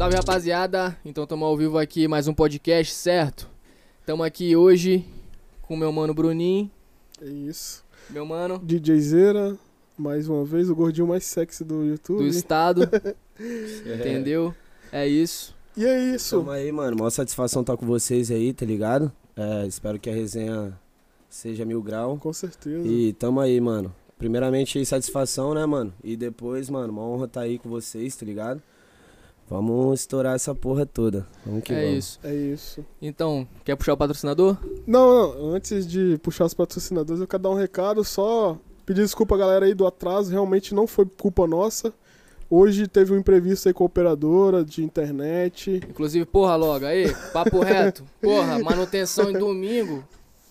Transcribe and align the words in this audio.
Salve 0.00 0.16
rapaziada, 0.16 0.96
então 1.04 1.24
estamos 1.24 1.46
ao 1.46 1.54
vivo 1.54 1.76
aqui 1.76 2.08
mais 2.08 2.26
um 2.26 2.32
podcast, 2.32 2.94
certo? 2.94 3.46
Estamos 4.00 4.24
aqui 4.24 4.56
hoje 4.56 5.04
com 5.60 5.76
meu 5.76 5.92
mano 5.92 6.14
Bruninho, 6.14 6.70
É 7.20 7.26
isso. 7.26 7.84
meu 8.08 8.24
mano 8.24 8.58
DJ 8.60 8.98
Zera, 8.98 9.58
mais 9.98 10.26
uma 10.26 10.42
vez, 10.42 10.70
o 10.70 10.74
gordinho 10.74 11.06
mais 11.06 11.24
sexy 11.24 11.64
do 11.64 11.84
YouTube. 11.84 12.20
do 12.20 12.26
estado, 12.26 12.88
entendeu? 13.84 14.54
É 14.90 15.06
isso. 15.06 15.54
E 15.76 15.84
é 15.84 16.14
isso. 16.14 16.38
Tamo 16.38 16.50
aí, 16.50 16.72
mano. 16.72 16.96
Maior 16.96 17.10
satisfação 17.10 17.60
estar 17.60 17.76
com 17.76 17.84
vocês 17.84 18.30
aí, 18.30 18.54
tá 18.54 18.64
ligado? 18.64 19.12
É, 19.36 19.66
espero 19.66 19.98
que 19.98 20.08
a 20.08 20.14
resenha 20.14 20.72
seja 21.28 21.66
mil 21.66 21.82
grau. 21.82 22.16
Com 22.16 22.32
certeza. 22.32 22.88
E 22.88 23.12
tamo 23.12 23.38
aí, 23.38 23.60
mano. 23.60 23.94
Primeiramente, 24.16 24.82
satisfação, 24.86 25.52
né, 25.52 25.66
mano? 25.66 25.92
E 26.02 26.16
depois, 26.16 26.70
mano, 26.70 26.90
uma 26.90 27.02
honra 27.02 27.26
estar 27.26 27.42
aí 27.42 27.58
com 27.58 27.68
vocês, 27.68 28.16
tá 28.16 28.24
ligado? 28.24 28.62
Vamos 29.50 30.00
estourar 30.00 30.36
essa 30.36 30.54
porra 30.54 30.86
toda. 30.86 31.26
Vamos 31.44 31.64
que 31.64 31.72
É 31.72 31.86
vamos. 31.86 31.98
isso. 31.98 32.20
É 32.22 32.32
isso. 32.32 32.84
Então, 33.02 33.46
quer 33.64 33.74
puxar 33.74 33.94
o 33.94 33.96
patrocinador? 33.96 34.56
Não, 34.86 35.34
não, 35.36 35.54
antes 35.54 35.84
de 35.86 36.16
puxar 36.22 36.44
os 36.44 36.54
patrocinadores, 36.54 37.20
eu 37.20 37.26
quero 37.26 37.42
dar 37.42 37.50
um 37.50 37.54
recado, 37.54 38.04
só 38.04 38.56
pedir 38.86 39.02
desculpa, 39.02 39.36
galera, 39.36 39.66
aí 39.66 39.74
do 39.74 39.86
atraso, 39.86 40.30
realmente 40.30 40.72
não 40.74 40.86
foi 40.86 41.04
culpa 41.04 41.46
nossa. 41.48 41.92
Hoje 42.48 42.86
teve 42.88 43.12
um 43.12 43.18
imprevisto 43.18 43.68
aí 43.68 43.74
com 43.74 43.84
a 43.84 43.86
operadora 43.86 44.64
de 44.64 44.84
internet. 44.84 45.80
Inclusive, 45.88 46.24
porra, 46.26 46.54
logo, 46.56 46.84
aí, 46.86 47.12
papo 47.32 47.60
reto. 47.60 48.04
Porra, 48.20 48.58
manutenção 48.60 49.30
em 49.30 49.34
domingo. 49.34 50.04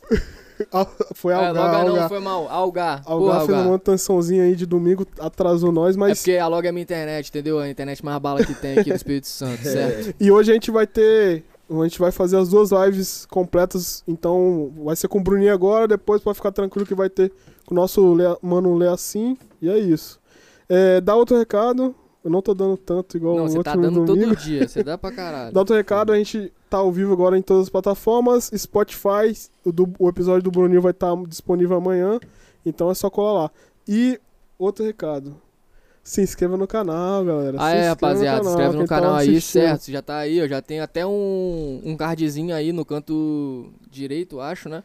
Ah, 0.73 0.85
Foi 1.13 1.33
É, 1.33 1.35
Algar, 1.35 1.53
logo 1.53 1.71
não, 1.85 1.89
Algar. 1.93 2.09
foi 2.09 2.19
mal. 2.19 2.47
Algar. 2.49 3.01
Algar 3.05 3.33
Porra, 3.33 3.45
fez 3.45 3.57
uma 3.57 3.63
manutençãozinha 3.65 4.43
aí 4.43 4.55
de 4.55 4.65
domingo, 4.65 5.05
atrasou 5.19 5.71
nós, 5.71 5.95
É 5.95 5.99
mas... 5.99 6.19
porque 6.19 6.37
a 6.37 6.47
Log 6.47 6.65
é 6.67 6.71
minha 6.71 6.83
internet, 6.83 7.29
entendeu? 7.29 7.59
A 7.59 7.69
internet 7.69 8.03
mais 8.03 8.19
bala 8.19 8.43
que 8.45 8.53
tem 8.53 8.77
aqui 8.79 8.89
do 8.89 8.95
Espírito 8.95 9.27
Santo, 9.27 9.61
certo? 9.63 10.13
E 10.19 10.31
hoje 10.31 10.51
a 10.51 10.53
gente 10.53 10.71
vai 10.71 10.85
ter. 10.87 11.43
A 11.69 11.83
gente 11.83 11.99
vai 11.99 12.11
fazer 12.11 12.37
as 12.37 12.49
duas 12.49 12.71
lives 12.71 13.25
completas. 13.27 14.03
Então 14.07 14.71
vai 14.83 14.95
ser 14.95 15.07
com 15.07 15.19
o 15.19 15.23
Bruninho 15.23 15.53
agora, 15.53 15.87
depois 15.87 16.21
pode 16.21 16.35
ficar 16.37 16.51
tranquilo 16.51 16.85
que 16.85 16.95
vai 16.95 17.09
ter 17.09 17.31
com 17.65 17.75
o 17.75 17.77
nosso 17.77 18.13
Lea- 18.13 18.37
mano 18.41 18.75
Leacim. 18.75 19.37
E 19.61 19.69
é 19.69 19.77
isso. 19.77 20.19
É, 20.67 20.99
dá 20.99 21.15
outro 21.15 21.37
recado. 21.37 21.93
Eu 22.29 22.33
não 22.33 22.41
tô 22.43 22.53
dando 22.53 22.77
tanto 22.77 23.17
igual 23.17 23.35
Não, 23.37 23.45
o 23.45 23.49
você 23.49 23.57
outro 23.57 23.73
tá 23.73 23.79
dando 23.79 24.05
domingo. 24.05 24.27
todo 24.35 24.35
dia, 24.37 24.67
você 24.67 24.83
dá 24.83 24.97
pra 24.97 25.11
caralho. 25.11 25.51
Dá 25.53 25.59
outro 25.59 25.75
recado, 25.75 26.13
a 26.13 26.17
gente 26.17 26.53
tá 26.69 26.77
ao 26.77 26.91
vivo 26.91 27.11
agora 27.11 27.35
em 27.37 27.41
todas 27.41 27.63
as 27.63 27.69
plataformas. 27.69 28.51
Spotify, 28.55 29.35
o, 29.65 29.71
do- 29.71 29.91
o 29.97 30.07
episódio 30.07 30.43
do 30.43 30.51
Bruninho 30.51 30.81
vai 30.81 30.91
estar 30.91 31.15
disponível 31.27 31.77
amanhã. 31.77 32.19
Então 32.65 32.91
é 32.91 32.93
só 32.93 33.09
colar 33.09 33.33
lá. 33.43 33.51
E 33.87 34.19
outro 34.59 34.85
recado. 34.85 35.35
Se 36.03 36.21
inscreva 36.21 36.55
no 36.57 36.67
canal, 36.67 37.23
galera. 37.25 37.57
Ah, 37.59 37.71
Se 37.71 37.77
é, 37.77 37.87
rapaziada, 37.89 38.43
se 38.43 38.49
inscreve 38.49 38.75
no 38.77 38.85
tá 38.85 38.87
canal 38.95 39.15
aí, 39.15 39.29
assistindo. 39.29 39.61
certo? 39.63 39.91
Já 39.91 40.01
tá 40.01 40.17
aí, 40.17 40.41
ó. 40.43 40.47
Já 40.47 40.61
tem 40.61 40.79
até 40.79 41.05
um, 41.05 41.81
um 41.83 41.97
cardzinho 41.97 42.53
aí 42.55 42.71
no 42.71 42.85
canto 42.85 43.71
direito, 43.89 44.39
acho, 44.39 44.69
né? 44.69 44.83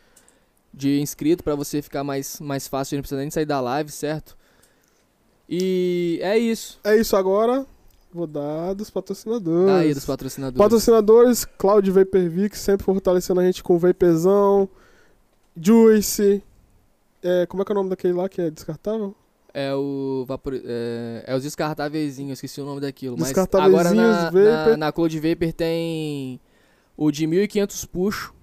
De 0.73 1.01
inscrito 1.01 1.45
pra 1.45 1.55
você 1.55 1.81
ficar 1.83 2.03
mais, 2.03 2.41
mais 2.41 2.67
fácil, 2.67 2.97
não 2.97 3.03
precisa 3.03 3.21
nem 3.21 3.31
sair 3.31 3.47
da 3.47 3.61
live, 3.61 3.91
certo? 3.91 4.37
E 5.49 6.19
é 6.23 6.39
isso. 6.39 6.79
É 6.85 6.97
isso 6.97 7.17
agora. 7.17 7.67
Vou 8.13 8.27
dar 8.27 8.75
dos 8.75 8.91
patrocinadores. 8.91 9.67
Tá 9.67 9.79
aí 9.79 9.93
dos 9.93 10.05
patrocinadores. 10.05 10.59
Patrocinadores, 10.59 11.45
Cloud 11.45 11.91
Vaporvix, 11.91 12.61
sempre 12.61 12.85
fortalecendo 12.85 13.41
a 13.41 13.45
gente 13.45 13.63
com 13.63 13.77
Vaporzão, 13.77 14.69
Juice. 15.61 16.43
É, 17.23 17.47
como 17.47 17.63
é 17.63 17.65
que 17.65 17.73
é 17.73 17.75
o 17.75 17.77
nome 17.77 17.91
daquele 17.91 18.13
lá 18.15 18.29
que 18.29 18.41
é 18.41 18.51
descartável? 18.51 19.15
É 19.57 19.73
o 19.73 20.25
vapor, 20.27 20.53
é, 20.65 21.25
é 21.29 21.37
os 21.37 21.45
descartáveis, 21.45 22.19
esqueci 22.19 22.61
o 22.61 22.65
nome 22.65 22.81
daquilo. 22.81 23.17
Mas 23.17 23.29
Descartáveiszinhos, 23.29 23.87
agora 23.87 23.95
na, 23.95 24.25
Vapor. 24.31 24.71
na, 24.71 24.77
na 24.77 24.93
Cloud 24.93 25.21
Vapor 25.21 25.53
tem 25.53 26.41
o 26.97 27.11
de 27.13 27.25
1500 27.27 27.85
puxo, 27.85 28.35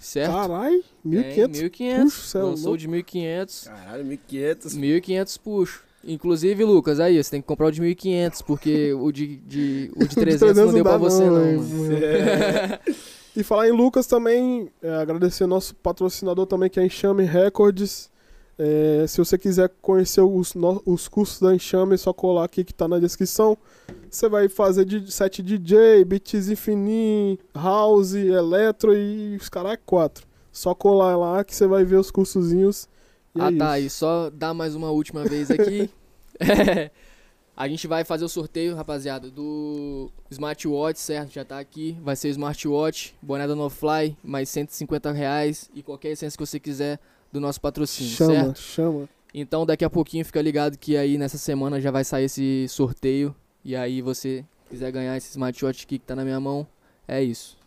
certo? 0.00 0.32
Carai, 0.32 0.72
Tem 1.04 1.12
1500. 1.12 1.60
1500. 1.60 2.04
puxo, 2.04 2.26
cê 2.28 2.38
é 2.38 2.42
Lançou 2.42 2.64
louco. 2.64 2.78
de 2.78 2.88
1500. 2.88 3.64
Caralho, 3.68 4.04
1500. 4.06 4.74
1500 4.74 5.36
puxo. 5.38 5.85
Inclusive, 6.06 6.64
Lucas, 6.64 7.00
aí, 7.00 7.22
você 7.22 7.30
tem 7.30 7.40
que 7.40 7.46
comprar 7.46 7.66
o 7.66 7.70
de 7.72 7.80
1500, 7.80 8.42
porque 8.42 8.92
o 8.94 9.10
de, 9.10 9.36
de, 9.38 9.90
o 9.96 10.06
de 10.06 10.14
300 10.16 10.56
não 10.56 10.72
deu 10.72 10.82
pra 10.84 10.96
você, 10.96 11.24
não. 11.24 11.34
né? 11.36 11.52
mano. 11.56 12.78
E 13.36 13.42
falar 13.42 13.68
em 13.68 13.72
Lucas 13.72 14.06
também, 14.06 14.70
é, 14.80 14.94
agradecer 14.94 15.46
nosso 15.46 15.74
patrocinador 15.74 16.46
também, 16.46 16.70
que 16.70 16.80
é 16.80 16.82
a 16.82 16.86
Enxame 16.86 17.22
Records. 17.22 18.08
É, 18.58 19.04
se 19.06 19.18
você 19.18 19.36
quiser 19.36 19.70
conhecer 19.82 20.22
os, 20.22 20.54
no- 20.54 20.80
os 20.86 21.06
cursos 21.06 21.38
da 21.42 21.54
Enxame, 21.54 21.92
é 21.92 21.96
só 21.98 22.14
colar 22.14 22.44
aqui 22.44 22.64
que 22.64 22.72
tá 22.72 22.88
na 22.88 22.98
descrição. 22.98 23.58
Você 24.10 24.26
vai 24.26 24.48
fazer 24.48 24.86
de 24.86 25.12
set 25.12 25.42
DJ, 25.42 26.02
beats 26.06 26.48
fininho, 26.58 27.36
house, 27.54 28.14
eletro 28.14 28.94
e 28.96 29.36
os 29.38 29.50
caras 29.50 29.76
quatro. 29.84 30.26
Só 30.50 30.74
colar 30.74 31.14
lá 31.18 31.44
que 31.44 31.54
você 31.54 31.66
vai 31.66 31.84
ver 31.84 31.96
os 31.96 32.10
cursozinhos. 32.10 32.88
E 33.36 33.40
ah, 33.40 33.50
é 33.50 33.56
tá. 33.56 33.78
isso. 33.78 33.86
E 33.86 33.90
só 33.98 34.30
dar 34.30 34.54
mais 34.54 34.74
uma 34.74 34.90
última 34.90 35.24
vez 35.24 35.50
aqui. 35.50 35.90
É, 36.40 36.90
a 37.56 37.68
gente 37.68 37.86
vai 37.86 38.04
fazer 38.04 38.24
o 38.24 38.28
sorteio, 38.28 38.74
rapaziada, 38.74 39.30
do 39.30 40.10
smartwatch, 40.30 40.98
certo? 40.98 41.32
Já 41.32 41.44
tá 41.44 41.58
aqui. 41.58 41.96
Vai 42.02 42.16
ser 42.16 42.28
smartwatch, 42.30 43.14
boné 43.22 43.46
da 43.46 43.54
NoFly, 43.54 44.16
mais 44.22 44.48
150 44.48 45.12
reais 45.12 45.70
e 45.74 45.82
qualquer 45.82 46.10
essência 46.10 46.36
que 46.36 46.46
você 46.46 46.58
quiser 46.58 46.98
do 47.32 47.40
nosso 47.40 47.60
patrocínio, 47.60 48.12
Chama, 48.12 48.34
certo? 48.34 48.58
chama. 48.58 49.08
Então 49.34 49.66
daqui 49.66 49.84
a 49.84 49.90
pouquinho 49.90 50.24
fica 50.24 50.40
ligado 50.40 50.78
que 50.78 50.96
aí 50.96 51.18
nessa 51.18 51.36
semana 51.36 51.80
já 51.80 51.90
vai 51.90 52.04
sair 52.04 52.24
esse 52.24 52.66
sorteio. 52.68 53.34
E 53.64 53.74
aí 53.76 54.00
você 54.00 54.44
quiser 54.70 54.90
ganhar 54.92 55.16
esse 55.16 55.30
smartwatch 55.30 55.84
aqui 55.84 55.98
que 55.98 56.04
tá 56.04 56.14
na 56.14 56.24
minha 56.24 56.40
mão, 56.40 56.66
é 57.06 57.22
isso. 57.22 57.58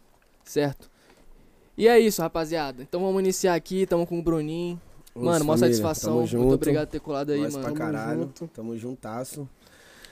Certo? 0.44 0.90
E 1.78 1.88
é 1.88 2.00
isso, 2.00 2.22
rapaziada. 2.22 2.84
Então 2.84 3.02
vamos 3.02 3.22
iniciar 3.22 3.56
aqui, 3.56 3.86
tamo 3.86 4.06
com 4.06 4.20
o 4.20 4.24
Bruninho. 4.24 4.82
Mano, 5.26 5.46
maior 5.46 5.58
família, 5.60 5.76
satisfação. 5.76 6.10
Tamo 6.12 6.20
Muito 6.22 6.32
junto. 6.32 6.54
obrigado 6.56 6.88
por 6.88 6.92
ter 6.92 7.00
colado 7.00 7.30
aí, 7.32 7.42
Nós 7.42 7.54
mano. 7.54 7.66
pra 7.66 7.74
Tamo 7.74 7.92
caralho. 7.94 8.20
junto. 8.22 8.48
Tamo 8.54 8.78
juntasso. 8.78 9.50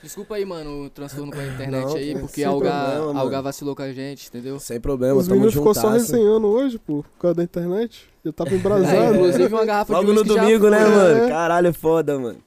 Desculpa 0.04 0.36
aí, 0.36 0.46
mano, 0.46 0.86
o 0.86 0.90
transtorno 0.92 1.32
com 1.32 1.40
a 1.40 1.46
internet 1.48 1.86
Não, 1.86 1.96
aí, 1.96 2.20
porque 2.20 2.44
a 2.44 2.50
Algar, 2.50 3.42
vacilou 3.42 3.76
com 3.76 3.82
a 3.82 3.92
gente, 3.92 4.28
entendeu? 4.30 4.60
Sem 4.60 4.80
problema, 4.80 5.16
Os 5.20 5.26
tamo 5.26 5.36
meninos 5.38 5.56
ficou 5.56 5.74
só 5.74 5.90
resenhando 5.90 6.46
hoje, 6.48 6.78
pô, 6.78 7.02
por 7.04 7.20
causa 7.20 7.36
da 7.36 7.44
internet. 7.44 8.08
Já 8.24 8.32
tava 8.32 8.52
É, 8.52 8.54
embrasado. 8.56 9.16
inclusive 9.16 9.54
uma 9.54 9.66
garrafa 9.66 9.94
Logo 9.94 10.06
de 10.06 10.14
no 10.14 10.22
whisky 10.22 10.36
já 10.36 10.42
domingo, 10.44 10.70
né, 10.70 10.80
foi. 10.82 10.90
mano? 10.92 11.18
É. 11.24 11.30
Caralho, 11.30 11.68
é 11.68 11.74
foda, 11.74 12.20
mano. 12.20 12.38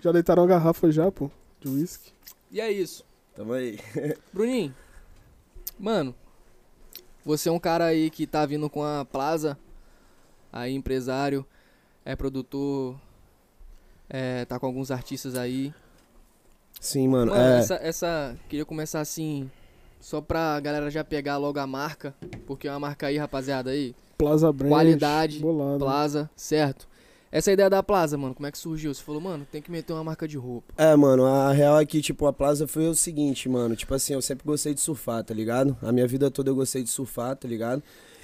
Já 0.00 0.12
deitaram 0.12 0.44
a 0.44 0.46
garrafa 0.46 0.90
já, 0.92 1.10
pô, 1.10 1.28
de 1.60 1.68
uísque. 1.68 2.12
E 2.52 2.60
é 2.60 2.70
isso. 2.70 3.04
Tamo 3.34 3.52
aí. 3.52 3.80
Bruninho, 4.32 4.72
mano, 5.78 6.14
você 7.24 7.48
é 7.48 7.52
um 7.52 7.58
cara 7.58 7.86
aí 7.86 8.10
que 8.10 8.26
tá 8.28 8.46
vindo 8.46 8.70
com 8.70 8.84
a 8.84 9.04
Plaza, 9.04 9.58
aí 10.52 10.72
empresário, 10.72 11.44
é 12.06 12.14
produtor, 12.14 12.96
é, 14.08 14.44
tá 14.44 14.58
com 14.60 14.66
alguns 14.66 14.92
artistas 14.92 15.34
aí. 15.34 15.74
Sim, 16.80 17.08
mano. 17.08 17.32
Mano, 17.32 17.42
é, 17.42 17.58
essa, 17.58 17.74
essa, 17.82 18.36
queria 18.48 18.64
começar 18.64 19.00
assim, 19.00 19.50
só 20.00 20.20
pra 20.20 20.60
galera 20.60 20.88
já 20.88 21.02
pegar 21.02 21.36
logo 21.36 21.58
a 21.58 21.66
marca, 21.66 22.14
porque 22.46 22.68
é 22.68 22.70
uma 22.70 22.78
marca 22.78 23.08
aí, 23.08 23.18
rapaziada, 23.18 23.70
aí, 23.70 23.92
Plaza 24.16 24.52
Brand. 24.52 24.70
Qualidade, 24.70 25.40
bolado. 25.40 25.80
Plaza, 25.80 26.30
certo? 26.36 26.88
Essa 27.32 27.50
ideia 27.50 27.68
da 27.68 27.82
Plaza, 27.82 28.16
mano, 28.16 28.34
como 28.34 28.46
é 28.46 28.52
que 28.52 28.56
surgiu? 28.56 28.94
Você 28.94 29.02
falou, 29.02 29.20
mano, 29.20 29.44
tem 29.50 29.60
que 29.60 29.70
meter 29.70 29.92
uma 29.92 30.04
marca 30.04 30.28
de 30.28 30.38
roupa. 30.38 30.72
É, 30.78 30.94
mano, 30.94 31.26
a 31.26 31.52
real 31.52 31.78
é 31.80 31.84
que, 31.84 32.00
tipo, 32.00 32.24
a 32.26 32.32
Plaza 32.32 32.68
foi 32.68 32.86
o 32.86 32.94
seguinte, 32.94 33.48
mano. 33.48 33.74
Tipo 33.74 33.94
assim, 33.94 34.14
eu 34.14 34.22
sempre 34.22 34.46
gostei 34.46 34.72
de 34.72 34.80
surfar, 34.80 35.24
tá 35.24 35.34
ligado? 35.34 35.76
A 35.82 35.90
minha 35.90 36.06
vida 36.06 36.30
toda 36.30 36.50
eu 36.50 36.54
gostei 36.54 36.84
de 36.84 36.88
surfar, 36.88 37.36
tá 37.36 37.48
ligado? 37.48 37.82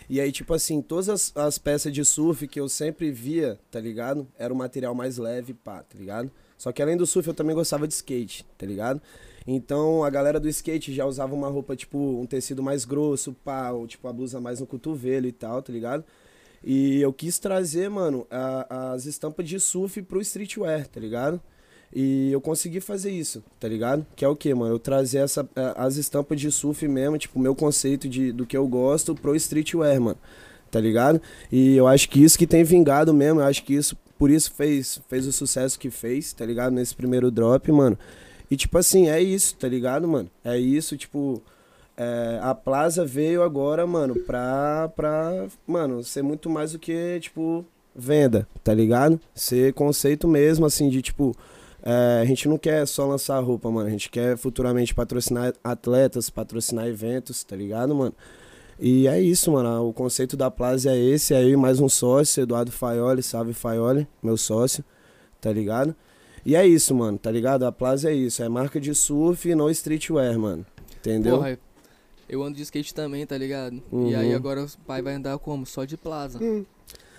E 0.09 0.21
aí, 0.21 0.31
tipo 0.33 0.53
assim, 0.55 0.83
todas 0.83 1.09
as, 1.09 1.33
as 1.37 1.59
peças 1.59 1.93
de 1.93 2.05
surf 2.05 2.47
que 2.49 2.61
eu 2.61 2.69
sempre 2.69 3.11
via, 3.11 3.59
tá 3.71 3.81
ligado? 3.81 4.27
Era 4.39 4.53
o 4.53 4.57
material 4.57 4.95
mais 4.95 5.17
leve, 5.19 5.55
pá, 5.55 5.83
tá 5.83 5.99
ligado? 5.99 6.31
Só 6.59 6.71
que 6.73 6.81
além 6.83 6.97
do 6.97 7.07
surf, 7.07 7.27
eu 7.29 7.35
também 7.35 7.55
gostava 7.57 7.89
de 7.89 7.95
skate, 7.95 8.45
tá 8.57 8.65
ligado? 8.67 9.01
Então, 9.47 10.05
a 10.05 10.11
galera 10.11 10.39
do 10.39 10.49
skate 10.49 10.93
já 10.95 11.05
usava 11.05 11.35
uma 11.35 11.49
roupa, 11.49 11.75
tipo, 11.75 11.99
um 11.99 12.27
tecido 12.27 12.63
mais 12.63 12.85
grosso, 12.85 13.33
pá, 13.45 13.71
ou 13.71 13.87
tipo, 13.87 14.07
a 14.07 14.13
blusa 14.13 14.41
mais 14.41 14.61
no 14.61 14.67
cotovelo 14.67 15.27
e 15.27 15.33
tal, 15.33 15.61
tá 15.63 15.73
ligado? 15.73 16.05
E 16.63 17.01
eu 17.01 17.13
quis 17.13 17.39
trazer, 17.41 17.91
mano, 17.91 18.27
a- 18.31 18.93
as 18.93 19.05
estampas 19.07 19.49
de 19.49 19.59
surf 19.59 20.01
pro 20.03 20.21
streetwear, 20.21 20.87
tá 20.87 21.01
ligado? 21.01 21.41
E 21.95 22.31
eu 22.33 22.41
consegui 22.41 22.81
fazer 22.81 23.11
isso, 23.11 23.43
tá 23.61 23.69
ligado? 23.69 24.07
Que 24.17 24.25
é 24.25 24.29
o 24.29 24.35
que, 24.35 24.53
mano? 24.55 24.75
Eu 24.75 24.79
trazer 24.79 25.19
essa, 25.19 25.47
a- 25.55 25.85
as 25.85 25.97
estampas 25.97 26.41
de 26.41 26.51
surf 26.51 26.87
mesmo, 26.89 27.19
tipo, 27.19 27.39
o 27.39 27.43
meu 27.43 27.55
conceito 27.55 28.09
de, 28.09 28.33
do 28.33 28.47
que 28.47 28.57
eu 28.57 28.67
gosto 28.67 29.15
pro 29.15 29.37
streetwear, 29.37 30.01
mano. 30.01 30.17
Tá 30.71 30.81
ligado? 30.81 31.21
E 31.51 31.77
eu 31.77 31.87
acho 31.87 32.09
que 32.09 32.23
isso 32.25 32.39
que 32.39 32.47
tem 32.47 32.65
vingado 32.65 33.13
mesmo, 33.13 33.41
eu 33.41 33.45
acho 33.45 33.63
que 33.63 33.75
isso, 33.75 33.95
por 34.19 34.31
isso 34.31 34.51
fez, 34.53 35.01
fez 35.07 35.27
o 35.27 35.33
sucesso 35.33 35.79
que 35.79 35.91
fez, 35.91 36.33
tá 36.33 36.47
ligado? 36.47 36.73
Nesse 36.73 36.95
primeiro 36.95 37.31
drop, 37.31 37.71
mano. 37.71 37.99
E 38.51 38.57
tipo 38.57 38.79
assim, 38.79 39.09
é 39.11 39.21
isso, 39.21 39.55
tá 39.57 39.69
ligado, 39.69 40.09
mano? 40.09 40.31
É 40.43 40.59
isso, 40.59 40.97
tipo. 40.97 41.43
é, 41.95 42.39
a 42.43 42.55
Plaza 42.55 43.05
veio 43.05 43.43
agora, 43.43 43.87
mano, 43.87 44.15
pra, 44.21 44.91
pra, 44.97 45.47
mano, 45.67 46.03
ser 46.03 46.23
muito 46.23 46.49
mais 46.49 46.73
do 46.73 46.79
que, 46.79 47.19
tipo, 47.21 47.65
venda, 47.95 48.49
tá 48.65 48.73
ligado? 48.73 49.21
Ser 49.35 49.75
conceito 49.75 50.27
mesmo, 50.27 50.65
assim, 50.65 50.89
de, 50.89 51.03
tipo, 51.03 51.37
é, 51.83 52.21
a 52.23 52.25
gente 52.25 52.49
não 52.49 52.57
quer 52.59 52.87
só 52.87 53.07
lançar 53.07 53.39
roupa, 53.41 53.71
mano. 53.71 53.87
A 53.89 53.91
gente 53.91 54.09
quer 54.11 54.37
futuramente 54.37 54.95
patrocinar 54.95 55.53
atletas, 55.65 56.31
patrocinar 56.31 56.87
eventos, 56.87 57.43
tá 57.45 57.57
ligado, 57.57 57.95
mano? 57.95 58.15
E 58.79 59.07
é 59.07 59.21
isso, 59.21 59.53
mano. 59.53 59.89
O 59.89 59.93
conceito 59.93 60.37
da 60.37 60.51
Plaza 60.51 60.91
é 60.91 60.97
esse. 60.99 61.35
É 61.35 61.43
eu 61.43 61.51
e 61.51 61.57
mais 61.57 61.79
um 61.81 61.89
sócio, 61.89 62.43
Eduardo 62.43 62.73
Faioli, 62.73 63.23
salve 63.23 63.53
Faioli, 63.53 64.07
meu 64.23 64.37
sócio, 64.37 64.85
tá 65.41 65.53
ligado? 65.53 65.95
E 66.45 66.57
é 66.57 66.67
isso, 66.67 66.93
mano, 66.95 67.17
tá 67.19 67.31
ligado? 67.31 67.65
A 67.65 67.71
Plaza 67.71 68.11
é 68.11 68.15
isso. 68.15 68.43
É 68.43 68.49
marca 68.49 68.81
de 68.81 68.95
surf 68.95 69.55
no 69.55 69.71
streetwear, 69.71 70.37
mano. 70.39 70.67
Entendeu? 70.99 71.37
Porra, 71.37 71.59
eu 72.29 72.43
ando 72.43 72.57
de 72.57 72.63
skate 72.63 72.93
também, 72.95 73.25
tá 73.27 73.37
ligado? 73.39 73.75
E 73.77 73.95
Uhum. 73.95 74.17
aí 74.19 74.35
agora 74.35 74.65
o 74.65 74.69
pai 74.87 75.03
vai 75.03 75.15
andar 75.15 75.39
como? 75.39 75.65
Só 75.67 75.85
de 75.85 75.97
plaza. 75.97 76.39
Hum, 76.43 76.65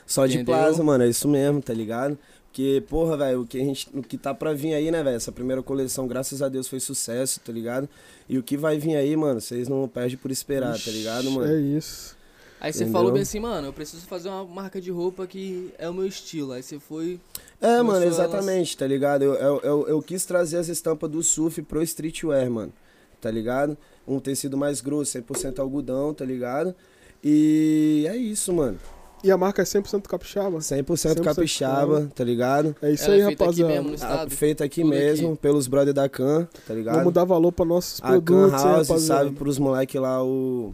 Só 0.06 0.25
de 0.25 0.36
Entendeu? 0.36 0.54
Plaza, 0.56 0.83
mano. 0.83 1.04
É 1.06 1.07
isso 1.07 1.27
mesmo, 1.30 1.62
tá 1.62 1.74
ligado? 1.74 2.18
Porque, 2.54 2.84
porra, 2.88 3.18
velho, 3.18 3.42
o 3.42 3.48
que 3.48 3.60
a 3.60 3.66
gente. 3.66 3.90
O 3.96 4.04
que 4.04 4.16
tá 4.16 4.32
pra 4.32 4.54
vir 4.54 4.76
aí, 4.76 4.92
né, 4.92 5.02
velho? 5.02 5.16
Essa 5.16 5.32
primeira 5.32 5.64
coleção, 5.64 6.08
graças 6.08 6.40
a 6.40 6.48
Deus, 6.48 6.68
foi 6.68 6.80
sucesso, 6.80 7.40
tá 7.40 7.52
ligado? 7.52 7.90
E 8.30 8.38
o 8.38 8.44
que 8.44 8.56
vai 8.56 8.78
vir 8.78 8.96
aí, 8.96 9.18
mano, 9.18 9.42
vocês 9.42 9.68
não 9.68 9.88
perdem 9.88 10.18
por 10.18 10.30
esperar, 10.30 10.78
tá 10.80 10.92
ligado, 10.92 11.32
mano? 11.32 11.52
É 11.52 11.60
isso. 11.60 12.16
Aí 12.62 12.72
você 12.72 12.86
falou 12.92 13.12
bem 13.12 13.24
assim, 13.24 13.40
mano, 13.40 13.68
eu 13.70 13.74
preciso 13.74 14.06
fazer 14.06 14.30
uma 14.30 14.46
marca 14.46 14.80
de 14.80 14.92
roupa 14.92 15.26
que 15.26 15.74
é 15.80 15.90
o 15.90 15.94
meu 15.96 16.06
estilo. 16.06 16.52
Aí 16.52 16.62
você 16.62 16.80
foi. 16.80 17.20
É, 17.60 17.82
mano, 17.82 18.04
elas- 18.04 18.14
exatamente, 18.20 18.78
tá 18.78 18.86
ligado? 18.86 19.24
Eu, 19.24 19.34
eu, 19.34 19.62
eu, 19.64 19.88
eu 19.88 20.02
quis 20.04 20.24
trazer 20.24 20.58
as 20.58 20.68
estampas 20.68 21.10
do 21.10 21.24
surf 21.24 21.60
pro 21.64 21.82
streetwear, 21.82 22.52
mano, 22.52 22.72
tá 23.20 23.32
ligado? 23.32 23.76
Um 24.08 24.20
tecido 24.20 24.56
mais 24.56 24.80
grosso, 24.80 25.18
100% 25.20 25.58
algodão, 25.58 26.14
tá 26.14 26.24
ligado? 26.24 26.76
E 27.24 28.06
é 28.08 28.16
isso, 28.16 28.54
mano. 28.54 28.78
E 29.24 29.31
a 29.31 29.38
marca 29.38 29.62
é 29.62 29.66
100% 29.66 30.06
capixaba? 30.08 30.58
100%, 30.58 30.84
100% 30.84 31.22
capixaba, 31.24 32.12
tá 32.14 32.24
ligado? 32.25 32.75
É 32.81 32.92
isso 32.92 33.06
Ela 33.06 33.14
aí, 33.14 33.22
é 33.22 33.25
feita 33.28 33.44
aqui 33.46 33.62
rapaziada. 33.62 33.81
mesmo 33.90 33.98
no 33.98 34.14
Ah, 34.14 34.30
feito 34.30 34.64
aqui 34.64 34.81
Tudo 34.81 34.90
mesmo, 34.90 35.28
aqui. 35.30 35.38
pelos 35.42 35.68
brother 35.68 35.94
da 35.94 36.10
Can, 36.10 36.48
tá 36.68 36.74
ligado? 36.74 36.96
Vamos 36.98 37.14
dar 37.14 37.24
valor 37.24 37.52
pra 37.54 37.64
nossos 37.64 38.02
A 38.04 38.08
Can 38.10 38.22
produtos, 38.22 38.62
hein, 38.62 38.68
House, 38.72 38.88
rapaziada. 38.90 39.24
sabe, 39.25 39.36
pros 39.38 39.58
moleque 39.58 39.98
lá, 39.98 40.22
o... 40.24 40.74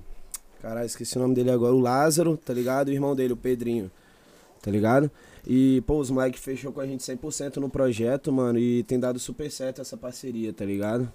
Caralho, 0.61 0.85
esqueci 0.87 1.15
o 1.17 1.21
nome 1.21 1.35
dele 1.35 1.51
agora, 1.51 1.73
o 1.73 1.79
Lázaro, 1.79 2.37
tá 2.37 2.51
ligado? 2.51 2.87
O 2.87 2.91
irmão 2.91 3.15
dele, 3.15 3.33
o 3.33 3.37
Pedrinho, 3.37 3.89
tá 4.61 4.71
ligado? 4.71 5.09
E, 5.47 5.81
pô, 5.87 5.99
os 5.99 6.09
moleque 6.09 6.39
fechou 6.39 6.71
com 6.73 6.81
a 6.81 6.85
gente 6.87 7.01
100% 7.03 7.57
no 7.57 7.69
projeto, 7.69 8.31
mano, 8.31 8.57
e 8.59 8.83
tem 8.83 8.99
dado 8.99 9.19
super 9.19 9.49
certo 9.51 9.79
essa 9.79 9.95
parceria, 9.95 10.51
tá 10.51 10.65
ligado? 10.65 11.09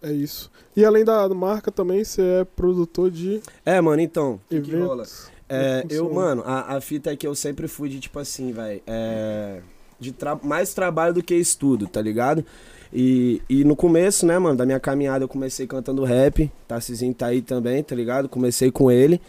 É 0.00 0.12
isso. 0.12 0.50
E 0.76 0.84
além 0.84 1.04
da 1.04 1.28
marca 1.30 1.70
também, 1.72 2.04
você 2.04 2.22
é 2.22 2.44
produtor 2.44 3.10
de 3.10 3.42
É, 3.66 3.80
mano, 3.80 4.00
então, 4.00 4.34
o 4.34 4.40
que, 4.48 4.60
que 4.60 4.76
rola? 4.76 5.04
É, 5.48 5.84
eu, 5.88 6.12
mano, 6.12 6.42
a, 6.44 6.76
a 6.76 6.80
fita 6.80 7.10
é 7.12 7.16
que 7.16 7.26
eu 7.26 7.34
sempre 7.34 7.66
fui 7.68 7.88
de, 7.88 8.00
tipo 8.00 8.18
assim, 8.18 8.52
velho, 8.52 8.82
é, 8.86 9.60
de 9.98 10.12
tra 10.12 10.38
mais 10.42 10.74
trabalho 10.74 11.14
do 11.14 11.22
que 11.22 11.34
estudo, 11.34 11.86
tá 11.86 12.00
ligado? 12.02 12.44
E, 12.92 13.42
e 13.48 13.64
no 13.64 13.76
começo, 13.76 14.24
né, 14.26 14.38
mano, 14.38 14.56
da 14.56 14.64
minha 14.64 14.80
caminhada 14.80 15.24
eu 15.24 15.28
comecei 15.28 15.66
cantando 15.66 16.04
rap, 16.04 16.50
Tarcisinho 16.66 17.14
tá 17.14 17.26
aí 17.26 17.42
também, 17.42 17.82
tá 17.82 17.94
ligado? 17.94 18.28
Comecei 18.28 18.70
com 18.70 18.90
ele, 18.90 19.20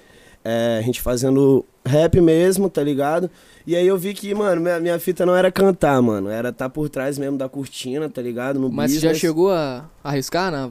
é, 0.43 0.77
a 0.79 0.81
gente 0.81 1.01
fazendo 1.01 1.65
rap 1.85 2.19
mesmo, 2.21 2.69
tá 2.69 2.81
ligado? 2.83 3.29
E 3.67 3.75
aí 3.75 3.85
eu 3.85 3.97
vi 3.97 4.13
que, 4.13 4.33
mano, 4.33 4.61
minha, 4.61 4.79
minha 4.79 4.99
fita 4.99 5.25
não 5.25 5.35
era 5.35 5.51
cantar, 5.51 6.01
mano, 6.01 6.29
era 6.29 6.51
tá 6.51 6.69
por 6.69 6.89
trás 6.89 7.17
mesmo 7.17 7.37
da 7.37 7.49
cortina, 7.49 8.09
tá 8.09 8.21
ligado? 8.21 8.59
No 8.59 8.71
Mas 8.71 8.91
você 8.91 8.99
já 8.99 9.09
business. 9.09 9.21
chegou 9.21 9.51
a 9.51 9.89
arriscar 10.03 10.51
na, 10.51 10.69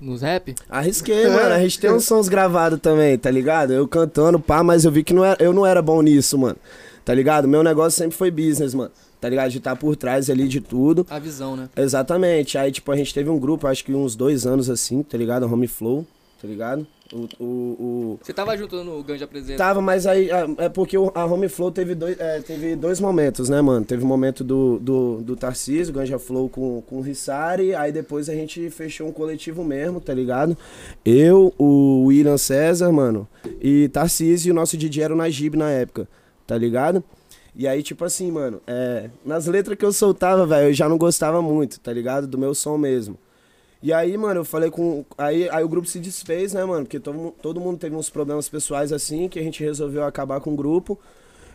nos 0.00 0.22
rap? 0.22 0.54
Arrisquei, 0.68 1.28
mano. 1.28 1.54
A 1.54 1.58
gente 1.60 1.78
tem 1.78 1.92
uns 1.92 2.04
sons 2.04 2.28
gravados 2.28 2.80
também, 2.80 3.18
tá 3.18 3.30
ligado? 3.30 3.72
Eu 3.72 3.86
cantando, 3.86 4.40
pá, 4.40 4.62
mas 4.62 4.84
eu 4.84 4.90
vi 4.90 5.04
que 5.04 5.12
não 5.12 5.24
era, 5.24 5.42
eu 5.42 5.52
não 5.52 5.66
era 5.66 5.82
bom 5.82 6.00
nisso, 6.00 6.38
mano. 6.38 6.56
Tá 7.04 7.14
ligado? 7.14 7.46
Meu 7.46 7.62
negócio 7.62 7.98
sempre 7.98 8.16
foi 8.16 8.30
business, 8.30 8.74
mano. 8.74 8.90
Tá 9.20 9.28
ligado? 9.28 9.50
De 9.50 9.58
estar 9.58 9.76
por 9.76 9.96
trás 9.96 10.30
ali 10.30 10.48
de 10.48 10.60
tudo. 10.60 11.06
A 11.10 11.18
visão, 11.18 11.56
né? 11.56 11.68
Exatamente. 11.76 12.56
Aí, 12.56 12.72
tipo, 12.72 12.90
a 12.90 12.96
gente 12.96 13.12
teve 13.12 13.28
um 13.28 13.38
grupo, 13.38 13.66
acho 13.66 13.84
que 13.84 13.92
uns 13.92 14.16
dois 14.16 14.46
anos 14.46 14.70
assim, 14.70 15.02
tá 15.02 15.18
ligado? 15.18 15.44
Home 15.44 15.66
Flow, 15.66 16.06
tá 16.40 16.46
ligado? 16.48 16.86
O, 17.12 17.26
o, 17.38 17.44
o- 17.44 18.18
Você 18.22 18.32
tava 18.32 18.56
junto 18.56 18.82
no 18.84 19.02
Ganja 19.02 19.24
Apresenta? 19.24 19.58
Tava, 19.58 19.80
mas 19.82 20.06
aí 20.06 20.28
é 20.58 20.68
porque 20.68 20.96
o- 20.96 21.10
a 21.14 21.24
Home 21.24 21.48
Flow 21.48 21.70
teve 21.72 21.94
dois, 21.94 22.18
é, 22.20 22.40
teve 22.40 22.76
dois 22.76 23.00
momentos, 23.00 23.48
né, 23.48 23.60
mano? 23.60 23.84
Teve 23.84 24.04
o 24.04 24.06
momento 24.06 24.42
do, 24.44 24.78
do, 24.78 25.20
do 25.22 25.36
Tarcísio, 25.36 25.92
Ganja 25.92 26.18
Flow 26.18 26.48
com, 26.48 26.80
com 26.82 26.98
o 26.98 27.00
Rissari, 27.00 27.74
aí 27.74 27.90
depois 27.92 28.28
a 28.28 28.34
gente 28.34 28.70
fechou 28.70 29.08
um 29.08 29.12
coletivo 29.12 29.64
mesmo, 29.64 30.00
tá 30.00 30.14
ligado? 30.14 30.56
Eu, 31.04 31.52
o 31.58 32.04
William 32.06 32.38
César, 32.38 32.92
mano, 32.92 33.26
e 33.60 33.88
Tarcísio 33.88 34.48
e 34.48 34.52
o 34.52 34.54
nosso 34.54 34.76
DJ 34.76 35.04
era 35.04 35.14
o 35.14 35.16
Najib 35.16 35.56
na 35.56 35.70
época, 35.70 36.08
tá 36.46 36.56
ligado? 36.56 37.02
E 37.56 37.66
aí, 37.66 37.82
tipo 37.82 38.04
assim, 38.04 38.30
mano, 38.30 38.60
é, 38.66 39.10
nas 39.26 39.46
letras 39.46 39.76
que 39.76 39.84
eu 39.84 39.92
soltava, 39.92 40.46
velho, 40.46 40.68
eu 40.68 40.72
já 40.72 40.88
não 40.88 40.96
gostava 40.96 41.42
muito, 41.42 41.80
tá 41.80 41.92
ligado? 41.92 42.26
Do 42.28 42.38
meu 42.38 42.54
som 42.54 42.78
mesmo. 42.78 43.18
E 43.82 43.92
aí, 43.92 44.16
mano, 44.16 44.40
eu 44.40 44.44
falei 44.44 44.70
com. 44.70 45.04
Aí, 45.16 45.48
aí 45.48 45.64
o 45.64 45.68
grupo 45.68 45.88
se 45.88 45.98
desfez, 45.98 46.52
né, 46.52 46.64
mano? 46.64 46.84
Porque 46.84 47.00
todo, 47.00 47.34
todo 47.42 47.60
mundo 47.60 47.78
teve 47.78 47.96
uns 47.96 48.10
problemas 48.10 48.48
pessoais 48.48 48.92
assim, 48.92 49.28
que 49.28 49.38
a 49.38 49.42
gente 49.42 49.64
resolveu 49.64 50.04
acabar 50.04 50.40
com 50.40 50.52
o 50.52 50.56
grupo. 50.56 50.98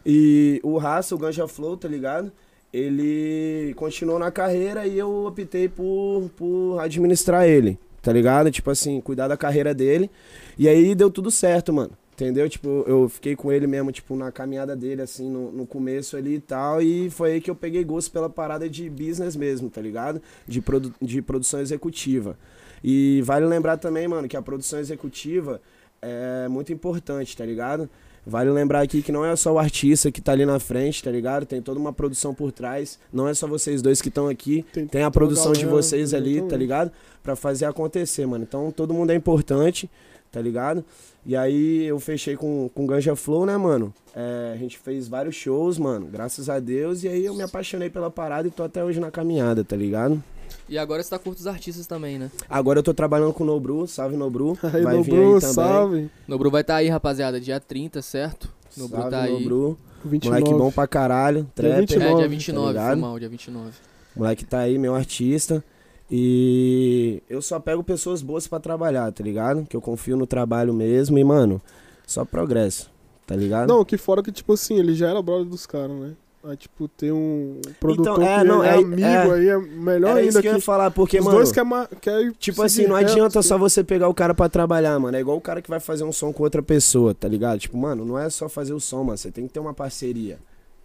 E 0.06 0.60
o 0.64 0.78
Raça, 0.78 1.14
o 1.14 1.18
Ganja 1.18 1.48
Flow, 1.48 1.78
tá 1.78 1.88
ligado? 1.88 2.32
Ele 2.74 3.74
continuou 3.76 4.20
na 4.20 4.32
carreira 4.32 4.86
e 4.88 4.98
eu 4.98 5.26
optei 5.26 5.70
por, 5.70 6.30
por 6.36 6.80
administrar 6.80 7.48
ele, 7.48 7.78
tá 8.02 8.12
ligado? 8.12 8.52
Tipo 8.52 8.72
assim, 8.72 9.00
cuidar 9.02 9.28
da 9.28 9.38
carreira 9.38 9.74
dele. 9.74 10.10
E 10.58 10.68
aí 10.68 10.94
deu 10.96 11.10
tudo 11.10 11.32
certo, 11.32 11.72
mano. 11.72 11.92
Entendeu? 12.16 12.50
Tipo, 12.50 12.86
eu 12.88 13.10
fiquei 13.10 13.36
com 13.36 13.52
ele 13.52 13.68
mesmo, 13.68 13.92
tipo, 13.92 14.16
na 14.16 14.32
caminhada 14.32 14.74
dele, 14.74 15.02
assim, 15.02 15.30
no, 15.30 15.52
no 15.52 15.68
começo 15.68 16.16
ali 16.16 16.36
e 16.36 16.40
tal. 16.40 16.82
E 16.82 17.10
foi 17.10 17.34
aí 17.34 17.42
que 17.42 17.52
eu 17.52 17.56
peguei 17.56 17.84
gosto 17.84 18.10
pela 18.10 18.30
parada 18.30 18.70
de 18.70 18.90
business 18.90 19.36
mesmo, 19.36 19.70
tá 19.70 19.82
ligado? 19.82 20.22
De, 20.48 20.62
produ 20.62 20.94
de 21.02 21.22
produção 21.22 21.60
executiva. 21.60 22.38
E 22.82 23.22
vale 23.26 23.46
lembrar 23.46 23.76
também, 23.76 24.08
mano, 24.08 24.30
que 24.30 24.38
a 24.38 24.42
produção 24.42 24.80
executiva 24.80 25.62
é 26.02 26.48
muito 26.48 26.72
importante, 26.72 27.36
tá 27.36 27.46
ligado? 27.46 27.90
Vale 28.26 28.50
lembrar 28.50 28.82
aqui 28.82 29.02
que 29.02 29.12
não 29.12 29.26
é 29.26 29.36
só 29.36 29.52
o 29.52 29.60
artista 29.60 30.10
que 30.10 30.22
tá 30.22 30.32
ali 30.32 30.46
na 30.46 30.60
frente, 30.60 31.04
tá 31.04 31.12
ligado? 31.12 31.46
Tem 31.46 31.62
toda 31.62 31.80
uma 31.80 31.92
produção 31.92 32.34
por 32.34 32.52
trás. 32.52 32.98
Não 33.12 33.28
é 33.28 33.34
só 33.34 33.46
vocês 33.46 33.82
dois 33.82 34.02
que 34.02 34.08
estão 34.08 34.28
aqui. 34.30 34.66
Tem, 34.72 34.88
Tem 34.88 35.04
a 35.04 35.12
produção 35.12 35.52
de 35.52 35.66
galera, 35.66 35.82
vocês 35.82 36.14
ali, 36.14 36.42
tá 36.42 36.56
ligado? 36.56 36.92
Pra 37.22 37.36
fazer 37.36 37.66
acontecer, 37.66 38.26
mano. 38.26 38.46
Então 38.48 38.72
todo 38.72 38.94
mundo 38.94 39.12
é 39.12 39.16
importante, 39.16 39.90
tá 40.32 40.42
ligado? 40.42 40.84
E 41.26 41.36
aí 41.36 41.84
eu 41.86 42.00
fechei 42.00 42.36
com, 42.36 42.70
com 42.74 42.86
Ganja 42.86 43.16
Flow, 43.16 43.46
né, 43.46 43.58
mano? 43.58 43.92
É, 44.16 44.52
a 44.54 44.58
gente 44.58 44.78
fez 44.78 45.08
vários 45.08 45.36
shows, 45.36 45.78
mano, 45.80 46.06
graças 46.06 46.50
a 46.50 46.60
Deus. 46.60 47.04
E 47.04 47.08
aí 47.08 47.26
eu 47.26 47.34
me 47.34 47.42
apaixonei 47.42 47.90
pela 47.90 48.12
parada 48.12 48.48
e 48.48 48.52
tô 48.52 48.62
até 48.64 48.84
hoje 48.84 49.00
na 49.00 49.10
caminhada, 49.10 49.64
tá 49.64 49.76
ligado? 49.76 50.24
E 50.70 50.78
agora 50.78 51.02
você 51.02 51.10
tá 51.10 51.18
curto 51.20 51.40
os 51.40 51.48
artistas 51.48 51.88
também, 51.88 52.20
né? 52.20 52.30
Agora 52.48 52.80
eu 52.80 52.84
tô 52.84 52.94
trabalhando 52.94 53.34
com 53.34 53.44
o 53.44 53.48
Nobru, 53.48 53.88
salve 53.88 54.16
Nobru. 54.16 54.58
Aí, 54.72 54.84
Vai 54.84 55.02
vir 55.02 55.14
aí 55.14 55.20
Nobru, 55.20 55.40
também. 55.40 55.54
salve. 55.54 56.10
Nobru 56.28 56.52
vai 56.52 56.62
estar 56.62 56.76
aí, 56.76 56.90
rapaziada, 56.90 57.40
dia 57.42 57.60
30, 57.60 58.02
certo? 58.04 58.48
Nobru 58.78 58.98
Salve 58.98 59.12
tá 59.12 59.22
aí. 59.24 59.32
Nobru. 59.34 59.78
29. 60.04 60.40
Moleque 60.42 60.60
bom 60.60 60.72
pra 60.72 60.86
caralho. 60.88 61.48
Trapper. 61.56 61.80
29, 61.80 62.06
É, 62.06 62.14
dia 62.14 62.22
tá 62.24 62.28
29, 62.28 62.68
ligado? 62.68 62.88
foi 62.92 62.96
mal, 62.96 63.20
dia 63.20 63.30
29. 63.30 63.72
Moleque 64.16 64.46
tá 64.46 64.60
aí, 64.60 64.78
meu 64.78 64.94
artista. 64.96 65.64
E 66.10 67.22
eu 67.30 67.42
só 67.42 67.60
pego 67.60 67.84
pessoas 67.84 68.22
boas 68.22 68.48
pra 68.48 68.60
trabalhar, 68.60 69.12
tá 69.12 69.24
ligado? 69.24 69.66
Que 69.66 69.76
eu 69.76 69.82
confio 69.82 70.16
no 70.16 70.28
trabalho 70.28 70.74
mesmo 70.74 71.18
e, 71.18 71.24
mano, 71.24 71.62
só 72.06 72.24
progresso, 72.24 72.92
tá 73.26 73.36
ligado? 73.36 73.68
Não, 73.68 73.84
que 73.84 73.98
fora 73.98 74.22
que, 74.22 74.32
tipo 74.32 74.54
assim, 74.54 74.78
ele 74.78 74.94
já 74.94 75.10
era 75.10 75.22
brother 75.22 75.46
dos 75.46 75.66
caras, 75.66 75.98
né? 75.98 76.14
Aí, 76.48 76.56
tipo, 76.56 76.88
ter 76.88 77.12
um 77.12 77.60
produtor 77.80 78.22
é, 78.22 78.38
que 78.38 78.44
não, 78.44 78.64
é, 78.64 78.68
é- 78.68 78.78
amigo 78.78 79.02
é. 79.02 79.32
aí 79.34 79.50
é 79.50 79.58
melhor 79.58 80.12
Era 80.12 80.20
ainda 80.20 80.30
isso 80.30 80.42
que 80.42 80.48
eu 80.48 80.52
ia 80.52 80.60
que 80.60 80.64
falar, 80.64 80.92
porque, 80.92 81.18
os 81.18 81.26
mano, 81.26 81.38
dois 81.38 81.52
querem 81.52 81.72
quer 82.00 82.32
tipo 82.34 82.62
assim, 82.62 82.86
não 82.86 82.96
adianta 82.96 83.40
assim. 83.40 83.48
só 83.50 83.58
você 83.58 83.84
pegar 83.84 84.08
o 84.08 84.14
cara 84.14 84.32
pra 84.32 84.48
trabalhar, 84.48 85.00
mano. 85.00 85.18
É 85.18 85.20
igual 85.20 85.38
o 85.38 85.42
cara 85.42 85.60
que 85.60 85.68
vai 85.70 85.80
fazer 85.80 86.04
um 86.04 86.12
som 86.12 86.32
com 86.32 86.44
outra 86.44 86.62
pessoa, 86.62 87.16
tá 87.16 87.28
ligado? 87.28 87.58
Tipo, 87.58 87.76
mano, 87.80 88.06
não 88.06 88.16
é 88.20 88.30
só 88.30 88.48
fazer 88.48 88.74
o 88.76 88.80
som, 88.80 89.04
mano. 89.04 89.18
Você 89.18 89.32
tem 89.32 89.48
que 89.48 89.54
ter 89.54 89.60
uma 89.60 89.74
parceria, 89.74 90.38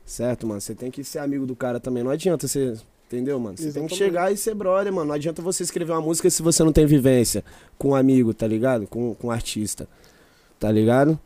certo, 0.07 0.47
mano? 0.47 0.63
Você 0.63 0.75
tem 0.75 0.91
que 0.91 1.05
ser 1.05 1.19
amigo 1.19 1.45
do 1.45 1.55
cara 1.55 1.79
também. 1.79 2.03
Não 2.03 2.11
adianta 2.11 2.49
você, 2.49 2.73
entendeu, 3.11 3.41
mano? 3.41 3.57
Você 3.57 3.65
tem 3.65 3.69
Exatamente. 3.71 3.91
que 3.91 3.97
chegar 3.97 4.33
e 4.33 4.37
ser 4.37 4.55
brother, 4.55 4.93
mano. 4.93 5.09
Não 5.09 5.15
adianta 5.15 5.43
você 5.43 5.65
escrever 5.65 5.93
uma 5.93 6.01
música 6.01 6.31
se 6.31 6.43
você 6.43 6.63
não 6.63 6.73
tem 6.73 6.87
vivência 6.87 7.45
com 7.77 7.89
um 7.91 7.95
amigo, 7.95 8.33
tá 8.33 8.47
ligado? 8.47 8.87
Com, 8.87 9.15
com 9.17 9.27
um 9.27 9.31
artista, 9.31 9.89
tá 10.61 10.71
ligado? 10.71 11.19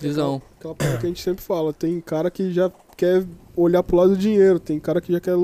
Visão. 0.00 0.42
Aquela 0.58 0.74
parada 0.74 0.98
que 0.98 1.06
a 1.06 1.08
gente 1.08 1.22
sempre 1.22 1.42
fala, 1.44 1.72
tem 1.72 2.00
cara 2.00 2.30
que 2.30 2.52
já 2.52 2.70
quer 2.96 3.24
olhar 3.56 3.82
pro 3.84 3.96
lado 3.96 4.10
do 4.10 4.16
dinheiro, 4.16 4.58
tem 4.58 4.80
cara 4.80 5.00
que 5.00 5.12
já 5.12 5.20
quer, 5.20 5.34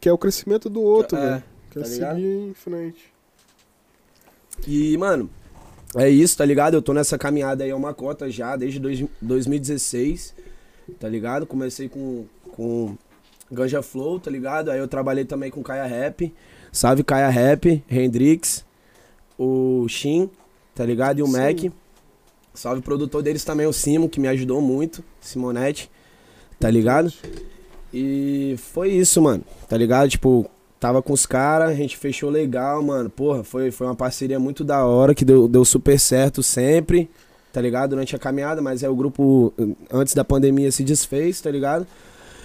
quer 0.00 0.12
o 0.12 0.18
crescimento 0.18 0.70
do 0.70 0.80
outro, 0.80 1.18
É, 1.18 1.30
velho. 1.30 1.44
Quer 1.70 1.82
tá 1.82 1.88
ligado? 1.88 2.14
seguir 2.16 2.26
em 2.26 2.54
frente. 2.54 3.12
E, 4.66 4.96
mano, 4.96 5.30
é 5.96 6.08
isso, 6.08 6.36
tá 6.36 6.44
ligado? 6.44 6.74
Eu 6.74 6.82
tô 6.82 6.92
nessa 6.92 7.16
caminhada 7.18 7.62
aí 7.64 7.70
há 7.70 7.76
uma 7.76 7.92
cota 7.94 8.30
já, 8.30 8.56
desde 8.56 8.80
dois, 8.80 9.04
2016, 9.20 10.34
tá 10.98 11.08
ligado? 11.08 11.46
Comecei 11.46 11.88
com, 11.88 12.24
com 12.52 12.96
Ganja 13.50 13.82
Flow, 13.82 14.20
tá 14.20 14.30
ligado? 14.30 14.70
Aí 14.70 14.78
eu 14.78 14.88
trabalhei 14.88 15.24
também 15.24 15.50
com 15.50 15.62
Kaia 15.62 15.86
Rap. 15.86 16.32
Salve 16.70 17.02
Kaia 17.02 17.28
Rap, 17.28 17.82
Hendrix, 17.90 18.64
o 19.38 19.86
Shin, 19.88 20.30
tá 20.74 20.84
ligado? 20.84 21.18
E 21.18 21.22
o 21.22 21.26
Sim. 21.26 21.32
Mac. 21.32 21.72
Salve 22.54 22.80
o 22.80 22.82
produtor 22.82 23.22
deles 23.22 23.44
também, 23.44 23.66
o 23.66 23.72
Simo, 23.72 24.08
que 24.08 24.18
me 24.18 24.26
ajudou 24.26 24.60
muito, 24.60 25.04
Simonete, 25.20 25.88
tá 26.58 26.68
ligado? 26.68 27.12
E 27.94 28.56
foi 28.58 28.90
isso, 28.90 29.22
mano. 29.22 29.44
Tá 29.68 29.76
ligado? 29.76 30.08
Tipo, 30.10 30.50
tava 30.80 31.00
com 31.00 31.12
os 31.12 31.24
caras, 31.24 31.70
a 31.70 31.74
gente 31.74 31.96
fechou 31.96 32.28
legal, 32.28 32.82
mano. 32.82 33.08
Porra, 33.08 33.44
foi, 33.44 33.70
foi 33.70 33.86
uma 33.86 33.94
parceria 33.94 34.40
muito 34.40 34.64
da 34.64 34.84
hora, 34.84 35.14
que 35.14 35.24
deu, 35.24 35.46
deu 35.46 35.64
super 35.64 36.00
certo 36.00 36.42
sempre, 36.42 37.08
tá 37.52 37.60
ligado? 37.60 37.90
Durante 37.90 38.16
a 38.16 38.18
caminhada, 38.18 38.60
mas 38.60 38.82
é 38.82 38.88
o 38.88 38.96
grupo, 38.96 39.52
antes 39.90 40.12
da 40.12 40.24
pandemia, 40.24 40.72
se 40.72 40.82
desfez, 40.82 41.40
tá 41.40 41.50
ligado? 41.50 41.86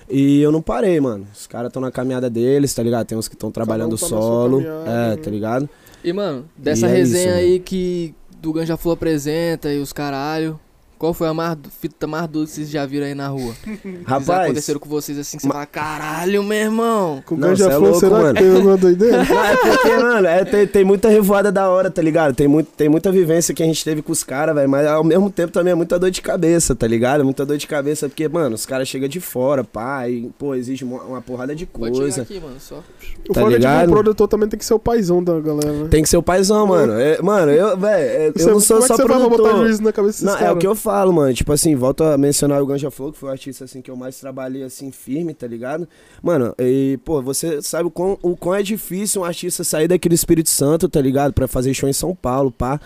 E 0.10 0.41
eu 0.41 0.51
não 0.51 0.62
parei, 0.62 1.00
mano. 1.00 1.27
Os 1.33 1.48
caras 1.48 1.67
estão 1.67 1.81
na 1.81 1.91
caminhada 1.91 2.29
deles, 2.29 2.74
tá 2.74 2.83
ligado? 2.83 3.05
Tem 3.05 3.17
uns 3.17 3.27
que 3.27 3.36
estão 3.36 3.51
trabalhando 3.51 3.95
tá 3.98 4.03
na 4.03 4.07
sua 4.10 4.19
solo. 4.19 4.62
É, 4.62 5.10
né? 5.10 5.17
tá 5.17 5.29
ligado? 5.31 5.69
E, 6.03 6.12
mano, 6.12 6.45
dessa 6.57 6.88
E 6.88 6.91
é 6.91 6.93
resenha 6.93 7.29
isso, 7.29 7.39
aí 7.39 7.60
que 7.60 8.13
do 8.41 8.51
Ganja 8.51 8.75
Flow 8.75 8.93
apresenta 8.93 9.72
e 9.72 9.79
os 9.79 9.93
caralho, 9.93 10.60
qual 11.03 11.13
foi 11.13 11.27
a 11.27 11.33
mais, 11.33 11.57
fita 11.81 12.07
mais 12.07 12.29
doce 12.29 12.45
que 12.45 12.55
vocês 12.55 12.69
já 12.69 12.86
viram 12.86 13.05
aí 13.05 13.13
na 13.13 13.27
rua? 13.27 13.53
Que 13.83 13.98
Rapaz, 14.05 14.45
aconteceram 14.45 14.79
com 14.79 14.88
vocês 14.88 15.17
assim, 15.19 15.36
que 15.36 15.43
você 15.43 15.50
fala, 15.50 15.65
caralho, 15.65 16.41
meu 16.43 16.57
irmão. 16.57 17.22
Com 17.25 17.36
Não, 17.36 17.50
é 17.51 17.55
Flow, 17.57 17.79
louco, 17.81 18.00
será 18.00 18.17
mano. 18.19 18.33
que 18.33 18.41
tem 18.41 18.55
alguma 18.55 18.77
doideira? 18.77 19.17
Não, 19.25 19.43
é 19.43 19.57
porque, 19.57 19.98
mano, 19.98 20.27
é, 20.27 20.45
tem, 20.45 20.67
tem 20.67 20.86
muita 20.86 21.10
revoada 21.10 21.51
da 21.51 21.69
hora, 21.69 21.91
tá 21.91 22.01
ligado? 22.01 22.33
Tem, 22.33 22.48
muito, 22.48 22.69
tem 22.77 22.88
muita 22.88 23.12
vivência 23.12 23.53
que 23.53 23.62
a 23.62 23.65
gente 23.65 23.83
teve 23.83 24.01
com 24.01 24.13
os 24.13 24.24
caras, 24.24 24.55
velho. 24.55 24.69
Mas 24.69 24.88
ao 24.88 25.03
mesmo 25.03 25.29
tempo 25.29 25.51
também 25.51 25.72
é 25.74 25.75
muita 25.75 26.00
dor 26.00 26.10
de 26.10 26.22
cabeça, 26.22 26.74
tá 26.74 26.88
ligado? 26.88 27.25
Muita 27.25 27.45
dor 27.45 27.57
de 27.57 27.67
cabeça, 27.67 28.07
porque, 28.07 28.29
mano, 28.29 28.55
os 28.55 28.65
caras 28.65 28.88
chegam 28.88 29.10
de 29.10 29.19
fora, 29.19 29.62
pá, 29.63 30.07
e, 30.07 30.29
pô, 30.38 30.55
exige 30.55 30.86
uma, 30.86 31.01
uma 31.03 31.22
porrada 31.22 31.53
de 31.53 31.65
Pode 31.65 32.00
coisa. 32.00 32.22
aqui, 32.22 32.39
mano, 32.39 32.55
só. 32.62 32.81
O 33.29 33.33
Tá 33.33 33.41
foda 33.41 33.55
é 33.55 33.60
que 33.60 33.65
ligado? 33.65 33.88
o 33.89 33.91
produtor 33.91 34.27
também 34.29 34.48
tem 34.48 34.57
que 34.57 34.65
ser 34.65 34.74
o 34.74 34.79
paizão 34.79 35.22
da 35.22 35.38
galera, 35.41 35.72
né? 35.74 35.88
Tem 35.89 36.01
que 36.01 36.07
ser 36.10 36.17
o 36.17 36.24
paizão, 36.24 36.65
mano. 36.65 36.93
É, 36.93 37.22
mano, 37.22 37.51
eu, 37.51 37.77
velho, 37.77 38.10
eu 38.27 38.33
Você- 38.33 38.51
não 38.51 38.60
sou 38.62 38.77
como 38.77 38.86
é 38.86 38.88
só 38.88 38.95
que 38.95 39.03
produtor. 39.03 39.57
juízo 39.57 39.83
na 39.83 39.91
cabeça 39.91 40.24
desses 40.24 40.41
Não, 40.41 40.48
é 40.48 40.51
o 40.51 40.57
que 40.57 40.67
eu 40.67 40.75
falo, 40.75 40.92
mano. 41.12 41.33
Tipo 41.33 41.51
assim, 41.53 41.75
volto 41.75 42.03
a 42.03 42.17
mencionar 42.17 42.62
o 42.62 42.65
Ganja 42.65 42.91
Flow, 42.91 43.12
que 43.12 43.17
foi 43.17 43.29
o 43.29 43.31
artista 43.31 43.65
assim 43.65 43.81
que 43.81 43.89
eu 43.89 43.95
mais 43.95 44.19
trabalhei 44.19 44.63
assim 44.63 44.91
firme, 44.91 45.33
tá 45.33 45.47
ligado? 45.47 45.88
Mano, 46.21 46.53
e 46.59 47.00
pô, 47.03 47.21
você 47.21 47.62
sabe 47.62 47.88
o 47.88 47.91
quão, 47.91 48.17
o 48.21 48.35
quão 48.38 48.53
é 48.55 48.62
difícil 48.62 49.21
um 49.21 49.25
artista 49.25 49.63
sair 49.63 49.88
daqui 49.88 50.07
do 50.07 50.15
Espírito 50.15 50.50
Santo, 50.50 50.88
tá 50.88 51.01
ligado? 51.01 51.33
Pra 51.33 51.47
fazer 51.47 51.73
show 51.73 51.89
em 51.89 51.93
São 51.93 52.15
Paulo, 52.15 52.51
pá. 52.51 52.79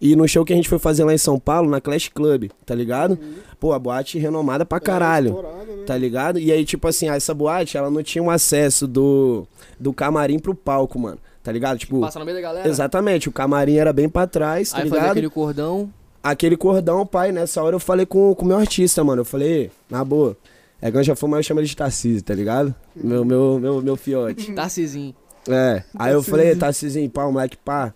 E 0.00 0.16
no 0.16 0.26
show 0.26 0.44
que 0.46 0.52
a 0.54 0.56
gente 0.56 0.68
foi 0.68 0.78
fazer 0.78 1.04
lá 1.04 1.12
em 1.12 1.18
São 1.18 1.38
Paulo, 1.38 1.68
na 1.68 1.78
Clash 1.78 2.08
Club, 2.08 2.50
tá 2.64 2.74
ligado? 2.74 3.18
Pô, 3.60 3.74
a 3.74 3.78
boate 3.78 4.18
renomada 4.18 4.64
pra 4.64 4.80
caralho. 4.80 5.38
É, 5.38 5.66
né? 5.76 5.82
Tá 5.86 5.94
ligado? 5.94 6.38
E 6.38 6.50
aí, 6.50 6.64
tipo 6.64 6.88
assim, 6.88 7.10
essa 7.10 7.34
boate, 7.34 7.76
ela 7.76 7.90
não 7.90 8.02
tinha 8.02 8.22
um 8.22 8.30
acesso 8.30 8.86
do, 8.86 9.46
do 9.78 9.92
camarim 9.92 10.38
pro 10.38 10.54
palco, 10.54 10.98
mano. 10.98 11.18
Tá 11.42 11.52
ligado? 11.52 11.78
Tipo, 11.78 12.00
Passa 12.00 12.18
no 12.18 12.24
meio 12.24 12.36
da 12.38 12.42
galera. 12.42 12.66
exatamente, 12.68 13.28
o 13.28 13.32
camarim 13.32 13.76
era 13.76 13.92
bem 13.92 14.08
pra 14.08 14.26
trás, 14.26 14.70
tá 14.70 14.78
Aí 14.78 14.84
ligado? 14.84 14.98
fazia 14.98 15.12
aquele 15.12 15.30
cordão. 15.30 15.90
Aquele 16.22 16.56
cordão, 16.56 17.06
pai, 17.06 17.32
nessa 17.32 17.62
hora 17.62 17.76
eu 17.76 17.80
falei 17.80 18.06
com 18.06 18.32
o 18.32 18.44
meu 18.44 18.58
artista, 18.58 19.02
mano. 19.04 19.22
Eu 19.22 19.24
falei, 19.24 19.48
"Ei, 19.52 19.70
na 19.88 20.04
boa, 20.04 20.36
é 20.80 20.90
Ganja 20.90 21.14
Fuma, 21.14 21.38
eu 21.38 21.42
chamo 21.42 21.60
ele 21.60 21.66
de 21.66 21.76
Tarcísio, 21.76 22.22
tá 22.22 22.34
ligado? 22.34 22.74
Meu, 22.96 23.24
meu, 23.24 23.58
meu, 23.58 23.82
meu 23.82 23.96
fiote. 23.96 24.50
Tarcizinho. 24.54 25.14
É. 25.48 25.82
Aí 25.98 26.12
eu 26.12 26.22
falei, 26.22 26.54
Tarcísio, 26.56 27.08
pá, 27.10 27.24
o 27.24 27.32
moleque, 27.32 27.56
pá. 27.56 27.92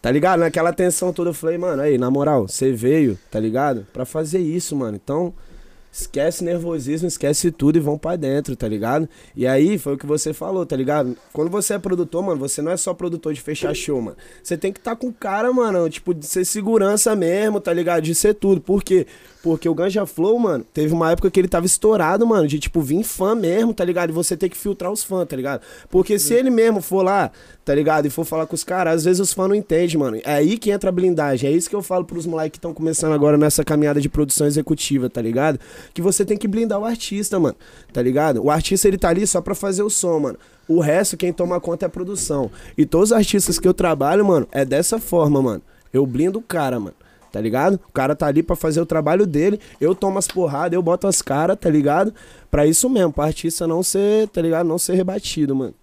Tá 0.00 0.10
ligado? 0.10 0.40
Naquela 0.40 0.72
tensão 0.72 1.12
toda, 1.12 1.30
eu 1.30 1.34
falei, 1.34 1.58
mano, 1.58 1.82
aí, 1.82 1.98
na 1.98 2.10
moral, 2.10 2.46
você 2.46 2.72
veio, 2.72 3.18
tá 3.30 3.38
ligado? 3.38 3.86
Pra 3.92 4.04
fazer 4.04 4.38
isso, 4.38 4.74
mano. 4.76 4.96
Então, 5.02 5.34
esquece 5.90 6.44
nervosismo, 6.44 7.08
esquece 7.08 7.50
tudo 7.50 7.76
e 7.76 7.80
vão 7.80 7.98
pra 7.98 8.16
dentro, 8.16 8.54
tá 8.54 8.68
ligado? 8.68 9.08
E 9.34 9.46
aí, 9.46 9.78
foi 9.78 9.94
o 9.94 9.98
que 9.98 10.06
você 10.06 10.32
falou, 10.32 10.64
tá 10.64 10.76
ligado? 10.76 11.16
Quando 11.32 11.50
você 11.50 11.74
é 11.74 11.78
produtor, 11.78 12.22
mano, 12.22 12.38
você 12.38 12.62
não 12.62 12.72
é 12.72 12.76
só 12.76 12.94
produtor 12.94 13.32
de 13.32 13.40
fechar 13.40 13.74
show, 13.74 14.00
mano. 14.00 14.16
Você 14.42 14.56
tem 14.56 14.72
que 14.72 14.78
estar 14.78 14.92
tá 14.92 14.96
com 14.96 15.08
o 15.08 15.12
cara, 15.12 15.52
mano, 15.52 15.88
tipo, 15.88 16.14
de 16.14 16.26
ser 16.26 16.44
segurança 16.44 17.14
mesmo, 17.16 17.60
tá 17.60 17.72
ligado? 17.72 18.02
De 18.02 18.14
ser 18.14 18.34
tudo. 18.34 18.60
Por 18.60 18.82
quê? 18.82 19.06
Porque 19.42 19.68
o 19.68 19.74
Ganja 19.74 20.04
Flow, 20.04 20.38
mano, 20.38 20.64
teve 20.74 20.92
uma 20.92 21.12
época 21.12 21.30
que 21.30 21.38
ele 21.38 21.48
tava 21.48 21.64
estourado, 21.64 22.26
mano, 22.26 22.46
de 22.46 22.58
tipo, 22.58 22.80
vir 22.80 23.04
fã 23.04 23.34
mesmo, 23.34 23.72
tá 23.72 23.84
ligado? 23.84 24.10
E 24.10 24.12
você 24.12 24.36
ter 24.36 24.48
que 24.48 24.56
filtrar 24.56 24.90
os 24.90 25.04
fãs, 25.04 25.28
tá 25.28 25.36
ligado? 25.36 25.62
Porque 25.88 26.18
se 26.18 26.34
ele 26.34 26.50
mesmo 26.50 26.82
for 26.82 27.02
lá, 27.02 27.30
tá 27.64 27.74
ligado? 27.74 28.06
E 28.06 28.10
for 28.10 28.24
falar 28.24 28.46
com 28.46 28.54
os 28.54 28.64
caras, 28.64 28.96
às 28.96 29.04
vezes 29.04 29.20
os 29.20 29.32
fãs 29.32 29.48
não 29.48 29.54
entendem, 29.54 29.96
mano. 29.96 30.16
É 30.24 30.32
aí 30.32 30.58
que 30.58 30.70
entra 30.70 30.90
a 30.90 30.92
blindagem. 30.92 31.50
É 31.50 31.52
isso 31.52 31.70
que 31.70 31.76
eu 31.76 31.82
falo 31.82 32.04
pros 32.04 32.26
moleques 32.26 32.52
que 32.52 32.58
estão 32.58 32.74
começando 32.74 33.12
agora 33.12 33.38
nessa 33.38 33.64
caminhada 33.64 34.00
de 34.00 34.08
produção 34.08 34.46
executiva, 34.46 35.08
tá 35.08 35.22
ligado? 35.22 35.60
Que 35.94 36.02
você 36.02 36.24
tem 36.24 36.36
que 36.36 36.48
blindar 36.48 36.78
o 36.78 36.84
artista, 36.84 37.38
mano, 37.38 37.56
tá 37.92 38.02
ligado? 38.02 38.42
O 38.44 38.50
artista, 38.50 38.88
ele 38.88 38.98
tá 38.98 39.08
ali 39.08 39.26
só 39.26 39.40
pra 39.40 39.54
fazer 39.54 39.82
o 39.82 39.90
som, 39.90 40.18
mano. 40.18 40.38
O 40.68 40.80
resto, 40.80 41.16
quem 41.16 41.32
toma 41.32 41.60
conta 41.60 41.86
é 41.86 41.88
a 41.88 41.90
produção. 41.90 42.50
E 42.76 42.84
todos 42.84 43.10
os 43.10 43.16
artistas 43.16 43.58
que 43.58 43.66
eu 43.66 43.74
trabalho, 43.74 44.24
mano, 44.24 44.46
é 44.52 44.64
dessa 44.64 44.98
forma, 44.98 45.40
mano. 45.40 45.62
Eu 45.92 46.04
blindo 46.06 46.38
o 46.38 46.42
cara, 46.42 46.78
mano. 46.78 46.94
Tá 47.32 47.40
ligado? 47.40 47.78
O 47.88 47.92
cara 47.92 48.16
tá 48.16 48.26
ali 48.26 48.42
pra 48.42 48.56
fazer 48.56 48.80
o 48.80 48.86
trabalho 48.86 49.26
dele, 49.26 49.60
eu 49.80 49.94
tomo 49.94 50.18
as 50.18 50.26
porradas, 50.26 50.72
eu 50.72 50.82
boto 50.82 51.06
as 51.06 51.20
caras, 51.20 51.58
tá 51.60 51.68
ligado? 51.68 52.14
Pra 52.50 52.66
isso 52.66 52.88
mesmo, 52.88 53.12
pra 53.12 53.24
artista 53.24 53.66
não 53.66 53.82
ser, 53.82 54.28
tá 54.28 54.40
ligado? 54.40 54.66
Não 54.66 54.78
ser 54.78 54.94
rebatido, 54.94 55.54
mano. 55.54 55.74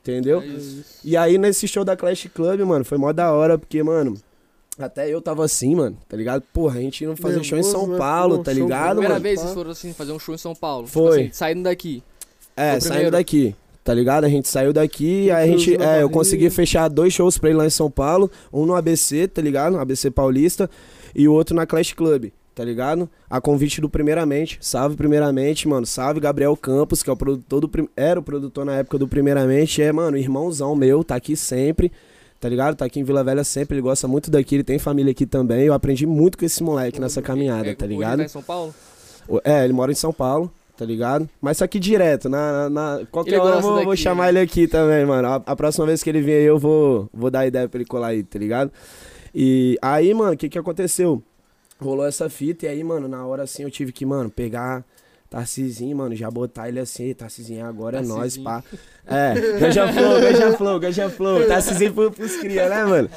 Entendeu? 0.00 0.40
É. 0.40 0.58
E 1.04 1.16
aí 1.16 1.36
nesse 1.36 1.68
show 1.68 1.84
da 1.84 1.94
Clash 1.94 2.28
Club, 2.32 2.60
mano, 2.60 2.84
foi 2.84 2.96
mó 2.96 3.12
da 3.12 3.30
hora, 3.32 3.58
porque, 3.58 3.82
mano, 3.82 4.16
até 4.78 5.08
eu 5.12 5.20
tava 5.20 5.44
assim, 5.44 5.74
mano, 5.74 5.96
tá 6.08 6.16
ligado? 6.16 6.42
Porra, 6.52 6.78
a 6.78 6.82
gente 6.82 7.04
não 7.06 7.16
fazer 7.16 7.42
show 7.42 7.58
em 7.58 7.62
São 7.62 7.86
né? 7.86 7.98
Paulo, 7.98 8.38
Pô, 8.38 8.44
tá 8.44 8.54
show- 8.54 8.62
ligado, 8.62 8.90
Primeira 8.90 9.14
mano? 9.14 9.22
vez 9.22 9.40
vocês 9.40 9.54
foram 9.54 9.70
assim, 9.70 9.92
fazer 9.92 10.12
um 10.12 10.18
show 10.18 10.34
em 10.34 10.38
São 10.38 10.54
Paulo. 10.54 10.86
Foi. 10.86 11.10
Tipo 11.10 11.20
assim, 11.22 11.32
saindo 11.32 11.62
daqui. 11.64 12.02
É, 12.56 12.78
saindo 12.80 13.10
daqui, 13.10 13.54
tá 13.84 13.94
ligado? 13.94 14.24
A 14.24 14.28
gente 14.28 14.48
saiu 14.48 14.72
daqui, 14.72 15.30
aí 15.30 15.44
a 15.44 15.46
gente, 15.52 15.76
é, 15.80 16.02
eu 16.02 16.10
consegui 16.10 16.50
fechar 16.50 16.88
dois 16.88 17.12
shows 17.12 17.38
pra 17.38 17.50
ele 17.50 17.58
lá 17.58 17.66
em 17.66 17.70
São 17.70 17.90
Paulo, 17.90 18.30
um 18.52 18.66
no 18.66 18.74
ABC, 18.74 19.28
tá 19.28 19.40
ligado? 19.40 19.74
No 19.74 19.80
ABC 19.80 20.10
Paulista, 20.10 20.68
e 21.14 21.28
o 21.28 21.32
outro 21.32 21.54
na 21.54 21.64
Clash 21.66 21.92
Club, 21.92 22.30
tá 22.54 22.64
ligado? 22.64 23.08
A 23.30 23.40
convite 23.40 23.80
do 23.80 23.88
Primeiramente, 23.88 24.58
salve 24.60 24.96
Primeiramente, 24.96 25.68
mano, 25.68 25.86
salve 25.86 26.18
Gabriel 26.20 26.56
Campos, 26.56 27.02
que 27.02 27.08
é 27.08 27.12
o 27.12 27.16
produtor 27.16 27.60
do, 27.60 27.70
era 27.96 28.18
o 28.18 28.22
produtor 28.22 28.64
na 28.64 28.74
época 28.74 28.98
do 28.98 29.06
Primeiramente, 29.06 29.80
é, 29.80 29.92
mano, 29.92 30.16
irmãozão 30.16 30.74
meu, 30.74 31.04
tá 31.04 31.14
aqui 31.14 31.36
sempre, 31.36 31.92
tá 32.40 32.48
ligado? 32.48 32.76
Tá 32.76 32.84
aqui 32.84 33.00
em 33.00 33.04
Vila 33.04 33.22
Velha 33.24 33.44
sempre, 33.44 33.76
ele 33.76 33.82
gosta 33.82 34.06
muito 34.08 34.30
daqui, 34.30 34.56
ele 34.56 34.64
tem 34.64 34.78
família 34.78 35.10
aqui 35.10 35.26
também, 35.26 35.64
eu 35.64 35.72
aprendi 35.74 36.06
muito 36.06 36.38
com 36.38 36.44
esse 36.44 36.62
moleque 36.62 37.00
nessa 37.00 37.20
caminhada, 37.22 37.74
tá 37.74 37.86
ligado? 37.86 38.18
tá 38.18 38.24
em 38.24 38.28
São 38.28 38.42
Paulo? 38.42 38.74
É, 39.44 39.64
ele 39.64 39.72
mora 39.72 39.92
em 39.92 39.94
São 39.94 40.12
Paulo, 40.12 40.50
tá 40.76 40.84
ligado? 40.84 41.28
Mas 41.40 41.58
tá 41.58 41.64
aqui 41.64 41.78
direto, 41.78 42.28
na, 42.28 42.68
na, 42.68 42.98
na- 42.98 43.06
qualquer 43.10 43.32
Ele 43.34 43.40
hora 43.40 43.56
eu 43.56 43.60
vou, 43.62 43.84
vou 43.84 43.96
chamar 43.96 44.24
né? 44.24 44.28
ele 44.30 44.38
aqui 44.40 44.66
também, 44.66 45.04
mano. 45.04 45.28
A, 45.28 45.34
a 45.34 45.56
próxima 45.56 45.84
vez 45.86 46.02
que 46.02 46.08
ele 46.08 46.20
vier 46.22 46.38
aí 46.40 46.44
eu 46.46 46.58
vou, 46.58 47.08
vou 47.12 47.30
dar 47.30 47.46
ideia 47.46 47.68
pra 47.68 47.78
ele 47.78 47.88
colar 47.88 48.08
aí, 48.08 48.22
tá 48.22 48.38
ligado? 48.38 48.70
E 49.34 49.76
aí, 49.82 50.14
mano, 50.14 50.32
o 50.32 50.36
que 50.36 50.48
que 50.48 50.58
aconteceu? 50.58 51.22
Rolou 51.80 52.06
essa 52.06 52.28
fita 52.30 52.66
e 52.66 52.68
aí, 52.68 52.82
mano, 52.82 53.06
na 53.06 53.24
hora 53.26 53.42
assim 53.42 53.62
eu 53.62 53.70
tive 53.70 53.92
que, 53.92 54.06
mano, 54.06 54.30
pegar 54.30 54.84
Tarcizinho, 55.30 55.96
mano, 55.96 56.14
já 56.16 56.30
botar 56.30 56.68
ele 56.68 56.80
assim, 56.80 57.12
Tarcizinho, 57.12 57.66
agora 57.66 57.98
é 57.98 58.02
Tarcizinho. 58.02 58.44
pá. 58.44 58.62
É, 59.06 59.34
Ganja 59.58 59.92
Flow, 59.92 60.20
Ganja 60.20 60.52
Flow, 60.56 60.80
Ganja 60.80 61.10
Flow. 61.10 61.44
Tarcizinho 61.48 61.92
pro, 61.92 62.10
pros 62.10 62.36
cria, 62.36 62.68
né, 62.68 62.84
mano? 62.84 63.10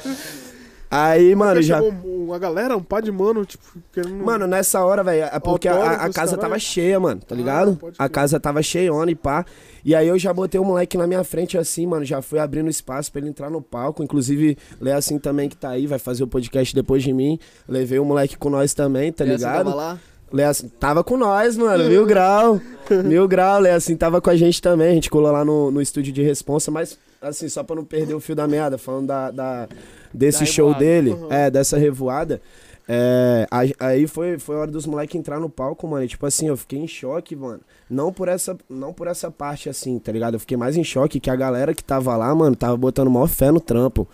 Aí, 0.94 1.34
mano, 1.34 1.52
Porque 1.54 1.62
já... 1.66 1.80
uma 1.80 2.38
galera, 2.38 2.76
um 2.76 2.82
pá 2.82 3.00
de 3.00 3.10
mano, 3.10 3.46
tipo, 3.46 3.64
querendo... 3.94 4.14
Mano, 4.22 4.46
nessa 4.46 4.84
hora, 4.84 5.02
velho, 5.02 5.22
é 5.24 5.40
porque 5.40 5.66
a- 5.66 5.92
a, 5.92 6.10
casa 6.12 6.36
tava 6.36 6.58
cheia, 6.58 7.00
mano, 7.00 7.18
tá 7.26 7.34
ligado? 7.34 7.78
Ah, 7.98 8.04
a 8.04 8.08
casa 8.10 8.38
tava 8.38 8.62
cheiona 8.62 9.10
e 9.10 9.14
pá. 9.14 9.42
E 9.82 9.94
aí 9.94 10.06
eu 10.06 10.18
já 10.18 10.34
botei 10.34 10.60
o 10.60 10.64
moleque 10.64 10.98
na 10.98 11.06
minha 11.06 11.24
frente 11.24 11.56
assim, 11.56 11.86
mano, 11.86 12.04
já 12.04 12.20
fui 12.20 12.38
abrindo 12.38 12.68
espaço 12.68 13.10
pra 13.10 13.22
ele 13.22 13.30
entrar 13.30 13.48
no 13.48 13.62
palco. 13.62 14.02
Inclusive, 14.02 14.58
Lê 14.78 14.92
assim 14.92 15.18
também 15.18 15.48
que 15.48 15.56
tá 15.56 15.70
aí, 15.70 15.86
vai 15.86 15.98
fazer 15.98 16.24
o 16.24 16.26
podcast 16.26 16.74
depois 16.74 17.02
de 17.02 17.10
mim. 17.14 17.38
Levei 17.66 17.98
o 17.98 18.04
moleque 18.04 18.36
com 18.36 18.50
nós 18.50 18.74
também, 18.74 19.10
tá 19.10 19.24
Ele 19.24 19.32
assim, 19.32 19.44
ligado? 19.46 19.64
tava 19.64 19.74
lá. 19.74 19.98
Lê 20.32 20.44
assim, 20.44 20.68
tava 20.68 21.04
com 21.04 21.16
nós, 21.16 21.56
mano, 21.56 21.84
mil 21.88 22.06
grau. 22.06 22.60
Mil 23.04 23.28
grau, 23.28 23.60
Lê 23.60 23.70
assim, 23.70 23.96
tava 23.96 24.20
com 24.20 24.30
a 24.30 24.36
gente 24.36 24.60
também. 24.62 24.88
A 24.90 24.94
gente 24.94 25.10
colou 25.10 25.30
lá 25.30 25.44
no, 25.44 25.70
no 25.70 25.80
estúdio 25.82 26.12
de 26.12 26.22
responsa, 26.22 26.70
mas 26.70 26.98
assim, 27.20 27.48
só 27.48 27.62
pra 27.62 27.76
não 27.76 27.84
perder 27.84 28.14
o 28.14 28.20
fio 28.20 28.34
da 28.34 28.48
meada, 28.48 28.78
falando 28.78 29.06
da, 29.08 29.30
da- 29.30 29.68
desse 30.12 30.40
Da 30.40 30.46
show 30.46 30.68
revoada. 30.68 30.84
dele, 30.84 31.10
Uhum. 31.10 31.32
é, 31.32 31.50
dessa 31.50 31.76
revoada. 31.76 32.40
É, 32.88 33.46
aí 33.78 34.06
foi, 34.08 34.38
foi 34.38 34.56
a 34.56 34.58
hora 34.60 34.70
dos 34.70 34.86
moleques 34.86 35.14
entrar 35.14 35.38
no 35.38 35.48
palco, 35.48 35.86
mano. 35.86 36.04
E, 36.04 36.08
tipo 36.08 36.26
assim, 36.26 36.48
eu 36.48 36.56
fiquei 36.56 36.78
em 36.80 36.88
choque, 36.88 37.36
mano. 37.36 37.60
Não 37.88 38.12
por 38.12 38.26
essa, 38.28 38.56
não 38.68 38.92
por 38.92 39.06
essa 39.06 39.30
parte 39.30 39.68
assim, 39.68 39.98
tá 39.98 40.10
ligado? 40.10 40.34
Eu 40.34 40.40
fiquei 40.40 40.56
mais 40.56 40.76
em 40.76 40.82
choque 40.84 41.20
que 41.20 41.30
a 41.30 41.36
galera 41.36 41.74
que 41.74 41.84
tava 41.84 42.16
lá, 42.16 42.34
mano, 42.34 42.56
tava 42.56 42.76
botando 42.76 43.08
maior 43.10 43.28
fé 43.28 43.50
no 43.50 43.60
trampo. 43.60 44.08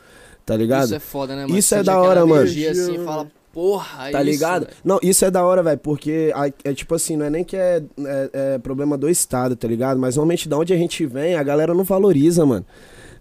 Tá 0.45 0.57
ligado? 0.57 0.85
Isso 0.87 0.95
é 0.95 0.99
foda, 1.01 1.35
né, 1.37 1.43
mano? 1.43 1.57
Isso 1.59 1.69
Você 1.69 1.77
é 1.77 1.83
da 1.83 1.99
hora, 2.01 2.25
mano. 2.27 2.43
energia 2.43 2.71
assim, 2.73 2.99
fala? 3.05 3.27
Porra, 3.53 4.09
é 4.09 4.13
Tá 4.13 4.23
isso, 4.23 4.31
ligado? 4.31 4.65
velho. 4.67 4.77
Não, 4.85 4.99
isso 5.03 5.25
é 5.25 5.31
da 5.31 5.45
hora, 5.45 5.63
velho, 5.63 5.79
porque 5.79 6.33
é 6.65 6.73
tipo 6.73 6.95
assim, 6.95 7.17
não 7.17 7.27
é 7.27 7.31
nem 7.31 7.45
que 7.45 7.57
é, 7.57 7.83
é- 8.05 8.31
é 8.55 8.59
problema 8.59 8.97
do 8.97 9.09
Estado, 9.09 9.57
tá 9.57 9.67
ligado? 9.69 9.99
Mas 9.99 10.17
normalmente 10.17 10.49
da 10.49 10.57
onde 10.59 10.73
a 10.73 10.77
gente 10.77 11.05
vem, 11.07 11.35
a 11.35 11.43
galera 11.43 11.75
não 11.75 11.85
valoriza, 11.85 12.45
mano. 12.47 12.65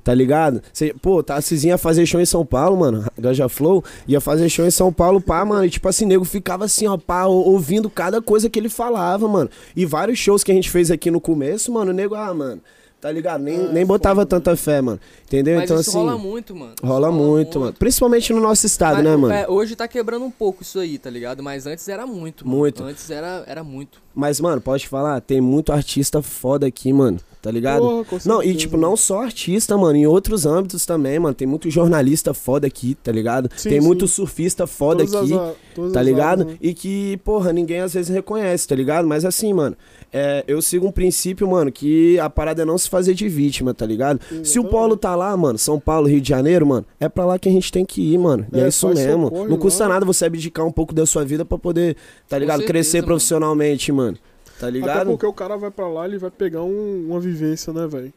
Tá 0.03 0.13
ligado? 0.13 0.61
Cê, 0.71 0.95
pô, 1.01 1.21
tá 1.21 1.37
ia 1.63 1.77
fazer 1.77 2.05
show 2.05 2.21
em 2.21 2.25
São 2.25 2.45
Paulo, 2.45 2.77
mano. 2.77 3.03
Ganja 3.19 3.49
Flow 3.49 3.83
ia 4.07 4.21
fazer 4.21 4.47
show 4.47 4.65
em 4.65 4.71
São 4.71 4.93
Paulo, 4.93 5.19
pá, 5.19 5.43
mano. 5.43 5.65
E 5.65 5.69
tipo 5.69 5.85
assim, 5.89 6.05
nego 6.05 6.23
ficava 6.23 6.63
assim, 6.63 6.87
ó, 6.87 6.95
pá, 6.97 7.25
ou- 7.25 7.45
ouvindo 7.49 7.89
cada 7.89 8.21
coisa 8.21 8.49
que 8.49 8.57
ele 8.57 8.69
falava, 8.69 9.27
mano. 9.27 9.49
E 9.75 9.85
vários 9.85 10.17
shows 10.17 10.45
que 10.45 10.51
a 10.51 10.55
gente 10.55 10.69
fez 10.69 10.89
aqui 10.91 11.11
no 11.11 11.19
começo, 11.19 11.73
mano, 11.73 11.91
o 11.91 11.93
nego, 11.93 12.15
ah, 12.15 12.33
mano. 12.33 12.61
Tá 12.99 13.11
ligado? 13.11 13.41
Nem, 13.41 13.55
É, 13.65 13.71
nem 13.71 13.85
botava 13.85 14.21
foda, 14.21 14.29
tanta 14.29 14.55
fé, 14.55 14.81
mano. 14.81 14.99
Entendeu? 15.25 15.55
Mas 15.55 15.65
então, 15.65 15.79
isso 15.79 15.89
assim. 15.89 15.99
rola 15.99 16.17
muito, 16.17 16.55
mano. 16.55 16.73
Rola 16.83 17.11
muito, 17.11 17.59
mano. 17.59 17.73
Principalmente 17.73 18.33
no 18.33 18.39
nosso 18.41 18.65
estado, 18.65 18.95
Mas, 18.95 19.03
né, 19.05 19.15
mano? 19.15 19.51
hoje 19.51 19.75
tá 19.75 19.87
quebrando 19.87 20.25
um 20.25 20.31
pouco 20.31 20.63
isso 20.63 20.79
aí, 20.79 20.97
tá 20.97 21.09
ligado? 21.09 21.41
Mas 21.43 21.65
antes 21.65 21.87
era 21.87 22.05
muito. 22.05 22.45
mano. 22.45 22.57
Muito. 22.59 22.83
Antes 22.83 23.09
era, 23.09 23.43
era 23.47 23.63
muito. 23.63 24.01
Mas, 24.17 24.39
mano, 24.41 24.59
pode 24.59 24.81
te 24.83 24.89
falar, 24.89 25.21
tem 25.21 25.39
muito 25.39 25.71
artista 25.71 26.23
foda 26.23 26.65
aqui, 26.65 26.91
mano. 26.91 27.19
Tá 27.39 27.51
ligado? 27.51 27.79
Porra, 28.03 28.19
Não, 28.25 28.43
e 28.43 28.55
tipo, 28.55 28.75
mano. 28.75 28.89
não 28.89 28.97
só 28.97 29.21
artista, 29.21 29.77
mano, 29.77 29.95
em 29.95 30.07
outros 30.07 30.45
âmbitos 30.45 30.85
também, 30.87 31.17
mano. 31.19 31.35
Tem 31.35 31.47
muito 31.47 31.69
jornalista 31.69 32.33
foda 32.33 32.65
aqui, 32.67 32.95
tá 32.95 33.11
ligado? 33.11 33.47
Sim, 33.55 33.69
tem 33.69 33.79
sim. 33.79 33.85
muito 33.87 34.07
surfista 34.07 34.65
foda 34.67 35.05
Todas 35.05 35.15
aqui, 35.31 35.33
as 35.33 35.93
tá 35.93 35.99
as 36.01 36.05
ligado? 36.05 36.41
áreas, 36.41 36.47
né? 36.47 36.57
E 36.59 36.73
que, 36.73 37.17
porra, 37.23 37.53
ninguém 37.53 37.79
às 37.79 37.93
vezes 37.93 38.09
reconhece, 38.13 38.67
tá 38.67 38.75
ligado? 38.75 39.07
Mas 39.07 39.23
assim, 39.23 39.53
mano, 39.53 39.77
é, 40.11 40.43
eu 40.47 40.61
sigo 40.61 40.87
um 40.87 40.91
princípio, 40.91 41.47
mano, 41.47 41.71
que 41.71 42.19
a 42.19 42.29
parada 42.29 42.63
é 42.63 42.65
não 42.65 42.77
se 42.77 42.89
fazer 42.89 43.13
de 43.13 43.29
vítima, 43.29 43.73
tá 43.73 43.85
ligado? 43.85 44.19
Se 44.43 44.59
o. 44.59 44.65
Polo 44.65 44.97
tá 44.97 45.15
lá, 45.15 45.37
mano, 45.37 45.57
São 45.57 45.79
Paulo, 45.79 46.07
Rio 46.07 46.19
de 46.19 46.27
Janeiro, 46.27 46.65
mano, 46.65 46.85
é 46.99 47.07
pra 47.07 47.23
lá 47.23 47.39
que 47.39 47.47
a 47.47 47.51
gente 47.51 47.71
tem 47.71 47.85
que 47.85 48.01
ir, 48.01 48.17
mano. 48.17 48.45
E 48.51 48.59
é, 48.59 48.63
É, 48.63 48.67
isso 48.67 48.89
mesmo. 48.89 49.31
Não 49.47 49.57
custa 49.57 49.83
lá. 49.85 49.93
nada 49.93 50.05
você 50.05 50.25
abdicar 50.25 50.65
um 50.65 50.71
pouco 50.71 50.93
da 50.93 51.05
sua 51.05 51.23
vida 51.23 51.45
pra 51.45 51.57
poder, 51.57 51.95
tá 52.27 52.37
ligado? 52.37 52.57
certeza, 52.57 52.67
Crescer 52.73 52.97
mano. 52.97 53.07
profissionalmente, 53.07 53.91
mano. 53.91 54.06
Tá 54.13 54.67
Até 54.67 54.71
ligado? 54.71 55.07
porque 55.07 55.25
o 55.25 55.33
cara 55.33 55.55
vai 55.57 55.69
pra 55.71 55.87
lá, 55.87 56.05
ele 56.05 56.17
vai 56.17 56.31
pegar 56.31 56.63
um- 56.63 57.05
uma 57.09 57.19
vivência, 57.19 57.71
né, 57.73 57.85
velho? 57.87 58.11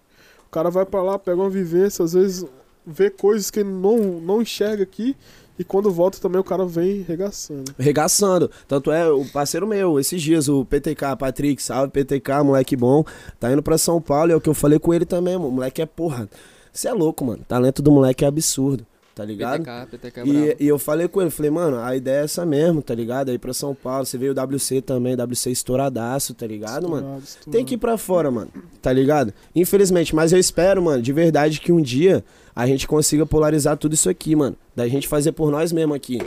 O 0.46 0.50
cara 0.50 0.70
vai 0.70 0.84
pra 0.86 1.02
lá, 1.02 1.18
pega 1.18 1.40
uma 1.40 1.50
vivência, 1.50 2.04
às 2.04 2.12
vezes 2.14 2.44
vê 2.86 3.10
coisas 3.10 3.50
que 3.50 3.60
ele 3.60 3.68
não, 3.68 3.98
não 4.20 4.40
enxerga 4.42 4.82
aqui, 4.82 5.14
e 5.58 5.62
quando 5.64 5.90
volta 5.92 6.18
também 6.18 6.40
o 6.40 6.44
cara 6.44 6.64
vem 6.64 7.02
regaçando. 7.02 7.74
Regaçando. 7.78 8.50
Tanto 8.66 8.90
é, 8.90 9.08
o 9.10 9.24
parceiro 9.26 9.66
meu, 9.66 10.00
esses 10.00 10.20
dias, 10.22 10.48
o 10.48 10.64
PTK, 10.64 11.14
Patrick, 11.18 11.62
salve 11.62 11.92
PTK, 11.92 12.42
moleque 12.42 12.74
bom, 12.74 13.04
tá 13.38 13.52
indo 13.52 13.62
pra 13.62 13.76
São 13.76 14.00
Paulo, 14.00 14.32
é 14.32 14.34
o 14.36 14.40
que 14.40 14.48
eu 14.48 14.54
falei 14.54 14.78
com 14.78 14.94
ele 14.94 15.04
também, 15.04 15.36
mano. 15.36 15.48
O 15.48 15.52
moleque 15.52 15.82
é 15.82 15.86
porra. 15.86 16.28
Você 16.72 16.88
é 16.88 16.92
louco, 16.94 17.24
mano. 17.24 17.42
O 17.42 17.44
talento 17.44 17.82
do 17.82 17.90
moleque 17.92 18.24
é 18.24 18.28
absurdo, 18.28 18.86
tá 19.14 19.24
ligado? 19.24 19.62
PTK, 19.62 19.86
PTK 19.98 20.20
é 20.20 20.24
E, 20.26 20.56
e 20.64 20.68
eu 20.68 20.78
falei 20.78 21.08
com 21.08 21.20
ele, 21.20 21.30
falei, 21.30 21.50
mano, 21.50 21.78
a 21.78 21.94
ideia 21.96 22.20
é 22.20 22.24
essa 22.24 22.44
mesmo, 22.46 22.80
tá 22.82 22.94
ligado? 22.94 23.30
Aí 23.30 23.38
pra 23.38 23.52
São 23.52 23.74
Paulo, 23.74 24.06
você 24.06 24.16
veio 24.16 24.32
o 24.32 24.34
WC 24.54 24.80
também, 24.82 25.14
WC 25.16 25.50
estouradaço, 25.50 26.32
tá 26.34 26.46
ligado, 26.46 26.88
mano? 26.88 27.02
Estourado, 27.02 27.24
estourado. 27.24 27.50
Tem 27.50 27.64
que 27.64 27.74
ir 27.74 27.78
pra 27.78 27.96
fora, 27.98 28.30
mano. 28.30 28.50
Tá 28.80 28.92
ligado? 28.92 29.32
Infelizmente, 29.54 30.14
mas 30.14 30.32
eu 30.32 30.38
espero, 30.38 30.82
mano, 30.82 31.02
de 31.02 31.12
verdade 31.12 31.60
que 31.60 31.70
um 31.72 31.80
dia 31.82 32.24
a 32.54 32.66
gente 32.66 32.86
consiga 32.86 33.24
polarizar 33.26 33.76
tudo 33.76 33.94
isso 33.94 34.08
aqui, 34.08 34.34
mano. 34.36 34.56
Da 34.74 34.86
gente 34.88 35.06
fazer 35.08 35.32
por 35.32 35.50
nós 35.50 35.72
mesmo 35.72 35.92
aqui. 35.94 36.18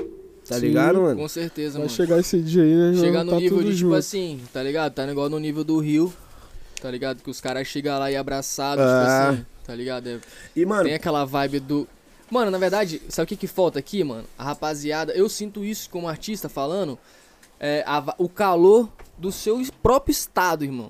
Tá 0.47 0.55
Sim, 0.55 0.67
ligado, 0.67 1.01
mano? 1.01 1.21
Com 1.21 1.27
certeza, 1.29 1.73
Vai 1.79 1.83
mano. 1.83 1.89
chegar 1.89 2.19
esse 2.19 2.41
dia 2.41 2.63
aí, 2.63 2.75
né? 2.75 2.93
já 2.95 2.99
Chegar 3.01 3.23
no 3.23 3.31
tá 3.31 3.37
nível 3.37 3.57
tudo 3.59 3.69
de, 3.69 3.77
tipo 3.77 3.87
junto. 3.89 3.95
assim, 3.95 4.41
tá 4.51 4.61
ligado? 4.61 4.93
Tá 4.93 5.09
igual 5.09 5.29
no 5.29 5.39
nível 5.39 5.63
do 5.63 5.79
Rio, 5.79 6.13
tá 6.81 6.91
ligado? 6.91 7.23
Que 7.23 7.29
os 7.29 7.39
caras 7.39 7.65
chegam 7.65 7.97
lá 7.97 8.11
e 8.11 8.17
abraçados, 8.17 8.83
Ah. 8.85 9.29
tipo 9.29 9.33
assim, 9.35 9.45
tá 9.65 9.73
ligado? 9.73 10.07
É- 10.09 10.19
E, 10.53 10.65
mano, 10.65 10.83
tem 10.83 10.93
aquela 10.93 11.23
vibe 11.23 11.61
do. 11.61 11.87
Mano, 12.33 12.49
na 12.49 12.57
verdade, 12.57 12.99
sabe 13.09 13.25
o 13.25 13.27
que 13.27 13.35
que 13.35 13.45
falta 13.45 13.77
aqui, 13.77 14.03
mano? 14.03 14.23
A 14.35 14.43
rapaziada, 14.43 15.13
eu 15.13 15.29
sinto 15.29 15.63
isso 15.63 15.87
como 15.87 16.07
artista 16.07 16.49
falando, 16.49 16.97
é 17.59 17.83
a 17.85 18.03
o 18.17 18.27
calor 18.27 18.89
do 19.19 19.31
seu 19.31 19.61
próprio 19.83 20.11
estado, 20.11 20.63
irmão. 20.65 20.89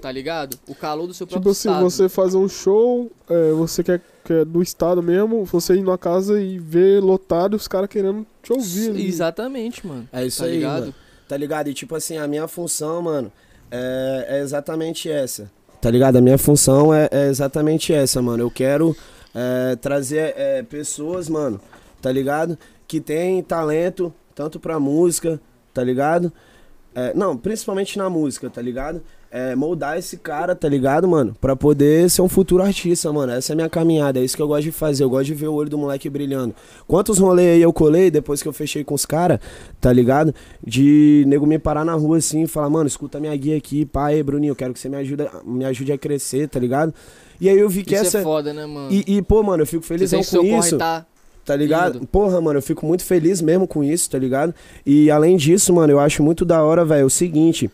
Tá 0.00 0.10
ligado? 0.10 0.58
O 0.66 0.74
calor 0.74 1.06
do 1.06 1.14
seu 1.14 1.28
Tipo 1.28 1.34
próprio 1.40 1.52
assim, 1.52 1.68
estado. 1.68 1.84
você 1.84 2.08
fazer 2.08 2.36
um 2.38 2.48
show, 2.48 3.08
é, 3.30 3.52
você 3.52 3.84
quer, 3.84 4.02
quer 4.24 4.44
do 4.44 4.60
estado 4.60 5.00
mesmo, 5.00 5.44
você 5.44 5.74
ir 5.74 5.80
numa 5.82 5.96
casa 5.96 6.42
e 6.42 6.58
ver 6.58 7.00
lotado 7.00 7.54
os 7.54 7.68
caras 7.68 7.88
querendo 7.88 8.26
te 8.42 8.52
ouvir. 8.52 8.90
ali. 8.90 9.06
Exatamente, 9.06 9.86
mano. 9.86 10.08
é 10.12 10.26
isso 10.26 10.40
tá 10.40 10.46
aí, 10.46 10.56
ligado? 10.56 10.80
mano. 10.80 10.94
Tá 11.28 11.36
ligado? 11.36 11.68
E 11.68 11.74
tipo 11.74 11.94
assim, 11.94 12.16
a 12.18 12.26
minha 12.26 12.48
função, 12.48 13.00
mano, 13.00 13.30
é, 13.70 14.26
é 14.28 14.40
exatamente 14.40 15.08
essa. 15.08 15.48
Tá 15.80 15.88
ligado? 15.88 16.16
A 16.16 16.20
minha 16.20 16.36
função 16.36 16.92
é, 16.92 17.08
é 17.12 17.28
exatamente 17.28 17.92
essa, 17.92 18.20
mano. 18.20 18.42
Eu 18.42 18.50
quero 18.50 18.96
é, 19.34 19.76
trazer 19.76 20.34
é, 20.36 20.62
pessoas, 20.62 21.28
mano, 21.28 21.60
tá 22.00 22.12
ligado? 22.12 22.58
Que 22.86 23.00
tem 23.00 23.42
talento, 23.42 24.14
tanto 24.34 24.60
pra 24.60 24.78
música, 24.78 25.40
tá 25.72 25.82
ligado? 25.82 26.32
É, 26.94 27.12
não, 27.12 27.36
principalmente 27.36 27.98
na 27.98 28.08
música, 28.08 28.48
tá 28.48 28.62
ligado? 28.62 29.02
É, 29.28 29.56
moldar 29.56 29.98
esse 29.98 30.16
cara, 30.16 30.54
tá 30.54 30.68
ligado, 30.68 31.08
mano? 31.08 31.34
Pra 31.40 31.56
poder 31.56 32.08
ser 32.08 32.22
um 32.22 32.28
futuro 32.28 32.62
artista, 32.62 33.12
mano. 33.12 33.32
Essa 33.32 33.50
é 33.50 33.54
a 33.54 33.56
minha 33.56 33.68
caminhada, 33.68 34.20
é 34.20 34.22
isso 34.22 34.36
que 34.36 34.42
eu 34.42 34.46
gosto 34.46 34.62
de 34.62 34.70
fazer. 34.70 35.02
Eu 35.02 35.10
gosto 35.10 35.26
de 35.26 35.34
ver 35.34 35.48
o 35.48 35.54
olho 35.54 35.68
do 35.68 35.76
moleque 35.76 36.08
brilhando. 36.08 36.54
Quantos 36.86 37.18
rolês 37.18 37.56
aí 37.56 37.62
eu 37.62 37.72
colei 37.72 38.12
depois 38.12 38.40
que 38.40 38.46
eu 38.46 38.52
fechei 38.52 38.84
com 38.84 38.94
os 38.94 39.04
caras, 39.04 39.40
tá 39.80 39.92
ligado? 39.92 40.32
De 40.64 41.24
nego 41.26 41.48
me 41.48 41.58
parar 41.58 41.84
na 41.84 41.94
rua 41.94 42.18
assim 42.18 42.44
e 42.44 42.46
falar, 42.46 42.70
mano, 42.70 42.86
escuta 42.86 43.18
minha 43.18 43.34
guia 43.34 43.56
aqui, 43.56 43.84
pai, 43.84 44.22
Bruninho, 44.22 44.52
eu 44.52 44.56
quero 44.56 44.72
que 44.72 44.78
você 44.78 44.88
me 44.88 44.98
ajude, 44.98 45.28
me 45.44 45.64
ajude 45.64 45.90
a 45.90 45.98
crescer, 45.98 46.48
tá 46.48 46.60
ligado? 46.60 46.94
E 47.40 47.48
aí 47.48 47.58
eu 47.58 47.68
vi 47.68 47.82
que 47.82 47.94
Isso 47.94 48.06
essa. 48.06 48.18
é 48.18 48.22
foda, 48.22 48.52
né, 48.52 48.64
mano? 48.66 48.92
E, 48.92 49.16
e, 49.16 49.22
pô, 49.22 49.42
mano, 49.42 49.62
eu 49.62 49.66
fico 49.66 49.84
seu 50.24 50.42
com 50.42 50.58
isso. 50.58 50.78
tá 50.78 51.06
Tá 51.44 51.54
ligado? 51.54 51.98
Indo. 51.98 52.06
Porra, 52.06 52.40
mano, 52.40 52.58
eu 52.58 52.62
fico 52.62 52.86
muito 52.86 53.04
feliz 53.04 53.42
mesmo 53.42 53.66
com 53.68 53.84
isso, 53.84 54.08
tá 54.08 54.18
ligado? 54.18 54.54
E 54.84 55.10
além 55.10 55.36
disso, 55.36 55.72
mano, 55.74 55.92
eu 55.92 56.00
acho 56.00 56.22
muito 56.22 56.44
da 56.44 56.62
hora, 56.62 56.84
velho, 56.84 57.06
o 57.06 57.10
seguinte. 57.10 57.70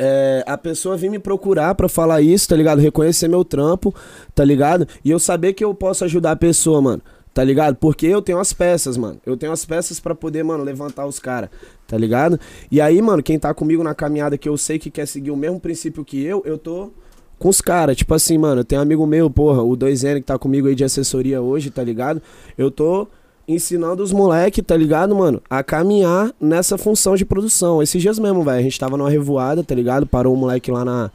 É, 0.00 0.44
a 0.46 0.56
pessoa 0.56 0.96
vir 0.96 1.10
me 1.10 1.18
procurar 1.18 1.74
pra 1.74 1.88
falar 1.88 2.22
isso, 2.22 2.48
tá 2.48 2.56
ligado? 2.56 2.78
Reconhecer 2.78 3.28
meu 3.28 3.44
trampo, 3.44 3.94
tá 4.34 4.44
ligado? 4.44 4.86
E 5.04 5.10
eu 5.10 5.18
saber 5.18 5.52
que 5.52 5.64
eu 5.64 5.74
posso 5.74 6.04
ajudar 6.04 6.32
a 6.32 6.36
pessoa, 6.36 6.80
mano. 6.80 7.02
Tá 7.34 7.44
ligado? 7.44 7.76
Porque 7.76 8.06
eu 8.06 8.22
tenho 8.22 8.38
as 8.38 8.52
peças, 8.52 8.96
mano. 8.96 9.20
Eu 9.24 9.36
tenho 9.36 9.52
as 9.52 9.64
peças 9.64 10.00
pra 10.00 10.14
poder, 10.14 10.42
mano, 10.42 10.64
levantar 10.64 11.06
os 11.06 11.18
caras, 11.20 11.50
tá 11.86 11.96
ligado? 11.96 12.40
E 12.70 12.80
aí, 12.80 13.00
mano, 13.02 13.22
quem 13.22 13.38
tá 13.38 13.52
comigo 13.52 13.84
na 13.84 13.94
caminhada 13.94 14.38
que 14.38 14.48
eu 14.48 14.56
sei 14.56 14.78
que 14.78 14.90
quer 14.90 15.06
seguir 15.06 15.30
o 15.30 15.36
mesmo 15.36 15.60
princípio 15.60 16.04
que 16.04 16.24
eu, 16.24 16.42
eu 16.44 16.56
tô 16.58 16.90
com 17.38 17.48
os 17.48 17.60
caras. 17.60 17.96
Tipo 17.96 18.14
assim, 18.14 18.36
mano, 18.38 18.64
tenho 18.64 18.80
um 18.80 18.82
amigo 18.82 19.06
meu, 19.06 19.30
porra, 19.30 19.62
o 19.62 19.76
2N 19.76 20.16
que 20.16 20.26
tá 20.26 20.38
comigo 20.38 20.68
aí 20.68 20.74
de 20.74 20.84
assessoria 20.84 21.40
hoje, 21.40 21.70
tá 21.70 21.82
ligado? 21.82 22.20
Eu 22.56 22.70
tô 22.70 23.06
ensinando 23.46 24.02
os 24.02 24.12
moleque, 24.12 24.62
tá 24.62 24.76
ligado, 24.76 25.16
mano, 25.16 25.40
a 25.48 25.62
caminhar 25.62 26.34
nessa 26.38 26.76
função 26.76 27.16
de 27.16 27.24
produção. 27.24 27.82
Esses 27.82 28.02
dias 28.02 28.18
mesmo, 28.18 28.44
velho, 28.44 28.58
a 28.58 28.62
gente 28.62 28.78
tava 28.78 28.96
numa 28.98 29.08
revoada, 29.08 29.64
tá 29.64 29.74
ligado? 29.74 30.06
Parou 30.06 30.34
um 30.34 30.38
moleque 30.38 30.70
lá 30.70 30.84
na, 30.84 31.10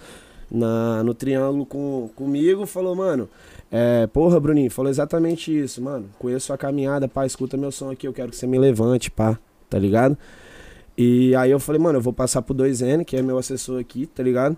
na, 0.49 1.03
no 1.03 1.13
triângulo 1.13 1.63
com, 1.63 2.09
comigo, 2.15 2.65
falou, 2.65 2.95
mano, 2.95 3.29
é, 3.71 4.07
porra, 4.07 4.39
Bruninho, 4.39 4.71
falou 4.71 4.89
exatamente 4.89 5.55
isso, 5.55 5.79
mano. 5.79 6.05
Conheço 6.17 6.51
a 6.51 6.57
caminhada, 6.57 7.07
pá, 7.07 7.23
escuta 7.25 7.55
meu 7.55 7.71
som 7.71 7.91
aqui, 7.91 8.07
eu 8.07 8.13
quero 8.13 8.31
que 8.31 8.35
você 8.35 8.47
me 8.47 8.57
levante, 8.57 9.11
pá, 9.11 9.37
tá 9.69 9.77
ligado? 9.77 10.17
E 10.97 11.35
aí 11.35 11.51
eu 11.51 11.59
falei, 11.59 11.81
mano, 11.81 11.99
eu 11.99 12.01
vou 12.01 12.13
passar 12.13 12.41
pro 12.41 12.55
2N, 12.55 13.05
que 13.05 13.15
é 13.15 13.21
meu 13.21 13.37
assessor 13.37 13.79
aqui, 13.79 14.07
tá 14.07 14.23
ligado? 14.23 14.57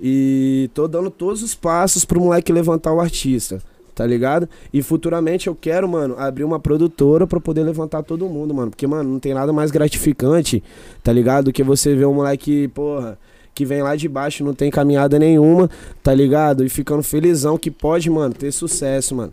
E 0.00 0.70
tô 0.74 0.86
dando 0.86 1.10
todos 1.10 1.42
os 1.42 1.54
passos 1.54 2.04
pro 2.04 2.20
moleque 2.20 2.52
levantar 2.52 2.92
o 2.92 3.00
artista, 3.00 3.62
tá 3.94 4.06
ligado? 4.06 4.48
E 4.72 4.82
futuramente 4.82 5.46
eu 5.46 5.54
quero, 5.54 5.88
mano, 5.88 6.14
abrir 6.18 6.44
uma 6.44 6.60
produtora 6.60 7.26
pra 7.26 7.40
poder 7.40 7.62
levantar 7.64 8.02
todo 8.02 8.28
mundo, 8.28 8.52
mano. 8.52 8.70
Porque, 8.70 8.86
mano, 8.86 9.10
não 9.10 9.18
tem 9.18 9.32
nada 9.32 9.52
mais 9.52 9.70
gratificante, 9.70 10.62
tá 11.02 11.12
ligado? 11.12 11.46
Do 11.46 11.52
que 11.52 11.62
você 11.62 11.94
ver 11.94 12.06
um 12.06 12.14
moleque, 12.14 12.68
porra, 12.68 13.18
que 13.54 13.64
vem 13.64 13.82
lá 13.82 13.96
de 13.96 14.06
baixo, 14.06 14.44
não 14.44 14.52
tem 14.52 14.70
caminhada 14.70 15.18
nenhuma, 15.18 15.70
tá 16.02 16.12
ligado? 16.12 16.62
E 16.62 16.68
ficando 16.68 17.02
felizão 17.02 17.56
que 17.56 17.70
pode, 17.70 18.10
mano, 18.10 18.34
ter 18.34 18.52
sucesso, 18.52 19.14
mano. 19.14 19.32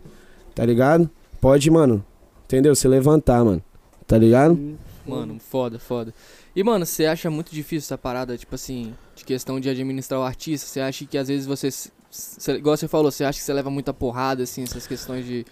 Tá 0.54 0.64
ligado? 0.64 1.10
Pode, 1.40 1.70
mano, 1.70 2.02
entendeu? 2.46 2.74
Se 2.74 2.88
levantar, 2.88 3.44
mano. 3.44 3.62
Tá 4.06 4.16
ligado? 4.16 4.58
Mano, 5.06 5.36
foda, 5.38 5.78
foda. 5.78 6.14
E, 6.56 6.62
mano, 6.62 6.86
você 6.86 7.06
acha 7.06 7.30
muito 7.30 7.52
difícil 7.52 7.86
essa 7.86 7.98
parada, 7.98 8.36
tipo 8.38 8.54
assim, 8.54 8.94
de 9.16 9.24
questão 9.24 9.58
de 9.58 9.68
administrar 9.68 10.20
o 10.20 10.22
artista? 10.22 10.66
Você 10.68 10.80
acha 10.80 11.04
que 11.04 11.18
às 11.18 11.28
vezes 11.28 11.46
você. 11.46 11.68
Cê, 12.10 12.52
igual 12.52 12.76
você 12.76 12.86
falou, 12.86 13.10
você 13.10 13.24
acha 13.24 13.38
que 13.40 13.44
você 13.44 13.52
leva 13.52 13.70
muita 13.70 13.92
porrada, 13.92 14.44
assim, 14.44 14.62
essas 14.62 14.86
questões 14.86 15.24
de. 15.26 15.44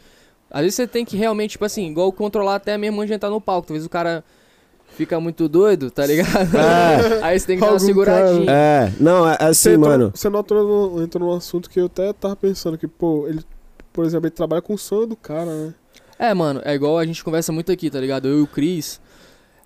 Às 0.50 0.60
vezes 0.60 0.74
você 0.76 0.86
tem 0.86 1.04
que 1.04 1.16
realmente, 1.16 1.52
tipo 1.52 1.64
assim, 1.64 1.90
igual 1.90 2.12
controlar 2.12 2.56
até 2.56 2.76
mesmo 2.78 3.00
antes 3.00 3.08
de 3.08 3.14
entrar 3.14 3.30
no 3.30 3.40
palco. 3.40 3.66
Talvez 3.68 3.84
o 3.84 3.88
cara 3.88 4.22
fica 4.94 5.18
muito 5.18 5.48
doido, 5.48 5.90
tá 5.90 6.06
ligado? 6.06 6.56
É. 6.56 7.22
Aí 7.24 7.40
você 7.40 7.46
tem 7.46 7.56
que 7.56 7.64
dar 7.64 7.72
uma 7.72 7.78
seguradinha. 7.80 8.46
É, 8.50 8.92
não, 9.00 9.28
é 9.28 9.36
assim, 9.40 9.54
Você 9.54 9.74
entrou- 9.74 9.90
mano. 9.90 10.12
Você 10.14 10.28
não 10.28 10.40
entrou, 10.40 10.90
no- 10.92 11.02
entrou 11.02 11.28
num 11.30 11.36
assunto 11.36 11.68
que 11.68 11.80
eu 11.80 11.86
até 11.86 12.12
tava 12.12 12.36
pensando 12.36 12.76
que, 12.78 12.86
pô, 12.86 13.26
ele, 13.26 13.40
por 13.92 14.04
exemplo, 14.04 14.26
ele 14.26 14.34
trabalha 14.34 14.62
com 14.62 14.74
o 14.74 14.78
sonho 14.78 15.06
do 15.06 15.16
cara, 15.16 15.46
né? 15.46 15.74
É, 16.18 16.32
mano, 16.34 16.60
é 16.64 16.74
igual 16.74 16.98
a 16.98 17.04
gente 17.06 17.24
conversa 17.24 17.50
muito 17.50 17.72
aqui, 17.72 17.90
tá 17.90 17.98
ligado? 17.98 18.28
Eu 18.28 18.38
e 18.38 18.42
o 18.42 18.46
Cris, 18.46 19.00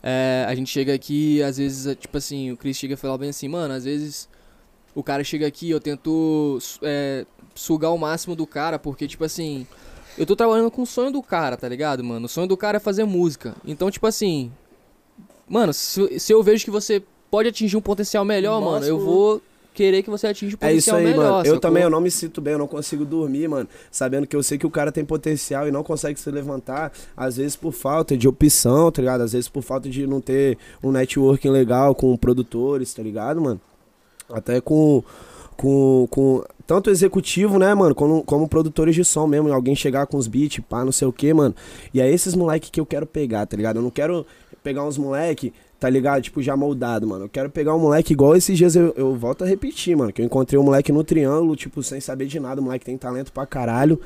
é, 0.09 0.47
a 0.47 0.55
gente 0.55 0.71
chega 0.71 0.95
aqui, 0.95 1.42
às 1.42 1.57
vezes, 1.57 1.85
é, 1.85 1.95
tipo 1.97 2.16
assim, 2.16 2.53
o 2.53 2.57
Cris 2.57 2.77
chega 2.77 2.95
e 2.95 2.97
fala 2.97 3.19
bem 3.19 3.31
assim, 3.31 3.49
mano, 3.49 3.75
às 3.75 3.85
vezes 3.85 4.29
o 4.95 5.03
cara 5.03 5.25
chega 5.25 5.45
aqui, 5.45 5.69
eu 5.69 5.81
tento 5.81 6.61
é, 6.81 7.27
sugar 7.57 7.90
o 7.90 7.99
máximo 7.99 8.37
do 8.37 8.47
cara, 8.47 8.79
porque, 8.79 9.09
tipo 9.09 9.25
assim, 9.25 9.66
eu 10.16 10.25
tô 10.25 10.37
trabalhando 10.37 10.71
com 10.71 10.83
o 10.83 10.87
sonho 10.87 11.11
do 11.11 11.21
cara, 11.21 11.57
tá 11.57 11.69
ligado, 11.69 12.05
mano? 12.05 12.27
O 12.27 12.29
sonho 12.29 12.47
do 12.47 12.57
cara 12.57 12.77
é 12.77 12.81
fazer 12.81 13.03
música. 13.05 13.57
Então, 13.66 13.90
tipo 13.90 14.07
assim, 14.07 14.53
mano, 15.49 15.73
se, 15.73 16.21
se 16.21 16.33
eu 16.33 16.40
vejo 16.40 16.64
que 16.64 16.71
você 16.71 17.03
pode 17.29 17.49
atingir 17.49 17.77
um 17.77 17.83
potencial 17.83 18.25
melhor, 18.25 18.61
mano, 18.62 18.87
eu 18.87 19.01
vou 19.01 19.42
querer 19.76 20.02
que 20.02 20.08
você 20.08 20.26
atinja 20.26 20.56
um 20.60 20.66
É 20.66 20.72
isso 20.72 20.90
potencial 20.90 20.96
aí, 20.96 21.04
melhor, 21.04 21.32
mano. 21.32 21.46
Eu 21.46 21.60
também 21.60 21.82
eu 21.82 21.90
não 21.90 22.00
me 22.00 22.10
sinto 22.10 22.40
bem, 22.40 22.54
eu 22.54 22.58
não 22.58 22.66
consigo 22.66 23.04
dormir, 23.04 23.46
mano. 23.48 23.68
Sabendo 23.90 24.26
que 24.26 24.34
eu 24.34 24.42
sei 24.42 24.56
que 24.56 24.66
o 24.66 24.70
cara 24.70 24.90
tem 24.90 25.04
potencial 25.04 25.68
e 25.68 25.70
não 25.70 25.82
consegue 25.82 26.18
se 26.18 26.30
levantar, 26.30 26.90
às 27.16 27.36
vezes 27.36 27.54
por 27.54 27.72
falta 27.72 28.16
de 28.16 28.26
opção, 28.26 28.90
tá 28.90 29.02
ligado? 29.02 29.20
Às 29.20 29.32
vezes 29.32 29.48
por 29.48 29.62
falta 29.62 29.88
de 29.88 30.06
não 30.06 30.20
ter 30.20 30.56
um 30.82 30.90
networking 30.90 31.50
legal 31.50 31.94
com 31.94 32.16
produtores, 32.16 32.94
tá 32.94 33.02
ligado, 33.02 33.40
mano? 33.40 33.60
Até 34.30 34.60
com, 34.60 35.04
com, 35.56 36.08
com 36.10 36.42
tanto 36.66 36.90
executivo, 36.90 37.58
né, 37.58 37.72
mano, 37.74 37.94
como, 37.94 38.24
como 38.24 38.48
produtores 38.48 38.94
de 38.94 39.04
som 39.04 39.26
mesmo. 39.26 39.52
Alguém 39.52 39.76
chegar 39.76 40.06
com 40.06 40.16
os 40.16 40.26
beats, 40.26 40.64
pá, 40.68 40.84
não 40.84 40.92
sei 40.92 41.06
o 41.06 41.12
que, 41.12 41.32
mano. 41.32 41.54
E 41.92 42.00
é 42.00 42.10
esses 42.10 42.34
moleque 42.34 42.70
que 42.70 42.80
eu 42.80 42.86
quero 42.86 43.06
pegar, 43.06 43.46
tá 43.46 43.56
ligado? 43.56 43.76
Eu 43.76 43.82
não 43.82 43.90
quero 43.90 44.26
pegar 44.64 44.84
uns 44.84 44.98
moleque, 44.98 45.52
tá 45.78 45.88
ligado? 45.88 46.22
Tipo, 46.22 46.42
já 46.42 46.56
moldado, 46.56 47.06
mano. 47.06 47.24
Eu 47.24 47.28
quero 47.28 47.50
pegar 47.50 47.74
um 47.74 47.78
moleque 47.78 48.12
igual 48.12 48.36
esses 48.36 48.56
dias 48.56 48.76
eu, 48.76 48.92
eu 48.96 49.14
volto 49.14 49.44
a 49.44 49.46
repetir, 49.46 49.96
mano. 49.96 50.12
Que 50.12 50.22
eu 50.22 50.26
encontrei 50.26 50.58
um 50.58 50.64
moleque 50.64 50.92
no 50.92 51.04
triângulo, 51.04 51.56
tipo, 51.56 51.82
sem 51.82 52.00
saber 52.00 52.26
de 52.26 52.40
nada. 52.40 52.60
O 52.60 52.64
moleque 52.64 52.84
tem 52.84 52.96
talento 52.96 53.32
pra 53.32 53.46
caralho. 53.46 54.00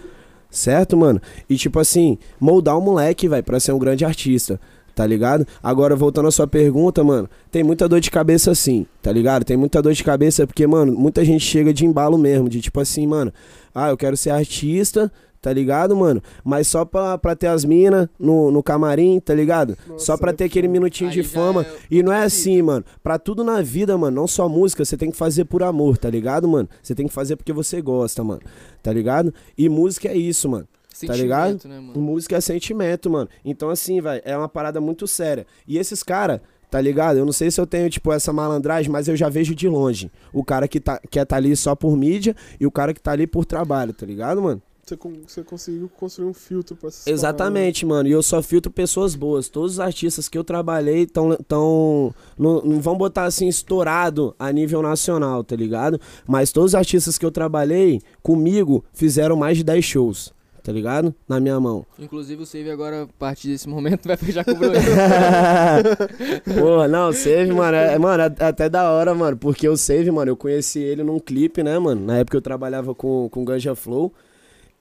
Certo, 0.50 0.96
mano? 0.96 1.20
E 1.48 1.56
tipo 1.56 1.78
assim, 1.78 2.18
moldar 2.40 2.76
o 2.76 2.80
moleque, 2.80 3.28
vai, 3.28 3.42
pra 3.42 3.60
ser 3.60 3.72
um 3.72 3.78
grande 3.78 4.04
artista 4.04 4.58
tá 5.00 5.06
ligado? 5.06 5.46
Agora, 5.62 5.96
voltando 5.96 6.28
à 6.28 6.30
sua 6.30 6.46
pergunta, 6.46 7.02
mano, 7.02 7.26
tem 7.50 7.62
muita 7.62 7.88
dor 7.88 8.00
de 8.00 8.10
cabeça 8.10 8.54
sim, 8.54 8.86
tá 9.00 9.10
ligado? 9.10 9.44
Tem 9.44 9.56
muita 9.56 9.80
dor 9.80 9.94
de 9.94 10.04
cabeça 10.04 10.46
porque, 10.46 10.66
mano, 10.66 10.92
muita 10.92 11.24
gente 11.24 11.42
chega 11.42 11.72
de 11.72 11.86
embalo 11.86 12.18
mesmo, 12.18 12.50
de 12.50 12.60
tipo 12.60 12.78
assim, 12.80 13.06
mano, 13.06 13.32
ah, 13.74 13.88
eu 13.88 13.96
quero 13.96 14.14
ser 14.14 14.28
artista, 14.28 15.10
tá 15.40 15.52
ligado, 15.52 15.96
mano? 15.96 16.22
Mas 16.44 16.68
só 16.68 16.84
pra, 16.84 17.16
pra 17.16 17.34
ter 17.34 17.46
as 17.46 17.64
minas 17.64 18.08
no, 18.18 18.50
no 18.50 18.62
camarim, 18.62 19.18
tá 19.20 19.34
ligado? 19.34 19.76
Nossa, 19.88 20.04
só 20.04 20.16
pra 20.16 20.30
é 20.30 20.34
ter 20.34 20.44
aquele 20.44 20.68
minutinho 20.68 21.10
de 21.10 21.22
fama. 21.22 21.62
é 21.62 21.76
E 21.90 22.02
não 22.02 22.12
é 22.12 22.22
assim, 22.22 22.60
mano. 22.62 22.84
Pra 23.02 23.18
tudo 23.18 23.42
na 23.42 23.62
vida, 23.62 23.96
mano, 23.96 24.20
não 24.20 24.26
só 24.26 24.48
música, 24.48 24.84
você 24.84 24.96
tem 24.96 25.10
que 25.10 25.16
fazer 25.16 25.44
por 25.46 25.62
amor, 25.62 25.96
tá 25.96 26.10
ligado, 26.10 26.46
mano? 26.46 26.68
Você 26.82 26.94
tem 26.94 27.06
que 27.06 27.12
fazer 27.12 27.36
porque 27.36 27.52
você 27.52 27.80
gosta, 27.80 28.22
mano. 28.22 28.42
Tá 28.82 28.92
ligado? 28.92 29.32
E 29.56 29.68
música 29.68 30.08
é 30.08 30.16
isso, 30.16 30.48
mano. 30.48 30.68
Tá 31.06 31.14
ligado? 31.14 31.52
Sentimento, 31.52 31.68
Né, 31.68 31.80
mano? 31.80 32.00
Música 32.00 32.36
é 32.36 32.40
sentimento, 32.40 33.08
mano. 33.08 33.28
Então, 33.44 33.70
assim, 33.70 34.00
vai, 34.00 34.20
é 34.24 34.36
uma 34.36 34.48
parada 34.48 34.80
muito 34.80 35.06
séria. 35.06 35.46
E 35.66 35.78
esses 35.78 36.02
caras, 36.02 36.40
tá 36.70 36.80
ligado? 36.80 37.18
Eu 37.18 37.24
não 37.24 37.32
sei 37.32 37.50
se 37.50 37.58
eu 37.60 37.66
tenho, 37.66 37.88
tipo, 37.88 38.12
essa 38.12 38.32
malandragem, 38.32 38.90
mas 38.90 39.08
eu 39.08 39.16
já 39.16 39.28
vejo 39.28 39.54
de 39.54 39.68
longe. 39.68 40.10
O 40.32 40.44
cara 40.44 40.68
que 40.68 40.78
tá, 40.78 41.00
quer 41.10 41.24
tá 41.24 41.36
ali 41.36 41.56
só 41.56 41.74
por 41.74 41.96
mídia 41.96 42.36
e 42.58 42.66
o 42.66 42.70
cara 42.70 42.92
que 42.92 43.00
tá 43.00 43.12
ali 43.12 43.26
por 43.26 43.46
trabalho, 43.46 43.94
tá 43.94 44.04
ligado, 44.04 44.42
mano? 44.42 44.60
Você, 44.90 44.96
você 45.26 45.44
conseguiu 45.44 45.88
construir 45.96 46.26
um 46.26 46.34
filtro 46.34 46.74
pra 46.74 46.88
essas 46.88 47.06
Exatamente, 47.06 47.86
mano. 47.86 48.08
E 48.08 48.12
eu 48.12 48.22
só 48.22 48.42
filtro 48.42 48.72
pessoas 48.72 49.14
boas. 49.14 49.48
Todos 49.48 49.72
os 49.72 49.80
artistas 49.80 50.28
que 50.28 50.36
eu 50.36 50.42
trabalhei 50.42 51.06
tão, 51.06 51.36
tão 51.46 52.14
não, 52.36 52.60
não 52.62 52.80
vão 52.80 52.96
botar 52.96 53.24
assim 53.24 53.46
estourado 53.46 54.34
a 54.38 54.50
nível 54.50 54.82
nacional, 54.82 55.44
tá 55.44 55.54
ligado? 55.54 56.00
Mas 56.26 56.50
todos 56.50 56.72
os 56.72 56.74
artistas 56.74 57.18
que 57.18 57.24
eu 57.24 57.30
trabalhei 57.30 58.00
comigo 58.22 58.84
fizeram 58.92 59.36
mais 59.36 59.56
de 59.56 59.64
10 59.64 59.84
shows, 59.84 60.32
tá 60.62 60.72
ligado? 60.72 61.14
Na 61.28 61.38
minha 61.38 61.58
mão. 61.60 61.86
Inclusive 61.98 62.42
o 62.42 62.46
Save 62.46 62.70
agora, 62.70 63.02
a 63.02 63.06
partir 63.06 63.48
desse 63.48 63.68
momento, 63.68 64.06
vai 64.08 64.16
fechar 64.16 64.44
com 64.44 64.52
o 64.52 64.56
Bruno. 64.56 64.74
Porra, 66.58 66.88
não, 66.88 67.10
o 67.10 67.12
Save, 67.12 67.52
mano, 67.52 67.76
é, 67.76 67.98
mano, 67.98 68.22
é 68.22 68.44
até 68.44 68.68
da 68.68 68.90
hora, 68.90 69.14
mano, 69.14 69.36
porque 69.36 69.68
o 69.68 69.76
Save, 69.76 70.10
mano, 70.10 70.30
eu 70.30 70.36
conheci 70.36 70.80
ele 70.80 71.02
num 71.02 71.18
clipe, 71.18 71.62
né, 71.62 71.78
mano? 71.78 72.04
Na 72.04 72.18
época 72.18 72.36
eu 72.36 72.42
trabalhava 72.42 72.94
com, 72.94 73.28
com 73.30 73.44
Ganja 73.44 73.74
Flow. 73.74 74.12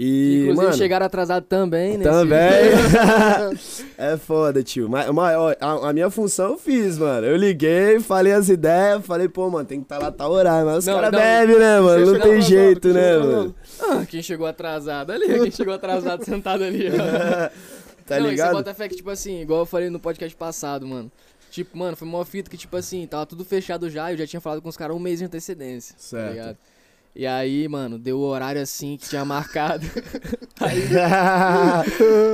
E, 0.02 0.44
Inclusive 0.44 0.56
mano, 0.56 0.78
chegaram 0.78 1.06
atrasados 1.06 1.50
também, 1.50 1.98
né? 1.98 2.06
Também. 2.06 2.40
é 3.98 4.16
foda, 4.16 4.64
tio. 4.64 4.88
Mas, 4.88 5.10
mas, 5.12 5.38
ó, 5.38 5.54
a, 5.60 5.90
a 5.90 5.94
minha 5.94 6.10
função 6.10 6.52
eu 6.52 6.58
fiz, 6.58 6.98
mano. 6.98 7.28
Eu 7.28 7.36
liguei, 7.36 8.00
falei 8.00 8.32
as 8.32 8.48
ideias, 8.48 9.06
falei, 9.06 9.28
pô, 9.28 9.50
mano, 9.50 9.66
tem 9.66 9.80
que 9.80 9.84
estar 9.84 9.98
lá 9.98 10.10
tal 10.10 10.32
horário. 10.32 10.66
Mas 10.66 10.78
os 10.78 10.86
Não, 10.86 10.96
caras 10.96 11.12
não, 11.12 11.20
bebem, 11.20 11.60
né, 11.60 11.80
mano? 11.82 12.06
Não 12.06 12.14
tem 12.14 12.22
atrasado, 12.22 12.42
jeito, 12.42 12.94
né, 12.94 13.10
atrasado. 13.10 13.32
mano? 13.36 13.56
Ah, 13.82 14.06
quem 14.06 14.22
chegou 14.24 14.48
atrasado 14.48 15.12
ali, 15.12 15.28
quem 15.28 15.52
chegou 15.52 15.74
atrasado 15.74 16.24
sentado 16.24 16.64
ali, 16.64 16.88
ó. 16.88 17.50
tá 18.08 18.22
não, 18.22 18.30
ligado? 18.30 18.52
você 18.52 18.54
bota 18.54 18.74
fé 18.74 18.88
que, 18.88 18.96
tipo 18.96 19.10
assim, 19.10 19.42
igual 19.42 19.60
eu 19.60 19.66
falei 19.66 19.90
no 19.90 20.00
podcast 20.00 20.34
passado, 20.34 20.88
mano. 20.88 21.12
Tipo, 21.52 21.78
mano, 21.78 21.98
foi 21.98 22.08
uma 22.08 22.24
fita 22.24 22.50
que, 22.50 22.56
tipo 22.56 22.78
assim, 22.78 23.06
tava 23.06 23.26
tudo 23.26 23.44
fechado 23.44 23.90
já, 23.90 24.14
eu 24.14 24.18
já 24.18 24.26
tinha 24.26 24.40
falado 24.40 24.62
com 24.62 24.70
os 24.70 24.78
caras 24.78 24.96
um 24.96 25.00
mês 25.00 25.20
de 25.20 25.26
antecedência. 25.26 25.94
Tá 25.94 26.02
Certo. 26.02 26.32
ligado? 26.32 26.58
E 27.16 27.26
aí, 27.26 27.68
mano, 27.68 27.98
deu 27.98 28.18
o 28.20 28.24
horário 28.24 28.62
assim 28.62 28.98
que 28.98 29.10
tinha 29.10 29.26
marcado. 29.26 29.86
aí, 30.60 30.84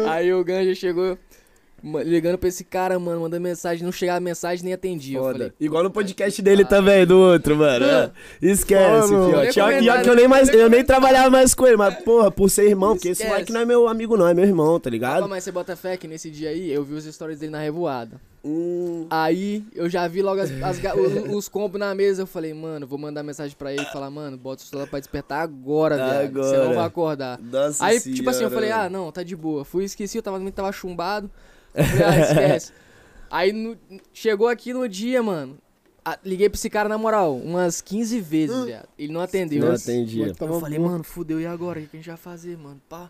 aí 0.07 0.33
o 0.33 0.43
Ganja 0.43 0.75
chegou 0.75 1.17
ligando 2.03 2.37
pra 2.37 2.49
esse 2.49 2.63
cara, 2.63 2.97
mano, 2.97 3.21
mandando 3.21 3.43
mensagem, 3.43 3.83
não 3.83 3.91
chegava 3.91 4.19
mensagem 4.19 4.63
nem 4.63 4.73
atendia. 4.73 5.21
Falei, 5.21 5.51
Igual 5.59 5.83
no 5.83 5.91
podcast 5.91 6.41
dele 6.41 6.65
também, 6.65 7.05
do 7.05 7.17
outro, 7.17 7.55
mano. 7.55 7.85
É. 7.85 8.11
Esquece, 8.41 9.11
Mano. 9.11 9.43
ia 9.43 9.81
E 9.81 9.89
ó 9.89 10.01
que 10.01 10.09
eu 10.09 10.15
nem, 10.15 10.27
mais, 10.27 10.49
eu 10.49 10.69
nem 10.69 10.83
trabalhava 10.83 11.29
mais 11.29 11.53
com 11.53 11.67
ele, 11.67 11.77
mas, 11.77 11.95
porra, 12.03 12.31
por 12.31 12.49
ser 12.49 12.69
irmão, 12.69 12.95
porque 12.95 13.09
esse 13.09 13.25
moleque 13.25 13.51
não 13.51 13.61
é 13.61 13.65
meu 13.65 13.87
amigo, 13.87 14.17
não, 14.17 14.27
é 14.27 14.33
meu 14.33 14.45
irmão, 14.45 14.79
tá 14.79 14.89
ligado? 14.89 15.27
mas 15.29 15.43
você 15.43 15.51
bota 15.51 15.75
fé 15.75 15.95
que 15.97 16.07
nesse 16.07 16.29
dia 16.29 16.49
aí 16.49 16.71
eu 16.71 16.83
vi 16.83 16.95
os 16.95 17.05
stories 17.05 17.39
dele 17.39 17.51
na 17.51 17.59
revoada. 17.59 18.19
Hum, 18.47 19.07
Aí 19.09 19.65
eu 19.73 19.89
já 19.89 20.07
vi 20.07 20.21
logo 20.21 20.39
as, 20.39 20.51
as 20.61 20.77
os, 20.77 21.33
os 21.35 21.49
combos 21.49 21.79
na 21.79 21.95
mesa. 21.95 22.21
Eu 22.21 22.27
falei, 22.27 22.53
mano, 22.53 22.85
vou 22.85 22.99
mandar 22.99 23.23
mensagem 23.23 23.57
pra 23.57 23.73
ele 23.73 23.81
e 23.81 23.91
falar, 23.91 24.11
mano, 24.11 24.37
bota 24.37 24.61
o 24.61 24.65
celular 24.67 24.87
pra 24.87 24.99
despertar 24.99 25.41
agora, 25.41 25.97
velho. 25.97 26.31
Você 26.33 26.55
Agora. 26.55 26.67
não 26.69 26.75
vai 26.75 26.85
acordar. 26.85 27.39
nossa 27.41 27.83
Aí, 27.83 27.99
tipo 27.99 28.29
assim, 28.29 28.43
eu 28.43 28.51
falei, 28.51 28.69
senhora. 28.69 28.85
ah, 28.85 28.89
não, 28.89 29.11
tá 29.11 29.23
de 29.23 29.35
boa. 29.35 29.65
Fui, 29.65 29.83
esqueci, 29.83 30.17
eu 30.17 30.21
tava, 30.21 30.37
também 30.37 30.53
tava 30.53 30.71
chumbado. 30.71 31.29
Eu 31.73 31.83
Falei, 31.83 32.03
ah, 32.03 32.19
esquece. 32.21 32.73
Aí 33.31 33.51
no- 33.51 33.75
chegou 34.13 34.47
aqui 34.47 34.71
no 34.73 34.87
dia, 34.87 35.23
mano. 35.23 35.57
a- 36.05 36.19
liguei 36.23 36.47
pra 36.47 36.55
esse 36.57 36.69
cara 36.69 36.87
na 36.87 36.99
moral, 36.99 37.35
umas 37.35 37.81
15 37.81 38.21
vezes, 38.21 38.63
viado. 38.65 38.87
Ele 38.97 39.11
não 39.11 39.21
atendeu. 39.21 39.59
Não 39.61 39.67
Eu- 39.69 39.73
atendia. 39.73 40.33
Tava 40.35 40.53
eu 40.53 40.59
falei, 40.59 40.77
mano, 40.77 41.03
fudeu, 41.03 41.41
e 41.41 41.47
agora? 41.47 41.79
O 41.79 41.81
que 41.81 41.87
que 41.89 41.97
a 41.97 41.99
gente 41.99 42.07
vai 42.09 42.17
fazer, 42.17 42.55
mano? 42.59 42.79
Pá. 42.87 43.09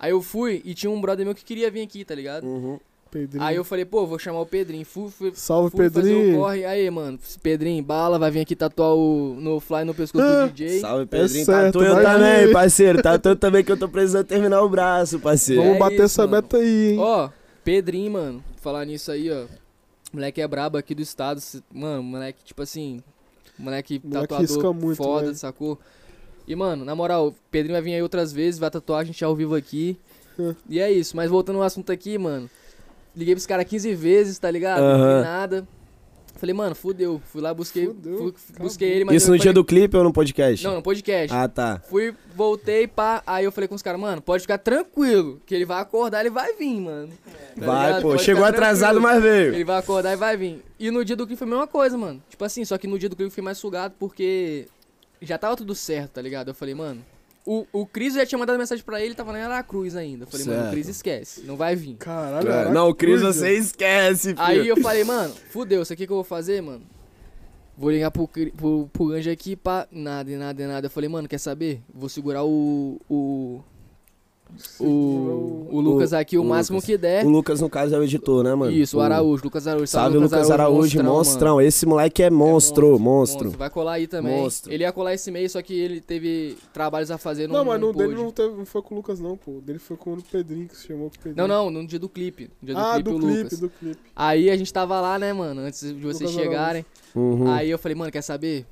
Aí 0.00 0.10
eu 0.10 0.20
fui 0.20 0.60
e 0.64 0.74
tinha 0.74 0.90
um 0.90 1.00
brother 1.00 1.24
meu 1.24 1.32
que 1.32 1.44
queria 1.44 1.70
vir 1.70 1.80
aqui, 1.82 2.04
tá 2.04 2.12
ligado? 2.12 2.42
Uhum. 2.44 2.80
Pedrinho. 3.12 3.44
Aí 3.44 3.54
eu 3.56 3.62
falei, 3.62 3.84
pô, 3.84 4.06
vou 4.06 4.18
chamar 4.18 4.40
o 4.40 4.46
Pedrinho. 4.46 4.84
Fui, 4.86 5.10
fui, 5.10 5.30
Salve, 5.34 5.70
fui 5.70 5.90
fazer 5.90 6.12
o 6.12 6.16
Pedrinho. 6.16 6.38
corre. 6.38 6.64
Aí, 6.64 6.90
mano, 6.90 7.18
Pedrinho, 7.42 7.84
bala, 7.84 8.18
vai 8.18 8.30
vir 8.30 8.40
aqui 8.40 8.56
tatuar 8.56 8.94
o 8.94 9.36
no 9.38 9.60
fly 9.60 9.84
no 9.84 9.92
pescoço 9.94 10.24
do 10.24 10.48
DJ. 10.50 10.80
Salve, 10.80 11.04
Pedrinho. 11.06 11.42
É 11.42 11.44
certo, 11.44 11.72
Tatu 11.78 11.84
eu 11.84 11.94
vai 11.94 12.04
também, 12.04 12.46
vir. 12.46 12.52
parceiro. 12.52 13.02
Tatu 13.02 13.28
eu 13.28 13.36
também 13.36 13.62
que 13.62 13.70
eu 13.70 13.76
tô 13.76 13.86
precisando 13.88 14.26
terminar 14.26 14.62
o 14.62 14.68
braço, 14.68 15.20
parceiro. 15.20 15.60
Vamos 15.62 15.76
É 15.76 15.78
bater 15.78 15.94
isso, 15.96 16.02
essa 16.04 16.22
mano. 16.26 16.32
meta 16.32 16.56
aí, 16.56 16.92
hein? 16.92 16.98
Ó, 16.98 17.28
Pedrinho, 17.62 18.12
mano, 18.12 18.44
falar 18.62 18.84
nisso 18.86 19.12
aí, 19.12 19.30
ó. 19.30 19.44
Moleque 20.12 20.40
é 20.40 20.48
brabo 20.48 20.78
aqui 20.78 20.94
do 20.94 21.02
estado. 21.02 21.40
Mano, 21.72 22.02
moleque, 22.02 22.42
tipo 22.44 22.62
assim. 22.62 23.02
Moleque, 23.58 24.00
Moleque 24.02 24.28
tatuador 24.28 24.74
muito, 24.74 24.96
foda, 24.96 25.28
né? 25.28 25.34
sacou? 25.34 25.78
E, 26.48 26.56
mano, 26.56 26.84
na 26.84 26.94
moral, 26.94 27.28
o 27.28 27.34
Pedrinho 27.50 27.74
vai 27.74 27.82
vir 27.82 27.94
aí 27.94 28.02
outras 28.02 28.32
vezes, 28.32 28.58
vai 28.58 28.70
tatuar 28.70 29.00
a 29.00 29.04
gente 29.04 29.22
ao 29.24 29.36
vivo 29.36 29.54
aqui. 29.54 29.96
É. 30.38 30.54
e 30.68 30.80
é 30.80 30.90
isso. 30.90 31.14
Mas 31.14 31.30
voltando 31.30 31.56
ao 31.58 31.62
assunto 31.62 31.92
aqui, 31.92 32.16
mano. 32.18 32.48
Liguei 33.14 33.34
pros 33.34 33.46
caras 33.46 33.64
15 33.66 33.94
vezes, 33.94 34.38
tá 34.38 34.50
ligado? 34.50 34.80
Não 34.80 34.86
Aham. 34.88 35.18
vi 35.18 35.24
nada. 35.24 35.68
Falei, 36.36 36.54
mano, 36.54 36.74
fudeu. 36.74 37.20
Fui 37.26 37.40
lá, 37.40 37.54
busquei. 37.54 37.86
Fudeu, 37.86 38.16
fui- 38.18 38.34
busquei 38.58 38.88
ele, 38.90 39.04
mas 39.04 39.14
Isso 39.16 39.30
no 39.30 39.36
dia 39.36 39.42
falei- 39.52 39.54
do 39.54 39.64
clipe 39.64 39.96
ou 39.96 40.02
no 40.02 40.12
podcast? 40.12 40.64
Não, 40.66 40.74
no 40.76 40.82
podcast. 40.82 41.32
Ah, 41.36 41.46
tá. 41.46 41.80
Fui, 41.88 42.12
voltei, 42.34 42.88
pá. 42.88 43.22
Aí 43.24 43.44
eu 43.44 43.52
falei 43.52 43.68
com 43.68 43.74
os 43.76 43.82
caras, 43.82 44.00
mano, 44.00 44.20
pode 44.20 44.40
ficar 44.40 44.58
tranquilo, 44.58 45.40
que 45.46 45.54
ele 45.54 45.64
vai 45.64 45.80
acordar, 45.80 46.20
ele 46.20 46.30
vai 46.30 46.54
vir, 46.54 46.80
mano. 46.80 47.10
Tá 47.54 47.66
Vai, 47.66 47.86
ligado? 47.86 48.02
pô. 48.02 48.08
Pode 48.08 48.22
Chegou 48.24 48.44
atrasado, 48.44 49.00
mas 49.00 49.22
veio. 49.22 49.54
Ele 49.54 49.64
vai 49.64 49.78
acordar 49.78 50.14
e 50.14 50.16
vai 50.16 50.36
vir. 50.36 50.64
E 50.80 50.90
no 50.90 51.04
dia 51.04 51.14
do 51.14 51.26
clipe 51.26 51.38
foi 51.38 51.46
a 51.46 51.50
mesma 51.50 51.66
coisa, 51.68 51.96
mano. 51.96 52.20
Tipo 52.28 52.44
assim, 52.44 52.64
só 52.64 52.76
que 52.76 52.88
no 52.88 52.98
dia 52.98 53.08
do 53.08 53.14
clipe 53.14 53.28
eu 53.30 53.34
fui 53.34 53.42
mais 53.42 53.58
sugado 53.58 53.94
porque 53.96 54.66
já 55.20 55.38
tava 55.38 55.54
tudo 55.54 55.74
certo, 55.76 56.12
tá 56.14 56.22
ligado? 56.22 56.48
Eu 56.48 56.54
falei, 56.54 56.74
mano. 56.74 57.04
O, 57.44 57.66
o 57.72 57.84
Cris 57.86 58.14
já 58.14 58.24
tinha 58.24 58.38
mandado 58.38 58.56
mensagem 58.58 58.84
pra 58.84 59.00
ele, 59.00 59.14
tava 59.14 59.32
lá 59.32 59.38
em 59.38 59.42
Aracruz 59.42 59.96
ainda. 59.96 60.24
Eu 60.24 60.28
falei, 60.28 60.46
mano, 60.46 60.58
o 60.58 60.62
Certo. 60.62 60.72
Cris 60.74 60.88
esquece, 60.88 61.40
não 61.42 61.56
vai 61.56 61.74
vir. 61.74 61.96
Caralho, 61.96 62.48
Aracruz, 62.48 62.74
Não, 62.74 62.88
o 62.88 62.94
Cris 62.94 63.20
você 63.20 63.56
esquece, 63.56 64.28
filho. 64.28 64.40
Aí 64.40 64.68
eu 64.68 64.76
falei, 64.76 65.02
mano, 65.02 65.34
fudeu, 65.50 65.82
isso 65.82 65.92
aqui 65.92 66.06
que 66.06 66.12
eu 66.12 66.16
vou 66.16 66.24
fazer, 66.24 66.60
mano. 66.62 66.82
Vou 67.76 67.90
ligar 67.90 68.10
pro, 68.10 68.28
pro, 68.28 68.88
pro 68.92 69.10
Anjo 69.12 69.30
aqui, 69.30 69.56
pá, 69.56 69.88
nada, 69.90 70.30
nada, 70.36 70.68
nada. 70.68 70.86
Eu 70.86 70.90
falei, 70.90 71.08
mano, 71.08 71.26
quer 71.26 71.38
saber? 71.38 71.80
Vou 71.92 72.08
segurar 72.08 72.44
o. 72.44 73.00
O. 73.10 73.60
O, 74.78 75.68
o 75.70 75.80
Lucas 75.80 76.12
aqui 76.12 76.36
o, 76.36 76.42
o 76.42 76.44
máximo 76.44 76.76
Lucas. 76.76 76.86
que 76.86 76.98
der. 76.98 77.24
O 77.24 77.30
Lucas, 77.30 77.60
no 77.60 77.70
caso, 77.70 77.94
é 77.94 77.98
o 77.98 78.02
editor, 78.04 78.44
né, 78.44 78.54
mano? 78.54 78.72
Isso, 78.72 78.98
o 78.98 79.00
Araújo, 79.00 79.44
Lucas 79.44 79.66
Araújo. 79.66 79.86
Salve, 79.86 80.18
Lucas 80.18 80.50
Araújo, 80.50 81.02
monstrão. 81.02 81.60
Esse 81.60 81.86
moleque 81.86 82.22
é 82.22 82.30
monstro, 82.30 82.98
monstro. 82.98 83.50
Vai 83.50 83.70
colar 83.70 83.92
aí 83.92 84.06
também. 84.06 84.36
Monstro. 84.42 84.72
Ele 84.72 84.84
ia 84.84 84.92
colar 84.92 85.14
esse 85.14 85.30
mês, 85.30 85.52
só 85.52 85.62
que 85.62 85.74
ele 85.78 86.00
teve 86.00 86.56
trabalhos 86.72 87.10
a 87.10 87.18
fazer 87.18 87.46
no 87.46 87.54
Não, 87.54 87.64
mas 87.64 87.80
no 87.80 87.92
dele 87.92 88.14
não, 88.14 88.30
teve, 88.30 88.54
não 88.56 88.66
foi 88.66 88.82
com 88.82 88.94
o 88.94 88.98
Lucas, 88.98 89.20
não, 89.20 89.36
pô. 89.36 89.58
O 89.58 89.60
dele 89.60 89.78
foi 89.78 89.96
com 89.96 90.12
o 90.14 90.22
Pedrinho, 90.22 90.68
que 90.68 90.76
se 90.76 90.86
chamou 90.86 91.10
com 91.10 91.16
o 91.16 91.18
Pedrinho. 91.18 91.48
Não, 91.48 91.64
não, 91.64 91.70
no 91.70 91.86
dia 91.86 91.98
do 91.98 92.08
clipe. 92.08 92.50
No 92.60 92.66
dia 92.66 92.74
do 92.74 92.80
Ah, 92.80 92.94
clipe, 92.94 93.10
do 93.10 93.16
o 93.16 93.20
clipe, 93.20 93.42
Lucas. 93.44 93.58
do 93.60 93.68
clipe. 93.70 93.98
Aí 94.14 94.50
a 94.50 94.56
gente 94.56 94.72
tava 94.72 95.00
lá, 95.00 95.18
né, 95.18 95.32
mano, 95.32 95.62
antes 95.62 95.80
de 95.80 95.92
vocês 95.94 96.30
Lucas 96.30 96.36
Araújo. 96.36 96.40
chegarem. 96.42 96.86
Uhum. 97.14 97.50
Aí 97.50 97.70
eu 97.70 97.78
falei, 97.78 97.94
mano, 97.96 98.10
quer 98.10 98.22
saber? 98.22 98.66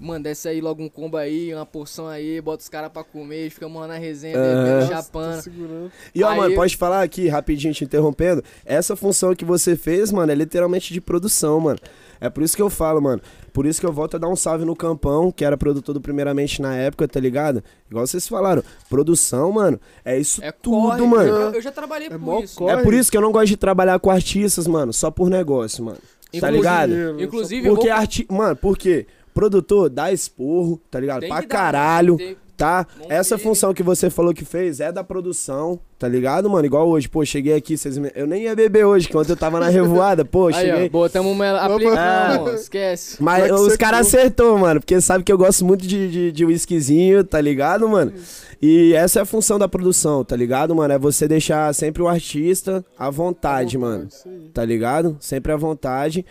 Mano, 0.00 0.22
desce 0.24 0.48
aí 0.48 0.60
logo 0.60 0.82
um 0.82 0.88
combo 0.88 1.16
aí, 1.16 1.52
uma 1.52 1.66
porção 1.66 2.06
aí, 2.06 2.40
bota 2.40 2.62
os 2.62 2.68
caras 2.68 2.90
pra 2.92 3.02
comer, 3.02 3.50
ficamos 3.50 3.80
lá 3.80 3.88
na 3.88 3.96
resenha, 3.98 4.36
bebendo, 4.38 4.80
Nossa, 4.80 4.86
chapando. 4.94 5.92
E 6.14 6.22
ó, 6.22 6.28
Aí 6.28 6.36
mano, 6.38 6.52
eu- 6.52 6.56
pode 6.56 6.76
falar 6.76 7.02
aqui, 7.02 7.26
rapidinho, 7.28 7.74
te 7.74 7.84
interrompendo. 7.84 8.42
Essa 8.64 8.94
função 8.94 9.34
que 9.34 9.44
você 9.44 9.74
fez, 9.74 10.12
mano, 10.12 10.30
é 10.30 10.34
literalmente 10.36 10.94
de 10.94 11.00
produção, 11.00 11.58
mano. 11.58 11.78
É 12.20 12.28
por 12.30 12.42
isso 12.42 12.54
que 12.56 12.62
eu 12.62 12.70
falo, 12.70 13.00
mano. 13.00 13.20
Por 13.52 13.64
isso 13.66 13.80
que 13.80 13.86
eu 13.86 13.92
volto 13.92 14.14
a 14.16 14.18
dar 14.18 14.28
um 14.28 14.36
salve 14.36 14.64
no 14.64 14.74
Campão, 14.76 15.30
que 15.32 15.44
era 15.44 15.56
produtor 15.56 15.92
do 15.94 16.00
Primeiramente 16.00 16.60
na 16.62 16.74
época, 16.76 17.06
tá 17.08 17.18
ligado? 17.20 17.62
Igual 17.90 18.06
vocês 18.06 18.26
falaram. 18.26 18.62
Produção, 18.88 19.52
mano, 19.52 19.80
é 20.04 20.18
isso 20.18 20.42
É 20.42 20.50
tudo, 20.50 20.96
corre, 20.96 21.02
mano. 21.06 21.28
Eu, 21.28 21.52
eu 21.54 21.60
já 21.62 21.70
trabalhei 21.70 22.08
É 22.08 22.18
por 22.18 22.42
isso. 22.44 22.56
corre. 22.56 22.72
É 22.72 22.82
por 22.82 22.94
isso 22.94 23.10
que 23.10 23.16
eu 23.16 23.20
não 23.20 23.30
gosto 23.32 23.46
de 23.48 23.56
trabalhar 23.56 23.98
com 23.98 24.10
artistas, 24.10 24.66
mano, 24.66 24.92
só 24.92 25.10
por 25.10 25.28
negócio, 25.30 25.84
mano. 25.84 25.98
Tá 25.98 26.36
Inclusive- 26.38 26.56
ligado? 26.56 26.88
Dinheiro, 26.90 27.22
Inclusive, 27.22 27.68
Porque 27.68 27.88
vou... 27.88 27.96
arti... 27.96 28.26
Mano, 28.30 28.56
por 28.56 28.76
quê? 28.76 29.06
Produtor, 29.34 29.88
dá 29.88 30.12
esporro, 30.12 30.80
tá 30.90 30.98
ligado? 30.98 31.20
Tem 31.20 31.28
pra 31.28 31.40
dar, 31.40 31.46
caralho, 31.46 32.16
tem- 32.16 32.36
tá? 32.56 32.86
Não 32.98 33.06
Essa 33.08 33.36
tem- 33.36 33.44
função 33.44 33.72
que 33.72 33.82
você 33.84 34.10
falou 34.10 34.34
que 34.34 34.44
fez 34.44 34.80
é 34.80 34.90
da 34.90 35.04
produção, 35.04 35.78
tá 35.98 36.08
ligado, 36.08 36.50
mano? 36.50 36.66
Igual 36.66 36.88
hoje, 36.88 37.08
pô, 37.08 37.24
cheguei 37.24 37.54
aqui, 37.54 37.76
vocês 37.76 37.96
me- 37.98 38.10
eu 38.16 38.26
nem 38.26 38.42
ia 38.44 38.56
beber 38.56 38.84
hoje, 38.84 39.08
que 39.08 39.16
ontem 39.16 39.30
eu 39.32 39.36
tava 39.36 39.60
na 39.60 39.68
revoada, 39.68 40.24
pô, 40.24 40.48
Aí, 40.48 40.54
cheguei. 40.54 40.86
ó, 40.86 40.88
botamos 40.88 41.30
uma 41.32 41.50
aplicação, 41.58 42.54
esquece. 42.54 43.22
Mas 43.22 43.46
é 43.48 43.54
os 43.54 43.76
caras 43.76 44.06
acertou, 44.08 44.58
mano, 44.58 44.80
porque 44.80 45.00
sabe 45.00 45.22
que 45.24 45.32
eu 45.32 45.38
gosto 45.38 45.64
muito 45.64 45.86
de, 45.86 46.10
de, 46.10 46.32
de 46.32 46.44
whiskyzinho, 46.44 47.22
tá 47.22 47.40
ligado, 47.40 47.88
mano? 47.88 48.12
E 48.60 48.92
essa 48.94 49.20
é 49.20 49.22
a 49.22 49.24
função 49.24 49.56
da 49.56 49.68
produção, 49.68 50.24
tá 50.24 50.34
ligado, 50.34 50.74
mano? 50.74 50.92
É 50.92 50.98
você 50.98 51.28
deixar 51.28 51.72
sempre 51.72 52.02
o 52.02 52.08
artista 52.08 52.84
à 52.98 53.08
vontade, 53.08 53.78
mano. 53.78 54.08
Isso 54.10 54.28
aí. 54.28 54.50
Tá 54.52 54.64
ligado? 54.64 55.16
Sempre 55.20 55.52
à 55.52 55.56
vontade. 55.56 56.26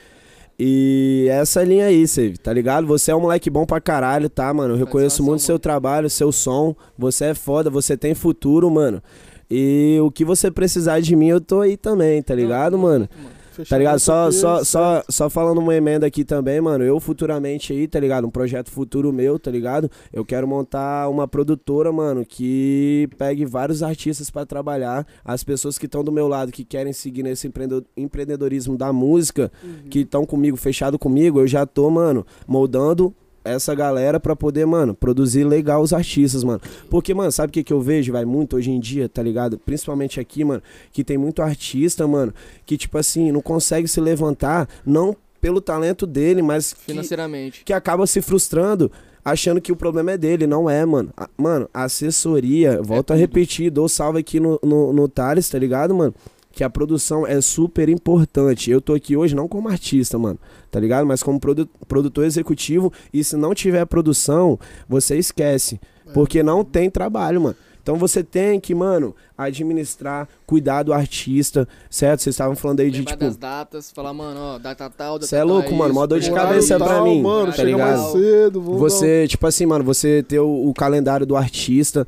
E 0.60 1.28
essa 1.30 1.64
linha 1.64 1.86
aí, 1.86 2.08
Save, 2.08 2.38
tá 2.38 2.52
ligado? 2.52 2.88
Você 2.88 3.12
é 3.12 3.16
um 3.16 3.22
moleque 3.22 3.50
bom 3.50 3.66
pra 3.66 3.80
caralho, 3.80 4.28
tá, 4.28 4.52
mano? 4.52 4.74
Eu 4.74 4.78
reconheço 4.78 5.24
muito 5.24 5.42
seu 5.44 5.60
trabalho, 5.60 6.10
seu 6.10 6.32
som. 6.32 6.76
Você 6.98 7.26
é 7.26 7.34
foda, 7.36 7.70
você 7.70 7.96
tem 7.96 8.16
futuro, 8.16 8.70
mano. 8.72 9.02
E 9.50 9.98
o 10.02 10.10
que 10.10 10.26
você 10.26 10.50
precisar 10.50 11.00
de 11.00 11.16
mim, 11.16 11.28
eu 11.28 11.40
tô 11.40 11.62
aí 11.62 11.78
também, 11.78 12.22
tá 12.22 12.34
ligado, 12.34 12.78
mano? 12.78 13.08
mano. 13.16 13.37
Fechado 13.58 13.70
Tá 13.70 13.78
ligado? 13.78 14.00
Só, 14.00 14.32
só, 14.32 14.64
só, 14.64 15.04
só 15.10 15.30
falando 15.30 15.58
uma 15.60 15.76
emenda 15.76 16.06
aqui 16.06 16.24
também, 16.24 16.62
mano. 16.62 16.84
Eu 16.84 17.00
futuramente 17.00 17.74
aí, 17.74 17.88
tá 17.88 18.00
ligado? 18.00 18.26
Um 18.28 18.30
projeto 18.30 18.70
futuro 18.72 19.12
meu, 19.12 19.38
tá 19.40 19.50
ligado? 19.52 19.90
Eu 20.14 20.24
quero 20.24 20.48
montar 20.48 21.10
uma 21.10 21.28
produtora, 21.28 21.92
mano, 21.92 22.26
que 22.26 23.10
pegue 23.18 23.46
vários 23.46 23.82
artistas 23.84 24.30
pra 24.30 24.46
trabalhar. 24.46 25.06
As 25.26 25.44
pessoas 25.44 25.78
que 25.78 25.86
estão 25.86 26.04
do 26.04 26.12
meu 26.12 26.28
lado, 26.28 26.52
que 26.52 26.64
querem 26.64 26.94
seguir 26.94 27.24
nesse 27.24 27.52
empreendedorismo 27.96 28.78
da 28.78 28.92
música, 28.94 29.52
Uhum. 29.64 29.90
que 29.90 30.00
estão 30.00 30.26
comigo, 30.26 30.56
fechado 30.58 30.98
comigo, 31.00 31.40
eu 31.40 31.48
já 31.48 31.66
tô, 31.66 31.90
mano, 31.90 32.26
moldando 32.48 33.14
essa 33.48 33.74
galera 33.76 34.20
pra 34.20 34.36
poder, 34.36 34.66
mano, 34.66 34.94
produzir 34.94 35.44
legal 35.44 35.82
os 35.82 35.94
artistas, 35.94 36.44
mano. 36.44 36.62
Porque, 36.90 37.14
mano, 37.14 37.32
sabe 37.32 37.50
o 37.50 37.54
que, 37.54 37.64
que 37.64 37.74
eu 37.74 37.82
vejo, 37.82 38.12
vai, 38.12 38.26
muito 38.26 38.56
hoje 38.56 38.72
em 38.72 38.80
dia, 38.80 39.08
tá 39.10 39.22
ligado? 39.24 39.58
Principalmente 39.58 40.20
aqui, 40.20 40.44
mano, 40.44 40.62
que 40.92 41.04
tem 41.04 41.18
muito 41.18 41.42
artista, 41.42 42.08
mano, 42.08 42.34
que, 42.66 42.78
tipo 42.78 42.98
assim, 42.98 43.32
não 43.32 43.42
consegue 43.42 43.88
se 43.88 44.00
levantar, 44.02 44.68
não 44.86 45.16
pelo 45.40 45.62
talento 45.62 46.06
dele, 46.08 46.42
mas 46.42 46.74
que, 46.74 46.82
Financeiramente. 46.92 47.64
que 47.64 47.72
acaba 47.74 48.06
se 48.08 48.22
frustrando. 48.22 48.92
Achando 49.24 49.60
que 49.60 49.74
o 49.74 49.76
problema 49.76 50.12
é 50.14 50.18
dele, 50.18 50.48
não 50.48 50.70
é, 50.70 50.86
mano. 50.86 51.10
A- 51.18 51.30
mano, 51.38 51.70
a 51.74 51.84
assessoria, 51.84 52.82
volto 52.82 53.12
a 53.12 53.14
tudo. 53.14 53.20
repetir, 53.20 53.70
dou 53.70 53.90
salve 53.90 54.20
aqui 54.20 54.40
no, 54.40 54.58
no, 54.64 54.94
no 54.94 55.08
Thales, 55.10 55.50
tá 55.50 55.60
ligado, 55.60 55.94
mano? 55.94 56.14
Que 56.58 56.64
a 56.64 56.70
produção 56.72 57.26
é 57.28 57.40
super 57.40 57.88
importante. 57.88 58.72
Eu 58.72 58.82
tô 58.82 58.96
aqui 58.96 59.16
hoje 59.16 59.36
não 59.36 59.48
como 59.48 59.70
artista, 59.70 60.18
mano, 60.18 60.40
tá 60.72 60.80
ligado? 60.80 61.06
Mas 61.06 61.22
como 61.22 61.40
produ- 61.40 61.70
produtor 61.88 62.26
executivo. 62.26 62.92
E 63.14 63.24
se 63.24 63.38
não 63.38 63.54
tiver 63.54 63.86
produção, 63.86 64.58
você 64.90 65.16
esquece. 65.20 65.80
Porque 66.16 66.42
não 66.42 66.64
tem 66.64 66.90
trabalho, 66.90 67.40
mano. 67.42 67.56
Então 67.84 67.96
você 67.96 68.24
tem 68.24 68.60
que, 68.60 68.74
mano, 68.76 69.16
administrar, 69.38 70.28
cuidar 70.46 70.84
do 70.84 70.92
artista, 70.92 71.66
certo? 71.90 72.22
Vocês 72.22 72.34
estavam 72.34 72.56
falando 72.56 72.80
aí 72.82 72.90
de, 72.92 72.98
Lembrar 72.98 73.14
tipo. 73.14 73.24
das 73.26 73.38
datas, 73.38 73.92
falar, 73.92 74.14
mano, 74.14 74.38
ó, 74.40 74.58
data 74.60 74.90
tal, 74.90 75.14
data 75.20 75.28
Cê 75.28 75.38
é 75.38 75.44
louco, 75.44 75.74
mano, 75.74 75.94
mó 75.94 76.06
dor 76.06 76.20
de 76.20 76.30
cabeça 76.32 76.78
tal, 76.78 76.88
pra 76.88 77.02
mim, 77.04 77.22
mano, 77.22 77.46
tá 77.52 77.54
chega 77.54 77.70
ligado? 77.70 77.98
mais 78.02 78.12
cedo. 78.12 78.62
Você, 78.62 79.26
tipo 79.28 79.48
assim, 79.48 79.66
mano, 79.66 79.86
você 79.86 80.22
ter 80.24 80.40
o, 80.40 80.68
o 80.68 80.74
calendário 80.74 81.26
do 81.26 81.38
artista, 81.38 82.06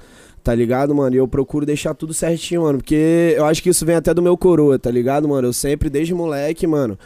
tá 0.49 0.55
ligado, 0.55 0.95
mano? 0.95 1.15
E 1.15 1.19
eu 1.19 1.27
procuro 1.27 1.63
deixar 1.63 1.93
tudo 1.93 2.11
certinho, 2.11 2.63
mano. 2.63 2.79
Porque 2.79 3.35
eu 3.37 3.45
acho 3.45 3.61
que 3.61 3.69
isso 3.69 3.85
vem 3.85 3.95
até 3.95 4.15
do 4.15 4.21
meu 4.21 4.35
coroa, 4.35 4.79
tá 4.79 4.89
ligado, 4.89 5.29
mano? 5.29 5.49
Eu 5.49 5.53
sempre, 5.53 5.91
desde 5.91 6.11
moleque, 6.11 6.65
mano, 6.65 6.97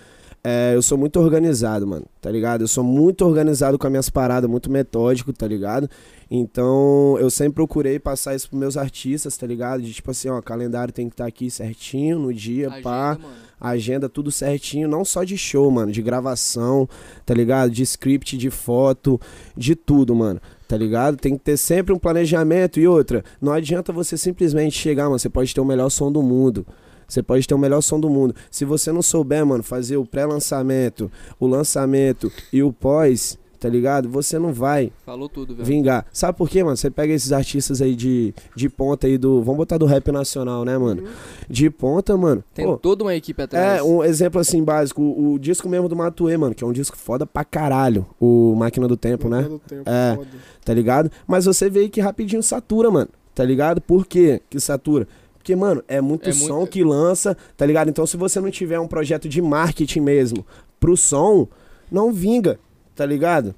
é, 0.41 0.71
eu 0.73 0.81
sou 0.81 0.97
muito 0.97 1.19
organizado, 1.19 1.85
mano, 1.85 2.05
tá 2.21 2.31
ligado? 2.31 2.61
Eu 2.61 2.69
sou 2.69 2.85
muito 2.85 3.25
organizado 3.25 3.77
com 3.77 3.85
as 3.85 3.91
minhas 3.91 4.09
paradas, 4.09 4.49
muito 4.49 4.71
metódico, 4.71 5.33
tá 5.33 5.45
ligado? 5.45 5.89
Então, 6.31 7.17
eu 7.19 7.29
sempre 7.29 7.55
procurei 7.55 7.99
passar 7.99 8.33
isso 8.33 8.47
pros 8.47 8.59
meus 8.61 8.77
artistas, 8.77 9.35
tá 9.35 9.45
ligado? 9.45 9.81
De 9.81 9.91
tipo 9.91 10.09
assim, 10.09 10.29
ó, 10.29 10.41
calendário 10.41 10.93
tem 10.93 11.09
que 11.09 11.13
estar 11.13 11.25
aqui 11.25 11.51
certinho 11.51 12.19
no 12.19 12.33
dia, 12.33 12.69
Agenda, 12.69 12.81
pá 12.81 13.17
mano. 13.21 13.35
agenda 13.59 14.07
tudo 14.07 14.31
certinho, 14.31 14.87
não 14.87 15.03
só 15.03 15.25
de 15.25 15.37
show, 15.37 15.69
mano, 15.69 15.91
de 15.91 16.01
gravação, 16.01 16.87
tá 17.25 17.33
ligado? 17.33 17.71
De 17.71 17.83
script, 17.83 18.37
de 18.37 18.49
foto, 18.49 19.19
de 19.55 19.75
tudo, 19.75 20.15
mano. 20.15 20.39
Tá 20.67 20.77
ligado? 20.77 21.17
Tem 21.17 21.37
que 21.37 21.43
ter 21.43 21.57
sempre 21.57 21.93
um 21.93 21.99
planejamento 21.99 22.79
e 22.79 22.87
outra. 22.87 23.23
Não 23.41 23.51
adianta 23.51 23.91
você 23.91 24.17
simplesmente 24.17 24.77
chegar, 24.77 25.05
mano. 25.05 25.19
Você 25.19 25.29
pode 25.29 25.53
ter 25.53 25.61
o 25.61 25.65
melhor 25.65 25.89
som 25.89 26.11
do 26.11 26.21
mundo. 26.21 26.65
Você 27.07 27.21
pode 27.21 27.47
ter 27.47 27.53
o 27.53 27.59
melhor 27.59 27.81
som 27.81 27.99
do 27.99 28.09
mundo. 28.09 28.35
Se 28.49 28.65
você 28.65 28.91
não 28.91 29.01
souber, 29.01 29.45
mano, 29.45 29.61
fazer 29.61 29.97
o 29.97 30.05
pré-lançamento, 30.05 31.11
o 31.39 31.45
lançamento 31.45 32.31
e 32.51 32.63
o 32.63 32.71
pós, 32.71 33.37
tá 33.63 33.69
ligado? 33.69 34.09
Você 34.09 34.37
não 34.37 34.51
vai 34.51 34.91
Falou 35.05 35.29
tudo, 35.29 35.55
velho. 35.55 35.65
vingar. 35.65 36.05
Sabe 36.11 36.37
por 36.37 36.49
quê, 36.49 36.61
mano? 36.63 36.75
Você 36.75 36.91
pega 36.91 37.13
esses 37.13 37.31
artistas 37.31 37.81
aí 37.81 37.95
de, 37.95 38.33
de 38.55 38.67
ponta 38.67 39.07
aí 39.07 39.17
do. 39.17 39.41
Vamos 39.41 39.55
botar 39.57 39.77
do 39.77 39.85
rap 39.85 40.11
nacional, 40.11 40.65
né, 40.65 40.77
mano? 40.77 41.03
De 41.49 41.69
ponta, 41.69 42.17
mano. 42.17 42.43
Tem 42.53 42.65
Pô, 42.65 42.77
toda 42.77 43.05
uma 43.05 43.15
equipe 43.15 43.41
atrás. 43.41 43.79
é, 43.79 43.81
um 43.83 44.03
exemplo 44.03 44.41
assim 44.41 44.61
básico, 44.61 45.01
o, 45.01 45.33
o 45.35 45.39
disco 45.39 45.69
mesmo 45.69 45.87
do 45.87 45.95
Matuê, 45.95 46.35
mano, 46.35 46.53
que 46.53 46.61
é 46.61 46.67
um 46.67 46.73
disco 46.73 46.97
foda 46.97 47.25
pra 47.25 47.45
caralho, 47.45 48.05
o 48.19 48.53
Máquina 48.57 48.85
do 48.85 48.97
Tempo, 48.97 49.29
né? 49.29 49.37
Máquina 49.37 49.57
do 49.57 49.59
Tempo, 49.59 49.89
É. 49.89 50.15
foda. 50.17 50.27
Tá 50.65 50.73
ligado? 50.73 51.09
Mas 51.25 51.45
você 51.45 51.69
vê 51.69 51.79
aí 51.81 51.89
que 51.89 52.01
rapidinho 52.01 52.43
satura, 52.43 52.91
mano, 52.91 53.09
tá 53.33 53.45
ligado? 53.45 53.79
Por 53.79 54.05
quê 54.05 54.41
que 54.49 54.59
satura? 54.59 55.07
Porque, 55.37 55.55
mano, 55.55 55.81
é 55.87 55.99
muito 56.01 56.29
É 56.29 56.33
som 56.33 56.57
muito- 56.57 56.69
que 56.71 56.83
lança, 56.83 57.35
tá 57.57 57.65
ligado? 57.65 57.89
Então 57.89 58.05
se 58.05 58.15
você 58.17 58.39
não 58.41 58.51
tiver 58.51 58.79
um 58.79 58.87
projeto 58.87 59.27
de 59.29 59.41
marketing 59.41 59.99
mesmo 60.01 60.45
pro 60.79 60.95
som, 60.97 61.47
não 61.91 62.11
vinga, 62.11 62.59
tá 62.95 63.05
ligado? 63.05 63.53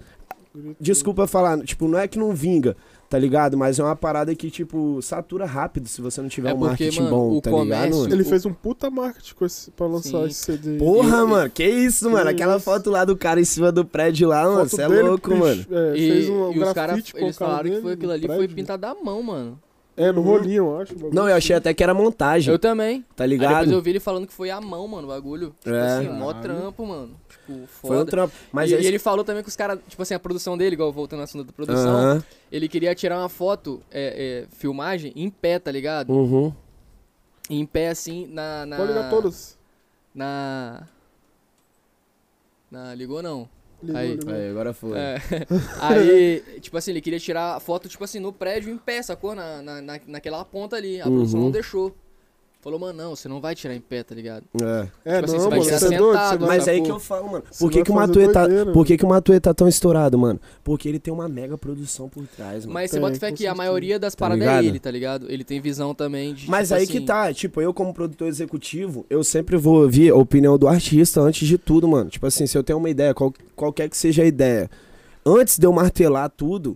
Desculpa 0.79 1.27
falar, 1.27 1.59
tipo, 1.63 1.85
não 1.87 1.99
é 1.99 2.07
que 2.07 2.17
não 2.17 2.33
vinga, 2.33 2.77
tá 3.09 3.19
ligado? 3.19 3.57
Mas 3.57 3.77
é 3.77 3.83
uma 3.83 3.95
parada 3.95 4.33
que, 4.33 4.49
tipo, 4.49 5.01
satura 5.01 5.45
rápido 5.45 5.85
se 5.89 6.01
você 6.01 6.21
não 6.21 6.29
tiver 6.29 6.51
É 6.51 6.53
um 6.53 6.59
porque, 6.59 6.85
marketing 6.85 7.01
mano, 7.03 7.09
bom, 7.15 7.31
o 7.37 7.41
tá 7.41 7.49
ligado? 7.49 7.61
comércio- 7.65 8.01
mano? 8.03 8.13
Ele 8.15 8.21
O- 8.21 8.25
fez 8.25 8.45
um 8.45 8.53
puta 8.53 8.89
marketing 8.89 9.35
com 9.35 9.45
esse, 9.45 9.69
pra 9.71 9.85
lançar 9.85 10.19
Sim. 10.19 10.25
esse 10.27 10.39
CD. 10.45 10.77
Porra, 10.77 11.23
E- 11.23 11.25
mano, 11.27 11.49
que 11.49 11.65
isso, 11.65 12.09
mano? 12.09 12.23
Que 12.27 12.31
Aquela 12.35 12.55
isso? 12.55 12.63
foto 12.63 12.89
lá 12.89 13.03
do 13.03 13.17
cara 13.17 13.41
em 13.41 13.43
cima 13.45 13.69
do 13.69 13.83
prédio 13.83 14.29
lá, 14.29 14.45
mano, 14.45 14.69
você 14.69 14.81
é 14.81 14.87
dele, 14.87 15.01
louco, 15.03 15.29
bicho, 15.29 15.41
mano. 15.43 15.65
É, 15.69 15.97
E, 15.97 16.11
fez 16.11 16.29
um 16.29 16.51
e 16.53 16.59
os 16.63 16.71
caras, 16.73 16.95
eles 16.97 17.09
o 17.09 17.13
cara 17.13 17.33
falaram 17.33 17.69
que 17.71 17.81
foi 17.81 17.91
aquilo 17.93 18.11
ali, 18.13 18.25
foi 18.27 18.47
pintado 18.47 18.85
à 18.85 18.95
mão, 18.95 19.21
mano. 19.21 19.59
É, 19.97 20.11
no 20.11 20.21
rolinho, 20.21 20.57
eu 20.67 20.77
acho. 20.81 20.93
Não, 21.13 21.29
eu 21.29 21.35
achei 21.35 21.53
assim. 21.55 21.59
até 21.59 21.73
que 21.73 21.81
era 21.81 21.93
montagem, 21.93 22.51
Eu 22.51 22.59
também. 22.59 23.01
tá 23.15 23.23
Aí 23.23 23.29
depois 23.29 23.49
ligado? 23.49 23.71
eu 23.71 23.81
vi 23.81 23.91
ele 23.91 23.99
falando 24.01 24.27
que 24.27 24.33
foi 24.33 24.49
à 24.49 24.59
mão, 24.59 24.85
mano, 24.89 25.05
o 25.07 25.11
bagulho. 25.11 25.53
Tipo 25.61 25.73
É. 25.73 25.97
assim, 25.99 26.09
mó 26.09 26.33
trampo, 26.33 26.85
mano. 26.85 27.11
Tipo, 27.45 27.67
Foi 27.67 27.91
um 27.91 27.99
foda. 27.99 28.11
trampo. 28.11 28.33
Mas 28.51 28.71
e, 28.71 28.75
é 28.75 28.81
e 28.81 28.85
ele 28.87 28.97
falou 28.99 29.23
também 29.23 29.43
que 29.43 29.49
os 29.49 29.55
caras, 29.55 29.79
tipo 29.87 30.01
assim, 30.01 30.13
a 30.13 30.19
produção 30.19 30.57
dele, 30.57 30.73
igual 30.73 30.91
voltando 30.91 31.19
ao 31.19 31.23
assunto 31.25 31.45
da 31.45 31.53
produção, 31.53 31.95
Aham, 31.95 32.23
ele 32.51 32.67
queria 32.67 32.95
tirar 32.95 33.19
uma 33.19 33.29
foto, 33.29 33.81
é, 33.91 34.45
é, 34.49 34.55
filmagem, 34.55 35.11
em 35.15 35.29
pé, 35.29 35.59
tá 35.59 35.71
ligado? 35.71 36.11
uhum. 36.11 36.53
Em 37.49 37.63
pé, 37.65 37.89
assim, 37.89 38.25
na... 38.27 38.65
na 38.65 38.77
Pode 38.77 38.87
ligar 38.93 39.09
todas. 39.11 39.55
Na... 40.13 40.87
Na... 42.71 42.95
Ligou 42.95 43.21
não. 43.21 43.47
Ligou, 43.83 43.99
Aí. 44.01 44.15
ligou. 44.15 44.33
Aí, 44.33 44.49
agora 44.49 44.73
foi. 44.73 44.97
É. 44.97 45.15
Aí, 45.79 46.59
tipo 46.61 46.75
assim, 46.77 46.91
ele 46.91 47.01
queria 47.01 47.19
tirar 47.19 47.55
a 47.55 47.59
foto, 47.59 47.87
tipo 47.87 48.03
assim, 48.03 48.19
no 48.19 48.33
prédio 48.33 48.73
em 48.73 48.77
pé, 48.77 49.01
sacou? 49.03 49.35
Na, 49.35 49.61
na, 49.61 49.81
na- 49.81 49.99
naquela 50.07 50.43
ponta 50.43 50.75
ali. 50.75 50.99
A 50.99 51.03
produção 51.05 51.39
Uhum. 51.39 51.45
não 51.45 51.51
deixou. 51.51 51.95
Falou, 52.65 52.79
mano, 52.79 52.97
não, 52.97 53.15
você 53.15 53.29
não 53.29 53.39
vai 53.39 53.53
tirar 53.53 53.75
em 53.75 53.79
pé, 53.79 54.01
tá 54.01 54.15
ligado? 54.15 54.43
É. 54.59 54.87
É, 55.05 55.21
Tipo 55.21 55.25
assim, 55.25 55.33
não, 55.35 55.43
você 55.43 55.49
vai 55.49 55.59
mano, 55.59 55.63
tirar 55.65 55.77
você 55.79 55.85
é 55.85 55.97
doido. 55.99 56.11
sentado, 56.13 56.31
você 56.39 56.45
vai- 56.47 56.57
Mas 56.57 56.67
aí 56.67 56.81
que 56.81 56.89
eu 56.89 56.99
falo, 56.99 57.31
mano. 57.31 57.43
Você 57.51 57.59
Por 57.63 57.71
que, 57.71 57.83
que 57.83 57.91
o 57.91 57.93
Matuê 57.93 58.27
tá, 58.31 58.45
por 58.73 58.85
que, 58.87 58.97
que 58.97 59.05
o 59.05 59.07
Matuê 59.07 59.39
tá 59.39 59.53
tão 59.53 59.67
estourado, 59.67 60.17
mano? 60.17 60.41
Porque 60.63 60.89
ele 60.89 60.97
tem 60.97 61.13
uma 61.13 61.29
mega 61.29 61.55
produção 61.59 62.09
por 62.09 62.25
trás, 62.25 62.65
mano. 62.65 62.73
Mas 62.73 62.89
você 62.89 62.95
Tem, 62.99 63.01
bota 63.07 63.19
fé 63.19 63.31
que 63.31 63.45
a 63.45 63.53
maioria 63.53 63.99
das 63.99 64.15
Tá 64.15 64.25
paradas 64.25 64.47
é 64.47 64.65
ele, 64.65 64.79
tá 64.79 64.89
ligado? 64.89 65.31
Ele 65.31 65.43
tem 65.43 65.61
visão 65.61 65.93
também 65.93 66.33
de. 66.33 66.49
Mas 66.49 66.69
tipo 66.69 66.77
aí 66.77 66.83
assim, 66.85 66.91
que 66.93 67.01
tá, 67.01 67.31
tipo, 67.31 67.61
eu 67.61 67.71
como 67.71 67.93
produtor 67.93 68.27
executivo, 68.27 69.05
eu 69.11 69.23
sempre 69.23 69.57
vou 69.57 69.83
ouvir 69.83 70.09
a 70.09 70.15
opinião 70.15 70.57
do 70.57 70.67
artista 70.67 71.21
antes 71.21 71.47
de 71.47 71.59
tudo, 71.59 71.87
mano. 71.87 72.09
Tipo 72.09 72.25
assim, 72.25 72.47
se 72.47 72.57
eu 72.57 72.63
tenho 72.63 72.79
uma 72.79 72.89
ideia, 72.89 73.13
qual- 73.13 73.31
qualquer 73.55 73.87
que 73.89 73.95
seja 73.95 74.23
a 74.23 74.25
ideia, 74.25 74.71
antes 75.23 75.59
de 75.59 75.67
eu 75.67 75.71
martelar 75.71 76.31
tudo, 76.31 76.75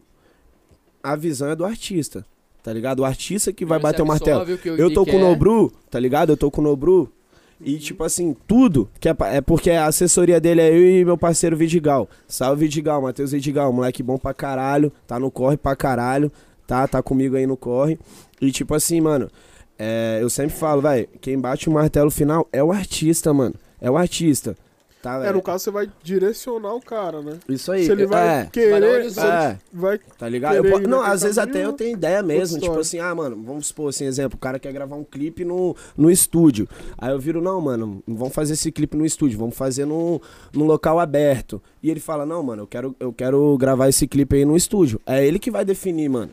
a 1.01 1.15
visão 1.15 1.49
é 1.49 1.55
do 1.55 1.65
artista, 1.65 2.23
tá 2.69 2.73
ligado? 2.73 2.99
O 2.99 3.05
artista 3.05 3.51
que 3.51 3.65
vai 3.65 3.79
você 3.79 3.83
bater 3.83 4.01
o 4.03 4.05
martelo. 4.05 4.45
o 4.45 4.67
Eu 4.77 4.93
tô 4.93 5.03
com 5.03 5.15
o. 5.15 5.19
Nobru, 5.19 5.73
tá 5.89 5.99
ligado? 5.99 6.33
Eu 6.33 6.37
tô 6.37 6.51
com 6.51 6.61
o 6.61 6.63
Nobru. 6.63 7.11
E, 7.59 7.79
tipo 7.79 8.03
assim, 8.03 8.35
tudo. 8.47 8.87
Que 8.99 9.09
é, 9.09 9.15
é 9.31 9.41
porque 9.41 9.71
a 9.71 9.87
assessoria 9.87 10.39
dele 10.39 10.61
é 10.61 10.69
eu 10.69 10.87
e 10.87 11.03
meu 11.03 11.17
parceiro 11.17 11.57
Vidigal. 11.57 12.07
Salve, 12.27 12.65
Vidigal, 12.65 13.01
Matheus 13.01 13.31
Vidigal. 13.31 13.73
Moleque 13.73 14.03
bom 14.03 14.19
pra 14.19 14.35
caralho. 14.35 14.93
Tá 15.07 15.19
no 15.19 15.31
corre 15.31 15.57
pra 15.57 15.75
caralho. 15.75 16.31
Tá, 16.67 16.87
tá 16.87 17.01
comigo 17.01 17.35
aí 17.35 17.47
no 17.47 17.57
corre. 17.57 17.97
E, 18.39 18.51
tipo 18.51 18.75
assim, 18.75 19.01
mano. 19.01 19.31
é, 19.79 20.19
eu 20.21 20.29
sempre 20.29 20.55
falo, 20.55 20.79
vai, 20.79 21.07
quem 21.19 21.39
bate 21.39 21.67
o 21.69 21.71
martelo 21.71 22.11
final 22.11 22.47
é 22.53 22.63
o 22.63 22.71
artista, 22.71 23.33
mano. 23.33 23.55
É 23.81 23.89
o 23.89 23.97
artista. 23.97 24.55
Tá, 25.01 25.25
É, 25.25 25.31
no 25.31 25.41
caso 25.41 25.63
você 25.63 25.71
vai 25.71 25.89
direcionar 26.03 26.73
o 26.73 26.81
cara, 26.81 27.21
né? 27.21 27.39
Isso 27.47 27.71
aí. 27.71 27.85
Se 27.85 27.91
ele 27.91 28.05
vai 28.05 28.27
é, 28.27 28.35
Vai 28.43 28.47
querer, 28.47 28.83
ele 28.83 29.07
é, 29.07 29.57
vai 29.71 29.99
tá 30.17 30.27
ligado? 30.27 30.61
Não, 30.87 31.01
às 31.01 31.21
vezes 31.21 31.37
até 31.37 31.63
eu 31.63 31.71
tenho 31.71 31.93
ideia 31.93 32.21
mesmo. 32.21 32.55
Tipo 32.55 32.65
história. 32.65 32.81
assim, 32.81 32.99
ah, 32.99 33.15
mano, 33.15 33.41
vamos 33.41 33.67
supor 33.67 33.89
assim, 33.89 34.03
exemplo, 34.03 34.35
o 34.35 34.39
cara 34.39 34.59
quer 34.59 34.73
gravar 34.73 34.97
um 34.97 35.03
clipe 35.05 35.45
no, 35.45 35.73
no 35.95 36.11
estúdio. 36.11 36.67
Aí 36.97 37.11
eu 37.11 37.19
viro, 37.19 37.41
não, 37.41 37.61
mano, 37.61 38.03
não 38.05 38.15
vamos 38.17 38.33
fazer 38.33 38.53
esse 38.53 38.73
clipe 38.73 38.97
no 38.97 39.05
estúdio, 39.05 39.39
vamos 39.39 39.55
fazer 39.55 39.85
no, 39.85 40.21
no 40.53 40.65
local 40.65 40.99
aberto. 40.99 41.61
E 41.81 41.89
ele 41.89 42.01
fala, 42.01 42.25
não, 42.25 42.43
mano, 42.43 42.63
eu 42.63 42.67
quero, 42.67 42.93
eu 42.99 43.13
quero 43.13 43.57
gravar 43.57 43.87
esse 43.87 44.05
clipe 44.05 44.35
aí 44.35 44.43
no 44.43 44.57
estúdio. 44.57 44.99
É 45.05 45.25
ele 45.25 45.39
que 45.39 45.49
vai 45.49 45.63
definir, 45.63 46.09
mano. 46.09 46.31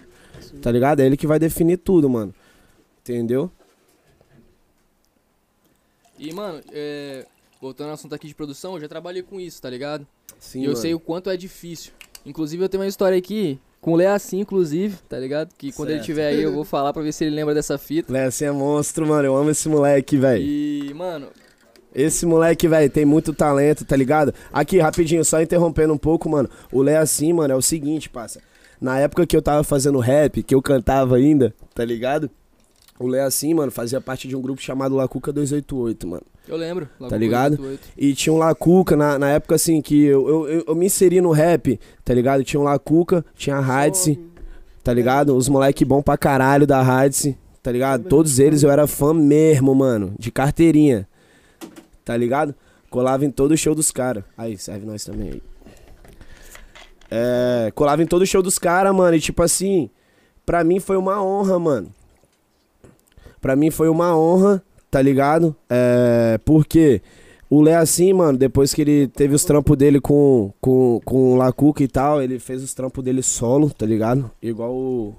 Tá 0.61 0.73
ligado? 0.73 1.01
É 1.01 1.07
ele 1.07 1.17
que 1.17 1.27
vai 1.27 1.39
definir 1.39 1.77
tudo, 1.77 2.11
mano. 2.11 2.35
Entendeu? 3.01 3.49
E, 6.19 6.33
mano, 6.33 6.61
é, 6.73 7.27
voltando 7.67 7.89
ao 7.89 7.95
assunto 7.95 8.15
aqui 8.15 8.29
de 8.29 8.35
produção, 8.35 8.75
eu 8.75 8.81
já 8.81 8.89
trabalhei 8.89 9.23
com 9.23 9.41
isso, 9.41 9.61
tá 9.61 9.69
ligado? 9.69 10.07
Sim, 10.39 10.61
e 10.61 10.65
eu 10.65 10.71
mano. 10.71 10.77
sei 10.81 10.95
o 10.95 11.01
quanto 11.01 11.29
é 11.31 11.37
difícil. 11.37 11.93
Inclusive, 12.25 12.63
eu 12.65 12.69
tenho 12.69 12.83
uma 12.83 12.89
história 12.89 13.19
aqui 13.19 13.59
com 13.81 13.93
o 13.93 13.97
Leacim, 13.97 14.41
inclusive, 14.41 14.97
tá 15.09 15.19
ligado? 15.19 15.53
Que 15.57 15.73
quando 15.73 15.89
ele 15.91 15.99
Certo. 15.99 16.07
tiver 16.07 16.29
aí, 16.29 16.43
eu 16.43 16.53
vou 16.53 16.65
falar 16.65 16.93
pra 16.93 17.03
ver 17.03 17.13
se 17.13 17.25
ele 17.25 17.35
lembra 17.35 17.55
dessa 17.55 17.77
fita. 17.79 18.13
Você 18.31 18.45
é 18.45 18.51
monstro, 18.53 19.07
mano. 19.07 19.27
Eu 19.27 19.37
amo 19.37 19.51
esse 19.51 19.69
moleque, 19.69 20.17
velho. 20.17 20.43
E, 20.43 20.93
mano, 20.95 21.29
Esse 21.95 22.27
moleque, 22.27 22.69
velho, 22.69 22.91
tem 22.91 23.05
muito 23.07 23.33
talento, 23.33 23.85
tá 23.85 23.97
ligado? 23.97 24.35
Aqui, 24.53 24.79
rapidinho, 24.79 25.25
só 25.25 25.41
interrompendo 25.41 25.95
um 25.95 25.99
pouco, 25.99 26.29
mano. 26.29 26.49
O 26.71 26.83
Léo 26.83 27.01
assim, 27.01 27.33
mano, 27.33 27.55
é 27.55 27.57
o 27.57 27.63
seguinte, 27.63 28.11
passa. 28.11 28.41
Na 28.79 28.99
época 28.99 29.27
que 29.27 29.35
eu 29.35 29.41
tava 29.41 29.65
fazendo 29.65 29.99
rap, 29.99 30.43
que 30.43 30.55
eu 30.55 30.61
cantava 30.61 31.17
ainda, 31.17 31.55
tá 31.75 31.83
ligado? 31.85 32.29
O 32.99 33.07
Léo 33.07 33.27
assim, 33.27 33.53
mano, 33.53 33.71
fazia 33.71 34.01
parte 34.01 34.27
de 34.27 34.35
um 34.35 34.41
grupo 34.41 34.61
chamado 34.61 34.95
Lacuca 34.95 35.33
288, 35.33 36.07
mano. 36.07 36.23
eu 36.49 36.57
lembro. 36.57 36.89
logo 36.99 37.11
Tá 37.11 37.17
ligado? 37.17 37.53
88. 37.53 37.89
E 37.97 38.15
tinha 38.15 38.33
um 38.33 38.39
Lacuca 38.39 38.97
na, 38.97 39.19
na 39.19 39.31
época, 39.31 39.55
assim, 39.55 39.83
que 39.83 40.05
eu, 40.05 40.29
eu, 40.29 40.49
eu, 40.49 40.65
eu 40.69 40.75
me 40.75 40.87
inseri 40.87 41.21
no 41.21 41.31
rap, 41.31 41.79
tá 42.05 42.15
ligado? 42.15 42.43
Tinha 42.43 42.61
um 42.61 42.65
Lacuca, 42.65 43.25
tinha 43.35 43.57
a 43.57 43.61
Hadice, 43.61 44.19
tá 44.83 44.95
ligado? 44.95 45.37
Os 45.37 45.49
moleque 45.49 45.85
bom 45.85 46.03
pra 46.03 46.17
caralho 46.17 46.67
da 46.67 46.81
Hadice, 46.81 47.37
tá 47.63 47.71
ligado? 47.71 48.09
Todos 48.09 48.39
eles 48.39 48.63
eu 48.63 48.71
era 48.71 48.87
fã 48.87 49.13
mesmo, 49.13 49.75
mano, 49.75 50.15
de 50.19 50.31
carteirinha, 50.31 51.07
tá 52.05 52.17
ligado? 52.17 52.55
Colava 52.89 53.25
em 53.27 53.31
todo 53.31 53.57
show 53.57 53.75
dos 53.75 53.91
caras. 53.91 54.25
Aí, 54.39 54.57
serve 54.57 54.87
nós 54.87 55.05
também 55.05 55.33
aí. 55.33 55.43
É, 57.11 57.71
colava 57.75 58.03
em 58.03 58.07
todo 58.07 58.27
show 58.27 58.43
dos 58.43 58.59
caras, 58.59 58.95
mano, 58.95 59.17
e 59.17 59.21
tipo 59.21 59.43
assim, 59.43 59.91
pra 60.45 60.65
mim 60.65 60.81
foi 60.81 60.97
uma 60.97 61.23
honra, 61.23 61.59
mano. 61.59 61.93
Pra 63.47 63.55
mim 63.55 63.71
foi 63.71 63.89
uma 63.89 64.19
honra, 64.19 64.61
tá 64.91 65.01
ligado? 65.01 65.55
É, 65.71 66.37
porque 66.45 67.01
o 67.49 67.63
Lé 67.63 67.77
assim, 67.77 68.13
mano, 68.13 68.37
depois 68.37 68.75
que 68.75 68.83
ele 68.83 69.07
teve 69.07 69.37
os 69.37 69.45
trampos 69.45 69.77
dele 69.77 70.01
com, 70.01 70.53
com, 70.61 71.01
com 71.05 71.35
o 71.35 71.37
Lacuca 71.37 71.81
e 71.81 71.87
tal, 71.87 72.21
ele 72.21 72.41
fez 72.41 72.61
os 72.61 72.75
trampos 72.75 73.05
dele 73.05 73.23
solo, 73.23 73.71
tá 73.71 73.87
ligado? 73.87 74.29
Igual 74.43 74.75
o, 74.75 75.15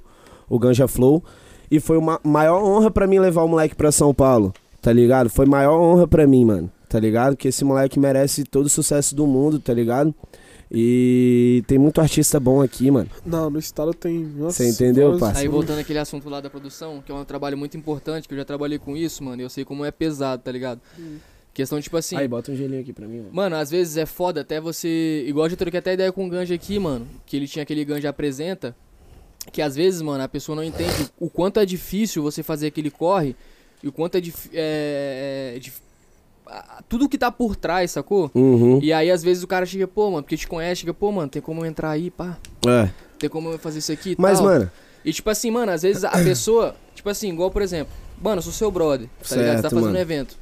o 0.50 0.60
Ganja 0.60 0.90
Flow. 0.90 1.24
E 1.72 1.80
foi 1.80 1.98
uma 1.98 2.20
maior 2.22 2.62
honra 2.62 2.92
pra 2.92 3.08
mim 3.08 3.18
levar 3.18 3.44
o 3.44 3.48
moleque 3.48 3.76
pra 3.76 3.94
São 3.94 4.14
Paulo, 4.14 4.54
tá 4.82 4.92
ligado? 4.92 5.30
Foi 5.30 5.46
maior 5.46 5.80
honra 5.80 6.06
pra 6.06 6.28
mim, 6.28 6.44
mano, 6.44 6.70
tá 6.90 7.00
ligado? 7.00 7.38
Que 7.38 7.48
esse 7.48 7.64
moleque 7.64 7.98
merece 7.98 8.44
todo 8.44 8.66
o 8.66 8.70
sucesso 8.70 9.16
do 9.16 9.26
mundo, 9.26 9.58
tá 9.58 9.74
ligado? 9.74 10.14
E 10.72 11.64
tem 11.68 11.78
muito 11.78 12.02
artista 12.02 12.40
bom 12.40 12.62
aqui, 12.62 12.92
mano. 12.92 13.10
Não, 13.26 13.50
no 13.50 13.58
estado 13.60 13.94
tem. 13.94 14.20
nossa, 14.20 14.64
Você 14.64 14.70
entendeu, 14.70 15.18
parça? 15.18 15.40
Aí 15.40 15.48
voltando 15.48 15.80
aquele 15.80 16.00
assunto 16.00 16.30
lá 16.30 16.42
da 16.42 16.50
produção, 16.50 17.02
que 17.06 17.12
é 17.12 17.16
um 17.16 17.24
trabalho 17.24 17.58
muito 17.58 17.78
importante, 17.78 18.28
que 18.28 18.34
eu 18.34 18.38
já 18.38 18.46
trabalhei 18.46 18.78
com 18.78 18.96
isso, 18.98 19.24
mano, 19.24 19.42
e 19.42 19.46
eu 19.46 19.50
sei 19.50 19.64
como 19.64 19.86
é 19.86 19.92
pesado, 19.92 20.42
tá 20.44 20.52
ligado? 20.52 20.82
Questão 21.54 21.82
tipo 21.82 21.98
assim. 21.98 22.16
Aí, 22.18 22.28
bota 22.28 22.52
um 22.52 22.56
gelinho 22.56 22.82
aqui 22.82 22.94
pra 22.94 23.08
mim, 23.08 23.18
mano. 23.18 23.30
Mano, 23.32 23.56
às 23.56 23.72
vezes 23.72 23.98
é 23.98 24.06
foda 24.06 24.42
até 24.42 24.62
você. 24.62 25.26
Igual 25.28 25.48
eu 25.48 25.50
já 25.52 25.56
troquei 25.56 25.80
até 25.80 25.94
ideia 25.94 26.12
com 26.12 26.26
o 26.28 26.30
Ganja 26.30 26.54
aqui, 26.54 26.78
mano. 26.78 27.08
Que 27.26 27.36
ele 27.38 27.48
tinha 27.48 27.64
aquele 27.64 27.84
Ganja 27.84 28.10
apresenta. 28.10 28.76
Que 29.52 29.62
às 29.62 29.76
vezes, 29.76 30.02
mano, 30.02 30.24
a 30.24 30.28
pessoa 30.28 30.56
não 30.56 30.64
entende 30.64 31.10
o 31.20 31.30
quanto 31.30 31.60
é 31.60 31.66
difícil 31.66 32.22
você 32.22 32.44
fazer 32.44 32.68
aquele 32.68 32.92
corre. 32.92 33.36
E 33.82 33.88
o 33.88 33.92
quanto 33.92 34.16
é 34.18 34.22
difícil. 34.22 34.52
É, 34.54 35.54
é, 35.56 35.60
dif- 35.60 35.82
a- 35.82 35.87
tudo 36.90 37.08
que 37.10 37.18
tá 37.18 37.32
por 37.32 37.56
trás, 37.56 37.92
sacou? 37.92 38.32
Uhum. 38.36 38.80
E 38.82 38.92
aí, 38.94 39.10
às 39.12 39.22
vezes, 39.24 39.44
o 39.44 39.48
cara 39.48 39.66
chega, 39.66 39.88
pô, 39.88 40.10
mano, 40.12 40.24
porque 40.24 40.38
te 40.38 40.48
conhece, 40.48 40.82
chega, 40.82 40.94
pô, 40.94 41.12
mano, 41.12 41.30
tem 41.30 41.42
como 41.42 41.62
eu 41.62 41.66
entrar 41.66 41.92
aí, 41.92 42.10
pá. 42.10 42.38
É. 42.68 42.90
Tem 43.20 43.30
como 43.30 43.50
eu 43.52 43.60
fazer 43.60 43.80
isso 43.80 43.92
aqui 43.92 44.12
e 44.12 44.16
Mas, 44.18 44.38
tal. 44.40 44.48
mano, 44.48 44.72
E 45.04 45.12
tipo 45.14 45.30
assim, 45.30 45.50
mano, 45.52 45.72
às 45.72 45.82
vezes 45.84 46.04
a 46.04 46.12
pessoa, 46.24 46.76
tipo 46.94 47.10
assim, 47.10 47.30
igual 47.32 47.50
por 47.52 47.62
exemplo, 47.62 47.92
mano, 48.22 48.38
eu 48.40 48.44
sou 48.44 48.54
seu 48.54 48.70
brother, 48.72 49.08
tá 49.28 49.36
ligado? 49.36 49.56
Você 49.56 49.56
tá 49.56 49.62
Certo, 49.62 49.64
fazendo 49.74 49.82
mano. 49.86 49.98
um 49.98 50.02
evento. 50.02 50.36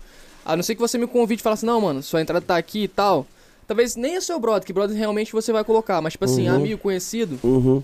A 0.44 0.56
não 0.56 0.64
ser 0.64 0.76
que 0.76 0.82
você 0.82 0.98
me 0.98 1.08
convide 1.08 1.40
e 1.42 1.44
fale 1.44 1.54
assim, 1.56 1.66
não, 1.66 1.80
mano, 1.82 2.04
sua 2.04 2.22
entrada 2.22 2.46
tá 2.46 2.56
aqui 2.58 2.84
e 2.84 2.88
tal. 2.88 3.26
Talvez 3.68 3.96
nem 3.96 4.16
é 4.16 4.22
seu 4.22 4.40
brother, 4.40 4.64
que 4.66 4.72
brother 4.74 4.96
realmente 4.96 5.32
você 5.32 5.52
vai 5.52 5.64
colocar, 5.64 6.00
mas 6.02 6.14
tipo 6.14 6.26
assim, 6.26 6.48
Uhum. 6.50 6.56
amigo, 6.56 6.82
conhecido. 6.82 7.40
uhum. 7.44 7.84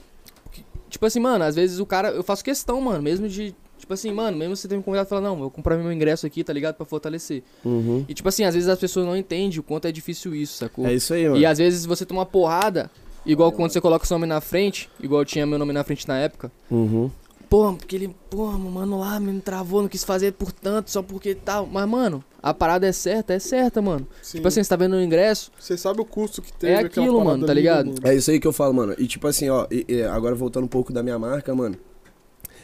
Tipo 0.89 1.05
assim, 1.05 1.19
mano, 1.19 1.43
às 1.45 1.55
vezes 1.55 1.79
o 1.79 1.85
cara, 1.85 2.09
eu 2.09 2.21
faço 2.21 2.43
questão, 2.43 2.79
mano, 2.81 3.01
mesmo 3.01 3.27
de, 3.29 3.55
tipo 3.81 3.93
assim, 3.93 4.11
mano, 4.13 4.37
mesmo 4.37 4.55
você 4.55 4.67
ter 4.67 4.77
me 4.77 4.83
convidado 4.83 5.07
e 5.07 5.09
falar, 5.09 5.21
não, 5.21 5.33
eu 5.33 5.39
vou 5.39 5.51
comprar 5.51 5.75
meu 5.77 5.91
ingresso 5.91 6.25
aqui, 6.25 6.43
tá 6.43 6.53
ligado? 6.53 6.75
Pra 6.75 6.85
fortalecer. 6.85 7.43
Uhum. 7.65 8.05
E 8.07 8.13
tipo 8.13 8.29
assim, 8.29 8.45
às 8.45 8.53
vezes 8.55 8.69
as 8.69 8.79
pessoas 8.79 9.05
não 9.05 9.17
entendem 9.17 9.59
o 9.59 9.63
quanto 9.63 9.85
é 9.87 9.91
difícil 9.91 10.33
isso, 10.33 10.53
sacou? 10.57 10.85
É 10.85 10.93
isso 10.93 11.13
aí, 11.13 11.25
mano. 11.27 11.37
E 11.37 11.45
às 11.45 11.57
vezes 11.57 11.85
você 11.85 12.05
toma 12.05 12.21
uma 12.21 12.25
porrada, 12.25 12.89
igual 13.25 13.51
quando 13.51 13.71
você 13.71 13.81
coloca 13.81 14.05
o 14.05 14.07
seu 14.07 14.15
nome 14.17 14.27
na 14.27 14.39
frente, 14.39 14.89
igual 15.01 15.21
eu 15.21 15.25
tinha 15.25 15.45
meu 15.45 15.59
nome 15.59 15.73
na 15.73 15.83
frente 15.83 16.07
na 16.07 16.17
época. 16.17 16.51
Uhum. 16.69 17.11
Pô, 17.49 17.73
porque 17.73 17.97
ele, 17.97 18.15
pô, 18.29 18.49
mano, 18.51 18.97
lá 18.97 19.19
me 19.19 19.37
travou, 19.41 19.81
não 19.81 19.89
quis 19.89 20.05
fazer 20.05 20.31
por 20.31 20.53
tanto, 20.53 20.89
só 20.89 21.03
porque 21.03 21.35
tal. 21.35 21.67
Mas, 21.67 21.85
mano, 21.85 22.23
a 22.41 22.53
parada 22.53 22.87
é 22.87 22.93
certa, 22.93 23.33
é 23.33 23.39
certa, 23.39 23.81
mano. 23.81 24.07
Sim. 24.21 24.37
Tipo 24.37 24.47
assim, 24.47 24.63
você 24.63 24.69
tá 24.69 24.77
vendo 24.77 24.93
o 24.95 25.01
ingresso, 25.01 25.51
Você 25.59 25.75
sabe 25.77 25.99
o 25.99 26.05
custo 26.05 26.41
que 26.41 26.53
teve 26.53 26.71
É 26.71 26.75
aquela 26.77 27.05
aquilo, 27.07 27.25
mano, 27.25 27.45
tá 27.45 27.51
ali, 27.51 27.59
ligado? 27.59 27.87
mano. 27.87 27.99
É 28.05 28.15
isso 28.15 28.31
aí 28.31 28.39
que 28.39 28.47
eu 28.47 28.53
falo, 28.53 28.73
mano. 28.73 28.95
E 28.97 29.05
tipo 29.05 29.27
assim, 29.27 29.49
ó, 29.49 29.67
e- 29.69 29.85
e 29.85 30.01
agora 30.03 30.33
voltando 30.33 30.63
um 30.63 30.67
pouco 30.69 30.93
da 30.93 31.03
minha 31.03 31.19
marca, 31.19 31.53
mano. 31.53 31.75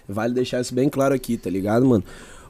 Vale 0.08 0.34
deixar 0.34 0.62
isso 0.62 0.74
bem 0.74 0.90
claro 0.90 1.14
aqui, 1.14 1.38
tá 1.38 1.50
ligado, 1.50 1.86
mano? 1.86 2.04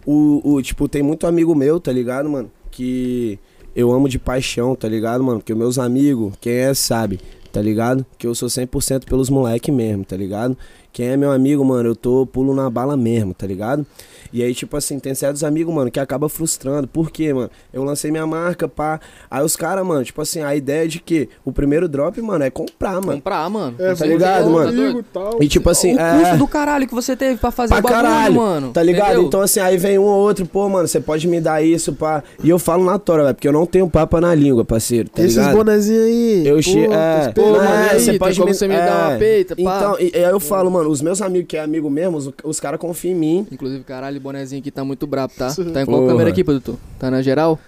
O, 0.06 0.54
o, 0.54 0.62
tipo, 0.62 0.88
tem 0.88 1.04
muito 1.04 1.28
amigo 1.28 1.54
meu, 1.54 1.80
tá 1.80 1.92
ligado, 1.92 2.30
mano? 2.30 2.50
Que 2.72 3.40
eu 3.76 3.92
amo 3.92 4.08
de 4.08 4.18
paixão, 4.18 4.76
tá 4.76 4.88
ligado, 4.88 5.24
mano? 5.24 5.42
Que 5.42 5.54
meus 5.54 5.78
amigos, 5.78 6.34
quem 6.40 6.54
é 6.54 6.74
sabe, 6.74 7.20
tá 7.52 7.62
ligado? 7.62 8.06
Que 8.18 8.26
eu 8.26 8.34
sou 8.34 8.48
100% 8.48 9.06
pelos 9.06 9.30
moleque 9.30 9.72
mesmo, 9.72 10.06
tá 10.06 10.16
ligado? 10.16 10.58
Quem 10.94 11.08
é 11.08 11.18
meu 11.18 11.32
amigo, 11.32 11.64
mano, 11.64 11.90
eu 11.90 11.96
tô 11.96 12.26
pulo 12.26 12.56
na 12.56 12.70
bala 12.70 12.96
mesmo, 12.96 13.34
tá 13.34 13.46
ligado? 13.46 13.86
E 14.32 14.44
aí, 14.44 14.54
tipo 14.54 14.76
assim, 14.78 15.00
tem 15.00 15.14
certos 15.14 15.44
amigos, 15.44 15.74
mano, 15.74 15.92
que 15.92 16.00
acaba 16.00 16.30
frustrando. 16.30 16.88
Por 16.88 17.12
quê, 17.12 17.34
mano? 17.34 17.50
Eu 17.74 17.84
lancei 17.84 18.12
minha 18.12 18.26
marca, 18.26 18.68
pá. 18.68 19.00
Aí 19.30 19.44
os 19.44 19.56
caras, 19.56 19.86
mano, 19.86 20.04
tipo 20.04 20.22
assim, 20.22 20.42
a 20.42 20.56
ideia 20.56 20.88
de 20.88 21.00
que 21.00 21.30
o 21.44 21.52
primeiro 21.52 21.88
drop, 21.88 22.22
mano, 22.22 22.44
é 22.44 22.50
comprar, 22.50 23.02
mano. 23.02 23.14
comprar, 23.14 23.50
mano. 23.50 23.76
É, 23.80 23.94
Tá 23.96 24.06
ligado, 24.06 24.48
é 24.48 24.52
mano? 24.52 24.70
amigo 24.70 25.00
e 25.00 25.04
tal. 25.04 25.38
E 25.42 25.48
tipo 25.48 25.70
assim, 25.70 25.96
o 25.96 26.00
é. 26.00 26.20
custo 26.20 26.38
do 26.38 26.48
caralho 26.48 26.88
que 26.88 26.94
você 26.94 27.16
teve 27.16 27.38
pra 27.38 27.52
fazer 27.52 27.70
Pra 27.70 27.80
o 27.80 27.82
bagulho, 27.82 28.02
caralho, 28.04 28.36
mano. 28.36 28.72
Tá 28.72 28.84
ligado? 28.84 29.08
entendeu? 29.08 29.28
Então, 29.28 29.42
assim, 29.42 29.60
aí 29.60 29.78
vem 29.78 29.98
um 29.98 30.04
ou 30.04 30.20
outro, 30.20 30.46
pô, 30.46 30.68
mano, 30.70 30.88
você 30.88 31.00
pode 31.00 31.28
me 31.28 31.42
dar 31.42 31.64
isso, 31.64 31.94
pá. 31.94 32.24
E 32.44 32.50
eu 32.50 32.60
falo 32.60 32.86
na 32.86 33.00
tora, 33.00 33.24
velho, 33.24 33.36
porque 33.36 33.48
eu 33.48 33.52
não 33.54 33.66
tenho 33.66 33.90
papa 33.90 34.22
na 34.22 34.34
língua, 34.36 34.64
parceiro, 34.64 35.10
tá 35.10 35.24
Esses 35.24 35.48
bonezinhos 35.48 36.04
aí. 36.04 36.48
Eu 36.48 36.56
pô, 36.56 36.62
che... 36.62 36.86
é, 36.86 37.32
Pô, 37.34 37.56
é, 37.62 37.92
aí, 37.92 38.00
você 38.00 38.18
pode 38.18 38.40
como 38.40 38.54
você 38.54 38.68
me 38.68 38.76
dar 38.76 39.10
uma 39.10 39.18
peita, 39.18 39.56
pá? 39.56 39.62
Então, 39.62 40.00
e, 40.00 40.12
e 40.14 40.24
aí 40.24 40.32
eu 40.32 40.40
falo, 40.40 40.70
mano, 40.70 40.90
os 40.90 41.02
meus 41.02 41.22
amigos 41.22 41.48
que 41.48 41.58
é 41.58 41.62
amigo 41.62 41.90
mesmo, 41.90 42.18
os, 42.18 42.30
os 42.44 42.60
caras 42.60 42.80
confiam 42.80 43.14
em 43.14 43.16
mim. 43.16 43.48
Inclusive, 43.52 43.84
caralho, 43.84 44.17
o 44.18 44.22
bonezinho 44.22 44.60
aqui 44.62 44.72
tá 44.72 44.84
muito 44.84 45.06
brabo, 45.08 45.34
tá? 45.38 45.48
Tá 45.74 45.82
em 45.82 45.86
qual 45.86 46.00
Porra. 46.00 46.12
câmera 46.12 46.30
aqui, 46.30 46.44
produtor? 46.44 46.78
Tá 47.00 47.10
na 47.12 47.22
geral? 47.22 47.60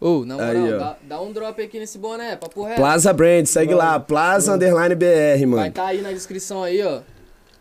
Ô, 0.00 0.24
na 0.24 0.34
moral, 0.34 0.50
Aí, 0.50 0.72
ó. 0.74 0.78
dá, 0.78 0.96
dá 1.08 1.20
um 1.20 1.30
drop 1.32 1.60
aqui 1.62 1.78
nesse 1.78 1.98
boné, 1.98 2.34
papo 2.36 2.64
reto. 2.64 2.76
Plaza 2.80 3.12
Brand, 3.12 3.44
segue 3.44 3.74
lá, 3.74 4.00
Plaza 4.00 4.54
Underline 4.54 4.94
BR, 4.94 5.04
Vai 5.38 5.46
mano. 5.46 5.72
tá 5.72 5.86
aí 5.86 6.00
na 6.00 6.10
descrição 6.12 6.62
aí, 6.62 6.82
ó. 6.82 7.00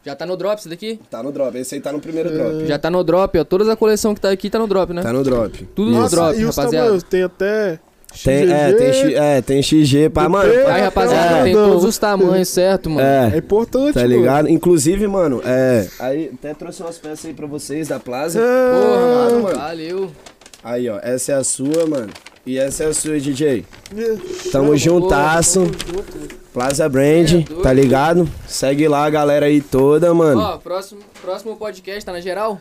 Já 0.06 0.16
tá 0.16 0.26
no 0.26 0.38
drop 0.38 0.58
esse 0.58 0.70
daqui? 0.70 0.98
Tá 1.12 1.22
no 1.22 1.32
drop, 1.34 1.58
esse 1.58 1.76
aí 1.76 1.82
tá 1.82 1.92
no 1.92 2.00
primeiro 2.00 2.32
drop. 2.32 2.66
Já 2.66 2.80
tá 2.80 2.90
no 2.90 3.04
drop, 3.04 3.38
ó. 3.38 3.44
Toda 3.44 3.72
a 3.74 3.76
coleção 3.76 4.16
que 4.16 4.22
tá 4.22 4.30
aqui 4.32 4.50
tá 4.50 4.58
no 4.58 4.66
drop, 4.68 4.94
né? 4.94 5.02
Tá 5.04 5.12
no 5.12 5.22
drop. 5.22 5.66
Tudo 5.76 5.92
no 5.92 6.08
drop, 6.10 6.40
e 6.40 6.46
os 6.46 6.56
rapaziada. 6.56 6.86
tamanhos? 6.86 7.04
Tem 7.04 7.24
até. 7.24 7.80
Tem, 8.24 8.52
é, 8.52 8.74
tem, 8.74 8.94
X- 8.94 9.14
é, 9.16 9.42
tem 9.42 9.62
XG, 9.64 10.10
pá, 10.10 10.24
do 10.24 10.32
mano. 10.32 10.52
Aí, 10.68 10.82
rapaziada, 10.82 11.38
É. 11.38 11.44
tem 11.44 11.54
todos 11.54 11.84
os 11.86 11.98
tamanhos, 11.98 12.50
certo, 12.50 12.90
mano? 12.90 13.08
É 13.08 13.32
É, 13.34 13.38
importante, 13.38 13.94
tá 13.94 14.02
mano. 14.02 14.14
ligado? 14.16 14.50
Inclusive, 14.50 15.08
mano, 15.08 15.42
é. 15.46 15.88
Aí 16.00 16.32
até 16.34 16.54
trouxe 16.54 16.82
umas 16.82 16.98
peças 16.98 17.26
aí 17.28 17.34
pra 17.34 17.48
vocês 17.48 17.88
da 17.88 18.00
Plaza. 18.00 18.40
Porra, 18.40 18.48
Ah, 18.48 19.30
mano, 19.30 19.44
mano. 19.44 19.58
valeu. 19.58 20.12
Aí, 20.64 20.90
ó, 20.90 21.00
essa 21.02 21.32
é 21.32 21.36
a 21.36 21.44
sua, 21.44 21.86
mano. 21.88 22.10
E 22.46 22.58
essa 22.58 22.84
é 22.84 22.88
a 22.88 22.94
sua, 22.94 23.20
DJ. 23.20 23.64
É. 23.96 24.16
Tamo 24.52 24.76
juntasso. 24.76 25.70
Plaza 26.54 26.90
Brand, 26.90 27.32
É 27.50 27.62
tá 27.62 27.72
ligado? 27.72 28.28
Segue 28.48 28.88
lá 28.88 29.06
a 29.06 29.10
galera 29.10 29.46
aí 29.46 29.62
toda, 29.62 30.14
mano. 30.14 30.42
Ó, 30.42 30.58
próximo, 30.58 31.00
próximo 31.22 31.56
podcast 31.56 32.04
tá 32.06 32.12
na 32.12 32.20
geral? 32.20 32.60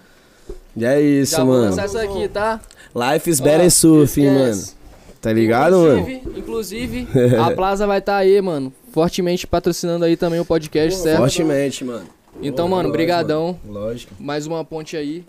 E 0.77 0.85
é 0.85 1.01
isso, 1.01 1.33
Já 1.33 1.39
vou 1.39 1.47
mano. 1.55 1.65
lançar 1.71 1.87
isso 1.87 1.99
aqui, 1.99 2.29
tá? 2.29 2.61
Life 2.95 3.29
is 3.31 3.41
better 3.41 3.71
surfing, 3.71 4.27
esquece. 4.27 4.39
mano. 4.73 4.78
Tá 5.21 5.33
ligado, 5.33 5.79
mano? 5.79 6.01
Inclusive, 6.37 6.99
inclusive 7.01 7.09
a 7.39 7.51
Plaza 7.57 7.87
vai 7.87 7.99
estar 7.99 8.13
tá 8.13 8.19
aí, 8.19 8.41
mano. 8.41 8.73
Fortemente 8.93 9.47
patrocinando 9.47 10.05
aí 10.05 10.17
também 10.17 10.39
o 10.41 10.45
podcast, 10.45 11.01
certo? 11.01 11.19
Fortemente, 11.19 11.85
mano. 11.85 12.07
Então, 12.41 12.67
Porra, 12.67 12.77
mano, 12.77 12.89
lógico, 12.89 12.93
brigadão. 12.93 13.59
mano. 13.65 13.81
Lógico. 13.81 14.15
Mais 14.21 14.47
uma 14.47 14.65
ponte 14.65 14.97
aí. 14.97 15.25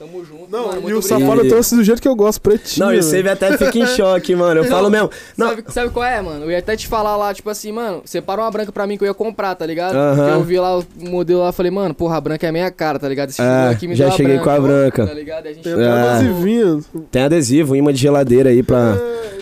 Tamo 0.00 0.24
junto. 0.24 0.50
Não, 0.50 0.68
mano, 0.68 0.88
e 0.88 0.94
o 0.94 1.02
safado 1.02 1.46
trouxe 1.46 1.76
do 1.76 1.84
jeito 1.84 2.00
que 2.00 2.08
eu 2.08 2.16
gosto, 2.16 2.40
pretinho. 2.40 2.86
Não, 2.86 2.94
e. 2.94 3.02
Save 3.02 3.28
até 3.28 3.58
fica 3.58 3.78
em 3.80 3.86
choque, 3.86 4.34
mano. 4.34 4.60
Eu 4.60 4.64
Não, 4.64 4.70
falo 4.70 4.88
mesmo. 4.88 5.10
Não, 5.36 5.50
Sabe, 5.50 5.64
sabe 5.68 5.90
qual 5.90 6.06
é, 6.06 6.22
mano? 6.22 6.46
Eu 6.46 6.50
ia 6.50 6.58
até 6.58 6.74
te 6.74 6.88
falar 6.88 7.18
lá, 7.18 7.34
tipo 7.34 7.50
assim, 7.50 7.70
mano, 7.70 8.00
separa 8.06 8.40
uma 8.40 8.50
branca 8.50 8.72
pra 8.72 8.86
mim 8.86 8.96
que 8.96 9.04
eu 9.04 9.08
ia 9.08 9.12
comprar, 9.12 9.54
tá 9.54 9.66
ligado? 9.66 9.94
Aham. 9.94 10.16
Porque 10.16 10.30
eu 10.38 10.42
vi 10.42 10.58
lá 10.58 10.78
o 10.78 10.84
modelo 10.96 11.40
lá, 11.42 11.52
falei, 11.52 11.70
mano, 11.70 11.94
porra, 11.94 12.16
a 12.16 12.20
branca 12.22 12.46
é 12.46 12.48
a 12.48 12.52
minha 12.52 12.70
cara, 12.70 12.98
tá 12.98 13.06
ligado? 13.06 13.28
Esse 13.28 13.42
É, 13.42 13.68
aqui 13.68 13.86
me 13.86 13.94
já 13.94 14.10
cheguei 14.12 14.38
com 14.38 14.48
a 14.48 14.58
branca. 14.58 15.06
Tá 15.06 15.12
ligado? 15.12 15.44
E 15.44 15.48
a 15.48 15.52
gente 15.52 15.64
Tem 15.64 15.72
É. 15.78 15.86
adesivinho. 15.90 16.84
Tem 17.12 17.22
adesivo, 17.24 17.76
imã 17.76 17.92
de 17.92 18.00
geladeira 18.00 18.48
aí 18.48 18.62
pra, 18.62 18.96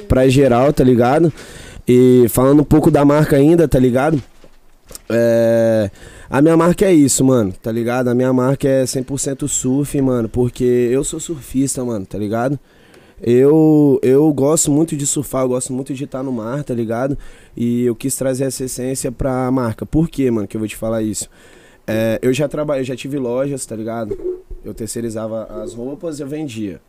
pra 0.09 0.29
geral, 0.29 0.73
tá 0.73 0.83
ligado? 0.83 1.33
E 1.87 2.27
falando 2.31 2.63
um 2.63 2.65
pouco 2.65 2.91
da 2.91 3.05
marca 3.05 3.37
ainda, 3.37 3.69
tá 3.69 3.79
ligado? 3.79 4.21
É, 5.09 5.89
a 6.31 6.43
minha 6.43 6.57
marca 6.57 6.85
é 6.85 6.93
isso, 6.93 7.25
mano, 7.25 7.53
tá 7.53 7.73
ligado? 7.73 8.09
A 8.09 8.15
minha 8.15 8.33
marca 8.33 8.69
é 8.69 8.85
100% 8.85 9.49
surf, 9.49 10.01
mano, 10.03 10.29
porque 10.29 10.65
eu 10.65 11.03
sou 11.03 11.19
surfista, 11.19 11.85
mano, 11.85 12.05
tá 12.05 12.19
ligado? 12.19 12.59
Eu, 13.21 13.99
eu 14.03 14.33
gosto 14.33 14.71
muito 14.71 14.97
de 14.97 15.07
surfar, 15.07 15.43
eu 15.43 15.49
gosto 15.49 15.73
muito 15.73 15.93
de 15.93 16.05
estar 16.05 16.23
no 16.23 16.31
mar, 16.31 16.63
tá 16.63 16.75
ligado? 16.75 17.19
E 17.57 17.85
eu 17.85 17.95
quis 17.97 18.15
trazer 18.15 18.45
essa 18.45 18.65
essência 18.65 19.11
pra 19.11 19.51
marca. 19.51 19.85
Por 19.85 20.09
quê, 20.09 20.31
mano, 20.31 20.47
que 20.47 20.57
eu 20.57 20.61
vou 20.61 20.69
te 20.69 20.77
falar 20.77 21.03
isso? 21.03 21.29
É, 21.87 22.19
eu 22.21 22.33
já 22.33 22.47
trabalhei, 22.47 22.85
já 22.85 22.95
tive 22.95 23.19
lojas, 23.19 23.65
tá 23.65 23.75
ligado? 23.75 24.17
Eu 24.63 24.75
terceirizava 24.75 25.45
as 25.63 25.73
roupas 25.73 26.21
eu 26.21 26.27
vendia, 26.27 26.81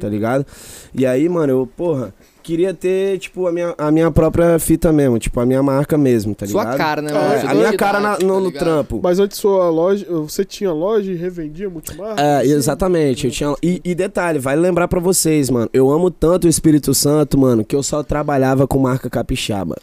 tá 0.00 0.08
ligado? 0.08 0.46
E 0.94 1.04
aí, 1.06 1.28
mano, 1.28 1.52
eu, 1.52 1.66
porra, 1.76 2.14
queria 2.42 2.72
ter, 2.72 3.18
tipo, 3.18 3.46
a 3.46 3.52
minha, 3.52 3.74
a 3.76 3.90
minha 3.90 4.10
própria 4.10 4.58
fita 4.58 4.92
mesmo, 4.92 5.18
tipo, 5.18 5.38
a 5.40 5.44
minha 5.46 5.62
marca 5.62 5.98
mesmo, 5.98 6.34
tá 6.34 6.46
ligado? 6.46 6.64
Sua 6.68 6.76
cara, 6.76 7.02
né, 7.02 7.10
É, 7.10 7.14
mano? 7.14 7.34
a 7.34 7.40
Sua 7.40 7.50
a 7.50 7.54
minha 7.54 7.72
cara 7.76 8.00
na- 8.00 8.16
tá 8.16 8.24
no, 8.24 8.40
no 8.40 8.46
ligado? 8.46 8.62
trampo. 8.62 9.00
Mas 9.02 9.18
antes 9.18 9.36
sua 9.38 9.68
loja, 9.68 10.06
você 10.08 10.44
tinha 10.44 10.72
loja 10.72 11.10
e 11.12 11.14
revendia 11.14 11.68
multimarca? 11.68 12.20
É, 12.22 12.38
Assim? 12.38 12.52
exatamente. 12.52 13.26
Eu 13.26 13.30
tinha... 13.32 13.54
e, 13.62 13.80
e 13.84 13.94
detalhe, 13.94 14.38
vale 14.38 14.60
lembrar 14.60 14.88
pra 14.88 15.00
vocês, 15.00 15.50
mano. 15.50 15.68
Eu 15.72 15.90
amo 15.90 16.10
tanto 16.10 16.46
o 16.46 16.48
Espírito 16.48 16.94
Santo, 16.94 17.36
mano, 17.36 17.64
que 17.64 17.74
eu 17.76 17.82
só 17.82 18.02
trabalhava 18.02 18.66
com 18.66 18.78
marca 18.78 19.10
capixaba. 19.10 19.76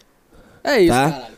É 0.63 0.80
isso, 0.82 0.91
Tá? 0.93 1.11
caralho. 1.11 1.34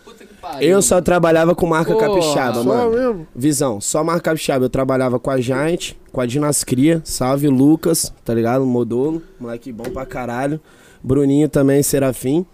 Pariu. 0.54 0.70
Eu 0.70 0.82
só 0.82 1.02
trabalhava 1.02 1.54
com 1.56 1.66
marca 1.68 1.94
Porra. 1.94 2.08
capixaba, 2.08 2.56
Só 2.56 2.64
mano. 2.64 2.92
mesmo? 2.92 3.28
Visão, 3.36 3.82
só 3.82 4.04
marca 4.04 4.22
capixaba. 4.22 4.66
Eu 4.66 4.70
trabalhava 4.70 5.20
com 5.20 5.30
a 5.30 5.40
Giant, 5.40 5.94
com 6.12 6.22
a 6.22 6.26
Dinascria, 6.26 7.02
salve 7.04 7.48
Lucas, 7.48 8.14
tá 8.24 8.34
ligado? 8.34 8.66
Modolo, 8.66 9.22
moleque 9.40 9.72
bom 9.72 9.86
pra 9.86 10.06
caralho. 10.06 10.60
Bruninho 11.04 11.48
também, 11.50 11.84
Serafim. 11.84 12.46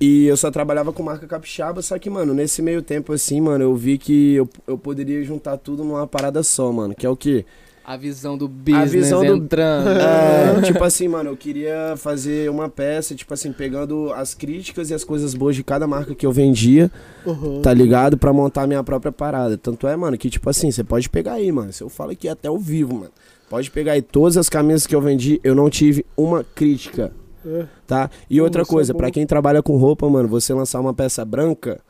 E 0.00 0.26
eu 0.26 0.36
só 0.36 0.50
trabalhava 0.50 0.92
com 0.92 1.02
marca 1.02 1.26
capixaba, 1.28 1.80
só 1.80 1.96
que, 1.96 2.10
mano, 2.10 2.34
nesse 2.34 2.60
meio 2.60 2.82
tempo, 2.82 3.12
assim, 3.12 3.40
mano, 3.40 3.62
eu 3.62 3.76
vi 3.76 3.98
que 3.98 4.34
eu, 4.34 4.48
eu 4.66 4.76
poderia 4.76 5.22
juntar 5.22 5.56
tudo 5.58 5.84
numa 5.84 6.06
parada 6.08 6.42
só, 6.42 6.72
mano. 6.72 6.92
Que 6.92 7.06
é 7.06 7.08
o 7.08 7.16
quê? 7.16 7.44
A 7.84 7.96
visão 7.96 8.38
do 8.38 8.46
business 8.48 8.92
visão 8.92 9.24
do- 9.24 9.34
entrando. 9.36 9.88
É, 9.98 10.60
tipo 10.62 10.82
assim, 10.84 11.08
mano, 11.08 11.30
eu 11.30 11.36
queria 11.36 11.94
fazer 11.96 12.48
uma 12.50 12.68
peça, 12.68 13.14
tipo 13.14 13.34
assim, 13.34 13.52
pegando 13.52 14.12
as 14.12 14.34
críticas 14.34 14.90
e 14.90 14.94
as 14.94 15.02
coisas 15.02 15.34
boas 15.34 15.56
de 15.56 15.64
cada 15.64 15.86
marca 15.86 16.14
que 16.14 16.24
eu 16.24 16.30
vendia, 16.32 16.90
Uhum. 17.26 17.60
tá 17.60 17.72
ligado? 17.74 18.16
Pra 18.16 18.32
montar 18.32 18.66
minha 18.66 18.82
própria 18.84 19.10
parada. 19.10 19.58
Tanto 19.58 19.88
é, 19.88 19.96
mano, 19.96 20.16
que 20.16 20.30
tipo 20.30 20.48
assim, 20.48 20.70
você 20.70 20.84
pode 20.84 21.08
pegar 21.10 21.34
aí, 21.34 21.50
mano. 21.50 21.72
Se 21.72 21.82
eu 21.82 21.88
falo 21.88 22.12
aqui 22.12 22.28
até 22.28 22.48
ao 22.48 22.58
vivo, 22.58 22.94
mano. 22.94 23.10
Pode 23.50 23.70
pegar 23.70 23.92
aí 23.92 24.02
todas 24.02 24.36
as 24.36 24.48
camisas 24.48 24.86
que 24.86 24.94
eu 24.94 25.00
vendi, 25.00 25.40
eu 25.44 25.54
não 25.54 25.68
tive 25.68 26.06
uma 26.16 26.42
crítica, 26.54 27.12
É. 27.44 27.64
tá? 27.86 28.08
E 28.30 28.40
outra 28.40 28.62
isso 28.62 28.70
é 28.70 28.74
coisa, 28.74 28.92
bom. 28.92 28.98
pra 28.98 29.10
quem 29.10 29.26
trabalha 29.26 29.62
com 29.62 29.76
roupa, 29.76 30.08
mano, 30.08 30.28
você 30.28 30.54
lançar 30.54 30.80
uma 30.80 30.94
peça 30.94 31.24
branca 31.24 31.80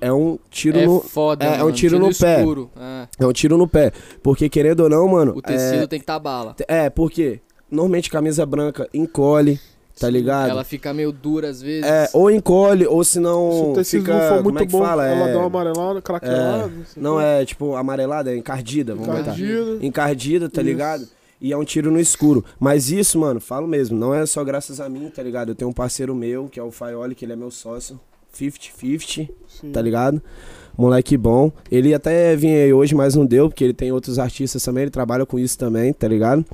é 0.00 0.12
um 0.12 0.38
tiro 0.50 0.78
é 0.78 0.86
no. 0.86 1.00
foda, 1.00 1.44
é- 1.44 1.48
é 1.48 1.54
um 1.56 1.58
mano. 1.66 1.72
tiro 1.72 1.98
no 1.98 2.14
pé. 2.14 2.38
escuro. 2.38 2.70
É. 2.78 3.08
É 3.18 3.26
um 3.26 3.32
tiro 3.32 3.56
no 3.58 3.68
pé. 3.68 3.92
Porque 4.22 4.48
querendo 4.48 4.80
ou 4.80 4.88
não, 4.88 5.06
mano. 5.08 5.32
O 5.36 5.42
tecido 5.42 5.82
é, 5.84 5.86
tem 5.86 6.00
que 6.00 6.06
tá 6.06 6.18
bala. 6.18 6.54
é, 6.68 6.88
porque 6.90 7.40
normalmente 7.70 8.10
camisa 8.10 8.44
branca 8.46 8.88
encolhe, 8.92 9.60
tá 9.98 10.08
ligado? 10.10 10.50
Ela 10.50 10.64
fica 10.64 10.92
meio 10.94 11.12
dura 11.12 11.48
às 11.50 11.60
vezes. 11.62 11.84
É, 11.88 12.08
ou 12.12 12.30
encolhe, 12.30 12.86
ou 12.86 13.04
se 13.04 13.12
Se 13.12 13.20
não 13.20 13.70
o 13.70 13.74
tecido 13.74 14.00
fica, 14.04 14.12
não 14.14 14.20
for 14.28 14.36
como 14.42 14.42
muito 14.54 14.62
é 14.62 14.66
bom, 14.66 14.78
fala? 14.84 15.06
ela 15.06 15.28
É, 15.28 15.32
dá 15.32 15.38
uma 15.38 15.46
amarelada, 15.46 16.00
craquelada. 16.02 16.70
sei 16.86 17.02
não 17.02 17.14
lá. 17.16 17.24
é 17.24 17.44
tipo 17.44 17.76
amarelada, 17.76 18.32
é 18.32 18.36
encardida, 18.36 18.94
vamos 18.94 19.08
botar. 19.08 19.20
Encardida. 19.20 19.86
Encardida, 19.86 20.48
tá 20.48 20.60
Isso. 20.62 20.70
ligado? 20.70 21.08
E 21.42 21.52
é 21.52 21.56
um 21.56 21.64
tiro 21.64 21.90
no 21.90 21.98
escuro. 21.98 22.44
Mas 22.58 22.90
isso, 22.90 23.18
mano, 23.18 23.40
falo 23.40 23.66
mesmo, 23.66 23.98
não 23.98 24.12
é 24.14 24.26
só 24.26 24.44
graças 24.44 24.78
a 24.78 24.88
mim, 24.90 25.08
tá 25.14 25.22
ligado? 25.22 25.50
Eu 25.50 25.54
tenho 25.54 25.70
um 25.70 25.74
parceiro 25.74 26.14
meu, 26.14 26.48
que 26.48 26.60
é 26.60 26.62
o 26.62 26.70
Faioli, 26.70 27.14
que 27.14 27.24
ele 27.24 27.32
é 27.32 27.36
meu 27.36 27.50
sócio, 27.50 27.98
50-50, 28.34 29.28
Sim. 29.48 29.72
tá 29.72 29.80
ligado? 29.82 30.22
Moleque 30.76 31.16
bom. 31.16 31.52
Ele 31.70 31.92
até 31.92 32.34
vinha 32.36 32.64
aí 32.64 32.72
hoje, 32.72 32.94
mas 32.94 33.14
não 33.14 33.26
deu, 33.26 33.48
porque 33.48 33.64
ele 33.64 33.74
tem 33.74 33.92
outros 33.92 34.18
artistas 34.18 34.62
também, 34.62 34.82
ele 34.82 34.90
trabalha 34.90 35.26
com 35.26 35.38
isso 35.38 35.58
também, 35.58 35.92
tá 35.92 36.08
ligado? 36.08 36.44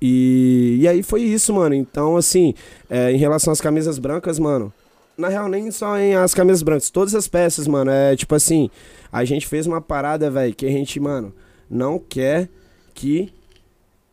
E, 0.00 0.78
e 0.80 0.88
aí 0.88 1.02
foi 1.02 1.22
isso, 1.22 1.54
mano. 1.54 1.74
Então, 1.74 2.16
assim, 2.16 2.54
é, 2.90 3.12
em 3.12 3.16
relação 3.16 3.52
às 3.52 3.60
camisas 3.60 3.98
brancas, 3.98 4.38
mano, 4.38 4.72
na 5.16 5.28
real, 5.28 5.48
nem 5.48 5.70
só 5.70 5.98
em 5.98 6.14
as 6.14 6.34
camisas 6.34 6.62
brancas, 6.62 6.90
todas 6.90 7.14
as 7.14 7.28
peças, 7.28 7.66
mano, 7.66 7.90
é 7.90 8.16
tipo 8.16 8.34
assim, 8.34 8.70
a 9.12 9.24
gente 9.24 9.46
fez 9.46 9.66
uma 9.66 9.80
parada, 9.80 10.30
velho, 10.30 10.54
que 10.54 10.66
a 10.66 10.70
gente, 10.70 10.98
mano, 10.98 11.32
não 11.70 11.98
quer 11.98 12.48
que 12.94 13.32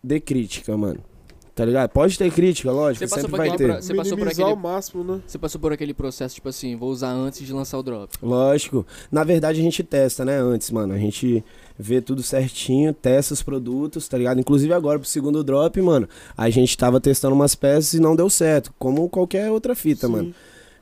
dê 0.03 0.19
crítica, 0.19 0.77
mano. 0.77 0.99
Tá 1.59 1.65
ligado? 1.65 1.89
Pode 1.89 2.17
ter 2.17 2.31
crítica, 2.31 2.71
lógico, 2.71 3.05
Você 3.05 3.09
passou 3.13 3.29
sempre 3.29 3.37
vai 3.49 3.57
ter. 3.57 3.81
Você 3.81 3.93
passou 3.93 4.17
por 4.17 4.27
aquele- 4.29 4.55
máximo, 4.55 5.03
né? 5.03 5.19
Você 5.27 5.37
passou 5.37 5.59
por 5.59 5.73
aquele 5.73 5.93
processo, 5.93 6.35
tipo 6.35 6.47
assim, 6.47 6.73
vou 6.77 6.89
usar 6.89 7.09
antes 7.11 7.45
de 7.45 7.51
lançar 7.51 7.77
o 7.77 7.83
drop. 7.83 8.13
Lógico. 8.23 8.87
Na 9.11 9.25
verdade, 9.25 9.59
a 9.59 9.63
gente 9.63 9.83
testa, 9.83 10.23
né? 10.23 10.37
Antes, 10.39 10.71
mano. 10.71 10.93
A 10.93 10.97
gente 10.97 11.43
vê 11.77 11.99
tudo 11.99 12.23
certinho, 12.23 12.93
testa 12.93 13.33
os 13.33 13.43
produtos, 13.43 14.07
tá 14.07 14.17
ligado? 14.17 14.39
Inclusive 14.39 14.71
agora 14.73 14.99
pro 14.99 15.07
segundo 15.09 15.43
drop, 15.43 15.81
mano, 15.81 16.07
a 16.37 16.49
gente 16.49 16.77
tava 16.77 16.97
testando 17.01 17.35
umas 17.35 17.55
peças 17.55 17.93
e 17.93 17.99
não 17.99 18.15
deu 18.15 18.29
certo. 18.29 18.73
Como 18.79 19.09
qualquer 19.09 19.51
outra 19.51 19.75
fita, 19.75 20.07
Sim. 20.07 20.13
mano. 20.13 20.33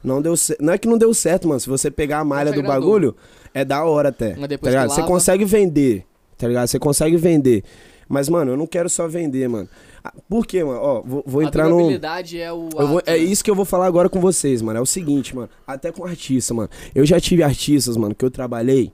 Não 0.04 0.22
deu 0.22 0.38
certo. 0.38 0.64
Não 0.64 0.74
é 0.74 0.78
que 0.78 0.88
não 0.88 1.00
deu 1.00 1.12
certo, 1.12 1.48
mano. 1.48 1.60
Se 1.60 1.68
você 1.68 1.90
pegar 1.90 2.20
a 2.20 2.24
malha 2.24 2.52
do 2.52 2.60
agradou. 2.60 2.82
bagulho, 2.82 3.16
é 3.52 3.66
da 3.66 3.84
hora 3.84 4.10
até. 4.10 4.34
Mas 4.34 4.42
Tá 4.42 4.48
depois 4.48 4.72
ligado? 4.74 4.90
que 4.90 4.94
Você 4.96 5.02
consegue 5.02 5.44
vender, 5.44 6.06
tá 6.38 6.48
ligado? 6.48 6.68
Você 6.68 6.78
consegue 6.78 7.18
vender. 7.18 7.64
Mas, 8.08 8.30
mano, 8.30 8.52
eu 8.52 8.58
não 8.58 8.66
quero 8.68 8.90
só 8.90 9.08
vender, 9.08 9.48
mano. 9.50 9.68
Ah, 10.04 10.14
Por 10.30 10.46
quê, 10.46 10.64
mano? 10.64 10.80
Ó, 10.80 11.02
vou, 11.02 11.24
vou 11.26 11.42
entrar 11.44 11.66
a 11.66 11.70
no. 11.70 11.76
durabilidade 11.76 12.40
é 12.40 12.52
o. 12.52 12.70
Vou- 12.70 13.02
é 13.06 13.12
né? 13.12 13.18
isso 13.18 13.44
que 13.44 13.52
eu 13.52 13.56
vou 13.56 13.66
falar 13.66 13.86
agora 13.86 14.08
com 14.10 14.20
vocês, 14.22 14.62
mano. 14.62 14.80
É 14.80 14.82
o 14.82 14.86
seguinte, 14.86 15.36
mano. 15.36 15.50
Até 15.66 15.92
com 15.92 16.06
artista, 16.06 16.54
mano. 16.54 16.70
Eu 16.96 17.06
já 17.06 17.20
tive 17.20 17.44
artistas, 17.44 17.98
mano, 17.98 18.16
que 18.16 18.24
eu 18.24 18.32
trabalhei, 18.32 18.92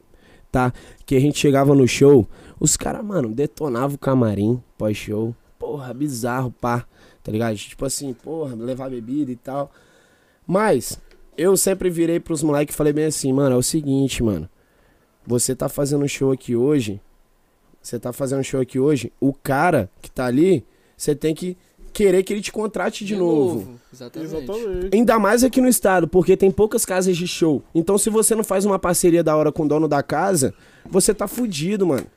tá? 0.52 0.74
Que 1.06 1.16
a 1.16 1.20
gente 1.20 1.38
chegava 1.38 1.76
no 1.76 1.88
show, 1.88 2.28
os 2.60 2.76
caras, 2.76 3.06
mano, 3.06 3.30
detonavam 3.30 3.96
o 3.96 4.00
camarim 4.00 4.62
pós-show. 4.78 5.36
Porra, 5.60 5.94
bizarro, 5.94 6.52
pá. 6.52 6.86
Tá 7.24 7.32
ligado? 7.32 7.56
Tipo 7.56 7.86
assim, 7.86 8.14
porra, 8.14 8.56
levar 8.56 8.90
bebida 8.90 9.32
e 9.32 9.36
tal. 9.36 9.72
Mas, 10.46 11.00
eu 11.38 11.56
sempre 11.56 11.90
virei 11.90 12.20
pros 12.20 12.44
moleques 12.44 12.76
e 12.76 12.78
falei 12.78 12.92
bem 12.92 13.06
assim, 13.06 13.32
mano, 13.32 13.56
é 13.56 13.58
o 13.58 13.64
seguinte, 13.64 14.22
mano. 14.22 14.50
Você 15.26 15.56
tá 15.56 15.70
fazendo 15.70 16.08
show 16.08 16.32
aqui 16.32 16.56
hoje. 16.56 17.00
Você 17.84 18.00
tá 18.00 18.14
fazendo 18.14 18.44
show 18.44 18.62
aqui 18.62 18.80
hoje. 18.80 19.12
O 19.20 19.34
cara 19.34 19.90
que 20.02 20.10
tá 20.10 20.26
ali, 20.26 20.66
você 20.96 21.14
tem 21.14 21.36
que 21.36 21.58
querer 21.92 22.24
que 22.24 22.32
ele 22.32 22.42
te 22.42 22.52
contrate 22.52 23.04
de, 23.04 23.16
novo. 23.16 23.78
Exatamente. 23.94 24.36
Exatamente. 24.36 24.90
Ainda 24.96 25.20
mais 25.20 25.44
aqui 25.44 25.60
no 25.60 25.68
estado, 25.68 26.08
porque 26.08 26.38
tem 26.38 26.50
poucas 26.50 26.86
casas 26.86 27.16
de 27.16 27.28
show. 27.28 27.62
Então, 27.76 27.98
se 27.98 28.10
você 28.10 28.34
não 28.34 28.44
faz 28.44 28.66
uma 28.66 28.80
parceria 28.80 29.22
da 29.22 29.36
hora 29.36 29.52
com 29.52 29.64
o 29.64 29.68
dono 29.68 29.88
da 29.88 30.02
casa, 30.02 30.54
você 30.90 31.14
tá 31.14 31.28
fudido, 31.28 31.86
mano. 31.86 32.08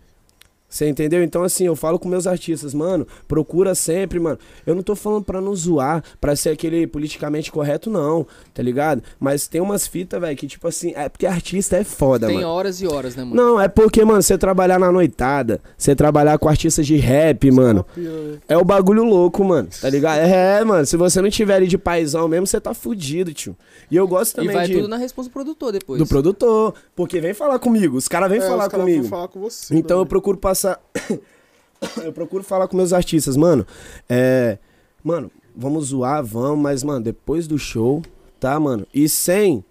Você 0.68 0.88
entendeu? 0.88 1.22
Então, 1.22 1.42
assim, 1.44 1.64
eu 1.64 1.76
falo 1.76 1.98
com 1.98 2.08
meus 2.08 2.26
artistas, 2.26 2.74
mano, 2.74 3.06
procura 3.28 3.74
sempre, 3.74 4.18
mano. 4.18 4.36
Eu 4.66 4.74
não 4.74 4.82
tô 4.82 4.96
falando 4.96 5.22
pra 5.24 5.40
não 5.40 5.54
zoar, 5.54 6.02
pra 6.20 6.34
ser 6.34 6.50
aquele 6.50 6.86
politicamente 6.86 7.52
correto, 7.52 7.88
não, 7.88 8.26
tá 8.52 8.62
ligado? 8.62 9.00
Mas 9.18 9.46
tem 9.46 9.60
umas 9.60 9.86
fitas, 9.86 10.20
velho, 10.20 10.36
que 10.36 10.46
tipo 10.48 10.66
assim, 10.66 10.92
é 10.96 11.08
porque 11.08 11.24
artista 11.24 11.76
é 11.76 11.84
foda, 11.84 12.26
Tem 12.26 12.36
mano. 12.36 12.48
horas 12.48 12.80
e 12.82 12.86
horas, 12.86 13.14
né, 13.14 13.22
mano? 13.22 13.36
Não, 13.36 13.60
é 13.60 13.68
porque, 13.68 14.04
mano, 14.04 14.20
você 14.20 14.36
trabalhar 14.36 14.78
na 14.78 14.90
noitada, 14.90 15.60
você 15.78 15.94
trabalhar 15.94 16.36
com 16.38 16.48
artistas 16.48 16.84
de 16.84 16.96
rap, 16.96 17.48
mano, 17.52 17.84
pira, 17.94 18.10
né? 18.10 18.38
é 18.48 18.58
o 18.58 18.64
bagulho 18.64 19.04
louco, 19.04 19.44
mano. 19.44 19.68
Tá 19.80 19.88
ligado? 19.88 20.18
É, 20.18 20.64
mano. 20.64 20.84
Se 20.84 20.96
você 20.96 21.22
não 21.22 21.30
tiver 21.30 21.54
ali 21.54 21.68
de 21.68 21.78
paizão 21.78 22.26
mesmo, 22.26 22.46
você 22.46 22.60
tá 22.60 22.74
fudido, 22.74 23.32
tio. 23.32 23.56
E 23.88 23.94
eu 23.96 24.06
gosto 24.08 24.32
E 24.32 24.34
também 24.36 24.56
vai 24.56 24.66
de, 24.66 24.74
tudo 24.74 24.88
na 24.88 24.96
resposta 24.96 25.30
do 25.30 25.32
produtor 25.32 25.72
depois. 25.72 25.98
do 26.00 26.06
produtor. 26.06 26.74
Porque 26.96 27.20
vem 27.20 27.32
falar 27.32 27.58
comigo. 27.60 27.96
Os 27.96 28.08
caras 28.08 28.28
vêm 28.28 28.38
É, 28.40 28.42
falar 28.42 28.64
os 28.64 28.68
caras 28.68 28.84
comigo. 28.84 29.02
vão 29.02 29.10
falar 29.10 29.28
com 29.28 29.40
você. 29.40 29.74
Então 29.76 29.98
eu 29.98 30.02
né? 30.04 30.08
procuro 30.08 30.36
passar. 30.36 30.55
eu 32.02 32.12
procuro 32.12 32.42
falar 32.42 32.68
com 32.68 32.76
meus 32.76 32.92
artistas, 32.92 33.36
mano. 33.36 33.66
É. 34.08 34.58
Mano, 35.02 35.30
vamos 35.54 35.86
zoar, 35.86 36.24
vamos, 36.24 36.58
mas, 36.60 36.82
mano, 36.82 37.04
depois 37.04 37.46
do 37.46 37.58
show, 37.58 38.02
tá, 38.40 38.58
mano? 38.58 38.86
E 38.92 39.08
sem 39.08 39.64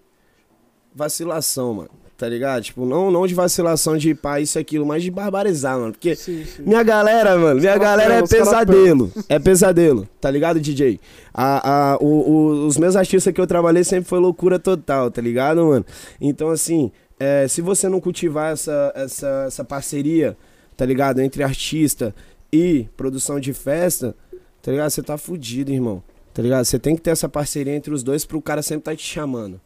vacilação, 0.94 1.74
mano. 1.74 1.90
Tá 2.16 2.26
ligado? 2.26 2.62
Tipo, 2.62 2.86
não, 2.86 3.10
não 3.10 3.26
de 3.26 3.34
vacilação 3.34 3.94
de 3.98 4.14
pá, 4.14 4.40
isso 4.40 4.58
e 4.58 4.60
aquilo, 4.60 4.86
mas 4.86 5.02
de 5.02 5.10
barbarizar, 5.10 5.78
mano. 5.78 5.92
Porque 5.92 6.16
Sim, 6.16 6.46
sim. 6.46 6.62
minha 6.62 6.82
galera, 6.82 7.36
mano, 7.36 7.60
minha 7.60 7.76
galera 7.76 8.14
é 8.14 8.22
pesadelo. 8.26 9.12
É 9.28 9.38
pesadelo, 9.38 10.08
tá 10.18 10.30
ligado, 10.30 10.58
DJ? 10.58 10.98
A, 11.34 11.92
a, 11.92 11.96
o- 11.98 12.06
o- 12.30 12.66
os 12.66 12.78
meus 12.78 12.96
artistas 12.96 13.34
que 13.34 13.38
eu 13.38 13.46
trabalhei 13.46 13.84
sempre 13.84 14.08
foi 14.08 14.18
loucura 14.18 14.58
total, 14.58 15.10
tá 15.10 15.20
ligado, 15.20 15.62
mano? 15.66 15.84
Então, 16.18 16.48
assim, 16.48 16.90
é, 17.20 17.46
se 17.48 17.60
você 17.60 17.86
não 17.86 18.00
cultivar 18.00 18.50
essa, 18.54 18.92
essa, 18.96 19.44
essa 19.48 19.62
parceria, 19.62 20.34
tá 20.76 20.84
ligado, 20.84 21.20
entre 21.20 21.42
artista 21.42 22.14
e 22.52 22.86
produção 22.96 23.40
de 23.40 23.52
festa, 23.52 24.14
tá 24.62 24.70
ligado? 24.70 24.90
Você 24.90 25.02
tá 25.02 25.16
fudido, 25.18 25.72
irmão. 25.72 26.02
Tá 26.34 26.42
ligado? 26.42 26.64
Você 26.64 26.78
tem 26.78 26.94
que 26.94 27.00
ter 27.02 27.10
essa 27.10 27.28
parceria 27.28 27.74
entre 27.74 27.92
os 27.94 28.02
dois 28.02 28.24
pro 28.24 28.40
cara 28.42 28.62
sempre 28.62 28.84
tá 28.84 28.94
te 28.94 29.02
chamando. 29.02 29.60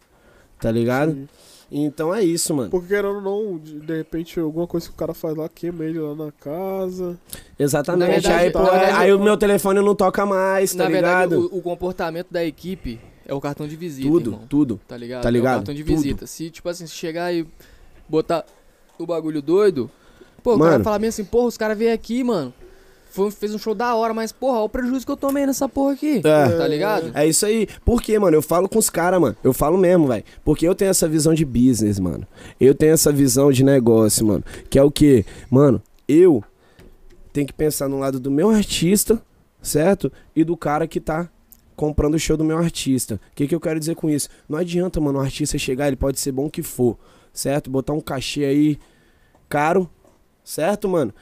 Tá 0.61 0.71
ligado? 0.71 1.13
Sim. 1.13 1.29
Então 1.73 2.13
é 2.15 2.23
isso, 2.23 2.53
mano. 2.55 2.69
Porque 2.71 2.89
querendo 2.89 3.15
ou 3.15 3.21
não, 3.21 3.59
de, 3.59 3.79
de 3.81 3.97
repente, 3.97 4.39
alguma 4.41 4.67
coisa 4.67 4.89
que 4.89 4.93
o 4.93 4.97
cara 4.97 5.15
faz 5.15 5.37
lá 5.37 5.49
queima 5.49 5.85
ele 5.85 5.99
lá 6.01 6.15
na 6.17 6.33
casa. 6.33 7.17
Exatamente. 7.59 8.01
Na 8.09 8.13
verdade, 8.15 8.35
aí, 8.35 8.53
na 8.53 8.71
verdade, 8.71 8.93
aí 8.99 9.11
eu- 9.11 9.19
o 9.19 9.23
meu 9.23 9.37
telefone 9.37 9.81
não 9.81 9.95
toca 9.95 10.27
mais, 10.27 10.75
tá 10.75 10.85
Na 10.85 10.91
verdade, 10.91 11.35
ligado? 11.35 11.53
o, 11.55 11.59
o 11.59 11.63
comportamento 11.63 12.27
da 12.31 12.45
equipe 12.45 13.01
é 13.25 13.33
o 13.33 13.41
cartão 13.41 13.69
de 13.69 13.77
visita, 13.77 14.09
tudo, 14.09 14.31
irmão. 14.33 14.47
tudo. 14.49 14.81
Tá 14.89 14.97
ligado? 14.97 15.23
Tá 15.23 15.31
ligado? 15.31 15.53
É 15.53 15.57
o 15.57 15.59
cartão 15.61 15.75
de 15.75 15.85
Tudo. 15.85 15.97
visita. 15.97 16.27
Se, 16.27 16.51
tipo 16.51 16.69
assim, 16.69 16.87
se 16.87 16.95
chegar 16.95 17.33
e 17.33 17.47
botar 18.09 18.45
o 18.99 19.07
bagulho 19.07 19.41
doido, 19.41 19.89
pô, 20.43 20.55
o 20.55 20.59
Mano. 20.59 20.71
cara 20.71 20.85
fala 20.85 20.99
mesmo 20.99 21.21
assim, 21.21 21.25
porra, 21.25 21.47
os 21.47 21.57
caras 21.57 21.77
veio 21.79 21.93
aqui, 21.93 22.25
mano. 22.25 22.53
Foi, 23.11 23.29
fez 23.33 23.53
um 23.53 23.59
show 23.59 23.75
da 23.75 23.93
hora, 23.97 24.15
mas, 24.15 24.31
porra, 24.31 24.59
olha 24.59 24.65
o 24.67 24.69
prejuízo 24.69 25.05
que 25.05 25.11
eu 25.11 25.17
tomei 25.17 25.45
nessa 25.45 25.69
porra 25.69 25.95
aqui. 25.95 26.19
É. 26.19 26.49
Tá 26.57 26.69
ligado? 26.69 27.11
É 27.13 27.27
isso 27.27 27.45
aí. 27.45 27.67
Por 27.85 28.01
quê, 28.01 28.17
mano? 28.21 28.37
Eu 28.37 28.43
falo 28.43 28.69
com 28.69 28.79
os 28.79 28.89
caras, 28.89 29.21
mano. 29.21 29.37
Eu 29.43 29.53
falo 29.53 29.77
mesmo, 29.77 30.07
velho. 30.07 30.23
Porque 30.45 30.67
eu 30.67 30.77
tenho 30.77 30.91
essa 30.91 31.09
visão 31.09 31.35
de 31.35 31.45
business, 31.45 31.99
mano. 31.99 32.25
Eu 32.61 32.73
tenho 32.73 32.93
essa 32.93 33.11
visão 33.11 33.51
de 33.51 33.65
negócio, 33.65 34.25
mano. 34.25 34.45
Que 34.69 34.79
é 34.79 34.83
o 34.83 34.93
quê? 34.93 35.25
Mano, 35.51 35.83
eu 36.07 36.45
tenho 37.33 37.49
que 37.49 37.53
pensar 37.53 37.89
no 37.89 37.99
lado 37.99 38.21
do 38.21 38.31
meu 38.31 38.49
artista, 38.49 39.21
certo? 39.61 40.13
E 40.35 40.45
do 40.45 40.57
cara 40.57 40.87
que 40.87 41.01
tá 41.01 41.29
comprando 41.75 42.15
o 42.15 42.19
show 42.19 42.37
do 42.37 42.45
meu 42.45 42.59
artista. 42.59 43.17
O 43.17 43.35
que, 43.35 43.49
que 43.49 43.55
eu 43.55 43.61
quero 43.61 43.81
dizer 43.81 43.97
com 43.97 44.09
isso? 44.09 44.29
Não 44.49 44.57
adianta, 44.59 45.01
mano, 45.01 45.19
o 45.19 45.23
artista 45.23 45.59
chegar, 45.59 45.89
ele 45.89 45.97
pode 45.97 46.21
ser 46.21 46.31
bom 46.31 46.49
que 46.49 46.63
for, 46.63 46.97
certo? 47.33 47.71
Botar 47.71 47.93
um 47.95 48.01
cachê 48.01 48.45
aí 48.45 48.79
caro, 49.49 49.89
certo, 50.51 50.89
mano? 50.89 51.13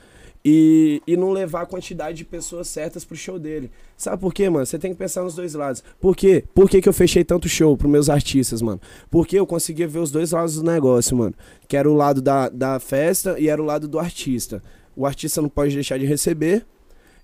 E, 0.45 1.03
e 1.07 1.17
não 1.17 1.33
levar 1.33 1.63
a 1.63 1.67
quantidade 1.67 2.17
de 2.19 2.25
pessoas 2.25 2.69
certas 2.69 3.05
pro 3.05 3.17
show 3.17 3.39
dele. 3.39 3.71
Sabe 3.97 4.21
por 4.23 4.33
quê, 4.33 4.49
mano? 4.49 4.65
Você 4.65 4.79
tem 4.79 4.93
que 4.93 4.97
pensar 4.99 5.23
nos 5.23 5.35
dois 5.35 5.53
lados. 5.53 5.83
Por 6.01 6.17
quê? 6.17 6.45
Por 6.55 6.71
que, 6.71 6.81
que 6.81 6.89
eu 6.89 6.93
fechei 6.93 7.25
tanto 7.25 7.49
show 7.49 7.77
pros 7.77 7.91
meus 7.91 8.09
artistas, 8.09 8.63
mano? 8.63 8.81
Porque 9.11 9.39
eu 9.39 9.47
conseguia 9.47 9.87
ver 9.89 9.99
os 9.99 10.11
dois 10.13 10.31
lados 10.31 10.55
do 10.55 10.63
negócio, 10.63 11.17
mano. 11.17 11.35
Que 11.67 11.77
era 11.77 11.91
o 11.91 11.95
lado 11.95 12.23
da, 12.23 12.49
da 12.49 12.79
festa 12.79 13.39
e 13.39 13.49
era 13.49 13.61
o 13.61 13.65
lado 13.65 13.89
do 13.89 13.99
artista. 13.99 14.63
O 14.97 15.05
artista 15.05 15.43
não 15.43 15.49
pode 15.49 15.75
deixar 15.75 15.99
de 15.99 16.07
receber 16.07 16.65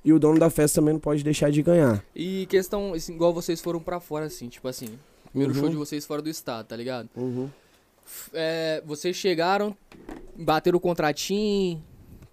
e 0.05 0.13
o 0.13 0.19
dono 0.19 0.39
da 0.39 0.51
festa 0.51 0.81
também 0.81 0.93
não 0.95 1.01
pode 1.01 1.23
deixar 1.23 1.51
de 1.51 1.63
ganhar. 1.63 2.05
E 2.15 2.47
questão, 2.47 2.93
assim, 2.93 3.15
igual 3.15 3.33
vocês 3.33 3.61
foram 3.61 3.81
pra 3.81 4.01
fora, 4.01 4.27
assim, 4.27 4.49
tipo 4.49 4.67
assim, 4.69 4.89
primeiro 5.31 5.55
Uhum. 5.55 5.61
show 5.61 5.69
de 5.71 5.77
vocês 5.77 6.05
fora 6.05 6.21
do 6.21 6.29
estado, 6.29 6.67
tá 6.67 6.77
ligado? 6.77 7.09
F- 8.05 8.31
É, 8.35 8.83
vocês 8.85 9.17
chegaram, 9.17 9.75
bateram 10.37 10.77
o 10.77 10.81
contratinho, 10.81 11.83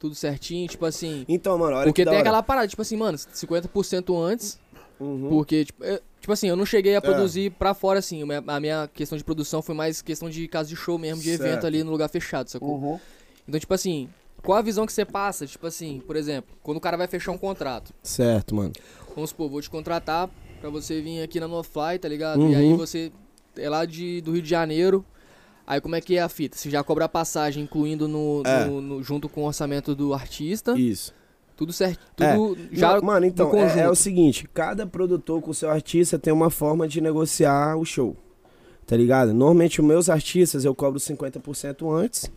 tudo 0.02 0.16
certinho, 0.16 0.68
tipo 0.68 0.84
assim. 0.86 1.24
Então, 1.30 1.58
mano, 1.58 1.76
olha 1.78 1.86
Porque 1.86 2.04
tem 2.04 2.12
hora. 2.12 2.20
aquela 2.22 2.42
parada, 2.44 2.68
tipo 2.68 2.82
assim, 2.82 2.98
mano, 2.98 3.18
50% 3.18 4.18
antes, 4.18 4.60
Uhum. 5.00 5.30
porque, 5.30 5.66
tipo, 5.66 5.84
eu- 5.84 6.02
tipo 6.20 6.34
assim, 6.34 6.48
eu 6.50 6.56
não 6.56 6.66
cheguei 6.66 6.96
a 6.96 7.02
produzir 7.02 7.52
pra 7.52 7.74
fora, 7.76 8.00
assim, 8.00 8.24
a 8.48 8.60
minha- 8.60 8.90
questão 8.94 9.16
de 9.18 9.24
produção 9.24 9.62
foi 9.62 9.76
mais 9.76 10.02
questão 10.02 10.28
de 10.30 10.48
casa 10.48 10.68
de 10.70 10.76
show 10.76 10.98
mesmo, 10.98 11.22
de 11.22 11.30
evento 11.30 11.52
Certo. 11.52 11.68
ali 11.68 11.84
no 11.84 11.92
lugar 11.92 12.10
fechado, 12.10 12.50
sacou? 12.50 12.78
Uhum. 12.80 13.00
Então, 13.48 13.60
tipo 13.60 13.74
assim, 13.74 14.10
qual 14.44 14.58
a 14.58 14.62
visão 14.64 14.86
que 14.88 14.94
você 14.94 15.06
passa, 15.06 15.46
tipo 15.46 15.68
assim, 15.68 16.02
por 16.06 16.16
exemplo, 16.16 16.56
quando 16.64 16.78
o 16.78 16.82
cara 16.82 16.98
vai 16.98 17.06
fechar 17.08 17.32
um 17.32 17.38
contrato, 17.38 17.94
Certo, 18.02 18.56
mano. 18.56 18.72
Vamos 19.16 19.30
supor, 19.30 19.50
vou 19.52 19.62
te 19.62 19.70
contratar 19.70 20.30
pra 20.60 20.70
você 20.72 21.00
vir 21.00 21.22
aqui 21.22 21.40
na 21.40 21.48
NoFly, 21.48 22.00
tá 22.00 22.08
ligado? 22.08 22.42
E 22.50 22.56
aí 22.56 22.72
Uhum. 22.72 22.78
você 22.78 23.12
é 23.58 23.70
lá 23.70 23.86
de, 23.86 24.20
do 24.22 24.32
Rio 24.32 24.42
de 24.42 24.50
Janeiro. 24.50 25.06
Aí 25.72 25.80
como 25.80 25.96
é 25.96 26.02
que 26.02 26.18
é 26.18 26.22
a 26.22 26.28
fita? 26.28 26.58
Você 26.58 26.70
já 26.70 26.84
cobra 26.84 27.06
a 27.06 27.10
passagem, 27.10 27.64
incluindo 27.64 28.06
no, 28.06 28.44
É. 28.46 28.66
no- 28.66 28.82
no- 28.82 29.02
junto 29.04 29.30
com 29.30 29.44
o 29.44 29.46
orçamento 29.46 29.96
do 29.96 30.14
artista. 30.14 30.78
Isso. 30.78 31.14
Tudo 31.56 31.72
certo. 31.72 32.22
É. 32.22 32.36
Tudo 32.36 32.60
já. 32.74 32.96
Não, 32.98 33.02
mano, 33.06 33.26
então, 33.26 33.56
é, 33.56 33.82
é 33.82 33.90
o 33.90 33.96
seguinte, 33.96 34.50
cada 34.54 34.86
produtor 34.86 35.42
com 35.42 35.52
o 35.52 35.54
seu 35.54 35.70
artista 35.70 36.20
tem 36.20 36.34
uma 36.34 36.50
forma 36.50 36.88
de 36.90 37.00
negociar 37.00 37.78
o 37.78 37.86
show, 37.86 38.18
tá 38.86 38.98
ligado? 38.98 39.34
Normalmente 39.34 39.80
os 39.80 39.88
meus 39.88 40.10
artistas 40.10 40.66
eu 40.66 40.76
cobro 40.76 41.00
50% 41.00 41.90
antes, 41.90 42.30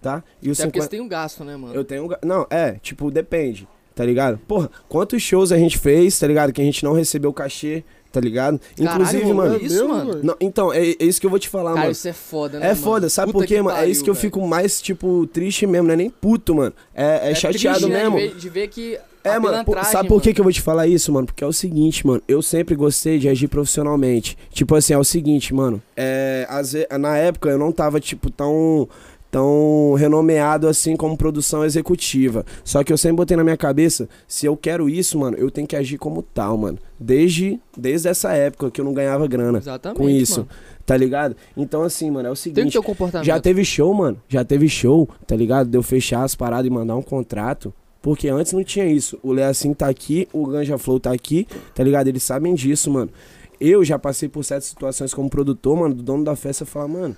tá? 0.00 0.24
E 0.40 0.48
os 0.50 0.58
Até 0.58 0.68
porque 0.68 0.78
50... 0.80 0.84
você 0.84 0.88
tem 0.88 1.00
um 1.02 1.08
gasto, 1.08 1.44
né, 1.44 1.56
mano? 1.58 1.74
Eu 1.74 1.84
tenho... 1.84 2.04
um 2.04 2.08
ga- 2.08 2.20
Não, 2.24 2.46
é, 2.48 2.72
tipo, 2.80 3.10
depende, 3.10 3.68
tá 3.94 4.02
ligado? 4.04 4.38
Porra, 4.48 4.70
quantos 4.88 5.20
shows 5.22 5.52
a 5.52 5.58
gente 5.58 5.76
fez, 5.76 6.18
tá 6.18 6.26
ligado? 6.26 6.52
Que 6.54 6.62
a 6.62 6.64
gente 6.64 6.82
não 6.84 6.94
recebeu 6.94 7.32
cachê, 7.34 7.84
tá 8.12 8.20
ligado? 8.20 8.60
Caralho, 8.76 9.02
Inclusive, 9.02 9.32
mano, 9.32 9.54
é 9.54 9.58
isso, 9.58 9.88
mano? 9.88 10.20
Não, 10.22 10.36
então, 10.40 10.72
é, 10.72 10.78
é 10.90 11.04
isso 11.04 11.20
que 11.20 11.26
eu 11.26 11.30
vou 11.30 11.38
te 11.38 11.48
falar, 11.48 11.70
Cara, 11.70 11.80
mano. 11.80 11.92
isso 11.92 12.08
é 12.08 12.12
foda, 12.12 12.58
né? 12.58 12.66
É 12.66 12.68
mano? 12.70 12.82
foda, 12.82 13.08
sabe 13.08 13.32
Puta 13.32 13.44
por 13.44 13.48
quê, 13.48 13.56
mano? 13.62 13.70
é 13.76 13.80
pariu, 13.80 13.92
isso 13.92 14.04
que 14.04 14.10
eu 14.10 14.14
fico 14.14 14.46
mais, 14.46 14.80
tipo, 14.80 15.26
triste 15.28 15.66
mesmo, 15.66 15.86
não 15.88 15.94
é 15.94 15.96
nem 15.96 16.10
puto, 16.10 16.54
mano. 16.54 16.72
É, 16.94 17.30
é, 17.30 17.34
chateado 17.34 17.78
triste, 17.78 17.92
né, 17.92 18.08
mesmo. 18.08 18.16
De 18.18 18.26
ver, 18.28 18.34
de 18.36 18.48
ver 18.48 18.68
que. 18.68 18.98
É, 19.24 19.38
mano, 19.38 19.62
sabe 19.84 20.08
por 20.08 20.22
que, 20.22 20.32
que 20.32 20.40
eu 20.40 20.44
vou 20.44 20.52
te 20.52 20.62
falar 20.62 20.86
isso, 20.86 21.12
mano? 21.12 21.26
Porque 21.26 21.44
é 21.44 21.46
o 21.46 21.52
seguinte, 21.52 22.06
mano, 22.06 22.22
eu 22.26 22.40
sempre 22.40 22.74
gostei 22.74 23.18
de 23.18 23.28
agir 23.28 23.46
profissionalmente. 23.48 24.38
Tipo 24.50 24.74
assim, 24.74 24.94
é 24.94 24.98
o 24.98 25.04
seguinte, 25.04 25.52
mano, 25.52 25.82
é, 25.96 26.46
às 26.48 26.72
ve- 26.72 26.86
na 26.98 27.16
época 27.18 27.50
eu 27.50 27.58
não 27.58 27.70
tava, 27.70 28.00
tipo, 28.00 28.30
tão, 28.30 28.88
tão 29.30 29.94
renomeado 29.96 30.66
assim 30.68 30.96
como 30.96 31.16
produção 31.16 31.64
executiva. 31.64 32.44
Só 32.64 32.82
que 32.82 32.92
eu 32.92 32.98
sempre 32.98 33.16
botei 33.16 33.36
na 33.36 33.44
minha 33.44 33.56
cabeça, 33.56 34.08
se 34.26 34.46
eu 34.46 34.56
quero 34.56 34.88
isso, 34.88 35.18
mano, 35.18 35.36
eu 35.36 35.50
tenho 35.50 35.66
que 35.66 35.76
agir 35.76 35.98
como 35.98 36.22
tal, 36.22 36.56
mano. 36.56 36.78
Desde, 36.98 37.60
desde 37.76 38.08
essa 38.08 38.32
época 38.32 38.70
que 38.70 38.80
eu 38.80 38.84
não 38.84 38.92
ganhava 38.92 39.26
grana 39.26 39.58
Exatamente. 39.58 39.98
com 39.98 40.08
isso, 40.08 40.40
Mano. 40.40 40.48
tá 40.84 40.96
ligado? 40.96 41.36
Então, 41.56 41.82
assim, 41.82 42.10
mano, 42.10 42.26
é 42.28 42.30
o 42.30 42.34
Tem 42.34 42.42
seguinte. 42.42 42.72
ter 42.72 42.78
o 42.78 42.82
comportamento. 42.82 43.26
Já 43.26 43.38
teve 43.38 43.64
show, 43.64 43.94
mano. 43.94 44.20
Já 44.28 44.44
teve 44.44 44.68
show, 44.68 45.08
tá 45.26 45.36
ligado? 45.36 45.68
De 45.68 45.78
eu 45.78 45.82
fechar 45.82 46.24
as 46.24 46.34
paradas 46.34 46.66
e 46.66 46.70
mandar 46.70 46.96
um 46.96 47.02
contrato. 47.02 47.72
Porque 48.02 48.28
antes 48.28 48.52
não 48.52 48.64
tinha 48.64 48.86
isso. 48.86 49.18
O 49.22 49.32
Leacin 49.32 49.74
tá 49.74 49.88
aqui, 49.88 50.28
o 50.32 50.46
Ganja 50.46 50.78
Flow 50.78 50.98
tá 50.98 51.12
aqui, 51.12 51.46
tá 51.74 51.82
ligado? 51.84 52.08
Eles 52.08 52.22
sabem 52.22 52.54
disso, 52.54 52.90
mano. 52.90 53.10
Eu 53.60 53.84
já 53.84 53.98
passei 53.98 54.28
por 54.28 54.44
certas 54.44 54.68
situações 54.68 55.12
como 55.12 55.28
produtor, 55.28 55.76
mano, 55.76 55.94
do 55.94 56.02
dono 56.02 56.22
da 56.24 56.36
festa 56.36 56.64
falar, 56.64 56.86
mano, 56.88 57.16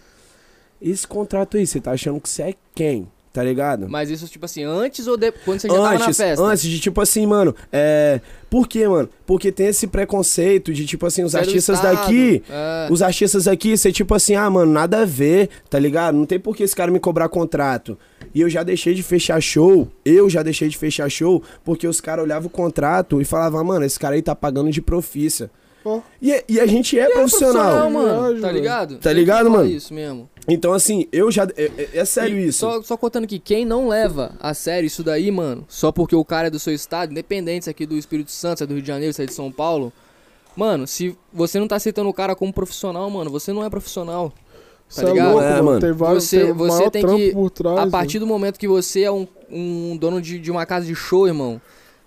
esse 0.81 1.07
contrato 1.07 1.57
aí, 1.57 1.67
você 1.67 1.81
tá 1.81 1.93
achando 1.93 2.21
que 2.21 2.29
você 2.29 2.43
é 2.43 2.55
quem? 2.75 3.09
Tá 3.33 3.45
ligado? 3.45 3.89
Mas 3.89 4.11
isso, 4.11 4.27
tipo 4.27 4.45
assim, 4.45 4.65
antes 4.65 5.07
ou 5.07 5.17
depois? 5.17 5.45
Quando 5.45 5.61
você 5.61 5.69
já 5.69 5.75
tava 5.75 5.99
na 5.99 6.05
Antes, 6.07 6.17
festa? 6.17 6.45
antes 6.45 6.63
de 6.65 6.81
tipo 6.81 7.01
assim, 7.01 7.27
mano, 7.27 7.55
é. 7.73 8.21
Por 8.51 8.67
quê, 8.67 8.89
mano? 8.89 9.09
Porque 9.25 9.53
tem 9.53 9.69
esse 9.69 9.87
preconceito 9.87 10.75
de 10.75 10.85
tipo 10.85 11.07
assim, 11.07 11.23
os 11.23 11.31
Você 11.31 11.37
é 11.37 11.41
artistas 11.41 11.77
estado, 11.77 11.97
daqui, 11.97 12.43
é. 12.51 12.89
os 12.91 13.03
artistas 13.03 13.47
aqui, 13.47 13.79
você 13.79 13.93
tipo 13.93 14.13
assim, 14.17 14.35
ah, 14.35 14.51
mano, 14.51 14.73
nada 14.73 15.03
a 15.03 15.05
ver, 15.05 15.49
tá 15.69 15.79
ligado? 15.79 16.17
Não 16.17 16.27
tem 16.27 16.41
por 16.41 16.57
que 16.57 16.65
esse 16.65 16.75
cara 16.75 16.91
me 16.91 16.99
cobrar 16.99 17.29
contrato. 17.29 17.97
E 18.35 18.41
eu 18.41 18.51
já 18.51 18.65
deixei 18.65 18.95
de 18.95 19.03
fechar 19.05 19.41
show, 19.41 19.87
eu 20.05 20.29
já 20.29 20.43
deixei 20.43 20.69
de 20.69 20.77
fechar 20.77 21.09
show, 21.09 21.41
porque 21.65 21.87
os 21.87 22.01
caras 22.01 22.25
olhavam 22.25 22.49
o 22.49 22.51
contrato 22.51 23.21
e 23.21 23.25
falavam, 23.25 23.63
mano, 23.63 23.85
esse 23.85 23.99
cara 23.99 24.17
aí 24.17 24.23
tá 24.23 24.35
pagando 24.35 24.71
de 24.73 24.83
profícia. 24.83 25.49
Ó. 25.85 26.01
E, 26.21 26.45
e 26.49 26.61
a 26.61 26.67
gente 26.67 26.99
é, 26.99 27.09
profissional. 27.09 27.87
Profissional, 27.87 27.91
mano. 27.91 28.41
Tá 28.41 28.53
ligado? 28.53 28.95
Tá 28.97 29.11
Tem 29.11 29.15
ligado, 29.15 29.51
mano? 29.51 29.69
Isso 29.69 29.95
mesmo. 29.95 30.29
Então, 30.49 30.73
assim, 30.73 31.07
eu 31.13 31.31
já. 31.31 31.45
É, 31.57 31.71
é- 31.77 31.89
é 31.99 32.05
sério 32.05 32.39
E 32.39 32.47
isso. 32.47 32.61
Só, 32.61 32.83
só 32.83 32.97
contando 32.97 33.27
que 33.27 33.39
quem 33.39 33.65
não 33.65 33.89
leva 33.89 34.33
a 34.41 34.53
sério 34.55 34.87
isso 34.87 35.03
daí, 35.05 35.31
mano, 35.31 35.65
só 35.69 35.93
porque 35.93 36.15
o 36.17 36.25
cara 36.25 36.49
é 36.49 36.51
do 36.51 36.59
seu 36.59 36.75
estado, 36.75 37.13
independente 37.13 37.65
se 37.65 37.71
é 37.71 37.73
aqui 37.73 37.87
do 37.87 37.97
Espírito 37.97 38.31
Santo, 38.31 38.59
se 38.59 38.65
é 38.65 38.67
do 38.67 38.75
Rio 38.75 38.83
de 38.83 38.89
Janeiro, 38.89 39.13
se 39.13 39.23
é 39.23 39.27
de 39.27 39.35
São 39.35 39.53
Paulo, 39.53 39.93
mano, 40.57 40.87
se 40.87 41.17
você 41.33 41.59
não 41.61 41.69
tá 41.69 41.77
aceitando 41.77 42.09
o 42.09 42.13
cara 42.15 42.35
como 42.35 42.53
profissional, 42.53 43.09
mano, 43.11 43.31
você 43.31 43.53
não 43.53 43.65
é 43.65 43.71
profissional. 43.71 44.33
Cê 44.89 45.05
é 45.05 45.13
ligado? 45.13 45.31
louco, 45.35 45.45
É, 45.45 45.63
mano. 45.63 45.81
Tem 45.81 45.93
vários, 45.93 46.25
Você- 46.25 46.45
tem 46.47 46.53
você 46.53 46.91
tem 46.91 47.07
que- 47.07 47.33
por 47.33 47.49
trás. 47.51 47.77
a 47.77 47.81
velho. 47.83 47.93
partir 47.93 48.19
do 48.19 48.27
momento 48.27 48.59
que 48.59 48.67
você 48.67 49.03
é 49.03 49.13
um, 49.13 49.29
um 49.49 49.97
dono 49.97 50.21
de, 50.21 50.37
de 50.41 50.51
uma 50.51 50.67
casa 50.67 50.85
de 50.85 50.97
show, 50.97 51.29
irmão, 51.29 51.61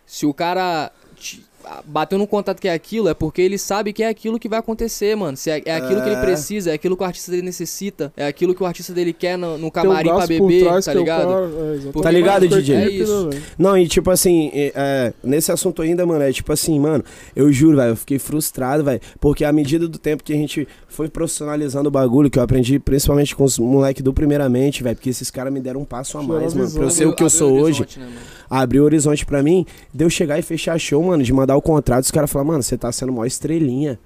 se 0.06 0.26
o 0.26 0.34
cara 0.34 0.92
te- 1.16 1.46
bateu 1.86 2.18
no 2.18 2.28
contato 2.28 2.60
que 2.60 2.68
é 2.68 2.74
aquilo, 2.74 3.08
é 3.10 3.14
porque 3.14 3.42
ele 3.42 3.58
sabe 3.58 3.94
que 3.94 4.04
é 4.04 4.08
aquilo 4.10 4.40
que 4.40 4.48
vai 4.50 4.60
acontecer, 4.60 5.16
mano. 5.16 5.36
Se 5.38 5.50
é, 5.50 5.62
é 5.66 5.76
aquilo 5.76 6.02
que 6.02 6.10
ele 6.10 6.16
É. 6.18 6.22
precisa, 6.22 6.72
é 6.72 6.74
aquilo 6.74 6.96
que 6.98 7.04
o 7.04 7.06
artista 7.06 7.32
dele 7.32 7.44
necessita, 7.44 8.12
é 8.16 8.26
aquilo 8.28 8.54
que 8.56 8.62
o 8.64 8.66
artista 8.66 8.94
dele 8.94 9.14
quer 9.14 9.38
no, 9.38 9.58
no 9.58 9.72
camarim 9.72 10.10
pra 10.10 10.28
beber, 10.28 10.66
tá 10.82 10.92
é 10.92 10.96
o 10.96 11.00
ligado? 11.00 11.22
cara- 11.28 11.34
é, 11.34 11.46
exatamente. 11.48 11.84
Porque, 11.94 12.02
Tá 12.02 12.12
ligado, 12.12 12.50
mano, 12.50 12.62
DJ? 12.62 12.76
É 12.76 12.90
isso. 12.90 13.30
velho? 13.30 13.44
Não, 13.58 13.78
e 13.78 13.88
tipo 13.88 14.10
assim, 14.12 14.50
é, 14.54 14.72
é, 14.76 15.14
nesse 15.24 15.52
assunto 15.52 15.82
ainda, 15.82 16.06
mano, 16.06 16.24
é 16.24 16.32
tipo 16.32 16.52
assim, 16.52 16.80
mano, 16.80 17.04
eu 17.36 17.52
juro, 17.52 17.78
velho, 17.78 17.90
eu 17.92 17.96
fiquei 17.96 18.20
frustrado, 18.20 18.84
velho, 18.84 19.02
porque 19.20 19.44
à 19.46 19.52
medida 19.52 19.88
do 19.88 19.98
tempo 19.98 20.24
que 20.24 20.34
a 20.34 20.38
gente 20.38 20.68
foi 20.88 21.08
profissionalizando 21.10 21.88
o 21.88 21.92
bagulho, 21.92 22.30
que 22.30 22.38
eu 22.38 22.44
aprendi 22.44 22.78
principalmente 22.80 23.36
com 23.36 23.44
os 23.44 23.58
moleques 23.58 24.04
do 24.04 24.14
primeiramente, 24.14 24.84
velho, 24.84 24.96
porque 24.96 25.10
esses 25.10 25.32
caras 25.32 25.52
me 25.52 25.60
deram 25.60 25.82
um 25.82 25.86
passo 25.86 26.18
a 26.18 26.24
mais, 26.24 26.54
mano, 26.54 26.70
pra 26.72 26.84
eu 26.84 26.90
ser 26.90 27.08
o 27.08 27.16
que 27.16 27.24
eu 27.24 27.30
sou 27.30 27.52
hoje, 27.60 27.86
né, 27.98 28.08
abriu 28.50 28.84
o 28.84 28.86
horizonte 28.86 29.26
pra 29.26 29.42
mim, 29.42 29.66
de 29.94 30.04
eu 30.06 30.10
chegar 30.10 30.38
e 30.38 30.42
fechar 30.44 30.78
show, 30.80 31.02
mano, 31.02 31.24
de 31.24 31.34
mandar 31.34 31.53
o 31.56 31.62
contrato, 31.62 32.04
os 32.04 32.12
caras 32.12 32.32
falaram, 32.32 32.52
mano, 32.52 32.64
você 32.64 32.78
tá 32.78 32.92
sendo 32.92 33.12
mó 33.12 33.26
estrelinha. 33.26 34.00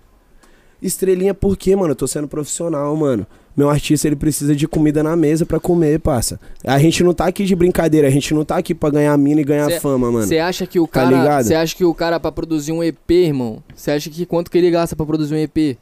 Estrelinha 0.81 1.33
por 1.33 1.57
quê, 1.57 1.75
mano? 1.75 1.91
Eu 1.91 1.95
tô 1.95 2.07
sendo 2.07 2.27
profissional, 2.27 2.95
mano. 2.95 3.25
Meu 3.55 3.67
artista, 3.71 4.07
ele 4.07 4.15
precisa 4.15 4.55
de 4.55 4.67
comida 4.67 5.01
na 5.01 5.15
mesa 5.15 5.43
pra 5.43 5.59
comer, 5.59 5.99
parça. 5.99 6.39
A 6.63 6.77
gente 6.77 7.03
não 7.03 7.11
tá 7.11 7.25
aqui 7.25 7.43
de 7.43 7.55
brincadeira, 7.55 8.07
a 8.07 8.11
gente 8.11 8.31
não 8.31 8.45
tá 8.45 8.55
aqui 8.57 8.75
pra 8.75 8.91
ganhar 8.91 9.17
mina 9.17 9.41
e 9.41 9.43
ganhar 9.43 9.65
Cê- 9.65 9.79
fama, 9.79 10.11
mano. 10.11 10.27
Você 10.27 10.37
acha 10.37 10.67
que 10.67 10.79
o 10.79 10.85
Tá 10.85 11.01
cara, 11.09 11.41
você 11.43 11.55
acha 11.55 11.75
que 11.75 11.83
o 11.83 11.93
cara 11.95 12.19
pra 12.19 12.31
produzir 12.31 12.71
um 12.71 12.83
EP, 12.83 13.09
irmão? 13.09 13.63
Você 13.75 13.89
acha 13.89 14.11
que 14.11 14.27
quanto 14.27 14.51
que 14.51 14.57
ele 14.59 14.69
gasta 14.69 14.95
pra 14.95 15.05
produzir 15.07 15.33
um 15.33 15.37
EP? 15.39 15.75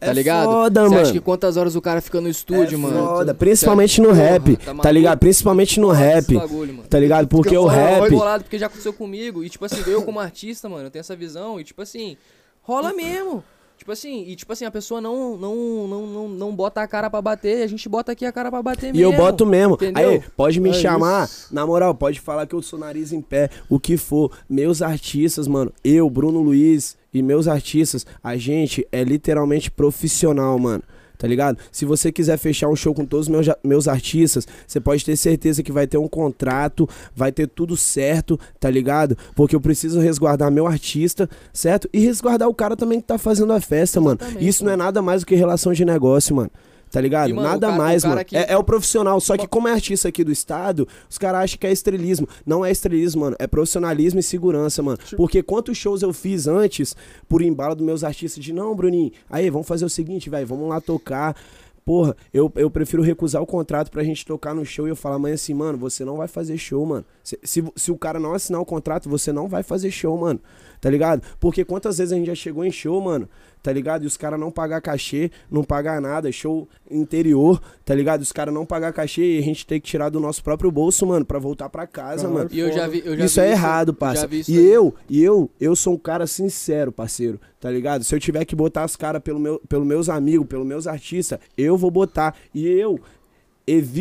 Tá 0.00 0.06
É 0.06 0.12
ligado? 0.12 0.44
foda, 0.44 0.80
Você 0.82 0.86
acha 0.94 1.02
mano. 1.02 1.12
que 1.12 1.20
quantas 1.20 1.56
horas 1.56 1.74
o 1.74 1.80
cara 1.82 2.00
fica 2.00 2.20
no 2.20 2.28
estúdio, 2.28 2.74
é 2.74 2.78
mano? 2.78 2.98
Foda, 3.04 3.34
principalmente 3.34 4.00
no 4.00 4.08
Porra, 4.08 4.20
rap, 4.22 4.56
tá 4.56 4.74
tá, 4.74 4.90
ligado? 4.92 5.18
Principalmente 5.18 5.80
no 5.80 5.88
rap, 5.90 6.34
bagulho, 6.34 6.78
tá 6.88 7.00
ligado? 7.00 7.26
Porque 7.26 7.48
Fica 7.50 7.60
o 7.60 7.66
rap. 7.66 8.08
bolado, 8.10 8.44
porque 8.44 8.58
já 8.58 8.66
aconteceu 8.66 8.92
comigo. 8.92 9.42
E, 9.42 9.48
tipo 9.50 9.64
assim, 9.64 9.82
eu 9.90 10.02
como 10.02 10.20
artista, 10.20 10.68
mano, 10.68 10.84
eu 10.86 10.90
tenho 10.90 11.00
essa 11.00 11.16
visão. 11.16 11.58
E, 11.58 11.64
tipo 11.64 11.82
assim, 11.82 12.16
rola 12.62 12.92
mesmo. 12.92 13.42
Tipo 13.76 13.92
assim, 13.92 14.24
e 14.26 14.34
tipo 14.34 14.52
assim, 14.52 14.64
a 14.64 14.72
pessoa 14.72 15.00
não, 15.00 15.36
não, 15.36 15.54
não, 15.88 16.06
não, 16.06 16.28
não 16.28 16.54
bota 16.54 16.82
a 16.82 16.86
cara 16.88 17.08
pra 17.08 17.22
bater, 17.22 17.62
a 17.62 17.66
gente 17.68 17.88
bota 17.88 18.10
aqui 18.10 18.26
a 18.26 18.32
cara 18.32 18.50
pra 18.50 18.60
bater 18.60 18.88
E 18.90 18.92
mesmo. 18.98 19.12
eu 19.12 19.16
boto 19.16 19.46
mesmo. 19.46 19.74
entendeu? 19.74 20.10
Aí, 20.10 20.22
pode 20.36 20.60
me 20.60 20.70
É 20.70 20.72
chamar. 20.74 21.26
isso. 21.26 21.54
Na 21.54 21.64
moral, 21.64 21.94
pode 21.94 22.20
falar 22.20 22.44
que 22.46 22.54
eu 22.56 22.60
sou 22.60 22.76
nariz 22.78 23.12
em 23.12 23.20
pé. 23.22 23.48
O 23.68 23.78
que 23.78 23.96
for. 23.96 24.32
Meus 24.50 24.82
artistas, 24.82 25.46
mano. 25.46 25.72
Eu, 25.84 26.10
Bruno 26.10 26.40
Luiz 26.40 26.96
e 27.18 27.22
meus 27.22 27.48
artistas, 27.48 28.06
a 28.22 28.36
gente 28.36 28.86
é 28.90 29.02
literalmente 29.04 29.70
profissional, 29.70 30.58
mano. 30.58 30.82
Tá 31.18 31.26
ligado? 31.26 31.58
Se 31.72 31.84
você 31.84 32.12
quiser 32.12 32.38
fechar 32.38 32.68
um 32.68 32.76
show 32.76 32.94
com 32.94 33.04
todos 33.04 33.26
os 33.26 33.28
meus, 33.28 33.46
meus 33.64 33.88
artistas, 33.88 34.46
você 34.64 34.78
pode 34.78 35.04
ter 35.04 35.16
certeza 35.16 35.64
que 35.64 35.72
vai 35.72 35.84
ter 35.84 35.98
um 35.98 36.06
contrato, 36.06 36.88
vai 37.14 37.32
ter 37.32 37.48
tudo 37.48 37.76
certo, 37.76 38.38
tá 38.60 38.70
ligado? 38.70 39.18
Porque 39.34 39.56
eu 39.56 39.60
preciso 39.60 39.98
resguardar 39.98 40.48
meu 40.48 40.64
artista, 40.64 41.28
certo? 41.52 41.88
E 41.92 41.98
resguardar 41.98 42.48
o 42.48 42.54
cara 42.54 42.76
também 42.76 43.00
que 43.00 43.06
tá 43.08 43.18
fazendo 43.18 43.52
a 43.52 43.60
festa, 43.60 44.00
mano. 44.00 44.20
Isso 44.38 44.64
não 44.64 44.70
é 44.70 44.76
nada 44.76 45.02
mais 45.02 45.22
do 45.22 45.26
que 45.26 45.34
relação 45.34 45.72
de 45.72 45.84
negócio, 45.84 46.36
mano. 46.36 46.50
Tá 46.90 47.00
ligado? 47.00 47.28
E, 47.30 47.32
mano, 47.34 47.48
Nada 47.48 47.66
cara- 47.66 47.78
mais, 47.78 48.04
o 48.04 48.08
mano. 48.08 48.24
que- 48.24 48.36
É, 48.36 48.52
é 48.52 48.56
o 48.56 48.64
profissional. 48.64 49.20
Só 49.20 49.36
que 49.36 49.46
como 49.46 49.68
é 49.68 49.72
artista 49.72 50.08
aqui 50.08 50.24
do 50.24 50.32
estado, 50.32 50.88
os 51.08 51.18
caras 51.18 51.42
acham 51.44 51.58
que 51.58 51.66
é 51.66 51.72
estrelismo. 51.72 52.26
Não 52.46 52.64
é 52.64 52.70
estrelismo, 52.70 53.20
mano. 53.22 53.36
É 53.38 53.46
profissionalismo 53.46 54.20
e 54.20 54.22
segurança, 54.22 54.82
mano. 54.82 54.96
Tipo 54.98 55.16
Porque 55.16 55.42
quantos 55.42 55.76
shows 55.76 56.02
eu 56.02 56.12
fiz 56.12 56.46
antes, 56.46 56.96
por 57.28 57.42
embalo 57.42 57.74
dos 57.74 57.84
meus 57.84 58.02
artistas, 58.04 58.42
de 58.42 58.52
não, 58.52 58.74
Bruninho, 58.74 59.12
aí, 59.28 59.50
vamos 59.50 59.66
fazer 59.68 59.84
o 59.84 59.90
seguinte, 59.90 60.30
velho, 60.30 60.46
vamos 60.46 60.68
lá 60.68 60.80
tocar. 60.80 61.36
Porra, 61.84 62.14
eu, 62.34 62.52
eu 62.56 62.70
prefiro 62.70 63.02
recusar 63.02 63.40
o 63.42 63.46
contrato 63.46 63.90
pra 63.90 64.04
gente 64.04 64.24
tocar 64.26 64.54
no 64.54 64.64
show 64.64 64.86
e 64.86 64.90
eu 64.90 64.96
falar, 64.96 65.18
mãe, 65.18 65.32
assim, 65.32 65.54
mano, 65.54 65.78
você 65.78 66.04
não 66.04 66.18
vai 66.18 66.28
fazer 66.28 66.58
show, 66.58 66.84
mano. 66.84 67.04
Se, 67.24 67.38
se, 67.42 67.64
se 67.76 67.90
o 67.90 67.96
cara 67.96 68.20
não 68.20 68.34
assinar 68.34 68.60
o 68.60 68.64
contrato, 68.66 69.08
você 69.08 69.32
não 69.32 69.48
vai 69.48 69.62
fazer 69.62 69.90
show, 69.90 70.14
mano. 70.18 70.38
Tá 70.80 70.88
ligado? 70.90 71.22
Porque 71.40 71.64
quantas 71.64 71.98
vezes 71.98 72.12
a 72.12 72.16
gente 72.16 72.26
já 72.26 72.34
chegou 72.34 72.64
em 72.64 72.70
show, 72.70 73.00
mano, 73.00 73.28
tá 73.62 73.72
ligado? 73.72 74.04
E 74.04 74.06
os 74.06 74.16
caras 74.16 74.38
não 74.38 74.50
pagar 74.50 74.80
cachê, 74.80 75.30
não 75.50 75.64
pagar 75.64 76.00
nada, 76.00 76.30
show 76.30 76.68
interior, 76.88 77.60
tá 77.84 77.94
ligado? 77.94 78.22
Os 78.22 78.30
caras 78.32 78.54
não 78.54 78.64
pagar 78.64 78.92
cachê 78.92 79.36
e 79.36 79.38
a 79.38 79.42
gente 79.42 79.66
tem 79.66 79.80
que 79.80 79.86
tirar 79.88 80.08
do 80.08 80.20
nosso 80.20 80.42
próprio 80.42 80.70
bolso, 80.70 81.04
mano, 81.04 81.24
pra 81.24 81.38
voltar 81.40 81.68
pra 81.68 81.86
casa, 81.86 82.28
mano. 82.28 82.48
Eu 82.52 82.72
já 82.72 82.86
vi, 82.86 83.02
eu 83.04 83.16
já 83.16 83.24
Isso 83.24 83.40
vi 83.40 83.46
é 83.46 83.50
errado, 83.50 83.88
eu 83.88 83.94
já 83.94 83.98
parça. 83.98 84.28
isso 84.36 84.50
E 84.52 84.58
aí. 84.58 84.66
eu, 84.66 84.94
e 85.10 85.22
eu, 85.22 85.50
eu 85.60 85.74
sou 85.74 85.94
um 85.94 85.98
cara 85.98 86.26
sincero, 86.26 86.92
parceiro, 86.92 87.40
tá 87.58 87.68
ligado? 87.70 88.04
Se 88.04 88.14
eu 88.14 88.20
tiver 88.20 88.44
que 88.44 88.54
botar 88.54 88.84
as 88.84 88.94
caras 88.94 89.20
pelo 89.20 89.40
meu, 89.40 89.60
pelos 89.68 89.86
meus 89.86 90.08
amigos, 90.08 90.46
pelos 90.46 90.66
meus 90.66 90.86
artistas, 90.86 91.38
eu 91.56 91.76
vou 91.76 91.90
botar. 91.90 92.36
E 92.54 92.66
eu, 92.68 93.00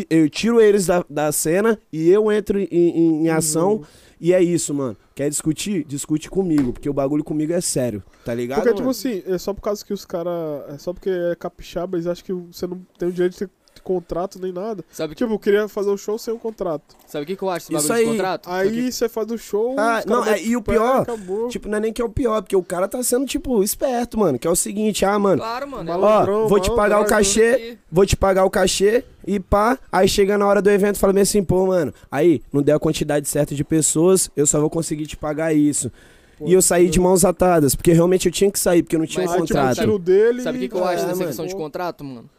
eu 0.09 0.29
tiro 0.29 0.61
eles 0.61 0.85
da, 0.85 1.03
da 1.09 1.31
cena 1.31 1.77
e 1.91 2.09
eu 2.09 2.31
entro 2.31 2.59
em, 2.59 2.67
em- 2.71 3.23
em 3.25 3.29
ação. 3.29 3.81
E 4.19 4.33
é 4.33 4.41
isso, 4.41 4.73
mano. 4.73 4.97
Quer 5.13 5.29
discutir? 5.29 5.83
Discute 5.83 6.29
comigo, 6.29 6.73
porque 6.73 6.89
o 6.89 6.93
bagulho 6.93 7.23
comigo 7.23 7.53
é 7.53 7.61
sério, 7.61 8.03
tá 8.25 8.33
ligado? 8.33 8.59
Porque, 8.59 8.69
tipo 8.71 8.81
mano? 8.81 8.91
assim, 8.91 9.23
é 9.25 9.37
só 9.37 9.53
por 9.53 9.61
causa 9.61 9.85
que 9.85 9.93
os 9.93 10.05
caras. 10.05 10.33
É 10.69 10.77
só 10.77 10.93
porque 10.93 11.09
é 11.09 11.35
capixaba, 11.35 11.97
eles 11.97 12.07
acham 12.07 12.25
que 12.25 12.33
você 12.33 12.65
não 12.65 12.85
tem 12.97 13.07
o 13.07 13.11
direito 13.11 13.33
de 13.33 13.39
ter 13.39 13.49
contrato 13.87 14.39
nem 14.41 14.51
nada. 14.51 14.83
Sabe 14.91 15.13
o 15.13 15.15
que, 15.15 15.23
Tipo, 15.23 15.33
eu 15.35 15.39
queria 15.39 15.67
fazer 15.67 15.89
o 15.89 15.97
show 15.97 16.17
sem 16.17 16.33
um 16.33 16.37
contrato. 16.37 16.95
sabe 17.07 17.23
o 17.23 17.27
que 17.27 17.35
que 17.35 17.43
eu 17.43 17.49
acho 17.49 17.73
Isso 17.73 17.93
aí. 17.93 18.05
contrato? 18.05 18.49
Aí 18.49 18.91
você 18.91 19.07
faz 19.07 19.31
o 19.31 19.37
show. 19.37 19.75
Ah, 19.79 20.03
não, 20.05 20.25
é, 20.25 20.41
e 20.41 20.55
o 20.57 20.61
pior, 20.61 21.01
Acabou. 21.03 21.47
Tipo, 21.47 21.67
não 21.69 21.77
é 21.77 21.81
nem 21.81 21.93
que 21.93 22.01
é 22.01 22.05
o 22.05 22.09
pior, 22.09 22.41
porque 22.41 22.55
o 22.55 22.63
cara 22.63 22.87
tá 22.87 23.01
sendo, 23.01 23.25
tipo, 23.25 23.63
esperto, 23.63 24.17
mano. 24.19 24.37
Que 24.37 24.47
é 24.47 24.51
o 24.51 24.55
seguinte, 24.55 25.05
ah, 25.05 25.17
mano, 25.17 25.41
Claro, 25.41 25.67
mano. 25.69 25.83
Malandro. 25.85 26.05
ó, 26.07 26.11
Malandrão, 26.11 26.47
vou 26.47 26.59
te 26.59 26.69
pagar 26.75 26.99
o 26.99 27.05
cachê, 27.05 27.77
vou 27.91 28.05
te 28.05 28.15
pagar 28.15 28.43
o 28.45 28.49
cachê 28.49 29.03
e 29.25 29.39
pá. 29.39 29.77
Aí 29.91 30.07
chega 30.07 30.37
na 30.37 30.45
hora 30.47 30.61
do 30.61 30.69
evento 30.69 30.95
e 30.95 30.99
fala 30.99 31.19
assim, 31.21 31.43
pô, 31.43 31.65
mano, 31.67 31.93
aí 32.11 32.41
não 32.51 32.61
der 32.61 32.73
a 32.73 32.79
quantidade 32.79 33.27
certa 33.27 33.55
de 33.55 33.63
pessoas, 33.63 34.29
eu 34.35 34.45
só 34.45 34.59
vou 34.59 34.69
conseguir 34.69 35.05
te 35.07 35.15
pagar 35.17 35.53
isso. 35.53 35.91
Pô, 36.37 36.45
e 36.47 36.53
eu 36.53 36.61
saí 36.61 36.87
de 36.87 36.99
mãos 36.99 37.25
atadas, 37.25 37.73
porque 37.73 37.91
realmente 37.93 38.27
eu 38.27 38.31
tinha 38.31 38.51
que 38.51 38.59
sair, 38.59 38.83
porque 38.83 38.95
eu 38.95 38.99
não 38.99 39.07
tinha 39.07 39.25
Mas 39.25 39.33
um 39.41 39.45
tipo, 39.45 39.57
contrato. 39.59 39.75
tira 39.79 39.91
o 39.91 39.97
dele. 39.97 40.41
Sabe 40.43 40.57
o 40.57 40.61
que, 40.61 40.69
que 40.69 40.75
eu 40.75 40.83
acho 40.85 41.03
É, 41.03 41.05
dessa 41.07 41.15
mano. 41.15 41.25
questão 41.27 41.45
de 41.47 41.55
contrato, 41.55 42.03
mano? 42.03 42.29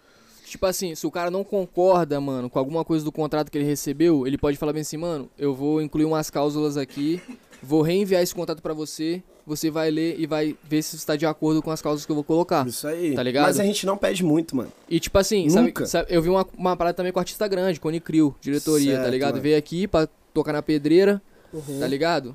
Tipo 0.48 0.66
assim, 0.66 0.94
se 0.94 1.06
o 1.06 1.10
cara 1.10 1.30
não 1.30 1.44
concorda, 1.44 2.20
mano, 2.20 2.48
com 2.48 2.58
alguma 2.58 2.84
coisa 2.84 3.04
do 3.04 3.12
contrato 3.12 3.50
que 3.50 3.58
ele 3.58 3.64
recebeu, 3.66 4.26
ele 4.26 4.38
pode 4.38 4.56
falar 4.56 4.72
bem 4.72 4.82
assim, 4.82 4.96
mano, 4.96 5.28
eu 5.38 5.54
vou 5.54 5.80
incluir 5.82 6.04
umas 6.06 6.30
cláusulas 6.30 6.76
aqui, 6.76 7.20
vou 7.62 7.82
reenviar 7.82 8.22
esse 8.22 8.34
contrato 8.34 8.62
pra 8.62 8.72
você, 8.72 9.22
você 9.46 9.70
vai 9.70 9.90
ler 9.90 10.16
e 10.18 10.26
vai 10.26 10.56
ver 10.64 10.82
se 10.82 10.96
está 10.96 11.16
de 11.16 11.26
acordo 11.26 11.62
com 11.62 11.70
as 11.70 11.82
cláusulas 11.82 12.04
que 12.06 12.10
eu 12.12 12.14
vou 12.14 12.24
colocar. 12.24 12.66
Isso 12.66 12.86
aí. 12.88 13.14
Tá 13.14 13.22
ligado? 13.22 13.44
Mas 13.46 13.60
a 13.60 13.64
gente 13.64 13.84
não 13.84 13.96
pede 13.96 14.24
muito, 14.24 14.56
mano. 14.56 14.72
E 14.88 14.98
tipo 15.00 15.18
assim, 15.18 15.48
sabe, 15.50 15.66
Nunca. 15.66 15.86
sabe- 15.86 16.06
eu 16.10 16.22
vi 16.22 16.28
uma, 16.30 16.46
uma 16.56 16.76
parada 16.76 16.94
também 16.94 17.12
com 17.12 17.18
artista 17.18 17.46
grande, 17.46 17.78
Cone 17.80 18.00
Crew, 18.00 18.34
diretoria, 18.40 18.92
tá 18.96 19.02
Certo, 19.02 19.12
ligado? 19.12 19.30
mano. 19.32 19.42
Veio 19.42 19.58
aqui 19.58 19.86
pra 19.86 20.08
tocar 20.32 20.52
na 20.52 20.62
pedreira, 20.62 21.20
Uhum. 21.52 21.78
tá 21.80 21.86
ligado? 21.86 22.34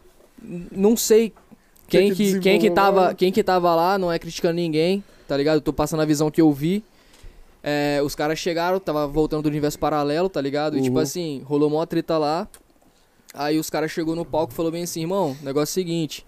Não 0.71 0.95
sei 0.97 1.31
quem 1.87 2.09
que 2.13 2.33
que, 2.33 2.39
quem 2.39 2.59
que 2.59 2.69
tava, 2.71 3.01
lá. 3.01 3.13
quem 3.13 3.31
que 3.31 3.43
tava 3.43 3.73
lá, 3.75 3.97
não 3.97 4.11
é 4.11 4.17
criticando 4.19 4.55
ninguém, 4.55 5.03
tá 5.27 5.37
ligado? 5.37 5.55
Eu 5.57 5.61
tô 5.61 5.71
passando 5.73 6.01
a 6.01 6.05
visão 6.05 6.29
que 6.31 6.41
eu 6.41 6.51
vi. 6.51 6.83
É, 7.63 8.01
os 8.03 8.13
caras 8.13 8.37
chegaram, 8.37 8.77
tava 8.79 9.07
voltando 9.07 9.43
do 9.43 9.49
universo 9.49 9.79
paralelo, 9.79 10.27
tá 10.27 10.41
ligado? 10.41 10.77
E 10.77 10.81
tipo 10.81 10.97
Uhum. 10.97 11.01
assim, 11.01 11.41
rolou 11.45 11.69
mó 11.69 11.85
treta 11.85 12.17
lá. 12.17 12.47
Aí 13.33 13.57
os 13.57 13.69
caras 13.69 13.89
chegou 13.89 14.15
no 14.15 14.25
palco 14.25 14.51
e 14.51 14.55
falou 14.55 14.71
bem 14.71 14.83
assim, 14.83 15.01
irmão, 15.01 15.35
negócio 15.41 15.71
é 15.71 15.81
o 15.81 15.85
seguinte, 15.85 16.23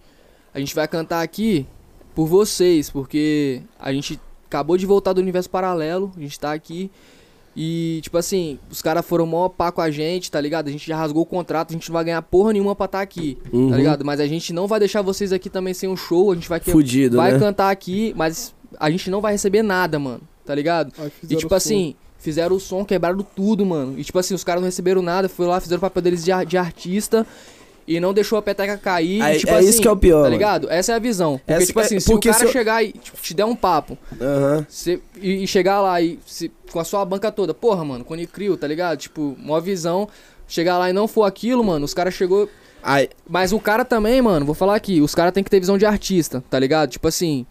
a 0.53 0.59
gente 0.59 0.73
vai 0.73 0.87
cantar 0.87 1.21
aqui 1.21 1.67
por 2.15 2.25
vocês, 2.25 2.89
porque 2.89 3.61
a 3.79 3.91
gente 3.93 4.19
acabou 4.47 4.77
de 4.77 4.85
voltar 4.85 5.13
do 5.13 5.19
universo 5.21 5.49
paralelo, 5.49 6.11
a 6.17 6.19
gente 6.21 6.39
tá 6.39 6.51
aqui 6.53 6.89
e, 7.55 7.99
tipo 8.01 8.17
assim, 8.17 8.57
os 8.71 8.81
caras 8.81 9.05
foram 9.05 9.25
mó 9.25 9.47
pá 9.49 9.71
com 9.71 9.81
a 9.81 9.91
gente, 9.91 10.31
tá 10.31 10.41
ligado? 10.41 10.67
A 10.67 10.71
gente 10.71 10.87
já 10.87 10.95
rasgou 10.97 11.23
o 11.23 11.25
contrato, 11.25 11.71
a 11.71 11.73
gente 11.73 11.89
não 11.89 11.93
vai 11.93 12.03
ganhar 12.05 12.21
porra 12.21 12.53
nenhuma 12.53 12.75
pra 12.75 12.85
estar 12.85 13.01
aqui, 13.01 13.37
Uhum. 13.53 13.69
tá 13.69 13.77
ligado? 13.77 14.03
Mas 14.05 14.19
a 14.19 14.25
gente 14.27 14.51
não 14.51 14.65
vai 14.67 14.79
deixar 14.79 15.01
vocês 15.01 15.31
aqui 15.31 15.49
também 15.49 15.73
sem 15.73 15.87
um 15.89 15.95
show, 15.97 16.31
a 16.31 16.35
gente 16.35 16.49
vai, 16.49 16.59
que... 16.59 16.71
Fudido, 16.71 17.17
vai 17.17 17.33
né? 17.33 17.39
cantar 17.39 17.69
aqui, 17.69 18.13
mas 18.17 18.53
a 18.79 18.89
gente 18.89 19.09
não 19.11 19.21
vai 19.21 19.33
receber 19.33 19.61
nada, 19.61 19.99
mano, 19.99 20.21
tá 20.45 20.53
ligado? 20.55 20.93
Aí 20.97 21.11
E 21.29 21.35
tipo 21.35 21.53
o 21.53 21.57
assim, 21.57 21.95
fizeram 22.19 22.55
o 22.55 22.59
som, 22.59 22.83
quebraram 22.85 23.25
tudo, 23.35 23.65
mano. 23.65 23.97
E 23.99 24.03
tipo 24.03 24.17
assim, 24.19 24.33
os 24.33 24.43
caras 24.43 24.61
não 24.61 24.67
receberam 24.67 25.01
nada, 25.01 25.27
foi 25.29 25.45
lá, 25.45 25.59
fizeram 25.59 25.77
o 25.79 25.81
papel 25.81 26.01
deles 26.03 26.23
de, 26.23 26.31
ar- 26.31 26.45
de 26.45 26.57
artista 26.57 27.25
e 27.87 27.99
não 27.99 28.13
deixou 28.13 28.37
a 28.37 28.41
peteca 28.41 28.77
cair. 28.77 29.21
É- 29.21 29.35
e, 29.35 29.39
tipo 29.39 29.51
é 29.51 29.57
assim, 29.59 29.69
isso 29.69 29.81
que 29.81 29.87
é 29.87 29.91
o 29.91 29.97
pior, 29.97 30.17
Tá 30.17 30.23
mano. 30.23 30.31
ligado? 30.33 30.69
Essa 30.71 30.93
é 30.93 30.95
a 30.95 30.99
visão. 30.99 31.37
Porque, 31.37 31.53
Essa- 31.53 31.65
tipo 31.67 31.79
assim, 31.79 31.95
é- 31.97 31.99
se 31.99 32.13
o 32.13 32.19
cara 32.19 32.33
se 32.37 32.45
eu- 32.45 32.51
chegar 32.51 32.83
e 32.83 32.91
tipo, 32.93 33.17
te 33.21 33.33
der 33.33 33.45
um 33.45 33.55
papo 33.55 33.97
Aham. 34.19 34.65
cê- 34.69 34.99
e, 35.21 35.43
e 35.43 35.47
chegar 35.47 35.81
lá 35.81 36.01
e 36.01 36.17
se- 36.25 36.51
com 36.71 36.79
a 36.79 36.83
sua 36.83 37.05
banca 37.05 37.31
toda, 37.31 37.53
porra, 37.53 37.83
mano, 37.85 38.03
Cone 38.03 38.25
Crew, 38.25 38.57
tá 38.57 38.67
ligado? 38.67 38.97
Tipo, 38.99 39.35
uma 39.41 39.61
visão. 39.61 40.07
Chegar 40.47 40.77
lá 40.77 40.89
e 40.89 40.93
não 40.93 41.07
for 41.07 41.23
aquilo, 41.23 41.63
mano, 41.63 41.85
os 41.85 41.93
caras 41.93 42.13
chegou. 42.13 42.47
Aí, 42.83 43.09
Mas 43.27 43.51
o 43.51 43.59
cara 43.59 43.83
também, 43.83 44.21
mano, 44.21 44.45
vou 44.45 44.53
falar 44.53 44.75
aqui, 44.75 45.01
os 45.01 45.15
caras 45.15 45.33
tem 45.33 45.43
que 45.43 45.49
ter 45.49 45.59
visão 45.59 45.75
de 45.75 45.87
artista, 45.87 46.43
tá 46.51 46.59
ligado? 46.59 46.91
Tipo 46.91 47.07
assim, 47.07 47.47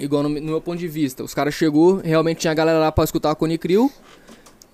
igual 0.00 0.22
no, 0.22 0.28
no 0.28 0.40
meu 0.40 0.60
ponto 0.60 0.78
de 0.78 0.88
vista, 0.88 1.22
os 1.22 1.34
caras 1.34 1.54
chegou, 1.54 1.96
realmente 1.96 2.38
tinha 2.40 2.50
a 2.50 2.54
galera 2.54 2.78
lá 2.78 2.90
pra 2.92 3.04
escutar 3.04 3.30
a 3.30 3.34
Cone 3.34 3.58
Crew. 3.58 3.90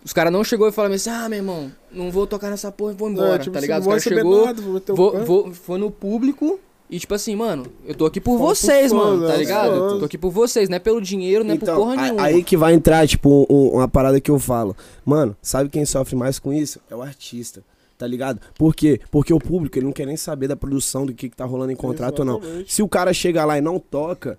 Os 0.02 0.14
caras 0.14 0.32
não 0.32 0.42
chegou 0.42 0.66
e 0.66 0.72
falaram 0.72 0.94
assim, 0.94 1.10
ah, 1.10 1.28
meu 1.28 1.38
irmão, 1.38 1.70
não 1.92 2.10
vou 2.10 2.26
tocar 2.26 2.48
nessa 2.48 2.72
porra, 2.72 2.94
vou 2.94 3.10
embora, 3.10 3.34
É, 3.34 3.38
tipo, 3.38 3.52
tá 3.52 3.58
assim, 3.58 3.66
ligado? 3.66 3.80
Os 3.80 3.84
vou 3.84 3.90
caras 3.92 4.02
chegou, 4.02 4.46
nada, 4.46 4.62
vou 4.62 4.82
vou, 4.96 5.24
vou, 5.24 5.52
foi 5.52 5.78
no 5.78 5.90
público 5.90 6.58
e 6.88 6.98
tipo 6.98 7.12
assim, 7.14 7.36
mano, 7.36 7.66
eu 7.86 7.94
tô 7.94 8.06
aqui 8.06 8.18
por 8.18 8.38
Fala 8.38 8.48
vocês, 8.54 8.90
fãs, 8.90 8.92
mano, 8.92 9.22
tá 9.26 9.32
né? 9.34 9.36
ligado? 9.36 9.78
Fãs. 9.90 9.98
Tô 9.98 10.04
aqui 10.06 10.16
por 10.16 10.30
vocês, 10.30 10.68
não 10.70 10.76
é 10.76 10.78
pelo 10.78 11.02
dinheiro, 11.02 11.44
não 11.44 11.54
é 11.54 11.58
por 11.58 11.66
porra 11.66 11.92
Então, 11.94 12.04
nenhuma. 12.04 12.22
aí 12.22 12.42
que 12.42 12.56
vai 12.56 12.72
entrar, 12.72 13.06
tipo, 13.06 13.46
um- 13.50 13.74
uma 13.76 13.86
parada 13.86 14.18
que 14.22 14.30
eu 14.30 14.38
falo. 14.38 14.74
Mano, 15.04 15.36
sabe 15.42 15.68
quem 15.68 15.84
sofre 15.84 16.16
mais 16.16 16.38
com 16.38 16.50
isso? 16.50 16.80
É 16.90 16.96
o 16.96 17.02
artista. 17.02 17.62
Tá 17.98 18.06
ligado? 18.06 18.40
Por 18.56 18.74
quê? 18.74 18.98
Porque 19.10 19.34
o 19.34 19.38
público, 19.38 19.76
ele 19.78 19.84
não 19.84 19.92
quer 19.92 20.06
nem 20.06 20.16
saber 20.16 20.48
da 20.48 20.56
produção, 20.56 21.04
do 21.04 21.12
que, 21.12 21.28
que 21.28 21.36
tá 21.36 21.44
rolando 21.44 21.70
em 21.72 21.76
contrato 21.76 22.20
ou 22.20 22.24
não. 22.24 22.38
Exatamente. 22.38 22.72
Se 22.72 22.82
o 22.82 22.88
cara 22.88 23.12
chega 23.12 23.44
lá 23.44 23.58
e 23.58 23.60
não 23.60 23.78
toca, 23.78 24.38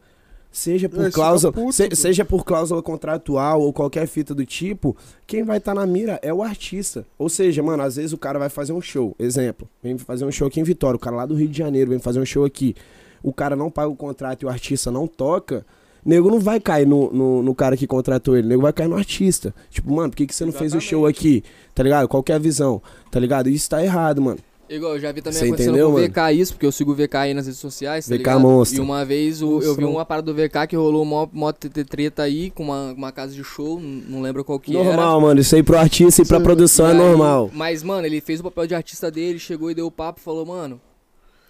seja 0.52 0.90
por 0.90 1.06
É, 1.06 1.10
cláusula, 1.12 1.54
puto, 1.54 1.72
se- 1.74 1.96
seja 1.96 2.26
por 2.26 2.44
cláusula 2.44 2.82
contratual 2.82 3.62
ou 3.62 3.72
qualquer 3.72 4.06
fita 4.08 4.36
do 4.36 4.46
tipo, 4.46 4.96
quem 5.26 5.44
vai 5.44 5.58
estar 5.58 5.74
na 5.74 5.86
mira 5.86 6.20
é 6.22 6.34
o 6.34 6.44
artista. 6.44 7.06
Ou 7.18 7.30
seja, 7.30 7.64
mano, 7.64 7.84
às 7.84 7.96
vezes 7.96 8.12
o 8.14 8.18
cara 8.18 8.38
vai 8.38 8.50
fazer 8.50 8.74
um 8.74 8.82
show, 8.82 9.16
exemplo, 9.18 9.68
vem 9.82 9.98
fazer 9.98 10.26
um 10.26 10.32
show 10.32 10.48
aqui 10.48 10.60
em 10.60 10.64
Vitória, 10.64 10.96
o 10.98 11.00
cara 11.00 11.16
lá 11.16 11.26
do 11.26 11.36
Rio 11.36 11.48
de 11.48 11.58
Janeiro 11.58 11.90
vem 11.92 12.00
fazer 12.00 12.20
um 12.20 12.26
show 12.26 12.44
aqui. 12.46 12.76
O 13.24 13.32
cara 13.32 13.56
não 13.56 13.70
paga 13.70 13.88
o 13.90 13.96
contrato 13.96 14.42
e 14.42 14.46
o 14.46 14.50
artista 14.50 14.90
não 14.92 15.06
toca, 15.08 15.64
nego 16.04 16.30
não 16.32 16.40
vai 16.40 16.60
cair 16.60 16.88
no, 16.88 17.12
no, 17.14 17.44
no 17.44 17.54
cara 17.54 17.78
que 17.78 17.86
contratou 17.86 18.36
ele, 18.36 18.48
nego 18.48 18.64
vai 18.64 18.74
cair 18.74 18.88
no 18.88 18.96
artista. 18.96 19.54
Tipo, 19.70 19.94
mano, 19.94 20.10
por 20.10 20.16
que, 20.18 20.26
que 20.26 20.34
você 20.34 20.44
não 20.44 20.52
fez 20.52 20.74
o 20.74 20.82
show 20.82 21.06
aqui? 21.06 21.44
Tá 21.76 21.84
ligado? 21.84 22.08
Qual 22.08 22.24
que 22.24 22.32
é 22.32 22.36
a 22.36 22.40
visão? 22.40 22.82
Tá 23.12 23.20
ligado? 23.20 23.48
Isso 23.48 23.70
tá 23.70 23.84
errado, 23.84 24.20
mano. 24.22 24.40
Igual, 24.74 24.94
eu 24.94 25.00
já 25.02 25.12
vi 25.12 25.22
também 25.22 25.38
Você 25.40 25.46
acontecendo 25.46 25.70
entendeu, 25.72 25.88
com 25.88 25.96
o 25.96 26.00
mano? 26.00 26.08
VK 26.14 26.32
isso, 26.42 26.54
porque 26.54 26.66
eu 26.66 26.72
sigo 26.72 26.92
o 26.92 26.96
VK 26.96 27.16
aí 27.18 27.34
nas 27.34 27.46
redes 27.46 27.60
sociais, 27.60 28.06
tá 28.06 28.12
VK 28.16 28.18
ligado? 28.20 28.40
monstro. 28.40 28.78
E 28.78 28.82
uma 28.82 29.04
vez 29.04 29.42
o- 29.42 29.60
eu 29.62 29.76
vi 29.76 29.84
uma 29.84 30.06
parada 30.06 30.32
do 30.32 30.34
VK 30.34 30.66
que 30.68 30.76
rolou 30.78 31.04
mó 31.04 31.52
tete- 31.52 31.84
treta 31.84 32.24
aí 32.24 32.50
com 32.52 32.64
uma, 32.64 32.94
uma 32.94 33.12
casa 33.12 33.34
de 33.34 33.44
show, 33.44 33.80
não 33.82 34.22
lembro 34.22 34.46
qual 34.46 34.58
que 34.60 34.74
era. 34.76 34.84
normal, 34.86 35.20
mano. 35.20 35.42
Isso 35.42 35.54
aí 35.56 35.62
pro 35.62 35.78
artista 35.78 36.22
e 36.22 36.26
pra 36.26 36.38
Sim. 36.38 36.44
produção 36.44 36.86
E 36.88 36.90
é 36.90 36.92
aí- 36.94 36.98
normal. 36.98 37.52
Mas, 37.54 37.84
mano, 37.84 38.06
ele 38.08 38.22
fez 38.22 38.40
o 38.40 38.44
papel 38.44 38.66
de 38.68 38.74
artista 38.76 39.12
dele, 39.12 39.38
chegou 39.40 39.70
e 39.70 39.76
deu 39.76 39.88
o 39.88 39.92
papo, 39.92 40.22
falou, 40.22 40.46
mano, 40.46 40.80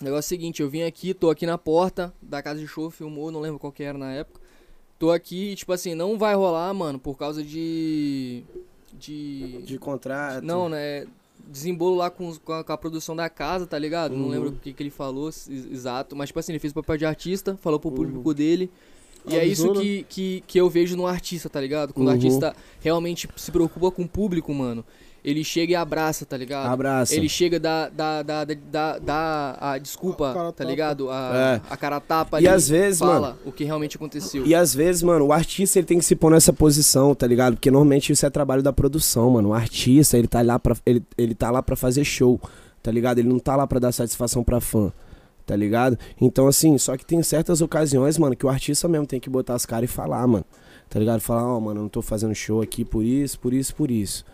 o 0.02 0.04
negócio 0.04 0.34
é 0.34 0.36
o 0.36 0.40
seguinte, 0.40 0.62
eu 0.64 0.70
vim 0.70 0.82
aqui, 0.82 1.14
tô 1.14 1.30
aqui 1.30 1.46
na 1.46 1.60
porta 1.60 2.12
da 2.22 2.42
casa 2.42 2.60
de 2.60 2.68
show, 2.68 2.90
filmou, 2.90 3.30
não 3.32 3.40
lembro 3.40 3.60
qual 3.60 3.72
que 3.72 3.84
era 3.84 3.98
na 4.00 4.12
época. 4.14 4.42
tô 4.98 5.12
aqui, 5.12 5.56
tipo 5.56 5.72
assim, 5.74 5.94
não 5.96 6.18
vai 6.18 6.34
rolar, 6.36 6.74
mano, 6.74 6.98
por 7.00 7.18
causa 7.18 7.44
de. 7.44 8.44
De. 8.94 9.62
De 9.64 9.78
contrato. 9.80 10.44
Não, 10.44 10.68
né? 10.70 11.06
Desembolo 11.52 11.98
lá 11.98 12.10
com, 12.10 12.34
com, 12.38 12.54
a, 12.54 12.64
com 12.64 12.72
a 12.72 12.78
produção 12.78 13.16
da 13.16 13.30
casa, 13.30 13.68
tá 13.68 13.78
ligado? 13.78 14.16
Não 14.16 14.24
Uhum. 14.26 14.30
lembro 14.30 14.50
o 14.50 14.52
que, 14.54 14.72
que 14.74 14.82
ele 14.84 14.90
falou 14.90 15.28
ex- 15.28 15.48
exato, 15.50 16.16
mas, 16.16 16.30
tipo 16.30 16.40
assim, 16.40 16.52
ele 16.54 16.60
fez 16.60 16.72
o 16.72 16.76
papel 16.76 16.98
de 16.98 17.06
artista, 17.06 17.58
falou 17.62 17.80
pro 17.80 17.90
Uhum. 17.90 17.96
público 17.96 18.34
dele. 18.34 18.70
E 19.28 19.36
é 19.36 19.42
Avisou, 19.42 19.68
isso 19.72 19.74
né? 19.76 19.82
que, 19.82 20.06
que, 20.10 20.44
que 20.48 20.60
eu 20.60 20.68
vejo 20.70 20.96
no 20.98 21.06
artista, 21.06 21.48
tá 21.50 21.62
ligado? 21.62 21.94
Quando 21.94 22.08
o 22.08 22.10
Uhum. 22.10 22.16
artista 22.16 22.56
realmente 22.80 23.28
se 23.36 23.52
preocupa 23.52 23.92
com 23.92 24.02
o 24.04 24.08
público, 24.08 24.52
mano, 24.54 24.84
ele 25.24 25.44
chega 25.44 25.74
e 25.74 25.76
abraça, 25.76 26.26
tá 26.26 26.36
ligado? 26.36 26.68
Abraça. 26.68 27.14
Ele 27.16 27.30
chega 27.30 27.60
da 27.60 27.90
da 27.90 28.24
da 28.24 28.44
da, 28.46 29.00
da 29.00 29.58
a 29.60 29.78
desculpa, 29.78 30.50
A 30.50 30.52
tá 30.52 30.64
ligado? 30.64 31.10
A, 31.10 31.32
É. 31.34 31.62
a 31.70 31.78
cara 31.78 32.00
tapa 32.00 32.42
E 32.42 32.48
ali, 32.48 32.56
às 32.56 32.68
vezes, 32.68 33.00
fala 33.00 33.20
mano, 33.20 33.38
o 33.46 33.52
que 33.52 33.64
realmente 33.64 33.96
aconteceu. 33.98 34.46
E 34.46 34.56
às 34.56 34.74
vezes, 34.74 35.04
mano, 35.04 35.26
o 35.28 35.34
artista 35.34 35.78
ele 35.80 35.86
tem 35.86 36.00
que 36.00 36.06
se 36.06 36.16
pôr 36.16 36.32
nessa 36.32 36.52
posição, 36.52 37.14
tá 37.14 37.28
ligado? 37.28 37.54
Porque 37.54 37.70
normalmente 37.70 38.12
isso 38.12 38.26
é 38.26 38.30
trabalho 38.30 38.64
da 38.64 38.74
produção, 38.74 39.30
mano. 39.32 39.50
O 39.50 39.54
artista, 39.54 40.18
ele 40.18 40.28
tá 40.28 40.42
lá 40.42 40.58
pra, 40.58 40.76
ele, 40.86 41.04
ele 41.18 41.36
tá 41.36 41.52
lá 41.52 41.62
pra 41.62 41.76
fazer 41.76 42.04
show, 42.04 42.40
tá 42.82 42.92
ligado? 42.92 43.20
Ele 43.20 43.30
não 43.30 43.40
tá 43.40 43.56
lá 43.56 43.68
pra 43.68 43.78
dar 43.80 43.92
satisfação 43.92 44.44
pra 44.44 44.60
fã, 44.60 44.92
tá 45.46 45.56
ligado? 45.56 46.00
Então, 46.20 46.48
assim, 46.48 46.78
só 46.78 46.98
que 46.98 47.06
tem 47.06 47.22
certas 47.22 47.62
ocasiões, 47.62 48.18
mano, 48.18 48.36
que 48.36 48.46
o 48.46 48.50
artista 48.50 48.88
mesmo 48.88 49.06
tem 49.06 49.20
que 49.20 49.30
botar 49.30 49.54
as 49.54 49.66
caras 49.66 49.90
e 49.90 49.94
falar, 49.94 50.26
mano. 50.26 50.46
Tá 50.90 51.00
ligado? 51.00 51.22
Falar, 51.22 51.46
ó, 51.48 51.60
mano, 51.60 51.80
eu 51.80 51.84
não 51.84 51.90
tô 51.90 52.02
fazendo 52.02 52.36
show 52.36 52.62
aqui 52.62 52.84
por 52.84 53.02
isso, 53.04 53.40
por 53.40 53.54
isso, 53.54 53.74
por 53.74 53.90
isso. 53.90 54.26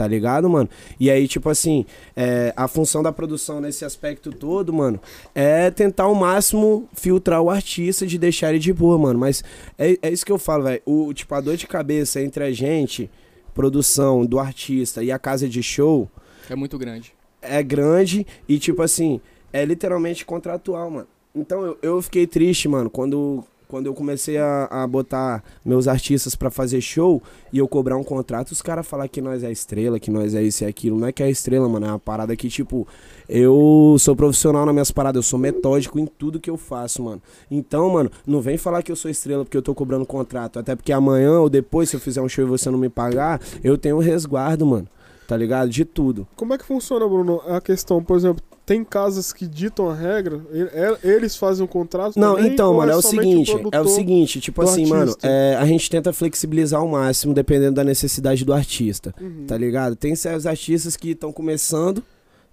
Tá 0.00 0.06
ligado, 0.08 0.48
mano? 0.48 0.66
E 0.98 1.10
aí, 1.10 1.28
tipo 1.28 1.50
assim, 1.50 1.84
é, 2.16 2.54
a 2.56 2.66
função 2.66 3.02
da 3.02 3.12
produção 3.12 3.60
nesse 3.60 3.84
aspecto 3.84 4.32
todo, 4.32 4.72
mano, 4.72 4.98
é 5.34 5.70
tentar 5.70 6.04
ao 6.04 6.14
máximo 6.14 6.88
filtrar 6.94 7.42
o 7.42 7.50
artista 7.50 8.06
de 8.06 8.16
deixar 8.16 8.48
ele 8.48 8.58
de 8.58 8.72
boa, 8.72 8.96
mano. 8.96 9.18
Mas 9.18 9.44
é, 9.76 9.98
é 10.00 10.10
isso 10.10 10.24
que 10.24 10.32
eu 10.32 10.38
falo, 10.38 10.64
velho. 10.64 10.80
O 10.86 11.12
Tipo, 11.12 11.34
a 11.34 11.40
dor 11.42 11.54
de 11.58 11.66
cabeça 11.66 12.18
entre 12.18 12.42
a 12.42 12.50
gente, 12.50 13.10
produção 13.52 14.24
do 14.24 14.38
artista 14.38 15.04
e 15.04 15.12
a 15.12 15.18
casa 15.18 15.46
de 15.46 15.62
show 15.62 16.10
É 16.48 16.54
muito 16.56 16.78
grande. 16.78 17.12
é 17.42 17.62
grande 17.62 18.26
e, 18.48 18.58
tipo 18.58 18.80
assim, 18.80 19.20
é 19.52 19.66
literalmente 19.66 20.24
contratual, 20.24 20.90
mano. 20.90 21.08
Então 21.34 21.62
eu, 21.62 21.78
eu 21.82 22.00
fiquei 22.00 22.26
triste, 22.26 22.68
mano, 22.68 22.88
quando, 22.88 23.44
quando 23.70 23.86
eu 23.86 23.94
comecei 23.94 24.36
a, 24.36 24.64
a 24.64 24.86
botar 24.86 25.44
meus 25.64 25.86
artistas 25.86 26.34
pra 26.34 26.50
fazer 26.50 26.80
show 26.80 27.22
e 27.52 27.58
eu 27.58 27.68
cobrar 27.68 27.96
um 27.96 28.02
contrato, 28.02 28.50
os 28.50 28.60
caras 28.60 28.86
falar 28.86 29.06
que 29.06 29.20
nós 29.20 29.44
é 29.44 29.52
estrela, 29.52 30.00
que 30.00 30.10
nós 30.10 30.34
é 30.34 30.42
isso 30.42 30.64
e 30.64 30.66
aquilo. 30.66 30.98
Não 30.98 31.06
é 31.06 31.12
que 31.12 31.22
é 31.22 31.30
estrela, 31.30 31.68
mano, 31.68 31.86
é 31.86 31.88
uma 31.90 31.98
parada 31.98 32.34
que, 32.34 32.48
tipo, 32.48 32.86
eu 33.28 33.96
sou 33.98 34.16
profissional 34.16 34.66
nas 34.66 34.74
minhas 34.74 34.90
paradas, 34.90 35.24
eu 35.24 35.28
sou 35.28 35.38
metódico 35.38 36.00
em 36.00 36.06
tudo 36.06 36.40
que 36.40 36.50
eu 36.50 36.56
faço, 36.56 37.02
mano. 37.02 37.22
Então, 37.48 37.88
mano, 37.90 38.10
não 38.26 38.40
vem 38.40 38.58
falar 38.58 38.82
que 38.82 38.90
eu 38.90 38.96
sou 38.96 39.10
estrela 39.10 39.44
porque 39.44 39.56
eu 39.56 39.62
tô 39.62 39.72
cobrando 39.72 40.04
contrato. 40.04 40.58
Até 40.58 40.74
porque 40.74 40.92
amanhã 40.92 41.38
ou 41.38 41.48
depois, 41.48 41.88
se 41.88 41.94
eu 41.94 42.00
fizer 42.00 42.20
um 42.20 42.28
show 42.28 42.44
e 42.44 42.48
você 42.48 42.68
não 42.70 42.78
me 42.78 42.88
pagar, 42.88 43.40
eu 43.62 43.78
tenho 43.78 43.98
resguardo, 43.98 44.66
mano. 44.66 44.88
Tá 45.28 45.36
ligado? 45.36 45.70
De 45.70 45.84
tudo. 45.84 46.26
Como 46.34 46.52
é 46.52 46.58
que 46.58 46.64
funciona, 46.64 47.06
Bruno? 47.06 47.40
A 47.46 47.60
questão, 47.60 48.02
por 48.02 48.16
exemplo, 48.16 48.42
tem 48.70 48.84
casas 48.84 49.32
que 49.32 49.48
ditam 49.48 49.90
a 49.90 49.94
regra, 49.96 50.40
é- 50.52 50.96
eles 51.02 51.34
fazem 51.34 51.64
o 51.64 51.66
contrato 51.66 52.16
Não, 52.16 52.36
também, 52.36 52.52
então, 52.52 52.72
mano, 52.74 52.92
é 52.92 52.94
o 52.94 53.02
somente 53.02 53.28
seguinte, 53.46 53.68
é 53.72 53.80
o 53.80 53.88
seguinte, 53.88 54.40
tipo 54.40 54.62
assim, 54.62 54.86
mano, 54.86 55.10
artista? 55.10 55.26
é, 55.26 55.56
a 55.56 55.66
gente 55.66 55.90
tenta 55.90 56.12
flexibilizar 56.12 56.80
ao 56.80 56.86
máximo, 56.86 57.34
dependendo 57.34 57.72
da 57.74 57.82
necessidade 57.82 58.44
do 58.44 58.52
artista, 58.52 59.12
Uhum. 59.20 59.44
tá 59.44 59.58
ligado? 59.58 59.96
Tem 59.96 60.14
certos 60.14 60.46
artistas 60.46 60.96
que 60.96 61.10
estão 61.10 61.32
começando, 61.32 62.00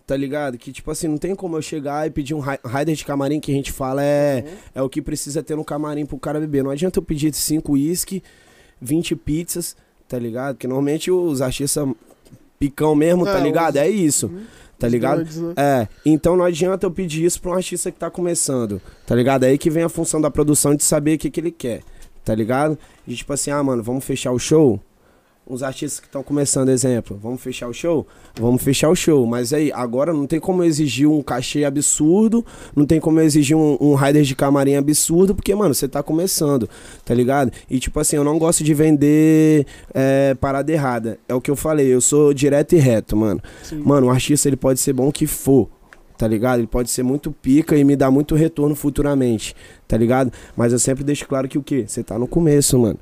tá 0.08 0.18
ligado? 0.18 0.58
Que, 0.58 0.72
tipo 0.72 0.90
assim, 0.90 1.08
não 1.08 1.20
tem 1.20 1.36
como 1.36 1.56
eu 1.56 1.62
chegar 1.62 2.08
e 2.08 2.10
pedir 2.10 2.34
um 2.34 2.40
ri- 2.40 2.58
rider 2.66 2.96
de 2.96 3.06
camarim, 3.06 3.40
que 3.40 3.52
a 3.52 3.56
gente 3.56 3.72
fala 3.72 4.04
é, 4.04 4.44
Uhum. 4.44 4.54
é 4.74 4.82
o 4.82 4.90
que 4.90 5.04
precisa 5.04 5.44
ter 5.44 5.56
no 5.56 5.64
camarim 5.64 6.04
pro 6.04 6.18
cara 6.18 6.40
beber. 6.40 6.64
Não 6.64 6.72
adianta 6.72 6.98
eu 6.98 7.04
pedir 7.04 7.32
5 7.32 7.74
uísque, 7.74 8.24
20 8.82 9.16
pizzas, 9.16 9.76
tá 10.08 10.18
ligado? 10.18 10.56
Porque 10.56 10.66
normalmente 10.66 11.12
os 11.12 11.44
artistas 11.44 11.88
picão 12.60 12.96
mesmo, 12.96 13.24
tá 13.24 13.38
É, 13.38 13.44
ligado? 13.44 13.76
os- 13.76 13.82
É 13.82 13.88
isso, 13.88 14.26
Uhum. 14.28 14.42
Tá 14.78 14.88
ligado? 14.88 15.18
grandes, 15.18 15.38
né? 15.38 15.54
É, 15.58 15.88
então 16.06 16.36
não 16.36 16.46
adianta 16.46 16.86
eu 16.86 16.92
pedir 16.92 17.26
isso 17.26 17.42
pra 17.42 17.52
um 17.52 17.56
artista 17.56 17.92
que 17.92 17.98
tá 17.98 18.10
começando, 18.10 18.82
tá 19.06 19.16
ligado? 19.16 19.44
Aí 19.44 19.58
que 19.58 19.70
vem 19.70 19.84
a 19.84 19.90
função 19.90 20.22
da 20.22 20.30
produção 20.30 20.76
de 20.76 20.84
saber 20.84 21.16
o 21.16 21.18
que, 21.18 21.30
que 21.30 21.40
ele 21.40 21.52
quer, 21.52 21.82
tá 22.24 22.34
ligado? 22.36 22.78
E 23.08 23.16
tipo 23.16 23.34
assim, 23.34 23.52
ah, 23.52 23.64
mano, 23.64 23.82
vamos 23.84 24.06
fechar 24.06 24.32
o 24.32 24.40
show? 24.40 24.80
Os 25.50 25.64
artistas 25.64 26.02
que 26.02 26.08
estão 26.08 26.22
começando, 26.22 26.68
exemplo, 26.68 27.18
vamos 27.22 27.42
fechar 27.42 27.70
o 27.70 27.74
show? 27.74 28.06
Vamos 28.38 28.62
fechar 28.62 28.90
o 28.90 28.96
show, 28.96 29.26
mas 29.26 29.54
aí, 29.54 29.72
agora 29.72 30.12
não 30.12 30.28
tem 30.28 30.42
como 30.42 30.62
exigir 30.62 31.10
um 31.10 31.22
cachê 31.22 31.64
absurdo, 31.64 32.46
não 32.76 32.86
tem 32.86 33.00
como 33.00 33.22
exigir 33.22 33.56
um, 33.56 33.78
um 33.80 33.96
rider 33.96 34.24
de 34.24 34.36
camarim 34.36 34.76
absurdo, 34.76 35.34
porque, 35.34 35.56
mano, 35.56 35.74
você 35.74 35.88
tá 35.88 36.04
começando, 36.04 36.70
tá 37.06 37.14
ligado? 37.14 37.50
E 37.70 37.80
tipo 37.80 37.98
assim, 37.98 38.18
eu 38.18 38.26
não 38.26 38.38
gosto 38.38 38.62
de 38.62 38.74
vender 38.74 39.66
é, 39.94 40.36
parada 40.36 40.70
errada. 40.70 41.18
É 41.30 41.34
o 41.34 41.40
que 41.40 41.50
eu 41.50 41.56
falei, 41.56 41.88
eu 41.88 42.02
sou 42.02 42.34
direto 42.34 42.76
e 42.76 42.78
reto, 42.78 43.16
mano. 43.16 43.42
Sim. 43.64 43.78
Mano, 43.78 44.08
o 44.08 44.10
artista 44.10 44.50
ele 44.50 44.58
pode 44.58 44.82
ser 44.82 44.92
bom 44.92 45.10
que 45.14 45.26
for, 45.26 45.70
tá 46.18 46.28
ligado? 46.28 46.60
Ele 46.60 46.68
pode 46.68 46.90
ser 46.90 47.04
muito 47.04 47.32
pica 47.32 47.78
e 47.78 47.86
me 47.86 47.96
dar 47.96 48.12
muito 48.12 48.36
retorno 48.36 48.76
futuramente, 48.76 49.56
tá 49.88 49.96
ligado? 49.96 50.30
Mas 50.58 50.74
eu 50.74 50.80
sempre 50.80 51.06
deixo 51.06 51.26
claro 51.26 51.48
que 51.48 51.58
o 51.58 51.64
quê? 51.64 51.86
Você 51.88 52.04
tá 52.04 52.20
no 52.20 52.28
começo, 52.28 52.78
mano. 52.78 53.00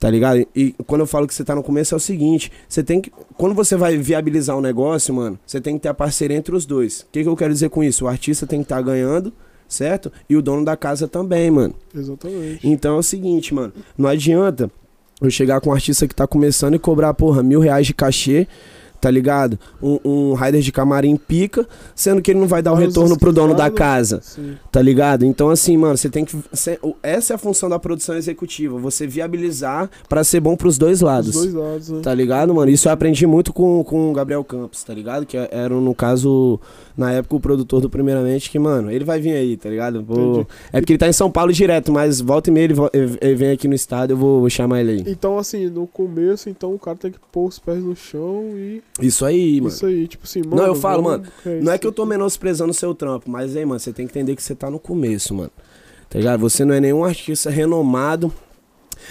Tá 0.00 0.08
ligado? 0.08 0.46
E 0.56 0.74
quando 0.86 1.02
eu 1.02 1.06
falo 1.06 1.26
que 1.26 1.34
você 1.34 1.44
tá 1.44 1.54
no 1.54 1.62
começo 1.62 1.94
é 1.94 1.96
o 1.96 2.00
seguinte, 2.00 2.50
você 2.66 2.82
tem 2.82 3.02
que 3.02 3.12
quando 3.36 3.54
você 3.54 3.76
vai 3.76 3.98
viabilizar 3.98 4.56
um 4.56 4.62
negócio, 4.62 5.12
mano, 5.12 5.38
você 5.46 5.60
tem 5.60 5.74
que 5.74 5.82
ter 5.82 5.90
a 5.90 5.94
parceria 5.94 6.38
entre 6.38 6.56
os 6.56 6.64
dois. 6.64 7.00
O 7.00 7.06
que, 7.12 7.22
que 7.22 7.28
eu 7.28 7.36
quero 7.36 7.52
dizer 7.52 7.68
com 7.68 7.84
isso? 7.84 8.06
O 8.06 8.08
artista 8.08 8.46
tem 8.46 8.60
que 8.60 8.64
estar 8.64 8.80
ganhando, 8.80 9.30
certo? 9.68 10.10
E 10.26 10.36
o 10.36 10.40
dono 10.42 10.64
da 10.64 10.74
casa 10.74 11.06
também, 11.06 11.50
mano. 11.50 11.74
Exatamente. 11.94 12.66
Então 12.66 12.96
é 12.96 12.98
o 12.98 13.02
seguinte, 13.02 13.52
mano, 13.52 13.74
não 13.96 14.08
adianta 14.08 14.70
eu 15.20 15.30
chegar 15.30 15.60
com 15.60 15.68
um 15.68 15.74
artista 15.74 16.08
que 16.08 16.14
tá 16.14 16.26
começando 16.26 16.74
e 16.74 16.78
cobrar, 16.78 17.12
porra, 17.12 17.42
mil 17.42 17.60
reais 17.60 17.86
de 17.86 17.92
cachê, 17.92 18.48
tá 19.00 19.10
ligado? 19.10 19.58
Um, 19.82 19.98
um 20.04 20.34
rider 20.34 20.60
de 20.60 20.70
camarim 20.72 21.16
pica, 21.16 21.66
sendo 21.94 22.20
que 22.20 22.30
ele 22.30 22.40
não 22.40 22.46
vai 22.46 22.62
dar 22.62 22.72
o 22.72 22.76
retorno 22.76 23.18
pro 23.18 23.32
dono 23.32 23.54
da 23.54 23.70
casa, 23.70 24.20
Sim. 24.22 24.56
tá 24.70 24.82
ligado? 24.82 25.24
Então, 25.24 25.48
assim, 25.50 25.76
mano, 25.76 25.96
você 25.96 26.08
tem 26.08 26.24
que. 26.24 26.36
essa 27.02 27.32
é 27.32 27.34
a 27.34 27.38
função 27.38 27.68
da 27.68 27.78
produção 27.78 28.16
executiva, 28.16 28.78
você 28.78 29.06
viabilizar 29.06 29.88
pra 30.08 30.22
ser 30.24 30.40
bom 30.40 30.56
pros 30.56 30.76
dois 30.78 30.98
Os 30.98 31.02
lados. 31.02 31.32
dois 31.32 31.52
lados, 31.54 31.88
né? 31.88 32.00
Tá 32.02 32.12
ligado, 32.14 32.54
mano? 32.54 32.70
Isso 32.70 32.88
eu 32.88 32.92
aprendi 32.92 33.26
muito 33.26 33.52
com, 33.52 33.82
com 33.84 34.10
o 34.10 34.12
Gabriel 34.12 34.44
Campos, 34.44 34.82
tá 34.84 34.92
ligado? 34.92 35.24
Que 35.24 35.36
era, 35.36 35.68
no 35.70 35.94
caso, 35.94 36.58
na 36.96 37.12
época, 37.12 37.36
o 37.36 37.40
produtor 37.40 37.80
do 37.80 37.88
Primeiramente, 37.90 38.50
que, 38.50 38.58
mano, 38.58 38.90
ele 38.90 39.04
vai 39.04 39.20
vir 39.20 39.32
aí, 39.32 39.56
tá 39.56 39.68
ligado? 39.68 40.02
Vou-. 40.02 40.46
É 40.72 40.80
porque 40.80 40.92
ele 40.92 40.98
tá 40.98 41.08
em 41.08 41.12
São 41.12 41.30
Paulo 41.30 41.52
direto, 41.52 41.92
mas 41.92 42.20
volta 42.20 42.50
e 42.50 42.52
meia 42.52 42.64
ele- 42.92 43.18
ele 43.20 43.34
vem 43.34 43.50
aqui 43.50 43.66
no 43.68 43.74
estado, 43.74 44.12
eu 44.12 44.16
vou, 44.16 44.40
vou 44.40 44.50
chamar 44.50 44.80
ele 44.80 44.90
aí. 44.92 45.04
Então, 45.06 45.38
assim, 45.38 45.66
no 45.68 45.86
começo, 45.86 46.48
então 46.48 46.74
o 46.74 46.78
cara 46.78 46.96
tem 46.96 47.10
que 47.10 47.18
pôr 47.32 47.46
os 47.48 47.58
pés 47.58 47.82
no 47.82 47.94
chão 47.96 48.44
e. 48.56 48.82
Isso 49.06 49.24
aí, 49.24 49.60
mano. 49.60 49.72
Isso 49.74 49.86
aí, 49.86 50.06
tipo 50.08 50.24
assim, 50.24 50.40
mano. 50.42 50.56
Não, 50.56 50.66
eu 50.66 50.74
falo, 50.74 51.02
vamos- 51.02 51.28
Não 51.62 51.72
é 51.72 51.78
que 51.78 51.86
eu 51.86 51.92
tô 51.92 52.04
menosprezando 52.06 52.70
o 52.70 52.74
seu 52.74 52.94
trampo, 52.94 53.30
mas 53.30 53.56
aí, 53.56 53.64
mano, 53.64 53.78
você 53.80 53.92
tem 53.92 54.06
que 54.06 54.12
entender 54.12 54.36
que 54.36 54.42
você 54.42 54.54
tá 54.54 54.70
no 54.70 54.78
começo, 54.78 55.34
mano. 55.34 55.50
Tá 56.08 56.18
ligado? 56.18 56.40
Você 56.40 56.64
não 56.64 56.74
é 56.74 56.80
nenhum 56.80 57.04
artista 57.04 57.50
renomado. 57.50 58.32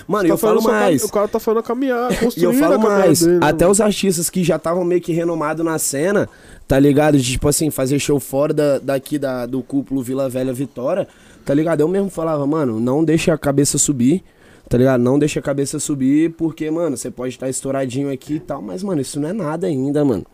Mano, 0.07 0.27
Tá 0.27 0.33
eu 0.33 0.37
falo 0.37 0.61
só 0.61 0.69
cam- 0.69 0.79
mais. 0.79 1.03
O 1.03 1.09
cara 1.11 1.27
tá 1.27 1.39
falando 1.39 1.59
a 1.59 1.63
caminhar, 1.63 2.09
E 2.37 2.43
eu 2.43 2.53
falo 2.53 2.73
caminhada 2.73 2.77
mais, 2.77 3.21
dele, 3.21 3.37
até 3.41 3.65
mano? 3.65 3.71
os 3.71 3.81
artistas 3.81 4.29
que 4.29 4.43
já 4.43 4.55
estavam 4.57 4.83
meio 4.83 5.01
que 5.01 5.11
renomados 5.11 5.65
na 5.65 5.79
cena, 5.79 6.29
tá 6.67 6.77
ligado? 6.77 7.17
De, 7.17 7.23
tipo 7.23 7.47
assim, 7.47 7.71
fazer 7.71 7.97
show 7.99 8.19
fora 8.19 8.53
da, 8.53 8.77
daqui 8.79 9.17
da, 9.17 9.45
do 9.47 9.63
cúpulo 9.63 10.03
Vila 10.03 10.29
Velha 10.29 10.53
Vitória, 10.53 11.07
tá 11.43 11.53
ligado? 11.55 11.81
Eu 11.81 11.87
mesmo 11.87 12.09
falava, 12.09 12.45
mano, 12.45 12.79
não 12.79 13.03
deixa 13.03 13.33
a 13.33 13.37
cabeça 13.37 13.77
subir, 13.79 14.23
tá 14.69 14.77
ligado? 14.77 15.01
Não 15.01 15.17
deixa 15.17 15.39
a 15.39 15.43
cabeça 15.43 15.79
subir, 15.79 16.31
porque, 16.33 16.69
mano, 16.69 16.95
você 16.95 17.09
pode 17.09 17.33
estar 17.33 17.49
estouradinho 17.49 18.11
aqui 18.11 18.35
e 18.35 18.39
tal, 18.39 18.61
mas, 18.61 18.83
mano, 18.83 19.01
isso 19.01 19.19
não 19.19 19.29
é 19.29 19.33
nada 19.33 19.65
ainda, 19.65 20.05
mano. 20.05 20.25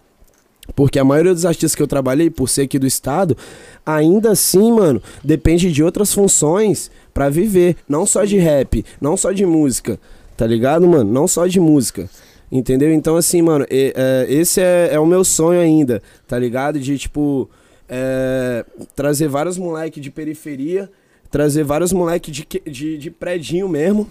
Porque 0.75 0.99
a 0.99 1.03
maioria 1.05 1.33
dos 1.33 1.45
artistas 1.45 1.73
que 1.73 1.81
eu 1.81 1.87
trabalhei, 1.87 2.29
por 2.29 2.49
ser 2.49 2.63
aqui 2.63 2.77
do 2.77 2.87
estado, 2.87 3.37
ainda 3.85 4.31
assim, 4.31 4.71
mano, 4.71 5.01
depende 5.23 5.71
de 5.71 5.81
outras 5.81 6.13
funções 6.13 6.91
pra 7.13 7.29
viver. 7.29 7.77
Não 7.87 8.05
só 8.05 8.25
de 8.25 8.37
rap, 8.37 8.83
não 8.99 9.15
só 9.15 9.31
de 9.31 9.45
música, 9.45 9.99
tá 10.35 10.45
ligado, 10.45 10.87
mano? 10.87 11.09
Não 11.09 11.27
só 11.27 11.47
de 11.47 11.59
música. 11.59 12.09
Entendeu? 12.51 12.91
Então, 12.91 13.15
assim, 13.15 13.41
mano, 13.41 13.65
é, 13.69 14.25
esse 14.27 14.59
é, 14.59 14.89
é 14.91 14.99
o 14.99 15.05
meu 15.05 15.23
sonho 15.23 15.59
ainda, 15.59 16.01
tá 16.27 16.37
ligado? 16.37 16.79
De, 16.79 16.97
tipo, 16.97 17.49
é, 17.87 18.65
trazer 18.95 19.27
vários 19.27 19.57
moleques 19.57 20.01
de 20.01 20.11
periferia, 20.11 20.89
trazer 21.29 21.63
vários 21.63 21.93
moleques 21.93 22.33
de, 22.33 22.47
de, 22.65 22.97
de 22.97 23.11
predinho 23.11 23.69
mesmo, 23.69 24.09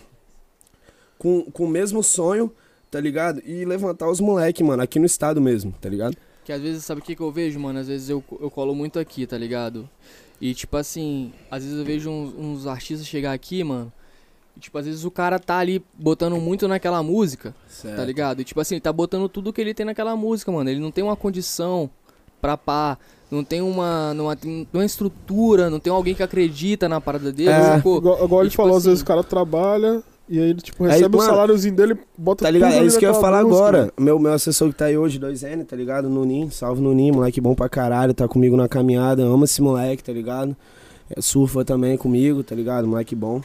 com, 1.25 1.43
com 1.51 1.65
o 1.65 1.69
mesmo 1.69 2.03
sonho, 2.03 2.53
tá 2.91 3.01
ligado? 3.01 3.41
E 3.47 3.65
levantar 3.65 4.11
os 4.11 4.21
moleques, 4.21 4.65
mano, 4.65 4.83
aqui 4.83 4.99
no 4.99 5.07
estado 5.07 5.41
mesmo, 5.41 5.73
tá 5.81 5.89
ligado? 5.89 6.15
Que 6.45 6.53
às 6.53 6.61
vezes, 6.61 6.85
sabe 6.85 7.01
o 7.01 7.03
que, 7.05 7.17
que 7.17 7.23
eu 7.23 7.33
vejo, 7.33 7.59
mano? 7.59 7.79
Às 7.79 7.89
vezes 7.89 8.11
eu, 8.11 8.23
eu 8.39 8.51
colo 8.51 8.75
muito 8.75 8.99
aqui, 8.99 9.27
tá 9.27 9.39
ligado? 9.39 9.89
E 10.39 10.53
tipo 10.55 10.77
assim, 10.77 11.33
às 11.51 11.63
vezes 11.65 11.79
eu 11.79 11.85
vejo 11.85 12.11
uns, 12.11 12.35
uns 12.39 12.67
artistas 12.67 13.07
chegar 13.07 13.33
aqui, 13.33 13.65
mano. 13.65 13.91
E 14.55 14.61
tipo, 14.61 14.77
às 14.77 14.85
vezes 14.85 15.03
o 15.07 15.11
cara 15.11 15.39
tá 15.39 15.57
ali 15.57 15.83
botando 15.95 16.37
muito 16.37 16.69
naquela 16.69 17.03
música, 17.03 17.55
Certo. 17.67 17.97
tá 17.97 18.05
ligado? 18.05 18.41
E 18.41 18.45
tipo 18.45 18.61
assim, 18.61 18.75
ele 18.75 18.83
tá 18.83 18.93
botando 18.93 19.27
tudo 19.31 19.51
que 19.53 19.61
ele 19.63 19.73
tem 19.73 19.87
naquela 19.87 20.15
música, 20.15 20.53
mano. 20.53 20.69
Ele 20.69 20.81
não 20.81 20.91
tem 20.91 21.03
uma 21.03 21.17
condição 21.17 21.89
pra 22.43 22.57
pá. 22.59 22.99
Não 23.31 23.43
tem 23.43 23.63
uma, 23.63 24.13
não 24.15 24.37
tem 24.37 24.67
uma 24.75 24.85
estrutura, 24.85 25.71
não 25.71 25.81
tem 25.81 25.91
alguém 25.93 26.15
que 26.15 26.23
acredita 26.23 26.89
na 26.89 27.01
parada 27.01 27.33
dele, 27.33 27.49
É. 27.49 27.63
sacou? 27.77 27.97
Igual, 27.99 28.25
igual 28.25 28.43
E, 28.43 28.45
ele 28.45 28.51
tipo 28.51 28.63
falou, 28.63 28.77
às 28.77 28.83
assim- 28.83 28.91
vezes 28.91 29.03
o 29.03 29.07
cara 29.07 29.25
trabalha 29.25 30.03
e 30.29 30.39
aí 30.39 30.51
ele, 30.51 30.61
tipo, 30.61 30.85
Aí, 30.85 30.93
recebe 30.93 31.17
o 31.17 31.21
saláriozinho 31.21 31.75
dele, 31.75 31.99
bota 32.17 32.45
Tá 32.45 32.51
ligado? 32.51 32.73
É 32.73 32.85
isso 32.85 32.99
que 32.99 33.05
eu 33.07 33.13
ia 33.13 33.21
falar 33.21 33.43
música, 33.43 33.57
agora. 33.59 33.85
né? 33.87 33.91
Meu, 33.99 34.19
meu 34.19 34.33
assessor 34.33 34.69
que 34.71 34.75
tá 34.77 34.87
aí 34.87 34.97
hoje, 34.97 35.19
2N, 35.19 35.65
tá 35.65 35.77
ligado? 35.77 36.09
Nunim, 36.09 36.49
salve 36.51 36.81
Nunim, 36.81 37.13
moleque 37.13 37.41
bom 37.41 37.55
pra 37.55 37.69
caralho, 37.69 38.15
tá 38.15 38.27
comigo 38.27 38.57
na 38.57 38.69
caminhada, 38.69 39.23
ama 39.23 39.45
esse 39.45 39.61
moleque, 39.61 40.03
tá 40.03 40.13
ligado? 40.13 40.57
É, 41.15 41.21
surfa 41.21 41.65
também 41.65 41.97
comigo, 41.99 42.43
tá 42.43 42.55
ligado? 42.55 42.89
Moleque 42.89 43.15
bom. 43.15 43.41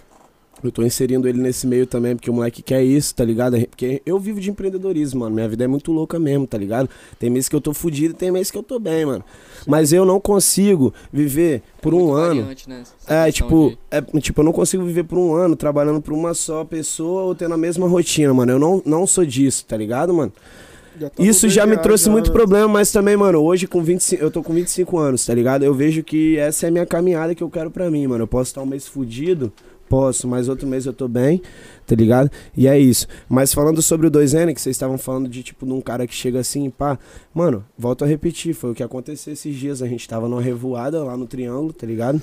Eu 0.63 0.71
tô 0.71 0.83
inserindo 0.83 1.27
ele 1.27 1.39
nesse 1.41 1.65
meio 1.65 1.85
também, 1.87 2.15
porque 2.15 2.29
o 2.29 2.33
moleque 2.33 2.61
quer 2.61 2.83
isso, 2.83 3.15
tá 3.15 3.23
ligado? 3.23 3.57
Porque 3.67 4.01
eu 4.05 4.19
vivo 4.19 4.39
de 4.41 4.49
empreendedorismo, 4.49 5.21
mano. 5.21 5.33
Minha 5.35 5.47
vida 5.47 5.63
é 5.63 5.67
muito 5.67 5.91
louca 5.91 6.19
mesmo, 6.19 6.45
tá 6.45 6.57
ligado? 6.57 6.89
Tem 7.17 7.29
meses 7.29 7.47
que 7.47 7.55
eu 7.55 7.61
tô 7.61 7.73
fudido 7.73 8.13
e 8.13 8.17
tem 8.17 8.29
meses 8.29 8.51
que 8.51 8.57
eu 8.57 8.63
tô 8.63 8.77
bem, 8.77 9.05
mano. 9.05 9.23
Mas 9.65 9.93
eu 9.93 10.03
não 10.05 10.19
consigo 10.19 10.93
viver 11.13 11.61
por 11.81 11.93
um 11.93 11.99
Muito 12.07 12.13
ano. 12.15 12.41
variante, 12.41 12.69
né, 12.69 12.83
É, 13.07 13.31
tipo, 13.31 13.69
de- 13.69 13.77
é, 13.89 14.01
tipo, 14.19 14.41
eu 14.41 14.45
não 14.45 14.51
consigo 14.51 14.83
viver 14.83 15.03
por 15.05 15.17
um 15.17 15.33
ano 15.33 15.55
trabalhando 15.55 16.01
pra 16.01 16.13
uma 16.13 16.33
só 16.33 16.65
pessoa 16.65 17.23
ou 17.23 17.33
tendo 17.35 17.53
a 17.53 17.57
mesma 17.57 17.87
rotina, 17.87 18.33
mano. 18.33 18.51
Eu 18.51 18.59
não, 18.59 18.81
não 18.85 19.07
sou 19.07 19.25
disso, 19.25 19.65
tá 19.65 19.77
ligado, 19.77 20.13
mano? 20.13 20.33
Já 20.99 21.09
tá 21.09 21.23
Isso 21.23 21.47
já 21.47 21.65
me 21.65 21.77
trouxe 21.77 22.05
já, 22.05 22.11
muito 22.11 22.27
né? 22.27 22.33
problema, 22.33 22.67
mas 22.67 22.91
também, 22.91 23.15
mano, 23.15 23.39
hoje 23.41 23.65
com 23.65 23.81
25, 23.81 24.21
eu 24.21 24.29
tô 24.29 24.43
com 24.43 24.53
25 24.53 24.97
anos, 24.97 25.25
tá 25.25 25.33
ligado? 25.33 25.63
Eu 25.63 25.73
vejo 25.73 26.03
que 26.03 26.37
essa 26.37 26.65
é 26.65 26.69
a 26.69 26.71
minha 26.71 26.85
caminhada 26.85 27.33
que 27.33 27.41
eu 27.41 27.49
quero 27.49 27.71
pra 27.71 27.89
mim, 27.89 28.05
mano. 28.07 28.23
Eu 28.23 28.27
posso 28.27 28.49
estar 28.51 28.61
um 28.61 28.65
mês 28.65 28.85
fudido, 28.85 29.49
posso, 29.89 30.27
mas 30.27 30.47
outro 30.47 30.67
mês 30.67 30.85
eu 30.85 30.93
tô 30.93 31.07
bem, 31.07 31.41
tá 31.87 31.95
ligado? 31.95 32.29
E 32.55 32.67
é 32.67 32.77
isso. 32.79 33.07
Mas 33.27 33.53
falando 33.53 33.81
sobre 33.81 34.07
o 34.07 34.11
2N, 34.11 34.53
que 34.53 34.61
vocês 34.61 34.75
estavam 34.75 34.97
falando 34.97 35.27
de 35.27 35.41
tipo 35.43 35.65
de 35.65 35.73
um 35.73 35.81
cara 35.81 36.05
que 36.05 36.13
chega 36.13 36.39
assim, 36.39 36.69
pá, 36.69 36.97
mano, 37.33 37.65
volto 37.77 38.03
a 38.05 38.07
repetir, 38.07 38.53
foi 38.53 38.71
o 38.71 38.75
que 38.75 38.83
aconteceu 38.83 39.33
esses 39.33 39.55
dias. 39.55 39.81
A 39.81 39.87
gente 39.87 40.07
tava 40.07 40.29
numa 40.29 40.41
revoada 40.41 41.03
lá 41.03 41.17
no 41.17 41.25
Triângulo, 41.25 41.73
tá 41.73 41.87
ligado? 41.87 42.21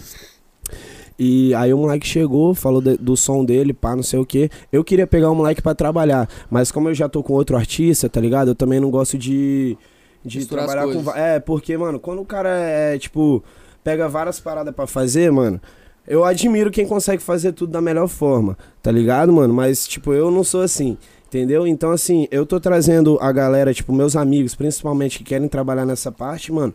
E 1.19 1.55
aí 1.55 1.73
o 1.73 1.79
moleque 1.79 2.07
chegou, 2.07 2.55
falou 2.55 2.81
de- 2.81 2.99
do 2.99 3.17
som 3.17 3.45
dele, 3.45 3.73
pá, 3.73 3.97
não 3.97 4.03
sei 4.03 4.19
o 4.19 4.27
que. 4.27 4.51
Eu 4.71 4.85
queria 4.85 5.07
pegar 5.07 5.31
o 5.31 5.35
moleque 5.35 5.62
pra 5.62 5.75
trabalhar, 5.75 6.29
mas 6.51 6.71
como 6.71 6.89
eu 6.91 6.95
já 6.95 7.09
tô 7.09 7.23
com 7.23 7.33
outro 7.33 7.57
artista, 7.57 8.09
tá 8.09 8.21
ligado? 8.21 8.49
Eu 8.49 8.55
também 8.55 8.79
não 8.81 8.91
gosto 8.91 9.17
de, 9.17 9.79
de 10.25 10.39
Misturar 10.39 10.67
trabalhar 10.67 10.93
com. 11.03 11.11
É, 11.12 11.41
porque, 11.41 11.77
mano, 11.77 11.99
quando 11.99 12.21
o 12.21 12.25
cara 12.25 12.51
é, 12.51 12.99
tipo, 12.99 13.43
pega 13.83 14.09
várias 14.09 14.39
paradas 14.39 14.75
pra 14.75 14.87
fazer, 14.87 15.33
mano. 15.33 15.59
Eu 16.07 16.25
admiro 16.25 16.71
quem 16.71 16.87
consegue 16.87 17.23
fazer 17.23 17.53
tudo 17.53 17.73
da 17.73 17.81
melhor 17.81 18.07
forma, 18.09 18.57
tá 18.83 18.93
ligado, 18.93 19.33
mano? 19.33 19.53
Mas, 19.53 19.89
tipo, 19.89 20.13
eu 20.13 20.31
não 20.31 20.45
sou 20.45 20.63
assim, 20.63 20.97
entendeu? 21.27 21.67
Então, 21.67 21.91
assim, 21.91 22.29
eu 22.31 22.47
tô 22.47 22.61
trazendo 22.61 23.19
a 23.21 23.33
galera, 23.33 23.75
tipo, 23.75 23.93
meus 23.93 24.15
amigos, 24.15 24.55
principalmente, 24.55 25.19
que 25.19 25.25
querem 25.25 25.49
trabalhar 25.49 25.85
nessa 25.85 26.13
parte, 26.13 26.53
mano, 26.53 26.73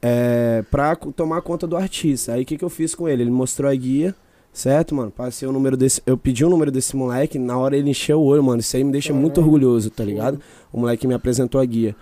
é, 0.00 0.64
pra 0.70 0.96
tomar 0.96 1.42
conta 1.42 1.66
do 1.66 1.76
artista. 1.76 2.32
Aí, 2.32 2.42
o 2.42 2.46
que 2.46 2.56
que 2.56 2.64
eu 2.64 2.70
fiz 2.70 2.94
com 2.94 3.06
ele? 3.06 3.22
Ele 3.22 3.30
mostrou 3.30 3.70
a 3.70 3.74
guia, 3.74 4.14
certo, 4.52 4.94
mano? 4.94 5.10
Passei 5.10 5.46
o 5.46 5.52
número 5.52 5.76
desse... 5.76 6.00
Eu 6.06 6.16
pedi 6.16 6.42
o 6.42 6.48
número 6.48 6.70
desse 6.70 6.96
moleque, 6.96 7.38
na 7.38 7.58
hora 7.58 7.76
ele 7.76 7.90
encheu 7.90 8.18
o 8.18 8.24
olho, 8.24 8.42
mano. 8.42 8.60
Isso 8.60 8.74
aí 8.76 8.82
me 8.82 8.92
deixa 8.92 9.12
muito 9.12 9.34
Caralho. 9.34 9.52
orgulhoso, 9.52 9.90
tá 9.90 10.02
ligado? 10.02 10.40
O 10.72 10.80
moleque 10.80 11.06
me 11.06 11.12
apresentou 11.12 11.60
a 11.60 11.64
guia. 11.66 11.94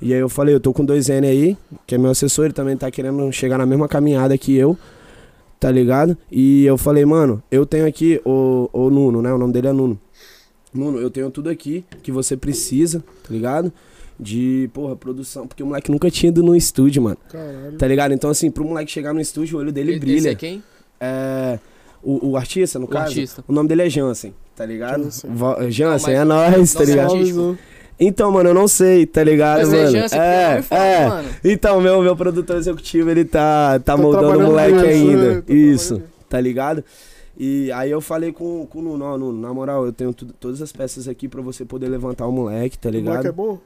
E 0.00 0.14
aí 0.14 0.20
eu 0.20 0.28
falei, 0.28 0.54
eu 0.54 0.60
tô 0.60 0.72
com 0.72 0.84
dois 0.84 1.08
N 1.08 1.26
aí, 1.26 1.56
que 1.86 1.94
é 1.94 1.98
meu 1.98 2.10
assessor, 2.10 2.46
ele 2.46 2.54
também 2.54 2.76
tá 2.76 2.90
querendo 2.90 3.30
chegar 3.32 3.58
na 3.58 3.66
mesma 3.66 3.86
caminhada 3.86 4.38
que 4.38 4.56
eu, 4.56 4.78
tá 5.60 5.70
ligado? 5.70 6.16
E 6.32 6.64
eu 6.64 6.76
falei, 6.78 7.04
mano, 7.04 7.42
eu 7.50 7.64
tenho 7.66 7.86
aqui 7.86 8.20
o, 8.24 8.68
o 8.72 8.88
Nuno, 8.90 9.20
né? 9.22 9.32
O 9.32 9.38
nome 9.38 9.52
dele 9.52 9.68
é 9.68 9.72
Nuno. 9.72 10.00
Nuno, 10.72 10.98
eu 10.98 11.10
tenho 11.10 11.30
tudo 11.30 11.50
aqui 11.50 11.84
que 12.02 12.10
você 12.10 12.36
precisa, 12.36 13.04
tá 13.22 13.28
ligado? 13.32 13.70
De, 14.18 14.68
porra, 14.72 14.96
produção. 14.96 15.46
Porque 15.46 15.62
o 15.62 15.66
moleque 15.66 15.90
nunca 15.90 16.10
tinha 16.10 16.28
ido 16.30 16.42
no 16.42 16.54
estúdio, 16.56 17.02
mano. 17.02 17.16
Caralho. 17.30 17.76
Tá 17.76 17.86
ligado? 17.86 18.12
Então, 18.12 18.30
assim, 18.30 18.50
pro 18.50 18.64
moleque 18.64 18.90
chegar 18.90 19.12
no 19.12 19.20
estúdio, 19.20 19.56
o 19.58 19.60
olho 19.60 19.72
dele 19.72 19.92
Esse 19.92 19.96
é 19.98 20.00
brilha. 20.00 20.34
quem? 20.34 20.62
É. 21.00 21.58
O, 22.02 22.30
o 22.30 22.36
artista, 22.36 22.78
no 22.78 22.86
O 22.86 22.88
caso. 22.88 23.06
artista. 23.08 23.44
O 23.46 23.52
nome 23.52 23.68
dele 23.68 23.82
é 23.82 23.90
Jansen, 23.90 24.32
tá 24.56 24.64
ligado? 24.64 25.04
Jansen. 25.04 25.30
Jansen, 25.70 26.14
Não, 26.24 26.42
é 26.42 26.50
nóis, 26.50 26.72
tá 26.72 26.84
ligado? 26.84 27.12
artístico. 27.12 27.58
Então, 28.00 28.30
mano, 28.32 28.48
eu 28.50 28.54
não 28.54 28.66
sei, 28.66 29.04
tá 29.04 29.22
ligado, 29.22 29.58
Mas 29.58 29.72
é 29.72 29.76
mano? 29.84 29.92
Porque 30.00 30.14
é 30.16 30.62
foda, 30.62 30.80
é. 30.82 31.06
mano. 31.08 31.28
Então, 31.44 31.80
meu, 31.80 32.00
meu 32.02 32.16
produtor 32.16 32.56
executivo, 32.56 33.10
ele 33.10 33.24
tá, 33.26 33.78
tá, 33.80 33.96
moldando 33.96 34.38
o 34.38 34.42
moleque 34.42 34.72
né? 34.72 34.88
ainda. 34.88 35.42
Tá 35.42 35.52
Isso, 35.52 36.02
tá 36.28 36.40
ligado? 36.40 36.82
E 37.38 37.70
aí 37.72 37.90
eu 37.90 38.00
falei 38.00 38.32
com, 38.32 38.66
com 38.66 38.78
o 38.78 38.82
Nuno, 38.82 39.04
ó, 39.04 39.16
Nuno, 39.18 39.40
na 39.40 39.52
moral, 39.52 39.84
eu 39.86 39.92
tenho 39.92 40.12
tudo- 40.12 40.32
todas 40.38 40.60
as 40.60 40.72
peças 40.72 41.08
aqui 41.08 41.28
pra 41.28 41.40
você 41.42 41.64
poder 41.64 41.88
levantar 41.88 42.26
o 42.26 42.32
moleque, 42.32 42.78
tá 42.78 42.88
O 42.88 42.92
moleque 42.92 43.08
ligado? 43.08 43.26
é 43.26 43.32
bom? 43.32 43.58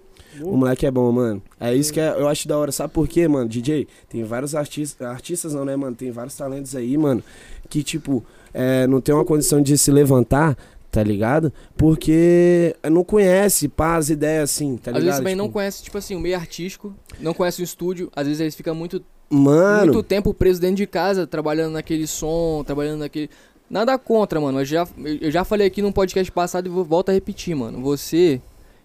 O 0.42 0.56
moleque 0.56 0.84
é 0.86 0.90
bom, 0.90 1.10
mano. 1.12 1.40
É 1.60 1.72
isso 1.74 1.92
que 1.92 2.00
é- 2.00 2.10
eu 2.18 2.26
acho 2.28 2.48
da 2.48 2.58
hora. 2.58 2.72
Sabe 2.72 2.92
por 2.92 3.06
quê, 3.06 3.26
mano? 3.28 3.48
DJ, 3.48 3.86
tem 4.08 4.24
vários 4.24 4.54
artistas. 4.54 5.06
Artistas 5.06 5.54
não, 5.54 5.64
né, 5.64 5.76
mano? 5.76 5.94
Tem 5.94 6.10
vários 6.10 6.36
talentos 6.36 6.74
aí, 6.74 6.96
mano. 6.98 7.22
Que, 7.68 7.82
tipo, 7.84 8.24
é, 8.52 8.84
não 8.88 9.00
tem 9.00 9.14
uma 9.14 9.24
condição 9.24 9.60
de 9.62 9.78
se 9.78 9.92
levantar, 9.92 10.56
tá 10.94 11.02
ligado? 11.02 11.52
Porque 11.76 12.76
não 12.88 13.02
conhece, 13.02 13.66
pá, 13.68 13.96
as 13.96 14.10
ideias 14.10 14.44
assim, 14.50 14.76
tá 14.76 14.92
Às 14.92 14.94
ligado? 14.98 15.04
vezes 15.04 15.18
também 15.18 15.34
não 15.34 15.46
Tipo, 15.46 15.54
conhece, 15.54 15.82
tipo 15.82 15.98
assim, 15.98 16.14
o 16.14 16.20
meio 16.20 16.36
artístico, 16.36 16.94
não 17.18 17.34
conhece 17.34 17.60
o 17.60 17.64
estúdio, 17.64 18.10
às 18.14 18.26
vezes 18.28 18.40
eles 18.40 18.54
ficam 18.54 18.74
muito, 18.76 19.02
Mano, 19.28 19.92
muito 19.92 20.02
tempo 20.04 20.32
presos 20.32 20.60
dentro 20.60 20.76
de 20.76 20.86
casa, 20.86 21.26
trabalhando 21.26 21.72
naquele 21.72 22.06
som, 22.06 22.62
trabalhando 22.64 23.00
naquele. 23.00 23.28
Nada 23.68 23.98
contra, 23.98 24.40
mano. 24.40 24.60
Eu 24.60 24.64
já, 24.64 24.86
eu 25.20 25.30
já 25.32 25.42
falei 25.42 25.66
aqui 25.66 25.82
num 25.82 25.90
podcast 25.90 26.30
passado 26.30 26.66
e 26.66 26.68
vou- 26.70 26.84
volto 26.84 27.08
a 27.08 27.12
repetir, 27.12 27.56
mano. 27.56 27.80
Você 27.82 28.40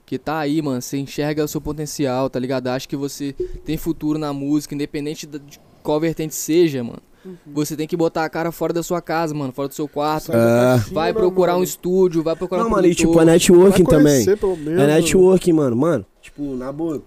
que 0.06 0.18
tá 0.18 0.40
aí, 0.40 0.60
mano, 0.62 0.82
você 0.82 0.98
enxerga 0.98 1.44
o 1.44 1.48
seu 1.48 1.62
potencial, 1.62 2.30
tá 2.32 2.40
ligado? 2.40 2.68
Acha 2.70 2.88
que 2.88 2.96
você 2.96 3.34
tem 3.64 3.78
futuro 3.78 4.18
na 4.18 4.34
música, 4.34 4.74
independente 4.74 5.28
de 5.28 5.60
qual 5.84 6.00
vertente 6.00 6.34
seja, 6.34 6.84
mano. 6.84 7.02
Você 7.48 7.76
tem 7.76 7.88
que 7.88 7.98
botar 7.98 8.24
a 8.26 8.30
cara 8.30 8.52
fora 8.52 8.72
da 8.74 8.82
sua 8.82 9.02
casa, 9.02 9.34
mano, 9.34 9.52
fora 9.52 9.68
do 9.68 9.74
seu 9.74 9.88
quarto. 9.88 10.32
É. 10.32 10.78
Vai 10.92 11.14
procurar 11.14 11.58
um 11.58 11.64
estúdio, 11.64 12.24
vai 12.24 12.36
procurar 12.36 12.62
não, 12.62 12.68
um 12.68 12.72
mano, 12.72 12.88
e 12.88 12.96
tipo, 12.96 13.20
é 13.20 13.26
networking 13.26 13.84
também. 13.84 14.26
menos, 14.26 14.82
É 14.82 14.88
networking, 14.88 15.54
mano. 15.54 15.76
Mano, 15.76 16.06
tipo, 16.22 16.56
na 16.56 16.72
boa. 16.72 17.02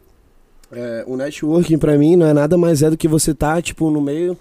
é, 0.70 1.04
o 1.06 1.16
networking 1.16 1.78
pra 1.78 1.96
mim 1.96 2.16
não 2.16 2.26
é 2.26 2.32
nada 2.32 2.56
mais 2.58 2.82
é 2.82 2.90
do 2.90 2.96
que 2.96 3.08
você 3.08 3.34
tá, 3.34 3.60
tipo, 3.62 3.90
no 3.90 4.00
meio 4.00 4.36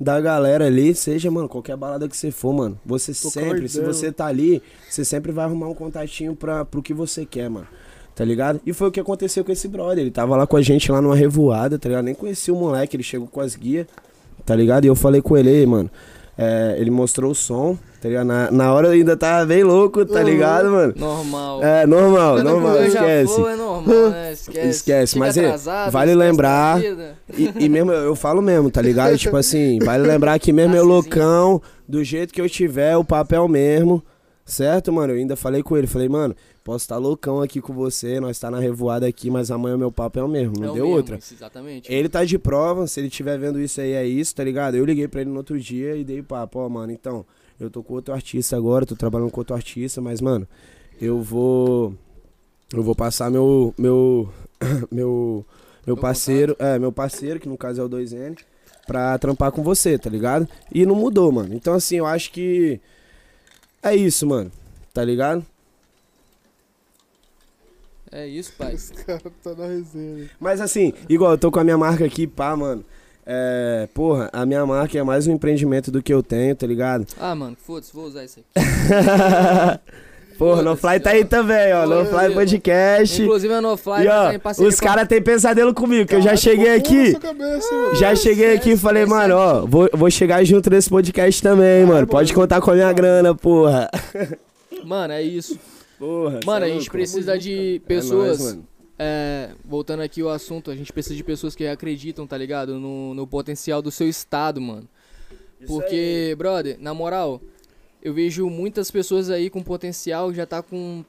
da 0.00 0.20
galera 0.20 0.66
ali, 0.66 0.94
seja, 0.94 1.30
mano, 1.30 1.48
qualquer 1.48 1.76
balada 1.76 2.08
que 2.08 2.16
você 2.16 2.30
for, 2.30 2.52
mano. 2.52 2.78
Você 2.86 3.10
uma 3.10 3.30
sempre, 3.32 3.68
se 3.68 3.80
você 3.80 4.12
tá 4.12 4.26
ali, 4.26 4.62
você 4.88 5.04
sempre 5.04 5.32
vai 5.32 5.44
arrumar 5.44 5.68
um 5.68 5.74
contatinho 5.74 6.36
pra, 6.36 6.64
pro 6.64 6.82
que 6.82 6.94
você 6.94 7.26
quer, 7.26 7.50
mano. 7.50 7.66
Tá 8.14 8.24
ligado? 8.24 8.60
E 8.66 8.72
foi 8.72 8.88
o 8.88 8.90
que 8.92 8.98
aconteceu 8.98 9.44
com 9.44 9.52
esse 9.52 9.68
brother. 9.68 9.98
Ele 9.98 10.10
tava 10.10 10.36
lá 10.36 10.46
com 10.46 10.56
a 10.56 10.62
gente 10.62 10.90
lá 10.90 11.00
numa 11.00 11.14
revoada, 11.14 11.78
tá 11.78 11.88
ligado? 11.88 12.04
Nem 12.04 12.14
conhecia 12.14 12.52
o 12.52 12.56
moleque, 12.58 12.96
ele 12.96 13.02
chegou 13.02 13.28
com 13.28 13.40
as 13.40 13.54
guias, 13.54 13.86
tá 14.48 14.56
ligado? 14.56 14.86
E 14.86 14.88
eu 14.88 14.94
falei 14.94 15.20
com 15.20 15.36
ele, 15.36 15.50
"Ei, 15.50 15.66
mano. 15.66 15.90
é, 16.40 16.76
ele 16.78 16.88
mostrou 16.90 17.32
o 17.32 17.34
som, 17.34 17.76
tá 18.00 18.08
ligado? 18.08 18.26
Na, 18.28 18.48
na 18.52 18.72
hora 18.72 18.86
eu 18.86 18.92
ainda 18.92 19.16
tava 19.16 19.44
bem 19.44 19.64
louco, 19.64 20.06
tá 20.06 20.22
ligado, 20.22 20.70
mano? 20.70 20.94
Normal. 20.96 21.64
É, 21.64 21.84
normal, 21.84 22.42
normal, 22.44 22.82
esquece. 22.84 23.34
for, 23.34 23.50
é 23.50 23.56
normal, 23.56 24.10
né? 24.10 24.30
Esquece. 24.38 24.68
Esquece, 24.68 25.18
mas 25.18 25.36
é, 25.36 25.46
atrasado, 25.46 25.90
vale 25.90 26.12
esquece 26.12 26.28
lembrar-. 26.30 26.80
E, 27.36 27.52
e 27.58 27.68
mesmo, 27.68 27.90
eu 27.90 28.14
falo 28.14 28.40
mesmo, 28.40 28.70
tá 28.70 28.80
ligado? 28.80 29.18
tipo 29.18 29.36
assim, 29.36 29.80
vale 29.80 30.06
lembrar 30.06 30.38
que 30.38 30.52
mesmo 30.52 30.76
eu 30.76 30.82
Assim, 30.82 30.88
loucão, 30.88 31.60
do 31.88 32.04
jeito 32.04 32.32
que 32.32 32.40
eu 32.40 32.48
tiver, 32.48 32.96
o 32.96 33.02
papel 33.02 33.48
mesmo, 33.48 34.00
certo, 34.46 34.92
mano? 34.92 35.12
Eu 35.12 35.16
ainda 35.18 35.34
falei 35.34 35.60
com 35.64 35.76
ele, 35.76 35.88
falei, 35.88 36.08
mano, 36.08 36.36
posso 36.68 36.84
estar 36.84 36.98
loucão 36.98 37.40
aqui 37.40 37.62
com 37.62 37.72
você, 37.72 38.20
nós 38.20 38.38
tá 38.38 38.50
na 38.50 38.58
revoada 38.58 39.06
aqui, 39.06 39.30
mas 39.30 39.50
amanhã 39.50 39.74
o 39.74 39.78
meu 39.78 39.90
papel 39.90 40.24
é 40.24 40.26
o 40.26 40.28
mesmo, 40.28 40.52
não 40.58 40.72
É 40.72 40.74
deu 40.74 40.84
mesmo, 40.84 40.96
outra. 40.98 41.16
isso, 41.16 41.32
Exatamente. 41.32 41.90
Ele 41.90 42.10
tá 42.10 42.26
de 42.26 42.38
prova, 42.38 42.86
se 42.86 43.00
ele 43.00 43.08
tiver 43.08 43.38
vendo 43.38 43.58
isso 43.58 43.80
aí, 43.80 43.92
é 43.92 44.06
isso, 44.06 44.34
tá 44.34 44.44
ligado? 44.44 44.76
Eu 44.76 44.84
liguei 44.84 45.08
pra 45.08 45.22
ele 45.22 45.30
no 45.30 45.38
outro 45.38 45.58
dia 45.58 45.96
e 45.96 46.04
dei 46.04 46.22
papo, 46.22 46.58
ó, 46.58 46.68
mano, 46.68 46.92
então, 46.92 47.24
eu 47.58 47.70
tô 47.70 47.82
com 47.82 47.94
outro 47.94 48.12
artista 48.12 48.54
agora, 48.54 48.84
tô 48.84 48.94
trabalhando 48.94 49.30
com 49.30 49.40
outro 49.40 49.56
artista, 49.56 50.02
mas, 50.02 50.20
mano, 50.20 50.46
eu 51.00 51.22
vou. 51.22 51.94
Eu 52.70 52.82
vou 52.82 52.94
passar 52.94 53.30
meu. 53.30 53.72
Meu. 53.78 54.28
Meu. 54.92 55.46
Meu 55.86 55.94
Meu 55.94 55.96
parceiro. 55.96 56.54
É, 56.58 56.78
meu 56.78 56.92
parceiro, 56.92 57.40
que 57.40 57.48
no 57.48 57.56
caso 57.56 57.80
é 57.80 57.84
o 57.84 57.88
2N, 57.88 58.36
pra 58.86 59.16
trampar 59.16 59.50
com 59.52 59.62
você, 59.62 59.96
tá 59.98 60.10
ligado? 60.10 60.46
E 60.70 60.84
não 60.84 60.94
mudou, 60.94 61.32
mano. 61.32 61.54
Então, 61.54 61.72
assim, 61.72 61.96
eu 61.96 62.04
acho 62.04 62.30
que. 62.30 62.78
É 63.82 63.96
isso, 63.96 64.26
mano. 64.26 64.52
Tá 64.92 65.02
ligado? 65.02 65.46
É 68.10 68.26
isso, 68.26 68.52
pai. 68.56 68.74
Esse 68.74 68.92
cara 68.92 69.20
tá 69.42 69.54
na 69.56 69.66
resenha. 69.66 70.28
Mas 70.40 70.60
assim, 70.60 70.92
igual 71.08 71.32
eu 71.32 71.38
tô 71.38 71.50
com 71.50 71.58
a 71.60 71.64
minha 71.64 71.76
marca 71.78 72.04
aqui, 72.04 72.26
pá, 72.26 72.56
mano. 72.56 72.84
É, 73.30 73.86
porra, 73.92 74.30
a 74.32 74.46
minha 74.46 74.64
marca 74.64 74.96
é 74.98 75.02
mais 75.02 75.26
um 75.26 75.32
empreendimento 75.34 75.90
do 75.90 76.02
que 76.02 76.12
eu 76.12 76.22
tenho, 76.22 76.54
tá 76.56 76.66
ligado? 76.66 77.06
Ah, 77.20 77.34
mano, 77.34 77.54
foda-se, 77.62 77.92
vou 77.92 78.06
usar 78.06 78.24
isso 78.24 78.40
aqui. 78.40 78.66
porra, 80.38 80.62
No 80.62 80.74
Fly 80.74 80.98
tá 80.98 81.10
aí 81.10 81.26
também, 81.26 81.74
ó. 81.74 81.86
No 81.86 82.06
Fly 82.06 82.32
Podcast. 82.32 83.22
Inclusive 83.22 83.52
a 83.52 83.60
NoFly 83.60 84.02
E 84.02 84.06
tá 84.06 84.32
em 84.32 84.36
ó, 84.36 84.38
parceria 84.40 84.68
os 84.70 84.80
com 84.80 84.86
caras 84.86 85.06
têm 85.08 85.20
pesadelo 85.20 85.74
comigo, 85.74 86.08
que 86.08 86.14
eu 86.14 86.22
já 86.22 86.34
cheguei 86.36 86.80
com 86.80 86.86
aqui. 86.86 87.18
cabeça, 87.18 87.74
mano. 87.74 87.94
Já 87.96 88.16
cheguei 88.16 88.54
aqui 88.54 88.70
e 88.70 88.76
falei, 88.78 89.04
mano, 89.04 89.34
ó, 89.36 89.66
vou, 89.66 89.90
vou 89.92 90.10
chegar 90.10 90.42
junto 90.44 90.70
nesse 90.70 90.88
podcast 90.88 91.42
também, 91.42 91.84
mano. 91.84 92.06
Pode 92.06 92.32
contar 92.32 92.62
com 92.62 92.70
a 92.70 92.74
minha 92.74 92.92
grana, 92.94 93.34
porra. 93.34 93.90
Mano, 94.84 95.12
é 95.12 95.22
isso. 95.22 95.58
Porra. 95.98 96.40
Mano, 96.44 96.64
a 96.64 96.68
é 96.68 96.72
gente 96.72 96.80
louco. 96.82 96.92
precisa 96.92 97.38
de 97.38 97.52
É 97.52 97.62
nóis, 97.78 97.82
pessoas 97.86 98.40
mano. 98.40 98.68
é, 98.98 99.50
voltando 99.64 100.02
aqui 100.02 100.20
ao 100.22 100.28
assunto, 100.30 100.70
a 100.70 100.76
gente 100.76 100.92
precisa 100.92 101.14
de 101.14 101.24
pessoas 101.24 101.54
que 101.54 101.66
acreditam, 101.66 102.26
tá 102.26 102.36
ligado? 102.36 102.78
No, 102.78 103.14
no 103.14 103.26
potencial 103.26 103.82
do 103.82 103.90
seu 103.90 104.08
estado, 104.08 104.60
mano. 104.60 104.88
Porque, 105.66 106.34
brother, 106.38 106.76
na 106.80 106.94
moral, 106.94 107.40
eu 108.02 108.14
vejo 108.14 108.48
muitas 108.48 108.90
pessoas 108.90 109.28
aí 109.28 109.50
com 109.50 109.62
potencial 109.62 110.32
já 110.32 110.46
tá 110.46 110.62
com. 110.62 111.04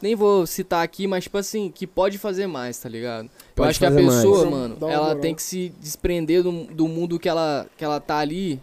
Nem 0.00 0.14
vou 0.14 0.46
citar 0.46 0.84
aqui, 0.84 1.06
mas 1.06 1.24
tipo 1.24 1.38
assim, 1.38 1.70
que 1.74 1.86
pode 1.86 2.18
fazer 2.18 2.46
mais, 2.46 2.78
tá 2.78 2.88
ligado? 2.88 3.24
eu 3.24 3.30
Pode 3.54 3.70
acho 3.70 3.78
que 3.78 3.86
a 3.86 3.90
mais. 3.90 4.04
pessoa, 4.06 4.44
Dá 4.44 4.50
mano, 4.50 4.76
ela 4.88 5.16
tem 5.16 5.34
que 5.34 5.42
se 5.42 5.70
desprender 5.80 6.42
do, 6.42 6.64
do 6.66 6.86
mundo 6.86 7.18
que 7.18 7.28
ela, 7.28 7.66
que 7.76 7.82
ela 7.84 7.98
tá 7.98 8.18
ali 8.18 8.60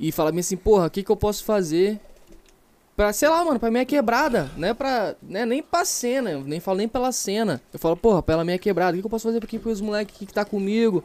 e 0.00 0.10
falar 0.10 0.30
bem 0.32 0.40
assim, 0.40 0.56
porra, 0.56 0.86
o 0.86 0.90
que, 0.90 1.02
que 1.02 1.10
eu 1.12 1.16
posso 1.16 1.44
fazer 1.44 2.00
pra, 2.96 3.12
sei 3.12 3.28
lá, 3.28 3.44
mano, 3.44 3.58
pra 3.58 3.70
minha 3.70 3.84
quebrada, 3.84 4.50
né? 4.56 4.74
Pra, 4.74 5.14
né, 5.22 5.44
nem 5.46 5.62
pra 5.62 5.84
cena, 5.84 6.30
eu 6.30 6.40
nem 6.42 6.60
falo 6.60 6.78
nem 6.78 6.88
pela 6.88 7.12
cena. 7.12 7.60
Eu 7.72 7.78
falo, 7.78 7.96
porra, 7.96 8.22
pela 8.22 8.44
minha 8.44 8.58
quebrada, 8.58 8.92
o 8.92 8.94
que, 8.94 9.02
que 9.02 9.06
eu 9.06 9.10
posso 9.10 9.28
fazer 9.28 9.38
aqui 9.42 9.58
pros 9.58 9.80
moleques 9.80 10.16
que, 10.16 10.26
que 10.26 10.32
tá 10.32 10.44
comigo? 10.44 11.02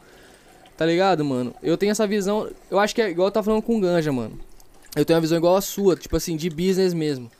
Tá 0.76 0.86
ligado, 0.86 1.24
mano? 1.24 1.54
Eu 1.62 1.76
tenho 1.76 1.90
essa 1.90 2.06
visão, 2.06 2.48
eu 2.70 2.78
acho 2.78 2.94
que 2.94 3.02
é 3.02 3.10
igual 3.10 3.28
eu 3.28 3.32
tava 3.32 3.44
falando 3.44 3.62
com 3.62 3.76
o 3.76 3.80
Ganja, 3.80 4.12
mano. 4.12 4.38
Eu 4.94 5.04
tenho 5.04 5.16
uma 5.16 5.20
visão 5.20 5.36
igual 5.38 5.56
a 5.56 5.60
sua, 5.60 5.96
tipo 5.96 6.16
assim, 6.16 6.36
de 6.36 6.48
business 6.48 6.94
mesmo. 6.94 7.30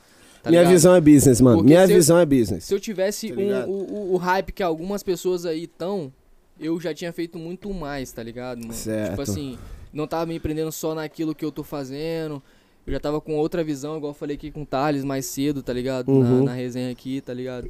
tá 0.43 0.49
Minha 0.49 0.61
ligado? 0.61 0.73
visão 0.73 0.95
é 0.95 1.01
business, 1.01 1.41
mano. 1.41 1.57
Porque 1.57 1.69
Minha 1.73 1.85
se 1.85 1.91
eu- 1.93 1.97
visão 1.97 2.17
é 2.19 2.25
business. 2.25 2.63
Se 2.65 2.73
eu 2.73 2.79
tivesse 2.79 3.29
Tá 3.31 3.35
um- 3.65 3.69
o, 3.69 3.93
o- 4.11 4.13
o 4.13 4.17
hype 4.17 4.51
que 4.51 4.63
algumas 4.63 5.03
pessoas 5.03 5.45
aí 5.45 5.63
estão, 5.63 6.11
eu 6.59 6.79
já 6.79 6.93
tinha 6.93 7.11
feito 7.13 7.37
muito 7.37 7.73
mais, 7.73 8.11
tá 8.11 8.21
ligado, 8.23 8.59
mano? 8.59 8.73
Certo. 8.73 9.09
Tipo 9.11 9.21
assim, 9.21 9.57
não 9.93 10.05
tava 10.07 10.25
me 10.25 10.39
prendendo 10.39 10.71
só 10.71 10.93
naquilo 10.93 11.33
que 11.35 11.43
eu 11.45 11.51
tô 11.51 11.63
fazendo. 11.63 12.41
Eu 12.89 12.93
já 12.93 12.99
tava 12.99 13.21
com 13.21 13.35
outra 13.37 13.63
visão, 13.63 13.97
igual 13.97 14.09
eu 14.11 14.15
falei 14.15 14.35
aqui 14.35 14.49
com 14.49 14.63
o 14.63 14.65
Thales 14.65 15.03
mais 15.03 15.27
cedo, 15.27 15.61
tá 15.61 15.71
ligado? 15.71 16.09
Uhum. 16.09 16.39
Na, 16.39 16.45
na 16.45 16.53
resenha 16.53 16.91
aqui, 16.91 17.21
tá 17.21 17.31
ligado? 17.31 17.69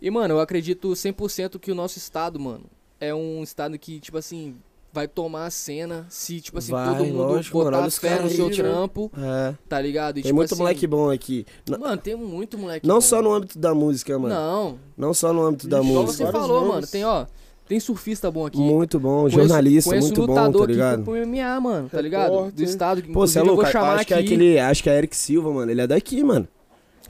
E, 0.00 0.10
mano, 0.10 0.32
eu 0.34 0.40
acredito 0.40 0.88
100% 0.88 1.58
que 1.58 1.70
o 1.70 1.74
nosso 1.74 1.98
estado, 1.98 2.40
mano, 2.40 2.64
é 2.98 3.14
um 3.14 3.42
estado 3.42 3.78
que, 3.78 4.00
tipo 4.00 4.16
assim, 4.16 4.54
vai 4.90 5.06
tomar 5.06 5.44
a 5.44 5.50
cena 5.50 6.06
se, 6.08 6.40
tipo 6.40 6.56
assim, 6.56 6.72
Vai, 6.72 6.88
todo 6.96 7.04
mundo 7.06 7.16
lógico, 7.18 7.62
botar 7.62 7.90
fé 7.90 8.18
no 8.22 8.30
seu 8.30 8.48
né? 8.48 8.54
trampo, 8.54 9.10
É. 9.14 9.54
tá 9.68 9.78
ligado? 9.78 10.12
E, 10.18 10.22
Tem 10.22 10.30
tipo 10.30 10.36
muito 10.36 10.54
assim, 10.54 10.62
moleque 10.62 10.86
bom 10.86 11.10
aqui. 11.10 11.44
Mano, 11.78 11.98
tem 11.98 12.16
muito 12.16 12.56
moleque 12.56 12.86
Não 12.88 12.94
bom. 12.94 13.00
só 13.02 13.20
no 13.20 13.34
âmbito 13.34 13.58
da 13.58 13.74
música, 13.74 14.18
mano. 14.18 14.34
Não, 14.34 14.78
Não 14.96 15.12
só 15.12 15.34
no 15.34 15.42
âmbito 15.42 15.68
da 15.68 15.80
Ixi, 15.80 15.88
Igual 15.90 16.04
música. 16.06 16.16
você 16.24 16.32
Vários 16.32 16.46
falou, 16.46 16.60
nomes. 16.62 16.74
mano. 16.76 16.86
Tem, 16.86 17.04
ó. 17.04 17.26
Tem 17.68 17.80
surfista 17.80 18.30
bom 18.30 18.46
aqui. 18.46 18.58
Muito 18.58 19.00
bom, 19.00 19.22
Conheço- 19.22 19.38
jornalista, 19.40 19.90
conheço 19.90 20.06
muito 20.08 20.22
um 20.22 20.26
bom, 20.26 20.32
lutador 20.34 20.58
tá 20.60 20.64
aqui 20.64 20.72
ligado? 20.72 21.02
pro 21.02 21.16
MMA, 21.16 21.60
mano, 21.60 21.88
tá 21.88 22.00
ligado? 22.00 22.52
Do 22.52 22.62
estado. 22.62 23.02
que, 23.02 23.12
Pô, 23.12 23.26
você 23.26 23.38
é 23.38 23.40
inclusive, 23.40 23.40
eu 23.40 23.44
louco? 23.46 23.62
vou 23.62 23.72
chamar 23.72 23.88
Acho 23.94 24.02
aqui. 24.02 24.06
que 24.06 24.14
é 24.14 24.18
aquele. 24.18 24.58
Acho 24.60 24.82
que 24.84 24.90
é 24.90 24.98
Eric 24.98 25.16
Silva, 25.16 25.52
mano. 25.52 25.70
Ele 25.70 25.80
é 25.80 25.86
daqui, 25.86 26.22
mano. 26.22 26.46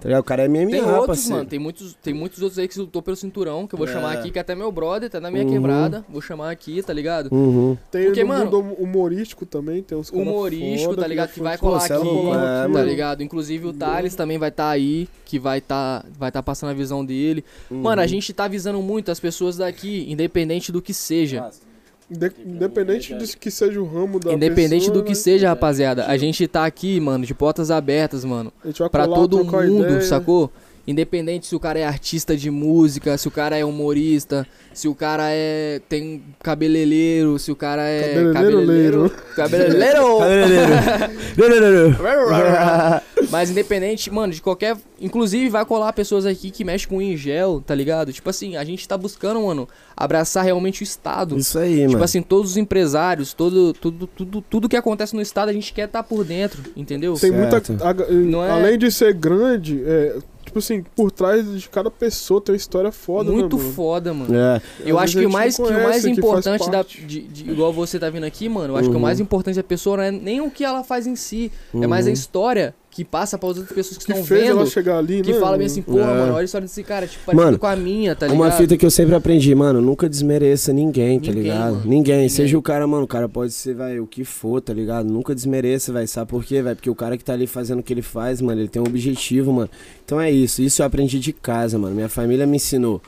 Tá 0.01 0.09
ligado? 0.09 0.20
O 0.20 0.24
cara 0.24 0.42
é 0.44 0.49
MMA, 0.49 0.70
Tem 0.70 0.82
outros, 0.82 1.07
parceiro. 1.07 1.36
mano. 1.36 1.49
Tem 1.49 1.59
muitos, 1.59 1.94
tem 2.03 2.12
muitos 2.14 2.42
outros 2.42 2.59
aí 2.59 2.68
que 2.68 2.78
lutou 2.78 3.01
pelo 3.01 3.16
cinturão, 3.16 3.66
que 3.66 3.74
eu 3.74 3.78
vou 3.78 3.88
É. 3.88 3.92
chamar 3.92 4.12
aqui, 4.12 4.30
que 4.30 4.38
é 4.38 4.42
até 4.42 4.55
meu 4.55 4.70
brother, 4.70 5.09
tá 5.09 5.18
na 5.20 5.30
minha 5.30 5.44
Uhum. 5.44 5.53
quebrada. 5.53 6.05
Vou 6.09 6.20
chamar 6.20 6.51
aqui, 6.51 6.82
tá 6.82 6.92
ligado? 6.92 7.28
Uhum. 7.32 7.76
Tem 7.90 8.05
Porque, 8.07 8.22
no 8.22 8.28
mano, 8.28 8.44
mundo 8.44 8.74
humorístico 8.78 9.47
também, 9.47 9.82
tem 9.82 9.97
uns 9.97 10.11
caras 10.11 10.26
Humorístico, 10.26 10.90
foda 10.90 11.03
tá 11.03 11.09
ligado? 11.09 11.32
Que 11.32 11.40
vai 11.40 11.57
colar 11.59 11.78
aqui, 11.84 11.92
é 11.92 12.72
tá 12.72 12.82
ligado? 12.82 13.22
Inclusive 13.22 13.66
o 13.68 13.72
Thales 13.72 14.14
também 14.14 14.36
vai 14.38 14.51
estar 14.51 14.68
aí, 14.68 15.09
que 15.24 15.38
vai 15.38 15.61
tá, 15.61 16.05
vai 16.18 16.30
tá 16.30 16.42
passando 16.42 16.70
a 16.70 16.74
visão 16.74 17.05
dele. 17.05 17.44
Uhum. 17.70 17.80
Mano, 17.82 18.03
a 18.03 18.07
gente 18.07 18.32
tá 18.32 18.47
visando 18.47 18.80
muito 18.82 19.11
as 19.11 19.18
pessoas 19.18 19.57
daqui, 19.57 20.05
independente 20.11 20.70
do 20.70 20.82
que 20.82 20.92
seja. 20.92 21.51
Inde- 22.11 22.32
Independente 22.46 23.14
de 23.14 23.36
que 23.36 23.50
seja 23.50 23.80
o 23.80 23.84
ramo 23.84 24.20
da 24.20 24.32
Independente 24.32 24.82
pessoa, 24.86 24.94
do 24.98 25.02
que 25.02 25.09
né? 25.11 25.14
seja, 25.16 25.48
rapaziada, 25.48 26.07
a 26.07 26.16
gente 26.16 26.46
tá 26.46 26.64
aqui, 26.64 27.00
mano, 27.00 27.26
de 27.26 27.34
portas 27.34 27.68
abertas, 27.70 28.24
mano. 28.24 28.52
A 28.62 28.68
gente 28.68 28.78
vai 28.78 28.88
Pra 28.88 29.04
colar, 29.07 29.16
todo 29.16 29.44
mundo, 29.44 29.84
ideia. 29.84 30.00
sacou? 30.02 30.52
Independente 30.87 31.47
se 31.47 31.57
o 31.57 31.61
cara 31.61 31.78
é 31.80 31.84
artista 31.84 32.37
de 32.37 32.51
música, 32.51 33.18
se 33.18 33.26
o 33.26 33.30
cara 33.30 33.57
é 33.59 33.64
humorista, 33.64 34.47
se 34.72 34.87
o 34.87 34.95
cara 34.95 35.24
é 35.30 35.80
tem 35.89 36.22
cabeleireiro, 36.43 37.39
se 37.39 37.51
o 37.51 37.57
cara 37.57 37.82
é 37.89 38.32
Cabeleireiro, 38.32 39.11
cabeleireiro, 39.34 40.07
Cabeleireiro. 41.37 41.97
Mas 43.30 43.51
independente, 43.51 44.11
mano, 44.11 44.32
de 44.32 44.41
qualquer, 44.41 44.76
inclusive 45.01 45.49
vai 45.49 45.64
colar 45.64 45.93
pessoas 45.93 46.24
aqui 46.26 46.51
que 46.51 46.64
mexem 46.64 46.89
com 46.89 47.03
em 47.03 47.16
gel, 47.16 47.62
tá 47.66 47.74
ligado? 47.74 48.12
Tipo 48.12 48.30
assim, 48.30 48.57
a 48.57 48.62
gente 48.64 48.87
tá 48.87 48.97
buscando, 48.97 49.41
mano, 49.41 49.68
abraçar 49.97 50.45
realmente 50.45 50.82
o 50.82 50.84
estado. 50.84 51.37
Isso 51.37 51.59
aí, 51.59 51.80
Tipo 51.80 51.93
mano. 51.95 52.05
assim, 52.05 52.22
todos 52.22 52.53
os 52.53 52.57
empresários, 52.57 53.32
todo, 53.34 53.72
tudo, 53.72 54.07
tudo, 54.07 54.41
tudo 54.41 54.68
que 54.68 54.76
acontece 54.76 55.14
no 55.14 55.20
estado, 55.22 55.49
a 55.49 55.53
gente 55.53 55.72
quer 55.72 55.87
estar 55.87 56.03
por 56.03 56.24
dentro, 56.24 56.62
entendeu? 56.76 57.14
Tem 57.14 57.30
muita. 57.32 57.62
Certo. 57.62 57.82
a- 57.82 57.95
Não 58.12 58.45
é- 58.45 58.51
Além 58.51 58.78
de 58.78 58.91
ser 58.93 59.12
grande, 59.14 59.82
é, 59.84 60.16
tipo 60.57 60.59
assim, 60.59 60.82
por 60.94 61.11
trás 61.11 61.61
de 61.61 61.68
cada 61.68 61.90
pessoa 61.90 62.40
tem 62.40 62.52
uma 62.54 62.57
história 62.57 62.90
foda, 62.90 63.30
Muito 63.30 63.57
né, 63.57 63.62
mano? 63.62 63.74
foda, 63.74 64.14
mano. 64.14 64.34
É. 64.34 64.61
Eu 64.84 64.96
Às 64.98 65.04
acho 65.04 65.18
que 65.18 65.26
mais, 65.26 65.57
que 65.57 65.62
não 65.62 65.68
o 65.68 65.72
mais 65.72 65.84
conhece, 65.86 66.02
que 66.12 66.18
importante 66.18 66.70
da. 66.70 66.82
De, 66.82 67.20
de- 67.22 67.50
igual 67.50 67.72
você 67.72 67.98
tá 67.98 68.09
vindo 68.09 68.24
aqui, 68.24 68.48
mano, 68.48 68.72
eu 68.74 68.76
acho 68.76 68.88
que 68.88 68.94
o 68.94 68.96
Uhum. 68.98 69.02
mais 69.02 69.20
importante 69.20 69.57
da 69.57 69.62
pessoa 69.62 69.96
não 69.98 70.04
é 70.04 70.11
nem 70.11 70.40
o 70.40 70.50
que 70.50 70.64
ela 70.64 70.82
faz 70.82 71.07
em 71.07 71.16
si, 71.16 71.52
é 71.74 71.86
mais 71.86 72.07
a 72.07 72.09
Uhum. 72.09 72.14
história 72.14 72.74
que 72.97 73.05
passa 73.05 73.36
para 73.36 73.51
as 73.51 73.59
outras 73.59 73.74
pessoas 73.76 73.99
que 73.99 74.07
Que 74.07 74.12
estão 74.12 74.24
fez 74.26 74.40
vendo. 74.40 74.51
ela 74.53 74.64
chegar 74.66 74.97
ali, 74.97 75.20
Que 75.20 75.32
né? 75.34 75.38
fala 75.38 75.59
bem 75.59 75.66
assim, 75.66 75.82
porra, 75.82 76.01
É. 76.01 76.18
mano, 76.18 76.32
olha 76.32 76.40
a 76.40 76.44
história 76.44 76.66
desse 76.66 76.82
cara, 76.82 77.07
tipo, 77.07 77.24
parecida 77.26 77.44
Mano, 77.44 77.59
com 77.59 77.66
a 77.66 77.76
minha, 77.76 78.16
tá 78.16 78.26
ligado? 78.26 78.40
Uma 78.42 78.51
fita 78.51 78.74
que 78.74 78.86
eu 78.86 78.90
sempre 78.90 79.14
aprendi, 79.14 79.55
mano, 79.55 79.82
nunca 79.82 80.09
desmereça 80.09 80.72
ninguém, 80.72 81.20
tá 81.20 81.26
Ninguém, 81.26 81.42
ligado? 81.42 81.61
mano. 81.74 81.76
Ninguém. 81.84 82.14
Ninguém. 82.16 82.28
Seja 82.30 82.57
o 82.57 82.62
cara, 82.62 82.86
mano, 82.86 83.05
o 83.05 83.07
cara 83.07 83.28
pode 83.28 83.53
ser, 83.53 83.74
vai, 83.74 84.01
o 84.01 84.07
que 84.07 84.24
for, 84.24 84.62
tá 84.62 84.72
ligado? 84.72 85.07
Nunca 85.11 85.34
desmereça, 85.34 85.92
vai, 85.92 86.07
sabe 86.07 86.30
por 86.30 86.42
quê, 86.42 86.62
vai? 86.62 86.74
Porque 86.74 86.88
o 86.88 86.94
cara 86.94 87.18
que 87.18 87.24
tá 87.24 87.34
ali 87.34 87.47
fazendo 87.47 87.80
o 87.80 87.82
que 87.82 87.92
ele 87.92 88.01
faz, 88.01 88.40
mano, 88.40 88.61
ele 88.62 88.68
tem 88.68 88.80
um 88.80 88.86
objetivo, 88.86 89.53
mano. 89.53 89.68
Então 90.05 90.18
é 90.18 90.30
isso, 90.30 90.62
isso 90.62 90.80
eu 90.80 90.86
aprendi 90.86 91.18
de 91.20 91.34
casa, 91.34 91.78
mano. 91.78 91.94
Minha 91.94 92.09
família 92.09 92.47
me 92.47 92.57
ensinou, 92.57 93.03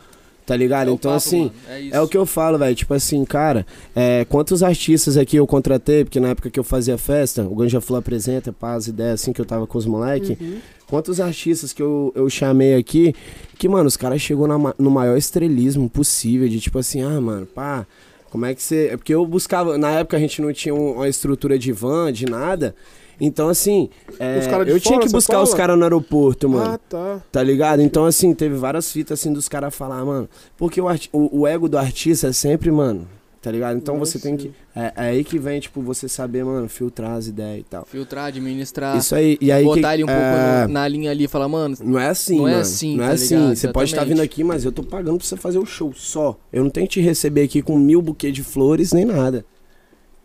tá 0.48 0.56
ligado? 0.56 0.88
É 0.88 0.92
então, 0.94 1.10
papo, 1.12 1.16
assim, 1.18 1.52
é, 1.68 1.88
é 1.92 2.00
o 2.00 2.08
que 2.08 2.16
eu 2.16 2.24
falo, 2.24 2.56
velho. 2.56 2.74
Tipo 2.74 2.94
assim, 2.94 3.22
cara, 3.26 3.66
é, 3.94 4.24
quantos 4.24 4.62
artistas 4.62 5.18
aqui 5.18 5.36
eu 5.36 5.46
contratei, 5.46 6.04
porque 6.04 6.18
na 6.18 6.28
época 6.28 6.48
que 6.48 6.58
eu 6.58 6.64
fazia 6.64 6.96
festa, 6.96 7.42
o 7.42 7.54
Ganja 7.54 7.82
Flu 7.82 7.96
apresenta, 7.96 8.50
pá, 8.50 8.72
as 8.72 8.86
ideias 8.88 9.20
assim 9.20 9.30
que 9.32 9.40
eu 9.40 9.44
tava 9.44 9.66
com 9.66 9.76
os 9.76 9.84
moleque. 9.84 10.38
Uhum. 10.40 10.56
Quantos 10.86 11.20
artistas 11.20 11.74
que 11.74 11.82
eu, 11.82 12.10
eu 12.16 12.30
chamei 12.30 12.74
aqui, 12.74 13.14
que, 13.58 13.68
mano, 13.68 13.86
os 13.86 13.96
caras 13.96 14.22
chegou 14.22 14.48
na 14.48 14.56
no 14.78 14.90
maior 14.90 15.18
estrelismo 15.18 15.86
possível, 15.90 16.48
de 16.48 16.58
tipo 16.58 16.78
assim, 16.78 17.02
ah, 17.02 17.20
mano, 17.20 17.44
pá, 17.44 17.86
como 18.30 18.46
é 18.46 18.54
que 18.54 18.62
você. 18.62 18.88
É 18.92 18.96
porque 18.96 19.14
eu 19.14 19.26
buscava, 19.26 19.76
na 19.76 19.90
época 19.90 20.16
a 20.16 20.20
gente 20.20 20.40
não 20.40 20.50
tinha 20.50 20.74
um- 20.74 20.92
uma 20.94 21.08
estrutura 21.08 21.58
de 21.58 21.72
van, 21.72 22.10
de 22.10 22.24
nada. 22.24 22.74
Então, 23.20 23.48
assim, 23.48 23.88
é, 24.18 24.38
Os 24.38 24.46
cara 24.46 24.64
de 24.64 24.70
eu 24.70 24.80
tinha 24.80 24.98
que 25.00 25.08
buscar 25.08 25.42
os 25.42 25.52
caras 25.54 25.76
no 25.76 25.82
aeroporto, 25.82 26.48
mano. 26.48 26.72
Ah, 26.74 26.78
tá. 26.78 27.22
Tá 27.32 27.42
ligado? 27.42 27.82
Então, 27.82 28.04
assim, 28.04 28.32
teve 28.34 28.54
várias 28.56 28.90
fitas 28.92 29.18
assim 29.20 29.32
dos 29.32 29.48
caras 29.48 29.74
falar, 29.74 30.04
mano. 30.04 30.28
Porque 30.56 30.80
o, 30.80 30.86
o, 31.12 31.40
o 31.40 31.46
ego 31.46 31.68
do 31.68 31.78
artista 31.78 32.28
é 32.28 32.32
sempre, 32.32 32.70
mano. 32.70 33.06
Tá 33.40 33.52
ligado? 33.52 33.76
Então 33.76 33.94
Eu 33.94 34.00
você 34.00 34.18
tem 34.18 34.36
que. 34.36 34.52
É, 34.74 34.92
é 34.96 35.02
aí 35.10 35.22
que 35.24 35.38
vem, 35.38 35.60
tipo, 35.60 35.80
você 35.80 36.08
saber, 36.08 36.44
mano, 36.44 36.68
filtrar 36.68 37.12
as 37.12 37.28
ideias 37.28 37.60
e 37.60 37.64
tal. 37.64 37.86
Filtrar, 37.86 38.26
administrar, 38.26 38.96
Isso 38.96 39.14
aí. 39.14 39.38
E 39.40 39.52
aí 39.52 39.64
botar 39.64 39.90
que, 39.90 39.94
ele 39.94 40.04
um 40.04 40.06
pouco 40.06 40.20
é, 40.20 40.66
na 40.66 40.88
linha 40.88 41.10
ali 41.12 41.24
e 41.24 41.28
falar, 41.28 41.48
mano, 41.48 41.76
Não 41.80 41.98
é 41.98 42.08
assim, 42.08 42.36
Não 42.38 42.48
é 42.48 42.50
mano. 42.50 42.62
assim, 42.62 42.96
Não 42.96 43.04
é 43.04 43.08
tá 43.08 43.12
assim. 43.14 43.36
ligado? 43.36 43.56
Você 43.56 43.68
pode 43.68 43.90
estar 43.90 44.04
vindo 44.04 44.20
aqui, 44.20 44.42
mas 44.42 44.64
eu 44.64 44.72
tô 44.72 44.82
pagando 44.82 45.18
pra 45.18 45.26
você 45.26 45.36
fazer 45.36 45.58
o 45.58 45.64
show 45.64 45.92
só. 45.94 46.36
Eu 46.52 46.64
não 46.64 46.70
tenho 46.70 46.86
que 46.88 46.94
te 46.94 47.00
receber 47.00 47.42
aqui 47.42 47.62
com 47.62 47.78
mil 47.78 48.02
buquês 48.02 48.34
de 48.34 48.42
flores 48.42 48.92
nem 48.92 49.04
nada. 49.04 49.44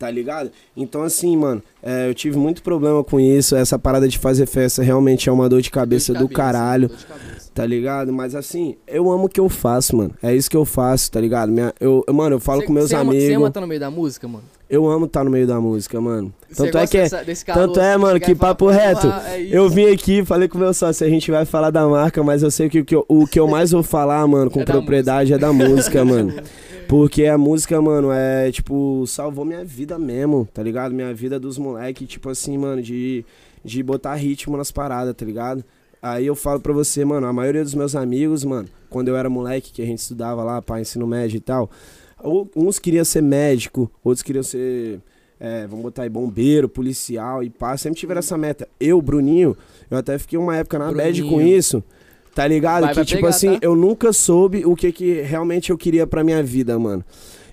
Tá 0.03 0.11
ligado? 0.11 0.51
Então, 0.75 1.01
assim, 1.01 1.37
mano, 1.37 1.63
é, 1.81 2.09
eu 2.09 2.13
tive 2.13 2.37
muito 2.37 2.61
problema 2.61 3.01
com 3.05 3.21
isso. 3.21 3.55
Essa 3.55 3.79
parada 3.79 4.05
de 4.05 4.17
fazer 4.19 4.45
festa 4.45 4.83
realmente 4.83 5.29
é 5.29 5.31
uma 5.31 5.47
dor 5.47 5.61
de 5.61 5.71
cabeça, 5.71 6.11
dor 6.11 6.23
de 6.23 6.27
do 6.27 6.33
caralho. 6.33 6.89
cabeça. 6.89 7.07
Tá 7.53 7.65
ligado? 7.65 8.11
Mas 8.11 8.35
assim, 8.35 8.75
eu 8.85 9.09
amo 9.09 9.25
o 9.25 9.29
que 9.29 9.39
eu 9.39 9.47
faço, 9.47 9.95
mano. 9.95 10.11
É 10.21 10.35
isso 10.35 10.49
que 10.49 10.57
eu 10.57 10.65
faço, 10.65 11.09
tá 11.09 11.21
ligado? 11.21 11.51
Minha, 11.53 11.73
eu, 11.79 12.03
mano, 12.11 12.35
eu 12.35 12.39
falo 12.41 12.59
Cê- 12.61 12.67
com 12.67 12.73
meus 12.73 12.89
cê 12.89 12.95
ama- 12.95 13.11
amigos. 13.11 13.27
Você 13.27 13.33
ama 13.35 13.47
estar 13.47 13.61
no 13.61 13.67
meio 13.67 13.79
da 13.79 13.89
música, 13.91 14.27
mano? 14.27 14.43
Eu 14.69 14.89
amo 14.89 15.05
estar 15.05 15.23
no 15.23 15.29
meio 15.31 15.47
da 15.47 15.61
música, 15.61 16.01
mano. 16.01 16.33
Tanto 16.53 16.77
é 16.77 16.85
que. 16.87 16.97
dessa- 16.97 17.23
desse 17.23 17.45
calor, 17.45 17.67
tanto 17.67 17.79
é, 17.79 17.95
mano, 17.95 18.19
que 18.19 18.35
falar, 18.35 18.49
papo 18.55 18.65
"Pô, 18.65 18.71
reto. 18.71 19.07
ah, 19.07 19.23
é 19.29 19.39
isso." 19.41 19.55
Eu 19.55 19.69
vim 19.69 19.85
aqui, 19.85 20.25
falei 20.25 20.49
com 20.49 20.57
o 20.57 20.61
meu 20.61 20.73
sócio, 20.73 21.05
a 21.07 21.09
gente 21.09 21.31
vai 21.31 21.45
falar 21.45 21.69
da 21.69 21.87
marca, 21.87 22.21
mas 22.23 22.43
eu 22.43 22.51
sei 22.51 22.67
que 22.69 22.79
o 22.79 22.85
que 22.85 22.95
eu, 22.95 23.05
o 23.07 23.25
que 23.25 23.39
eu 23.39 23.47
mais 23.47 23.71
vou 23.71 23.83
falar, 23.83 24.27
mano, 24.27 24.49
com 24.51 24.59
É 24.61 24.65
da 24.65 24.73
propriedade 24.73 25.31
é 25.31 25.37
da 25.37 25.53
música, 25.53 26.03
mano. 26.03 26.33
Porque 26.87 27.25
a 27.25 27.37
música, 27.37 27.81
mano, 27.81 28.11
é, 28.11 28.51
tipo, 28.51 29.05
salvou 29.07 29.45
minha 29.45 29.63
vida 29.63 29.97
mesmo, 29.97 30.47
tá 30.53 30.61
ligado? 30.61 30.93
Minha 30.93 31.13
vida 31.13 31.39
dos 31.39 31.57
moleques, 31.57 32.07
tipo 32.07 32.29
assim, 32.29 32.57
mano, 32.57 32.81
de, 32.81 33.25
de 33.63 33.81
botar 33.81 34.15
ritmo 34.15 34.55
nas 34.57 34.71
paradas, 34.71 35.15
tá 35.15 35.25
ligado? 35.25 35.63
Aí 36.01 36.25
eu 36.25 36.35
falo 36.35 36.59
pra 36.59 36.73
você, 36.73 37.05
mano, 37.05 37.25
a 37.25 37.33
maioria 37.33 37.63
dos 37.63 37.73
meus 37.73 37.95
amigos, 37.95 38.43
mano, 38.43 38.67
quando 38.89 39.07
eu 39.07 39.15
era 39.15 39.29
moleque, 39.29 39.71
que 39.71 39.81
a 39.81 39.85
gente 39.85 39.99
estudava 39.99 40.43
lá, 40.43 40.61
pra 40.61 40.81
ensino 40.81 41.07
médio 41.07 41.37
e 41.37 41.39
tal, 41.39 41.69
uns 42.55 42.77
queriam 42.77 43.05
ser 43.05 43.21
médico, 43.21 43.89
outros 44.03 44.21
queriam 44.21 44.43
ser, 44.43 44.99
é, 45.39 45.65
vamos 45.65 45.83
botar 45.83 46.03
aí, 46.03 46.09
bombeiro, 46.09 46.67
policial 46.67 47.41
e 47.41 47.49
pá, 47.49 47.77
sempre 47.77 47.99
tiveram 47.99 48.19
essa 48.19 48.37
meta. 48.37 48.67
Eu, 48.79 49.01
Bruninho, 49.01 49.55
eu 49.89 49.97
até 49.97 50.19
fiquei 50.19 50.37
uma 50.37 50.57
época 50.57 50.77
na 50.77 50.91
bad 50.91 51.21
com 51.23 51.29
Bruninho. 51.29 51.57
isso, 51.57 51.83
tá 52.33 52.47
ligado? 52.47 52.81
Vai, 52.81 52.89
que 52.89 52.95
vai 52.95 53.05
tipo 53.05 53.17
pegar, 53.21 53.29
assim, 53.29 53.53
tá? 53.53 53.59
eu 53.61 53.75
nunca 53.75 54.11
soube 54.13 54.65
o 54.65 54.75
que 54.75 54.91
que 54.91 55.21
realmente 55.21 55.69
eu 55.69 55.77
queria 55.77 56.05
pra 56.07 56.23
minha 56.23 56.41
vida, 56.43 56.77
mano. 56.77 57.03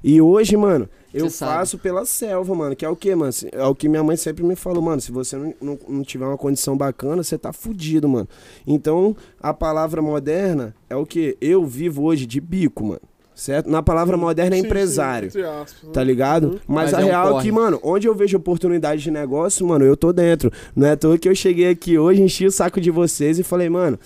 E 0.02 0.20
hoje, 0.20 0.56
mano, 0.56 0.88
Eu 1.12 1.28
Cê 1.28 1.36
sabe. 1.38 1.52
faço 1.52 1.78
pela 1.78 2.06
selva, 2.06 2.54
mano. 2.54 2.74
Que 2.74 2.84
é 2.84 2.88
o 2.88 2.96
quê, 2.96 3.14
mano? 3.14 3.32
É 3.52 3.64
o 3.64 3.74
que 3.74 3.88
minha 3.88 4.02
mãe 4.02 4.16
sempre 4.16 4.42
me 4.44 4.56
falou, 4.56 4.80
mano. 4.80 5.00
Se 5.00 5.12
você 5.12 5.36
não, 5.36 5.54
não, 5.60 5.78
não 5.88 6.02
tiver 6.02 6.24
uma 6.24 6.38
condição 6.38 6.76
bacana, 6.76 7.22
você 7.22 7.36
tá 7.36 7.52
fudido, 7.52 8.08
mano. 8.08 8.28
Então, 8.66 9.14
a 9.42 9.52
palavra 9.52 10.00
moderna 10.00 10.74
é 10.88 10.96
o 10.96 11.04
quê? 11.04 11.36
Eu 11.40 11.66
vivo 11.66 12.04
hoje 12.04 12.24
de 12.26 12.40
bico, 12.40 12.84
mano. 12.84 13.00
Certo? 13.34 13.70
Na 13.70 13.82
palavra 13.82 14.16
moderna 14.18 14.54
é 14.54 14.58
Sim, 14.58 14.62
sim, 14.62 14.66
empresário. 14.68 15.28
entre 15.28 15.42
aspas, 15.42 15.82
né? 15.82 15.90
Tá 15.92 16.04
ligado? 16.04 16.44
Uhum. 16.44 16.58
Mas, 16.68 16.92
Mas 16.92 16.94
a 16.94 17.00
é 17.00 17.04
um 17.04 17.08
real 17.08 17.38
é 17.38 17.42
que, 17.42 17.50
mano, 17.52 17.80
onde 17.82 18.06
eu 18.06 18.14
vejo 18.14 18.36
oportunidade 18.36 19.02
de 19.02 19.10
negócio, 19.10 19.66
mano, 19.66 19.84
eu 19.84 19.96
tô 19.96 20.12
dentro. 20.12 20.52
Não 20.76 20.86
é 20.86 20.92
à 20.92 20.96
toa 20.96 21.16
que 21.18 21.26
eu 21.28 21.34
cheguei 21.34 21.70
aqui 21.70 21.98
hoje, 21.98 22.22
enchi 22.22 22.44
o 22.46 22.50
saco 22.50 22.80
de 22.80 22.90
vocês 22.90 23.38
e 23.38 23.42
falei, 23.42 23.68
mano, 23.70 23.98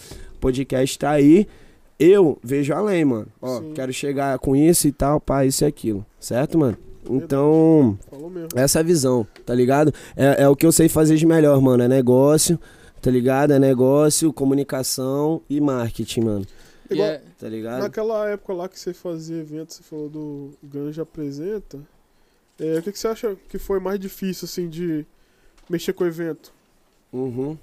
podcast 0.44 0.98
tá 0.98 1.10
aí. 1.10 1.46
Eu 1.98 2.38
vejo 2.42 2.74
além, 2.74 3.04
mano. 3.04 3.26
Ó, 3.40 3.60
Sim. 3.60 3.72
quero 3.74 3.92
chegar 3.92 4.38
com 4.38 4.54
isso 4.54 4.86
e 4.86 4.92
tal, 4.92 5.18
pá, 5.20 5.44
isso 5.46 5.64
e 5.64 5.66
aquilo. 5.66 6.04
Certo, 6.20 6.58
mano? 6.58 6.76
Então, 7.08 7.98
essa 8.54 8.78
é 8.78 8.80
a 8.80 8.82
visão, 8.82 9.26
tá 9.44 9.54
ligado? 9.54 9.92
É, 10.16 10.42
é 10.42 10.48
o 10.48 10.56
que 10.56 10.66
eu 10.66 10.72
sei 10.72 10.88
fazer 10.88 11.16
de 11.16 11.26
melhor, 11.26 11.60
mano. 11.60 11.82
É 11.82 11.88
negócio, 11.88 12.58
tá 13.00 13.10
ligado? 13.10 13.52
É 13.52 13.58
negócio, 13.58 14.32
comunicação 14.32 15.40
e 15.48 15.60
marketing, 15.60 16.20
mano. 16.20 16.46
E 16.90 16.94
Igual- 16.94 17.08
é- 17.08 17.22
Tá 17.38 17.48
ligado? 17.48 17.82
Naquela 17.82 18.28
época 18.30 18.52
lá 18.54 18.68
que 18.68 18.78
você 18.80 18.92
fazia 18.94 19.38
evento, 19.38 19.72
você 19.74 19.82
falou 19.82 20.08
do 20.08 20.50
Ganja 20.62 21.02
Apresenta. 21.02 21.78
É, 22.58 22.78
o 22.78 22.82
que, 22.82 22.90
que 22.92 22.98
você 22.98 23.08
acha 23.08 23.36
que 23.48 23.58
foi 23.58 23.78
mais 23.80 23.98
difícil, 24.00 24.46
assim, 24.46 24.68
de 24.68 25.04
mexer 25.68 25.92
com 25.92 26.04
o 26.04 26.06
evento? 26.06 26.52
Uhum. 27.12 27.56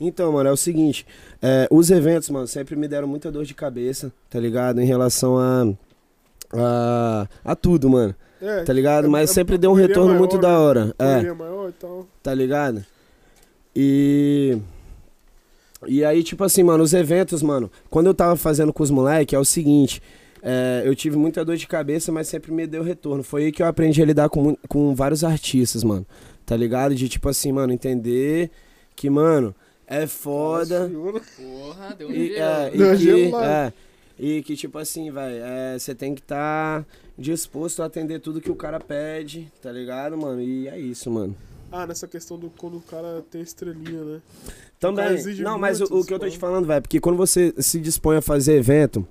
Então, 0.00 0.32
mano, 0.32 0.48
é 0.48 0.52
o 0.52 0.56
seguinte, 0.56 1.06
é, 1.42 1.68
os 1.70 1.90
eventos, 1.90 2.30
mano, 2.30 2.46
sempre 2.46 2.74
me 2.74 2.88
deram 2.88 3.06
muita 3.06 3.30
dor 3.30 3.44
de 3.44 3.52
cabeça, 3.54 4.10
tá 4.30 4.40
ligado? 4.40 4.80
Em 4.80 4.86
relação 4.86 5.36
a. 5.38 5.66
a, 6.54 7.28
a 7.44 7.54
tudo, 7.54 7.88
mano, 7.90 8.14
É, 8.40 8.62
tá 8.64 8.72
ligado? 8.72 9.06
é- 9.06 9.08
Mas 9.10 9.30
é- 9.30 9.34
sempre 9.34 9.58
deu 9.58 9.70
um 9.70 9.74
retorno 9.74 10.08
maior, 10.08 10.18
muito 10.18 10.36
né? 10.36 10.42
da 10.42 10.58
hora. 10.58 10.94
É, 10.98 11.32
maior 11.32 11.68
e 11.68 11.72
tal. 11.72 12.06
tá 12.22 12.32
ligado? 12.34 12.84
E. 13.76 14.58
E 15.86 16.04
aí, 16.04 16.22
tipo 16.22 16.44
assim, 16.44 16.62
mano, 16.62 16.82
os 16.84 16.92
eventos, 16.92 17.42
mano, 17.42 17.70
quando 17.88 18.06
eu 18.06 18.14
tava 18.14 18.36
fazendo 18.36 18.72
com 18.72 18.82
os 18.82 18.90
moleques, 18.90 19.34
é 19.34 19.38
o 19.38 19.44
seguinte. 19.44 20.02
é, 20.42 20.82
eu 20.84 20.94
tive 20.94 21.16
muita 21.18 21.44
dor 21.44 21.56
de 21.56 21.66
cabeça, 21.66 22.10
mas 22.10 22.26
sempre 22.28 22.50
me 22.52 22.66
deu 22.66 22.82
retorno. 22.82 23.22
Foi 23.22 23.44
aí 23.44 23.52
que 23.52 23.62
eu 23.62 23.66
aprendi 23.66 24.02
a 24.02 24.06
lidar 24.06 24.28
com, 24.30 24.56
com 24.68 24.94
vários 24.94 25.22
artistas, 25.24 25.84
mano. 25.84 26.06
Tá 26.46 26.56
ligado? 26.56 26.94
De 26.94 27.08
tipo 27.08 27.28
assim, 27.28 27.52
mano, 27.52 27.72
entender 27.72 28.50
que, 28.96 29.08
mano, 29.10 29.54
é 29.90 30.06
foda. 30.06 30.90
Porra, 31.36 31.94
deu 31.98 32.08
um 32.08 32.12
E, 32.12 32.28
gelo. 32.28 32.40
é, 32.40 32.70
e 32.74 32.78
Deu 32.78 32.90
que, 32.92 32.96
gelo 32.96 33.30
lá. 33.32 33.46
é, 33.66 33.72
e 34.18 34.42
que, 34.42 34.56
tipo 34.56 34.78
assim, 34.78 35.10
velho, 35.10 35.42
você 35.78 35.94
tem 35.94 36.14
que 36.14 36.20
estar 36.20 36.86
disposto 37.18 37.82
a 37.82 37.86
atender 37.86 38.20
tudo 38.20 38.40
que 38.40 38.50
o 38.50 38.54
cara 38.56 38.78
pede, 38.80 39.50
tá 39.60 39.70
ligado, 39.72 40.16
mano? 40.16 40.40
E 40.40 40.68
é 40.68 40.78
isso, 40.78 41.10
mano. 41.10 41.34
Ah, 41.72 41.86
nessa 41.86 42.08
questão 42.08 42.38
do 42.38 42.50
quando 42.50 42.78
o 42.78 42.80
cara 42.80 43.22
tem 43.30 43.40
estrelinha, 43.42 44.02
né? 44.02 44.20
Também. 44.78 45.22
Não, 45.38 45.58
mas 45.58 45.80
o, 45.80 45.84
o 46.00 46.04
que 46.04 46.12
eu 46.12 46.18
tô 46.18 46.28
te 46.28 46.38
falando, 46.38 46.66
velho, 46.66 46.82
porque 46.82 46.98
quando 47.00 47.16
você 47.16 47.52
se 47.58 47.78
dispõe 47.78 48.16
a 48.16 48.22
fazer 48.22 48.54
evento, 48.56 49.06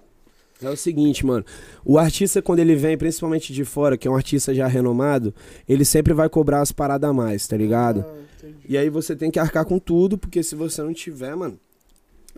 é 0.61 0.69
o 0.69 0.75
seguinte, 0.75 1.25
mano. 1.25 1.45
O 1.85 1.97
artista, 1.97 2.41
quando 2.41 2.59
ele 2.59 2.75
vem, 2.75 2.97
principalmente 2.97 3.53
de 3.53 3.63
fora, 3.63 3.97
que 3.97 4.07
é 4.07 4.11
um 4.11 4.15
artista 4.15 4.53
já 4.53 4.67
renomado, 4.67 5.33
ele 5.69 5.85
sempre 5.85 6.13
vai 6.13 6.27
cobrar 6.27 6.59
as 6.61 6.71
paradas 6.71 7.09
a 7.09 7.13
mais, 7.13 7.47
tá 7.47 7.55
ligado? 7.55 8.03
Ah, 8.05 8.15
entendi. 8.47 8.65
E 8.67 8.77
aí 8.77 8.89
você 8.89 9.15
tem 9.15 9.29
que 9.31 9.39
arcar 9.39 9.65
com 9.65 9.77
tudo, 9.79 10.17
porque 10.17 10.41
se 10.43 10.55
você 10.55 10.81
não 10.81 10.93
tiver, 10.93 11.35
mano. 11.35 11.59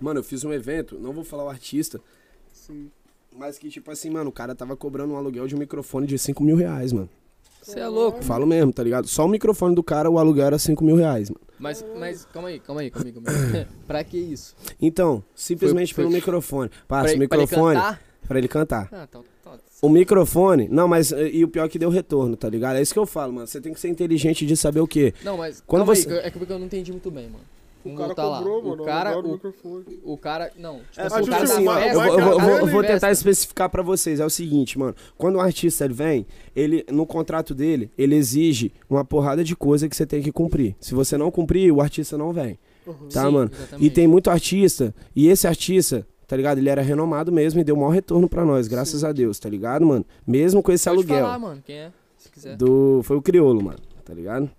Mano, 0.02 0.20
eu 0.20 0.24
fiz 0.24 0.44
um 0.44 0.52
evento, 0.54 0.98
não 1.00 1.14
vou 1.14 1.24
falar 1.24 1.44
o 1.46 1.50
artista, 1.50 2.00
Sim. 2.52 2.90
mas 3.38 3.58
que, 3.58 3.70
tipo 3.70 3.92
assim, 3.92 4.10
mano, 4.10 4.30
o 4.30 4.34
cara 4.34 4.56
tava 4.56 4.76
cobrando 4.76 5.14
um 5.14 5.18
aluguel 5.18 5.48
de 5.48 5.56
um 5.56 5.60
microfone 5.60 6.08
de 6.08 6.18
5 6.18 6.44
mil 6.44 6.56
reais, 6.56 6.92
mano. 6.92 7.10
Você 7.62 7.80
é 7.80 7.88
louco. 7.88 8.24
Falo 8.24 8.48
mesmo, 8.48 8.74
tá 8.74 8.82
ligado? 8.82 9.08
Só 9.08 9.26
o 9.26 9.28
microfone 9.28 9.76
do 9.76 9.84
cara, 9.84 10.10
o 10.10 10.18
aluguel 10.18 10.48
era 10.48 10.58
5 10.58 10.84
mil 10.84 10.96
reais, 10.96 11.30
mano. 11.30 11.42
Mas, 11.60 11.86
mas, 12.00 12.26
calma 12.26 12.48
aí, 12.50 12.60
calma 12.60 12.82
aí, 12.82 12.90
calma 12.90 13.08
aí, 13.08 13.14
calma 13.14 13.30
aí. 13.60 13.68
pra 13.86 14.04
que 14.04 14.18
isso? 14.18 14.56
Então, 14.82 15.24
simplesmente 15.36 15.94
Foi- 15.94 16.04
pelo 16.04 16.10
foi- 16.12 16.20
microfone. 16.20 16.70
Pra, 16.70 16.78
Passa 16.88 17.02
o 17.02 17.04
pra 17.04 17.12
ele 17.12 17.20
microfone 17.20 17.76
cantar? 17.76 18.02
pra 18.28 18.38
ele 18.40 18.48
cantar. 18.48 18.90
Ah, 18.92 19.06
tá, 19.08 19.20
tá. 19.20 19.24
O 19.82 19.90
microfone, 19.90 20.68
não, 20.70 20.88
mas 20.88 21.12
eh, 21.12 21.30
e 21.34 21.44
o 21.44 21.48
pior 21.48 21.66
é 21.66 21.70
que 21.70 21.80
deu 21.80 21.90
retorno, 21.90 22.36
tá 22.38 22.48
ligado? 22.48 22.76
É 22.76 22.82
isso 22.82 22.94
que 22.94 23.00
eu 23.00 23.06
falo, 23.08 23.34
mano. 23.34 23.48
Você 23.48 23.60
tem 23.60 23.74
que 23.74 23.80
ser 23.80 23.88
inteligente 23.90 24.46
de 24.46 24.56
saber 24.56 24.80
o 24.80 24.88
quê? 24.88 25.14
Não, 25.24 25.38
mas 25.38 25.64
Quando 25.66 25.82
calma 25.82 25.96
você- 25.96 26.02
aí, 26.02 26.06
que 26.08 26.12
eu- 26.14 26.28
é 26.28 26.32
que 26.32 26.38
porque 26.38 26.54
eu 26.54 26.60
não 26.60 26.66
entendi 26.68 26.92
muito 26.92 27.10
bem, 27.10 27.26
mano. 27.30 27.44
O 27.84 27.96
cara 27.96 28.14
lá. 28.16 28.38
cobrou, 28.38 28.62
mano. 28.64 28.84
O 28.84 28.86
cara, 28.86 29.18
o 29.18 29.22
o, 29.28 29.32
microfone. 29.32 29.86
o 30.04 30.16
cara, 30.16 30.52
não, 30.56 30.82
tipo 30.92 31.02
É, 31.02 31.06
assim, 31.08 31.22
o 31.22 31.26
cara 31.26 31.44
assim, 31.46 31.66
da 31.66 31.74
festa, 31.78 31.88
eu, 31.88 31.94
vou, 32.04 32.20
eu 32.20 32.36
o 32.36 32.40
vou- 32.60 32.68
vou- 32.68 32.84
tentar 32.84 33.12
especificar 33.12 33.72
pra 33.72 33.82
vocês. 33.82 34.20
É 34.20 34.26
o 34.26 34.30
seguinte, 34.30 34.78
mano. 34.78 34.94
Quando 35.18 35.38
um 35.38 35.42
artista 35.42 35.84
ele 35.86 35.96
vem, 35.96 36.28
ele 36.56 36.86
no 36.92 37.08
contrato 37.08 37.56
dele, 37.56 37.90
ele 37.98 38.14
exige 38.14 38.72
uma 38.88 39.04
porrada 39.04 39.44
de 39.44 39.56
coisa 39.56 39.90
que 39.90 39.96
você 39.96 40.06
tem 40.06 40.22
que 40.22 40.32
cumprir. 40.32 40.76
Se 40.80 40.94
você 40.94 41.18
não 41.18 41.32
cumprir, 41.32 41.72
o 41.72 41.82
artista 41.82 42.16
não 42.20 42.32
vem. 42.32 42.60
Uhum. 42.86 42.94
Tá, 43.12 43.26
Sim, 43.26 43.32
mano? 43.32 43.52
exatamente. 43.52 43.84
E 43.88 43.90
tem 43.90 44.08
muito 44.08 44.30
artista, 44.30 44.94
e 45.16 45.28
esse 45.28 45.48
artista, 45.48 46.06
tá 46.32 46.38
ligado? 46.38 46.60
Ele 46.60 46.70
era 46.70 46.82
renomado 46.82 47.30
mesmo 47.30 47.60
e 47.60 47.64
deu 47.66 47.76
maior 47.76 47.90
retorno 47.90 48.30
pra 48.30 48.46
nós, 48.46 48.66
graças 48.66 49.02
Sim. 49.02 49.06
a 49.06 49.12
Deus, 49.12 49.38
tá 49.38 49.50
ligado, 49.50 49.86
mano? 49.86 50.06
Mesmo 50.26 50.64
com 50.64 50.72
esse 50.72 50.86
Pode 50.86 51.00
aluguel. 51.00 51.26
falar, 51.26 51.38
mano, 51.40 51.62
quem 51.66 51.76
é, 51.76 51.92
se 52.18 52.32
quiser. 52.32 52.56
Do, 52.56 53.02
foi 53.04 53.18
o 53.18 53.22
Criolo, 53.22 53.62
mano, 53.62 53.80
tá 54.06 54.14
ligado? 54.14 54.50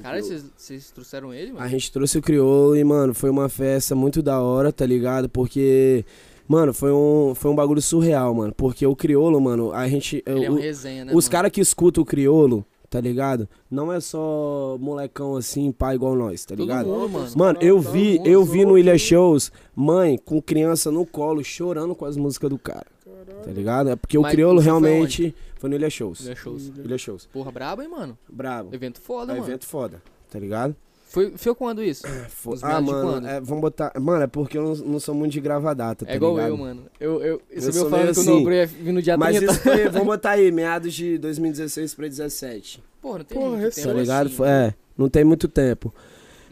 Cara, 0.00 0.22
vocês- 0.22 0.90
trouxeram 0.92 1.34
ele, 1.34 1.50
mano? 1.52 1.64
A 1.64 1.68
gente 1.68 1.90
trouxe 1.90 2.18
o 2.18 2.22
Criolo 2.22 2.76
e, 2.76 2.84
mano, 2.84 3.12
foi 3.14 3.30
uma 3.30 3.48
festa 3.48 3.96
muito 3.96 4.22
da 4.22 4.40
hora, 4.40 4.72
tá 4.72 4.86
ligado? 4.86 5.28
Porque, 5.28 6.04
mano, 6.46 6.72
foi 6.72 6.92
um, 6.92 7.34
foi 7.34 7.50
um 7.50 7.54
bagulho 7.56 7.82
surreal, 7.82 8.32
mano. 8.32 8.54
Porque 8.56 8.86
o 8.86 8.94
Criolo, 8.94 9.40
mano, 9.40 9.72
a 9.72 9.86
gente. 9.88 10.22
Ele 10.24 10.44
é 10.44 10.50
um 10.50 10.54
o- 10.54 10.58
resenha, 10.60 11.04
né, 11.04 11.12
os 11.14 11.28
caras 11.28 11.50
que 11.50 11.60
escutam 11.60 12.02
o 12.02 12.06
Criolo, 12.06 12.64
tá 12.92 13.00
ligado? 13.00 13.48
Não 13.70 13.90
é 13.90 13.98
só 14.00 14.76
molecão 14.78 15.34
assim, 15.34 15.72
pai 15.72 15.94
igual 15.94 16.14
nós, 16.14 16.44
tá 16.44 16.54
Todo 16.54 16.60
ligado? 16.66 16.86
mundo, 16.86 17.08
mano. 17.08 17.30
Mano, 17.34 17.58
eu 17.62 17.80
vi, 17.80 18.20
eu 18.22 18.44
vi 18.44 18.60
no 18.66 18.72
todo 18.72 18.78
Ilha. 18.78 18.98
Shows, 18.98 19.50
mãe 19.74 20.18
com 20.22 20.42
criança 20.42 20.90
no 20.90 21.06
colo, 21.06 21.42
chorando 21.42 21.94
com 21.94 22.04
as 22.04 22.18
músicas 22.18 22.50
do 22.50 22.58
cara, 22.58 22.84
Caralho. 23.02 23.44
tá 23.44 23.50
ligado? 23.50 23.88
É 23.88 23.96
porque 23.96 24.18
o 24.18 24.22
Mas 24.22 24.32
Criolo 24.32 24.60
isso 24.60 24.68
foi 24.70 24.80
realmente 24.80 25.34
foi 25.58 25.70
no 25.70 25.76
Ilha 25.76 25.88
Shows. 25.88 26.20
Ilha 26.20 26.36
Shows. 26.36 26.68
Ilha 26.84 26.98
Shows. 26.98 27.26
Porra, 27.32 27.50
brabo, 27.50 27.80
hein, 27.80 27.88
mano? 27.88 28.18
Brabo. 28.30 28.74
Evento 28.74 29.00
foda, 29.00 29.32
É 29.32 29.36
mano. 29.36 29.48
evento 29.48 29.64
foda, 29.64 30.02
tá 30.30 30.38
ligado? 30.38 30.76
Foi, 31.12 31.32
foi 31.36 31.54
quando 31.54 31.82
isso? 31.82 32.02
Fo- 32.28 32.52
Os 32.54 32.64
Ah, 32.64 32.80
mano, 32.80 33.26
é, 33.26 33.40
vamos 33.40 33.60
botar. 33.60 33.92
Mano, 34.00 34.22
é 34.22 34.26
porque 34.26 34.56
eu 34.56 34.62
não, 34.62 34.74
não 34.92 35.00
sou 35.00 35.14
muito 35.14 35.32
de 35.32 35.40
gravar 35.40 35.74
data, 35.74 36.06
tá 36.06 36.12
é 36.12 36.16
igual 36.16 36.32
ligado? 36.36 36.48
eu, 36.50 36.56
mano. 36.56 36.82
Eu, 36.98 37.22
eu, 37.22 37.42
você 37.54 37.68
Eu 37.68 37.72
viu 37.72 37.80
sou 37.82 37.90
falando 37.90 38.02
meio 38.04 38.14
que 38.14 38.18
o 38.18 38.22
assim. 38.22 38.30
Nobro 38.38 38.54
ia 38.54 38.66
vir 38.66 38.92
no 38.92 39.02
dia 39.02 39.16
Mas 39.16 39.36
30. 39.36 39.52
isso 39.52 39.62
foi, 39.62 39.88
vamos 39.90 40.06
botar 40.06 40.30
aí, 40.30 40.50
meados 40.50 40.94
de 40.94 41.18
2016 41.18 41.94
pra 41.94 42.08
17. 42.08 42.82
Porra, 43.00 43.18
não 43.18 43.24
tem 43.24 43.36
Porra, 43.38 43.50
muito 43.50 43.60
recente. 43.62 43.82
tempo 43.84 43.94
Tá 43.94 44.00
ligado? 44.00 44.26
assim, 44.26 44.36
Foi- 44.36 44.48
É, 44.48 44.74
não 44.96 45.08
tem 45.08 45.24
muito 45.24 45.48
tempo. 45.48 45.94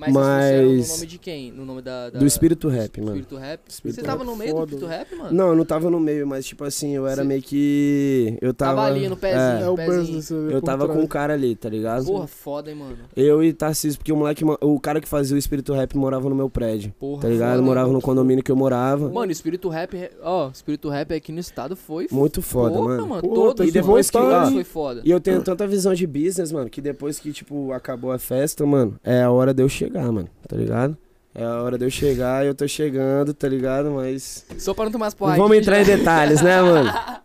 Mas, 0.09 0.89
no 0.89 0.95
nome 0.95 1.07
de 1.07 1.19
quem? 1.19 1.53
No 1.53 1.65
nome 1.65 1.83
da... 1.83 2.11
da- 2.11 2.19
Do 2.19 2.27
Espírito 2.27 2.69
Rap, 2.69 2.99
mano. 3.01 3.11
Espírito 3.19 3.37
Rap? 3.37 3.61
Espírito 3.69 3.97
você 4.01 4.03
tava 4.07 4.25
no 4.25 4.35
meio 4.37 4.51
foda. 4.53 4.67
do 4.67 4.75
Espírito 4.77 4.87
Rap, 4.89 5.15
mano? 5.17 5.33
Não, 5.37 5.49
eu 5.49 5.57
não 5.57 5.65
tava 5.65 5.91
no 5.91 6.01
meio, 6.01 6.27
mas 6.27 6.47
tipo 6.47 6.65
assim, 6.65 6.93
eu 6.95 7.07
era 7.07 7.23
Você- 7.23 7.29
meio 7.29 7.43
que. 7.43 8.39
Eu 8.41 8.55
tava. 8.55 8.77
Tava 8.77 8.87
ali 8.89 9.09
no 9.09 9.17
pezinho. 9.17 9.41
é, 9.41 9.63
É 9.63 9.69
o 9.69 9.75
pezinho. 9.77 10.51
eu 10.51 10.63
tava 10.63 10.89
com 10.89 11.03
o 11.03 11.09
cara 11.09 11.35
ali, 11.35 11.55
tá 11.57 11.69
ligado? 11.69 12.05
Porra, 12.07 12.27
foda, 12.27 12.71
hein, 12.71 12.77
mano. 12.77 12.97
Eu 13.17 13.43
e 13.43 13.53
Tarcísio, 13.53 13.99
porque 13.99 14.13
o 14.13 14.17
moleque. 14.17 14.45
mo- 14.45 14.59
O 14.61 14.79
cara 14.81 15.01
que 15.01 15.09
fazia 15.09 15.35
o 15.35 15.39
Espírito 15.39 15.73
Rap 15.73 15.97
morava 15.97 16.29
no 16.29 16.35
meu 16.35 16.49
prédio. 16.49 16.93
Porra, 16.99 17.23
Tá 17.23 17.29
ligado? 17.29 17.51
foda, 17.57 17.63
morava 17.63 17.89
hein? 17.89 17.95
no 17.95 18.01
condomínio 18.01 18.43
que 18.45 18.51
eu 18.51 18.57
morava. 18.57 19.09
Mano, 19.11 19.31
Espírito 19.33 19.69
Rap, 19.69 19.95
ó, 20.23 20.51
Espírito 20.51 20.89
Rap 20.89 21.13
aqui 21.15 21.33
no 21.33 21.41
estado 21.41 21.77
foi 21.77 22.07
Muito 22.11 22.41
foda, 22.43 22.75
Porra, 22.77 22.89
mano. 23.07 23.07
Porra, 23.09 23.23
Todos, 23.35 23.55
tem 23.65 23.73
que 23.73 23.81
mano. 23.81 23.93
voltar, 23.93 24.21
Todos 24.21 24.49
hein? 24.49 24.55
foi 24.55 24.65
foda. 24.65 25.03
E 25.05 25.11
eu 25.11 25.21
tenho 25.21 25.43
tanta 25.43 25.67
visão 25.67 25.95
de 25.95 26.07
business, 26.07 26.53
mano, 26.53 26.69
que 26.71 26.81
depois 26.81 27.19
que, 27.19 27.33
tipo, 27.33 27.73
acabou 27.73 28.13
a 28.13 28.19
festa, 28.19 28.65
mano, 28.65 28.99
é 29.03 29.23
a 29.23 29.31
hora 29.31 29.53
de 29.55 29.63
eu 29.63 29.69
chegar, 29.69 29.90
mano, 29.99 30.29
tá 30.47 30.57
ligado? 30.57 30.97
É 31.35 31.45
a 31.45 31.63
hora 31.63 31.79
de 31.79 31.85
eu 31.85 31.91
chegar 31.91 32.45
e 32.45 32.49
eu 32.49 32.55
tô 32.55 32.67
chegando, 32.67 33.33
tá 33.33 33.49
ligado? 33.49 33.91
Mas. 33.93 34.45
Só 34.59 34.75
pra 34.75 34.85
não 34.85 34.93
tomar 34.93 35.13
porras. 35.15 35.37
vamos 35.39 35.57
entrar 35.57 35.81
em 35.81 35.85
detalhes, 35.85 36.41
né, 36.43 36.61
mano? 36.61 36.91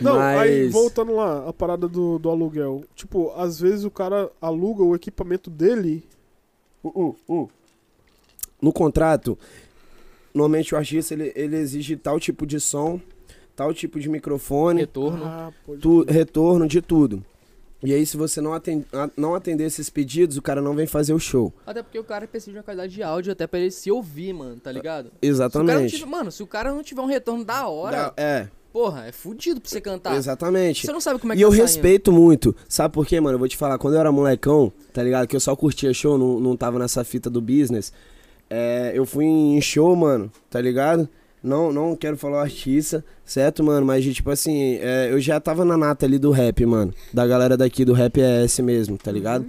Não, 0.00 0.18
aí 0.20 0.64
Mas- 0.64 0.72
voltando 0.72 1.16
lá, 1.16 1.48
a 1.48 1.52
parada 1.52 1.88
do, 1.88 2.16
do 2.18 2.30
aluguel. 2.30 2.84
Tipo, 2.94 3.32
às 3.36 3.58
vezes 3.58 3.84
o 3.84 3.90
cara 3.90 4.30
aluga 4.40 4.84
o 4.84 4.94
equipamento 4.94 5.50
dele. 5.50 6.04
Uh, 6.82 6.88
uh, 6.88 7.16
uh. 7.28 7.48
No 8.62 8.72
contrato, 8.72 9.36
normalmente 10.32 10.74
o 10.74 10.78
artista 10.78 11.12
ele, 11.12 11.32
ele 11.34 11.56
exige 11.56 11.96
tal 11.96 12.20
tipo 12.20 12.46
de 12.46 12.60
som, 12.60 13.00
tal 13.56 13.74
tipo 13.74 13.98
de 13.98 14.08
microfone, 14.08 14.80
Retorno. 14.82 15.24
Ah, 15.24 15.50
tu- 15.80 16.04
retorno 16.08 16.68
de 16.68 16.80
tudo. 16.80 17.24
E 17.82 17.94
aí, 17.94 18.04
se 18.04 18.16
você 18.16 18.40
não, 18.40 18.52
atend, 18.52 18.84
a- 18.92 19.08
não 19.16 19.34
atender 19.36 19.64
esses 19.64 19.88
pedidos, 19.88 20.36
o 20.36 20.42
cara 20.42 20.60
não 20.60 20.74
vem 20.74 20.86
fazer 20.86 21.12
o 21.14 21.18
show. 21.20 21.52
Até 21.64 21.80
porque 21.82 21.98
o 21.98 22.02
cara 22.04 22.26
precisa 22.26 22.50
de 22.52 22.58
uma 22.58 22.64
qualidade 22.64 22.92
de 22.92 23.02
áudio 23.02 23.30
até 23.32 23.46
pra 23.46 23.60
ele 23.60 23.70
se 23.70 23.88
ouvir, 23.90 24.32
mano, 24.32 24.56
tá 24.56 24.72
ligado? 24.72 25.06
Se 25.22 25.28
Exatamente. 25.28 25.94
tiver, 25.96 26.06
mano, 26.10 26.32
se 26.32 26.42
o 26.42 26.46
cara 26.46 26.72
não 26.72 26.82
tiver 26.82 27.00
um 27.02 27.06
retorno 27.06 27.44
da 27.44 27.68
hora, 27.68 27.96
Da- 27.96 28.14
é, 28.16 28.48
porra, 28.72 29.06
é 29.06 29.12
fudido 29.12 29.60
pra 29.60 29.70
você 29.70 29.80
cantar. 29.80 30.16
exatamente. 30.16 30.84
Você 30.86 30.92
não 30.92 31.00
sabe 31.00 31.20
como 31.20 31.32
é 31.32 31.36
que 31.36 31.40
E 31.40 31.44
eu 31.44 31.50
tá 31.50 31.56
respeito 31.56 32.10
muito. 32.10 32.54
Sabe 32.68 32.92
por 32.92 33.06
quê, 33.06 33.20
mano? 33.20 33.36
Eu 33.36 33.38
vou 33.38 33.48
te 33.48 33.56
falar, 33.56 33.78
quando 33.78 33.94
eu 33.94 34.00
era 34.00 34.10
molecão, 34.10 34.72
tá 34.92 35.00
ligado? 35.02 35.28
Que 35.28 35.36
eu 35.36 35.40
só 35.40 35.54
curtia 35.54 35.94
show, 35.94 36.18
não, 36.18 36.40
não 36.40 36.56
tava 36.56 36.80
nessa 36.80 37.04
fita 37.04 37.30
do 37.30 37.40
business. 37.40 37.92
É, 38.50 38.90
eu 38.92 39.06
fui 39.06 39.24
em 39.24 39.60
show, 39.60 39.94
mano, 39.94 40.32
tá 40.50 40.60
ligado? 40.60 41.08
Não, 41.42 41.72
não 41.72 41.94
quero 41.94 42.16
falar 42.16 42.38
o 42.38 42.40
artista, 42.40 43.04
certo, 43.24 43.62
mano? 43.62 43.86
Mas, 43.86 44.04
tipo 44.04 44.30
assim, 44.30 44.78
é, 44.80 45.08
eu 45.10 45.20
já 45.20 45.38
tava 45.38 45.64
na 45.64 45.76
nata 45.76 46.04
ali 46.06 46.18
do 46.18 46.30
rap, 46.30 46.64
mano. 46.66 46.92
Da 47.12 47.26
galera 47.26 47.56
daqui 47.56 47.84
do 47.84 47.92
rap 47.92 48.18
ES 48.20 48.58
mesmo, 48.60 48.98
tá 48.98 49.12
ligado? 49.12 49.46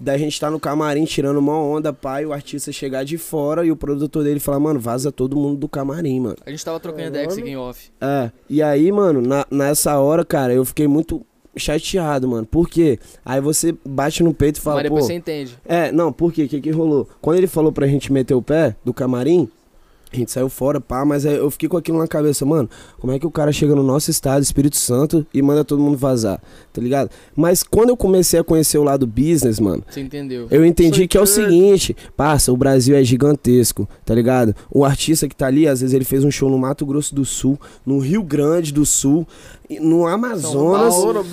Daí 0.00 0.14
a 0.14 0.18
gente 0.18 0.38
tá 0.38 0.48
no 0.50 0.60
camarim 0.60 1.04
tirando 1.04 1.38
uma 1.38 1.58
onda, 1.58 1.92
pai, 1.92 2.24
o 2.24 2.32
artista 2.32 2.70
chegar 2.70 3.04
de 3.04 3.18
fora 3.18 3.64
e 3.64 3.70
o 3.72 3.76
produtor 3.76 4.22
dele 4.22 4.38
falar, 4.38 4.60
mano, 4.60 4.78
vaza 4.78 5.10
todo 5.10 5.36
mundo 5.36 5.58
do 5.58 5.68
camarim, 5.68 6.20
mano. 6.20 6.36
A 6.46 6.50
gente 6.50 6.64
tava 6.64 6.78
trocando 6.78 7.08
ideia 7.08 7.26
com 7.26 7.32
esse 7.32 7.40
em 7.42 7.56
off. 7.56 7.90
É, 8.00 8.30
e 8.48 8.62
aí, 8.62 8.92
mano, 8.92 9.20
na- 9.20 9.46
nessa 9.50 9.98
hora, 9.98 10.24
cara, 10.24 10.52
eu 10.52 10.64
fiquei 10.64 10.86
muito 10.86 11.24
chateado, 11.56 12.28
mano. 12.28 12.46
Por 12.46 12.68
quê? 12.68 12.98
Aí 13.24 13.40
você 13.40 13.74
bate 13.84 14.22
no 14.22 14.32
peito 14.32 14.58
e 14.58 14.60
fala, 14.60 14.76
Mas 14.76 14.82
depois 14.84 15.00
pô... 15.02 15.06
você 15.08 15.14
entende. 15.14 15.58
É, 15.64 15.90
não, 15.90 16.12
por 16.12 16.32
quê? 16.32 16.44
O 16.44 16.48
que 16.48 16.60
que 16.60 16.70
rolou? 16.70 17.08
Quando 17.20 17.38
ele 17.38 17.48
falou 17.48 17.72
pra 17.72 17.86
gente 17.86 18.12
meter 18.12 18.34
o 18.34 18.42
pé 18.42 18.76
do 18.84 18.94
camarim, 18.94 19.48
a 20.12 20.16
gente 20.16 20.30
saiu 20.30 20.48
fora, 20.48 20.80
pá, 20.80 21.04
mas 21.04 21.26
aí 21.26 21.36
eu 21.36 21.50
fiquei 21.50 21.68
com 21.68 21.76
aquilo 21.76 21.98
na 21.98 22.08
cabeça, 22.08 22.44
mano, 22.46 22.68
como 22.98 23.12
é 23.12 23.18
que 23.18 23.26
o 23.26 23.30
cara 23.30 23.52
chega 23.52 23.74
no 23.74 23.82
nosso 23.82 24.10
estado, 24.10 24.42
Espírito 24.42 24.76
Santo, 24.76 25.26
e 25.32 25.42
manda 25.42 25.64
todo 25.64 25.80
mundo 25.82 25.96
vazar, 25.98 26.40
tá 26.72 26.80
ligado? 26.80 27.10
Mas 27.36 27.62
quando 27.62 27.90
eu 27.90 27.96
comecei 27.96 28.40
a 28.40 28.44
conhecer 28.44 28.78
o 28.78 28.82
lado 28.82 29.06
business, 29.06 29.60
mano, 29.60 29.84
Você 29.88 30.00
entendeu. 30.00 30.46
eu 30.50 30.64
entendi 30.64 31.06
que 31.06 31.16
é 31.16 31.20
o 31.20 31.24
é- 31.24 31.26
seguinte, 31.26 31.96
parça, 32.16 32.52
o 32.52 32.56
Brasil 32.56 32.96
é 32.96 33.04
gigantesco, 33.04 33.88
tá 34.04 34.14
ligado? 34.14 34.54
O 34.70 34.84
artista 34.84 35.28
que 35.28 35.36
tá 35.36 35.46
ali, 35.46 35.68
às 35.68 35.80
vezes 35.80 35.94
ele 35.94 36.04
fez 36.04 36.24
um 36.24 36.30
show 36.30 36.48
no 36.50 36.58
Mato 36.58 36.86
Grosso 36.86 37.14
do 37.14 37.24
Sul, 37.24 37.58
no 37.84 37.98
Rio 37.98 38.22
Grande 38.22 38.72
do 38.72 38.86
Sul, 38.86 39.26
no 39.80 40.06
Amazonas. 40.06 40.94
Paulo. 40.94 41.24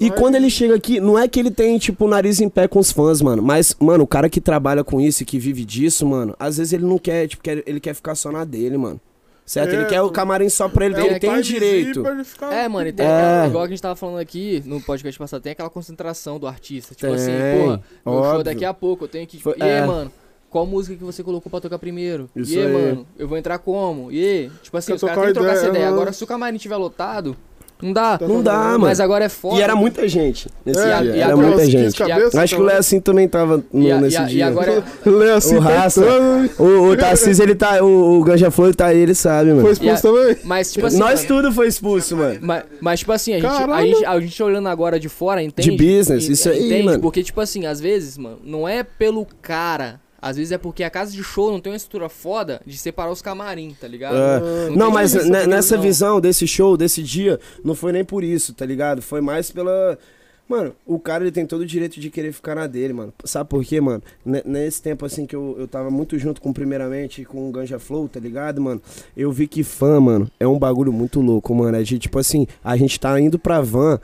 E 0.00 0.10
quando 0.10 0.34
ele 0.34 0.50
chega 0.50 0.74
aqui, 0.74 1.00
não 1.00 1.18
é 1.18 1.26
que 1.26 1.40
ele 1.40 1.50
tem, 1.50 1.78
tipo, 1.78 2.04
o 2.04 2.08
nariz 2.08 2.40
em 2.40 2.48
pé 2.48 2.68
com 2.68 2.78
os 2.78 2.92
fãs, 2.92 3.22
mano. 3.22 3.42
Mas, 3.42 3.74
mano, 3.80 4.04
o 4.04 4.06
cara 4.06 4.28
que 4.28 4.40
trabalha 4.40 4.84
com 4.84 5.00
isso 5.00 5.22
e 5.22 5.26
que 5.26 5.38
vive 5.38 5.64
disso, 5.64 6.06
mano, 6.06 6.34
às 6.38 6.58
vezes 6.58 6.72
ele 6.72 6.84
não 6.84 6.98
quer, 6.98 7.26
tipo, 7.28 7.42
quer- 7.42 7.62
ele 7.66 7.80
quer 7.80 7.94
ficar 7.94 8.14
só 8.14 8.30
na 8.30 8.44
dele, 8.44 8.76
mano. 8.76 9.00
Certo? 9.44 9.72
É, 9.72 9.76
ele 9.76 9.84
quer 9.86 10.00
o 10.00 10.04
mano. 10.04 10.12
camarim 10.12 10.48
só 10.48 10.68
pra 10.68 10.86
ele, 10.86 10.94
É, 10.94 10.98
que 10.98 11.04
ele 11.06 11.16
o 11.16 11.20
tem 11.20 11.30
pai 11.30 11.42
direito. 11.42 12.02
É, 12.50 12.68
mano, 12.68 12.88
e 12.88 12.92
tem 12.92 13.04
É. 13.04 13.44
igual 13.48 13.64
a 13.64 13.68
gente 13.68 13.82
tava 13.82 13.96
falando 13.96 14.18
aqui 14.18 14.62
no 14.64 14.80
podcast 14.80 15.18
passado, 15.18 15.42
tem 15.42 15.52
aquela 15.52 15.68
concentração 15.68 16.38
do 16.38 16.46
artista. 16.46 16.94
Tipo 16.94 17.12
assim, 17.12 17.32
Tem, 17.32 17.60
porra, 17.60 17.82
meu 18.06 18.22
show 18.24 18.42
daqui 18.44 18.64
a 18.64 18.72
pouco, 18.72 19.04
eu 19.04 19.08
tenho 19.08 19.26
que. 19.26 19.42
Foi- 19.42 19.56
e 19.58 19.62
aí, 19.62 19.70
é. 19.70 19.86
mano? 19.86 20.12
Qual 20.48 20.64
música 20.66 20.94
que 20.96 21.02
você 21.02 21.24
colocou 21.24 21.50
pra 21.50 21.60
tocar 21.60 21.78
primeiro? 21.78 22.28
Isso 22.36 22.52
e 22.54 22.58
aí, 22.58 22.66
aí. 22.66 22.72
mano? 22.72 23.06
Eu 23.18 23.26
vou 23.26 23.36
entrar 23.38 23.58
como? 23.58 24.12
E 24.12 24.22
aí? 24.24 24.50
Tipo 24.62 24.76
assim, 24.76 24.88
Quer 24.92 24.94
os 24.96 25.00
caras 25.00 25.14
trocar 25.16 25.24
têm 25.24 25.32
que 25.32 25.38
trocar 25.40 25.52
essa 25.54 25.60
ideia, 25.62 25.70
ideia. 25.72 25.86
aham. 25.86 25.94
Agora, 25.96 26.12
se 26.12 26.22
o 26.22 26.26
camarim 26.26 26.58
tiver 26.58 26.76
lotado, 26.76 27.36
não 27.82 27.92
dá. 27.92 28.16
Tá 28.18 28.28
Não 28.28 28.42
dá, 28.42 28.58
mano. 28.58 28.78
Mas 28.80 29.00
agora 29.00 29.24
é 29.24 29.28
foda. 29.28 29.56
E 29.58 29.62
era 29.62 29.74
muita 29.74 30.06
gente 30.08 30.48
nesse 30.64 30.80
É, 30.80 31.02
dia. 31.02 31.16
e 31.16 31.20
era 31.20 31.32
agora 31.32 31.46
muita 31.48 31.62
os 31.62 31.68
15 31.70 31.82
gente. 31.84 31.96
cabeças 31.98 32.34
Acho 32.36 32.54
que 32.56 32.60
o. 32.62 32.64
Léo 32.64 32.78
assim 32.78 33.00
também 33.00 33.28
tava 33.28 33.62
no- 33.72 33.92
a- 33.92 34.00
nesse 34.00 34.16
a- 34.16 34.24
dia. 34.24 34.38
e 34.38 34.42
agora. 34.42 34.84
Lê 35.04 35.30
assim, 35.32 35.56
O 35.56 35.60
Raça. 35.60 36.00
O, 36.58 36.88
o 36.90 36.96
Tarcísio, 36.96 37.42
ele 37.42 37.54
tá. 37.54 37.82
O, 37.84 38.20
o 38.20 38.24
Ganja 38.24 38.50
Flor 38.50 38.74
tá 38.74 38.86
aí, 38.86 38.98
ele 38.98 39.14
sabe, 39.14 39.50
mano. 39.50 39.62
Foi 39.62 39.72
expulso 39.72 40.02
também? 40.02 40.36
Mas, 40.44 40.72
tipo 40.72 40.86
assim. 40.86 40.98
Nós 40.98 41.24
mano, 41.24 41.28
tudo 41.42 41.52
foi 41.52 41.66
expulso, 41.68 42.16
mano. 42.16 42.38
Mas, 42.40 42.64
mas, 42.80 43.00
tipo 43.00 43.12
assim, 43.12 43.34
a 43.34 43.40
gente, 43.40 43.46
a, 43.72 43.82
gente, 43.82 44.04
a 44.06 44.20
gente 44.20 44.42
olhando 44.42 44.68
agora 44.68 44.98
de 45.00 45.08
fora, 45.08 45.42
entende? 45.42 45.70
De 45.70 45.76
business, 45.76 46.28
E- 46.28 46.32
isso 46.32 46.48
aí, 46.48 46.66
entende? 46.66 46.82
mano. 46.84 47.00
Porque, 47.00 47.22
tipo 47.22 47.40
assim, 47.40 47.66
às 47.66 47.80
vezes, 47.80 48.16
mano, 48.16 48.38
não 48.44 48.68
é 48.68 48.82
pelo 48.82 49.26
cara. 49.40 50.00
Às 50.22 50.36
vezes 50.36 50.52
é 50.52 50.58
porque 50.58 50.84
a 50.84 50.88
casa 50.90 51.10
de 51.10 51.22
show 51.24 51.50
não 51.50 51.60
tem 51.60 51.72
uma 51.72 51.76
estrutura 51.76 52.08
foda 52.08 52.62
de 52.64 52.78
separar 52.78 53.10
os 53.10 53.20
camarim, 53.20 53.76
tá 53.78 53.88
ligado? 53.88 54.14
É. 54.16 54.68
Não 54.70 54.76
Não, 54.76 54.90
mas 54.92 55.12
isso, 55.14 55.24
ne- 55.28 55.40
não. 55.40 55.46
nessa 55.48 55.76
visão 55.76 56.20
desse 56.20 56.46
show, 56.46 56.76
desse 56.76 57.02
dia, 57.02 57.40
não 57.64 57.74
foi 57.74 57.90
nem 57.90 58.04
por 58.04 58.22
isso, 58.22 58.54
tá 58.54 58.64
ligado? 58.64 59.02
Foi 59.02 59.20
mais 59.20 59.50
pela. 59.50 59.98
Mano, 60.48 60.74
o 60.84 60.98
cara 60.98 61.24
ele 61.24 61.32
tem 61.32 61.46
todo 61.46 61.62
o 61.62 61.66
direito 61.66 61.98
de 61.98 62.10
querer 62.10 62.30
ficar 62.32 62.54
na 62.54 62.66
dele, 62.66 62.92
mano. 62.92 63.12
Sabe 63.24 63.48
por 63.48 63.64
quê, 63.64 63.80
mano? 63.80 64.02
Ne- 64.24 64.42
Nesse 64.44 64.82
tempo 64.82 65.06
assim 65.06 65.24
que 65.24 65.34
eu, 65.34 65.56
eu 65.58 65.66
tava 65.66 65.90
muito 65.90 66.18
junto 66.18 66.40
com, 66.42 66.52
primeiramente, 66.52 67.24
com 67.24 67.48
o 67.48 67.52
Ganja 67.52 67.78
Flow, 67.78 68.06
tá 68.08 68.20
ligado, 68.20 68.60
mano? 68.60 68.80
Eu 69.16 69.32
vi 69.32 69.46
que 69.48 69.62
fã, 69.62 69.98
mano, 69.98 70.30
é 70.38 70.46
um 70.46 70.58
bagulho 70.58 70.92
muito 70.92 71.20
louco, 71.20 71.54
mano. 71.54 71.76
É 71.78 71.82
de 71.82 71.98
tipo 71.98 72.18
assim, 72.18 72.46
a 72.62 72.76
gente 72.76 73.00
tá 73.00 73.18
indo 73.18 73.38
pra 73.38 73.60
van. 73.60 73.98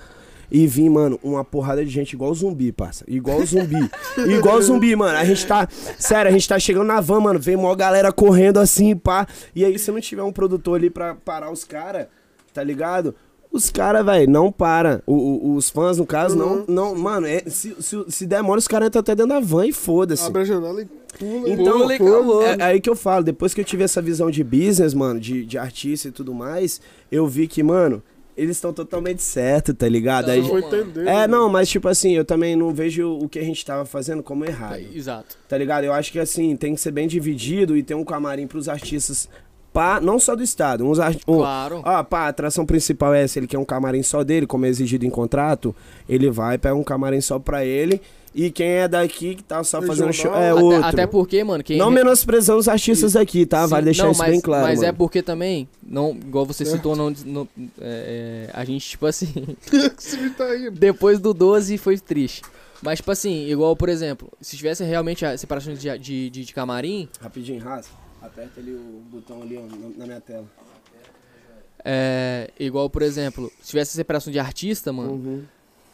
E 0.51 0.66
vim, 0.66 0.89
mano, 0.89 1.19
uma 1.23 1.45
porrada 1.45 1.85
de 1.85 1.91
gente 1.91 2.12
igual 2.15 2.35
zumbi, 2.35 2.73
parça. 2.73 3.05
Igual 3.07 3.45
zumbi. 3.45 3.77
igual 4.29 4.61
zumbi, 4.62 4.97
mano. 4.97 5.19
A 5.19 5.25
gente 5.25 5.47
tá. 5.47 5.69
Sério, 5.99 6.29
a 6.29 6.33
gente 6.33 6.49
tá 6.49 6.59
chegando 6.59 6.87
na 6.87 7.01
van, 7.01 7.20
mano. 7.20 7.39
Vem 7.39 7.55
uma 7.57 7.75
galera 7.77 8.11
correndo 8.12 8.59
assim, 8.59 8.97
pá. 8.97 9.27
E 9.55 9.65
aí, 9.65 9.79
se 9.79 9.91
não 9.91 10.01
tiver 10.01 10.23
um 10.23 10.33
produtor 10.33 10.77
ali 10.79 10.89
pra 10.89 11.15
parar 11.15 11.51
os 11.51 11.65
caras, 11.65 12.07
tá 12.55 12.62
ligado? 12.65 13.15
Os 13.51 13.70
caras, 13.70 14.05
velho, 14.05 14.31
não 14.31 14.53
para. 14.53 15.03
O- 15.07 15.15
o- 15.15 15.55
os 15.57 15.70
fãs, 15.70 15.97
no 15.99 16.05
caso, 16.07 16.37
não. 16.37 16.65
não 16.69 16.95
Mano, 16.95 17.27
é- 17.27 17.43
se, 17.47 17.75
se, 17.81 17.97
se 18.09 18.27
der 18.27 18.43
mole, 18.43 18.59
os 18.59 18.69
caras 18.69 18.89
entram 18.89 19.01
até 19.01 19.15
dentro 19.15 19.31
da 19.35 19.41
van 19.41 19.66
e 19.66 19.73
foda-se. 19.73 20.25
Abre 20.27 20.43
a 20.43 20.45
janela 20.45 20.83
e 20.83 20.87
pula. 21.19 21.49
Então, 21.51 21.79
Pula 21.79 21.93
e 21.93 21.97
acabou. 21.97 22.43
é, 22.43 22.57
é 22.59 22.62
aí 22.62 22.81
que 22.81 22.91
eu 22.91 22.95
falo, 22.97 23.25
depois 23.25 23.55
que 23.55 23.61
eu 23.61 23.65
tive 23.65 23.83
essa 23.85 24.03
visão 24.03 24.31
de 24.31 24.45
business, 24.45 24.93
mano, 24.93 25.19
de, 25.19 25.47
de 25.47 25.57
artista 25.57 26.09
e 26.09 26.11
tudo 26.12 26.35
mais, 26.35 26.79
eu 27.11 27.27
vi 27.27 27.47
que, 27.49 27.62
mano, 27.62 28.03
eles 28.39 28.56
estão 28.56 28.73
totalmente 28.73 29.20
certos, 29.20 29.74
tá 29.74 29.89
ligado? 29.89 30.31
Aí, 30.31 30.40
mano. 30.40 30.59
entender. 30.59 31.09
é, 31.09 31.27
não, 31.27 31.48
mas 31.48 31.69
tipo 31.69 31.89
assim, 31.89 32.12
eu 32.12 32.24
também 32.24 32.55
não 32.55 32.73
vejo 32.73 33.19
o 33.19 33.28
que 33.28 33.36
a 33.36 33.43
gente 33.43 33.66
tava 33.66 33.85
fazendo 33.85 34.23
como 34.23 34.44
errado, 34.44 34.81
Exato. 34.94 35.36
tá 35.48 35.59
ligado? 35.59 35.82
Eu 35.82 35.93
acho 35.93 36.12
que 36.12 36.20
assim, 36.20 36.55
tem 36.55 36.73
que 36.73 36.81
ser 36.81 36.93
bem 36.93 37.09
dividido 37.09 37.77
e 37.77 37.82
ter 37.82 37.97
um 37.97 38.05
camarim 38.05 38.47
pros 38.47 38.69
artistas, 38.69 39.28
pá, 39.73 40.01
não 40.01 40.20
só 40.20 40.36
do 40.36 40.43
estado, 40.43 40.86
uns 40.86 41.01
art... 41.01 41.19
Claro. 41.24 41.82
Ó, 41.85 42.05
pá, 42.05 42.20
a 42.20 42.28
atração 42.28 42.65
principal 42.65 43.12
é 43.12 43.24
essa, 43.24 43.40
ele 43.40 43.48
quer 43.48 43.59
um 43.59 43.65
camarim 43.65 44.05
só 44.05 44.23
dele, 44.23 44.47
como 44.47 44.65
é 44.66 44.69
exigido 44.69 45.05
em 45.05 45.10
contrato, 45.10 45.74
ele 46.09 46.31
vai, 46.31 46.56
pega 46.59 46.77
um 46.77 46.85
camarim 46.85 47.20
só 47.20 47.40
pra 47.40 47.65
ele, 47.65 48.01
e 48.35 48.51
quem 48.51 48.67
é 48.69 48.89
daqui 48.89 49.35
que 49.35 49.43
tá 49.43 49.63
só 49.65 49.81
fazendo 49.83 50.13
show 50.13 50.33
é 50.35 50.49
Regional. 50.49 50.65
outro. 50.65 50.79
Até, 50.85 50.89
até 51.03 51.07
porque, 51.07 51.43
mano, 51.45 51.65
quem. 51.65 51.77
Não 51.79 51.91
menosprezando 51.91 52.59
os 52.59 52.69
artistas 52.69 53.17
aqui, 53.17 53.45
tá? 53.47 53.65
Sim, 53.65 53.71
vale 53.71 53.85
deixar 53.87 54.05
não, 54.05 54.13
isso 54.13 54.21
mas, 54.21 54.31
bem 54.31 54.41
claro. 54.41 54.65
Mas 54.67 54.83
é 54.83 54.87
mano. 54.87 54.99
porque 54.99 55.23
também, 55.23 55.69
não, 55.83 56.11
igual 56.13 56.45
você 56.47 56.65
citou, 56.65 56.95
não, 56.95 57.11
não- 57.25 57.49
é, 57.81 58.49
é, 58.49 58.51
a 58.53 58.65
gente, 58.65 58.89
tipo 58.89 59.07
assim, 59.07 59.33
tá 60.37 60.45
depois 60.73 61.19
do 61.19 61.33
12 61.35 61.77
foi 61.79 61.99
triste. 61.99 62.43
Mas, 62.81 62.99
tipo 63.01 63.11
assim, 63.11 63.47
igual, 63.49 63.75
por 63.75 63.89
exemplo, 63.89 64.31
se 64.41 64.57
tivesse 64.57 64.85
realmente 64.85 65.27
a 65.27 65.37
separação 65.37 65.75
de, 65.75 65.99
de, 65.99 66.31
de, 66.31 66.45
de 66.45 66.53
camarim, 66.55 67.09
Rapidinho, 67.21 67.61
Raça. 67.63 67.89
Aperta 68.23 68.61
ali 68.61 68.73
o 68.73 69.03
botão 69.11 69.43
ali, 69.43 69.57
ó, 69.57 69.63
na- 69.63 69.89
na 69.99 70.07
minha 70.07 70.21
tela. 70.21 70.45
é, 71.85 72.51
igual, 72.59 72.91
por 72.91 73.03
exemplo, 73.03 73.51
se 73.61 73.71
tivesse 73.71 73.93
separação 73.93 74.33
de 74.33 74.39
artista, 74.39 74.93
mano, 74.93 75.13
Uhum. 75.13 75.43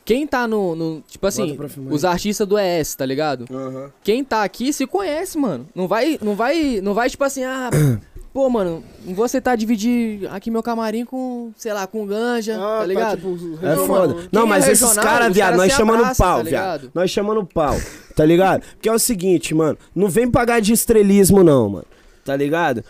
Quem 0.05 0.27
tá 0.27 0.47
no, 0.47 0.75
no- 0.75 1.03
tipo 1.09 1.27
assim, 1.27 1.57
os 1.91 2.05
artistas 2.05 2.47
do 2.47 2.59
ES, 2.59 2.95
tá 2.95 3.07
ligado? 3.07 3.47
Aham. 3.51 3.91
Quem 4.03 4.23
tá 4.23 4.43
aqui 4.45 4.73
se 4.73 4.87
conhece, 4.87 5.39
mano. 5.39 5.67
Não 5.75 5.89
vai, 5.89 6.19
não 6.23 6.35
vai, 6.35 6.81
não 6.83 6.93
vai 6.95 7.09
tipo 7.09 7.25
assim, 7.25 7.43
ah, 7.45 7.71
pô, 8.33 8.51
mano, 8.51 8.83
não 9.05 9.15
vou 9.15 9.25
aceitar 9.25 9.57
dividir 9.57 10.29
aqui 10.31 10.51
meu 10.51 10.63
camarim 10.63 11.05
com, 11.05 11.53
sei 11.57 11.73
lá, 11.73 11.87
com 11.87 12.05
ganja, 12.07 12.57
Ah, 12.57 12.81
tá 12.81 12.87
ligado? 12.87 13.17
tipo, 13.17 13.29
os 13.29 13.43
É 13.63 13.69
regional, 13.71 13.87
foda. 13.87 14.15
né? 14.15 14.29
Não, 14.31 14.43
Quem 14.43 14.51
mas 14.51 14.69
é 14.69 14.73
esses 14.73 14.93
caras, 14.95 15.33
viado, 15.35 15.51
caras 15.53 15.57
nós 15.59 15.73
chamando 15.73 16.01
abraçam, 16.01 16.27
pau, 16.27 16.37
tá 16.39 16.43
viado. 16.51 16.91
Nós 16.95 17.11
chamando 17.11 17.47
pau, 17.47 17.77
tá 18.15 18.25
ligado? 18.25 18.63
Porque 18.75 18.89
é 18.89 18.93
o 18.93 18.99
seguinte, 18.99 19.55
mano. 19.55 19.79
Não 19.95 20.09
vem 20.09 20.31
pagar 20.31 20.61
de 20.61 20.73
estrelismo, 20.73 21.43
não, 21.43 21.69
mano. 21.69 21.87
Tá 22.25 22.37
ligado? 22.37 22.85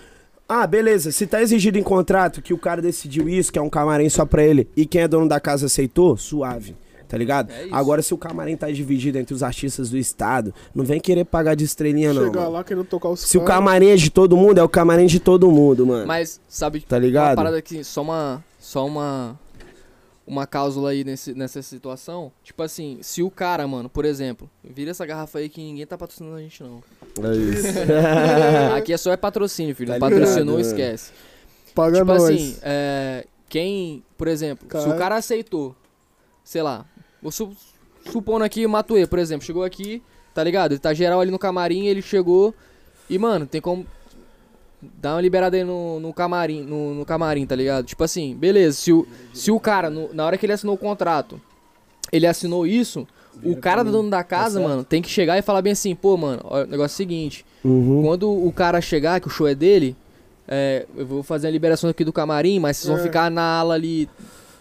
Ah, 0.49 0.67
beleza. 0.67 1.11
Se 1.13 1.27
tá 1.27 1.41
exigido 1.41 1.79
em 1.79 1.83
contrato 1.83 2.43
que 2.43 2.53
o 2.53 2.59
cara 2.59 2.83
decidiu 2.83 3.29
isso, 3.29 3.53
que 3.53 3.59
é 3.59 3.63
um 3.63 3.71
camarim 3.71 4.09
só 4.09 4.27
pra 4.27 4.43
ele, 4.45 4.69
e 4.77 4.85
quem 4.85 5.03
é 5.03 5.09
dono 5.09 5.29
da 5.29 5.41
casa 5.41 5.67
aceitou, 5.67 6.17
suave. 6.17 6.77
Tá 7.09 7.17
ligado? 7.19 7.51
É. 7.51 7.69
Agora, 7.71 8.03
se 8.03 8.13
o 8.15 8.19
camarim 8.19 8.57
tá 8.57 8.71
dividido 8.71 9.19
entre 9.19 9.35
os 9.35 9.43
artistas 9.43 9.91
do 9.91 9.99
estado, 9.99 10.55
não 10.75 10.85
vem 10.85 10.99
querer 11.01 11.25
pagar 11.25 11.55
de 11.55 11.65
estrelinha, 11.65 12.13
não. 12.13 12.25
Chegar 12.25 12.49
lá 12.49 12.65
querendo 12.65 12.85
tocar 12.85 13.09
os 13.11 13.21
Se 13.21 13.37
o 13.39 13.45
camarim 13.45 13.89
é 13.89 13.97
de 13.97 14.11
todo 14.11 14.37
mundo, 14.37 14.59
é 14.59 14.63
o 14.63 14.69
camarim 14.69 15.07
de 15.07 15.21
todo 15.21 15.51
mundo, 15.51 15.87
mano. 15.87 16.07
Mas, 16.07 16.41
sabe, 16.49 16.81
Tá 16.81 16.97
uma 16.97 17.03
ligado? 17.03 17.37
parada 17.37 17.57
aqui, 17.59 17.85
só 17.85 18.03
uma, 18.03 18.43
só 18.59 18.87
uma, 18.87 19.39
uma 20.27 20.47
cláusula 20.47 20.91
aí 20.91 21.05
nesse, 21.05 21.35
nessa 21.35 21.61
situação. 21.63 22.33
Tipo 22.43 22.63
assim, 22.63 22.99
se 23.03 23.23
o 23.23 23.31
cara, 23.31 23.67
mano, 23.69 23.89
por 23.89 24.05
exemplo, 24.05 24.49
vira 24.65 24.91
essa 24.91 25.05
garrafa 25.05 25.39
aí 25.39 25.49
que 25.49 25.61
ninguém 25.61 25.87
tá 25.87 25.97
patrocinando 25.99 26.37
a 26.37 26.41
gente, 26.41 26.63
não. 26.63 26.83
É 27.23 27.37
isso. 27.37 27.69
Aqui 28.77 28.93
é 28.93 28.97
só 28.97 29.13
é 29.13 29.17
patrocínio, 29.17 29.75
filho. 29.75 29.93
Tá 29.93 29.99
Patrocinou, 29.99 30.57
ligado, 30.57 30.61
esquece. 30.73 31.13
Paga 31.75 31.99
tipo 31.99 32.07
nós. 32.13 32.23
assim, 32.23 32.57
é, 32.63 33.27
quem, 33.49 34.03
por 34.17 34.27
exemplo, 34.29 34.67
se 34.71 34.79
o 34.79 34.89
Cara. 34.91 34.97
cara 34.99 35.17
aceitou, 35.17 35.75
sei 36.43 36.63
lá, 36.63 36.87
vou 37.25 37.33
su- 37.33 37.51
supondo 38.13 38.45
aqui 38.45 38.65
o 38.65 38.69
Matuê, 38.71 39.05
por 39.07 39.19
exemplo, 39.19 39.45
chegou 39.45 39.65
aqui, 39.65 40.01
tá 40.33 40.45
ligado? 40.45 40.73
Ele 40.73 40.79
tá 40.79 40.95
geral 40.95 41.21
ali 41.21 41.31
no 41.33 41.39
camarim, 41.41 41.87
ele 41.87 42.01
chegou 42.03 42.55
e, 43.11 43.19
mano, 43.19 43.47
tem 43.47 43.61
como 43.61 43.85
dar 44.81 45.15
uma 45.15 45.21
liberada 45.21 45.57
aí 45.57 45.65
no, 45.65 45.99
no 45.99 46.13
camarim, 46.13 46.63
no, 46.63 46.95
no 46.95 47.05
camarim, 47.05 47.47
tá 47.47 47.57
ligado? 47.57 47.87
Tipo 47.87 48.05
assim, 48.05 48.35
beleza, 48.37 48.77
se 48.77 48.93
o, 48.93 49.07
se 49.33 49.51
o 49.51 49.59
cara, 49.59 49.89
no- 49.91 50.13
na 50.15 50.25
hora 50.27 50.37
que 50.39 50.45
ele 50.47 50.53
assinou 50.53 50.75
o 50.75 50.79
contrato, 50.79 51.41
ele 52.13 52.27
assinou 52.27 52.67
isso, 52.67 53.09
o 53.43 53.57
cara 53.57 53.83
do 53.83 53.91
dono 53.91 54.11
da 54.11 54.23
casa, 54.23 54.59
certo. 54.61 54.69
mano, 54.69 54.85
tem 54.85 55.03
que 55.03 55.09
chegar 55.09 55.37
e 55.39 55.43
falar 55.43 55.61
bem 55.63 55.73
assim, 55.73 55.95
pô, 55.95 56.17
mano, 56.17 56.41
ó, 56.45 56.63
o 56.63 56.67
negócio 56.67 56.95
é 56.95 56.95
o 56.95 56.97
seguinte, 56.97 57.45
Uhum. 57.65 58.03
quando 58.05 58.31
o 58.31 58.53
cara 58.53 58.81
chegar, 58.81 59.19
que 59.21 59.27
o 59.27 59.31
show 59.31 59.49
é 59.49 59.55
dele, 59.55 59.97
é, 60.47 60.87
eu 60.95 61.07
vou 61.07 61.23
fazer 61.23 61.49
a 61.49 61.51
liberação 61.51 61.89
aqui 61.89 62.05
do 62.05 62.13
camarim, 62.13 62.59
mas 62.61 62.77
vocês 62.77 62.89
vão 62.89 62.99
É. 62.99 63.03
ficar 63.03 63.31
na 63.31 63.43
ala 63.43 63.75
ali 63.75 64.09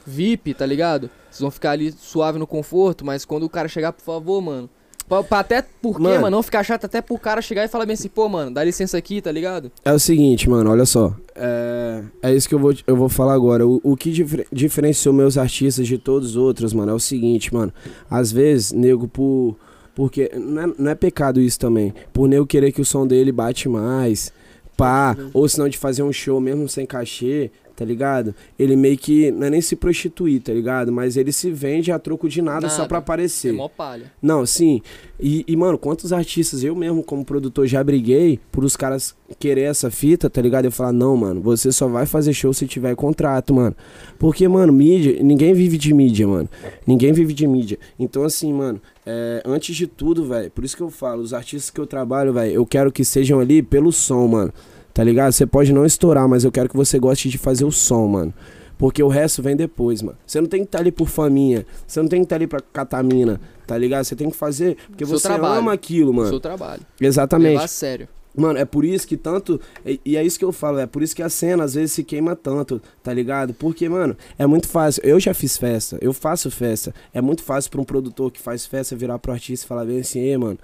VIP, 0.07 0.53
tá 0.53 0.65
ligado? 0.65 1.09
Vocês 1.33 1.41
vão 1.41 1.51
ficar 1.51 1.71
ali 1.71 1.91
suave 1.91 2.37
no 2.37 2.45
conforto, 2.45 3.03
mas 3.03 3.25
quando 3.25 3.43
o 3.43 3.49
cara 3.49 3.67
chegar, 3.67 3.91
por 3.91 4.03
favor, 4.03 4.39
mano, 4.41 4.69
Pra, 5.09 5.21
pra 5.21 5.39
até 5.39 5.61
porque, 5.81 6.01
Mano. 6.01 6.21
mano, 6.21 6.37
não 6.37 6.41
ficar 6.43 6.63
chato 6.63 6.85
até 6.85 7.01
pro 7.01 7.17
cara 7.17 7.41
chegar 7.41 7.65
e 7.65 7.67
falar 7.67 7.85
bem 7.85 7.93
assim, 7.93 8.07
pô, 8.07 8.29
mano, 8.29 8.51
dá 8.53 8.63
licença 8.63 8.97
aqui, 8.97 9.21
tá 9.21 9.29
ligado? 9.33 9.69
É 9.83 9.91
o 9.91 9.99
seguinte, 9.99 10.49
mano, 10.49 10.69
olha 10.71 10.85
só. 10.85 11.13
É, 11.35 12.03
é 12.21 12.33
isso 12.33 12.47
que 12.47 12.55
eu 12.55 12.59
vou, 12.59 12.73
eu 12.87 12.95
vou 12.95 13.09
falar 13.09 13.33
agora. 13.33 13.67
O, 13.67 13.81
o 13.83 13.97
que 13.97 14.11
difer- 14.11 14.47
diferenciou 14.49 15.13
meus 15.13 15.37
artistas 15.37 15.87
de 15.87 15.97
todos 15.97 16.29
os 16.29 16.35
outros, 16.37 16.71
mano, 16.71 16.91
é 16.93 16.95
o 16.95 16.99
seguinte, 16.99 17.53
mano. 17.53 17.73
Às 18.09 18.31
vezes, 18.31 18.71
nego, 18.71 19.05
por. 19.07 19.57
Porque. 19.93 20.31
Não 20.35 20.61
é, 20.61 20.73
não 20.79 20.91
é 20.91 20.95
pecado 20.95 21.41
isso 21.41 21.59
também. 21.59 21.93
Por 22.13 22.29
nego 22.29 22.47
querer 22.47 22.71
que 22.71 22.79
o 22.81 22.85
som 22.85 23.05
dele 23.05 23.31
bate 23.33 23.67
mais. 23.67 24.31
Pá. 24.77 25.15
Ou 25.33 25.47
senão 25.49 25.67
de 25.67 25.77
fazer 25.77 26.01
um 26.01 26.13
show 26.13 26.39
mesmo 26.39 26.67
sem 26.69 26.85
cachê. 26.85 27.51
Tá 27.75 27.83
ligado? 27.83 28.35
Ele 28.57 28.75
meio 28.75 28.97
que. 28.97 29.31
Não 29.31 29.47
é 29.47 29.49
nem 29.49 29.61
se 29.61 29.75
prostituir, 29.75 30.41
tá 30.41 30.53
ligado? 30.53 30.91
Mas 30.91 31.17
ele 31.17 31.31
se 31.31 31.49
vende 31.49 31.91
a 31.91 31.97
troco 31.97 32.29
de 32.29 32.41
nada, 32.41 32.69
só 32.69 32.77
Nada. 32.79 32.87
pra 32.89 32.97
É 32.97 32.99
aparecer. 32.99 33.51
mó 33.53 33.67
palha. 33.67 34.11
Não, 34.21 34.45
sim. 34.45 34.81
E, 35.19 35.43
e, 35.47 35.55
mano, 35.55 35.77
quantos 35.77 36.13
artistas 36.13 36.63
eu 36.63 36.75
mesmo, 36.75 37.01
como 37.03 37.25
produtor, 37.25 37.65
já 37.65 37.83
briguei 37.83 38.39
por 38.51 38.63
os 38.63 38.75
caras 38.75 39.15
querer 39.39 39.61
essa 39.61 39.89
fita, 39.89 40.29
tá 40.29 40.39
ligado? 40.41 40.65
Eu 40.65 40.71
falar, 40.71 40.91
não, 40.91 41.17
mano, 41.17 41.41
você 41.41 41.71
só 41.71 41.87
vai 41.87 42.05
fazer 42.05 42.33
show 42.33 42.53
se 42.53 42.67
tiver 42.67 42.95
contrato, 42.95 43.53
mano. 43.53 43.75
Porque, 44.19 44.47
mano, 44.47 44.71
mídia, 44.71 45.17
ninguém 45.23 45.53
vive 45.53 45.77
de 45.77 45.93
mídia, 45.93 46.27
mano. 46.27 46.47
Ninguém 46.85 47.11
vive 47.11 47.33
de 47.33 47.47
mídia. 47.47 47.79
Então, 47.97 48.23
assim, 48.23 48.53
mano, 48.53 48.79
é, 49.05 49.41
antes 49.45 49.75
de 49.75 49.87
tudo, 49.87 50.25
velho, 50.25 50.51
por 50.51 50.63
isso 50.63 50.77
que 50.77 50.83
eu 50.83 50.89
falo, 50.91 51.21
os 51.23 51.33
artistas 51.33 51.71
que 51.71 51.81
eu 51.81 51.87
trabalho, 51.87 52.31
velho, 52.33 52.51
eu 52.51 52.65
quero 52.65 52.91
que 52.91 53.03
sejam 53.03 53.39
ali 53.39 53.63
pelo 53.63 53.91
som, 53.91 54.27
mano. 54.27 54.53
Tá 54.93 55.03
ligado? 55.03 55.31
Você 55.31 55.45
pode 55.45 55.73
não 55.73 55.85
estourar, 55.85 56.27
mas 56.27 56.43
eu 56.43 56.51
quero 56.51 56.69
que 56.69 56.75
você 56.77 56.99
goste 56.99 57.27
de 57.29 57.37
fazer 57.37 57.65
o 57.65 57.71
som, 57.71 58.07
mano. 58.07 58.33
Porque 58.77 59.01
o 59.01 59.07
resto 59.07 59.41
vem 59.41 59.55
depois, 59.55 60.01
mano. 60.01 60.17
Você 60.25 60.39
não 60.41 60.47
tem 60.47 60.61
que 60.61 60.67
estar 60.67 60.79
ali 60.79 60.91
por 60.91 61.07
faminha. 61.07 61.65
Você 61.87 62.01
não 62.01 62.07
tem 62.09 62.19
que 62.19 62.25
estar 62.25 62.35
ali 62.35 62.47
pra 62.47 62.59
catamina, 62.59 63.39
tá 63.65 63.77
ligado? 63.77 64.03
Você 64.03 64.15
tem 64.15 64.29
que 64.29 64.35
fazer 64.35 64.77
porque 64.87 65.05
Seu 65.05 65.17
você 65.17 65.27
trabalho. 65.27 65.59
ama 65.59 65.73
aquilo, 65.73 66.11
O 66.11 66.13
mano. 66.13 66.29
seu 66.29 66.39
trabalho. 66.39 66.81
Exatamente. 66.99 67.53
Levar 67.53 67.63
a 67.63 67.67
sério. 67.67 68.07
Mano, 68.35 68.57
é 68.57 68.65
por 68.65 68.83
isso 68.83 69.07
que 69.07 69.15
tanto. 69.15 69.61
E, 69.85 70.17
é 70.17 70.23
isso 70.23 70.39
que 70.39 70.45
eu 70.45 70.51
falo, 70.51 70.79
é 70.79 70.87
por 70.87 71.03
isso 71.03 71.15
que 71.15 71.21
a 71.21 71.29
cena 71.29 71.63
às 71.63 71.75
vezes 71.75 71.91
se 71.91 72.03
queima 72.03 72.35
tanto, 72.35 72.81
tá 73.03 73.13
ligado? 73.13 73.53
Porque, 73.53 73.87
mano, 73.87 74.17
é 74.39 74.47
muito 74.47 74.67
fácil. 74.67 75.03
Eu 75.05 75.19
já 75.19 75.35
fiz 75.35 75.55
festa, 75.55 75.99
eu 76.01 76.11
faço 76.11 76.49
festa. 76.49 76.93
É 77.13 77.21
muito 77.21 77.43
fácil 77.43 77.69
pra 77.69 77.79
um 77.79 77.83
produtor 77.85 78.31
que 78.31 78.39
faz 78.41 78.65
festa 78.65 78.95
virar 78.95 79.19
pro 79.19 79.31
artista 79.31 79.65
e 79.65 79.67
falar 79.67 79.85
bem 79.85 79.99
assim, 79.99 80.19
ei, 80.19 80.35
mano. 80.35 80.57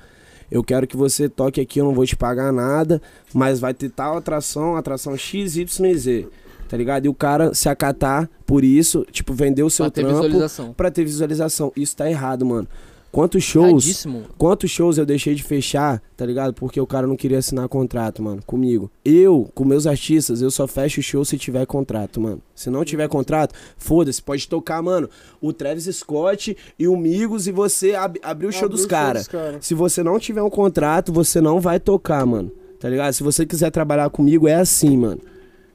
Eu 0.52 0.64
quero 0.64 0.88
que 0.88 0.98
você 0.98 1.30
toque 1.30 1.62
aqui, 1.62 1.80
eu 1.80 1.86
não 1.86 1.94
vou 1.94 2.06
te 2.06 2.16
pagar 2.16 2.52
nada, 2.52 3.02
mas 3.34 3.60
vai 3.60 3.74
ter 3.74 3.90
tal 3.90 4.18
atração, 4.18 4.76
atração 4.76 5.16
X, 5.18 5.56
Y 5.58 5.86
e 5.92 5.98
Z. 5.98 6.28
Tá 6.68 6.78
ligado? 6.78 7.06
E 7.06 7.10
o 7.10 7.14
cara 7.16 7.54
se 7.54 7.68
acatar 7.68 8.30
por 8.46 8.64
isso, 8.64 9.06
tipo, 9.12 9.34
vender 9.34 9.64
o 9.64 9.70
seu 9.72 9.86
Pra 9.86 9.92
ter 9.92 10.02
trampo 10.02 10.16
visualização. 10.22 10.74
pra 10.74 10.92
ter 10.92 11.04
visualização. 11.04 11.72
Isso 11.76 11.96
tá 11.96 12.10
errado, 12.10 12.46
mano. 12.46 12.68
Quantos 13.12 13.44
shows. 13.44 14.06
Quantos 14.38 14.70
shows 14.70 14.98
eu 14.98 15.06
deixei 15.06 15.34
de 15.34 15.44
fechar, 15.44 16.02
tá 16.16 16.26
ligado? 16.26 16.54
Porque 16.54 16.80
o 16.80 16.86
cara 16.86 17.08
não 17.08 17.16
queria 17.16 17.40
assinar 17.40 17.68
contrato, 17.68 18.22
mano, 18.22 18.42
comigo. 18.46 18.92
Eu, 19.04 19.50
com 19.56 19.66
meus 19.66 19.88
artistas, 19.88 20.42
eu 20.42 20.52
só 20.52 20.68
fecho 20.68 21.00
o 21.00 21.04
show 21.04 21.26
se 21.26 21.38
tiver 21.38 21.66
contrato, 21.66 22.22
mano. 22.22 22.42
Se 22.54 22.70
não 22.70 22.86
tiver 22.86 23.08
contrato, 23.08 23.56
foda-se, 23.78 24.22
pode 24.22 24.48
tocar, 24.48 24.82
mano, 24.82 25.10
o 25.42 25.52
Travis 25.52 25.86
Scott 25.86 26.56
e 26.78 26.88
o 26.88 26.96
Migos 26.96 27.48
e 27.48 27.52
você 27.52 27.96
ab 27.96 28.20
abrir 28.22 28.48
o 28.48 28.52
show 28.52 28.66
Abriu 28.66 28.78
dos 28.78 28.86
caras. 28.86 29.28
cara. 29.28 29.58
Se 29.62 29.74
você 29.74 30.04
não 30.04 30.20
tiver 30.20 30.44
um 30.44 30.50
contrato, 30.50 31.12
você 31.12 31.42
não 31.42 31.60
vai 31.60 31.80
tocar, 31.80 32.26
mano. 32.26 32.52
Tá 32.80 32.88
ligado? 32.88 33.12
Se 33.14 33.24
você 33.24 33.46
quiser 33.46 33.72
trabalhar 33.72 34.10
comigo, 34.10 34.48
é 34.48 34.56
assim, 34.56 34.96
mano. 34.96 35.20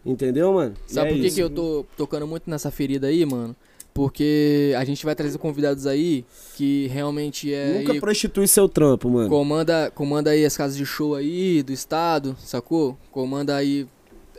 Entendeu, 0.06 0.52
mano? 0.52 0.74
Sabe 0.86 1.08
é 1.08 1.12
por 1.12 1.20
que, 1.20 1.30
que 1.30 1.40
eu 1.40 1.50
tô 1.50 1.84
tocando 1.96 2.26
muito 2.26 2.48
nessa 2.48 2.70
ferida 2.70 3.06
aí, 3.06 3.24
mano? 3.24 3.56
Porque 3.94 4.74
a 4.76 4.84
gente 4.84 5.04
vai 5.04 5.14
trazer 5.14 5.38
convidados 5.38 5.86
aí 5.86 6.24
que 6.56 6.88
realmente 6.88 7.54
é. 7.54 7.78
Nunca 7.78 7.94
prostitui 8.00 8.48
seu 8.48 8.68
trampo, 8.68 9.08
mano. 9.08 9.28
comanda, 9.28 9.90
comanda 9.94 10.30
aí 10.30 10.44
as 10.44 10.56
casas 10.56 10.76
de 10.76 10.84
show 10.84 11.14
aí 11.14 11.62
do 11.62 11.72
estado, 11.72 12.36
sacou? 12.40 12.98
Comanda 13.12 13.54
aí. 13.54 13.86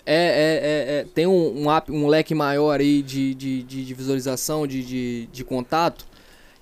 É, 0.06 0.14
é, 0.16 0.96
é, 0.98 1.00
é- 1.00 1.06
tem 1.16 1.26
um, 1.26 1.64
um, 1.64 1.70
ap- 1.70 1.90
um 1.90 2.06
leque 2.06 2.36
maior 2.36 2.80
aí 2.82 3.02
de, 3.02 3.34
de, 3.34 3.64
de, 3.64 3.86
de 3.86 3.94
visualização, 3.94 4.68
de, 4.68 4.84
de, 4.84 5.30
de 5.32 5.44
contato. 5.46 6.06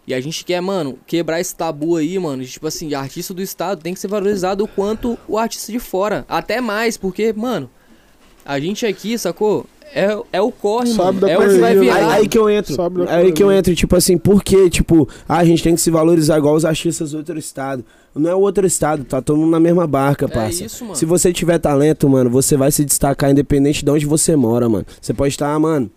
E 0.05 0.13
a 0.13 0.21
gente 0.21 0.45
quer, 0.45 0.61
mano, 0.61 0.99
quebrar 1.07 1.41
esse 1.41 1.55
tabu 1.55 1.95
aí, 1.97 2.19
mano. 2.19 2.43
de, 2.43 2.51
tipo 2.51 2.67
assim, 2.67 2.93
artista 2.93 3.33
do 3.33 3.41
estado 3.41 3.81
tem 3.81 3.93
que 3.93 3.99
ser 3.99 4.07
valorizado 4.07 4.63
o 4.63 4.67
quanto 4.67 5.17
o 5.27 5.37
artista 5.37 5.71
de 5.71 5.79
fora. 5.79 6.25
Até 6.29 6.61
mais, 6.61 6.95
porque, 6.95 7.33
mano, 7.33 7.69
a 8.45 8.59
gente 8.59 8.85
aqui, 8.85 9.17
sacou? 9.17 9.65
É, 9.95 10.17
é 10.33 10.41
o 10.41 10.51
corre, 10.51 10.87
Sabe 10.87 11.19
mano. 11.19 11.19
da 11.21 11.29
É 11.31 11.37
o 11.37 11.41
que 11.41 11.59
vai 11.59 11.75
virar. 11.77 11.95
Aí, 11.95 12.03
aí 12.21 12.27
que 12.27 12.37
eu 12.37 12.49
entro. 12.49 12.75
Aí 13.07 13.31
que 13.31 13.43
eu 13.43 13.51
entro, 13.51 13.75
tipo 13.75 13.95
assim, 13.95 14.17
por 14.17 14.43
quê? 14.43 14.69
Tipo, 14.69 15.07
ah, 15.27 15.37
a 15.37 15.45
gente 15.45 15.61
tem 15.61 15.75
que 15.75 15.81
se 15.81 15.91
valorizar 15.91 16.37
igual 16.37 16.55
os 16.55 16.65
artistas 16.65 17.11
do 17.11 17.17
outro 17.17 17.37
estado. 17.37 17.85
Não 18.15 18.29
é 18.29 18.35
o 18.35 18.39
outro 18.39 18.65
estado, 18.65 19.03
tá 19.03 19.21
todo 19.21 19.37
mundo 19.37 19.51
na 19.51 19.59
mesma 19.59 19.87
barca, 19.87 20.25
É 20.25 20.27
parça. 20.27 20.63
isso, 20.63 20.83
mano. 20.83 20.95
Se 20.95 21.05
você 21.05 21.31
tiver 21.33 21.57
talento, 21.59 22.07
mano, 22.09 22.29
você 22.29 22.55
vai 22.55 22.71
se 22.71 22.83
destacar 22.85 23.31
independente 23.31 23.83
de 23.83 23.89
onde 23.91 24.05
você 24.05 24.35
mora, 24.35 24.67
mano. 24.69 24.85
Você 25.01 25.13
pode 25.13 25.33
estar, 25.33 25.57
mano, 25.59 25.89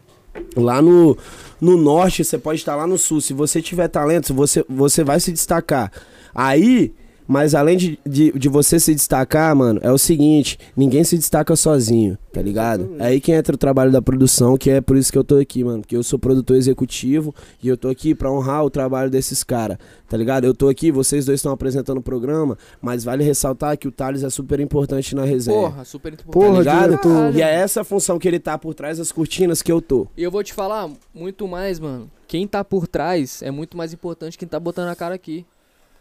lá 0.56 0.80
no, 0.80 1.16
no 1.60 1.76
norte, 1.76 2.24
você 2.24 2.38
pode 2.38 2.58
estar 2.60 2.74
lá 2.76 2.86
no 2.86 2.96
sul. 2.98 3.20
Se 3.20 3.32
você 3.34 3.60
tiver 3.60 3.88
talento, 3.88 4.32
você, 4.32 4.64
você 4.68 5.04
vai 5.04 5.20
se 5.20 5.30
destacar. 5.32 5.90
Aí, 6.34 6.92
mas 7.26 7.54
além 7.54 7.76
de, 7.76 7.98
de, 8.06 8.32
de 8.32 8.48
você 8.48 8.78
se 8.78 8.94
destacar, 8.94 9.54
mano, 9.54 9.80
é 9.82 9.90
o 9.90 9.98
seguinte: 9.98 10.58
ninguém 10.76 11.04
se 11.04 11.16
destaca 11.16 11.54
sozinho, 11.56 12.16
tá 12.32 12.40
ligado? 12.40 12.96
É 12.98 13.06
aí 13.06 13.20
que 13.20 13.32
entra 13.32 13.54
o 13.54 13.58
trabalho 13.58 13.90
da 13.90 14.00
produção, 14.02 14.56
que 14.56 14.70
é 14.70 14.80
por 14.80 14.96
isso 14.96 15.10
que 15.10 15.18
eu 15.18 15.24
tô 15.24 15.36
aqui, 15.36 15.64
mano. 15.64 15.80
Porque 15.80 15.96
eu 15.96 16.02
sou 16.02 16.18
produtor 16.18 16.56
executivo 16.56 17.34
e 17.62 17.68
eu 17.68 17.76
tô 17.76 17.88
aqui 17.88 18.14
pra 18.14 18.30
honrar 18.30 18.64
o 18.64 18.70
trabalho 18.70 19.10
desses 19.10 19.42
caras, 19.42 19.78
tá 20.08 20.16
ligado? 20.16 20.44
Eu 20.44 20.54
tô 20.54 20.68
aqui, 20.68 20.90
vocês 20.90 21.24
dois 21.24 21.38
estão 21.38 21.52
apresentando 21.52 21.98
o 21.98 22.02
programa, 22.02 22.56
mas 22.80 23.04
vale 23.04 23.24
ressaltar 23.24 23.76
que 23.76 23.88
o 23.88 23.92
Thales 23.92 24.22
é 24.22 24.30
super 24.30 24.60
importante 24.60 25.14
na 25.14 25.24
resenha. 25.24 25.58
Porra, 25.58 25.84
super 25.84 26.12
importante. 26.12 26.32
Porra, 26.32 26.64
tá 26.64 26.86
ligado? 26.86 27.36
E 27.36 27.42
é 27.42 27.54
essa 27.54 27.80
a 27.80 27.84
função 27.84 28.18
que 28.18 28.28
ele 28.28 28.38
tá 28.38 28.56
por 28.58 28.74
trás 28.74 28.98
das 28.98 29.10
cortinas 29.12 29.62
que 29.62 29.72
eu 29.72 29.80
tô. 29.80 30.06
E 30.16 30.22
eu 30.22 30.30
vou 30.30 30.42
te 30.42 30.52
falar 30.52 30.90
muito 31.14 31.46
mais, 31.48 31.80
mano. 31.80 32.10
Quem 32.28 32.46
tá 32.46 32.64
por 32.64 32.88
trás 32.88 33.40
é 33.42 33.50
muito 33.50 33.76
mais 33.76 33.92
importante 33.92 34.32
que 34.32 34.40
quem 34.40 34.48
tá 34.48 34.58
botando 34.58 34.88
a 34.88 34.96
cara 34.96 35.14
aqui. 35.14 35.46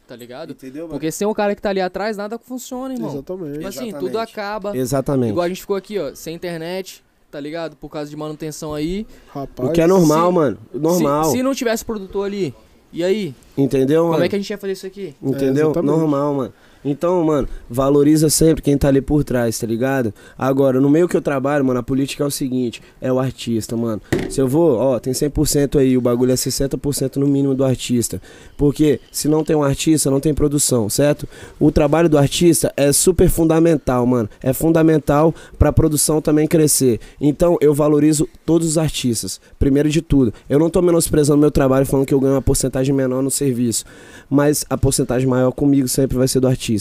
Tá 0.07 0.15
ligado? 0.15 0.52
Entendeu, 0.52 0.88
Porque 0.88 1.11
sem 1.11 1.26
o 1.27 1.34
cara 1.34 1.56
que 1.56 1.61
tá 1.61 1.69
ali 1.69 1.82
atrás, 1.82 2.15
nada 2.15 2.38
funciona, 2.38 2.94
irmão. 2.94 3.11
Exatamente. 3.11 3.53
Tipo 3.53 3.68
assim, 3.68 3.80
Exatamente. 3.88 3.99
tudo 4.06 4.19
acaba. 4.19 4.77
Exatamente. 4.77 5.30
Igual 5.32 5.45
a 5.45 5.48
gente 5.48 5.61
ficou 5.61 5.76
aqui, 5.76 5.98
ó, 5.98 6.14
sem 6.14 6.36
internet, 6.36 7.03
tá 7.32 7.40
ligado? 7.40 7.76
Por 7.76 7.90
causa 7.90 8.10
de 8.10 8.15
manutenção 8.15 8.73
aí. 8.73 9.07
Rapaz. 9.34 9.69
O 9.69 9.72
que 9.72 9.82
é 9.82 9.88
normal, 9.88 10.27
se- 10.30 10.34
mano. 10.36 10.57
Normal. 10.73 11.23
Se, 11.26 11.32
se 11.32 11.44
não 11.44 11.56
tivesse 11.56 11.84
produtor 11.84 12.27
ali, 12.27 12.53
e 12.94 13.03
aí? 13.03 13.34
Entendeu, 13.57 14.03
mano? 14.03 14.14
Como 14.14 14.23
é 14.26 14.30
que 14.30 14.36
a 14.36 14.40
gente 14.40 14.49
ia 14.52 14.57
fazer 14.57 14.73
isso 14.73 14.86
aqui? 14.86 15.15
Entendeu? 15.22 15.73
É. 15.76 15.82
Normal, 15.82 16.34
mano. 16.36 16.53
Então, 16.86 17.24
mano, 17.24 17.48
valoriza 17.68 18.30
sempre 18.30 18.62
quem 18.62 18.78
tá 18.78 18.90
ali 18.90 19.02
por 19.02 19.24
trás, 19.24 19.57
tá 19.57 19.66
ligado? 19.66 20.14
Agora, 20.38 20.80
no 20.80 20.88
meio 20.88 21.07
que 21.07 21.18
eu 21.18 21.22
trabalho, 21.22 21.66
mano, 21.66 21.80
a 21.80 21.84
política 21.84 22.24
é 22.24 22.28
o 22.28 22.32
seguinte: 22.32 22.80
é 23.02 23.12
o 23.12 23.20
artista, 23.20 23.76
mano. 23.76 23.99
Se 24.30 24.40
eu 24.40 24.48
vou, 24.48 24.78
ó, 24.78 24.99
tem 24.99 25.12
100% 25.12 25.80
aí, 25.80 25.98
o 25.98 26.02
bagulho 26.02 26.32
é 26.32 26.36
60% 26.36 27.16
no 27.16 27.26
mínimo 27.26 27.56
do 27.56 27.66
artista. 27.66 28.22
Porque 28.56 28.99
se 29.12 29.28
não 29.28 29.44
tem 29.44 29.56
um 29.56 29.64
artista, 29.64 30.12
não 30.12 30.20
tem 30.20 30.34
produção, 30.34 30.88
certo? 30.88 31.28
O 31.60 31.72
trabalho 31.72 32.07
do 32.07 32.20
artista 32.20 32.72
é 32.78 32.91
super 32.91 33.30
fundamental, 33.30 34.06
mano. 34.06 34.30
É 34.44 34.53
fundamental 34.53 35.34
pra 35.57 35.74
produção 35.74 36.22
também 36.22 36.48
crescer. 36.48 36.99
Então, 37.20 37.57
eu 37.62 37.74
valorizo 37.74 38.30
todos 38.45 38.68
os 38.68 38.78
artistas. 38.78 39.41
Primeiro 39.57 39.90
de 39.90 40.02
tudo, 40.02 40.32
eu 40.48 40.60
não 40.60 40.70
tô 40.70 40.82
menosprezando 40.84 41.40
meu 41.40 41.52
trabalho 41.52 41.86
falando 41.86 42.06
que 42.06 42.14
eu 42.14 42.20
ganho 42.20 42.34
uma 42.34 42.41
porcentagem 42.41 42.94
menor 42.94 43.24
no 43.24 43.32
serviço. 43.32 43.86
Mas 44.30 44.66
a 44.70 44.78
porcentagem 44.78 45.28
maior 45.28 45.52
comigo 45.52 45.88
sempre 45.88 46.18
vai 46.18 46.28
ser 46.28 46.40
do 46.40 46.48
artista, 46.48 46.75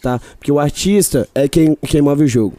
tá? 0.00 0.20
Porque 0.38 0.52
o 0.52 0.58
artista 0.58 1.28
é 1.34 1.48
quem, 1.48 1.76
quem 1.86 2.00
move 2.02 2.24
o 2.24 2.28
jogo. 2.28 2.56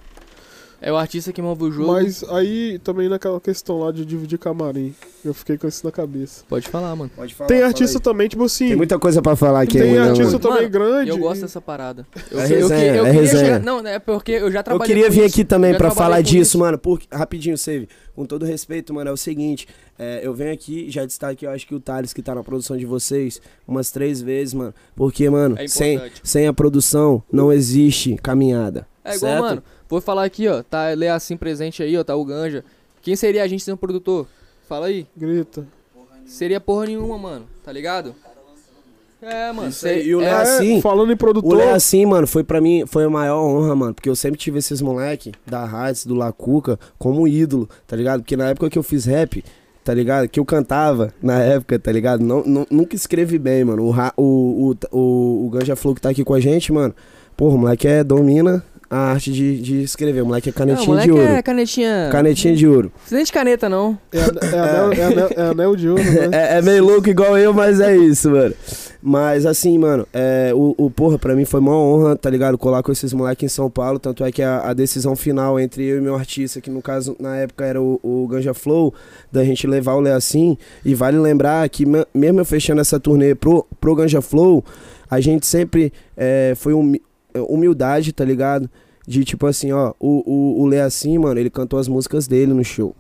É 0.81 0.91
o 0.91 0.95
artista 0.95 1.33
que 1.33 1.41
move 1.41 1.63
o 1.65 1.71
jogo. 1.71 1.91
Mas 1.91 2.23
aí 2.29 2.79
também 2.79 3.09
naquela 3.09 3.39
questão 3.41 3.79
lá 3.79 3.91
de 3.91 4.05
dividir 4.05 4.39
camarim. 4.39 4.95
Eu 5.25 5.33
fiquei 5.33 5.57
com 5.57 5.67
isso 5.67 5.85
na 5.85 5.91
cabeça. 5.91 6.43
Pode 6.47 6.69
falar, 6.69 6.95
mano. 6.95 7.11
Pode 7.13 7.35
falar. 7.35 7.47
Tem 7.49 7.61
artista 7.61 7.99
também, 7.99 8.29
tipo 8.29 8.43
assim. 8.45 8.69
Tem 8.69 8.75
muita 8.77 8.97
coisa 8.97 9.21
pra 9.21 9.35
falar 9.35 9.61
aqui 9.61 9.73
tem 9.77 9.89
ainda, 9.89 10.03
artista 10.05 10.25
mano. 10.27 10.39
também 10.39 10.57
Mano, 10.59 10.69
grande. 10.69 11.09
Eu 11.09 11.17
gosto 11.17 11.39
e- 11.39 11.41
dessa 11.41 11.59
parada. 11.59 12.07
Eu, 12.31 12.39
É 12.39 12.45
eu- 12.45 12.49
eu 12.49 12.67
resenha, 12.69 12.95
eu 12.95 13.05
é 13.05 13.09
queria 13.11 13.21
resenha. 13.21 13.43
chegar. 13.43 13.59
Não, 13.59 13.79
é 13.85 13.99
porque 13.99 14.31
eu 14.31 14.49
já 14.51 14.59
Eu 14.59 14.63
trabalhei 14.63 14.87
queria 14.95 15.07
com 15.09 15.13
vir 15.15 15.25
isso. 15.25 15.35
aqui 15.35 15.43
também 15.43 15.75
pra 15.75 15.91
falar 15.91 16.21
disso, 16.21 16.41
isso. 16.41 16.59
mano. 16.59 16.77
Porque, 16.77 17.07
rapidinho, 17.11 17.57
Save. 17.57 17.89
Com 18.15 18.25
todo 18.25 18.45
respeito, 18.45 18.93
mano, 18.93 19.09
é 19.09 19.13
o 19.13 19.17
seguinte. 19.17 19.67
é, 20.01 20.21
eu 20.23 20.33
venho 20.33 20.53
aqui, 20.53 20.89
já 20.89 21.05
destaque, 21.05 21.45
eu 21.45 21.51
acho 21.51 21.67
que 21.67 21.75
o 21.75 21.79
Thales, 21.81 22.13
que 22.13 22.21
tá 22.21 22.33
na 22.33 22.41
produção 22.41 22.77
de 22.77 22.85
vocês, 22.85 23.41
umas 23.67 23.91
três 23.91 24.21
vezes, 24.21 24.53
mano. 24.53 24.73
Porque, 24.95 25.29
mano, 25.29 25.55
É 25.59 25.67
sem, 25.67 25.99
sem 26.23 26.47
a 26.47 26.53
produção 26.53 27.21
não 27.29 27.51
existe 27.51 28.15
caminhada. 28.23 28.87
É 29.13 29.15
igual, 29.15 29.31
certo? 29.31 29.41
mano. 29.41 29.63
Vou 29.89 30.01
falar 30.01 30.23
aqui, 30.23 30.47
ó. 30.47 30.61
Tá 30.63 30.89
lê 30.89 31.07
assim 31.07 31.35
presente 31.37 31.81
aí, 31.83 31.97
ó. 31.97 32.03
Tá 32.03 32.15
o 32.15 32.23
Ganja. 32.25 32.63
Quem 33.01 33.15
seria 33.15 33.43
a 33.43 33.47
gente 33.47 33.63
sendo 33.63 33.77
produtor? 33.77 34.27
Fala 34.67 34.87
aí. 34.87 35.05
Grita. 35.15 35.65
Seria 36.25 36.59
porra 36.59 36.85
nenhuma, 36.85 37.17
mano. 37.17 37.45
Tá 37.63 37.71
ligado? 37.71 38.13
É, 39.21 39.51
mano. 39.51 39.69
Isso 39.69 39.85
aí, 39.87 40.01
cê- 40.03 40.07
e 40.09 40.15
o 40.15 40.21
é, 40.21 40.25
Léo 40.25 40.37
assim, 40.37 40.81
falando 40.81 41.09
em 41.11 41.15
O 41.15 41.17
produtor. 41.17 41.57
Léo 41.57 41.73
assim, 41.75 42.05
mano, 42.05 42.25
foi 42.25 42.43
pra 42.43 42.61
mim, 42.61 42.85
foi 42.87 43.03
a 43.03 43.09
maior 43.09 43.41
honra, 43.43 43.75
mano. 43.75 43.93
Porque 43.93 44.09
eu 44.09 44.15
sempre 44.15 44.39
tive 44.39 44.59
esses 44.59 44.81
moleque 44.81 45.33
da 45.45 45.63
Hades, 45.63 46.05
do 46.05 46.13
Lacuca, 46.15 46.79
como 46.97 47.27
ídolo, 47.27 47.67
tá 47.85 47.95
ligado? 47.95 48.21
Porque 48.21 48.37
na 48.37 48.49
época 48.49 48.69
que 48.69 48.77
eu 48.77 48.83
fiz 48.83 49.03
rap, 49.05 49.43
tá 49.83 49.93
ligado? 49.93 50.29
Que 50.29 50.39
eu 50.39 50.45
cantava 50.45 51.13
na 51.21 51.37
época, 51.41 51.77
tá 51.77 51.91
ligado? 51.91 52.21
Não, 52.23 52.43
não- 52.45 52.67
nunca 52.69 52.95
escrevi 52.95 53.37
bem, 53.37 53.65
mano. 53.65 53.83
O, 53.83 53.91
o, 54.23 54.71
o, 54.71 54.97
o, 54.97 55.45
o 55.47 55.49
Ganja 55.49 55.75
Flow 55.75 55.93
que 55.95 56.01
tá 56.01 56.09
aqui 56.11 56.23
com 56.23 56.33
a 56.33 56.39
gente, 56.39 56.71
mano. 56.71 56.95
Porra, 57.35 57.55
o 57.55 57.57
moleque 57.57 57.87
é, 57.87 58.03
domina 58.03 58.63
a 58.89 58.97
arte 59.11 59.31
de, 59.31 59.59
de 59.61 59.81
escrever. 59.83 60.21
O 60.21 60.25
moleque 60.25 60.49
é 60.49 60.51
Não, 60.51 60.57
canetinha 60.57 60.87
moleque 60.87 61.07
de 61.07 61.11
ouro. 61.13 61.23
é 61.33 61.41
canetinha. 61.41 62.09
Canetinha 62.11 62.55
de 62.55 62.67
ouro. 62.67 62.91
Nem 63.11 63.23
de 63.23 63.31
caneta, 63.31 63.69
não. 63.69 63.97
É, 64.11 64.19
a- 64.19 64.23
é, 64.23 64.59
anel, 64.59 64.93
é, 64.93 65.03
anel, 65.03 65.29
é 65.35 65.41
anel 65.51 65.75
de 65.75 65.89
ouro, 65.89 66.03
né? 66.03 66.29
É, 66.31 66.57
é 66.57 66.61
meio 66.61 66.83
louco 66.85 67.09
igual 67.09 67.37
eu, 67.37 67.53
mas 67.53 67.79
é 67.79 67.95
isso, 67.95 68.31
mano. 68.31 68.53
Mas 69.01 69.45
assim, 69.45 69.77
mano, 69.77 70.05
é, 70.11 70.51
o, 70.53 70.75
o 70.77 70.91
porra, 70.91 71.17
pra 71.17 71.33
mim 71.33 71.45
foi 71.45 71.61
uma 71.61 71.73
honra, 71.73 72.15
tá 72.17 72.29
ligado? 72.29 72.57
Colar 72.57 72.83
com 72.83 72.91
esses 72.91 73.13
moleques 73.13 73.45
em 73.45 73.47
São 73.55 73.69
Paulo. 73.69 73.97
Tanto 73.97 74.25
é 74.25 74.31
que 74.31 74.41
a, 74.41 74.69
a 74.69 74.73
decisão 74.73 75.15
final 75.15 75.57
entre 75.59 75.85
eu 75.85 75.97
e 75.99 76.01
meu 76.01 76.15
artista, 76.15 76.59
que 76.59 76.69
no 76.69 76.81
caso, 76.81 77.15
na 77.19 77.37
época 77.37 77.63
era 77.65 77.81
o, 77.81 77.97
o 78.03 78.27
Ganja 78.27 78.53
Flow, 78.53 78.93
da 79.31 79.43
gente 79.45 79.65
levar 79.65 79.93
o 79.93 80.01
Lé 80.01 80.11
assim. 80.11 80.57
E 80.83 80.93
vale 80.95 81.17
lembrar 81.17 81.67
que 81.69 81.85
me- 81.85 82.05
mesmo 82.13 82.41
eu 82.41 82.45
fechando 82.45 82.81
essa 82.81 82.99
turnê 82.99 83.33
pro, 83.35 83.65
pro 83.79 83.95
Ganja 83.95 84.21
Flow, 84.21 84.65
a 85.09 85.21
gente 85.21 85.45
sempre 85.47 85.93
é, 86.17 86.53
foi 86.57 86.73
humi- 86.73 87.01
humildade, 87.41 88.11
tá 88.13 88.23
ligado? 88.25 88.69
De 89.07 89.23
tipo 89.23 89.47
assim, 89.47 89.71
ó, 89.71 89.93
o, 89.99 90.23
o, 90.25 90.61
o 90.61 90.65
Lé 90.67 90.81
assim, 90.81 91.17
mano, 91.17 91.39
ele 91.39 91.49
cantou 91.49 91.79
as 91.79 91.87
músicas 91.87 92.27
dele 92.27 92.53
no 92.53 92.63
show. 92.63 92.95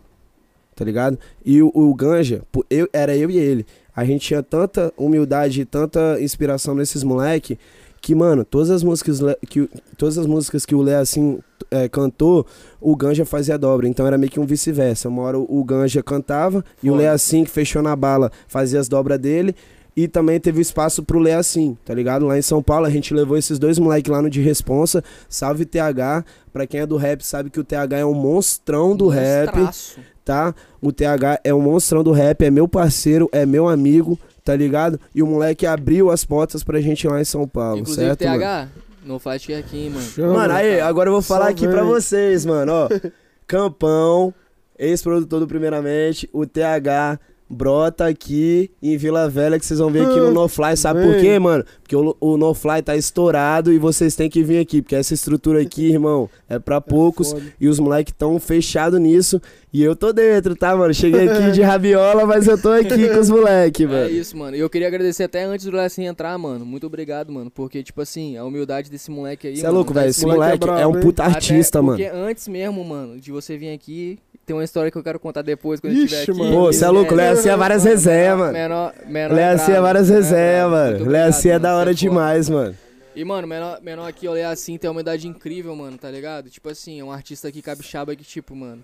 Tá 0.75 0.85
ligado? 0.85 1.19
E 1.45 1.61
o, 1.61 1.69
o 1.73 1.93
Ganja, 1.93 2.41
eu, 2.69 2.87
era 2.93 3.15
eu 3.15 3.29
e 3.29 3.37
ele. 3.37 3.65
A 3.95 4.05
gente 4.05 4.25
tinha 4.25 4.41
tanta 4.41 4.93
humildade 4.97 5.61
e 5.61 5.65
tanta 5.65 6.17
inspiração 6.21 6.73
nesses 6.73 7.03
moleque 7.03 7.59
que, 8.01 8.15
mano, 8.15 8.45
todas 8.45 8.69
as 8.71 8.81
músicas 8.81 9.19
que, 9.49 9.59
o- 9.61 9.69
todas 9.97 10.17
as 10.17 10.25
músicas 10.25 10.65
que 10.65 10.73
o 10.73 10.81
Lé 10.81 10.95
assim 10.95 11.39
é, 11.69 11.89
cantou, 11.89 12.45
o 12.79 12.95
Ganja 12.95 13.25
fazia 13.25 13.57
dobra. 13.57 13.89
Então 13.89 14.07
era 14.07 14.17
meio 14.17 14.31
que 14.31 14.39
um 14.39 14.45
vice-versa. 14.45 15.09
Uma 15.09 15.21
hora 15.23 15.37
o, 15.37 15.63
Ganja 15.65 16.01
cantava 16.01 16.63
e 16.81 16.89
o. 16.89 16.95
Lé 16.95 17.09
assim, 17.09 17.43
que 17.43 17.51
fechou 17.51 17.81
na 17.81 17.93
bala, 17.93 18.31
fazia 18.47 18.79
as 18.79 18.87
dobras 18.87 19.19
dele. 19.19 19.53
E 20.01 20.07
também 20.07 20.39
teve 20.39 20.61
espaço 20.61 21.03
pro 21.03 21.19
Lé 21.19 21.33
assim, 21.33 21.77
tá 21.83 21.93
ligado? 21.93 22.25
Lá 22.25 22.37
em 22.37 22.41
São 22.41 22.63
Paulo 22.63 22.85
a 22.85 22.89
gente 22.89 23.13
levou 23.13 23.35
esses 23.35 23.59
dois 23.59 23.77
moleques 23.77 24.09
lá 24.09 24.21
no 24.21 24.29
De 24.29 24.39
Responsa. 24.39 25.03
Salve 25.27 25.65
TH. 25.65 26.23
Pra 26.53 26.65
quem 26.65 26.79
é 26.79 26.85
do 26.85 26.95
rap 26.95 27.21
sabe 27.21 27.49
que 27.49 27.59
o 27.59 27.65
TH 27.65 27.97
é 27.97 28.05
um 28.05 28.13
monstrão 28.13 28.95
do 28.95 29.09
rap 29.09 29.53
Monstraço. 29.57 29.99
tá? 30.23 30.55
O 30.81 30.93
TH 30.93 31.41
é 31.43 31.53
um 31.53 31.59
monstrão 31.59 32.01
do 32.01 32.13
rap, 32.13 32.45
é 32.45 32.49
meu 32.49 32.65
parceiro, 32.65 33.27
é 33.33 33.45
meu 33.45 33.67
amigo, 33.67 34.17
tá 34.41 34.55
ligado? 34.55 34.97
E 35.13 35.21
o 35.21 35.27
moleque 35.27 35.65
abriu 35.65 36.09
as 36.09 36.23
portas 36.23 36.63
pra 36.63 36.79
gente 36.79 37.05
lá 37.05 37.19
em 37.19 37.25
São 37.25 37.45
Paulo, 37.45 37.79
Inclusive, 37.81 38.07
certo? 38.07 38.23
Mano? 38.23 38.39
TH, 38.39 38.67
no 39.05 39.19
Flat 39.19 39.53
aqui, 39.53 39.77
hein, 39.79 39.89
mano. 39.89 40.05
Chama. 40.05 40.33
Mano, 40.33 40.53
aí, 40.53 40.79
agora 40.79 41.09
eu 41.09 41.13
vou 41.13 41.21
falar 41.21 41.47
Só 41.47 41.51
aqui 41.51 41.67
pra 41.67 41.81
vem. 41.81 41.91
vocês, 41.91 42.45
mano, 42.45 42.71
ó. 42.71 42.89
Campão, 43.45 44.33
ex-produtor 44.77 45.41
do 45.41 45.47
Primeiramente, 45.47 46.29
o 46.31 46.45
TH 46.45 47.19
brota 47.49 48.05
aqui 48.05 48.69
em 48.81 48.95
Vila 48.97 49.27
Velha 49.27 49.57
que 49.57 49.65
vocês 49.65 49.79
vão 49.79 49.89
ver 49.89 50.05
aqui 50.05 50.19
no 50.19 50.27
Ah, 50.27 50.31
No 50.31 50.47
Fly. 50.47 50.77
Sabe 50.77 50.99
vem. 51.01 51.11
por 51.11 51.19
quê, 51.21 51.39
mano? 51.39 51.63
Porque 51.81 51.95
o, 51.95 52.15
o 52.19 52.37
No 52.37 52.53
Fly 52.53 52.81
tá 52.83 52.95
estourado 52.95 53.73
e 53.73 53.79
vocês 53.79 54.15
têm 54.15 54.29
que 54.29 54.43
vir 54.43 54.59
aqui, 54.59 54.81
porque 54.81 54.95
essa 54.95 55.13
estrutura 55.13 55.61
aqui, 55.61 55.89
irmão, 55.89 56.29
é 56.47 56.59
pra 56.59 56.79
poucos. 56.79 57.31
foda. 57.31 57.43
E 57.59 57.67
os 57.67 57.79
moleques 57.79 58.13
tão 58.17 58.39
fechados 58.39 58.99
nisso. 58.99 59.41
E 59.71 59.83
eu 59.83 59.95
tô 59.95 60.11
dentro, 60.11 60.55
tá, 60.55 60.75
mano? 60.75 60.93
Cheguei 60.93 61.27
aqui 61.29 61.51
de 61.51 61.61
rabiola, 61.63 62.25
mas 62.25 62.47
eu 62.47 62.59
tô 62.59 62.69
aqui 62.69 63.07
com 63.09 63.19
os 63.19 63.29
moleques, 63.29 63.85
É 63.85 63.87
mano. 63.89 64.09
isso, 64.09 64.35
mano. 64.37 64.55
E 64.57 64.59
eu 64.59 64.69
queria 64.69 64.87
agradecer 64.87 65.23
até 65.23 65.43
antes 65.43 65.65
do 65.65 65.71
Lessin 65.75 66.05
entrar, 66.05 66.35
mano. 66.39 66.65
Muito 66.65 66.87
obrigado, 66.87 67.31
mano. 67.31 67.51
Porque, 67.51 67.83
tipo 67.83 68.01
assim, 68.01 68.35
a 68.37 68.43
humildade 68.45 68.89
desse 68.89 69.11
moleque 69.11 69.47
aí. 69.47 69.57
Você 69.57 69.65
é 69.65 69.69
louco, 69.69 69.93
velho? 69.93 70.09
Esse 70.09 70.19
ensinando- 70.21 70.39
moleque 70.39 70.63
é 70.63 70.67
moleque 70.67 70.83
é 70.83 70.87
um 70.87 70.99
puta 70.99 71.23
Até 71.23 71.35
artista, 71.35 71.81
mano. 71.81 71.97
Porque 71.99 72.11
antes 72.11 72.47
mesmo, 72.47 72.83
mano, 72.83 73.19
de 73.19 73.31
você 73.31 73.57
vir 73.57 73.71
aqui, 73.71 74.17
tem 74.49 74.55
uma 74.55 74.63
história 74.63 74.89
que 74.89 74.97
eu 74.97 75.03
quero 75.03 75.19
contar 75.19 75.43
depois 75.43 75.79
quando 75.79 75.93
eu 75.93 76.03
Ixi, 76.05 76.15
estiver 76.15 76.31
aqui. 76.31 76.39
mano. 76.39 76.51
Pô, 76.65 76.73
você 76.73 76.83
é 76.83 76.89
louco, 76.89 77.13
Léo 77.13 77.33
assim 77.33 77.49
é 77.49 77.55
várias 77.55 77.83
resenhas, 77.83 78.35
mano. 78.39 78.53
Menor, 78.53 78.93
menor 79.05 79.35
Léo 79.35 79.53
assim 79.53 79.63
é 79.63 79.67
brabo, 79.73 79.83
várias 79.83 80.09
resenhas, 80.09 80.71
mano. 80.71 81.05
Léo 81.11 81.27
assim 81.29 81.49
é 81.49 81.59
da 81.59 81.75
hora 81.75 81.91
é 81.91 81.93
demais, 81.93 82.49
mano. 82.49 82.75
E, 83.15 83.23
mano, 83.23 83.47
menor, 83.47 83.79
menor 83.83 84.07
aqui, 84.07 84.25
eu 84.25 84.31
olhei 84.31 84.43
assim, 84.45 84.75
tem 84.79 84.89
uma 84.89 84.93
humildade 84.93 85.27
incrível, 85.27 85.75
mano, 85.75 85.99
tá 85.99 86.09
ligado? 86.09 86.49
Tipo 86.49 86.69
assim, 86.69 86.99
é 86.99 87.03
um 87.03 87.11
artista 87.11 87.47
aqui 87.47 87.61
capixaba 87.61 88.15
que, 88.15 88.23
tipo, 88.23 88.55
mano, 88.55 88.83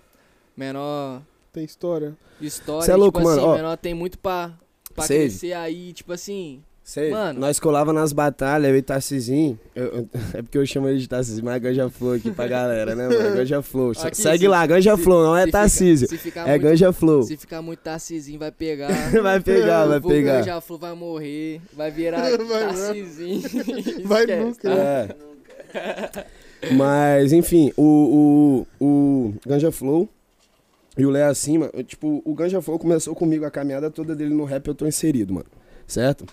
menor 0.56 1.20
Tem 1.52 1.64
história. 1.64 2.14
história, 2.40 2.84
Cê 2.86 2.92
é 2.92 2.94
louco, 2.96 3.18
tipo 3.18 3.28
mano, 3.28 3.40
assim, 3.40 3.50
ó. 3.50 3.56
menor 3.56 3.76
tem 3.76 3.92
muito 3.92 4.20
pra, 4.20 4.52
pra 4.94 5.04
crescer 5.04 5.52
aí, 5.52 5.92
tipo 5.92 6.12
assim. 6.12 6.62
Sei. 6.88 7.10
Mano. 7.10 7.40
Nós 7.40 7.58
colava 7.58 7.92
nas 7.92 8.12
batalhas, 8.12 8.70
eu 8.70 8.76
e 8.76 8.80
Tarcizinho. 8.80 9.58
eu- 9.74 9.84
eu- 9.86 10.08
é 10.34 10.40
porque 10.40 10.56
eu 10.56 10.64
chamo 10.64 10.88
ele 10.88 10.98
de 11.00 11.08
Tarcizinho, 11.08 11.44
mas 11.44 11.56
é 11.56 11.58
Ganja 11.58 11.90
Flow 11.90 12.12
aqui 12.14 12.30
pra 12.30 12.46
galera, 12.46 12.94
né, 12.94 13.08
mano? 13.08 13.34
Ganja 13.36 13.60
Flow. 13.60 13.90
Aqui, 13.90 14.16
Segue 14.16 14.38
se- 14.44 14.48
lá, 14.48 14.64
Ganja 14.68 14.96
se- 14.96 15.02
Flow, 15.02 15.24
não 15.24 15.36
é 15.36 15.48
Tarcísio. 15.48 16.06
É 16.36 16.50
muito- 16.50 16.62
Ganja 16.62 16.92
Flow. 16.92 17.24
Se 17.24 17.36
ficar 17.36 17.60
muito 17.60 17.80
Tarcizinho, 17.80 18.38
vai 18.38 18.52
pegar. 18.52 18.86
Vai 19.20 19.40
pegar, 19.40 19.84
vai 19.86 19.98
o 19.98 20.02
pegar. 20.02 20.42
já 20.42 20.60
falou, 20.60 20.80
vai 20.80 20.94
morrer, 20.94 21.60
vai 21.72 21.90
virar 21.90 22.20
Vai 22.46 22.66
Tarcizinho. 22.68 23.42
Vai 24.04 24.20
Esquece, 24.22 24.44
nunca. 24.44 24.70
É. 24.70 25.16
Mas, 26.72 27.32
enfim, 27.32 27.72
o, 27.76 28.64
o, 28.80 28.84
o 28.86 29.34
Ganja 29.44 29.72
Flow 29.72 30.08
e 30.96 31.04
o 31.04 31.10
Léo 31.10 31.28
Acima, 31.30 31.68
eu, 31.74 31.82
tipo, 31.82 32.22
o 32.24 32.32
Ganja 32.34 32.62
Flow 32.62 32.78
começou 32.78 33.12
comigo 33.14 33.44
a 33.44 33.50
caminhada 33.50 33.90
toda 33.90 34.14
dele 34.14 34.32
no 34.34 34.44
rap, 34.44 34.66
eu 34.68 34.74
tô 34.74 34.86
inserido, 34.86 35.34
mano. 35.34 35.46
Certo? 35.86 36.24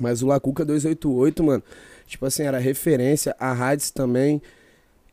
Mas 0.00 0.22
o 0.22 0.26
Lacuca 0.26 0.64
288, 0.64 1.42
mano, 1.42 1.62
tipo 2.06 2.24
assim, 2.26 2.44
era 2.44 2.58
referência, 2.58 3.34
a 3.38 3.52
Hades 3.52 3.90
também. 3.90 4.40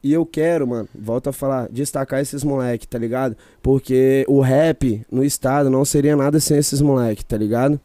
E 0.02 0.14
eu 0.14 0.26
quero, 0.26 0.66
mano, 0.66 0.88
volto 0.96 1.28
a 1.28 1.34
falar, 1.34 1.68
destacar 1.70 2.22
esses 2.22 2.44
moleque, 2.44 2.88
tá 2.88 2.98
ligado? 2.98 3.36
Porque 3.62 4.26
o 4.30 4.40
rap 4.40 5.06
no 5.12 5.24
estado 5.24 5.70
não 5.70 5.84
seria 5.84 6.16
nada 6.16 6.40
sem 6.40 6.58
esses 6.58 6.80
moleque, 6.80 7.26
tá 7.26 7.36
ligado? 7.36 7.80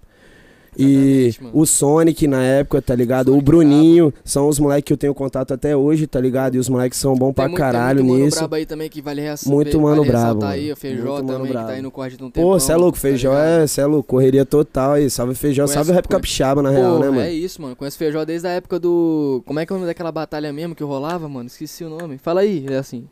E 0.79 1.27
Exatamente, 1.27 1.57
o 1.57 1.67
Sonic 1.67 2.27
na 2.27 2.43
época, 2.43 2.81
tá 2.83 2.95
ligado? 2.95 3.27
Sonic 3.27 3.39
o 3.41 3.45
Bruninho, 3.45 4.15
são 4.25 4.49
os 4.49 4.59
moleques 4.59 4.85
que 4.87 4.93
eu 4.93 4.97
tenho 4.97 5.15
contato 5.15 5.53
até 5.55 5.77
hoje, 5.77 6.07
tá 6.07 6.21
ligado? 6.21 6.55
E 6.55 6.59
os 6.59 6.69
moleques 6.69 6.99
são 6.99 7.15
bons 7.15 7.33
pra 7.33 7.45
muito- 7.49 7.59
caralho 7.59 7.99
tem 7.99 8.07
muito 8.07 8.13
mano 8.15 8.25
nisso. 8.27 8.39
brabo 8.39 8.55
aí 8.55 8.67
também 8.67 8.89
que 8.89 9.01
vale, 9.03 9.21
res... 9.23 9.45
Muito 9.45 9.71
vale 9.73 9.83
mano 9.83 10.03
ressaltar 10.03 10.35
brabo, 10.35 10.45
aí, 10.47 10.61
mano. 10.63 10.73
o 10.73 10.77
Feijó 10.77 11.05
Muito 11.15 11.27
também, 11.27 11.47
que 11.47 11.53
brabo. 11.53 11.67
tá 11.69 11.73
aí 11.75 11.83
no 11.83 11.91
corte 11.91 12.17
de 12.17 12.25
um 12.25 12.31
tempo. 12.31 12.47
Pô, 12.47 12.59
cê 12.61 12.73
é 12.73 12.77
louco, 12.77 12.99
feijão 12.99 13.35
é, 13.37 13.67
cê 13.67 13.81
é 13.81 13.87
louco, 13.87 14.09
correria 14.09 14.45
total 14.45 14.93
aí. 14.93 15.09
Salve 15.11 15.35
feijão, 15.35 15.65
Conhece- 15.67 15.75
salve 15.75 15.91
o 15.91 15.95
rap 15.95 16.09
capixaba, 16.09 16.63
na 16.63 16.71
Pô, 16.71 16.75
real, 16.77 16.99
né, 16.99 17.07
mano? 17.11 17.21
é 17.21 17.33
isso, 17.33 17.61
mano. 17.63 17.77
Conheço 17.77 17.97
Feijó 17.99 18.25
desde 18.25 18.47
a 18.49 18.51
época 18.51 18.79
do... 18.79 19.43
Como 19.47 19.59
é 19.61 19.67
que 19.67 19.73
é 19.73 19.75
o 19.75 19.79
nome 19.79 19.87
daquela 19.89 20.11
batalha 20.13 20.53
mesmo 20.53 20.75
que 20.75 20.83
rolava, 20.85 21.29
mano? 21.29 21.47
Esqueci 21.47 21.85
o 21.85 21.89
nome. 21.89 22.19
Fala 22.19 22.41
aí, 22.41 22.65
é 22.69 22.77
assim. 22.77 23.05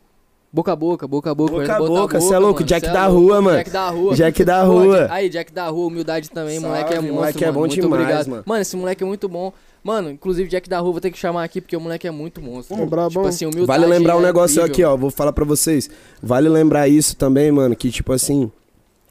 Boca 0.55 0.71
a 0.71 0.75
boca, 0.75 1.07
boca 1.07 1.31
a 1.31 1.33
boca. 1.33 1.51
Boca 1.53 1.75
a 1.75 1.79
boca, 1.79 2.21
cê 2.21 2.27
é 2.27 2.29
mano, 2.33 2.45
louco, 2.45 2.63
Jack 2.63 2.85
é 2.85 2.91
da 2.93 3.07
louco. 3.07 3.21
rua, 3.27 3.41
mano. 3.41 3.57
Jack 3.57 3.69
da 3.71 3.89
rua. 3.89 4.15
Jack 4.15 4.45
da 4.45 4.63
rua. 4.63 5.07
Aí, 5.09 5.27
Jack 5.27 5.51
da 5.51 5.67
rua, 5.67 5.87
humildade 5.87 6.29
também, 6.29 6.59
Salve, 6.59 6.67
moleque 6.67 6.93
é 6.93 6.97
monstro, 6.97 7.15
moleque 7.15 7.43
é 7.43 7.47
mano. 7.47 7.53
bom 7.53 7.59
Muito 7.61 7.73
demais, 7.81 8.01
obrigado. 8.03 8.27
mano. 8.27 8.43
Mano, 8.45 8.61
esse 8.61 8.77
moleque 8.77 9.03
é 9.03 9.07
muito 9.07 9.27
bom. 9.27 9.51
Mano, 9.83 10.11
inclusive 10.11 10.47
Jack 10.47 10.69
da 10.69 10.77
rua 10.79 10.91
vou 10.91 11.01
ter 11.01 11.09
que 11.09 11.17
chamar 11.17 11.43
aqui 11.43 11.59
porque 11.59 11.75
o 11.75 11.81
moleque 11.81 12.07
é 12.07 12.11
muito 12.11 12.39
monstro. 12.39 12.77
Pô, 12.77 12.85
brabão. 12.85 13.09
Tipo 13.09 13.25
assim, 13.27 13.45
humildade 13.47 13.65
Vale 13.79 13.85
lembrar 13.87 14.15
um 14.15 14.19
é 14.19 14.23
negócio 14.25 14.61
incrível. 14.61 14.71
aqui, 14.73 14.83
ó. 14.83 14.95
Vou 14.95 15.09
falar 15.09 15.33
pra 15.33 15.43
vocês. 15.43 15.89
Vale 16.21 16.47
lembrar 16.47 16.87
isso 16.87 17.17
também, 17.17 17.51
mano. 17.51 17.75
Que, 17.75 17.89
tipo 17.89 18.13
assim, 18.13 18.51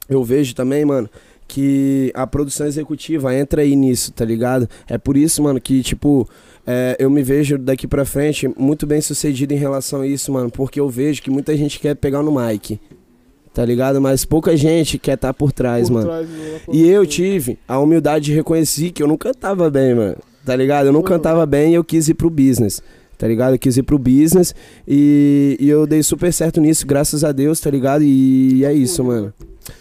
eu 0.08 0.22
vejo 0.22 0.54
também, 0.54 0.84
mano, 0.84 1.10
que 1.48 2.12
a 2.14 2.24
produção 2.24 2.68
executiva 2.68 3.34
entra 3.34 3.62
aí 3.62 3.74
nisso, 3.74 4.12
tá 4.12 4.24
ligado? 4.24 4.68
É 4.88 4.96
por 4.96 5.16
isso, 5.16 5.42
mano, 5.42 5.60
que, 5.60 5.82
tipo, 5.82 6.26
é, 6.66 6.96
eu 6.98 7.10
me 7.10 7.22
vejo 7.22 7.58
daqui 7.58 7.86
pra 7.86 8.04
frente 8.04 8.48
muito 8.58 8.86
bem 8.86 9.00
sucedido 9.00 9.52
em 9.52 9.56
relação 9.56 10.00
a 10.02 10.06
isso, 10.06 10.32
mano. 10.32 10.50
Porque 10.50 10.78
eu 10.80 10.88
vejo 10.88 11.22
que 11.22 11.30
muita 11.30 11.56
gente 11.56 11.78
quer 11.80 11.94
pegar 11.96 12.22
no 12.22 12.32
mic, 12.34 12.78
tá 13.52 13.64
ligado? 13.64 14.00
Mas 14.00 14.24
pouca 14.24 14.56
gente 14.56 14.98
quer 14.98 15.14
estar 15.14 15.34
por 15.34 15.52
trás, 15.52 15.88
Por 15.88 15.94
mano. 15.94 16.06
trás, 16.06 16.28
E 16.72 16.86
eu 16.88 17.00
produção. 17.02 17.04
tive 17.06 17.58
a 17.66 17.78
humildade 17.78 18.26
de 18.26 18.32
reconhecer 18.34 18.90
que 18.92 19.02
eu 19.02 19.06
não 19.08 19.16
cantava 19.16 19.68
bem, 19.70 19.94
mano. 19.94 20.16
Tá 20.44 20.56
ligado? 20.56 20.86
Eu 20.86 20.92
não 20.92 21.02
cantava 21.02 21.46
bem 21.46 21.72
e 21.72 21.74
eu 21.74 21.84
quis 21.84 22.08
ir 22.08 22.14
pro 22.14 22.28
business. 22.30 22.82
Tá 23.18 23.28
ligado? 23.28 23.54
Eu 23.54 23.58
quis 23.58 23.76
ir 23.76 23.84
pro 23.84 23.98
business 23.98 24.52
e, 24.88 25.56
e 25.60 25.68
eu 25.68 25.86
dei 25.86 26.02
super 26.02 26.32
certo 26.32 26.60
nisso, 26.60 26.84
graças 26.84 27.22
a 27.22 27.30
Deus, 27.30 27.60
tá 27.60 27.70
ligado? 27.70 28.02
E 28.02 28.64
é 28.64 28.72
isso, 28.72 29.04
mano. 29.04 29.32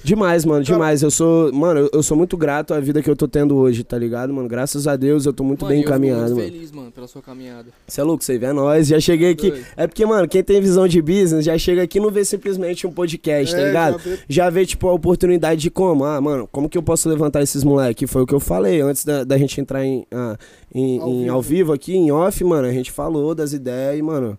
Demais, 0.04 0.46
mano, 0.46 0.64
demais. 0.64 1.02
Eu 1.02 1.10
sou, 1.12 1.52
mano, 1.54 1.90
eu, 1.92 2.04
sou 2.04 2.16
muito 2.18 2.36
grato 2.38 2.74
à 2.74 2.80
vida 2.80 3.02
que 3.02 3.10
eu 3.10 3.16
tô 3.16 3.28
tendo 3.28 3.56
hoje, 3.56 3.84
tá 3.84 3.98
ligado, 3.98 4.34
mano? 4.34 4.48
Graças 4.48 4.88
a 4.88 4.96
Deus 4.96 5.26
eu 5.26 5.34
tô 5.34 5.44
muito 5.44 5.62
Mano, 5.66 5.74
bem 5.74 5.84
encaminhado, 5.84 6.22
muito 6.22 6.36
mano. 6.38 6.52
feliz, 6.52 6.72
mano, 6.72 6.92
pela 6.92 7.08
sua 7.08 7.22
caminhada. 7.22 7.68
Você 7.88 8.02
é 8.02 8.04
louco, 8.04 8.24
você 8.24 8.38
vê 8.38 8.52
nós. 8.54 8.88
Já 8.88 9.00
cheguei 9.00 9.32
aqui. 9.32 9.50
Doido. 9.52 9.66
É 9.76 9.88
porque, 9.88 10.06
mano, 10.06 10.28
quem 10.28 10.44
tem 10.44 10.62
visão 10.62 10.88
de 10.88 11.02
business 11.02 11.46
já 11.46 11.58
chega 11.58 11.84
aqui 11.84 11.98
e 11.98 12.02
não 12.02 12.12
vê 12.12 12.24
simplesmente 12.26 12.86
um 12.86 12.92
podcast, 12.92 13.56
tá 13.56 13.62
É, 13.62 13.68
ligado? 13.68 13.94
já 13.94 14.10
vê- 14.10 14.20
já 14.30 14.50
vê, 14.50 14.66
tipo, 14.66 14.88
a 14.88 14.94
oportunidade 14.94 15.62
de 15.62 15.70
como. 15.72 16.04
Ah, 16.06 16.20
mano, 16.22 16.48
como 16.52 16.70
que 16.70 16.78
eu 16.78 16.84
posso 16.84 17.08
levantar 17.10 17.42
esses 17.42 17.64
moleques? 17.64 18.10
Foi 18.10 18.22
o 18.22 18.28
que 18.28 18.34
eu 18.36 18.40
falei 18.40 18.82
antes 18.82 19.04
da, 19.06 19.24
da 19.24 19.38
gente 19.38 19.60
entrar 19.60 19.84
em, 19.86 20.06
ah, 20.12 20.38
em, 20.74 21.00
Ao 21.00 21.10
em- 21.10 21.20
vivo. 21.22 21.32
ao 21.34 21.42
vivo 21.42 21.74
aqui, 21.74 21.96
em 21.96 22.12
off, 22.12 22.44
mano. 22.44 22.68
A 22.68 22.72
gente 22.72 22.92
falou 22.92 23.34
das 23.36 23.54
ideias 23.54 23.98
e, 23.98 24.02
mano, 24.02 24.38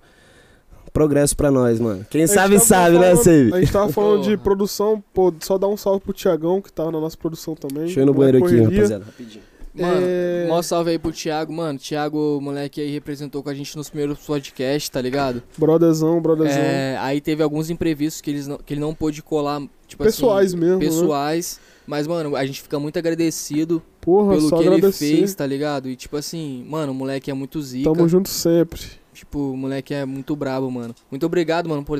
progresso 0.92 1.36
pra 1.36 1.50
nós, 1.50 1.80
mano. 1.80 2.04
Quem 2.10 2.26
sabe, 2.26 2.58
sabe, 2.58 2.98
né, 2.98 3.10
falando- 3.10 3.24
Save? 3.24 3.54
A 3.54 3.60
gente 3.60 3.72
tava 3.72 3.92
falando 3.92 4.22
de 4.24 4.36
produção, 4.36 5.02
pô, 5.14 5.32
só 5.40 5.56
dar 5.58 5.68
um 5.68 5.76
salve 5.76 6.00
pro 6.00 6.12
Tiagão, 6.12 6.60
que 6.60 6.72
tava 6.72 6.90
na 6.92 7.00
nossa 7.00 7.16
produção 7.16 7.54
também. 7.54 7.84
Deixa 7.84 8.00
eu 8.00 8.04
ir 8.04 8.06
no 8.06 8.14
banheiro 8.14 8.44
aqui, 8.44 8.60
rapaziada, 8.60 9.04
rapidinho. 9.04 9.42
Mano, 9.74 10.02
É. 10.06 10.44
mó 10.50 10.60
salve 10.60 10.90
aí 10.90 10.98
pro 10.98 11.10
Thiago, 11.10 11.50
mano. 11.50 11.78
Thiago, 11.78 12.38
moleque 12.42 12.78
aí, 12.78 12.90
representou 12.90 13.42
com 13.42 13.48
a 13.48 13.54
gente 13.54 13.74
nos 13.74 13.88
primeiros 13.88 14.18
podcasts, 14.18 14.90
tá 14.90 15.00
ligado? 15.00 15.42
Brotherzão, 15.56 16.20
brotherzão. 16.20 16.58
É, 16.60 16.98
aí 17.00 17.22
teve 17.22 17.42
alguns 17.42 17.70
imprevistos 17.70 18.20
que, 18.20 18.30
eles 18.30 18.46
não, 18.46 18.58
que 18.58 18.74
ele 18.74 18.82
não 18.82 18.94
pôde 18.94 19.22
colar, 19.22 19.62
tipo 19.88 20.04
Pessoais 20.04 20.48
assim, 20.52 20.58
mesmo, 20.60 20.78
né? 20.78 20.84
pessoais. 20.84 21.58
Mas, 21.86 22.06
mano, 22.06 22.36
a 22.36 22.44
gente 22.44 22.60
fica 22.60 22.78
muito 22.78 22.98
agradecido 22.98 23.82
Porra, 23.98 24.34
pelo 24.36 24.48
só 24.50 24.56
que 24.58 24.62
ele 24.64 24.74
agradecer. 24.74 25.16
fez, 25.16 25.34
tá 25.34 25.46
ligado? 25.46 25.88
E 25.88 25.96
tipo 25.96 26.18
assim, 26.18 26.66
mano, 26.68 26.92
o 26.92 26.94
moleque 26.94 27.30
é 27.30 27.34
muito 27.34 27.60
zica. 27.62 27.90
Tamo 27.90 28.06
junto 28.06 28.28
sempre. 28.28 28.82
Tipo, 29.22 29.52
o 29.52 29.56
moleque 29.56 29.94
é 29.94 30.04
muito 30.04 30.34
brabo, 30.34 30.68
mano. 30.68 30.92
Muito 31.08 31.24
obrigado, 31.24 31.68
mano, 31.68 31.84
por, 31.84 31.96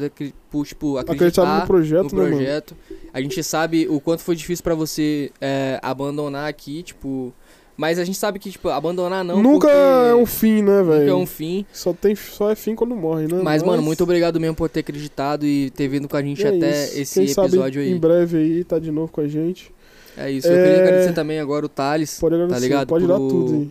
por 0.51 0.67
tipo, 0.67 0.99
Acreditar 0.99 1.43
acreditar 1.43 1.61
no 1.61 1.67
projeto, 1.69 2.13
no 2.13 2.19
né, 2.19 2.25
mano? 2.25 2.37
projeto. 2.37 2.77
A 3.15 3.21
gente 3.21 3.41
sabe 3.45 3.87
o 3.89 4.01
quanto 4.01 4.23
foi 4.23 4.35
difícil 4.35 4.63
pra 4.65 4.75
você 4.75 5.31
é, 5.41 5.79
abandonar 5.83 6.49
aqui, 6.49 6.83
tipo. 6.83 7.33
Mas 7.77 7.99
a 7.99 8.05
gente 8.05 8.19
sabe 8.19 8.39
que, 8.41 8.51
tipo, 8.51 8.69
abandonar 8.69 9.25
não. 9.25 9.41
Nunca 9.41 9.71
é 9.71 10.15
um 10.15 10.27
fim, 10.27 10.63
né, 10.63 10.83
Nunca 10.83 10.95
é 10.97 10.99
velho? 10.99 11.17
um 11.17 11.25
fim. 11.27 11.65
Só, 11.73 11.93
tem, 11.93 12.15
só 12.17 12.51
é 12.51 12.55
fim 12.57 12.75
quando 12.75 12.95
morre, 12.97 13.27
né? 13.29 13.41
Mas, 13.43 13.63
mano, 13.63 13.83
muito 13.83 14.03
obrigado 14.03 14.39
mesmo 14.41 14.55
por 14.57 14.69
ter 14.69 14.81
acreditado 14.81 15.47
e 15.47 15.71
ter 15.71 15.87
vindo 15.89 16.09
com 16.09 16.17
a 16.17 16.23
gente 16.23 16.45
é 16.45 16.49
até 16.49 16.85
isso. 16.87 16.99
esse 17.01 17.21
Quem 17.21 17.29
sabe 17.29 17.49
episódio 17.49 17.83
Em 17.83 17.93
aí. 17.95 17.99
breve 17.99 18.37
aí, 18.37 18.65
tá 18.65 18.79
de 18.79 18.91
novo 18.91 19.11
com 19.13 19.21
a 19.21 19.29
gente. 19.29 19.73
É 20.17 20.31
isso. 20.31 20.49
Eu 20.49 20.55
É. 20.57 20.63
queria 20.65 20.83
agradecer 20.83 21.13
também 21.15 21.39
agora 21.41 21.65
o 21.65 21.69
Thales. 21.69 22.19
Pode 22.21 22.35
agradecer, 22.35 22.61
ligado? 22.61 22.89
pode 22.89 23.07
dar 23.07 23.17
tudo 23.17 23.55
aí. 23.55 23.71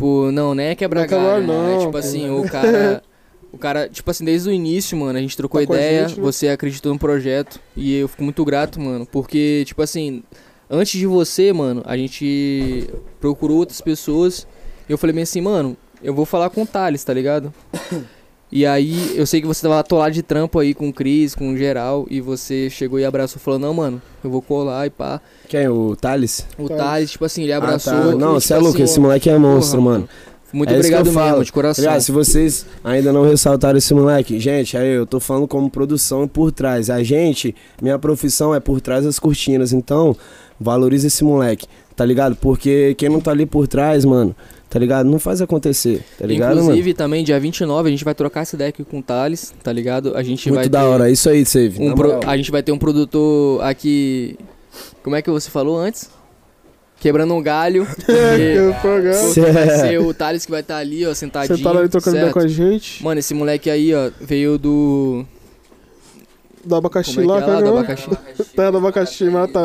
Por, 0.00 0.32
não, 0.32 0.54
nem 0.54 0.68
é 0.68 0.74
quebrar 0.74 1.00
Não 1.00 1.04
é 1.04 1.08
galho, 1.08 1.46
né? 1.46 1.74
não, 1.74 1.78
Tipo 1.84 1.96
assim, 1.98 2.30
o 2.30 2.42
cara. 2.48 3.02
O 3.52 3.58
cara, 3.58 3.88
tipo 3.88 4.08
assim, 4.08 4.24
desde 4.24 4.48
o 4.48 4.52
início, 4.52 4.96
mano, 4.96 5.18
a 5.18 5.20
gente 5.20 5.36
trocou 5.36 5.58
Tá 5.58 5.64
ideia, 5.64 6.06
gente, 6.06 6.18
né? 6.18 6.22
você 6.22 6.46
acreditou 6.50 6.92
no 6.92 7.00
projeto 7.00 7.58
e 7.76 7.96
eu 7.96 8.06
fico 8.06 8.22
muito 8.22 8.44
grato, 8.44 8.80
mano, 8.80 9.04
porque, 9.04 9.64
tipo 9.66 9.82
assim, 9.82 10.22
antes 10.70 10.96
de 10.96 11.04
você, 11.04 11.52
mano, 11.52 11.82
a 11.84 11.96
gente 11.96 12.88
procurou 13.20 13.56
outras 13.56 13.80
pessoas 13.80 14.46
e 14.88 14.92
eu 14.92 14.96
falei 14.96 15.12
bem 15.14 15.24
assim, 15.24 15.40
mano, 15.40 15.76
eu 16.00 16.14
vou 16.14 16.24
falar 16.24 16.48
com 16.50 16.62
o 16.62 16.66
Thales, 16.66 17.02
tá 17.02 17.12
ligado? 17.12 17.52
E 18.52 18.66
aí, 18.66 19.12
eu 19.14 19.26
sei 19.26 19.40
que 19.40 19.46
você 19.46 19.62
tava 19.62 19.78
atolado 19.78 20.12
de 20.12 20.22
trampo 20.22 20.58
aí 20.58 20.74
com 20.74 20.88
o 20.88 20.92
Cris, 20.92 21.34
com 21.36 21.52
o 21.52 21.56
geral, 21.56 22.06
e 22.10 22.20
você 22.20 22.68
chegou 22.68 22.98
e 22.98 23.04
abraçou, 23.04 23.40
falou, 23.40 23.60
não, 23.60 23.72
mano, 23.72 24.02
eu 24.24 24.30
vou 24.30 24.42
colar 24.42 24.86
e 24.86 24.90
pá. 24.90 25.20
Quem? 25.48 25.68
O 25.68 25.94
Thales? 25.94 26.44
O 26.58 26.66
Thales. 26.68 26.82
Thales, 26.82 27.10
tipo 27.12 27.24
assim, 27.24 27.44
ele 27.44 27.52
abraçou. 27.52 27.92
Ah, 27.92 27.96
tá. 27.96 28.14
Não, 28.16 28.36
e, 28.36 28.40
você 28.40 28.52
é 28.52 28.56
tipo 28.56 28.64
louco, 28.64 28.76
assim, 28.82 28.84
esse 28.84 28.98
moleque 29.00 29.30
é 29.30 29.38
monstro, 29.38 29.80
porra, 29.80 29.92
mano. 29.92 30.08
Muito 30.52 30.72
É 30.72 30.76
obrigado 30.76 31.04
mesmo, 31.04 31.20
falo. 31.20 31.44
de 31.44 31.52
coração. 31.52 31.84
Aliás, 31.84 32.04
se 32.04 32.10
vocês 32.10 32.66
ainda 32.82 33.12
não 33.12 33.22
ressaltaram 33.22 33.78
esse 33.78 33.94
moleque, 33.94 34.40
gente, 34.40 34.76
aí 34.76 34.88
eu 34.88 35.06
tô 35.06 35.20
falando 35.20 35.46
como 35.46 35.70
produção 35.70 36.26
por 36.26 36.50
trás. 36.50 36.90
A 36.90 37.02
gente, 37.04 37.54
minha 37.80 37.98
profissão 38.00 38.52
é 38.52 38.58
por 38.58 38.80
trás 38.80 39.04
das 39.04 39.18
cortinas, 39.18 39.72
então 39.72 40.16
valoriza 40.58 41.06
esse 41.06 41.22
moleque, 41.22 41.66
tá 41.94 42.04
ligado? 42.04 42.34
Porque 42.34 42.94
quem 42.98 43.08
não 43.08 43.20
tá 43.20 43.30
ali 43.30 43.46
por 43.46 43.68
trás, 43.68 44.04
mano, 44.04 44.34
tá 44.70 44.78
ligado? 44.78 45.10
Não 45.10 45.18
faz 45.18 45.42
acontecer, 45.42 46.04
tá 46.16 46.24
ligado, 46.24 46.60
Inclusive, 46.60 46.94
também, 46.94 47.24
dia 47.24 47.40
29, 47.40 47.88
a 47.88 47.90
gente 47.90 48.04
vai 48.04 48.14
trocar 48.14 48.42
essa 48.42 48.56
aqui 48.64 48.84
com 48.84 49.00
o 49.00 49.02
Thales, 49.02 49.52
tá 49.64 49.72
ligado? 49.72 50.16
A 50.16 50.22
gente 50.22 50.48
mano? 50.48 50.54
vai 50.54 50.64
Muito 50.64 50.72
da 50.72 50.80
ter 50.80 50.86
hora, 50.86 51.10
isso 51.10 51.28
aí, 51.28 51.44
Save. 51.44 51.82
um 51.82 51.92
pro-. 51.92 52.20
A 52.24 52.36
gente 52.36 52.52
vai 52.52 52.62
ter 52.62 52.70
um 52.70 52.78
produtor 52.78 53.62
aqui. 53.64 54.38
Como 55.02 55.16
é 55.16 55.22
que 55.22 55.30
você 55.30 55.50
falou 55.50 55.76
antes? 55.76 56.08
Quebrando 57.00 57.34
um 57.34 57.42
galho. 57.42 57.86
É, 58.08 58.56
e 58.56 59.52
vai 59.52 59.68
ser 59.80 60.00
o 60.00 60.14
Thales 60.14 60.44
que 60.44 60.50
vai 60.50 60.60
estar 60.60 60.76
ali, 60.76 61.04
ó, 61.04 61.14
sentadinho. 61.14 61.56
Sentaram 61.56 61.80
ali 61.80 61.88
trocando 61.88 62.16
ideia 62.18 62.32
com 62.32 62.38
a 62.38 62.46
gente. 62.46 63.02
Mano, 63.02 63.18
esse 63.18 63.34
moleque 63.34 63.68
aí, 63.68 63.92
ó, 63.92 64.10
veio 64.20 64.56
do. 64.56 65.24
Do 66.64 66.74
abacaxi 66.74 67.14
Como 67.14 67.30
é 67.30 67.34
lá, 67.34 67.36
é? 67.38 67.40
Do 67.40 67.46
cara. 67.46 67.68
abacaxi. 67.70 68.08
Terra 68.54 68.70
do 68.70 68.78
abacaxi. 68.78 69.24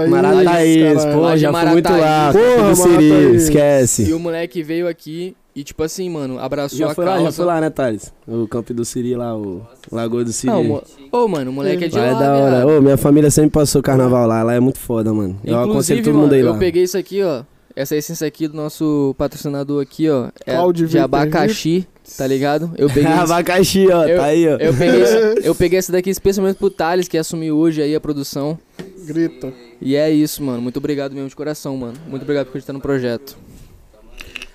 Marataízes, 0.10 1.04
caralho. 1.04 1.20
pô, 1.22 1.38
já 1.38 1.52
fui 1.54 1.66
muito 1.72 1.92
lá. 1.92 2.32
Porra, 2.34 2.70
do 2.70 2.76
Siri, 2.76 2.90
Marataízes. 3.10 3.34
E 3.34 3.36
esquece. 3.50 4.14
o 4.14 4.20
moleque 4.20 4.64
veio 4.64 4.88
aqui 4.88 5.36
e, 5.56 5.64
tipo 5.64 5.84
assim, 5.84 6.10
mano, 6.10 6.40
abraçou 6.40 6.78
Já 6.80 6.92
a 6.92 6.96
foi 6.96 7.06
causa. 7.06 7.20
lá, 7.20 7.26
já 7.26 7.32
foi 7.32 7.46
lá, 7.46 7.62
né, 7.62 7.70
Thales? 7.70 8.14
O 8.28 8.48
campo 8.48 8.74
do 8.74 8.84
Siri 8.86 9.16
lá, 9.16 9.36
o 9.38 9.62
Lagoa 9.92 10.24
do 10.24 10.32
Siri. 10.34 10.52
Não, 10.54 10.64
mo- 10.64 10.84
Ô, 11.12 11.28
mano, 11.28 11.52
o 11.52 11.54
moleque 11.54 11.86
é 11.86 11.88
de 11.88 11.98
Lá 11.98 12.06
é 12.06 12.14
da 12.14 12.34
hora. 12.36 12.68
Ô, 12.68 12.82
minha 12.82 12.98
família 12.98 13.30
sempre 13.32 13.52
passou 13.52 13.82
carnaval 13.82 14.28
lá. 14.28 14.44
Lá 14.44 14.54
é 14.54 14.60
muito 14.60 14.80
foda, 14.80 15.14
mano. 15.14 15.38
Eu 15.44 15.56
aconselho 15.60 16.00
Inclusive, 16.00 16.02
todo 16.04 16.14
mano, 16.14 16.24
mundo 16.24 16.34
aí 16.34 16.42
eu 16.42 16.52
lá. 16.52 16.58
peguei 16.58 16.84
isso 16.84 16.98
aqui, 16.98 17.22
ó. 17.24 17.44
Essa 17.76 17.96
essência 17.96 18.26
aqui 18.26 18.48
do 18.48 18.56
nosso 18.56 19.14
patrocinador 19.18 19.82
aqui, 19.82 20.10
ó. 20.10 20.28
É 20.46 20.54
Cláudio 20.56 20.88
de 20.88 20.98
abacaxi, 20.98 21.86
tá 22.18 22.28
ligado? 22.28 22.72
Eu 22.78 22.88
peguei 22.88 23.06
Abacaxi, 23.12 23.88
ó, 23.92 24.06
Eu- 24.06 24.18
tá 24.18 24.26
aí, 24.26 24.48
ó. 24.48 24.58
eu 24.58 24.74
peguei 24.74 25.04
eu 25.44 25.56
peguei 25.56 25.80
essa 25.80 25.92
daqui 25.92 26.10
especialmente 26.10 26.58
pro 26.58 26.70
Thales, 26.70 27.08
que 27.08 27.18
assumiu 27.18 27.58
hoje 27.58 27.82
aí 27.82 27.96
a 27.96 28.00
produção. 28.00 28.58
Grita. 29.06 29.54
E 29.82 29.96
é 29.96 30.10
isso, 30.10 30.42
mano. 30.44 30.62
Muito 30.62 30.78
obrigado 30.78 31.14
mesmo 31.14 31.30
de 31.30 31.36
coração, 31.36 31.76
mano. 31.78 31.94
Muito 32.08 32.24
obrigado 32.24 32.46
por 32.46 32.50
acreditar 32.52 32.74
no 32.74 32.82
projeto. 32.82 33.38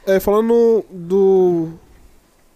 É, 0.06 0.18
falando 0.18 0.84
do. 0.90 1.68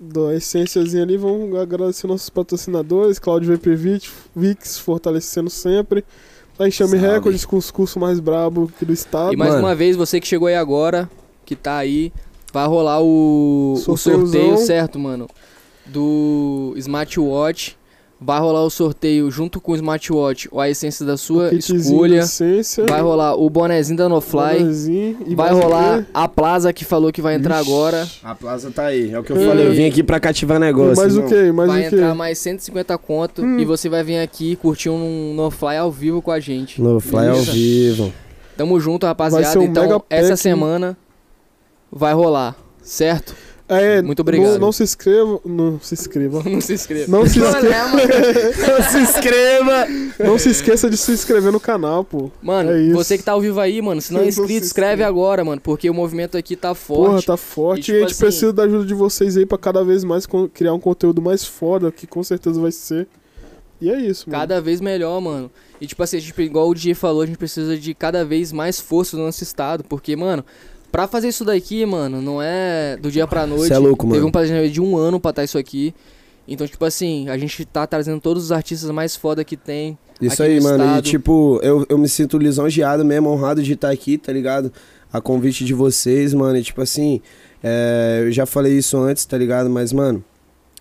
Da 0.01 0.35
essênciazinha 0.35 1.03
ali, 1.05 1.17
vamos 1.17 1.57
agradecer 1.59 2.07
nossos 2.07 2.29
patrocinadores, 2.29 3.19
Claudio 3.19 3.57
VP 3.57 3.75
Vix, 3.77 4.13
Vix 4.35 4.77
fortalecendo 4.79 5.49
sempre. 5.49 6.05
A 6.59 6.67
Enxame 6.69 6.91
Salve. 6.99 7.07
Records 7.07 7.45
com 7.45 7.57
os 7.57 7.71
cursos 7.71 7.97
mais 7.97 8.21
brabos 8.21 8.71
aqui 8.71 8.85
do 8.85 8.93
estado. 8.93 9.33
E 9.33 9.37
mais 9.37 9.53
mano. 9.53 9.65
uma 9.65 9.75
vez, 9.75 9.97
você 9.97 10.21
que 10.21 10.27
chegou 10.27 10.49
aí 10.49 10.57
agora, 10.57 11.09
que 11.47 11.55
tá 11.57 11.77
aí, 11.77 12.13
vai 12.55 12.67
rolar 12.69 13.03
o, 13.03 13.73
o 13.75 13.97
sorteio, 13.97 14.57
certo, 14.59 14.97
mano? 14.99 15.27
Do 15.85 16.73
smartwatch. 16.77 17.77
Vai 18.21 18.39
rolar 18.41 18.63
o 18.63 18.71
sorteio 18.71 19.29
junto 19.31 19.61
com 19.61 19.73
o 19.73 19.75
smartwatch, 19.75 20.49
ou 20.51 20.59
a 20.61 20.71
essência 20.71 21.05
da 21.05 21.17
sua 21.17 21.53
escolha. 21.53 22.21
essência. 22.21 22.87
Vai 22.89 23.03
rolar 23.03 23.35
o 23.35 23.51
bonezinho 23.51 23.99
da 23.99 24.09
NoFly. 24.09 24.61
bonezinho, 24.61 25.19
Vai 25.37 25.53
rolar 25.53 25.99
quê? 26.05 26.07
a 26.15 26.29
Plaza 26.29 26.73
que 26.73 26.85
falou 26.87 27.13
que 27.13 27.21
vai 27.21 27.35
entrar 27.35 27.61
Ixi. 27.61 27.71
agora. 27.71 28.09
A 28.23 28.35
plaza 28.35 28.71
tá 28.71 28.85
aí, 28.87 29.11
é 29.11 29.19
o 29.19 29.23
que 29.25 29.33
eu 29.33 29.43
E- 29.43 29.47
falei. 29.47 29.67
Eu 29.67 29.73
vim 29.73 29.85
aqui 29.87 30.03
pra 30.03 30.19
cativar 30.21 30.59
negócio. 30.61 30.97
mais 30.97 31.17
o 31.19 31.23
que? 31.25 31.53
Mais 31.53 31.69
vai 31.69 31.87
o 31.87 31.91
quê? 31.91 31.97
entrar 31.97 32.15
mais 32.15 32.39
150 32.39 32.97
conto 32.97 33.43
Hum. 33.43 33.59
e 33.59 33.65
você 33.65 33.89
vai 33.91 34.03
vir 34.05 34.19
aqui 34.21 34.57
curtir 34.57 34.89
um 34.89 35.35
NoFly 35.35 35.77
ao 35.77 35.91
vivo 35.91 36.23
com 36.23 36.31
a 36.31 36.39
gente. 36.41 36.81
No 36.81 37.01
Fly 37.01 37.29
ao 37.29 37.43
vivo. 37.43 38.13
Tamo 38.57 38.79
junto, 38.81 39.05
rapaziada. 39.05 39.43
Vai 39.45 39.53
ser 39.53 39.59
um 39.59 39.65
então, 39.65 39.83
mega 39.83 40.03
essa 40.09 40.37
semana 40.37 40.97
vai 41.95 42.13
rolar, 42.13 42.57
certo? 42.83 43.35
É, 43.67 44.03
Muito 44.03 44.21
obrigado. 44.21 44.53
Não, 44.53 44.59
não 44.59 44.73
se 44.73 44.83
inscreva. 44.83 45.41
Não 45.43 45.81
se 45.81 45.95
inscreva. 45.95 46.43
Não 46.45 46.61
se 46.61 46.75
inscreva. 46.75 47.11
Não 47.11 47.27
se, 47.27 47.39
inscreva, 47.39 47.97
Não 48.69 48.83
se 48.91 48.99
inscreva! 48.99 49.87
não 50.19 50.39
se 50.39 50.51
esqueça 50.51 50.91
de 50.91 50.99
se 50.99 51.13
inscrever 51.13 51.51
no 51.51 51.59
canal, 51.59 52.05
pô. 52.05 52.31
Mano, 52.43 52.71
É 52.73 52.83
isso. 52.83 52.93
você 52.95 53.17
que 53.17 53.25
tá 53.25 53.33
ao 53.33 53.41
vivo 53.41 53.59
aí, 53.59 53.81
mano, 53.81 54.03
se 54.03 54.13
não 54.13 54.21
é 54.21 54.25
Não 54.25 54.29
inscrito, 54.29 54.49
se 54.49 54.67
inscreve 54.67 54.67
inscreve. 54.67 55.03
agora, 55.05 55.43
mano, 55.43 55.63
porque 55.63 55.89
o 55.89 55.95
movimento 55.95 56.37
aqui 56.37 56.55
tá 56.57 56.75
Porra, 56.75 57.13
forte. 57.13 57.27
tá 57.27 57.37
forte. 57.39 57.79
E, 57.79 57.81
E, 57.81 57.85
tipo 57.85 57.97
a 57.97 58.01
gente 58.01 58.11
assim- 58.13 58.21
precisa 58.27 58.53
da 58.53 58.65
ajuda 58.65 58.85
de 58.85 58.93
vocês 58.95 59.35
aí 59.39 59.47
pra 59.47 59.57
cada 59.57 59.83
vez 59.83 60.05
mais 60.05 60.27
criar 60.53 60.75
um 60.75 60.79
conteúdo 60.81 61.23
mais 61.23 61.43
foda, 61.47 61.91
que 61.91 62.07
com 62.07 62.23
certeza 62.23 62.61
vai 62.61 62.71
ser. 62.71 63.09
E 63.81 63.91
é 63.91 63.99
isso, 63.99 64.29
mano. 64.29 64.41
Cada 64.43 64.61
vez 64.61 64.79
melhor, 64.83 65.19
mano. 65.23 65.51
E 65.81 65.87
tipo 65.87 66.03
assim, 66.03 66.19
a 66.19 66.21
gente, 66.21 66.39
igual 66.43 66.69
o 66.69 66.75
DJ 66.75 66.93
falou, 66.95 67.23
a 67.23 67.27
gente 67.27 67.39
precisa 67.39 67.77
de 67.79 67.95
cada 67.95 68.27
vez 68.27 68.53
mais 68.53 68.79
força 68.79 69.17
no 69.17 69.25
nosso 69.25 69.43
estado. 69.43 69.83
Porque, 69.85 70.15
mano, 70.15 70.45
pra 70.95 71.09
fazer 71.09 71.27
isso 71.27 71.45
daqui, 71.45 71.85
mano, 71.85 72.23
não 72.23 72.41
é 72.41 72.97
do 72.97 73.11
dia 73.11 73.27
pra 73.27 73.49
noite. 73.49 73.67
Cê 73.67 73.75
é 73.75 73.79
louco, 73.79 74.07
Teve 74.07 74.19
mano. 74.19 74.29
um 74.29 74.31
planejamento 74.31 74.71
de 74.73 74.81
um 74.81 74.97
ano 74.97 75.19
pra 75.19 75.31
estar 75.31 75.43
isso 75.43 75.59
aqui. 75.59 75.93
Então, 76.47 76.69
tipo 76.69 76.85
assim, 76.85 77.29
a 77.29 77.37
gente 77.37 77.65
tá 77.65 77.85
trazendo 77.85 78.21
todos 78.21 78.45
os 78.45 78.53
artistas 78.53 78.89
mais 78.93 79.17
foda 79.17 79.43
que 79.43 79.57
tem. 79.57 79.99
Isso 80.21 80.41
aí, 80.41 80.59
no 80.59 80.63
mano. 80.63 80.85
estado. 80.85 80.99
E 81.01 81.11
tipo, 81.11 81.59
eu, 81.65 81.85
eu 81.89 81.99
me 81.99 82.09
sinto 82.09 82.39
lisonjeado 82.39 83.05
mesmo, 83.05 83.29
honrado 83.29 83.61
de 83.61 83.73
estar 83.73 83.91
aqui, 83.91 84.17
tá 84.17 84.33
ligado? 84.33 84.73
A 85.13 85.21
convite 85.21 85.65
de 85.65 85.75
vocês, 85.75 86.33
mano. 86.33 86.57
E 86.59 86.63
tipo 86.63 86.81
assim, 86.81 87.21
é, 87.61 88.21
eu 88.25 88.31
já 88.31 88.47
falei 88.47 88.79
isso 88.79 88.97
antes, 88.97 89.25
tá 89.25 89.37
ligado? 89.37 89.69
Mas, 89.69 89.93
mano, 89.93 90.23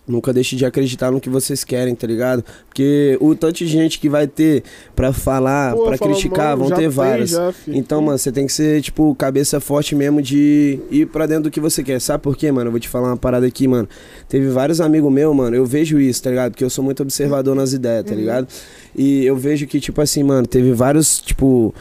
nunca 0.06 0.32
deixe 0.32 0.54
de 0.54 0.66
acreditar 0.66 1.10
no 1.10 1.20
que 1.20 1.30
vocês 1.30 1.64
querem, 1.64 1.94
tá 1.94 2.06
ligado? 2.06 2.44
Porque 2.66 3.16
o 3.20 3.34
tanto 3.34 3.54
de 3.58 3.66
gente 3.66 3.98
que 3.98 4.08
vai 4.08 4.26
ter 4.26 4.62
pra 4.94 5.12
falar, 5.12 5.74
Pô, 5.74 5.84
pra 5.86 5.96
criticar, 5.98 6.56
mano, 6.56 6.68
vão 6.68 6.78
ter 6.78 6.88
várias. 6.88 7.30
já. 7.30 7.54
Então, 7.66 8.02
mano, 8.02 8.18
você 8.18 8.30
tem 8.30 8.46
que 8.46 8.52
ser, 8.52 8.82
tipo, 8.82 9.14
cabeça 9.14 9.60
forte 9.60 9.94
mesmo 9.94 10.20
de 10.20 10.78
ir 10.90 11.06
pra 11.06 11.26
dentro 11.26 11.44
do 11.44 11.50
que 11.50 11.58
você 11.60 11.82
quer. 11.82 12.00
Sabe 12.00 12.22
por 12.22 12.36
quê, 12.36 12.52
mano? 12.52 12.68
Eu 12.68 12.70
vou 12.72 12.80
te 12.80 12.88
falar 12.88 13.08
uma 13.08 13.16
parada 13.16 13.46
aqui, 13.46 13.66
mano. 13.66 13.88
Teve 14.28 14.48
vários 14.48 14.80
amigos 14.80 15.10
meus, 15.12 15.34
mano, 15.34 15.56
eu 15.56 15.64
vejo 15.64 15.98
isso, 15.98 16.22
tá 16.22 16.30
ligado? 16.30 16.52
Porque 16.52 16.64
eu 16.64 16.70
sou 16.70 16.84
muito 16.84 17.02
observador 17.02 17.54
nas 17.54 17.72
ideias, 17.72 18.04
tá 18.04 18.12
Uhum. 18.12 18.18
ligado? 18.18 18.48
E 18.94 19.24
eu 19.24 19.36
vejo 19.36 19.66
que, 19.66 19.80
tipo 19.80 20.00
assim, 20.02 20.22
mano, 20.22 20.46
teve 20.46 20.72
vários, 20.72 21.20
tipo. 21.20 21.74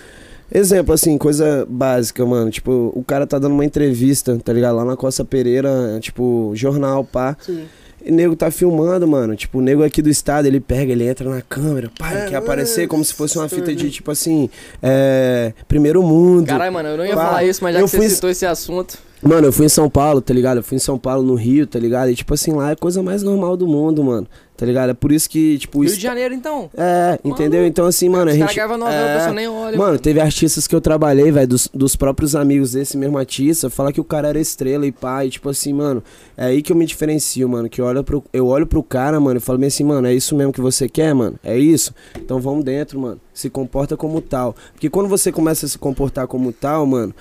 Exemplo, 0.51 0.93
assim, 0.93 1.17
coisa 1.17 1.65
básica, 1.67 2.23
mano. 2.25 2.51
Tipo, 2.51 2.91
o 2.95 3.03
cara 3.03 3.25
tá 3.25 3.39
dando 3.39 3.53
uma 3.53 3.65
entrevista, 3.65 4.37
tá 4.43 4.53
ligado? 4.53 4.75
Lá 4.75 4.85
na 4.85 4.95
Costa 4.95 5.25
Pereira, 5.25 5.97
tipo, 5.99 6.51
jornal, 6.53 7.03
pá. 7.03 7.35
Sim. 7.41 7.63
E 8.05 8.11
o 8.11 8.13
nego 8.13 8.35
tá 8.35 8.51
filmando, 8.51 9.07
mano. 9.07 9.35
Tipo, 9.35 9.59
o 9.59 9.61
nego 9.61 9.83
aqui 9.83 10.01
do 10.01 10.09
estado, 10.09 10.45
ele 10.45 10.59
pega, 10.59 10.91
ele 10.91 11.07
entra 11.07 11.29
na 11.29 11.41
câmera, 11.41 11.89
pá, 11.97 12.11
ele 12.11 12.21
É, 12.23 12.29
quer 12.29 12.35
aparecer 12.35 12.87
como 12.87 13.03
se 13.03 13.13
fosse 13.13 13.37
uma 13.37 13.47
fita 13.47 13.73
de, 13.73 13.89
tipo 13.89 14.11
assim, 14.11 14.49
é. 14.81 15.53
Primeiro 15.67 16.03
mundo. 16.03 16.47
Caralho, 16.47 16.73
mano, 16.73 16.89
eu 16.89 16.97
não 16.97 17.05
ia 17.05 17.15
Pá, 17.15 17.25
falar 17.25 17.43
isso, 17.45 17.63
mas 17.63 17.73
já 17.73 17.79
eu 17.81 17.85
que 17.85 17.95
você 17.95 18.09
citou 18.09 18.29
esse 18.29 18.45
assunto. 18.45 18.97
Mano, 19.21 19.47
eu 19.47 19.53
fui 19.53 19.65
em 19.65 19.69
São 19.69 19.89
Paulo, 19.89 20.19
tá 20.19 20.33
ligado? 20.33 20.57
Eu 20.57 20.63
fui 20.63 20.75
em 20.75 20.79
São 20.79 20.99
Paulo, 20.99 21.23
no 21.23 21.35
Rio, 21.35 21.65
tá 21.65 21.79
ligado? 21.79 22.09
E 22.09 22.15
tipo 22.15 22.33
assim, 22.33 22.51
lá 22.51 22.71
é 22.71 22.73
a 22.73 22.75
coisa 22.75 23.01
mais 23.01 23.23
normal 23.23 23.55
do 23.55 23.65
mundo, 23.65 24.03
mano. 24.03 24.27
Tá 24.55 24.67
ligado? 24.67 24.91
É 24.91 24.93
por 24.93 25.11
isso 25.11 25.27
que, 25.29 25.57
tipo, 25.57 25.79
Rio 25.79 25.87
isso. 25.87 25.95
de 25.97 26.03
Janeiro, 26.03 26.33
então. 26.33 26.69
É, 26.77 27.19
entendeu? 27.23 27.61
Mano, 27.61 27.67
Então, 27.67 27.85
assim, 27.87 28.07
mano, 28.07 28.29
a 28.29 28.33
gente. 28.33 28.53
gravam 28.53 28.77
novela, 28.77 29.29
é, 29.29 29.31
nem 29.31 29.47
olha. 29.47 29.77
Mano, 29.77 29.97
teve 29.97 30.19
artistas 30.19 30.67
que 30.67 30.75
eu 30.75 30.79
trabalhei, 30.79 31.31
velho, 31.31 31.47
dos, 31.47 31.67
dos 31.73 31.95
próprios 31.95 32.35
amigos 32.35 32.73
desse 32.73 32.95
mesmo 32.95 33.17
artista, 33.17 33.69
falar 33.69 33.91
que 33.91 33.99
o 33.99 34.03
cara 34.03 34.29
era 34.29 34.39
estrela 34.39 34.85
e 34.85 34.91
pai, 34.91 35.29
tipo 35.29 35.49
assim, 35.49 35.73
mano, 35.73 36.03
é 36.37 36.45
aí 36.45 36.61
que 36.61 36.71
eu 36.71 36.75
me 36.75 36.85
diferencio, 36.85 37.49
mano, 37.49 37.67
que 37.67 37.81
eu 37.81 37.85
olho 37.85 38.03
pro, 38.03 38.23
eu 38.31 38.45
olho 38.47 38.67
pro 38.67 38.83
cara, 38.83 39.19
mano, 39.19 39.37
e 39.37 39.41
falo 39.41 39.57
bem 39.57 39.67
assim, 39.67 39.83
mano, 39.83 40.07
é 40.07 40.13
isso 40.13 40.35
mesmo 40.35 40.53
que 40.53 40.61
você 40.61 40.87
quer, 40.87 41.15
mano? 41.15 41.37
É 41.43 41.57
isso? 41.57 41.93
Então 42.15 42.39
vamos 42.39 42.63
dentro, 42.63 42.99
mano, 42.99 43.19
se 43.33 43.49
comporta 43.49 43.97
como 43.97 44.21
tal. 44.21 44.55
Porque 44.73 44.89
quando 44.89 45.09
você 45.09 45.31
começa 45.31 45.65
a 45.65 45.69
se 45.69 45.79
comportar 45.79 46.27
como 46.27 46.53
tal, 46.53 46.85
mano, 46.85 47.13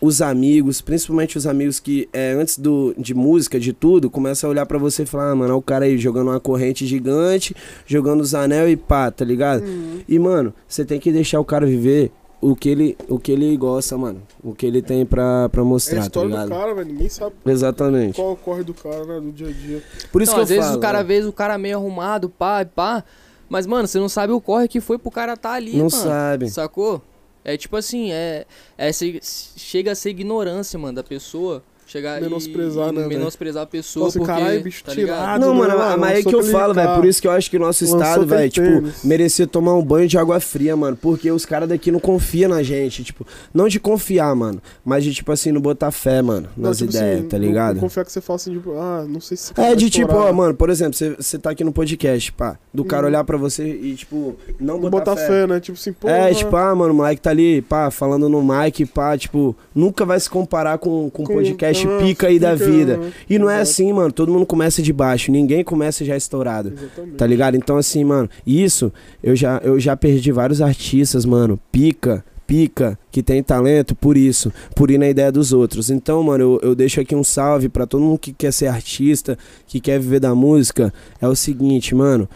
os 0.00 0.22
amigos, 0.22 0.80
principalmente 0.80 1.36
os 1.36 1.46
amigos 1.46 1.80
que 1.80 2.08
é, 2.12 2.32
antes 2.32 2.58
do, 2.58 2.94
de 2.96 3.14
música, 3.14 3.58
de 3.58 3.72
tudo, 3.72 4.08
começa 4.08 4.46
a 4.46 4.50
olhar 4.50 4.64
pra 4.66 4.78
você 4.78 5.02
e 5.02 5.06
falar, 5.06 5.30
ah, 5.30 5.34
mano, 5.34 5.52
olha 5.52 5.58
o 5.58 5.62
cara 5.62 5.84
aí 5.86 5.98
jogando 5.98 6.28
uma 6.28 6.40
corrente 6.40 6.86
gigante, 6.86 7.54
jogando 7.86 8.20
os 8.20 8.34
anel 8.34 8.68
e 8.68 8.76
pá, 8.76 9.10
tá 9.10 9.24
ligado? 9.24 9.64
Uhum. 9.64 10.00
E, 10.08 10.18
mano, 10.18 10.54
você 10.66 10.84
tem 10.84 11.00
que 11.00 11.10
deixar 11.10 11.40
o 11.40 11.44
cara 11.44 11.66
viver 11.66 12.12
o 12.40 12.54
que 12.54 12.68
ele, 12.68 12.96
o 13.08 13.18
que 13.18 13.32
ele 13.32 13.56
gosta, 13.56 13.98
mano. 13.98 14.22
O 14.44 14.54
que 14.54 14.64
ele 14.64 14.80
tem 14.80 15.04
pra, 15.04 15.48
pra 15.48 15.60
É 15.60 15.64
a 15.64 15.66
mostrar, 15.66 15.96
tá 15.98 16.02
história 16.02 16.30
do 16.30 16.36
ligado? 16.36 16.48
cara, 16.50 16.74
velho. 16.74 16.86
Ninguém 16.92 17.08
sabe 17.08 17.34
Exatamente. 17.44 18.14
qual 18.14 18.32
ocorre 18.32 18.62
do 18.62 18.74
cara, 18.74 19.04
né? 19.04 19.20
Do 19.20 19.32
dia 19.32 19.48
a 19.48 19.52
dia. 19.52 19.82
Por 20.12 20.22
isso 20.22 20.30
Não, 20.30 20.36
que 20.38 20.42
às 20.44 20.50
eu 20.50 20.56
vezes 20.56 20.66
falo, 20.66 20.78
o 20.78 20.80
cara 20.80 20.98
né? 20.98 21.04
vê 21.04 21.20
o 21.24 21.32
cara 21.32 21.58
meio 21.58 21.76
arrumado, 21.76 22.28
pá, 22.28 22.64
pá. 22.64 23.02
Mas, 23.48 23.66
mano, 23.66 23.88
você 23.88 23.98
não 23.98 24.08
sabe 24.08 24.32
o 24.32 24.40
corre 24.40 24.68
que 24.68 24.80
foi 24.80 24.98
pro 24.98 25.10
cara 25.10 25.36
tá 25.36 25.52
ali, 25.52 25.72
Não 25.72 25.78
mano. 25.78 25.90
sabe. 25.90 26.50
Sacou? 26.50 27.02
É 27.48 27.56
tipo 27.56 27.76
assim, 27.76 28.12
é, 28.12 28.44
é 28.76 28.90
chega 28.92 29.92
a 29.92 29.94
ser 29.94 30.10
ignorância, 30.10 30.78
mano, 30.78 30.96
da 30.96 31.02
pessoa. 31.02 31.64
Chegar 31.88 32.20
Menosprezar, 32.20 32.90
e, 32.90 32.92
né, 32.92 33.06
menosprezar 33.06 33.62
a 33.62 33.66
pessoa 33.66 34.04
Nossa, 34.04 34.18
porque, 34.18 34.30
caralho, 34.32 34.62
bicho 34.62 34.84
tá 34.84 34.92
tirado. 34.92 35.40
Não, 35.40 35.54
mano, 35.54 35.74
nada, 35.76 35.96
mas 35.96 36.18
é 36.18 36.22
que 36.22 36.34
eu 36.34 36.42
falo, 36.44 36.74
velho. 36.74 36.94
Por 36.96 37.06
isso 37.06 37.20
que 37.22 37.26
eu 37.26 37.32
acho 37.32 37.50
que 37.50 37.56
o 37.56 37.60
nosso 37.60 37.82
Lançou 37.84 37.98
estado, 38.00 38.26
velho, 38.26 38.50
tipo, 38.50 38.84
merecia 39.02 39.46
tomar 39.46 39.74
um 39.74 39.82
banho 39.82 40.06
de 40.06 40.18
água 40.18 40.38
fria, 40.38 40.76
mano. 40.76 40.98
Porque 41.00 41.30
os 41.30 41.46
caras 41.46 41.66
daqui 41.66 41.90
não 41.90 41.98
confiam 41.98 42.50
na 42.50 42.62
gente. 42.62 43.02
Tipo, 43.02 43.26
não 43.54 43.68
de 43.68 43.80
confiar, 43.80 44.34
mano. 44.36 44.60
Mas 44.84 45.02
de, 45.02 45.14
tipo 45.14 45.32
assim, 45.32 45.50
não 45.50 45.62
botar 45.62 45.90
fé, 45.90 46.20
mano, 46.20 46.48
Não, 46.54 46.68
nas 46.68 46.76
tipo 46.78 46.90
ideias, 46.90 47.20
assim, 47.20 47.28
tá 47.28 47.38
não- 47.38 47.46
ligado? 47.46 47.74
Não 47.76 47.80
confia 47.80 48.04
que 48.04 48.12
você 48.12 48.20
fala 48.20 48.36
assim, 48.36 48.52
tipo, 48.52 48.72
ah, 48.78 49.06
não 49.08 49.20
sei 49.20 49.36
se. 49.38 49.52
É 49.56 49.74
de 49.74 49.88
tipo, 49.88 50.14
ó, 50.14 50.30
mano, 50.30 50.52
por 50.54 50.68
exemplo, 50.68 50.92
você- 50.94 51.16
você 51.18 51.38
tá 51.38 51.50
aqui 51.50 51.64
no 51.64 51.72
podcast, 51.72 52.30
pá. 52.32 52.58
Do 52.74 52.84
cara 52.84 53.04
Uhum. 53.04 53.08
olhar 53.08 53.24
pra 53.24 53.38
você 53.38 53.66
e, 53.66 53.94
tipo, 53.94 54.36
não 54.60 54.74
Não 54.78 54.90
botar, 54.90 55.12
botar 55.14 55.16
fé, 55.26 55.46
né? 55.46 55.58
Tipo 55.58 55.78
assim, 55.78 55.92
pô. 55.94 56.06
É, 56.06 56.34
tipo, 56.34 56.54
ah, 56.54 56.74
mano, 56.74 56.92
o 56.92 56.96
moleque 56.96 57.20
tá 57.22 57.30
ali, 57.30 57.62
pá, 57.62 57.90
falando 57.90 58.28
no 58.28 58.42
mic, 58.44 58.84
pá, 58.86 59.16
tipo, 59.16 59.56
nunca 59.74 60.04
vai 60.04 60.20
se 60.20 60.28
comparar 60.28 60.76
com, 60.76 61.08
com, 61.08 61.24
Com- 61.24 61.32
podcast 61.32 61.77
ah, 61.86 61.98
pica 62.02 62.28
aí 62.28 62.38
da 62.38 62.54
vida. 62.54 62.96
né? 62.96 63.12
E 63.28 63.38
não 63.38 63.48
é 63.48 63.60
assim, 63.60 63.92
mano, 63.92 64.10
todo 64.12 64.32
mundo 64.32 64.46
começa 64.46 64.82
de 64.82 64.92
baixo, 64.92 65.30
ninguém 65.30 65.62
começa 65.62 66.04
já 66.04 66.16
estourado. 66.16 66.72
Exatamente. 66.76 67.16
Tá 67.16 67.26
ligado? 67.26 67.56
Então, 67.56 67.76
assim, 67.76 68.02
mano, 68.04 68.28
isso, 68.46 68.92
eu 69.22 69.36
já, 69.36 69.60
eu 69.62 69.78
já 69.78 69.96
perdi 69.96 70.32
vários 70.32 70.60
artistas, 70.62 71.24
mano, 71.24 71.58
pica, 71.70 72.24
pica, 72.46 72.98
que 73.10 73.22
tem 73.22 73.42
talento 73.42 73.94
por 73.94 74.16
isso, 74.16 74.50
por 74.74 74.90
ir 74.90 74.96
na 74.98 75.08
ideia 75.08 75.30
dos 75.30 75.52
outros. 75.52 75.90
Então, 75.90 76.22
mano, 76.22 76.42
eu, 76.62 76.70
eu 76.70 76.74
deixo 76.74 77.00
aqui 77.00 77.14
um 77.14 77.22
salve 77.22 77.68
pra 77.68 77.86
todo 77.86 78.02
mundo 78.02 78.18
que 78.18 78.32
quer 78.32 78.52
ser 78.52 78.68
artista, 78.68 79.36
que 79.66 79.78
quer 79.80 80.00
viver 80.00 80.18
da 80.18 80.34
música. 80.34 80.92
É 81.20 81.28
o 81.28 81.36
seguinte, 81.36 81.94
mano, 81.94 82.26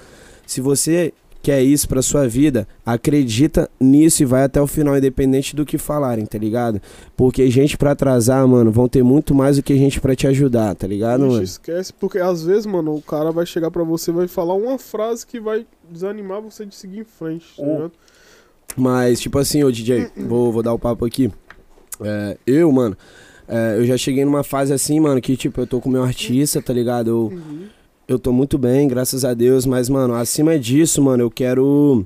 se 0.46 0.60
você 0.60 1.14
quer 1.42 1.60
isso 1.62 1.88
pra 1.88 2.00
sua 2.00 2.28
vida, 2.28 2.66
acredita 2.86 3.68
nisso 3.80 4.22
e 4.22 4.26
vai 4.26 4.44
até 4.44 4.60
o 4.60 4.66
final, 4.66 4.96
independente 4.96 5.54
do 5.56 5.66
que 5.66 5.76
falarem, 5.76 6.24
tá 6.24 6.38
ligado? 6.38 6.80
Porque 7.16 7.50
gente 7.50 7.76
pra 7.76 7.90
atrasar, 7.90 8.46
mano, 8.46 8.70
vão 8.70 8.88
ter 8.88 9.02
muito 9.02 9.34
mais 9.34 9.56
do 9.56 9.62
que 9.62 9.76
gente 9.76 10.00
pra 10.00 10.14
te 10.14 10.26
ajudar, 10.26 10.74
tá 10.74 10.86
ligado, 10.86 11.22
Ixi, 11.24 11.30
mano? 11.32 11.42
esquece, 11.42 11.92
porque 11.92 12.18
às 12.18 12.44
vezes, 12.44 12.64
mano, 12.66 12.94
o 12.94 13.02
cara 13.02 13.30
vai 13.32 13.44
chegar 13.44 13.70
pra 13.70 13.82
você 13.82 14.10
e 14.10 14.14
vai 14.14 14.28
falar 14.28 14.54
uma 14.54 14.78
frase 14.78 15.26
que 15.26 15.40
vai 15.40 15.66
desanimar 15.90 16.40
você 16.40 16.64
de 16.64 16.74
seguir 16.74 17.00
em 17.00 17.04
frente, 17.04 17.44
tá 17.56 17.62
Hum. 17.62 17.72
ligado? 17.74 17.92
Mas, 18.76 19.20
tipo 19.20 19.38
assim, 19.38 19.62
ô 19.64 19.70
DJ, 19.70 20.08
vou, 20.16 20.50
vou 20.52 20.62
dar 20.62 20.72
o 20.72 20.78
papo 20.78 21.04
aqui. 21.04 21.30
É, 22.00 22.38
eu, 22.46 22.72
mano, 22.72 22.96
é, 23.46 23.76
eu 23.76 23.84
já 23.84 23.96
cheguei 23.98 24.24
numa 24.24 24.42
fase 24.42 24.72
assim, 24.72 24.98
mano, 24.98 25.20
que, 25.20 25.36
tipo, 25.36 25.60
eu 25.60 25.66
tô 25.66 25.80
com 25.80 25.90
meu 25.90 26.02
artista, 26.02 26.62
tá 26.62 26.72
ligado? 26.72 27.08
Eu, 27.10 27.18
Uhum. 27.32 27.66
Eu 28.06 28.18
tô 28.18 28.32
muito 28.32 28.58
bem, 28.58 28.88
graças 28.88 29.24
a 29.24 29.34
Deus, 29.34 29.64
mas, 29.64 29.88
mano, 29.88 30.14
acima 30.14 30.58
disso, 30.58 31.02
mano, 31.02 31.22
eu 31.22 31.30
quero. 31.30 32.04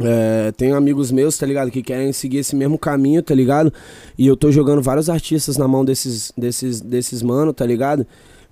É, 0.00 0.52
tenho 0.56 0.74
amigos 0.74 1.12
meus, 1.12 1.38
tá 1.38 1.46
ligado? 1.46 1.70
Que 1.70 1.82
querem 1.82 2.12
seguir 2.12 2.38
esse 2.38 2.56
mesmo 2.56 2.78
caminho, 2.78 3.22
tá 3.22 3.34
ligado? 3.34 3.72
E 4.18 4.26
eu 4.26 4.36
tô 4.36 4.50
jogando 4.50 4.82
vários 4.82 5.08
artistas 5.08 5.56
na 5.56 5.68
mão 5.68 5.84
desses, 5.84 6.32
desses, 6.36 6.80
desses 6.80 7.22
mano, 7.22 7.52
tá 7.52 7.64
ligado? 7.64 8.06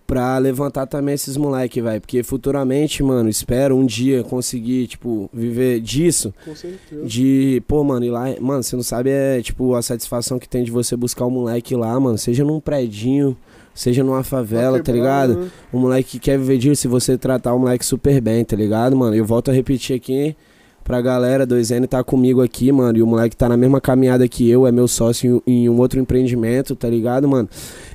Pra 0.06 0.36
levantar 0.38 0.86
também 0.86 1.14
esses 1.14 1.36
moleque, 1.36 1.80
velho. 1.80 2.00
Porque 2.00 2.22
futuramente, 2.22 3.02
mano, 3.02 3.28
espero 3.28 3.76
um 3.76 3.86
dia 3.86 4.22
conseguir, 4.22 4.86
tipo, 4.86 5.28
viver 5.32 5.80
disso. 5.80 6.32
Com 6.44 6.54
certeza. 6.54 7.04
De, 7.04 7.62
pô, 7.66 7.82
mano, 7.82 8.04
ir 8.04 8.10
lá, 8.10 8.26
mano, 8.40 8.62
você 8.62 8.76
não 8.76 8.82
sabe, 8.82 9.10
é 9.10 9.40
tipo 9.42 9.74
a 9.74 9.82
satisfação 9.82 10.38
que 10.38 10.48
tem 10.48 10.62
de 10.62 10.70
você 10.70 10.94
buscar 10.96 11.24
o 11.24 11.30
moleque 11.30 11.74
lá, 11.74 11.98
mano, 11.98 12.18
seja 12.18 12.44
num 12.44 12.60
predinho, 12.60 13.36
seja 13.74 14.02
numa 14.02 14.22
favela, 14.22 14.80
tá 14.80 14.92
ligado? 14.92 15.36
né? 15.36 15.50
O 15.72 15.78
moleque 15.78 16.12
que 16.12 16.18
quer 16.18 16.38
viver 16.38 16.58
disso, 16.58 16.82
se 16.82 16.88
você 16.88 17.16
tratar 17.16 17.54
o 17.54 17.58
moleque 17.58 17.84
super 17.84 18.20
bem, 18.20 18.44
tá 18.44 18.56
ligado, 18.56 18.96
mano? 18.96 19.14
Eu 19.14 19.24
volto 19.24 19.50
a 19.50 19.54
repetir 19.54 19.96
aqui 19.96 20.36
pra 20.82 21.00
galera, 21.00 21.46
2N 21.46 21.86
tá 21.86 22.02
comigo 22.02 22.42
aqui, 22.42 22.72
mano, 22.72 22.98
e 22.98 23.02
o 23.02 23.06
moleque 23.06 23.36
tá 23.36 23.48
na 23.48 23.56
mesma 23.56 23.80
caminhada 23.80 24.26
que 24.26 24.48
eu, 24.50 24.66
é 24.66 24.72
meu 24.72 24.88
sócio 24.88 25.42
em, 25.46 25.52
em 25.52 25.68
um 25.68 25.78
outro 25.78 26.00
empreendimento, 26.00 26.74
tá 26.74 26.88
ligado, 26.88 27.28
mano? 27.28 27.48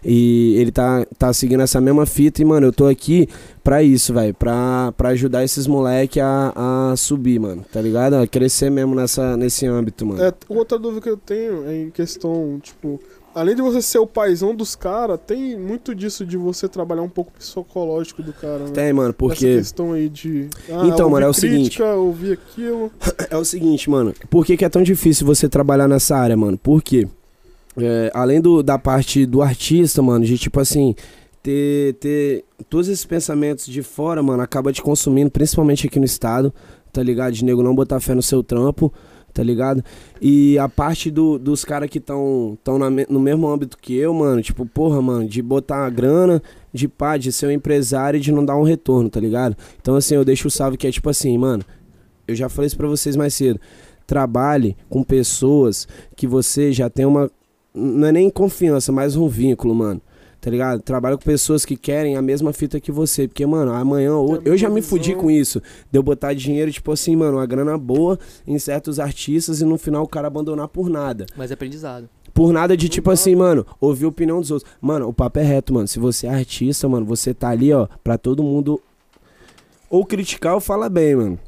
E 0.03 0.55
ele 0.57 0.71
tá, 0.71 1.05
tá 1.17 1.33
seguindo 1.33 1.61
essa 1.61 1.81
mesma 1.81 2.05
fita 2.05 2.41
e, 2.41 2.45
mano, 2.45 2.67
eu 2.67 2.71
tô 2.71 2.85
aqui 2.87 3.27
pra 3.63 3.83
isso, 3.83 4.13
velho, 4.13 4.33
pra, 4.33 4.93
pra 4.95 5.09
ajudar 5.09 5.43
esses 5.43 5.67
moleque 5.67 6.19
a, 6.19 6.53
a 6.55 6.95
subir, 6.95 7.39
mano, 7.39 7.65
tá 7.71 7.81
ligado? 7.81 8.15
A 8.15 8.25
crescer 8.25 8.69
mesmo 8.69 8.95
nessa, 8.95 9.35
nesse 9.35 9.65
âmbito, 9.65 10.05
mano. 10.05 10.23
É, 10.23 10.33
outra 10.47 10.79
dúvida 10.79 11.01
que 11.01 11.09
eu 11.09 11.17
tenho 11.17 11.65
é 11.67 11.83
em 11.83 11.89
questão, 11.89 12.57
tipo, 12.61 12.99
além 13.37 13.55
de 13.55 13.61
você 13.61 13.81
ser 13.83 13.99
o 13.99 14.07
paizão 14.07 14.55
dos 14.55 14.75
caras, 14.75 15.19
tem 15.25 15.57
muito 15.57 15.93
disso 15.93 16.25
de 16.25 16.35
você 16.35 16.67
trabalhar 16.67 17.03
um 17.03 17.09
pouco 17.09 17.31
psicológico 17.33 18.23
do 18.23 18.33
cara, 18.33 18.59
né? 18.59 18.71
Tem, 18.73 18.91
mano, 18.91 19.09
Essa 19.09 19.17
porque... 19.17 19.57
questão 19.57 19.93
aí 19.93 20.09
de. 20.09 20.49
Ah, 20.69 20.87
Então, 20.87 21.07
mano, 21.09 21.27
é 21.27 21.29
o 21.29 21.33
crítica, 21.33 21.93
ouvir 21.93 22.33
aquilo. 22.33 22.91
É 23.29 23.35
o 23.35 23.43
seguinte, 23.43 23.89
mano. 23.89 24.13
Por 24.29 24.45
que, 24.45 24.55
que 24.55 24.63
é 24.63 24.69
tão 24.69 24.81
difícil 24.81 25.27
você 25.27 25.49
trabalhar 25.49 25.87
nessa 25.87 26.15
área, 26.15 26.37
mano? 26.37 26.57
Por 26.57 26.81
quê? 26.81 27.07
É, 27.77 28.09
além 28.13 28.39
do, 28.39 28.63
da 28.63 28.79
parte 28.79 29.25
do 29.25 29.41
artista, 29.41 30.01
mano, 30.01 30.23
de 30.23 30.37
tipo 30.37 30.59
assim, 30.59 30.95
ter, 31.43 31.95
ter 31.95 32.45
todos 32.69 32.87
esses 32.87 33.05
pensamentos 33.05 33.65
de 33.65 33.83
fora, 33.83 34.23
mano, 34.23 34.41
acaba 34.41 34.71
te 34.71 34.81
consumindo, 34.81 35.29
principalmente 35.29 35.87
aqui 35.87 35.99
no 35.99 36.05
estado, 36.05 36.53
tá 36.91 37.03
ligado? 37.03 37.33
De 37.33 37.43
nego 37.43 37.61
não 37.61 37.75
botar 37.75 37.99
fé 37.99 38.15
no 38.15 38.21
seu 38.21 38.41
trampo, 38.41 38.91
tá 39.37 39.43
ligado? 39.43 39.83
E 40.19 40.57
a 40.57 40.67
parte 40.67 41.11
do, 41.11 41.37
dos 41.37 41.63
caras 41.63 41.91
que 41.91 41.99
estão 41.99 42.57
tão 42.63 42.79
no 42.79 43.19
mesmo 43.19 43.47
âmbito 43.47 43.77
que 43.79 43.95
eu, 43.95 44.11
mano, 44.15 44.41
tipo, 44.41 44.65
porra, 44.65 44.99
mano, 44.99 45.27
de 45.29 45.43
botar 45.43 45.85
a 45.85 45.89
grana, 45.91 46.41
de 46.73 46.87
pá, 46.87 47.17
de 47.17 47.31
ser 47.31 47.45
um 47.45 47.51
empresário 47.51 48.17
e 48.17 48.19
de 48.19 48.31
não 48.31 48.43
dar 48.43 48.57
um 48.57 48.63
retorno, 48.63 49.11
tá 49.11 49.19
ligado? 49.19 49.55
Então, 49.79 49.95
assim, 49.95 50.15
eu 50.15 50.25
deixo 50.25 50.47
o 50.47 50.51
salve 50.51 50.75
que 50.75 50.87
é 50.87 50.91
tipo 50.91 51.07
assim, 51.07 51.37
mano, 51.37 51.63
eu 52.27 52.33
já 52.33 52.49
falei 52.49 52.65
isso 52.65 52.77
pra 52.77 52.87
vocês 52.87 53.15
mais 53.15 53.35
cedo. 53.35 53.59
Trabalhe 54.07 54.75
com 54.89 55.03
pessoas 55.03 55.87
que 56.15 56.25
você 56.25 56.71
já 56.71 56.89
tem 56.89 57.05
uma. 57.05 57.29
Não 57.75 58.07
é 58.07 58.11
nem 58.11 58.27
confiança, 58.31 58.91
mas 58.91 59.15
um 59.15 59.27
vínculo, 59.27 59.75
mano. 59.75 60.01
Tá 60.47 60.51
ligado? 60.51 60.81
Trabalha 60.81 61.17
com 61.17 61.23
pessoas 61.25 61.65
que 61.65 61.75
querem 61.75 62.15
a 62.15 62.21
mesma 62.21 62.53
fita 62.53 62.79
que 62.79 62.89
você. 62.89 63.27
Porque, 63.27 63.45
mano, 63.45 63.73
amanhã 63.73 64.15
ou 64.15 64.41
Eu 64.45 64.57
já 64.57 64.69
me 64.69 64.81
fudi 64.81 65.13
com 65.13 65.29
isso. 65.29 65.61
De 65.91 65.99
eu 65.99 66.01
botar 66.01 66.33
dinheiro, 66.33 66.71
tipo 66.71 66.89
assim, 66.89 67.17
mano, 67.17 67.35
uma 67.35 67.45
grana 67.45 67.77
boa 67.77 68.17
em 68.47 68.57
certos 68.57 68.97
artistas 68.97 69.59
e 69.59 69.65
no 69.65 69.77
final 69.77 70.03
o 70.03 70.07
cara 70.07 70.27
abandonar 70.27 70.69
por 70.69 70.89
nada. 70.89 71.25
Mas 71.35 71.51
é 71.51 71.53
aprendizado. 71.53 72.07
Por 72.33 72.53
nada 72.53 72.77
de 72.77 72.87
tipo 72.87 73.11
assim, 73.11 73.35
mano, 73.35 73.67
ouvir 73.81 74.05
a 74.05 74.07
opinião 74.07 74.39
dos 74.39 74.49
outros. 74.49 74.71
Mano, 74.79 75.09
o 75.09 75.13
papo 75.13 75.37
é 75.37 75.43
reto, 75.43 75.73
mano. 75.73 75.85
Se 75.85 75.99
você 75.99 76.27
é 76.27 76.29
artista, 76.29 76.87
mano, 76.87 77.05
você 77.05 77.33
tá 77.33 77.49
ali, 77.49 77.73
ó, 77.73 77.85
pra 78.01 78.17
todo 78.17 78.41
mundo 78.41 78.81
ou 79.89 80.05
criticar 80.05 80.53
ou 80.53 80.61
falar 80.61 80.87
bem, 80.87 81.13
mano. 81.13 81.39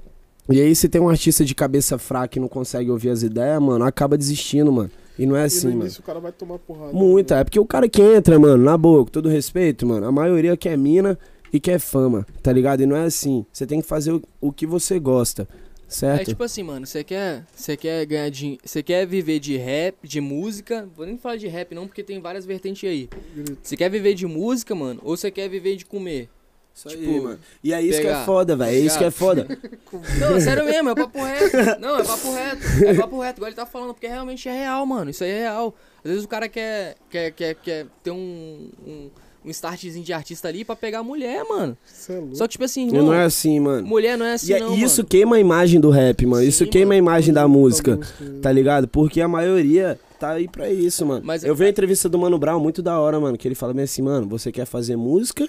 E 0.50 0.60
aí, 0.60 0.76
se 0.76 0.90
tem 0.90 1.00
um 1.00 1.08
artista 1.08 1.46
de 1.46 1.56
cabeça 1.56 1.98
fraca 1.98 2.38
e 2.38 2.42
não 2.42 2.50
consegue 2.50 2.92
ouvir 2.92 3.12
as 3.12 3.24
ideias, 3.24 3.62
mano, 3.62 3.86
acaba 3.86 4.18
desistindo, 4.18 4.74
mano. 4.74 4.92
E 5.20 5.26
não 5.26 5.36
é 5.36 5.42
e 5.42 5.46
assim, 5.46 5.68
no 5.68 5.74
mano. 5.74 5.84
início 5.84 6.00
o 6.02 6.04
cara 6.04 6.20
vai 6.20 6.32
tomar 6.32 6.58
porrada. 6.60 6.94
Muita. 6.94 7.36
né? 7.36 7.42
É 7.42 7.44
porque 7.44 7.60
o 7.60 7.66
cara 7.66 7.88
que 7.90 8.02
entra, 8.02 8.40
mano, 8.40 8.64
na 8.64 8.78
boa, 8.78 9.04
com 9.04 9.12
todo 9.12 9.28
respeito, 9.30 9.86
mano, 9.86 10.08
a 10.08 10.12
maioria 10.12 10.56
quer 10.56 10.78
mina 10.78 11.20
e 11.52 11.60
quer 11.60 11.80
fama, 11.80 12.26
tá 12.42 12.52
ligado? 12.54 12.82
E 12.82 12.86
não 12.86 12.96
é 12.96 13.04
assim. 13.04 13.46
Você 13.52 13.68
tem 13.68 13.82
que 13.82 13.88
fazer 13.88 14.14
o, 14.14 14.22
o 14.40 14.52
que 14.52 14.66
você 14.66 14.98
gosta, 15.00 15.44
É 15.44 15.46
certo? 15.88 16.28
tipo 16.30 16.44
assim, 16.44 16.64
mano, 16.64 16.86
você 16.86 17.04
quer, 17.04 17.44
você 17.54 17.76
quer 17.76 18.06
ganhar 18.06 18.30
dinheiro, 18.30 18.62
você 18.64 18.82
quer 18.82 19.06
viver 19.06 19.40
de 19.40 19.58
rap, 19.58 19.96
de 20.08 20.22
música, 20.22 20.88
vou 20.96 21.06
nem 21.06 21.18
falar 21.18 21.36
de 21.38 21.48
rap 21.48 21.76
não, 21.76 21.86
porque 21.88 22.04
tem 22.04 22.22
várias 22.22 22.46
vertentes 22.46 22.88
aí. 22.90 23.10
Você 23.62 23.76
quer 23.76 23.90
viver 23.90 24.14
de 24.14 24.26
música, 24.26 24.74
mano, 24.74 25.02
ou 25.04 25.18
você 25.18 25.30
quer 25.30 25.50
viver 25.50 25.76
de 25.76 25.86
comer? 25.86 26.30
Isso 26.88 26.98
tipo, 26.98 27.38
E 27.64 27.74
é 27.74 27.82
isso 27.82 28.00
que 28.02 28.08
é 28.08 28.12
pegar, 28.12 28.26
foda, 28.26 28.56
velho. 28.56 28.72
É 28.76 28.80
isso 28.80 28.98
que 28.98 29.04
é 29.04 29.12
foda. 29.12 29.46
Não, 30.20 30.40
sério 30.40 30.66
mesmo, 30.66 30.90
é 30.90 30.96
papo 30.96 31.24
reto. 31.24 31.80
Não, 31.82 32.00
é 32.00 32.04
papo 32.04 32.34
reto. 32.34 32.86
É 32.86 32.94
papo 32.94 33.20
reto, 33.20 33.38
igual 33.40 33.50
ele 33.50 33.56
tá 33.56 33.66
falando, 33.66 33.94
porque 33.94 34.08
realmente 34.08 34.48
é 34.48 34.54
real, 34.54 34.86
mano. 34.86 35.10
Isso 35.12 35.24
aí 35.24 35.32
é 35.32 35.40
real. 35.42 35.76
Às 36.04 36.10
vezes 36.12 36.24
o 36.26 36.28
cara 36.28 36.48
quer, 36.48 36.96
quer, 37.10 37.32
quer, 37.32 37.56
quer 37.56 37.86
ter 38.02 38.12
um, 38.12 38.70
um, 38.88 39.10
um 39.46 39.50
startzinho 39.50 40.04
de 40.04 40.14
artista 40.14 40.48
ali 40.48 40.64
pra 40.64 40.76
pegar 40.76 41.00
a 41.00 41.04
mulher, 41.04 41.44
mano. 41.44 41.78
É 42.08 42.14
louco. 42.14 42.36
Só 42.36 42.46
que, 42.46 42.52
tipo 42.54 42.64
assim, 42.64 42.88
irmão, 42.88 43.08
não 43.08 43.14
é 43.14 43.24
assim, 43.24 43.60
mano. 43.60 43.86
mulher 43.86 44.18
não 44.18 44.26
é 44.26 44.34
assim, 44.34 44.52
E 44.52 44.54
é- 44.56 44.60
não, 44.60 44.74
isso 44.76 45.02
mano. 45.02 45.10
queima 45.10 45.36
a 45.36 45.40
imagem 45.40 45.80
do 45.80 45.90
rap, 45.90 46.26
mano. 46.26 46.44
Isso 46.44 46.64
Sim, 46.64 46.70
queima 46.70 46.90
mano. 46.90 46.96
a 46.96 46.98
imagem 46.98 47.34
da 47.34 47.48
música, 47.48 47.98
música. 47.98 48.40
tá 48.42 48.52
ligado? 48.52 48.88
Porque 48.88 49.20
a 49.20 49.28
maioria 49.28 50.00
tá 50.20 50.32
aí 50.32 50.48
pra 50.48 50.70
isso, 50.70 51.06
mano. 51.06 51.22
Mas- 51.26 51.44
eu 51.44 51.54
vi 51.56 51.66
a 51.66 51.70
entrevista 51.70 52.08
do 52.10 52.18
Mano 52.20 52.38
Brown 52.38 52.60
muito 52.60 52.82
da 52.82 52.98
hora, 53.00 53.20
mano, 53.20 53.38
que 53.38 53.48
ele 53.48 53.56
fala 53.56 53.74
bem 53.74 53.84
assim, 53.84 54.02
mano, 54.02 54.28
você 54.28 54.52
quer 54.52 54.66
fazer 54.66 54.96
música 54.98 55.48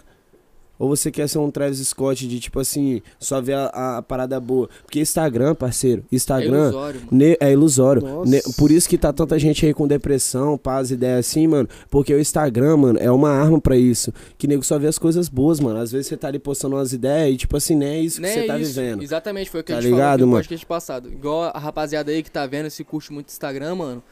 ou 0.80 0.88
você 0.88 1.10
quer 1.12 1.28
ser 1.28 1.38
um 1.38 1.48
Travis 1.50 1.78
Scott 1.86 2.26
de 2.26 2.40
tipo 2.40 2.58
assim, 2.58 3.00
só 3.20 3.40
ver 3.40 3.52
a, 3.54 3.98
a 3.98 4.02
parada 4.02 4.40
boa? 4.40 4.68
Porque 4.82 4.98
Instagram, 4.98 5.54
parceiro, 5.54 6.02
É 6.10 6.16
Instagram 6.16 6.62
ilusório, 6.70 7.00
mano. 7.00 7.08
Ne- 7.12 7.36
é 7.38 7.52
ilusório. 7.52 8.02
Ne- 8.26 8.40
por 8.56 8.70
isso 8.72 8.88
que 8.88 8.98
tá 8.98 9.12
tanta 9.12 9.38
gente 9.38 9.64
aí 9.66 9.74
com 9.74 9.86
depressão, 9.86 10.56
paz, 10.58 10.90
ideia 10.90 11.18
assim, 11.18 11.46
mano. 11.46 11.68
Porque 11.90 12.12
o 12.14 12.18
Instagram, 12.18 12.78
mano, 12.78 12.98
é 12.98 13.10
uma 13.10 13.30
arma 13.30 13.60
pra 13.60 13.76
isso. 13.76 14.12
Que 14.38 14.48
nego 14.48 14.64
só 14.64 14.78
vê 14.78 14.86
as 14.88 14.98
coisas 14.98 15.28
boas, 15.28 15.60
mano. 15.60 15.78
Às 15.78 15.92
vezes 15.92 16.06
você 16.06 16.16
tá 16.16 16.28
ali 16.28 16.38
postando 16.38 16.76
umas 16.76 16.92
ideias 16.92 17.34
e, 17.34 17.36
tipo 17.36 17.56
assim, 17.56 17.76
nem 17.76 17.88
é 17.88 18.00
isso 18.00 18.20
que 18.20 18.26
você 18.26 18.38
é 18.40 18.46
tá 18.46 18.58
isso. 18.58 18.72
vivendo. 18.72 19.02
Exatamente, 19.02 19.50
foi 19.50 19.60
o 19.60 19.64
que 19.64 19.72
Tá 19.72 19.78
a 19.78 19.80
gente 19.82 19.90
falou 19.90 20.04
ligado, 20.04 20.20
aqui 20.22 20.30
no 20.30 20.36
podcast 20.36 20.66
passado. 20.66 21.12
Igual 21.12 21.42
a 21.54 21.58
rapaziada 21.58 22.10
aí 22.10 22.22
que 22.22 22.30
tá 22.30 22.46
vendo, 22.46 22.70
se 22.70 22.82
curte 22.82 23.12
muito 23.12 23.28
Instagram, 23.28 23.74
mano. 23.74 24.02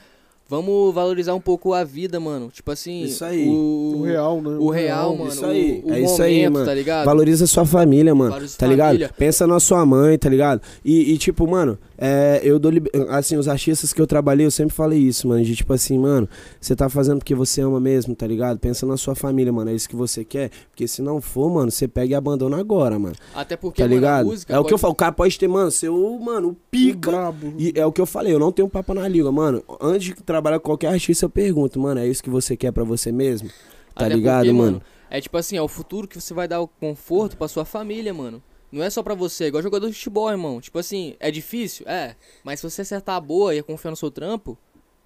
Vamos 0.51 0.95
valorizar 0.95 1.35
um 1.35 1.41
pouco 1.41 1.75
a 1.75 1.85
vida, 1.85 2.19
mano. 2.19 2.49
Tipo 2.51 2.71
assim, 2.71 3.03
Isso 3.03 3.23
aí. 3.23 3.47
O, 3.47 3.97
O 3.99 4.03
real, 4.03 4.41
né? 4.41 4.57
O 4.59 4.71
real, 4.71 5.15
mano. 5.15 5.31
Isso 5.31 5.45
aí, 5.45 5.83
O, 5.85 5.91
o 5.91 5.93
é 5.93 6.01
isso 6.01 6.23
aí, 6.23 6.49
mano. 6.49 6.65
tá 6.65 6.73
ligado? 6.73 7.05
Valoriza 7.05 7.47
sua 7.47 7.67
família, 7.67 8.15
mano. 8.15 8.31
Valoriza 8.31 8.57
tá 8.57 8.65
sua 8.65 8.69
ligado? 8.73 8.87
família. 8.89 9.11
Pensa 9.19 9.47
na 9.47 9.61
sua 9.61 9.85
mãe, 9.85 10.17
tá 10.19 10.31
ligado? 10.31 10.63
E, 10.83 11.13
e, 11.13 11.19
tipo, 11.19 11.47
mano, 11.47 11.79
é, 11.99 12.41
eu 12.43 12.59
dou. 12.59 12.73
Assim, 13.11 13.37
os 13.37 13.47
artistas 13.47 13.93
que 13.93 14.01
eu 14.01 14.07
trabalhei, 14.07 14.47
eu 14.47 14.51
sempre 14.51 14.75
falei 14.75 14.99
isso, 14.99 15.29
mano. 15.29 15.45
De 15.45 15.55
tipo 15.55 15.71
assim, 15.75 15.99
mano, 15.99 16.27
você 16.59 16.75
tá 16.75 16.89
fazendo 16.89 17.19
porque 17.19 17.35
você 17.35 17.61
ama 17.61 17.79
mesmo, 17.79 18.15
tá 18.15 18.27
ligado? 18.27 18.59
Pensa 18.59 18.87
na 18.87 18.97
sua 18.97 19.15
família, 19.15 19.53
mano. 19.53 19.71
É 19.71 19.75
isso 19.75 19.87
que 19.87 19.97
você 19.97 20.25
quer. 20.25 20.51
Porque 20.71 20.89
se 20.89 21.03
não 21.03 21.21
for, 21.21 21.51
mano, 21.51 21.71
você 21.71 21.87
pega 21.87 22.13
e 22.13 22.15
abandona 22.15 22.57
agora, 22.59 22.99
mano. 22.99 23.15
Até 23.35 23.55
porque, 23.55 23.83
Tá 23.83 23.87
mano, 23.87 23.97
a 23.97 24.01
ligado? 24.01 24.27
música 24.27 24.55
É 24.55 24.59
o 24.59 24.63
que 24.65 24.69
eu 24.73 24.79
pode- 24.79 24.81
falo. 24.81 24.93
O 24.93 24.97
cara 24.97 25.13
pode 25.13 25.39
ter, 25.39 25.47
mano, 25.47 25.71
seu, 25.71 25.95
mano, 26.19 26.49
o 26.49 26.51
O 26.53 26.57
pica. 26.71 27.11
brabo. 27.11 27.53
E 27.59 27.71
é 27.75 27.85
o 27.85 27.93
que 27.93 28.01
eu 28.01 28.07
falei, 28.07 28.33
eu 28.33 28.39
não 28.39 28.51
tenho 28.51 28.67
papo 28.69 28.95
na 28.95 29.07
língua, 29.07 29.31
mano. 29.31 29.63
Antes 29.79 30.05
de 30.07 30.15
trabalhar 30.15 30.38
com 30.43 30.61
qualquer 30.61 30.89
artista, 30.89 31.25
eu 31.27 31.31
pergunto, 31.31 31.79
mano, 31.81 32.01
é 32.01 32.07
isso 32.07 32.23
que 32.23 32.31
você 32.31 32.57
quer 32.57 32.73
pra 32.73 32.85
você 32.85 33.11
mesmo? 33.13 33.49
Tá 33.95 34.07
Até 34.07 34.15
ligado, 34.15 34.45
porque, 34.47 34.53
mano? 34.53 34.83
É 35.11 35.21
tipo 35.21 35.37
assim, 35.37 35.57
é 35.57 35.63
o 35.63 35.69
futuro 35.69 36.07
que 36.07 36.21
você 36.21 36.35
vai 36.35 36.47
dar 36.47 36.61
o 36.61 36.69
conforto 36.69 37.37
pra 37.37 37.49
sua 37.49 37.65
família, 37.65 38.13
mano. 38.13 38.43
Não 38.71 38.83
é 38.83 38.91
só 38.91 39.03
pra 39.03 39.15
você, 39.15 39.45
é 39.45 39.47
igual 39.49 39.63
jogador 39.63 39.89
de 39.89 39.95
futebol, 39.95 40.31
irmão. 40.31 40.61
Tipo 40.61 40.79
assim, 40.79 41.15
é 41.19 41.31
difícil? 41.31 41.87
É. 41.89 42.15
Mas 42.45 42.61
se 42.61 42.69
você 42.71 42.83
acertar 42.83 43.17
a 43.17 43.21
boa 43.21 43.55
e 43.55 43.63
confiar 43.63 43.91
no 43.91 43.97
seu 43.97 44.11
trampo, 44.11 44.59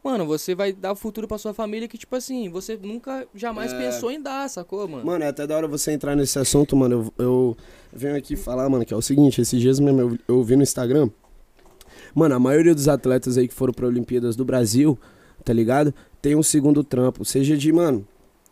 mano, 0.03 0.27
você 0.27 0.53
vai 0.53 0.73
dar 0.73 0.91
o 0.91 0.97
futuro 0.97 1.29
pra 1.29 1.39
sua 1.39 1.55
família 1.55 1.87
que, 1.87 1.97
tipo 1.97 2.17
assim, 2.17 2.49
você 2.49 2.77
nunca, 2.77 3.25
jamais 3.33 3.73
É. 3.73 3.79
pensou 3.79 4.11
em 4.11 4.21
dar, 4.21 4.51
sacou, 4.51 4.89
mano? 4.89 5.05
Mano, 5.07 5.23
é 5.25 5.29
até 5.29 5.47
da 5.47 5.57
hora 5.57 5.69
você 5.69 5.93
entrar 5.93 6.17
nesse 6.17 6.37
assunto, 6.41 6.77
mano. 6.77 7.13
Eu, 7.17 7.25
eu 7.25 7.57
venho 7.93 8.17
aqui 8.17 8.35
falar, 8.35 8.69
mano, 8.69 8.85
que 8.85 8.93
é 8.93 8.97
o 8.97 9.03
seguinte: 9.03 9.41
esses 9.41 9.61
dias 9.61 9.79
mesmo 9.79 10.01
eu, 10.01 10.19
eu 10.27 10.43
vi 10.43 10.57
no 10.57 10.65
Instagram. 10.65 11.09
Mano, 12.15 12.35
a 12.35 12.39
maioria 12.41 12.75
dos 12.75 12.89
atletas 12.89 13.39
aí 13.39 13.47
que 13.47 13.55
foram 13.55 13.73
pra 13.73 13.87
Olimpíadas 13.87 14.35
do 14.37 14.45
Brasil, 14.45 14.99
tá 15.45 15.53
ligado? 15.53 15.93
Tem 16.21 16.35
um 16.37 16.43
segundo 16.43 16.83
trampo. 16.85 17.25
Seja 17.25 17.57
de, 17.57 17.73
mano. 17.73 18.05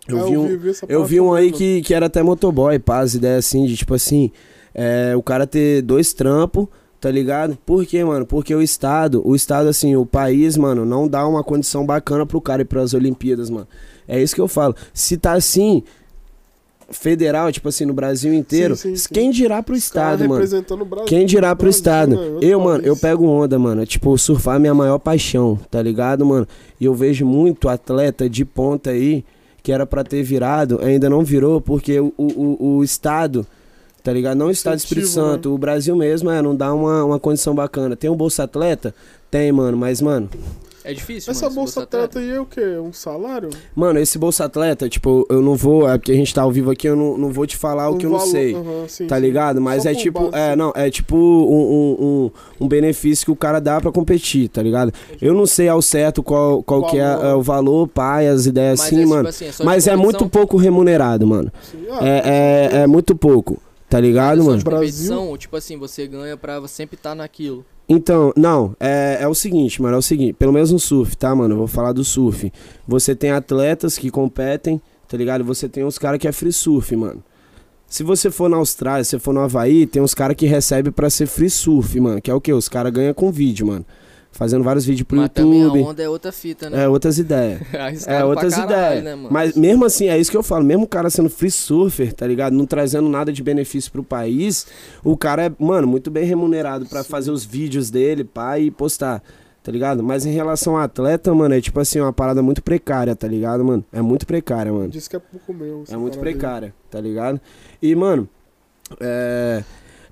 Eu 0.08 0.18
É, 0.18 0.24
vi 0.30 0.36
um, 0.36 0.58
vi 0.58 0.70
essa 0.70 0.86
eu 0.88 1.04
vi 1.04 1.20
um 1.20 1.32
aí 1.32 1.52
que, 1.52 1.82
que 1.82 1.94
era 1.94 2.06
até 2.06 2.22
motoboy, 2.22 2.78
pá, 2.78 3.00
as 3.00 3.14
ideias 3.14 3.46
assim, 3.46 3.66
de 3.66 3.76
tipo 3.76 3.94
assim, 3.94 4.30
é, 4.74 5.14
o 5.14 5.22
cara 5.22 5.46
ter 5.46 5.82
dois 5.82 6.12
trampos, 6.12 6.66
tá 7.00 7.10
ligado? 7.10 7.56
Por 7.64 7.84
quê, 7.86 8.02
mano? 8.04 8.26
Porque 8.26 8.54
o 8.54 8.62
Estado, 8.62 9.22
o 9.24 9.36
Estado, 9.36 9.68
assim, 9.68 9.94
o 9.96 10.04
país, 10.04 10.56
mano, 10.56 10.84
não 10.84 11.06
dá 11.06 11.26
uma 11.26 11.44
condição 11.44 11.84
bacana 11.86 12.26
pro 12.26 12.40
cara 12.40 12.62
ir 12.62 12.64
pras 12.64 12.92
Olimpíadas, 12.94 13.50
mano. 13.50 13.68
É 14.08 14.20
isso 14.20 14.34
que 14.34 14.40
eu 14.40 14.48
falo. 14.48 14.74
Se 14.92 15.16
tá 15.16 15.32
assim, 15.34 15.84
federal, 16.90 17.50
tipo 17.52 17.68
assim, 17.68 17.84
no 17.84 17.92
Brasil 17.92 18.32
inteiro, 18.34 18.74
Sim, 18.76 18.90
sim, 18.90 18.96
sim. 18.96 19.08
quem 19.14 19.30
dirá 19.30 19.62
pro 19.62 19.74
Os 19.74 19.82
Estado, 19.84 20.20
mano? 20.20 20.34
representando 20.34 20.82
o 20.82 20.84
Brasil. 20.84 21.06
Quem 21.06 21.24
dirá 21.26 21.54
pro 21.54 21.64
Brasil, 21.64 21.78
estado? 21.78 22.10
né? 22.16 22.16
Outro 22.16 22.48
Eu, 22.48 22.60
mano, 22.60 22.84
eu 22.84 22.96
pego 22.96 23.26
onda, 23.26 23.58
mano. 23.58 23.86
Tipo, 23.86 24.16
surfar 24.18 24.56
é 24.56 24.58
minha 24.58 24.74
maior 24.74 24.98
paixão, 24.98 25.58
tá 25.70 25.80
ligado, 25.80 26.26
mano? 26.26 26.46
E 26.80 26.84
eu 26.84 26.94
vejo 26.94 27.24
muito 27.24 27.68
atleta 27.68 28.28
de 28.28 28.44
ponta 28.44 28.90
aí 28.90 29.24
que 29.62 29.70
era 29.72 29.84
pra 29.86 30.02
ter 30.02 30.22
virado, 30.22 30.80
ainda 30.82 31.08
não 31.10 31.22
virou, 31.22 31.60
porque 31.60 32.00
o, 32.00 32.12
o, 32.16 32.76
o 32.78 32.84
estado, 32.84 33.46
tá 34.02 34.10
ligado? 34.12 34.38
Não 34.38 34.46
o 34.46 34.50
estado 34.50 34.76
do 34.76 34.78
Espírito 34.78 35.06
né? 35.06 35.12
Santo, 35.12 35.54
o 35.54 35.58
Brasil 35.58 35.94
mesmo, 35.94 36.30
é, 36.30 36.40
não 36.40 36.56
dá 36.56 36.72
uma, 36.72 37.04
uma 37.04 37.18
condição 37.20 37.54
bacana. 37.54 37.94
Tem 37.94 38.08
um 38.08 38.16
Bolsa 38.16 38.44
Atleta? 38.44 38.94
Tem, 39.30 39.52
mano, 39.52 39.76
mas, 39.76 40.00
mano, 40.00 40.28
É 40.82 40.94
difícil, 40.94 41.31
Essa 41.31 41.44
mano. 41.47 41.57
bolsa 41.57 41.82
atleta. 41.82 42.05
atleta 42.07 42.19
aí 42.20 42.36
é 42.36 42.40
o 42.40 42.47
quê? 42.47 42.65
Um 42.78 42.93
salário? 42.93 43.51
mano, 43.77 43.98
esse 43.98 44.19
Bolsa 44.19 44.44
Atleta, 44.47 44.89
tipo, 44.89 45.27
eu 45.28 45.43
não 45.43 45.55
vou, 45.55 45.89
é 45.89 45.98
porque 45.98 46.12
a 46.12 46.15
gente 46.15 46.35
tá 46.35 46.43
ao 46.43 46.51
vivo 46.51 46.70
aqui, 46.70 46.89
eu 46.89 46.97
não, 46.97 47.19
não 47.19 47.31
vou 47.31 47.47
te 47.47 47.57
falar 47.57 47.90
o 47.90 47.94
Um 47.94 47.98
que 47.98 48.07
eu 48.07 48.11
não 48.11 48.19
valor- 48.19 48.31
sei. 48.31 48.55
Aham, 48.55 48.89
sim, 48.89 49.07
Tá 49.07 49.16
sim. 49.16 49.23
ligado? 49.23 49.61
Mas 49.61 49.82
Só 49.82 49.90
é 49.90 49.94
tipo, 49.94 50.31
base, 50.31 50.43
é, 50.43 50.57
não, 50.57 50.73
é 50.74 50.90
tipo 50.90 51.16
um, 51.16 51.20
um, 51.20 51.97
um, 52.61 52.65
um 52.65 52.69
benefício 52.69 53.27
que 53.27 53.31
o 53.31 53.36
cara 53.36 53.61
dá 53.61 53.81
pra 53.81 53.93
competir, 53.93 54.48
tá 54.48 54.62
ligado? 54.62 54.93
Eu 55.20 55.35
não 55.35 55.47
sei 55.47 55.69
ao 55.69 55.82
certo 55.82 56.23
qual, 56.23 56.62
qual 56.62 56.86
que 56.86 56.97
é, 56.98 57.02
é 57.02 57.35
o 57.35 57.43
valor, 57.43 57.86
pai, 57.86 58.27
as 58.28 58.47
ideias 58.47 58.78
Mas 58.81 58.86
assim, 58.89 58.97
é, 58.97 59.01
tipo 59.01 59.11
mano. 59.11 59.28
assim, 59.28 59.44
é 59.47 59.52
só 59.52 59.62
de 59.62 59.66
Mas 59.66 59.86
é 59.86 59.97
muito 59.97 60.28
pouco 60.28 60.57
remunerado, 60.57 61.27
mano. 61.27 61.52
Sim. 61.70 61.85
Ah, 61.90 61.98
É, 62.07 62.70
é, 62.73 62.77
é 62.82 62.86
muito 62.86 63.15
pouco, 63.15 63.59
tá 63.89 64.01
ligado, 64.01 64.40
É 64.40 64.44
mano? 64.44 64.62
Brasil. 64.62 65.36
tipo 65.36 65.57
assim, 65.57 65.77
você 65.77 66.07
ganha 66.07 66.36
pra 66.36 66.66
sempre 66.69 66.97
estar 66.97 67.15
naquilo. 67.15 67.65
Então, 67.92 68.32
não, 68.36 68.76
é, 68.78 69.18
é 69.20 69.26
o 69.26 69.34
seguinte, 69.34 69.82
mano, 69.82 69.96
é 69.96 69.98
o 69.98 70.02
seguinte, 70.02 70.34
pelo 70.34 70.52
menos 70.52 70.70
no 70.70 70.78
surf, 70.78 71.16
tá, 71.16 71.34
mano? 71.34 71.54
Eu 71.54 71.58
vou 71.58 71.66
falar 71.66 71.90
do 71.90 72.04
surf. 72.04 72.52
Você 72.86 73.16
tem 73.16 73.32
atletas 73.32 73.98
que 73.98 74.12
competem, 74.12 74.80
tá 75.08 75.16
ligado? 75.16 75.42
Você 75.42 75.68
tem 75.68 75.84
uns 75.84 75.98
caras 75.98 76.20
que 76.20 76.28
é 76.28 76.30
free 76.30 76.52
surf, 76.52 76.94
mano. 76.94 77.20
Se 77.88 78.04
você 78.04 78.30
for 78.30 78.48
na 78.48 78.58
Austrália, 78.58 79.02
se 79.02 79.10
você 79.10 79.18
for 79.18 79.34
no 79.34 79.40
Havaí, 79.40 79.88
tem 79.88 80.00
uns 80.00 80.14
caras 80.14 80.36
que 80.36 80.46
recebem 80.46 80.92
pra 80.92 81.10
ser 81.10 81.26
free 81.26 81.50
surf, 81.50 81.98
mano. 81.98 82.22
Que 82.22 82.30
é 82.30 82.34
o 82.34 82.40
quê? 82.40 82.52
Os 82.52 82.68
caras 82.68 82.92
ganham 82.92 83.12
com 83.12 83.32
vídeo, 83.32 83.66
mano. 83.66 83.84
Fazendo 84.40 84.64
vários 84.64 84.86
vídeos 84.86 85.06
pro 85.06 85.18
Mas 85.18 85.28
YouTube. 85.36 85.82
onda 85.82 86.02
é 86.02 86.08
outra 86.08 86.32
fita, 86.32 86.70
né? 86.70 86.84
É, 86.84 86.88
outras 86.88 87.18
ideias. 87.18 87.60
É, 88.08 88.24
outras 88.24 88.56
ideias. 88.56 89.04
né? 89.04 89.14
Mas 89.30 89.54
mesmo 89.54 89.84
assim, 89.84 90.08
é 90.08 90.18
isso 90.18 90.30
que 90.30 90.36
eu 90.36 90.42
falo. 90.42 90.64
Mesmo 90.64 90.84
o 90.84 90.88
cara 90.88 91.10
sendo 91.10 91.28
free 91.28 91.50
surfer, 91.50 92.14
tá 92.14 92.26
ligado? 92.26 92.54
Não 92.54 92.64
trazendo 92.64 93.06
nada 93.06 93.30
de 93.30 93.42
benefício 93.42 93.92
pro 93.92 94.02
país, 94.02 94.66
o 95.04 95.14
cara 95.14 95.44
é, 95.44 95.52
mano, 95.58 95.86
muito 95.86 96.10
bem 96.10 96.24
remunerado 96.24 96.86
pra 96.86 97.04
fazer 97.04 97.30
os 97.30 97.44
vídeos 97.44 97.90
dele, 97.90 98.24
pá, 98.24 98.58
e 98.58 98.70
postar. 98.70 99.22
Tá 99.62 99.70
ligado? 99.70 100.02
Mas 100.02 100.24
em 100.24 100.32
relação 100.32 100.74
ao 100.74 100.84
atleta, 100.84 101.34
mano, 101.34 101.54
é 101.54 101.60
tipo 101.60 101.78
assim, 101.78 102.00
uma 102.00 102.14
parada 102.14 102.42
muito 102.42 102.62
precária, 102.62 103.14
tá 103.14 103.28
ligado, 103.28 103.62
mano? 103.62 103.84
É 103.92 104.00
muito 104.00 104.26
precária, 104.26 104.72
mano. 104.72 104.88
Diz 104.88 105.06
que 105.06 105.16
é 105.16 105.18
pouco 105.18 105.52
meu. 105.52 105.84
É 105.86 105.98
muito 105.98 106.18
precária, 106.18 106.74
tá 106.90 106.98
ligado? 106.98 107.38
E, 107.82 107.94
mano, 107.94 108.26
é, 108.98 109.62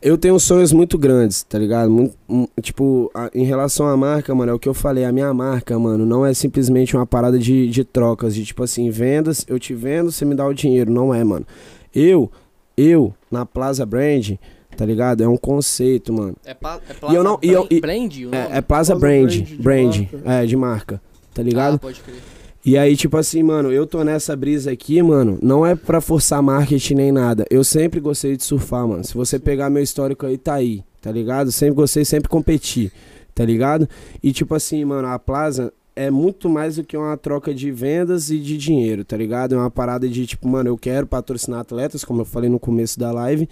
eu 0.02 0.16
tenho 0.18 0.38
sonhos 0.38 0.72
muito 0.72 0.96
grandes, 0.98 1.42
tá 1.42 1.58
ligado? 1.58 1.90
Mu- 1.90 2.14
mu- 2.26 2.48
tipo, 2.62 3.10
a- 3.14 3.30
em 3.34 3.44
relação 3.44 3.86
à 3.86 3.96
marca, 3.96 4.34
mano, 4.34 4.52
é 4.52 4.54
o 4.54 4.58
que 4.58 4.68
eu 4.68 4.74
falei. 4.74 5.04
A 5.04 5.12
minha 5.12 5.32
marca, 5.34 5.78
mano, 5.78 6.04
não 6.06 6.24
é 6.24 6.32
simplesmente 6.34 6.96
uma 6.96 7.06
parada 7.06 7.38
de, 7.38 7.68
de 7.68 7.84
trocas, 7.84 8.34
de 8.34 8.44
tipo 8.44 8.62
assim, 8.62 8.90
vendas, 8.90 9.44
eu 9.48 9.58
te 9.58 9.74
vendo, 9.74 10.10
você 10.12 10.24
me 10.24 10.34
dá 10.34 10.46
o 10.46 10.54
dinheiro. 10.54 10.90
Não 10.92 11.12
é, 11.14 11.22
mano. 11.24 11.46
Eu, 11.94 12.30
eu, 12.76 13.12
na 13.30 13.44
Plaza 13.46 13.84
Brand, 13.84 14.32
tá 14.76 14.84
ligado? 14.86 15.22
É 15.22 15.28
um 15.28 15.36
conceito, 15.36 16.12
mano. 16.12 16.36
É, 16.44 16.54
pa, 16.54 16.80
é 16.88 16.92
E 16.92 16.94
Plaza 16.94 17.14
eu 17.16 17.24
não- 17.24 17.38
e 17.42 17.48
eu- 17.50 17.60
Brand- 17.66 17.72
e- 17.72 17.80
Brand 17.80 18.12
o 18.16 18.20
nome? 18.24 18.36
É, 18.36 18.56
é 18.58 18.60
Plaza 18.60 18.62
Plaza 18.62 18.94
Brand, 18.96 19.22
Brand, 19.34 19.46
de 19.46 19.56
Brand, 19.56 19.96
marca. 19.96 20.30
é, 20.32 20.46
de 20.46 20.56
marca, 20.56 21.02
tá 21.34 21.42
ligado? 21.42 21.74
Ah, 21.74 21.78
pode 21.78 22.00
crer. 22.00 22.16
E 22.64 22.76
aí, 22.76 22.96
tipo 22.96 23.16
assim, 23.16 23.42
mano, 23.42 23.72
eu 23.72 23.86
tô 23.86 24.02
nessa 24.02 24.34
brisa 24.36 24.72
aqui, 24.72 25.00
mano, 25.02 25.38
não 25.40 25.64
é 25.64 25.74
pra 25.74 26.00
forçar 26.00 26.42
marketing 26.42 26.94
nem 26.94 27.12
nada. 27.12 27.46
Eu 27.50 27.62
sempre 27.62 28.00
gostei 28.00 28.36
de 28.36 28.44
surfar, 28.44 28.86
mano. 28.86 29.04
Se 29.04 29.14
você 29.14 29.38
pegar 29.38 29.70
meu 29.70 29.82
histórico 29.82 30.26
aí, 30.26 30.36
tá 30.36 30.54
aí, 30.54 30.82
tá 31.00 31.10
ligado? 31.10 31.52
Sempre 31.52 31.76
gostei, 31.76 32.04
sempre 32.04 32.28
competi, 32.28 32.92
tá 33.34 33.44
ligado? 33.44 33.88
E 34.22 34.32
tipo 34.32 34.54
assim, 34.54 34.84
mano, 34.84 35.08
a 35.08 35.18
Plaza 35.18 35.72
é 35.94 36.10
muito 36.10 36.48
mais 36.48 36.76
do 36.76 36.84
que 36.84 36.96
uma 36.96 37.16
troca 37.16 37.54
de 37.54 37.70
vendas 37.72 38.30
e 38.30 38.38
de 38.38 38.56
dinheiro, 38.56 39.04
tá 39.04 39.16
ligado? 39.16 39.54
É 39.54 39.58
uma 39.58 39.70
parada 39.70 40.08
de 40.08 40.26
tipo, 40.26 40.46
mano, 40.48 40.68
eu 40.68 40.76
quero 40.76 41.06
patrocinar 41.06 41.60
atletas, 41.60 42.04
como 42.04 42.20
eu 42.20 42.24
falei 42.24 42.50
no 42.50 42.58
começo 42.58 42.98
da 43.00 43.10
live, 43.10 43.48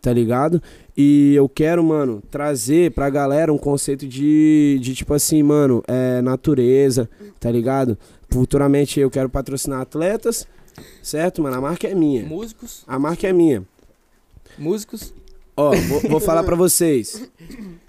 tá 0.00 0.12
ligado? 0.12 0.62
E 1.00 1.32
eu 1.36 1.48
quero, 1.48 1.84
mano, 1.84 2.20
trazer 2.28 2.90
pra 2.90 3.08
galera 3.08 3.52
um 3.52 3.56
conceito 3.58 4.04
de, 4.04 4.80
de 4.82 4.96
tipo 4.96 5.14
assim, 5.14 5.44
mano, 5.44 5.80
é 5.86 6.20
natureza, 6.20 7.08
tá 7.38 7.48
ligado? 7.52 7.96
Futuramente 8.28 8.98
eu 8.98 9.08
quero 9.08 9.28
patrocinar 9.30 9.80
atletas, 9.80 10.44
certo, 11.00 11.40
mano? 11.40 11.56
A 11.56 11.60
marca 11.60 11.86
é 11.86 11.94
minha. 11.94 12.24
Músicos, 12.24 12.82
A 12.84 12.98
marca 12.98 13.28
é 13.28 13.32
minha. 13.32 13.62
músicos. 14.58 15.14
Ó, 15.56 15.70
vou, 15.72 16.00
vou 16.10 16.20
falar 16.20 16.42
pra 16.42 16.56
vocês. 16.56 17.30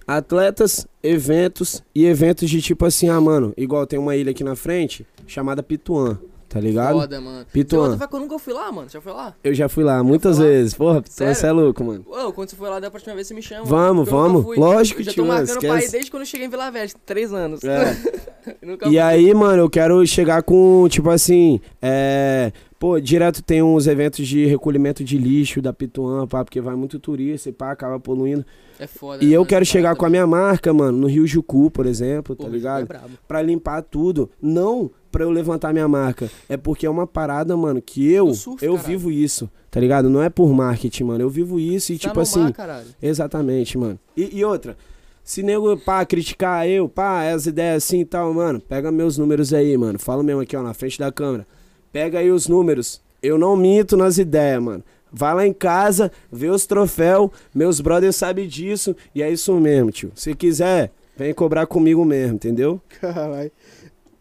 Atletas, 0.06 0.88
eventos 1.04 1.84
e 1.96 2.06
eventos 2.06 2.48
de 2.50 2.62
tipo 2.62 2.86
assim, 2.86 3.10
ah, 3.10 3.20
mano, 3.20 3.54
igual 3.58 3.88
tem 3.88 3.98
uma 3.98 4.16
ilha 4.16 4.32
aqui 4.32 4.44
na 4.44 4.56
frente 4.56 5.06
chamada 5.28 5.62
Pituã, 5.64 6.20
tá 6.50 6.60
ligado? 6.60 7.00
Foda, 7.00 7.22
mano. 7.22 7.46
Pituã. 7.54 7.96
Você 7.96 8.08
que 8.08 8.16
eu 8.16 8.20
nunca 8.20 8.40
fui 8.40 8.54
lá, 8.54 8.72
mano. 8.72 8.90
Já 8.90 9.00
foi 9.00 9.14
lá? 9.14 9.36
Eu 9.44 9.54
já 9.54 9.70
fui 9.70 9.84
lá 9.84 10.04
muitas 10.04 10.38
foi 10.38 10.46
lá? 10.46 10.52
vezes. 10.52 10.74
Porra, 10.74 11.04
você 11.06 11.46
é 11.46 11.52
louco, 11.52 11.84
mano. 11.84 12.04
Ô, 12.08 12.34
quando 12.34 12.50
você 12.50 12.56
for 12.56 12.70
lá 12.70 12.80
da 12.80 12.90
próxima 12.90 13.14
vez, 13.14 13.28
você 13.28 13.34
me 13.34 13.42
chama. 13.42 13.66
Vamos, 13.66 14.10
vamos. 14.10 14.44
fui. 14.44 14.58
Lógico, 14.58 15.02
Eu 15.02 15.06
já 15.06 15.12
tô 15.12 15.16
tio, 15.16 15.26
marcando 15.26 15.60
pra 15.60 15.68
ir 15.68 15.78
esquece. 15.78 15.92
desde 15.92 16.12
quando 16.12 16.22
eu 16.22 16.28
cheguei 16.28 16.48
em 16.48 16.50
Vila 16.50 16.72
Velha, 16.72 16.90
três 17.06 17.32
anos. 17.32 17.64
É. 17.64 18.30
E 18.62 18.78
fui. 18.78 18.98
aí, 18.98 19.34
mano, 19.34 19.64
eu 19.64 19.70
quero 19.70 20.06
chegar 20.08 20.42
com, 20.42 20.88
tipo 20.90 21.10
assim, 21.10 21.60
é, 21.82 22.52
Pô, 22.80 22.98
direto 22.98 23.44
tem 23.44 23.62
uns 23.62 23.88
eventos 23.88 24.26
de 24.26 24.46
recolhimento 24.46 25.04
de 25.04 25.18
lixo 25.18 25.62
da 25.62 25.74
Pituã, 25.74 26.26
pá, 26.26 26.46
porque 26.46 26.62
vai 26.62 26.76
muito 26.76 26.98
turista 26.98 27.50
e 27.50 27.52
pá, 27.52 27.72
acaba 27.72 28.00
poluindo. 28.00 28.46
É 28.80 28.88
foda. 28.88 29.22
E 29.22 29.28
né, 29.28 29.36
eu 29.36 29.42
mano? 29.42 29.50
quero 29.50 29.66
chegar 29.66 29.90
parada 29.90 30.00
com 30.00 30.06
a 30.06 30.10
minha 30.10 30.26
marca, 30.26 30.74
mano, 30.74 30.98
no 30.98 31.08
Rio 31.08 31.28
Jucu, 31.28 31.70
por 31.70 31.86
exemplo, 31.86 32.38
Pô, 32.38 32.44
tá 32.44 32.48
Rio 32.50 32.56
ligado? 32.58 32.84
É 32.84 32.86
brabo. 32.86 33.10
Pra 33.28 33.42
limpar 33.42 33.82
tudo. 33.82 34.32
Não 34.42 34.90
pra 35.12 35.24
eu 35.24 35.30
levantar 35.30 35.72
minha 35.74 35.88
marca. 35.88 36.30
É 36.48 36.56
porque 36.58 36.86
é 36.86 36.90
uma 36.90 37.06
parada, 37.08 37.56
mano, 37.58 37.82
que 37.82 38.12
eu, 38.12 38.34
surf, 38.34 38.64
eu 38.66 38.74
caralho. 38.76 38.88
vivo 38.90 39.12
isso, 39.12 39.50
tá 39.72 39.80
ligado? 39.80 40.10
Não 40.10 40.22
é 40.22 40.30
por 40.30 40.54
marketing, 40.54 41.04
mano. 41.06 41.24
Eu 41.24 41.30
vivo 41.30 41.60
isso 41.60 41.92
e, 41.94 41.98
Tá 41.98 42.04
tipo 42.10 42.16
no 42.16 42.22
assim. 42.22 42.40
mar, 42.42 42.54
caralho. 42.54 42.88
Exatamente, 43.02 43.78
mano. 43.78 44.00
E, 44.16 44.38
e 44.40 44.46
outra, 44.46 44.78
se 45.24 45.44
nego, 45.44 45.76
pá, 45.78 46.06
criticar 46.06 46.68
eu, 46.68 46.88
pá, 46.90 47.30
as 47.32 47.46
ideias 47.46 47.84
assim 47.84 48.02
e 48.02 48.06
tal, 48.06 48.34
mano, 48.34 48.60
pega 48.60 48.92
meus 48.92 49.18
números 49.18 49.54
aí, 49.54 49.76
mano. 49.78 50.00
Fala 50.00 50.24
mesmo 50.24 50.42
aqui, 50.42 50.56
ó, 50.56 50.62
na 50.64 50.74
frente 50.74 50.98
da 51.00 51.12
câmera. 51.12 51.46
Pega 51.92 52.20
aí 52.20 52.32
os 52.32 52.48
números. 52.48 53.02
Eu 53.22 53.38
não 53.38 53.56
minto 53.58 53.98
nas 53.98 54.18
ideias, 54.18 54.62
mano. 54.62 54.84
Vai 55.12 55.34
lá 55.34 55.46
em 55.48 55.52
casa, 55.54 56.12
vê 56.32 56.50
os 56.50 56.68
troféus, 56.68 57.32
meus 57.54 57.82
brothers 57.82 58.16
sabem 58.16 58.48
disso, 58.48 58.96
e 59.14 59.24
é 59.24 59.32
isso 59.32 59.52
mesmo, 59.56 59.92
tio. 59.92 60.12
Se 60.14 60.36
quiser, 60.36 60.92
vem 61.18 61.34
cobrar 61.34 61.66
comigo 61.66 62.06
mesmo, 62.06 62.36
entendeu? 62.36 62.80
Caralho. 63.02 63.52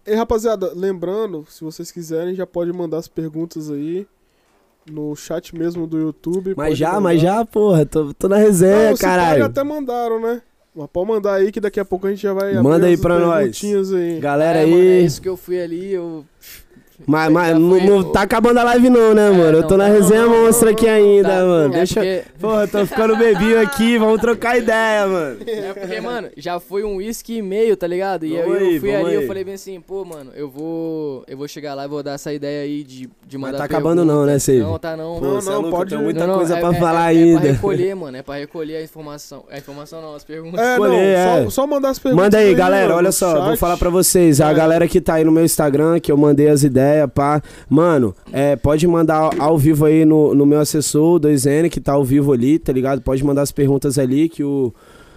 E 0.08 0.14
rapaziada, 0.14 0.72
lembrando, 0.74 1.44
se 1.48 1.62
vocês 1.62 1.90
quiserem, 1.90 2.34
já 2.34 2.46
pode 2.46 2.72
mandar 2.72 2.98
as 2.98 3.08
perguntas 3.08 3.70
aí 3.70 4.06
no 4.90 5.14
chat 5.14 5.54
mesmo 5.56 5.86
do 5.86 5.98
YouTube. 5.98 6.54
Mas 6.56 6.78
já, 6.78 6.88
mandar. 6.88 7.00
mas 7.00 7.20
já, 7.20 7.44
porra, 7.44 7.84
tô, 7.84 8.14
tô 8.14 8.28
na 8.28 8.36
resenha, 8.38 8.90
Não, 8.90 8.96
pá, 8.96 9.00
caralho. 9.02 9.38
já 9.40 9.46
até 9.46 9.62
mandaram, 9.62 10.20
né? 10.20 10.40
Mas 10.74 10.86
pode 10.92 11.08
mandar 11.08 11.34
aí 11.34 11.50
que 11.52 11.60
daqui 11.60 11.80
a 11.80 11.84
pouco 11.84 12.06
a 12.06 12.10
gente 12.10 12.22
já 12.22 12.32
vai 12.32 12.54
Manda 12.54 12.76
abrir 12.76 12.86
aí 12.86 12.94
as 12.94 13.00
pra 13.00 13.18
nós. 13.18 13.62
aí. 13.94 14.20
Galera 14.20 14.58
É, 14.60 14.62
aí. 14.64 14.70
mano, 14.70 14.82
é 14.82 15.00
isso 15.00 15.20
que 15.20 15.28
eu 15.28 15.36
fui 15.36 15.60
ali, 15.60 15.92
eu... 15.92 16.24
Mas, 17.06 17.30
mas 17.32 17.56
não, 17.58 17.70
foi- 17.70 17.86
não 17.86 18.04
tá 18.04 18.22
acabando 18.22 18.58
a 18.58 18.64
live 18.64 18.90
não, 18.90 19.14
né, 19.14 19.28
É, 19.28 19.30
mano? 19.30 19.58
Eu 19.58 19.60
não, 19.62 19.68
tô 19.68 19.76
na 19.76 19.84
tá, 19.86 19.90
resenha 19.92 20.22
não, 20.22 20.30
não, 20.30 20.44
monstra 20.46 20.70
aqui 20.70 20.88
ainda, 20.88 21.28
Tá, 21.28 21.44
mano. 21.44 21.74
é 21.74 21.76
Deixa... 21.78 21.94
porque- 21.94 22.22
Porra, 22.40 22.66
tô 22.68 22.86
ficando 22.86 23.16
bebinho 23.16 23.60
aqui, 23.60 23.98
vamos 23.98 24.20
trocar 24.20 24.58
ideia, 24.58 25.06
mano. 25.06 25.36
É 25.46 25.72
porque, 25.74 26.00
mano, 26.00 26.28
já 26.36 26.58
foi 26.60 26.84
um 26.84 26.96
uísque 26.96 27.38
e 27.38 27.42
meio, 27.42 27.76
tá 27.76 27.86
ligado? 27.86 28.24
E 28.26 28.36
aí 28.36 28.42
Vamos 28.42 28.60
eu 28.60 28.66
aí, 28.68 28.80
fui 28.80 28.90
vamos 28.92 29.06
ali, 29.06 29.16
aí. 29.16 29.22
eu 29.22 29.26
falei 29.28 29.44
bem 29.44 29.54
assim, 29.54 29.80
pô, 29.80 30.04
mano, 30.04 30.30
eu 30.34 30.48
vou. 30.48 31.24
Eu 31.26 31.36
vou 31.38 31.48
chegar 31.48 31.74
lá 31.74 31.84
e 31.84 31.88
vou 31.88 32.02
dar 32.02 32.12
essa 32.12 32.32
ideia 32.32 32.62
aí 32.64 32.82
de, 32.84 33.08
de 33.26 33.38
mandar. 33.38 33.58
tá 33.58 33.64
acabando 33.64 33.98
pergunta. 34.02 34.14
não, 34.14 34.26
né, 34.26 34.38
Save? 34.38 34.58
Não, 34.60 34.78
tá 34.78 34.96
não. 34.96 35.20
Não, 35.20 35.40
cê 35.40 35.46
não, 35.50 35.52
é 35.52 35.56
louco, 35.58 35.70
pode- 35.70 35.94
eu 35.94 35.98
tenho 35.98 36.02
muita 36.04 36.20
Não, 36.20 36.26
não, 36.28 36.34
coisa 36.36 36.56
é- 36.56 36.60
pra 36.60 36.70
é- 36.70 36.74
falar 36.80 37.14
é, 37.14 37.16
É 37.16 37.22
ainda. 37.22 37.40
pra 37.40 37.50
recolher, 37.52 37.94
mano, 37.94 38.16
é 38.16 38.22
pra 38.22 38.34
recolher 38.36 38.76
a 38.76 38.82
informação. 38.82 39.44
A 39.50 39.58
informação 39.58 40.02
não, 40.02 40.14
as 40.14 40.24
perguntas. 40.24 40.60
É, 40.60 40.78
não, 40.78 40.92
é. 40.92 41.44
Só, 41.44 41.50
só 41.50 41.66
mandar 41.66 41.90
as 41.90 41.98
perguntas. 41.98 42.24
Manda 42.24 42.38
aí, 42.38 42.54
galera, 42.54 42.94
olha 42.94 43.12
só, 43.12 43.44
vou 43.46 43.56
falar 43.56 43.76
pra 43.76 43.88
vocês, 43.90 44.40
a 44.40 44.52
galera 44.52 44.86
que 44.88 45.00
tá 45.00 45.14
aí 45.14 45.24
no 45.24 45.32
meu 45.32 45.44
Instagram, 45.44 45.98
que 46.00 46.10
eu 46.12 46.16
mandei 46.16 46.48
as 46.48 46.62
ideias, 46.62 46.87
pá. 47.06 47.42
Mano, 47.68 48.14
é, 48.32 48.56
pode 48.56 48.86
mandar 48.86 49.30
ao- 49.38 49.58
vivo 49.58 49.84
aí 49.84 50.04
no, 50.04 50.34
no 50.34 50.46
meu 50.46 50.60
assessor, 50.60 51.16
o 51.16 51.20
2N, 51.20 51.68
que 51.68 51.80
tá 51.80 51.92
ao 51.92 52.04
vivo 52.04 52.32
ali, 52.32 52.58
tá 52.58 52.72
ligado? 52.72 53.00
Pode 53.02 53.24
mandar 53.24 53.42
as 53.42 53.52
perguntas 53.52 53.98
ali 53.98 54.28
que 54.28 54.42
o 54.44 54.72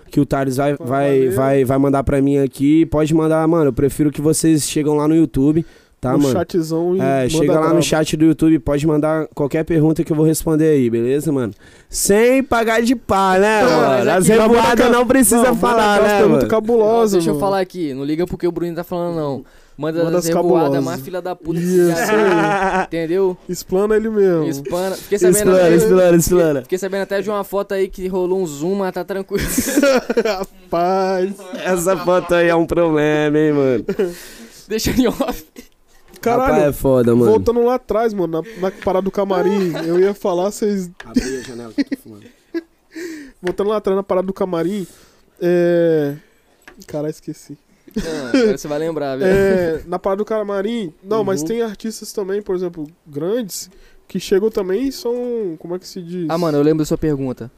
que 0.10 0.20
o 0.20 0.26
Thales 0.26 0.58
vai, 0.58 0.76
vai, 0.76 1.30
vai, 1.30 1.64
vai 1.64 1.78
mandar 1.78 2.04
pra 2.04 2.22
mim 2.22 2.38
aqui. 2.38 2.86
Pode 2.86 3.14
mandar, 3.14 3.48
mano, 3.48 3.70
eu 3.70 3.74
prefiro 3.74 4.12
que 4.12 4.20
vocês 4.22 4.64
chegam 4.70 4.98
lá 4.98 5.08
no 5.08 5.16
YouTube, 5.16 5.66
tá, 6.02 6.12
no 6.12 6.20
mano? 6.20 6.34
chatzão 6.34 6.98
e 6.98 7.00
É, 7.00 7.30
chega 7.30 7.58
lá 7.58 7.74
no 7.74 7.82
chat 7.82 8.18
do 8.18 8.26
YouTube, 8.26 8.60
pode 8.60 8.86
mandar 8.86 9.26
qualquer 9.34 9.64
pergunta 9.64 10.04
que 10.04 10.12
eu 10.12 10.16
vou 10.18 10.26
responder 10.26 10.68
aí, 10.68 10.90
beleza, 10.90 11.32
mano? 11.32 11.54
Sem 11.90 12.44
pagar 12.44 12.82
de 12.82 12.94
pá, 12.94 13.38
né, 13.40 13.64
Não, 13.64 13.70
mano? 13.70 13.88
mas 13.90 14.08
As 14.10 14.28
revoadas 14.28 14.92
não 14.92 15.08
precisa 15.08 15.56
falar, 15.56 16.02
né, 16.02 16.26
mano? 16.26 16.46
cabulosas, 16.46 17.24
Deixa 17.24 17.30
eu 17.30 17.40
falar 17.40 17.62
aqui, 17.62 17.94
não 17.94 18.04
liga 18.04 18.28
porque 18.28 18.46
o 18.46 18.52
Bruno 18.52 18.76
tá 18.76 18.84
falando, 18.84 19.16
não. 19.16 19.46
Manda, 19.82 20.04
Manda 20.04 20.20
as 20.20 20.28
as 20.30 20.36
revoadas 20.36 20.84
mais 20.84 21.02
filha 21.02 21.20
da 21.22 21.36
puta 21.36 21.60
que 21.60 21.66
Isso 21.66 21.76
viu, 21.76 22.84
Entendeu? 22.84 23.38
Explana 23.50 23.96
ele 23.96 24.10
mesmo. 24.12 24.46
Espana. 24.48 24.96
Fiquei 24.96 25.18
sabendo, 25.18 25.38
Explana, 25.38 25.58
até, 25.66 25.76
explana, 25.76 26.18
explana. 26.18 26.62
fiquei 26.62 26.78
sabendo 26.78 27.02
até 27.02 27.22
de 27.22 27.30
uma 27.32 27.44
foto 27.44 27.74
aí 27.74 27.88
que 27.88 28.08
rolou 28.08 28.40
um 28.40 28.46
zoom, 28.46 28.76
mas 28.76 28.94
tá 28.94 29.04
tranquilo. 29.04 29.44
Rapaz. 30.24 31.34
Essa 31.66 31.98
foto 31.98 32.36
aí 32.36 32.48
é 32.48 32.56
um 32.56 32.68
problema, 32.68 33.38
hein, 33.40 33.54
mano. 33.54 33.86
Deixa 34.68 34.92
em 34.92 35.08
off. 35.08 35.44
Caralho. 36.22 36.54
Rapaz, 36.54 36.70
é 36.70 36.74
foda, 36.74 37.16
mano. 37.16 37.32
Voltando 37.32 37.64
lá 37.66 37.76
atrás, 37.76 38.14
mano, 38.14 38.44
na, 38.44 38.62
na 38.62 38.72
parada 38.72 39.04
do 39.04 39.10
camarim, 39.12 39.74
eu 39.84 40.00
ia 40.00 40.14
falar, 40.14 40.52
vocês. 40.52 40.92
Abri 41.04 41.38
a 41.38 41.42
janela 41.42 41.74
que 41.74 41.82
eu 41.82 41.86
tô 41.86 41.98
fumando. 41.98 42.24
Voltando 43.42 43.70
lá 43.72 43.78
atrás 43.78 43.96
na 43.98 44.04
parada 44.04 44.28
do 44.28 44.34
camarim, 44.34 44.86
é. 45.42 46.14
Caralho, 46.86 47.10
esqueci. 47.10 47.58
Agora 48.34 48.58
você 48.58 48.68
vai 48.68 48.80
lembrar, 48.80 49.18
velho. 49.18 49.32
É, 49.32 49.84
na 49.88 50.00
parada 50.00 50.18
do 50.20 50.26
camarim, 50.26 50.94
não, 51.04 51.24
mas 51.24 51.42
Uhum. 51.42 51.48
tem 51.48 51.62
artistas 51.62 52.12
também, 52.14 52.42
por 52.42 52.56
exemplo, 52.56 52.88
grandes, 53.06 53.70
que 54.08 54.20
chegam 54.20 54.50
também 54.50 54.88
e 54.88 54.92
são. 54.92 55.56
Como 55.60 55.76
é 55.76 55.80
que 55.80 55.88
se 55.88 56.02
diz? 56.02 56.28
Ah, 56.30 56.38
mano, 56.38 56.58
eu 56.58 56.62
lembro 56.64 56.80
da 56.80 56.86
sua 56.86 56.98
pergunta. 56.98 57.52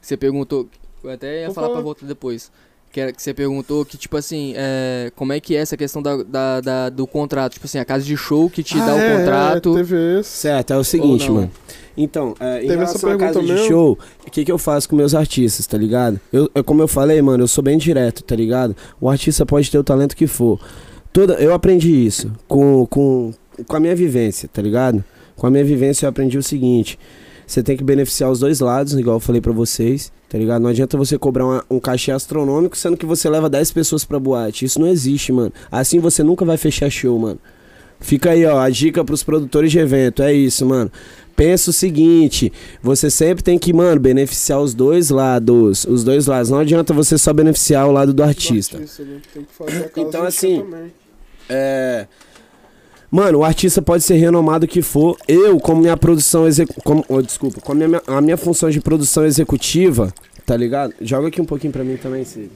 Você 0.00 0.16
perguntou. 0.16 0.68
Eu 1.02 1.10
até 1.10 1.40
ia 1.40 1.46
Vou 1.46 1.54
falar 1.54 1.66
falar. 1.68 1.76
pra 1.78 1.84
volta 1.84 2.04
depois. 2.06 2.50
Que, 2.90 3.00
era, 3.00 3.12
que 3.12 3.22
você 3.22 3.34
perguntou 3.34 3.84
que, 3.84 3.98
tipo 3.98 4.16
assim, 4.16 4.54
é, 4.56 5.12
como 5.14 5.32
é 5.32 5.38
que 5.40 5.54
é 5.54 5.58
essa 5.60 5.76
questão 5.76 6.00
da, 6.00 6.22
da- 6.22 6.60
da- 6.60 6.88
do 6.88 7.06
contrato? 7.06 7.52
Tipo 7.52 7.66
assim, 7.66 7.78
a 7.78 7.84
casa 7.84 8.02
de 8.04 8.16
show 8.16 8.48
que 8.48 8.62
te 8.62 8.78
Ah, 8.78 8.86
dá 8.86 8.94
o 8.94 8.98
é, 8.98 9.16
contrato. 9.18 9.70
É, 9.72 9.74
teve 9.82 10.18
esse. 10.20 10.30
Certo, 10.30 10.72
é 10.72 10.76
o 10.76 10.82
seguinte, 10.84 11.30
mano. 11.30 11.50
Então, 11.96 12.34
é, 12.40 12.64
em 12.64 12.68
Teve 12.68 12.82
essa 12.84 12.92
relação 12.98 13.10
à 13.10 13.16
casa 13.18 13.32
pergunta 13.34 13.46
de 13.46 13.52
mesmo? 13.52 13.68
show, 13.68 13.98
o 14.26 14.30
que, 14.30 14.44
que 14.44 14.50
eu 14.52 14.56
faço 14.56 14.88
com 14.88 14.96
meus 14.96 15.14
artistas, 15.14 15.66
tá 15.66 15.76
ligado? 15.76 16.18
Eu, 16.32 16.50
eu- 16.54 16.64
como 16.64 16.80
eu 16.80 16.88
falei, 16.88 17.20
mano, 17.20 17.42
eu 17.44 17.48
sou 17.48 17.62
bem 17.62 17.76
direto, 17.76 18.22
tá 18.24 18.34
ligado? 18.34 18.74
O 19.00 19.08
artista 19.10 19.44
pode 19.44 19.70
ter 19.70 19.78
o 19.78 19.84
talento 19.84 20.16
que 20.16 20.26
for. 20.26 20.58
Toda, 21.12 21.34
eu 21.34 21.52
aprendi 21.52 22.06
isso 22.06 22.32
com, 22.46 22.86
com, 22.86 23.32
com 23.66 23.76
a 23.76 23.80
minha 23.80 23.94
vivência, 23.96 24.48
tá 24.50 24.62
ligado? 24.62 25.04
Com 25.36 25.46
a 25.46 25.50
minha 25.50 25.64
vivência 25.64 26.06
eu 26.06 26.10
aprendi 26.10 26.38
o 26.38 26.42
seguinte. 26.42 26.98
Você 27.48 27.62
tem 27.62 27.78
que 27.78 27.82
beneficiar 27.82 28.30
os 28.30 28.40
dois 28.40 28.60
lados, 28.60 28.92
igual 28.92 29.16
eu 29.16 29.20
falei 29.20 29.40
pra 29.40 29.52
vocês, 29.52 30.12
tá 30.28 30.36
ligado? 30.36 30.60
Não 30.60 30.68
adianta 30.68 30.98
você 30.98 31.16
cobrar 31.16 31.46
uma- 31.46 31.64
um 31.70 31.80
cachê 31.80 32.12
astronômico, 32.12 32.76
sendo 32.76 32.94
que 32.94 33.06
você 33.06 33.26
leva 33.28 33.48
10 33.48 33.72
pessoas 33.72 34.04
pra 34.04 34.20
boate. 34.20 34.66
Isso 34.66 34.78
não 34.78 34.86
existe, 34.86 35.32
mano. 35.32 35.50
Assim 35.72 35.98
você 35.98 36.22
nunca 36.22 36.44
vai 36.44 36.58
fechar 36.58 36.90
show, 36.90 37.18
mano. 37.18 37.38
Fica 38.00 38.30
aí, 38.32 38.44
ó, 38.44 38.60
a 38.60 38.68
dica 38.68 39.02
pros 39.02 39.22
produtores 39.22 39.72
de 39.72 39.78
evento. 39.78 40.22
É 40.22 40.30
isso, 40.32 40.66
mano. 40.66 40.92
Pensa 41.34 41.70
o 41.70 41.72
seguinte, 41.72 42.52
você 42.82 43.08
sempre 43.10 43.42
tem 43.42 43.58
que, 43.58 43.72
mano, 43.72 43.98
beneficiar 43.98 44.60
os 44.60 44.74
dois 44.74 45.08
lados. 45.08 45.84
Os 45.86 46.04
dois 46.04 46.26
lados. 46.26 46.50
Não 46.50 46.58
adianta 46.58 46.92
você 46.92 47.16
só 47.16 47.32
beneficiar 47.32 47.88
o 47.88 47.92
lado 47.92 48.12
do 48.12 48.22
artista. 48.22 48.78
né? 48.78 48.84
Tem 49.32 49.42
que 49.44 49.54
fazer 49.54 49.76
a 49.86 49.88
casa 49.88 50.06
Então, 50.06 50.24
assim. 50.24 50.62
É. 51.48 52.06
Mano, 53.10 53.38
o 53.38 53.44
artista 53.44 53.80
pode 53.80 54.02
ser 54.04 54.16
renomado 54.16 54.66
que 54.66 54.82
for. 54.82 55.16
Eu, 55.26 55.58
como 55.58 55.80
minha 55.80 55.96
produção 55.96 56.46
executiva. 56.46 57.04
Oh, 57.08 57.22
desculpa, 57.22 57.60
com 57.60 57.72
a 57.72 57.74
minha, 57.74 58.02
a 58.06 58.20
minha 58.20 58.36
função 58.36 58.68
de 58.68 58.80
produção 58.80 59.24
executiva, 59.24 60.12
tá 60.44 60.56
ligado? 60.56 60.92
Joga 61.00 61.28
aqui 61.28 61.40
um 61.40 61.44
pouquinho 61.46 61.72
pra 61.72 61.82
mim 61.84 61.96
também, 61.96 62.24
Cid. 62.24 62.50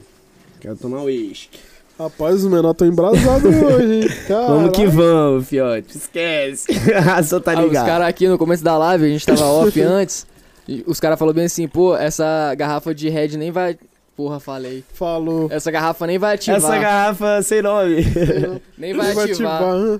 Quero 0.59 0.75
tomar 0.75 1.01
uísque. 1.03 1.57
Rapaz, 1.97 2.35
os 2.37 2.45
menores 2.45 2.71
estão 2.71 2.87
embrasados 2.87 3.53
hoje, 3.61 4.01
hein? 4.01 4.09
Vamos 4.29 4.71
que 4.71 4.83
Caralho. 4.85 4.91
vamos, 4.91 5.47
fiote. 5.47 5.97
Esquece. 5.97 6.67
Só 7.25 7.39
tá 7.39 7.53
Ah, 7.53 7.59
os 7.61 7.65
ligado. 7.67 7.85
caras 7.85 8.07
aqui 8.07 8.27
no 8.27 8.37
começo 8.37 8.63
da 8.63 8.77
live, 8.77 9.05
a 9.05 9.09
gente 9.09 9.25
tava 9.25 9.45
off 9.45 9.79
antes. 9.81 10.25
e 10.67 10.83
os 10.87 10.99
caras 10.99 11.17
falaram 11.19 11.35
bem 11.35 11.45
assim, 11.45 11.67
pô, 11.67 11.95
essa 11.95 12.53
garrafa 12.55 12.93
de 12.95 13.09
Red 13.09 13.37
nem 13.37 13.51
vai. 13.51 13.77
Porra, 14.15 14.39
falei. 14.39 14.83
Falou. 14.93 15.47
Essa 15.51 15.71
garrafa 15.71 16.05
nem 16.07 16.17
vai 16.19 16.35
ativar. 16.35 16.57
Essa 16.57 16.77
garrafa 16.77 17.41
sem 17.41 17.61
nome. 17.63 17.95
Nem 18.77 18.93
vai 18.93 19.07
Ele 19.07 19.15
vai 19.15 19.31
ativar. 19.31 19.63
ativar. 19.63 19.99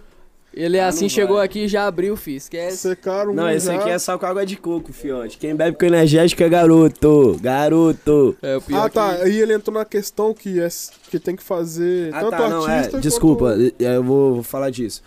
Ele 0.56 0.80
Ah, 0.80 0.88
assim 0.88 1.10
chegou 1.10 1.38
vai. 1.38 1.46
aqui 1.46 1.66
e 1.66 1.68
já 1.68 1.88
abriu, 1.88 2.16
fi. 2.16 2.36
Esquece. 2.36 2.78
Secaram 2.78 3.34
Não, 3.34 3.46
um 3.46 3.50
esse 3.50 3.66
já. 3.68 3.76
aqui 3.76 3.90
é 3.90 3.98
só 3.98 4.18
com 4.18 4.26
água 4.26 4.46
de 4.46 4.56
coco, 4.56 4.94
fiote. 4.94 5.38
Quem 5.38 5.56
bebe 5.56 5.78
com 5.78 5.86
energético 5.86 6.44
é 6.44 6.50
garoto. 6.50 7.40
Garoto. 7.42 8.38
É, 8.42 8.58
o 8.58 8.62
pior 8.62 8.86
Ah, 8.86 8.90
tá. 8.90 9.16
que- 9.16 9.24
Aí 9.24 9.40
ele 9.40 9.54
entrou 9.54 9.74
na 9.76 9.84
questão 9.86 10.34
que, 10.34 10.60
é, 10.60 10.68
que 11.10 11.20
tem 11.20 11.36
que 11.36 11.42
fazer 11.44 12.14
Ah, 12.14 12.20
tanto 12.20 12.32
tá, 12.32 12.50
não, 12.50 12.70
é. 12.70 12.76
artista 12.78 13.00
Desculpa, 13.00 13.46
quanto... 13.56 13.74
é, 13.84 13.96
eu 13.98 14.04
vou, 14.04 14.34
vou 14.36 14.44
falar 14.44 14.70
disso. 14.70 15.02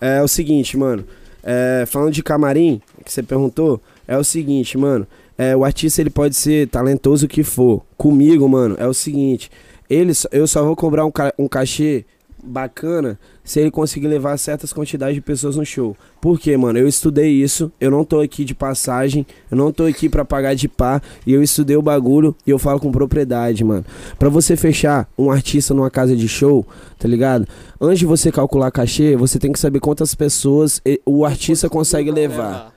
É 0.00 0.22
o 0.22 0.28
seguinte, 0.28 0.76
mano. 0.76 1.04
É, 1.42 1.84
falando 1.86 2.12
de 2.12 2.22
camarim, 2.22 2.82
que 3.04 3.10
você 3.10 3.22
perguntou, 3.22 3.80
é 4.06 4.16
o 4.18 4.24
seguinte, 4.24 4.76
mano. 4.76 5.06
É, 5.38 5.56
o 5.56 5.64
artista 5.64 6.02
ele 6.02 6.10
pode 6.10 6.36
ser 6.36 6.68
talentoso 6.68 7.24
o 7.24 7.28
que 7.28 7.42
for. 7.42 7.82
Comigo, 7.96 8.46
mano, 8.46 8.76
é 8.78 8.86
o 8.86 8.92
seguinte. 8.92 9.50
Ele, 9.88 10.12
eu 10.30 10.46
só 10.46 10.62
vou 10.62 10.76
cobrar 10.76 11.06
um, 11.06 11.10
ca- 11.10 11.32
um 11.38 11.48
cachê 11.48 12.04
bacana 12.42 13.18
se 13.44 13.60
ele 13.60 13.70
conseguir 13.70 14.08
levar 14.08 14.36
certas 14.36 14.72
quantidades 14.72 15.14
de 15.14 15.20
pessoas 15.20 15.56
no 15.56 15.64
show. 15.64 15.96
Por 16.20 16.38
quê, 16.38 16.56
mano? 16.56 16.78
Eu 16.78 16.86
estudei 16.86 17.30
isso, 17.30 17.72
eu 17.80 17.90
não 17.90 18.04
tô 18.04 18.20
aqui 18.20 18.44
de 18.44 18.54
passagem, 18.54 19.26
eu 19.50 19.56
não 19.56 19.72
tô 19.72 19.84
aqui 19.84 20.08
pra 20.08 20.24
pagar 20.24 20.54
de 20.54 20.68
pá, 20.68 21.00
e 21.26 21.32
eu 21.32 21.42
estudei 21.42 21.76
o 21.76 21.82
bagulho 21.82 22.36
e 22.46 22.50
eu 22.50 22.58
falo 22.58 22.78
com 22.78 22.92
propriedade, 22.92 23.64
mano. 23.64 23.84
Pra 24.18 24.28
você 24.28 24.56
fechar 24.56 25.08
um 25.16 25.30
artista 25.30 25.74
numa 25.74 25.90
casa 25.90 26.14
de 26.14 26.28
show, 26.28 26.66
tá 26.98 27.08
ligado? 27.08 27.46
Antes 27.80 28.00
de 28.00 28.06
você 28.06 28.30
calcular 28.30 28.70
cachê, 28.70 29.16
você 29.16 29.38
tem 29.38 29.52
que 29.52 29.58
saber 29.58 29.80
quantas 29.80 30.14
pessoas 30.14 30.80
o 31.04 31.24
artista 31.24 31.68
consegue 31.68 32.10
levar, 32.10 32.74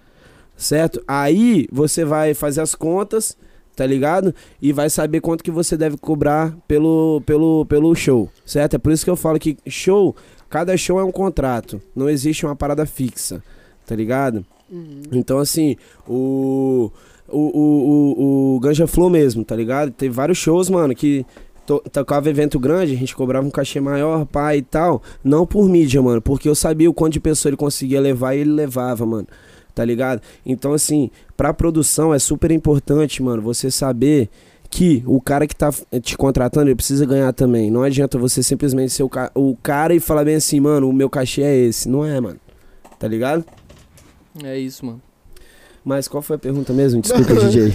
certo? 0.56 1.04
Aí 1.08 1.68
você 1.72 2.06
vai 2.06 2.34
fazer 2.34 2.62
as 2.62 2.74
contas, 2.74 3.38
tá 3.76 3.86
ligado? 3.86 4.34
E 4.62 4.72
vai 4.72 4.90
saber 4.90 5.22
quanto 5.22 5.44
que 5.44 5.52
você 5.52 5.76
deve 5.76 5.98
cobrar 5.98 6.56
pelo, 6.68 7.22
pelo, 7.26 7.66
pelo 7.66 7.96
show, 7.96 8.30
certo? 8.46 8.76
É 8.76 8.78
por 8.78 8.92
isso 8.92 9.04
que 9.04 9.10
eu 9.12 9.16
falo 9.16 9.40
que 9.40 9.58
show, 9.68 10.16
cada 10.50 10.76
show 10.78 11.00
é 11.00 11.04
um 11.04 11.12
contrato, 11.12 11.82
não 11.96 12.10
existe 12.10 12.46
uma 12.46 12.56
parada 12.56 12.86
fixa. 12.86 13.42
tá 13.86 13.96
ligado? 13.96 14.46
Uhum. 14.72 15.02
Então, 15.12 15.40
assim, 15.40 15.76
o. 16.08 16.92
O, 17.26 17.40
o, 17.40 18.54
o, 18.54 18.56
o 18.56 18.60
Ganja 18.60 18.86
Flow 18.86 19.10
mesmo, 19.10 19.44
tá 19.44 19.56
ligado? 19.56 19.92
Teve 19.92 20.14
vários 20.14 20.38
shows, 20.38 20.70
mano, 20.70 20.94
que 20.94 21.26
to, 21.66 21.82
tocava 21.92 22.30
evento 22.30 22.60
grande, 22.60 22.94
a 22.94 22.98
gente 22.98 23.16
cobrava 23.16 23.48
um 23.48 23.50
cachê 23.50 23.80
maior, 23.80 24.26
pai 24.26 24.58
e 24.58 24.62
tal. 24.62 25.02
Não 25.24 25.46
por 25.46 25.68
mídia, 25.68 26.02
mano, 26.02 26.22
porque 26.22 26.48
eu 26.48 26.54
sabia 26.54 26.90
o 26.90 26.94
quanto 26.94 27.14
de 27.14 27.20
pessoa 27.20 27.50
ele 27.50 27.58
conseguia 27.58 28.00
levar 28.00 28.36
e 28.36 28.40
ele 28.40 28.52
levava, 28.52 29.06
mano. 29.06 29.28
Tá 29.74 29.84
ligado? 29.84 30.22
Então, 30.46 30.74
assim, 30.74 31.10
pra 31.36 31.54
produção 31.54 32.14
é 32.14 32.20
super 32.20 32.52
importante, 32.52 33.24
mano, 33.24 33.42
você 33.42 33.72
saber 33.72 34.30
que 34.70 35.04
o 35.06 35.22
cara 35.22 35.46
que 35.46 35.56
tá 35.56 35.72
te 36.02 36.18
contratando, 36.18 36.68
ele 36.68 36.76
precisa 36.76 37.06
ganhar 37.06 37.32
também. 37.34 37.70
Não 37.70 37.84
adianta 37.84 38.18
você 38.18 38.42
simplesmente 38.42 38.92
ser 38.92 39.04
o, 39.04 39.10
ca 39.10 39.32
o 39.36 39.56
cara 39.62 39.94
e 39.94 40.00
falar 40.00 40.26
bem 40.26 40.36
assim, 40.36 40.60
mano, 40.60 40.90
o 40.90 40.94
meu 40.94 41.10
cachê 41.10 41.44
é 41.44 41.56
esse. 41.56 41.88
Não 41.88 42.04
é, 42.04 42.20
mano. 42.20 42.40
Tá 42.98 43.08
ligado? 43.08 43.46
É 44.44 44.58
isso, 44.58 44.86
mano. 44.86 45.02
Mas 45.86 46.08
qual 46.08 46.24
foi 46.24 46.38
a 46.38 46.40
pergunta 46.40 46.74
mesmo? 46.74 47.02
Desculpa, 47.02 47.36
DJ. 47.50 47.74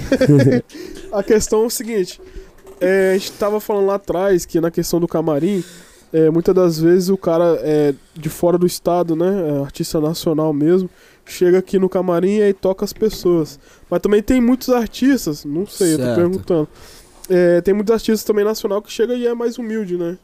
A 1.12 1.23
questão 1.23 1.62
é 1.62 1.66
o 1.66 1.70
seguinte: 1.70 2.20
é, 2.81 3.12
a 3.12 3.19
gente 3.19 3.33
tava 3.33 3.61
falando 3.61 3.87
lá 3.87 3.97
atrás 3.97 4.45
que 4.45 4.61
na 4.61 4.70
questão 4.70 4.99
do 4.99 5.07
camarim, 5.07 5.62
é, 6.12 6.31
muitas 6.31 6.55
das 6.55 6.81
vezes 6.81 7.11
o 7.11 7.16
cara 7.16 7.59
é 7.62 7.95
de 8.15 8.29
fora 8.29 8.57
do 8.57 8.66
estado, 8.66 9.15
né? 9.15 9.51
é 9.51 9.62
artista 9.62 10.01
nacional 10.01 10.53
mesmo, 10.53 10.89
chega 11.29 11.59
aqui 11.59 11.79
no 11.79 11.89
camarim 11.89 12.39
e 12.41 12.53
toca 12.53 12.85
as 12.85 12.93
pessoas. 12.93 13.59
Mas 13.91 14.01
também 14.01 14.23
tem 14.23 14.41
muitos 14.41 14.69
artistas, 14.71 15.45
não 15.45 15.67
sei, 15.67 15.95
eu 15.95 15.99
tô 15.99 16.05
Certo. 16.05 16.17
perguntando. 16.17 16.69
É, 17.31 17.61
tem 17.61 17.75
muitos 17.75 17.93
artistas 17.93 18.25
também 18.25 18.45
nacional 18.45 18.81
que 18.83 18.91
chega 18.91 19.15
e 19.15 19.27
é 19.27 19.35
mais 19.35 19.59
humilde, 19.59 19.97
né? 19.97 20.17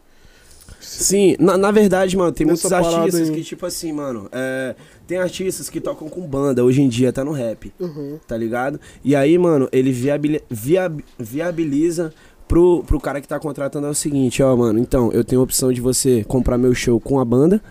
Sim, 0.81 1.35
na, 1.39 1.57
na 1.57 1.71
verdade, 1.71 2.17
mano, 2.17 2.33
tem 2.33 2.47
Nessa 2.47 2.69
muitos 2.69 2.95
artistas 2.95 3.29
aí. 3.29 3.35
que, 3.35 3.43
tipo 3.43 3.65
assim, 3.67 3.93
mano, 3.93 4.29
é, 4.33 4.75
tem 5.07 5.19
artistas 5.19 5.69
que 5.71 5.81
tocam 5.81 6.09
com 6.09 6.21
banda 6.27 6.63
hoje 6.65 6.83
em 6.83 6.89
dia, 6.89 7.13
tá 7.13 7.25
no 7.25 7.33
rap, 7.33 7.73
Uhum. 7.81 8.19
tá 8.27 8.37
ligado? 8.37 8.79
E 9.03 9.15
aí, 9.17 9.37
mano, 9.39 9.69
ele 9.73 9.93
viabili- 9.93 10.43
viab- 10.51 11.03
viabiliza 11.19 12.13
pro, 12.47 12.83
pro 12.87 13.01
cara 13.01 13.21
que 13.21 13.29
tá 13.29 13.39
contratando 13.39 13.87
é 13.87 13.91
o 13.91 13.95
seguinte, 13.95 14.43
ó, 14.43 14.55
mano, 14.57 14.79
então, 14.79 15.11
eu 15.13 15.25
tenho 15.25 15.41
a 15.41 15.45
opção 15.45 15.73
de 15.73 15.81
você 15.81 16.23
comprar 16.25 16.59
meu 16.59 16.75
show 16.75 17.01
com 17.01 17.19
a 17.19 17.25
banda, 17.25 17.63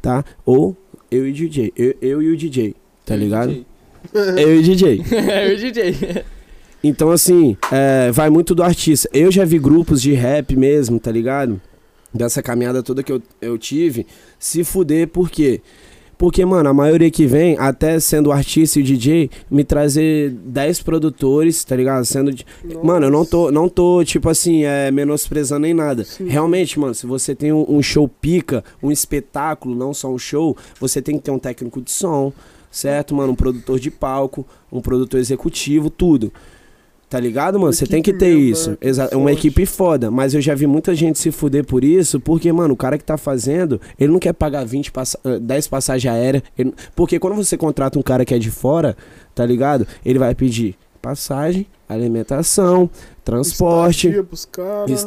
tá? 0.00 0.24
Ou 0.44 0.74
eu 1.10 1.26
e 1.26 1.30
o 1.30 1.34
DJ, 1.34 1.72
eu, 1.76 1.94
eu 2.00 2.22
e 2.22 2.30
o 2.30 2.36
DJ, 2.36 2.74
tá 3.04 3.16
ligado? 3.16 3.64
Eu 4.14 4.54
e 4.54 4.58
o 4.60 4.62
DJ. 4.62 5.02
é 5.10 5.52
o 5.52 5.56
DJ. 5.56 6.24
Então, 6.82 7.10
assim, 7.10 7.56
é, 7.72 8.12
vai 8.12 8.30
muito 8.30 8.54
do 8.54 8.62
artista. 8.62 9.10
Eu 9.12 9.32
já 9.32 9.44
vi 9.44 9.58
grupos 9.58 10.00
de 10.00 10.12
rap 10.12 10.54
mesmo, 10.54 11.00
tá 11.00 11.10
ligado? 11.10 11.60
Dessa 12.14 12.40
caminhada 12.40 12.84
toda 12.84 13.02
que 13.02 13.10
eu, 13.10 13.20
eu 13.42 13.58
tive, 13.58 14.06
se 14.38 14.62
fuder, 14.62 15.08
por 15.08 15.28
quê? 15.28 15.60
Porque, 15.60 15.87
mano, 16.46 16.68
a 16.68 16.74
maioria 16.74 17.10
que 17.10 17.26
vem, 17.26 17.56
até 17.58 18.00
sendo 18.00 18.32
artista 18.32 18.80
e 18.80 18.82
DJ, 18.82 19.30
me 19.50 19.62
trazer 19.62 20.30
10 20.30 20.82
produtores, 20.82 21.62
tá 21.64 21.76
ligado? 21.76 22.04
Sendo. 22.04 22.32
de- 22.32 22.44
Mano, 22.82 23.06
eu 23.06 23.10
não 23.10 23.24
tô, 23.24 23.50
não 23.52 23.68
tô, 23.68 24.02
tipo 24.04 24.28
assim, 24.28 24.64
é, 24.64 24.90
menosprezando 24.90 25.60
nem 25.60 25.72
nada. 25.74 26.04
Sim. 26.04 26.26
Realmente, 26.28 26.78
mano, 26.78 26.94
se 26.94 27.06
você 27.06 27.34
tem 27.34 27.52
um, 27.52 27.64
um 27.68 27.80
show 27.82 28.08
pica, 28.08 28.64
um 28.82 28.90
espetáculo, 28.90 29.74
não 29.76 29.94
só 29.94 30.08
um 30.12 30.18
show, 30.18 30.56
você 30.80 31.00
tem 31.00 31.16
que 31.16 31.22
ter 31.22 31.30
um 31.30 31.38
técnico 31.38 31.80
de 31.80 31.90
som, 31.90 32.32
certo, 32.70 33.14
mano? 33.14 33.32
Um 33.32 33.36
produtor 33.36 33.78
de 33.78 33.90
palco, 33.90 34.44
um 34.72 34.80
produtor 34.80 35.20
executivo, 35.20 35.88
tudo. 35.88 36.32
Tá 37.08 37.18
ligado, 37.18 37.58
mano? 37.58 37.72
Você 37.72 37.86
tem 37.86 38.02
que 38.02 38.12
ter 38.12 38.34
isso. 38.36 38.72
né? 38.72 38.76
Exa 38.82 39.08
uma 39.16 39.32
equipe 39.32 39.64
foda. 39.64 40.10
Mas 40.10 40.34
eu 40.34 40.42
já 40.42 40.54
vi 40.54 40.66
muita 40.66 40.94
gente 40.94 41.18
se 41.18 41.30
fuder 41.30 41.64
por 41.64 41.82
isso, 41.82 42.20
porque, 42.20 42.52
mano, 42.52 42.74
o 42.74 42.76
cara 42.76 42.98
que 42.98 43.04
tá 43.04 43.16
fazendo, 43.16 43.80
ele 43.98 44.12
não 44.12 44.18
quer 44.18 44.34
pagar 44.34 44.64
20 44.66 44.92
passa 44.92 45.18
eh, 45.24 45.38
10 45.38 45.68
passagens 45.68 46.12
aéreas. 46.12 46.42
ele- 46.58 46.74
Porque 46.94 47.18
quando 47.18 47.34
você 47.34 47.56
contrata 47.56 47.98
um 47.98 48.02
cara 48.02 48.26
que 48.26 48.34
é 48.34 48.38
de 48.38 48.50
fora, 48.50 48.94
tá 49.34 49.46
ligado? 49.46 49.86
Ele 50.04 50.18
vai 50.18 50.34
pedir 50.34 50.74
passagem, 51.00 51.66
alimentação, 51.88 52.90
transporte. 53.24 54.08
Estadia 54.08 54.22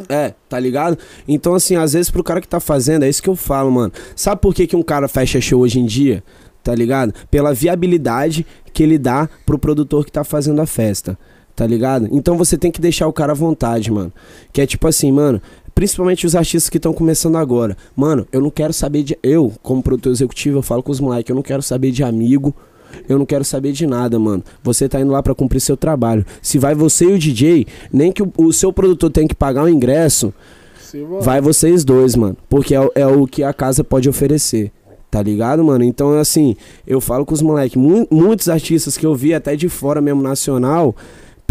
É, 0.09 0.33
tá 0.49 0.59
ligado? 0.59 0.97
Então, 1.27 1.53
assim, 1.53 1.75
às 1.75 1.93
vezes 1.93 2.09
pro 2.09 2.23
cara 2.23 2.41
que 2.41 2.47
tá 2.47 2.59
fazendo, 2.59 3.03
é 3.03 3.09
isso 3.09 3.21
que 3.21 3.29
eu 3.29 3.35
falo, 3.35 3.71
mano. 3.71 3.93
Sabe 4.15 4.41
por 4.41 4.53
que, 4.55 4.65
que 4.65 4.75
um 4.75 4.81
cara 4.83 5.07
fecha 5.07 5.39
show 5.41 5.61
hoje 5.61 5.79
em 5.79 5.85
dia? 5.85 6.23
Tá 6.63 6.73
ligado? 6.75 7.13
Pela 7.29 7.53
viabilidade 7.53 8.45
que 8.73 8.83
ele 8.83 8.97
dá 8.97 9.27
pro 9.45 9.57
produtor 9.59 10.05
que 10.05 10.11
tá 10.11 10.23
fazendo 10.23 10.61
a 10.61 10.65
festa. 10.65 11.17
Tá 11.55 11.67
ligado? 11.67 12.07
Então 12.11 12.37
você 12.37 12.57
tem 12.57 12.71
que 12.71 12.81
deixar 12.81 13.07
o 13.07 13.13
cara 13.13 13.33
à 13.33 13.35
vontade, 13.35 13.91
mano. 13.91 14.11
Que 14.53 14.61
é 14.61 14.65
tipo 14.65 14.87
assim, 14.87 15.11
mano. 15.11 15.41
Principalmente 15.75 16.25
os 16.25 16.35
artistas 16.35 16.69
que 16.69 16.77
estão 16.77 16.93
começando 16.93 17.37
agora. 17.37 17.77
Mano, 17.95 18.27
eu 18.31 18.41
não 18.41 18.49
quero 18.49 18.73
saber 18.73 19.03
de. 19.03 19.17
Eu, 19.23 19.51
como 19.61 19.81
produtor 19.81 20.11
executivo, 20.11 20.57
eu 20.59 20.61
falo 20.61 20.81
com 20.83 20.91
os 20.91 20.99
moleques, 20.99 21.29
eu 21.29 21.35
não 21.35 21.43
quero 21.43 21.61
saber 21.61 21.91
de 21.91 22.03
amigo. 22.03 22.53
Eu 23.07 23.17
não 23.17 23.25
quero 23.25 23.45
saber 23.45 23.71
de 23.71 23.87
nada, 23.87 24.19
mano. 24.19 24.43
Você 24.63 24.89
tá 24.89 24.99
indo 24.99 25.11
lá 25.11 25.23
pra 25.23 25.33
cumprir 25.33 25.61
seu 25.61 25.77
trabalho. 25.77 26.25
Se 26.41 26.57
vai 26.59 26.75
você 26.75 27.05
e 27.05 27.13
o 27.13 27.17
DJ, 27.19 27.65
nem 27.91 28.11
que 28.11 28.21
o, 28.21 28.31
o 28.37 28.51
seu 28.51 28.73
produtor 28.73 29.09
tenha 29.09 29.27
que 29.27 29.33
pagar 29.35 29.63
o 29.63 29.69
ingresso, 29.69 30.33
Você 30.77 31.01
vai. 31.21 31.39
vocês 31.39 31.85
dois, 31.85 32.15
mano. 32.17 32.35
Porque 32.49 32.75
é, 32.75 32.81
o- 32.81 32.91
é 32.93 33.07
o 33.07 33.25
que 33.25 33.43
a 33.43 33.53
casa 33.53 33.81
pode 33.81 34.09
oferecer. 34.09 34.71
Tá 35.09 35.21
ligado, 35.23 35.63
mano? 35.63 35.85
Então, 35.85 36.17
assim, 36.19 36.55
eu 36.85 36.99
falo 36.99 37.25
com 37.25 37.33
os 37.33 37.41
moleques. 37.41 37.75
muitos 38.11 38.49
artistas 38.49 38.97
que 38.97 39.05
eu 39.05 39.15
vi 39.15 39.33
até 39.33 39.55
de 39.55 39.69
fora 39.69 40.01
mesmo, 40.01 40.21
nacional, 40.21 40.93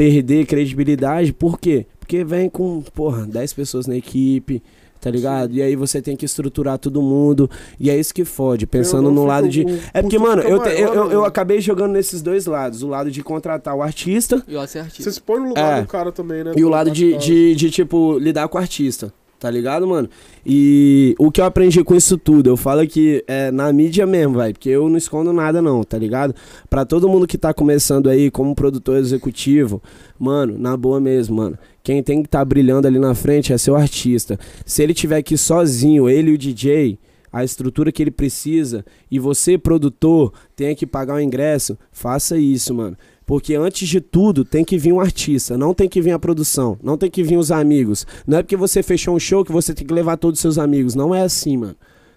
perder 0.01 0.47
credibilidade. 0.47 1.31
Por 1.31 1.59
quê? 1.61 1.85
Porque 1.99 2.25
vem 2.25 2.49
com, 2.49 2.81
porra, 2.95 3.27
10 3.27 3.53
pessoas 3.53 3.87
na 3.87 3.95
equipe, 3.97 4.63
tá 4.99 5.11
ligado? 5.11 5.53
E 5.53 5.61
aí 5.61 5.77
você 5.77 6.01
tem 6.01 6.17
que 6.17 6.25
estruturar 6.25 6.79
todo 6.79 7.03
mundo. 7.03 7.51
E 7.79 7.91
é 7.91 7.99
isso 7.99 8.15
que 8.15 8.25
fode, 8.25 8.67
pensando 8.67 9.11
no 9.11 9.27
lado 9.27 9.47
de. 9.47 9.63
o 9.63 9.79
É 9.93 10.01
porque, 10.01 10.19
mano, 10.19 10.41
eu, 10.41 10.59
te- 10.59 10.71
eu, 10.71 10.95
eu, 10.95 11.13
eu 11.13 11.25
acabei 11.27 11.61
jogando 11.61 11.93
nesses 11.93 12.23
dois 12.23 12.47
lados. 12.47 12.83
O 12.83 12.89
lado 12.89 13.11
de 13.11 13.23
contratar 13.23 13.75
o 13.75 13.83
artista 13.83 14.43
E 14.49 14.53
ser 14.67 14.79
artista. 14.79 15.03
Você 15.03 15.13
se 15.13 15.21
põe 15.21 15.39
no 15.39 15.49
lugar 15.51 15.79
É. 15.79 15.83
do 15.83 15.87
cara 15.87 16.11
também, 16.11 16.43
né? 16.45 16.53
e 16.57 16.63
o 16.63 16.67
do- 16.67 16.71
lado 16.71 16.91
de, 16.91 17.19
de, 17.19 17.55
de, 17.55 17.71
tipo, 17.71 18.19
lidar 18.19 18.49
com 18.49 18.57
o 18.57 18.61
artista. 18.61 19.13
Tá 19.41 19.51
ligado, 19.51 19.89
mano? 19.89 20.07
E 20.45 21.15
o 21.19 21.33
que 21.33 21.41
eu 21.41 21.47
aprendi 21.47 21.83
com 21.83 21.95
isso 21.95 22.19
tudo, 22.19 22.51
eu 22.51 22.59
falo 22.59 22.87
que 22.87 23.25
é 23.27 23.51
na 23.51 23.73
mídia 23.73 24.07
mesmo, 24.07 24.35
vai, 24.35 24.53
porque 24.53 24.69
eu 24.69 24.87
não 24.87 24.99
escondo 24.99 25.33
nada 25.33 25.63
não, 25.63 25.83
tá 25.83 25.97
ligado? 25.97 26.35
Pra 26.69 26.85
todo 26.85 27.09
mundo 27.09 27.27
que 27.27 27.39
tá 27.39 27.55
começando 27.55 28.11
aí 28.11 28.31
como 28.31 28.55
produtor 28.55 28.99
executivo, 28.99 29.83
mano, 30.19 30.59
na 30.59 30.77
boa 30.77 31.01
mesmo, 31.01 31.37
mano. 31.37 31.59
Quem 31.83 32.03
tem 32.03 32.23
que 32.23 32.29
tá 32.29 32.45
brilhando 32.45 32.87
ali 32.87 32.99
na 32.99 33.15
frente 33.15 33.51
é 33.51 33.57
seu 33.57 33.75
artista. 33.75 34.39
Se 34.67 34.83
ele 34.83 34.93
tiver 34.93 35.17
aqui 35.17 35.39
sozinho, 35.39 36.07
ele 36.07 36.33
e 36.33 36.35
o 36.35 36.39
DJ, 36.39 36.99
a 37.33 37.43
estrutura 37.43 37.91
que 37.91 38.03
ele 38.03 38.11
precisa, 38.11 38.85
e 39.11 39.19
você, 39.19 39.57
produtor, 39.57 40.35
tem 40.55 40.77
que 40.77 40.87
pagar 40.87 41.15
o 41.15 41.21
ingresso, 41.21 41.79
faça 41.91 42.37
isso, 42.37 42.75
mano. 42.75 42.95
Porque 43.31 43.55
antes 43.55 43.89
de 43.89 44.01
tudo 44.01 44.45
tem 44.45 44.65
que 44.65 44.77
vir 44.77 44.93
um 44.93 44.99
artista, 44.99 45.57
não 45.57 45.73
tem 45.73 45.89
que 45.89 46.03
vir 46.03 46.11
a 46.11 46.19
produção, 46.19 46.77
não 46.83 46.99
tem 46.99 47.09
que 47.09 47.23
vir 47.23 47.37
os 47.37 47.53
amigos. 47.53 48.05
Não 48.27 48.39
é 48.39 48.43
porque 48.43 48.57
você 48.57 48.83
fechou 48.83 49.15
um 49.15 49.21
show 49.21 49.45
que 49.45 49.53
você 49.53 49.73
tem 49.73 49.87
que 49.87 49.95
levar 49.95 50.17
todos 50.17 50.39
os 50.39 50.43
seus 50.43 50.59
amigos. 50.59 50.97
Não 50.97 51.15
é 51.15 51.23
assim, 51.23 51.57
mano. 51.57 51.77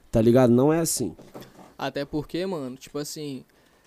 Tá 0.09 0.19
ligado? 0.19 0.49
Não 0.51 0.73
é 0.73 0.79
assim. 0.79 1.15
Até 1.77 2.03
porque, 2.03 2.43
mano, 2.47 2.75
tipo 2.77 2.97
assim, 2.97 3.43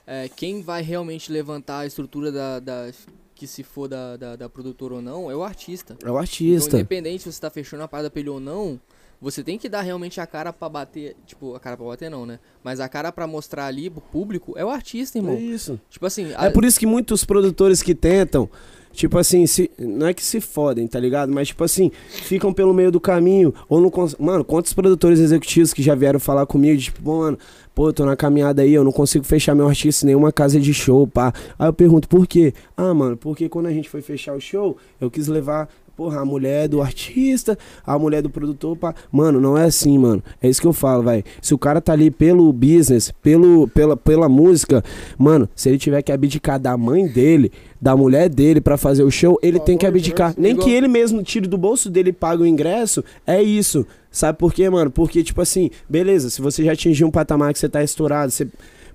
é, 0.07 0.28
quem 0.28 0.62
vai 0.62 0.82
realmente 0.82 1.32
levantar 1.32 1.81
a 1.81 1.86
estrutura 1.86 2.31
da, 2.31 2.61
da- 2.61 2.93
que 3.35 3.48
se 3.48 3.65
for 3.65 3.89
da, 3.89 4.16
da, 4.16 4.36
da 4.36 4.48
produtora 4.48 4.94
ou 4.94 5.03
não 5.03 5.28
é 5.28 5.35
o 5.35 5.43
artista. 5.43 5.94
É 5.94 5.97
o 6.07 6.11
Então, 6.11 6.16
artista. 6.19 6.77
independente 6.77 7.24
se 7.24 7.32
você 7.32 7.40
tá 7.40 7.51
fechando 7.51 7.82
a 7.82 7.89
parada 7.89 8.09
pra 8.09 8.20
ele 8.20 8.31
ou 8.31 8.39
não, 8.39 8.78
você 9.20 9.43
tem 9.43 9.59
que 9.59 9.68
dar 9.68 9.80
realmente 9.82 10.20
a 10.20 10.26
cara 10.26 10.52
pra 10.52 10.68
bater. 10.68 11.16
Tipo, 11.26 11.55
a 11.55 11.60
cara 11.60 11.76
pra 11.76 11.86
bater 11.86 12.10
não, 12.10 12.26
né? 12.26 12.38
Mas 12.62 12.80
a 12.80 12.88
cara 12.88 13.10
pra 13.10 13.26
mostrar 13.26 13.66
ali 13.66 13.88
pro 13.90 14.01
público 14.01 14.55
é 14.56 14.64
o 14.64 14.68
artista, 14.68 15.18
irmão. 15.18 15.34
É 15.34 15.40
isso. 15.40 15.80
Tipo 15.88 16.06
assim, 16.06 16.32
É 16.38 16.51
por 16.51 16.64
isso 16.64 16.78
que 16.78 16.86
muitos 16.86 17.24
produtores 17.24 17.82
que 17.82 17.94
tentam, 17.94 18.48
tipo 18.93 19.16
assim, 19.18 19.47
se, 19.47 19.70
não 19.78 20.06
é 20.09 20.14
que 20.14 20.22
se 20.24 20.40
fodem, 20.40 20.86
tá 20.86 20.98
ligado? 21.01 21.32
Mas 21.32 21.48
tipo 21.48 21.64
assim, 21.64 21.90
ficam 22.09 22.52
pelo 22.52 22.74
meio 22.74 22.90
do 22.93 23.01
caminho. 23.01 23.55
Ou 23.68 23.80
não 23.80 23.90
cons- 23.90 24.16
Mano, 24.18 24.44
quantos 24.44 24.72
produtores 24.72 25.18
executivos 25.20 25.72
que 25.72 25.82
já 25.82 25.94
vieram 25.94 26.20
falar 26.20 26.44
comigo, 26.47 26.80
tipo, 26.80 27.02
"Pô, 27.02 27.18
mano, 27.20 27.38
pô, 27.74 27.88
eu 27.88 27.93
tô 27.93 28.05
na 28.06 28.16
caminhada 28.16 28.62
aí, 28.62 28.72
eu 28.74 28.84
não 28.84 28.93
consigo 28.93 29.24
fechar 29.24 29.55
meu 29.55 29.68
artista 29.68 30.05
em 30.05 30.09
nenhuma 30.09 30.30
casa 30.32 30.59
de 30.60 30.72
show, 30.74 31.06
pá. 31.06 31.32
Aí 31.59 31.68
eu 31.68 31.72
pergunto, 31.72 32.09
por 32.09 32.26
quê? 32.26 32.52
Ah, 32.76 32.93
mano, 32.94 33.16
porque 33.16 33.48
quando 33.48 33.66
a 33.66 33.72
gente 33.72 33.88
foi 33.88 34.02
fechar 34.02 34.34
o 34.34 34.40
show, 34.40 34.76
eu 35.01 35.10
quis 35.10 35.26
levar. 35.26 35.68
Porra, 35.97 36.20
a 36.20 36.24
mulher 36.27 36.68
do 36.68 36.82
artista, 36.82 37.56
a 37.85 37.98
mulher 37.98 38.20
do 38.23 38.28
produtor, 38.28 38.77
pá. 38.77 38.94
Mano, 39.10 39.40
não 39.40 39.56
é 39.56 39.64
assim, 39.64 39.97
mano. 39.98 40.23
É 40.43 40.48
isso 40.48 40.60
que 40.60 40.66
eu 40.66 40.73
falo, 40.74 41.02
vai. 41.02 41.24
Se 41.40 41.55
o 41.55 41.59
cara 41.59 41.81
tá 41.81 41.93
ali 41.94 42.10
pelo 42.10 42.52
business, 42.52 43.10
pelo, 43.23 43.66
pela, 43.68 43.97
pela 43.97 44.28
música, 44.28 44.85
Mano, 45.18 45.48
se 45.55 45.68
ele 45.68 45.78
tiver 45.78 46.02
que 46.02 46.12
abdicar 46.12 46.59
da 46.60 46.77
mãe 46.77 47.06
dele, 47.06 47.51
da 47.81 47.97
mulher 47.97 48.28
dele 48.28 48.60
pra 48.60 48.77
fazer 48.77 49.02
o 49.02 49.10
show, 49.10 49.39
ele 49.43 49.59
tem 49.59 49.78
que 49.78 49.86
abdicar. 49.86 50.35
Deus. 50.35 50.43
Nem 50.43 50.52
Igual- 50.52 50.66
que 50.66 50.73
ele 50.74 50.89
mesmo 50.89 51.23
tire 51.23 51.47
do 51.47 51.56
bolso 51.56 51.89
dele 51.89 52.10
e 52.10 52.12
pague 52.12 52.43
o 52.43 52.47
ingresso, 52.47 53.02
é 53.27 53.43
isso. 53.43 53.86
Sabe 54.10 54.39
por 54.39 54.52
quê, 54.52 54.68
mano? 54.68 54.90
Porque, 54.90 55.23
tipo 55.23 55.40
assim, 55.40 55.70
beleza, 55.89 56.28
se 56.31 56.40
você 56.43 56.64
já 56.64 56.73
atingiu 56.73 57.06
um 57.06 57.10
patamar 57.10 57.52
que 57.52 57.59
você 57.59 57.68
tá 57.68 57.82
estourado, 57.82 58.31
você 58.32 58.47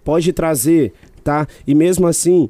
pode 0.03 0.31
trazer, 0.33 0.93
tá? 1.23 1.47
E 1.65 1.73
mesmo 1.75 2.07
assim, 2.07 2.49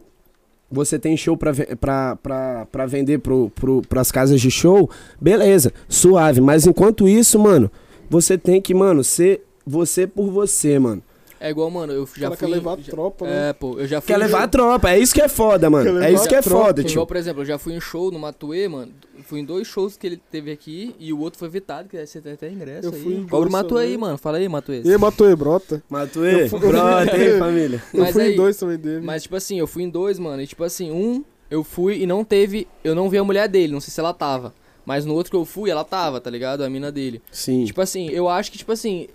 você 0.72 0.98
tem 0.98 1.18
show 1.18 1.36
pra 1.36 2.86
vender 2.88 3.20
pro, 3.20 3.50
pro, 3.50 3.82
pras 3.82 4.12
casas 4.12 4.40
de 4.40 4.50
show, 4.50 4.90
beleza, 5.20 5.74
suave. 5.90 6.40
Mas 6.40 6.66
enquanto 6.66 7.08
isso, 7.08 7.38
mano, 7.38 7.70
você 8.10 8.38
tem 8.38 8.62
que, 8.62 8.74
mano, 8.74 9.04
ser 9.04 9.44
você 9.66 10.08
por 10.08 10.30
você, 10.32 10.80
mano. 10.80 11.04
É 11.44 11.50
igual, 11.50 11.72
mano, 11.72 11.92
eu 11.92 12.06
já 12.06 12.28
cara 12.28 12.36
fui. 12.36 12.48
quer 12.48 12.54
levar 12.54 12.74
a 12.74 12.78
já- 12.78 12.92
tropa, 12.92 13.26
né? 13.26 13.50
É, 13.50 13.54
pô, 13.54 13.80
eu 13.80 13.88
já 13.88 14.00
fui. 14.00 14.08
Quer 14.14 14.20
em 14.20 14.24
levar 14.24 14.44
a 14.44 14.48
tropa, 14.48 14.92
é 14.92 15.00
isso 15.00 15.12
que 15.14 15.22
é 15.22 15.28
foda, 15.28 15.70
mano. 15.72 16.00
É 16.04 16.12
isso 16.12 16.28
que 16.28 16.36
é 16.36 16.42
tropa. 16.42 16.66
foda, 16.68 16.82
Igual, 16.82 16.92
tio. 16.94 17.06
por 17.08 17.18
exemplo, 17.18 17.42
eu 17.42 17.46
já 17.46 17.58
fui 17.58 17.74
em 17.74 17.82
show 17.82 18.12
no 18.12 18.20
Matuê, 18.20 18.68
mano. 18.68 18.92
Fui 19.24 19.40
em 19.40 19.44
dois 19.46 19.66
shows 19.68 19.98
que 19.98 20.06
ele 20.06 20.18
teve 20.30 20.52
aqui 20.52 20.96
e 21.00 21.12
o 21.12 21.20
outro 21.20 21.40
foi 21.40 21.50
vitado, 21.50 21.90
que 21.90 22.06
você 22.06 22.22
tem 22.22 22.34
até 22.34 22.48
ingresso 22.50 22.90
Eu 22.90 22.94
aí. 22.94 23.02
fui 23.02 23.14
em 23.16 23.24
Cobra 23.24 23.38
o 23.38 23.40
dois 23.42 23.52
Matuê 23.52 23.84
aí, 23.86 23.98
mano. 23.98 24.18
Fala 24.20 24.38
aí, 24.38 24.48
Matuê. 24.48 24.82
E 24.86 24.92
aí, 24.92 24.98
Matuê, 24.98 25.36
brota. 25.36 25.82
Matuê, 25.90 26.44
Eu 26.44 26.50
fui- 26.50 26.60
brota 26.60 27.12
aí, 27.16 27.40
família. 27.40 27.84
Eu 27.94 28.02
Mas 28.02 28.12
fui 28.14 28.22
aí- 28.24 28.34
em 28.34 28.36
dois 28.36 28.58
também 28.58 28.78
dele. 28.78 29.02
Mas, 29.04 29.24
tipo 29.24 29.36
assim, 29.36 29.58
eu 29.58 29.66
fui 29.68 29.82
em 29.84 29.90
dois, 29.90 30.20
mano. 30.20 30.42
E, 30.44 30.46
tipo 30.48 30.64
assim, 30.64 30.92
um, 30.92 31.24
eu 31.50 31.64
fui 31.64 32.02
e 32.04 32.06
não 32.06 32.24
teve. 32.24 32.68
Eu 32.84 32.94
não 32.94 33.10
vi 33.10 33.18
a 33.18 33.24
mulher 33.24 33.48
dele, 33.48 33.74
não 33.74 33.80
sei 33.82 33.92
se 33.92 34.00
ela 34.00 34.14
tava. 34.14 34.54
Mas 34.86 35.06
no 35.06 35.14
outro 35.16 35.32
que 35.32 35.36
eu 35.38 35.46
fui, 35.46 35.72
ela 35.72 35.84
tava, 35.84 36.22
tá 36.22 36.30
ligado? 36.30 36.64
A 36.64 36.70
mina 36.70 36.92
dele. 36.92 37.20
Sim. 37.32 37.66
Tipo 37.66 37.82
assim, 37.82 38.10
eu 38.10 38.30
acho 38.30 38.52
que, 38.52 38.58
tipo 38.60 38.72
assim, 38.72 39.08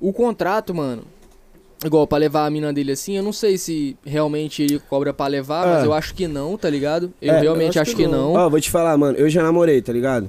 o 0.00 0.10
contrato, 0.12 0.74
mano. 0.74 1.02
Igual, 1.84 2.06
pra 2.06 2.18
levar 2.18 2.44
a 2.46 2.50
mina 2.50 2.72
dele 2.72 2.92
assim, 2.92 3.16
eu 3.16 3.22
não 3.22 3.32
sei 3.32 3.56
se 3.56 3.96
realmente 4.04 4.62
ele 4.62 4.78
cobra 4.78 5.14
pra 5.14 5.26
levar, 5.26 5.66
mas 5.66 5.82
É. 5.82 5.86
eu 5.86 5.94
acho 5.94 6.14
que 6.14 6.28
não, 6.28 6.56
tá 6.58 6.68
ligado? 6.68 7.10
Eu 7.22 7.32
É, 7.34 7.40
realmente 7.40 7.76
eu 7.76 7.82
acho, 7.82 7.90
acho 7.92 7.96
que, 7.96 8.04
que 8.04 8.08
não. 8.10 8.34
Ó, 8.34 8.48
vou 8.50 8.60
te 8.60 8.70
falar, 8.70 8.96
mano, 8.98 9.16
eu 9.16 9.30
já 9.30 9.42
namorei, 9.42 9.80
tá 9.80 9.90
ligado? 9.92 10.28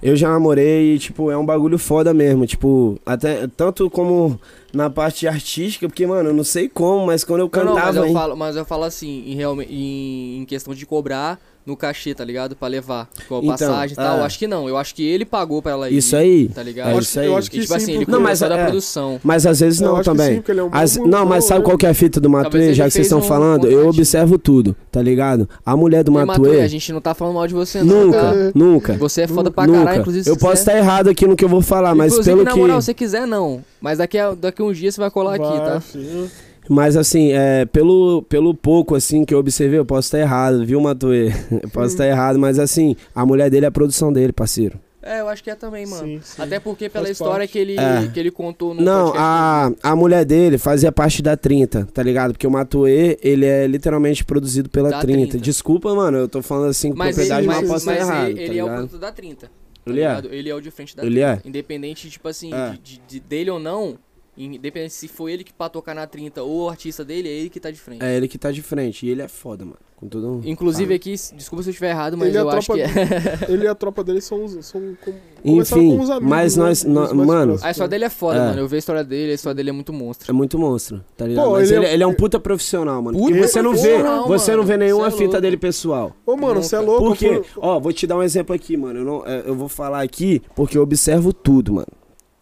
Eu 0.00 0.14
já 0.14 0.28
namorei 0.28 0.94
e, 0.94 0.98
tipo, 0.98 1.30
é 1.32 1.36
um 1.36 1.44
bagulho 1.44 1.78
foda 1.78 2.12
mesmo. 2.14 2.46
Tipo, 2.46 2.96
até 3.06 3.48
tanto 3.56 3.88
como 3.90 4.38
na 4.74 4.90
parte 4.90 5.26
artística, 5.26 5.88
porque, 5.88 6.06
mano, 6.06 6.30
eu 6.30 6.34
não 6.34 6.44
sei 6.44 6.68
como, 6.68 7.06
mas 7.06 7.24
quando 7.24 7.40
eu 7.40 7.50
Não, 7.52 7.64
não, 7.64 7.74
mas 7.74 7.82
cantava. 7.84 7.98
eu 7.98 8.06
hein, 8.06 8.12
falo, 8.12 8.36
mas 8.36 8.56
eu 8.56 8.64
falo 8.64 8.84
assim, 8.84 9.24
em, 9.26 9.34
realme- 9.34 9.66
em, 9.70 10.38
em 10.40 10.44
questão 10.44 10.74
de 10.74 10.84
cobrar 10.86 11.38
no 11.66 11.74
cachê, 11.78 12.14
tá 12.14 12.22
ligado? 12.22 12.54
Pra 12.54 12.68
levar. 12.68 13.08
Com 13.26 13.36
a 13.36 13.38
Então, 13.38 13.48
passagem 13.52 13.94
e 13.94 13.96
tal. 13.96 14.16
é. 14.16 14.20
Eu 14.20 14.24
acho 14.24 14.38
que 14.38 14.46
não. 14.46 14.68
Eu 14.68 14.76
acho 14.76 14.94
que 14.94 15.02
ele 15.02 15.24
pagou 15.24 15.62
pra 15.62 15.72
ela 15.72 15.88
ir. 15.88 15.96
Isso 15.96 16.14
aí. 16.14 16.48
Tá 16.48 16.62
ligado? 16.62 16.90
É 16.90 16.92
eu 16.94 16.98
isso 16.98 17.08
acho, 17.12 17.20
aí. 17.20 17.26
eu 17.26 17.36
acho 17.38 17.48
E, 17.48 17.50
que 17.52 17.60
tipo 17.60 17.68
sim, 17.72 17.76
assim, 17.76 17.92
ele 17.94 18.04
Não, 18.06 18.20
mas 18.20 18.38
só 18.40 18.48
da 18.50 18.58
é- 18.58 18.64
produção. 18.64 19.18
Mas 19.24 19.46
às 19.46 19.60
vezes 19.60 19.80
Eu 19.80 19.94
não 19.94 20.02
também. 20.02 20.42
sim, 20.46 20.52
é 20.58 20.62
um 20.62 20.68
As- 20.70 20.96
não, 20.98 21.24
mas 21.24 21.44
sabe 21.46 21.60
né? 21.60 21.64
qual 21.64 21.78
que 21.78 21.86
é 21.86 21.88
a 21.88 21.94
fita 21.94 22.20
do 22.20 22.28
Matuê, 22.28 22.74
já 22.74 22.84
que 22.84 22.90
vocês 22.90 23.06
estão 23.06 23.20
um 23.20 23.22
falando? 23.22 23.64
Eu 23.64 23.70
contratinho. 23.78 23.88
observo 23.88 24.38
tudo, 24.38 24.76
tá 24.92 25.00
ligado? 25.00 25.48
A 25.64 25.74
mulher 25.74 26.04
do 26.04 26.12
E, 26.12 26.24
Matuê, 26.26 26.60
a 26.60 26.68
gente 26.68 26.92
não 26.92 27.00
tá 27.00 27.14
falando 27.14 27.36
mal 27.36 27.46
de 27.46 27.54
você, 27.54 27.82
não. 27.82 28.06
Nunca, 28.08 28.20
Tá? 28.20 28.34
nunca. 28.54 28.92
Você 28.98 29.22
é 29.22 29.26
foda 29.26 29.50
pra 29.50 29.66
nunca. 29.66 29.78
caralho, 29.78 30.00
inclusive. 30.02 30.28
eu 30.28 30.36
posso 30.36 30.56
estar 30.56 30.76
errado 30.76 31.08
aqui 31.08 31.26
no 31.26 31.34
que 31.34 31.44
eu 31.46 31.48
vou 31.48 31.62
falar, 31.62 31.94
mas 31.94 32.18
pelo 32.18 32.44
na 32.44 32.52
que. 32.52 32.58
moral, 32.58 32.82
se 32.82 32.92
quiser, 32.92 33.26
não. 33.26 33.64
Mas 33.84 33.98
daqui 33.98 34.16
a, 34.16 34.32
daqui 34.34 34.62
a 34.62 34.64
uns 34.64 34.78
dias 34.78 34.94
você 34.94 35.00
vai 35.02 35.10
colar 35.10 35.34
aqui, 35.34 35.44
Vai, 35.44 35.58
tá? 35.60 35.78
filho. 35.78 36.30
Mas 36.70 36.96
assim, 36.96 37.32
é, 37.32 37.66
pelo, 37.66 38.22
pelo 38.22 38.54
pouco 38.54 38.94
assim 38.94 39.26
que 39.26 39.34
eu 39.34 39.38
observei, 39.38 39.78
eu 39.78 39.84
posso 39.84 40.06
estar 40.06 40.18
errado, 40.18 40.64
viu, 40.64 40.80
Matuê? 40.80 41.28
Eu 41.62 41.68
posso 41.68 41.88
estar 41.88 42.06
errado, 42.06 42.38
mas 42.38 42.58
assim, 42.58 42.96
a 43.14 43.26
mulher 43.26 43.50
dele 43.50 43.66
é 43.66 43.68
a 43.68 43.70
produção 43.70 44.10
dele, 44.10 44.32
parceiro. 44.32 44.80
É, 45.02 45.20
eu 45.20 45.28
acho 45.28 45.44
que 45.44 45.50
é 45.50 45.54
também, 45.54 45.84
mano. 45.84 46.02
Sim, 46.08 46.20
sim. 46.22 46.40
Até 46.40 46.58
porque 46.58 46.88
pela 46.88 47.04
Faz 47.04 47.12
história 47.12 47.40
parte. 47.40 47.52
que 47.52 47.58
ele, 47.58 47.76
É. 47.78 48.08
que 48.10 48.18
ele 48.18 48.30
contou 48.30 48.72
no 48.72 48.80
Não, 48.80 49.12
a, 49.14 49.70
a 49.82 49.94
mulher 49.94 50.24
dele 50.24 50.56
fazia 50.56 50.90
parte 50.90 51.20
da 51.22 51.36
30, 51.36 51.86
tá 51.92 52.02
ligado? 52.02 52.32
Porque 52.32 52.46
o 52.46 52.50
Matuê, 52.50 53.18
ele 53.22 53.44
é 53.44 53.66
literalmente 53.66 54.24
produzido 54.24 54.70
pela 54.70 54.88
Da 54.88 55.00
30. 55.00 55.32
30. 55.32 55.38
Desculpa, 55.44 55.94
mano, 55.94 56.16
eu 56.16 56.26
tô 56.26 56.40
falando 56.40 56.70
assim 56.70 56.90
com 56.90 56.96
Mas 56.96 57.18
ele, 57.18 57.28
propriedade, 57.28 57.46
mas, 57.46 57.56
mas, 57.56 57.64
eu 57.68 57.74
posso 57.74 57.84
mas 57.86 58.00
estar 58.00 58.08
errado, 58.14 58.28
ele, 58.30 58.34
tá 58.34 58.40
ele 58.44 58.58
é 58.58 58.62
o 58.62 58.66
ligado? 58.66 58.78
produto 58.78 58.98
da 58.98 59.12
30. 59.12 59.50
Tá 59.84 59.90
Ele 59.90 60.00
é? 60.00 60.08
ligado? 60.08 60.32
Ele 60.32 60.48
é 60.50 60.54
o 60.54 60.60
de 60.60 60.70
frente 60.70 60.96
da 60.96 61.04
Ele 61.04 61.20
30. 61.20 61.42
é? 61.44 61.48
Independente, 61.48 62.10
tipo 62.10 62.26
assim, 62.28 62.52
É. 62.52 62.78
de- 62.82 62.98
de- 63.06 63.20
dele 63.20 63.50
ou 63.50 63.58
não, 63.58 63.98
independente 64.36 64.92
se 64.94 65.08
foi 65.08 65.32
ele 65.32 65.44
que 65.44 65.52
pra 65.52 65.68
tocar 65.68 65.94
na 65.94 66.06
30 66.06 66.42
ou 66.42 66.64
o 66.64 66.68
artista 66.68 67.04
dele, 67.04 67.28
é 67.28 67.32
ele 67.32 67.50
que 67.50 67.60
tá 67.60 67.70
de 67.70 67.78
frente. 67.80 68.02
É 68.04 68.16
ele 68.16 68.26
que 68.28 68.36
tá 68.38 68.50
de 68.50 68.62
frente, 68.62 69.06
e 69.06 69.10
ele 69.10 69.22
é 69.22 69.28
foda, 69.28 69.64
mano. 69.64 69.76
Com 69.96 70.08
todo 70.08 70.28
um... 70.28 70.40
Inclusive 70.44 70.92
aqui, 70.92 71.14
desculpa 71.36 71.62
se 71.62 71.68
eu 71.68 71.70
estiver 71.70 71.90
errado, 71.90 72.16
mas 72.18 72.28
Ele 72.30 72.38
eu 72.38 72.50
acho 72.50 72.72
que 72.72 72.82
tropa 72.82 73.00
é. 73.48 73.52
Ele 73.52 73.64
e 73.64 73.68
a 73.68 73.74
tropa 73.76 74.02
dele 74.02 74.20
são, 74.20 74.44
os- 74.44 74.66
são 74.66 74.80
com, 75.04 75.12
começaram 75.40 75.82
Enfim, 75.82 75.96
com 75.96 76.02
os 76.02 76.10
amigos, 76.10 76.28
mas 76.28 76.56
né? 76.56 76.64
nós- 76.64 76.78
Os 76.80 76.84
nó- 76.84 77.14
mais 77.14 77.26
mano. 77.28 77.58
A 77.62 77.70
história 77.70 77.88
dele 77.88 78.04
é 78.04 78.10
foda, 78.10 78.38
É. 78.38 78.40
mano. 78.48 78.58
Eu 78.60 78.68
vi 78.68 78.74
a 78.74 78.78
história 78.80 79.04
dele, 79.04 79.30
a 79.30 79.34
história 79.36 79.54
dele 79.54 79.70
é 79.70 79.72
muito 79.72 79.92
monstro. 79.92 80.28
É 80.28 80.32
muito 80.34 80.58
monstro, 80.58 81.02
tá 81.16 81.26
ligado? 81.26 81.44
Pô, 81.44 81.52
Mas 81.52 81.70
ele 81.70 81.78
ele, 81.78 81.86
é- 81.86 81.94
ele 81.94 82.02
é 82.02 82.06
um 82.08 82.12
puta 82.14 82.40
profissional, 82.40 83.00
mano. 83.00 83.16
Puta 83.16 83.38
você 83.38 83.62
não 83.62 83.72
vê, 83.72 83.78
profissional, 83.82 84.26
você 84.28 84.50
não 84.50 84.58
mano. 84.58 84.68
vê 84.68 84.76
nenhuma 84.78 85.06
é 85.06 85.10
fita 85.12 85.40
dele 85.40 85.56
pessoal. 85.56 86.12
Ô, 86.26 86.36
mano, 86.36 86.60
você 86.60 86.74
é 86.74 86.80
louco? 86.80 87.04
Por 87.04 87.16
quê? 87.16 87.40
Ó, 87.56 87.78
vou 87.78 87.92
te 87.92 88.04
dar 88.04 88.16
um 88.16 88.22
exemplo 88.22 88.52
aqui, 88.54 88.76
mano. 88.76 88.98
Eu, 88.98 89.04
não, 89.04 89.22
é, 89.24 89.44
eu 89.46 89.54
vou 89.54 89.68
falar 89.68 90.02
aqui 90.02 90.42
porque 90.56 90.76
eu 90.76 90.82
observo 90.82 91.32
tudo, 91.32 91.72
mano. 91.74 91.86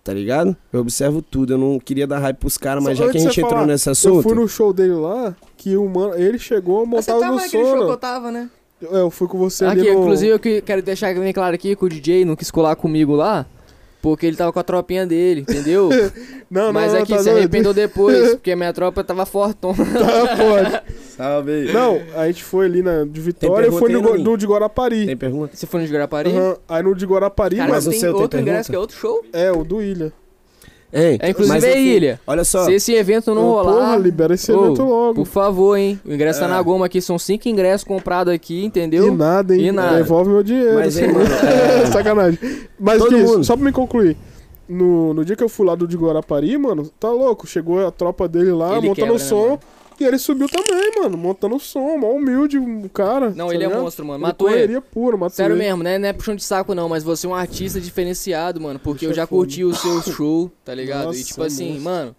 Tá 0.05 0.13
ligado? 0.13 0.57
Eu 0.73 0.81
observo 0.81 1.23
tudo. 1.23 1.53
Eu 1.55 1.59
não 1.59 1.79
queria 1.79 2.07
dar 2.07 2.19
hype 2.19 2.37
pros 2.39 2.59
caras, 2.59 2.83
mas 2.83 2.99
Só 2.99 3.05
já 3.07 3.13
que 3.13 3.19
a 3.19 3.21
gente 3.21 3.39
entrou 3.41 3.51
falar, 3.51 3.67
nesse 3.67 3.89
Eu 3.89 3.93
assunto. 3.93 4.23
fui 4.23 4.35
no 4.35 4.49
show 4.49 4.73
dele 4.73 4.95
lá, 4.95 5.35
que 5.57 5.77
o 5.77 5.89
mano, 5.89 6.15
ele 6.15 6.39
chegou, 6.39 6.81
Você 6.87 7.13
montava 7.13 7.21
tava 7.21 7.33
no 7.33 7.37
naquele 7.41 7.63
show 7.65 7.73
que 7.75 7.79
eu 7.79 7.87
sono. 7.87 7.97
tava, 7.97 8.31
né? 8.33 8.51
É, 8.83 8.99
eu 9.01 9.11
fui 9.13 9.29
com 9.29 9.39
você 9.39 9.65
Aqui, 9.65 9.81
ali 9.83 9.93
no... 9.95 10.01
inclusive 10.01 10.33
eu 10.33 10.39
que- 10.41 10.61
quero 10.61 10.83
deixar 10.83 11.15
bem 11.15 11.33
claro 11.33 11.55
aqui 11.55 11.77
que 11.77 11.85
o 11.85 11.89
DJ 11.89 12.25
não 12.25 12.35
quis 12.35 12.51
colar 12.51 12.75
comigo 12.75 13.15
lá, 13.15 13.47
porque 14.03 14.27
ele 14.27 14.37
tava 14.37 14.53
com 14.53 14.59
a 14.59 14.63
tropinha 14.63 15.07
dele, 15.07 15.43
entendeu? 15.43 15.89
Não, 16.51 16.65
não, 16.67 16.73
Mas 16.75 16.93
não, 16.93 17.01
aqui 17.01 17.13
tá 17.13 17.19
se 17.21 17.25
doido? 17.25 17.39
arrependeu 17.39 17.73
depois, 17.73 18.33
porque 18.37 18.51
a 18.53 18.57
minha 18.57 18.75
tropa 18.75 19.03
tava 19.03 19.25
fortona. 19.25 19.75
Tá, 19.75 20.37
pode. 20.37 20.83
Salve 21.17 21.51
aí. 21.51 21.73
Não, 21.73 21.99
a 22.15 22.27
gente 22.27 22.45
foi 22.45 22.67
ali 22.67 22.83
na, 22.83 23.05
de 23.05 23.21
Vitória 23.23 23.69
e 23.69 23.71
foi 23.71 23.91
no, 23.91 24.19
no 24.19 24.37
de 24.37 24.47
Guarapari. 24.47 25.07
Tem 25.07 25.17
pergunta? 25.17 25.57
Você 25.57 25.67
foi 25.67 25.81
no 25.81 25.87
de 25.87 25.93
Guarapari? 25.95 26.29
Aham, 26.31 26.57
Aí 26.69 26.83
no 26.83 26.95
de 26.95 27.07
Guarapari, 27.07 27.57
Cara, 27.57 27.71
Mas 27.71 27.87
mas 27.87 27.87
o 27.87 27.91
tem 27.91 28.01
seu 28.01 28.13
tem 28.13 28.21
outro 28.23 28.39
ingresso 28.39 28.71
pergunta? 28.71 28.71
que 28.71 28.77
é 28.77 28.79
outro 28.79 28.97
show. 28.99 29.25
é 29.33 29.51
o 29.51 29.65
do 29.65 29.81
Ilha. 29.81 30.13
Hein? 30.93 31.19
É, 31.21 31.31
inclusive 31.31 31.55
mas 31.55 31.65
aí, 31.65 31.71
enfim, 31.73 31.89
Ilha. 31.97 32.21
Olha 32.27 32.45
só. 32.45 32.65
Se 32.67 32.73
esse 32.75 32.93
evento 32.93 33.35
não 33.35 33.47
Ô, 33.47 33.53
rolar, 33.63 33.73
Porra, 33.73 33.97
libera 33.97 34.35
esse 34.35 34.53
Ô, 34.53 34.67
evento 34.67 34.83
logo. 34.85 35.15
por 35.15 35.27
favor, 35.27 35.77
hein? 35.77 35.99
O 36.05 36.13
ingresso 36.13 36.41
tá 36.41 36.47
É. 36.47 36.49
na 36.51 36.61
goma 36.61 36.85
aqui, 36.87 37.01
são 37.01 37.19
cinco 37.19 37.49
ingressos 37.49 37.83
comprados 37.85 38.33
aqui, 38.33 38.61
E 38.61 38.65
entendeu? 38.67 39.15
nada, 39.15 39.57
hein? 39.57 39.67
E 39.69 39.73
nada. 39.73 39.97
Devolve 39.97 40.29
meu 40.31 40.43
dinheiro. 40.43 40.75
Mas, 40.75 40.97
hein, 40.99 41.11
mano, 41.13 41.25
é- 41.33 41.87
Sacanagem. 41.87 42.39
Mas 42.79 42.99
Todo 42.99 43.09
que 43.09 43.17
isso, 43.17 43.33
mundo. 43.33 43.45
só 43.45 43.57
pra 43.57 43.65
me 43.65 43.73
concluir. 43.73 44.17
No, 44.69 45.13
no 45.15 45.25
dia 45.25 45.35
que 45.35 45.43
eu 45.43 45.49
fui 45.49 45.67
lá 45.67 45.75
do 45.75 45.87
de 45.89 45.97
Guarapari, 45.97 46.57
mano, 46.57 46.89
tá 47.01 47.11
louco. 47.11 47.47
Chegou 47.47 47.87
a 47.87 47.91
tropa 47.91 48.29
dele 48.29 48.53
lá, 48.53 48.77
Ele 48.77 48.89
montando 48.89 49.11
o 49.13 49.15
né, 49.15 49.19
som. 49.19 49.43
mano? 49.47 49.61
E 50.01 50.05
ele 50.05 50.19
subiu 50.19 50.49
também, 50.49 50.93
mano, 51.03 51.17
montando 51.17 51.57
o 51.57 51.61
som. 51.61 51.97
Mó 51.99 52.13
humilde, 52.13 52.59
o 52.59 52.89
cara. 52.89 53.31
Não, 53.31 53.49
tá 53.49 53.55
ele 53.55 53.65
é 53.65 53.69
monstro, 53.69 54.05
mano. 54.05 54.19
Ele 54.19 54.23
Matou 54.27 54.49
ele. 54.49 54.57
correria 54.57 54.81
pura, 54.81 55.17
matou 55.17 55.37
Sério 55.37 55.55
ele. 55.57 55.63
mesmo, 55.65 55.83
né? 55.83 55.99
Não 55.99 56.09
é 56.09 56.13
puxão 56.13 56.35
de 56.35 56.43
saco, 56.45 56.75
não, 56.75 56.89
mas 56.89 57.03
você 57.03 57.27
é 57.27 57.31
um 57.31 57.35
artista 57.35 57.81
diferenciado, 57.81 58.61
mano. 58.61 58.79
Porque 58.79 59.07
eu 59.07 59.11
é 59.11 59.15
já 59.15 59.27
foda. 59.27 59.39
curti 59.41 59.65
o 59.65 59.75
seu 59.75 60.03
show, 60.03 60.51
tá 60.65 60.75
ligado? 60.75 61.07
Nossa, 61.07 61.19
e 61.21 61.25
tipo 61.25 61.43
assim, 61.43 61.79
monstro. 61.79 61.85
mano, 61.85 62.17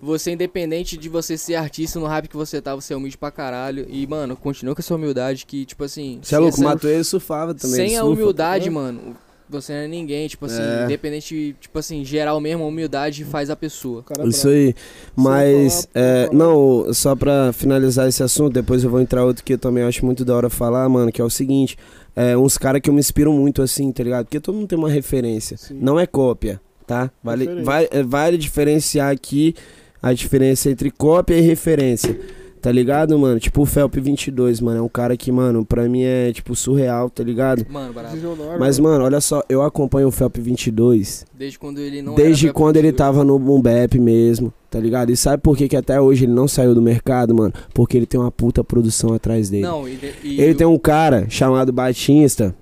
você 0.00 0.30
independente 0.32 0.96
de 0.96 1.08
você 1.08 1.36
ser 1.36 1.54
artista 1.56 1.98
no 1.98 2.06
rap 2.06 2.28
que 2.28 2.36
você 2.36 2.60
tá, 2.60 2.74
você 2.74 2.94
é 2.94 2.96
humilde 2.96 3.18
pra 3.18 3.30
caralho. 3.30 3.86
E, 3.88 4.06
mano, 4.06 4.36
continua 4.36 4.74
com 4.74 4.80
essa 4.80 4.94
humildade 4.94 5.44
que, 5.46 5.64
tipo 5.64 5.84
assim. 5.84 6.18
Você 6.22 6.34
é 6.34 6.38
louco, 6.38 6.54
essa- 6.56 6.64
matou 6.64 6.90
ele 6.90 7.04
surfava 7.04 7.54
também. 7.54 7.76
Sem 7.76 7.86
ele 7.86 7.96
a 7.96 8.00
surfa. 8.00 8.12
humildade, 8.22 8.64
né? 8.66 8.74
mano, 8.74 9.16
você 9.48 9.72
não 9.72 9.80
é 9.80 9.88
ninguém. 9.88 10.26
Tipo 10.28 10.46
assim, 10.46 10.60
É. 10.62 10.84
independente, 10.84 11.54
tipo 11.60 11.78
assim, 11.78 12.04
geral 12.04 12.40
mesmo, 12.40 12.64
a 12.64 12.66
humildade 12.66 13.24
faz 13.24 13.50
a 13.50 13.56
pessoa. 13.56 14.02
Cara 14.02 14.26
Isso 14.28 14.48
aí. 14.48 14.74
Mas, 15.14 15.88
é, 15.94 16.28
não, 16.32 16.92
só 16.92 17.14
pra 17.16 17.52
finalizar 17.52 18.08
esse 18.08 18.22
assunto, 18.22 18.52
depois 18.52 18.84
eu 18.84 18.90
vou 18.90 19.00
entrar 19.00 19.24
outro 19.24 19.42
que 19.44 19.54
eu 19.54 19.58
também 19.58 19.82
acho 19.84 20.04
muito 20.04 20.24
da 20.24 20.34
hora 20.34 20.50
falar, 20.50 20.88
mano, 20.88 21.10
que 21.10 21.20
é 21.20 21.24
o 21.24 21.30
seguinte: 21.30 21.76
é, 22.14 22.36
uns 22.36 22.58
caras 22.58 22.80
que 22.80 22.90
eu 22.90 22.94
me 22.94 23.00
inspiro 23.00 23.32
muito 23.32 23.62
assim, 23.62 23.90
tá 23.92 24.02
ligado? 24.02 24.26
Porque 24.26 24.40
todo 24.40 24.54
mundo 24.54 24.68
tem 24.68 24.78
uma 24.78 24.90
referência. 24.90 25.56
Sim. 25.56 25.78
Não 25.80 25.98
é 25.98 26.06
cópia, 26.06 26.60
tá? 26.86 27.10
Vale, 27.22 27.62
vai- 27.62 27.88
é, 27.90 28.02
vale 28.02 28.36
diferenciar 28.38 29.10
aqui 29.10 29.54
a 30.02 30.12
diferença 30.12 30.70
entre 30.70 30.90
cópia 30.90 31.34
e 31.36 31.40
referência. 31.40 32.18
Tá 32.66 32.72
ligado, 32.72 33.16
mano? 33.16 33.38
Tipo 33.38 33.62
o 33.62 33.64
Felp 33.64 33.94
22, 33.94 34.60
mano. 34.60 34.78
É 34.78 34.82
um 34.82 34.88
cara 34.88 35.16
que, 35.16 35.30
mano, 35.30 35.64
pra 35.64 35.88
mim 35.88 36.02
é, 36.02 36.32
tipo, 36.32 36.56
surreal, 36.56 37.08
tá 37.08 37.22
ligado? 37.22 37.64
Mano, 37.70 37.92
barato. 37.92 38.16
Mas, 38.58 38.76
né? 38.76 38.82
mano, 38.82 39.04
olha 39.04 39.20
só, 39.20 39.40
eu 39.48 39.62
acompanho 39.62 40.08
o 40.08 40.10
Felp 40.10 40.36
22 40.38 41.24
Desde 41.32 41.60
quando 41.60 41.78
ele 41.78 42.02
não 42.02 42.16
Desde 42.16 42.46
era 42.46 42.52
quando 42.52 42.76
ele 42.76 42.90
tava 42.90 43.22
no 43.22 43.38
Boom 43.38 43.62
Bap 43.62 43.94
mesmo, 44.00 44.52
tá 44.68 44.80
ligado? 44.80 45.12
E 45.12 45.16
sabe 45.16 45.40
por 45.44 45.56
que, 45.56 45.68
que 45.68 45.76
até 45.76 46.00
hoje 46.00 46.24
ele 46.24 46.32
não 46.32 46.48
saiu 46.48 46.74
do 46.74 46.82
mercado, 46.82 47.32
mano? 47.32 47.54
Porque 47.72 47.96
ele 47.96 48.04
tem 48.04 48.18
uma 48.18 48.32
puta 48.32 48.64
produção 48.64 49.12
atrás 49.14 49.48
dele. 49.48 49.62
Não, 49.62 49.88
e, 49.88 49.94
de- 49.94 50.12
e 50.24 50.40
ele 50.40 50.54
o- 50.54 50.56
tem 50.56 50.66
um 50.66 50.76
cara 50.76 51.26
chamado 51.30 51.72
Batista, 51.72 52.52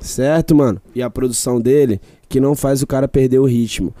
certo, 0.00 0.54
mano? 0.54 0.80
E 0.94 1.02
a 1.02 1.10
produção 1.10 1.60
dele 1.60 2.00
que 2.30 2.40
não 2.40 2.54
faz 2.54 2.80
o 2.80 2.86
cara 2.86 3.06
perder 3.06 3.40
o 3.40 3.44
ritmo. 3.44 3.92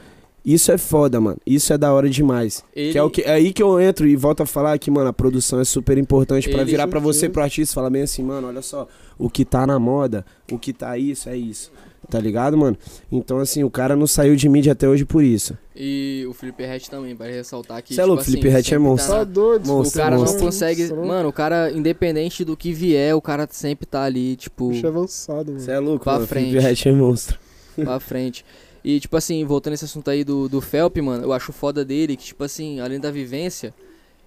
Isso 0.52 0.72
é 0.72 0.78
foda, 0.78 1.20
mano. 1.20 1.36
Isso 1.46 1.72
é 1.72 1.78
da 1.78 1.92
hora 1.92 2.08
demais. 2.08 2.64
ele- 2.74 2.92
Que 2.92 2.98
é, 2.98 3.02
o 3.02 3.10
que, 3.10 3.22
é 3.22 3.30
aí 3.32 3.52
que 3.52 3.62
eu 3.62 3.80
entro 3.80 4.06
e 4.06 4.16
volto 4.16 4.42
a 4.42 4.46
falar 4.46 4.78
que, 4.78 4.90
mano, 4.90 5.08
a 5.08 5.12
produção 5.12 5.60
é 5.60 5.64
super 5.64 5.96
importante 5.98 6.48
pra 6.48 6.62
Ele- 6.62 6.70
virar 6.70 6.86
pra 6.88 6.98
você, 7.00 7.28
pro 7.28 7.42
artista, 7.42 7.74
falar 7.74 7.90
bem 7.90 8.02
assim, 8.02 8.22
mano, 8.22 8.48
olha 8.48 8.62
só, 8.62 8.86
o 9.18 9.28
que 9.30 9.44
tá 9.44 9.66
na 9.66 9.78
moda, 9.78 10.24
o 10.50 10.58
que 10.58 10.72
tá 10.72 10.96
isso, 10.98 11.28
é 11.28 11.36
isso. 11.36 11.70
Tá 12.10 12.18
ligado, 12.18 12.56
mano? 12.58 12.76
Então, 13.12 13.38
assim, 13.38 13.62
o 13.62 13.70
cara 13.70 13.94
não 13.94 14.06
saiu 14.06 14.34
de 14.34 14.48
mídia 14.48 14.72
até 14.72 14.88
hoje 14.88 15.04
por 15.04 15.22
isso. 15.22 15.56
E 15.76 16.26
o 16.28 16.32
Felipe 16.32 16.64
Rett 16.64 16.90
também, 16.90 17.14
vai 17.14 17.30
ressaltar 17.30 17.80
que. 17.82 17.94
Cê 17.94 18.00
é 18.00 18.04
louco, 18.04 18.22
tipo 18.22 18.32
Felipe 18.32 18.48
assim, 18.48 18.56
Rett 18.56 18.66
é 18.66 18.70
sempre 18.70 18.82
monstro. 18.88 19.08
tá 19.12 19.18
Tá 19.18 19.24
na- 19.24 19.30
doido. 19.32 19.64
O 19.64 19.68
Monstro, 19.68 20.00
cara 20.02 20.16
não 20.16 20.22
monstro. 20.22 20.40
consegue. 20.40 20.82
Monstro. 20.82 21.06
Mano, 21.06 21.28
o 21.28 21.32
cara, 21.32 21.70
independente 21.70 22.44
do 22.44 22.56
que 22.56 22.72
vier, 22.72 23.14
o 23.14 23.20
cara 23.20 23.46
sempre 23.50 23.86
tá 23.86 24.02
ali, 24.02 24.34
tipo, 24.34 24.70
Bicho 24.70 24.86
avançado, 24.88 25.52
mano. 25.52 25.60
Você 25.60 25.70
é 25.70 25.78
louco, 25.78 26.02
Pra 26.04 26.14
mano. 26.14 26.26
frente. 26.26 26.46
Felipe 26.50 26.62
Rett 26.64 26.88
é 26.88 26.92
monstro. 26.92 27.38
pra 27.76 28.00
frente. 28.00 28.44
E, 28.84 28.98
tipo 28.98 29.16
assim, 29.16 29.44
voltando 29.44 29.74
esse 29.74 29.84
assunto 29.84 30.08
aí 30.10 30.24
do, 30.24 30.48
do 30.48 30.60
Felp, 30.60 30.96
mano, 30.98 31.22
eu 31.24 31.32
acho 31.32 31.52
foda 31.52 31.84
dele 31.84 32.16
que, 32.16 32.24
tipo 32.24 32.42
assim, 32.44 32.80
além 32.80 32.98
da 32.98 33.10
vivência, 33.10 33.74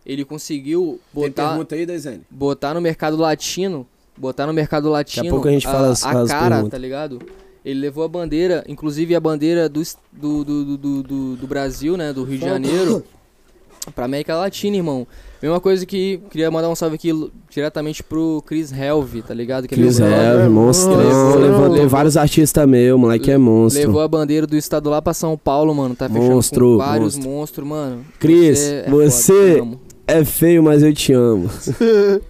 ele 0.05 0.23
conseguiu 0.23 0.99
botar, 1.11 1.51
aí, 1.53 1.57
botar 2.29 2.73
no 2.73 2.81
mercado 2.81 3.17
latino, 3.17 3.87
botar 4.15 4.45
no 4.45 4.53
mercado 4.53 4.89
latino 4.89 5.29
pouco 5.29 5.47
a 5.47 5.51
gente 5.51 5.65
fala 5.65 5.89
as- 5.91 6.03
a 6.05 6.21
as 6.21 6.29
cara, 6.29 6.49
perguntas. 6.55 6.71
tá 6.71 6.77
ligado? 6.77 7.19
Ele 7.65 7.79
levou 7.79 8.03
a 8.03 8.07
bandeira, 8.07 8.63
inclusive 8.67 9.15
a 9.15 9.19
bandeira 9.19 9.67
do, 9.69 9.81
es- 9.81 9.97
do, 10.11 10.43
do, 10.43 10.65
do, 10.65 10.77
do, 10.77 11.03
do- 11.03 11.35
do 11.37 11.47
Brasil, 11.47 11.95
né, 11.97 12.11
do 12.13 12.23
Rio 12.23 12.37
de 12.37 12.45
Janeiro. 12.45 13.03
Pra 13.95 14.05
América 14.05 14.35
Latina, 14.35 14.77
irmão. 14.77 15.07
Mesma 15.43 15.59
coisa 15.59 15.85
que 15.85 16.21
queria 16.29 16.49
mandar 16.49 16.69
um 16.69 16.75
salve 16.75 16.95
aqui 16.95 17.11
diretamente 17.49 18.01
pro 18.01 18.41
Chris 18.45 18.71
Helve, 18.71 19.21
tá 19.21 19.33
ligado? 19.33 19.67
Que 19.67 19.75
Chris 19.75 19.99
levou- 19.99 20.17
Helve, 20.17 20.49
monstrão. 20.49 20.95
levou- 20.97 21.35
Levantou 21.37 21.69
levou- 21.73 21.89
vários 21.89 22.15
artistas 22.15 22.65
meus, 22.65 22.97
moleque 22.97 23.29
é 23.29 23.37
monstro. 23.37 23.81
Levou 23.85 24.01
a 24.01 24.07
bandeira 24.07 24.47
do 24.47 24.55
estado 24.55 24.89
lá 24.89 25.01
pra 25.01 25.13
São 25.13 25.37
Paulo, 25.37 25.75
mano. 25.75 25.95
Tá 25.95 26.07
fechando 26.07 26.31
Monstro, 26.31 26.65
com 26.71 26.77
vários 26.77 27.15
monstro. 27.17 27.31
monstros, 27.31 27.67
mano. 27.67 28.05
Cris, 28.19 28.57
é 28.61 28.85
você- 28.89 29.57
foda. 29.59 29.77
É 30.07 30.23
feio, 30.23 30.63
mas 30.63 30.81
eu 30.81 30.93
te 30.93 31.11
amo. 31.11 31.49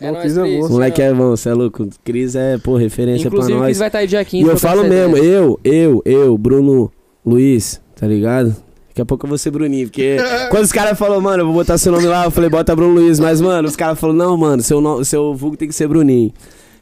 É 0.00 0.06
Bom, 0.06 0.12
nóis, 0.12 0.22
Cris 0.22 0.36
é 0.38 0.42
monstro. 0.44 0.72
moleque 0.74 1.02
é 1.02 1.12
bom, 1.12 1.30
você 1.30 1.48
é 1.48 1.54
louco. 1.54 1.88
Cris 2.04 2.36
é, 2.36 2.56
pô, 2.56 2.76
referência 2.76 3.26
Inclusive, 3.26 3.52
pra 3.52 3.58
nós. 3.62 3.66
Cris 3.66 3.78
vai 3.78 3.88
estar 3.88 3.98
aí 3.98 4.06
dia 4.06 4.22
E 4.22 4.24
15. 4.24 4.48
eu 4.48 4.56
trocando 4.56 4.76
falo 4.82 4.88
mesmo, 4.88 5.16
eu, 5.16 5.58
eu, 5.64 6.02
eu, 6.04 6.38
Bruno 6.38 6.90
Luiz, 7.26 7.80
tá 7.96 8.06
ligado? 8.06 8.54
Daqui 8.98 9.02
a 9.02 9.06
pouco 9.06 9.26
eu 9.26 9.28
vou 9.28 9.38
ser 9.38 9.52
Bruninho, 9.52 9.86
porque 9.86 10.16
quando 10.50 10.64
os 10.64 10.72
caras 10.72 10.98
falaram, 10.98 11.20
mano, 11.20 11.42
eu 11.42 11.46
vou 11.46 11.54
botar 11.54 11.78
seu 11.78 11.92
nome 11.92 12.04
lá, 12.06 12.24
eu 12.24 12.32
falei, 12.32 12.50
bota 12.50 12.74
Bruno 12.74 12.94
Luiz, 12.94 13.20
mas, 13.20 13.40
mano, 13.40 13.68
os 13.68 13.76
caras 13.76 13.96
falaram, 13.96 14.18
não, 14.18 14.36
mano, 14.36 14.60
seu, 14.60 14.80
no- 14.80 15.04
seu 15.04 15.36
vulgo 15.36 15.56
tem 15.56 15.68
que 15.68 15.74
ser 15.74 15.86
Bruninho. 15.86 16.32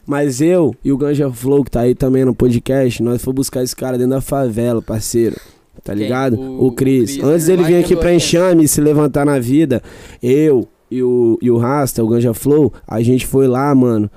Mas 0.03 0.41
eu 0.41 0.73
e 0.83 0.91
o 0.91 0.97
Ganja 0.97 1.29
Flow, 1.29 1.63
que 1.63 1.69
tá 1.69 1.81
aí 1.81 1.93
também 1.93 2.25
no 2.25 2.33
podcast, 2.33 3.03
nós 3.03 3.21
fomos 3.23 3.35
buscar 3.35 3.61
esse 3.61 3.75
cara 3.75 3.99
dentro 3.99 4.11
da 4.15 4.21
favela, 4.21 4.81
parceiro. 4.81 5.35
Tá 5.83 5.93
Quem? 5.93 6.01
ligado? 6.03 6.39
O- 6.39 6.65
O, 6.67 6.71
Cris. 6.71 7.11
Cris, 7.17 7.23
Antes 7.23 7.47
né? 7.47 7.55
dele 7.55 7.67
vir 7.67 7.73
Vai 7.73 7.81
aqui 7.83 7.95
pra 7.95 8.11
enxame 8.11 8.63
e 8.63 8.67
se 8.67 8.81
levantar 8.81 9.23
na 9.23 9.37
vida, 9.37 9.83
eu 10.23 10.67
e 10.89 11.03
o, 11.03 11.37
e 11.39 11.51
o 11.51 11.57
Rasta, 11.57 12.03
o 12.03 12.07
Ganja 12.07 12.33
Flow, 12.33 12.73
a 12.87 12.99
gente 13.03 13.27
foi 13.27 13.47
lá, 13.47 13.75
mano, 13.75 14.09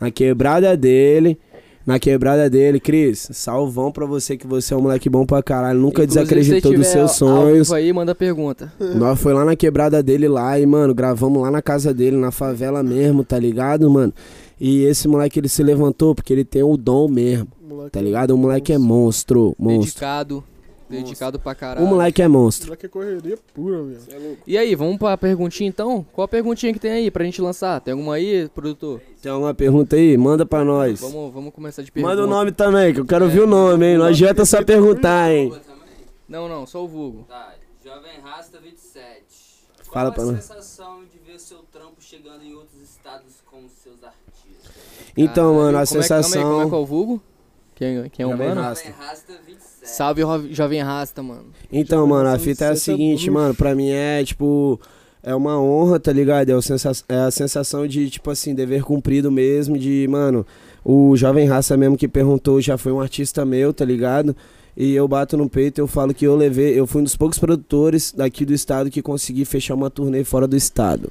na 0.00 0.10
quebrada 0.10 0.74
dele. 0.74 1.38
Na 1.84 1.98
quebrada 1.98 2.48
dele, 2.48 2.78
Cris, 2.78 3.28
salvão 3.32 3.90
pra 3.90 4.06
você 4.06 4.36
que 4.36 4.46
você 4.46 4.72
é 4.72 4.76
um 4.76 4.82
moleque 4.82 5.08
bom 5.08 5.26
pra 5.26 5.42
caralho. 5.42 5.78
Nunca 5.80 6.04
Inclusive, 6.04 6.24
desacreditou 6.24 6.72
se 6.72 6.78
dos 6.78 6.86
seus 6.86 7.12
sonhos. 7.12 7.72
aí, 7.72 7.92
manda 7.92 8.14
pergunta. 8.14 8.72
Nós 8.94 9.20
foi 9.20 9.34
lá 9.34 9.44
na 9.44 9.56
quebrada 9.56 10.02
dele 10.02 10.28
lá 10.28 10.58
e, 10.58 10.64
mano, 10.64 10.94
gravamos 10.94 11.42
lá 11.42 11.50
na 11.50 11.60
casa 11.60 11.92
dele, 11.92 12.16
na 12.16 12.30
favela 12.30 12.82
mesmo, 12.82 13.24
tá 13.24 13.38
ligado, 13.38 13.90
mano? 13.90 14.12
E 14.60 14.84
esse 14.84 15.08
moleque 15.08 15.40
ele 15.40 15.48
se 15.48 15.60
levantou 15.62 16.14
porque 16.14 16.32
ele 16.32 16.44
tem 16.44 16.62
o 16.62 16.76
dom 16.76 17.08
mesmo, 17.08 17.48
Moleque 17.60 17.90
tá 17.90 18.00
ligado? 18.00 18.30
O 18.30 18.38
moleque 18.38 18.72
é 18.72 18.78
monstro, 18.78 19.56
monstro. 19.58 19.80
Dedicado. 19.86 20.44
Dedicado 20.92 21.38
pra 21.38 21.54
caralho. 21.54 21.84
O 21.86 21.88
moleque 21.88 22.20
é 22.22 22.28
monstro. 22.28 22.68
Moleque 22.68 22.86
é 22.86 22.88
correria 22.88 23.38
pura, 23.54 23.82
meu. 23.82 23.98
E 24.46 24.56
aí, 24.58 24.74
vamos 24.74 24.98
pra 24.98 25.16
perguntinha 25.16 25.68
então? 25.68 26.04
Qual 26.12 26.24
a 26.24 26.28
perguntinha 26.28 26.72
que 26.72 26.78
tem 26.78 26.90
aí 26.92 27.10
pra 27.10 27.24
gente 27.24 27.40
lançar? 27.40 27.80
Tem 27.80 27.92
alguma 27.92 28.14
aí, 28.14 28.48
produtor? 28.54 29.00
Tem 29.20 29.30
alguma 29.32 29.54
pergunta 29.54 29.96
aí? 29.96 30.16
Manda 30.16 30.44
pra 30.46 30.64
nós. 30.64 31.00
Vamos, 31.00 31.32
vamos 31.32 31.52
começar 31.54 31.82
de 31.82 31.90
pergunta. 31.92 32.14
Manda 32.14 32.26
o 32.26 32.30
nome 32.30 32.52
também, 32.52 32.92
que 32.94 33.00
eu 33.00 33.06
quero 33.06 33.24
ouvir 33.24 33.40
o 33.40 33.46
nome, 33.46 33.86
hein? 33.86 33.98
Não 33.98 34.06
adianta 34.06 34.44
só 34.44 34.62
perguntar, 34.64 35.30
hein? 35.32 35.52
Não, 36.28 36.48
não, 36.48 36.66
só 36.66 36.82
o 36.84 36.88
vulgo. 36.88 37.24
Tá, 37.28 37.54
Jovem 37.84 38.20
Rasta 38.22 38.58
27. 38.58 39.22
Qual 39.84 39.92
Fala 39.92 40.08
a 40.08 40.12
pra 40.12 40.24
nós. 40.24 40.36
sensação 40.44 41.00
de 41.04 41.18
ver 41.30 41.38
seu 41.38 41.58
trampo 41.70 41.96
chegando 42.00 42.42
em 42.42 42.54
outros 42.54 42.80
estados 42.82 43.34
com 43.44 43.64
os 43.66 43.72
seus 43.72 44.02
artistas? 44.02 44.72
Então, 45.16 45.54
mano, 45.56 45.76
a 45.78 45.84
Como 45.86 46.00
é 46.00 46.02
que- 46.02 46.08
calma 46.08 46.16
aí, 46.16 46.22
sensação. 46.24 46.42
como 46.42 46.62
é 46.62 46.68
que 46.68 46.74
é 46.74 46.78
o 46.78 46.86
vulgo? 46.86 47.22
Quem, 47.74 48.08
quem 48.10 48.22
é 48.24 48.26
o 48.26 48.30
Jovem 48.30 48.48
mano? 48.48 48.60
Rasta. 48.62 48.88
Jovem 48.88 49.06
Rasta 49.06 49.32
27. 49.46 49.61
Salve, 49.82 50.22
jovem 50.50 50.80
rasta, 50.80 51.22
mano. 51.22 51.46
Então, 51.72 52.06
mano, 52.06 52.28
a 52.28 52.38
fita 52.38 52.66
é 52.66 52.68
a 52.68 52.76
ser 52.76 52.92
seguinte, 52.92 53.26
bruxo. 53.26 53.32
mano, 53.32 53.54
pra 53.54 53.74
mim 53.74 53.90
é, 53.90 54.24
tipo, 54.24 54.80
é 55.22 55.34
uma 55.34 55.60
honra, 55.60 55.98
tá 55.98 56.12
ligado? 56.12 56.50
É, 56.50 56.56
o 56.56 56.62
sensa 56.62 56.92
é 57.08 57.16
a 57.16 57.30
sensação 57.30 57.86
de, 57.86 58.08
tipo 58.08 58.30
assim, 58.30 58.54
dever 58.54 58.82
cumprido 58.82 59.30
mesmo, 59.30 59.76
de, 59.76 60.06
mano, 60.08 60.46
o 60.84 61.16
Jovem 61.16 61.46
Raça 61.48 61.76
mesmo 61.76 61.96
que 61.96 62.06
perguntou 62.06 62.60
já 62.60 62.78
foi 62.78 62.92
um 62.92 63.00
artista 63.00 63.44
meu, 63.44 63.72
tá 63.72 63.84
ligado? 63.84 64.36
E 64.76 64.94
eu 64.94 65.06
bato 65.06 65.36
no 65.36 65.48
peito, 65.48 65.80
eu 65.80 65.86
falo 65.86 66.14
que 66.14 66.24
eu 66.24 66.34
levei, 66.34 66.78
eu 66.78 66.86
fui 66.86 67.00
um 67.00 67.04
dos 67.04 67.16
poucos 67.16 67.38
produtores 67.38 68.12
daqui 68.12 68.44
do 68.44 68.54
estado 68.54 68.90
que 68.90 69.02
consegui 69.02 69.44
fechar 69.44 69.74
uma 69.74 69.90
turnê 69.90 70.24
fora 70.24 70.46
do 70.46 70.56
estado. 70.56 71.10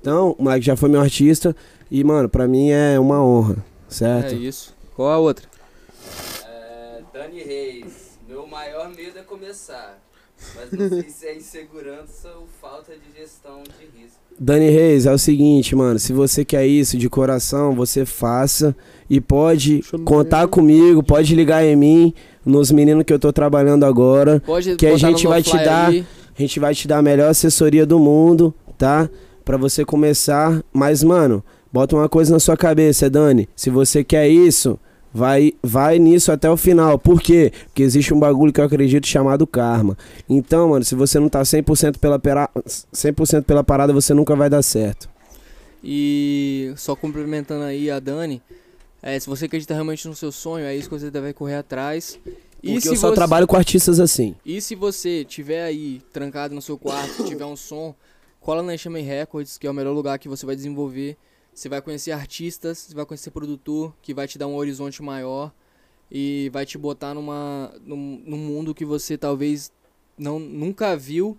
Então, 0.00 0.34
o 0.38 0.44
moleque 0.44 0.64
já 0.64 0.76
foi 0.76 0.88
meu 0.88 1.00
artista 1.00 1.54
e, 1.90 2.02
mano, 2.02 2.28
pra 2.28 2.48
mim 2.48 2.70
é 2.70 2.98
uma 2.98 3.22
honra, 3.22 3.56
certo? 3.88 4.34
É 4.34 4.38
isso. 4.38 4.74
Qual 4.94 5.08
a 5.10 5.18
outra? 5.18 5.46
É, 7.18 7.22
Dani 7.22 7.42
Reis. 7.42 8.18
Meu 8.28 8.46
maior 8.46 8.88
medo 8.90 9.18
é 9.18 9.22
começar. 9.22 9.98
Mas 10.54 10.70
não 10.70 10.88
sei 10.88 11.10
se 11.10 11.26
é 11.26 11.36
insegurança 11.36 12.28
ou 12.38 12.46
falta 12.60 12.92
de 12.92 13.20
gestão 13.20 13.62
de 13.64 14.00
risco. 14.00 14.18
Dani 14.38 14.70
Reis, 14.70 15.04
é 15.04 15.12
o 15.12 15.18
seguinte, 15.18 15.74
mano. 15.74 15.98
Se 15.98 16.12
você 16.12 16.44
quer 16.44 16.64
isso 16.66 16.96
de 16.96 17.08
coração, 17.08 17.74
você 17.74 18.04
faça. 18.06 18.76
E 19.10 19.20
pode 19.20 19.82
contar 20.04 20.42
ver. 20.42 20.48
comigo, 20.50 21.02
pode 21.02 21.34
ligar 21.34 21.64
em 21.64 21.74
mim, 21.74 22.14
nos 22.46 22.70
meninos 22.70 23.02
que 23.04 23.12
eu 23.12 23.18
tô 23.18 23.32
trabalhando 23.32 23.84
agora. 23.84 24.40
Pode 24.46 24.76
Que 24.76 24.86
a 24.86 24.90
botar 24.90 25.08
gente 25.08 25.26
vai 25.26 25.42
te 25.42 25.56
dar- 25.56 25.88
aí. 25.88 26.06
A 26.36 26.40
gente 26.40 26.60
vai 26.60 26.72
te 26.72 26.86
dar 26.86 26.98
a 26.98 27.02
melhor 27.02 27.30
assessoria 27.30 27.84
do 27.84 27.98
mundo, 27.98 28.54
tá? 28.76 29.10
Pra 29.44 29.56
você 29.56 29.84
começar. 29.84 30.62
Mas, 30.72 31.02
mano, 31.02 31.42
bota 31.72 31.96
uma 31.96 32.08
coisa 32.08 32.32
na 32.32 32.38
sua 32.38 32.56
cabeça, 32.56 33.10
Dani. 33.10 33.48
Se 33.56 33.70
você 33.70 34.04
quer 34.04 34.28
isso, 34.28 34.78
vai, 35.18 35.52
vai 35.60 35.98
nisso 35.98 36.30
até 36.30 36.48
o 36.48 36.56
final. 36.56 36.96
Por 36.96 37.20
quê? 37.20 37.52
Porque 37.64 37.82
existe 37.82 38.14
um 38.14 38.20
bagulho 38.20 38.52
que 38.52 38.60
eu 38.60 38.64
acredito 38.64 39.06
chamado 39.06 39.46
karma. 39.46 39.98
Então, 40.28 40.68
mano, 40.68 40.84
se 40.84 40.94
você 40.94 41.18
não 41.18 41.28
tá 41.28 41.42
100% 41.42 41.98
pela, 41.98 42.18
pera... 42.18 42.48
100% 42.94 43.42
pela 43.42 43.64
parada, 43.64 43.92
você 43.92 44.14
nunca 44.14 44.36
vai 44.36 44.48
dar 44.48 44.62
certo. 44.62 45.10
E 45.82 46.72
só 46.76 46.94
complementando 46.94 47.64
aí 47.64 47.90
a 47.90 47.98
Dani, 47.98 48.40
é, 49.02 49.18
se 49.18 49.26
você 49.26 49.46
acredita 49.46 49.74
realmente 49.74 50.06
no 50.06 50.14
seu 50.14 50.30
sonho, 50.30 50.64
é 50.64 50.76
isso 50.76 50.88
que 50.88 50.98
você 50.98 51.10
deve 51.10 51.32
correr 51.32 51.56
atrás. 51.56 52.18
E 52.62 52.72
Porque 52.72 52.88
eu 52.88 52.96
só 52.96 53.08
você... 53.08 53.14
trabalho 53.16 53.46
com 53.46 53.56
artistas 53.56 53.98
assim. 53.98 54.36
E 54.46 54.60
se 54.60 54.76
você 54.76 55.24
tiver 55.24 55.64
aí 55.64 56.00
trancado 56.12 56.54
no 56.54 56.62
seu 56.62 56.78
quarto, 56.78 57.24
tiver 57.24 57.44
um 57.44 57.56
som, 57.56 57.94
cola 58.40 58.62
na 58.62 58.74
Enxame 58.74 59.00
Records, 59.02 59.58
que 59.58 59.66
é 59.66 59.70
o 59.70 59.74
melhor 59.74 59.92
lugar 59.92 60.18
que 60.18 60.28
você 60.28 60.46
vai 60.46 60.54
desenvolver. 60.54 61.16
Você 61.58 61.68
vai 61.68 61.82
conhecer 61.82 62.12
artistas, 62.12 62.78
você 62.78 62.94
vai 62.94 63.04
conhecer 63.04 63.32
produtor, 63.32 63.92
que 64.00 64.14
vai 64.14 64.28
te 64.28 64.38
dar 64.38 64.46
um 64.46 64.54
horizonte 64.54 65.02
maior 65.02 65.52
e 66.08 66.48
vai 66.52 66.64
te 66.64 66.78
botar 66.78 67.14
numa, 67.14 67.74
num, 67.84 68.22
num 68.24 68.36
mundo 68.36 68.72
que 68.72 68.84
você 68.84 69.18
talvez 69.18 69.72
não, 70.16 70.38
nunca 70.38 70.96
viu. 70.96 71.36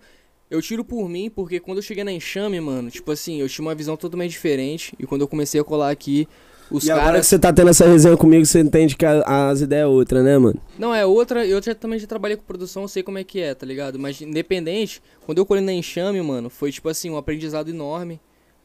Eu 0.50 0.60
tiro 0.60 0.84
por 0.84 1.08
mim, 1.08 1.30
porque 1.30 1.58
quando 1.58 1.78
eu 1.78 1.82
cheguei 1.82 2.04
na 2.04 2.12
Enxame, 2.12 2.60
mano, 2.60 2.90
tipo 2.90 3.10
assim, 3.10 3.40
eu 3.40 3.48
tinha 3.48 3.64
uma 3.66 3.74
visão 3.74 3.96
totalmente 3.96 4.32
diferente. 4.32 4.94
E 4.98 5.06
quando 5.06 5.22
eu 5.22 5.28
comecei 5.28 5.58
a 5.58 5.64
colar 5.64 5.88
aqui, 5.88 6.28
os 6.70 6.84
e 6.84 6.90
agora 6.90 7.06
caras. 7.06 7.20
que 7.22 7.26
você 7.30 7.38
tá 7.38 7.50
tendo 7.50 7.70
essa 7.70 7.86
resenha 7.86 8.14
comigo, 8.14 8.44
você 8.44 8.60
entende 8.60 8.96
que 8.96 9.06
a- 9.06 9.48
as 9.48 9.62
ideias 9.62 9.84
é 9.84 9.86
outra, 9.86 10.22
né, 10.22 10.36
mano? 10.36 10.60
Não, 10.78 10.94
é 10.94 11.06
outra. 11.06 11.46
Eu 11.46 11.62
já, 11.62 11.74
também 11.74 11.98
já 11.98 12.06
trabalhei 12.06 12.36
com 12.36 12.42
produção, 12.42 12.82
eu 12.82 12.88
sei 12.88 13.02
como 13.02 13.16
é 13.16 13.24
que 13.24 13.40
é, 13.40 13.54
tá 13.54 13.64
ligado? 13.64 13.98
Mas 13.98 14.20
independente, 14.20 15.00
quando 15.24 15.38
eu 15.38 15.46
colei 15.46 15.64
na 15.64 15.72
Enxame, 15.72 16.20
mano, 16.20 16.50
foi 16.50 16.70
tipo 16.70 16.90
assim, 16.90 17.08
um 17.08 17.16
aprendizado 17.16 17.70
enorme. 17.70 18.20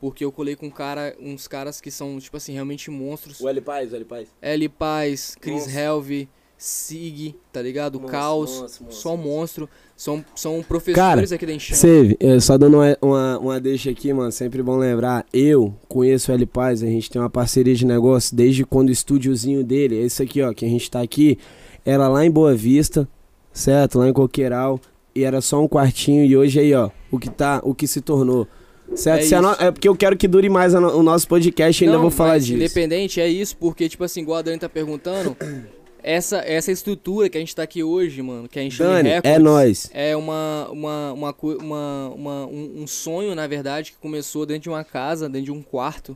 Porque 0.05 0.23
eu 0.23 0.31
colei 0.31 0.55
com 0.55 0.67
um 0.67 0.69
cara, 0.69 1.15
uns 1.19 1.47
caras 1.47 1.81
que 1.81 1.89
são, 1.89 2.19
tipo 2.19 2.37
assim, 2.37 2.53
realmente 2.53 2.91
monstros. 2.91 3.41
L 3.41 3.59
Paz, 3.59 3.91
o 3.91 3.95
L 3.95 4.05
Paz. 4.05 4.27
L 4.39 4.69
Paz, 4.69 5.35
Chris 5.41 5.63
Monstro. 5.63 5.79
Helve, 5.79 6.29
Sig, 6.55 7.35
tá 7.51 7.59
ligado? 7.59 7.99
Monstro, 7.99 8.11
Caos, 8.11 8.49
monstro, 8.51 8.83
monstro, 8.83 9.01
só 9.01 9.17
monstro. 9.17 9.29
monstro. 9.31 9.69
São, 9.97 10.25
são 10.35 10.61
professores 10.61 11.31
aqui 11.31 11.47
da 11.47 11.53
Enxame. 11.53 11.79
Save, 11.79 12.17
é, 12.19 12.39
só 12.39 12.55
dando 12.55 12.77
uma, 12.77 12.95
uma, 13.01 13.39
uma 13.39 13.59
deixa 13.59 13.89
aqui, 13.89 14.13
mano, 14.13 14.31
sempre 14.31 14.61
bom 14.61 14.77
lembrar. 14.77 15.25
Eu 15.33 15.73
conheço 15.87 16.31
o 16.31 16.35
L 16.35 16.45
Paz, 16.45 16.83
a 16.83 16.85
gente 16.85 17.09
tem 17.09 17.19
uma 17.19 17.27
parceria 17.27 17.73
de 17.73 17.83
negócio 17.83 18.35
desde 18.35 18.63
quando 18.63 18.89
o 18.89 18.91
estúdiozinho 18.91 19.63
dele, 19.63 19.97
esse 19.97 20.21
aqui, 20.21 20.39
ó, 20.43 20.53
que 20.53 20.65
a 20.65 20.69
gente 20.69 20.91
tá 20.91 21.01
aqui, 21.01 21.39
era 21.83 22.07
lá 22.07 22.23
em 22.23 22.29
Boa 22.29 22.53
Vista, 22.53 23.09
certo? 23.51 23.97
Lá 23.97 24.07
em 24.07 24.13
Coqueiral. 24.13 24.79
E 25.15 25.23
era 25.23 25.41
só 25.41 25.63
um 25.63 25.67
quartinho 25.67 26.23
e 26.23 26.37
hoje 26.37 26.59
aí, 26.59 26.75
ó, 26.75 26.91
o 27.09 27.17
que 27.17 27.31
tá, 27.31 27.59
o 27.63 27.73
que 27.73 27.87
se 27.87 28.01
tornou. 28.01 28.47
Certo? 28.93 29.21
É 29.23 29.25
Se 29.25 29.35
no- 29.39 29.51
é 29.53 29.71
porque 29.71 29.87
eu 29.89 29.95
quero 29.95 30.15
que 30.15 30.27
dure 30.27 30.47
mais 30.49 30.73
no- 30.73 30.97
o 30.97 31.01
nosso 31.03 31.27
podcast 31.27 31.83
e 31.83 31.87
ainda 31.87 31.97
vou 31.97 32.11
falar 32.11 32.37
disso. 32.37 32.53
Independente, 32.53 33.19
é 33.19 33.27
isso, 33.27 33.57
porque, 33.57 33.89
tipo 33.89 34.03
assim, 34.03 34.21
igual 34.21 34.37
a 34.37 34.41
Dani 34.41 34.59
tá 34.59 34.69
perguntando, 34.69 35.35
essa, 36.03 36.37
essa 36.37 36.71
estrutura 36.71 37.27
que 37.29 37.37
a 37.37 37.39
gente 37.39 37.55
tá 37.55 37.63
aqui 37.63 37.83
hoje, 37.83 38.21
mano, 38.21 38.47
que 38.47 38.59
a 38.59 38.63
Enxame 38.63 38.89
Dani, 38.93 39.09
Records, 39.09 39.31
é 39.35 39.39
nós. 39.39 39.89
É 39.93 40.15
uma, 40.15 40.67
uma, 40.71 41.13
uma, 41.13 41.35
uma, 41.41 42.09
uma- 42.15 42.45
um, 42.45 42.83
um 42.83 42.87
sonho, 42.87 43.33
na 43.33 43.47
verdade, 43.47 43.91
que 43.91 43.97
começou 43.97 44.45
dentro 44.45 44.63
de 44.63 44.69
uma 44.69 44.83
casa, 44.83 45.27
dentro 45.27 45.45
de 45.45 45.51
um 45.51 45.61
quarto. 45.63 46.15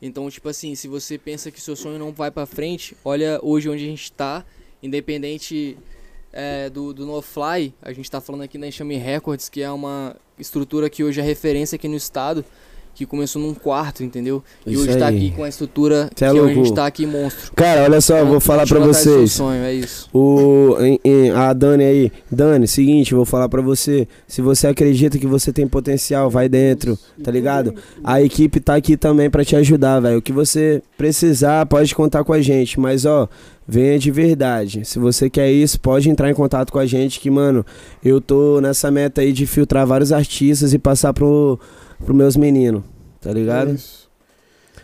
Então, 0.00 0.28
tipo 0.30 0.48
assim, 0.48 0.74
se 0.74 0.86
você 0.86 1.18
pensa 1.18 1.50
que 1.50 1.60
seu 1.60 1.74
sonho 1.74 1.98
não 1.98 2.12
vai 2.12 2.30
pra 2.30 2.46
frente, 2.46 2.96
olha 3.04 3.40
hoje 3.42 3.68
onde 3.68 3.84
a 3.84 3.88
gente 3.88 4.12
tá, 4.12 4.44
independente 4.82 5.76
é, 6.34 6.68
do, 6.68 6.92
do 6.92 7.06
No 7.06 7.22
Fly, 7.22 7.72
a 7.80 7.92
gente 7.92 8.10
tá 8.10 8.20
falando 8.20 8.42
aqui 8.42 8.58
na 8.58 8.66
Enxame 8.66 8.96
Records, 8.98 9.48
que 9.48 9.62
é 9.62 9.70
uma 9.70 10.14
estrutura 10.38 10.90
que 10.90 11.04
hoje 11.04 11.20
é 11.20 11.22
referência 11.24 11.76
aqui 11.76 11.88
no 11.88 11.96
estado. 11.96 12.44
que 12.96 13.04
começou 13.04 13.42
num 13.42 13.54
quarto, 13.54 14.04
entendeu? 14.04 14.40
E 14.64 14.72
Isso 14.74 14.82
hoje 14.84 14.96
tá 14.96 15.08
aí. 15.08 15.16
aqui 15.16 15.30
com 15.32 15.42
a 15.42 15.48
estrutura 15.48 16.08
Cê 16.14 16.26
é 16.26 16.28
que 16.28 16.34
louco. 16.34 16.48
a 16.50 16.54
gente 16.54 16.72
tá 16.74 16.86
aqui 16.86 17.04
monstro. 17.04 17.50
Cara, 17.56 17.82
olha 17.82 18.00
só, 18.00 18.18
eu 18.18 18.26
vou 18.26 18.38
falar 18.38 18.68
seu 18.68 18.80
vocês. 18.80 19.32
sonho, 19.32 19.64
é 19.64 19.74
isso. 19.74 20.08
O, 20.14 20.76
em- 20.80 21.00
em- 21.04 21.30
a 21.32 21.52
Dani 21.52 21.82
aí. 21.82 22.12
Dani, 22.30 22.68
seguinte, 22.68 23.12
vou 23.12 23.24
falar 23.24 23.48
pra 23.48 23.60
você. 23.60 24.06
Se 24.28 24.40
você 24.40 24.68
acredita 24.68 25.18
que 25.18 25.26
você 25.26 25.52
tem 25.52 25.66
potencial, 25.66 26.30
vai 26.30 26.48
dentro, 26.48 26.96
tá 27.20 27.32
ligado? 27.32 27.74
A 28.04 28.22
equipe 28.22 28.60
tá 28.60 28.76
aqui 28.76 28.96
também 28.96 29.28
pra 29.28 29.44
te 29.44 29.56
ajudar, 29.56 29.98
velho. 29.98 30.18
O 30.18 30.22
que 30.22 30.32
você 30.32 30.80
precisar, 30.96 31.66
pode 31.66 31.92
contar 31.96 32.22
com 32.22 32.32
a 32.32 32.40
gente. 32.40 32.78
Mas, 32.78 33.04
ó, 33.04 33.28
venha 33.66 33.98
de 33.98 34.10
verdade. 34.10 34.84
Se 34.84 34.98
você 34.98 35.28
quer 35.30 35.50
isso, 35.50 35.80
pode 35.80 36.08
entrar 36.08 36.30
em 36.30 36.34
contato 36.34 36.72
com 36.72 36.78
a 36.78 36.86
gente. 36.86 37.20
Que, 37.20 37.30
mano, 37.30 37.64
eu 38.04 38.20
tô 38.20 38.60
nessa 38.60 38.90
meta 38.90 39.20
aí 39.20 39.32
de 39.32 39.46
filtrar 39.46 39.86
vários 39.86 40.12
artistas 40.12 40.72
e 40.72 40.78
passar 40.78 41.12
pro, 41.12 41.58
pro 42.04 42.14
meus 42.14 42.36
meninos, 42.36 42.82
tá 43.20 43.32
ligado? 43.32 43.70
É 43.70 43.74
isso. 43.74 44.08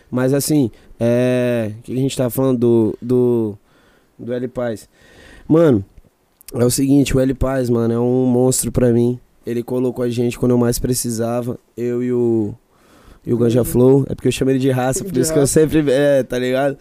Mas 0.09 0.33
assim, 0.33 0.69
é. 0.99 1.71
O 1.79 1.81
que 1.81 1.93
a 1.93 1.95
gente 1.95 2.15
tá 2.15 2.29
falando 2.29 2.59
do. 2.59 2.97
Do, 3.01 3.57
do 4.19 4.33
L 4.33 4.47
Paz? 4.49 4.87
Mano, 5.47 5.83
é 6.53 6.63
o 6.63 6.69
seguinte: 6.69 7.15
o 7.15 7.19
L 7.19 7.33
Paz, 7.33 7.69
mano, 7.69 7.93
é 7.93 7.99
um 7.99 8.25
monstro 8.25 8.71
pra 8.71 8.91
mim. 8.91 9.19
Ele 9.45 9.63
colocou 9.63 10.05
a 10.05 10.09
gente 10.09 10.37
quando 10.37 10.51
eu 10.51 10.57
mais 10.57 10.77
precisava. 10.77 11.57
Eu 11.75 12.03
e 12.03 12.11
o. 12.13 12.53
E 13.25 13.33
o 13.33 13.37
Ganja 13.37 13.63
Flow. 13.63 14.05
É 14.09 14.15
porque 14.15 14.27
eu 14.27 14.31
chamo 14.31 14.49
ele 14.51 14.59
de 14.59 14.69
raça, 14.71 15.03
por 15.03 15.11
De 15.13 15.19
isso 15.19 15.31
que 15.31 15.37
eu 15.39 15.45
sempre. 15.47 15.83
É, 15.91 16.23
tá 16.23 16.39
ligado? 16.39 16.77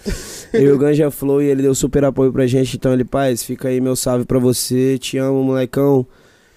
eu 0.55 0.63
e 0.63 0.73
o 0.73 0.79
Ganja 0.79 1.11
Flow 1.11 1.43
e 1.43 1.47
ele 1.47 1.63
deu 1.63 1.75
super 1.75 2.05
apoio 2.05 2.33
pra 2.33 2.47
gente. 2.47 2.77
Então, 2.77 2.93
L 2.93 3.05
Paz, 3.05 3.43
fica 3.43 3.69
aí 3.69 3.81
meu 3.81 3.95
salve 3.95 4.25
pra 4.25 4.39
você. 4.39 4.97
Te 4.99 5.19
amo, 5.19 5.43
molecão. 5.45 6.07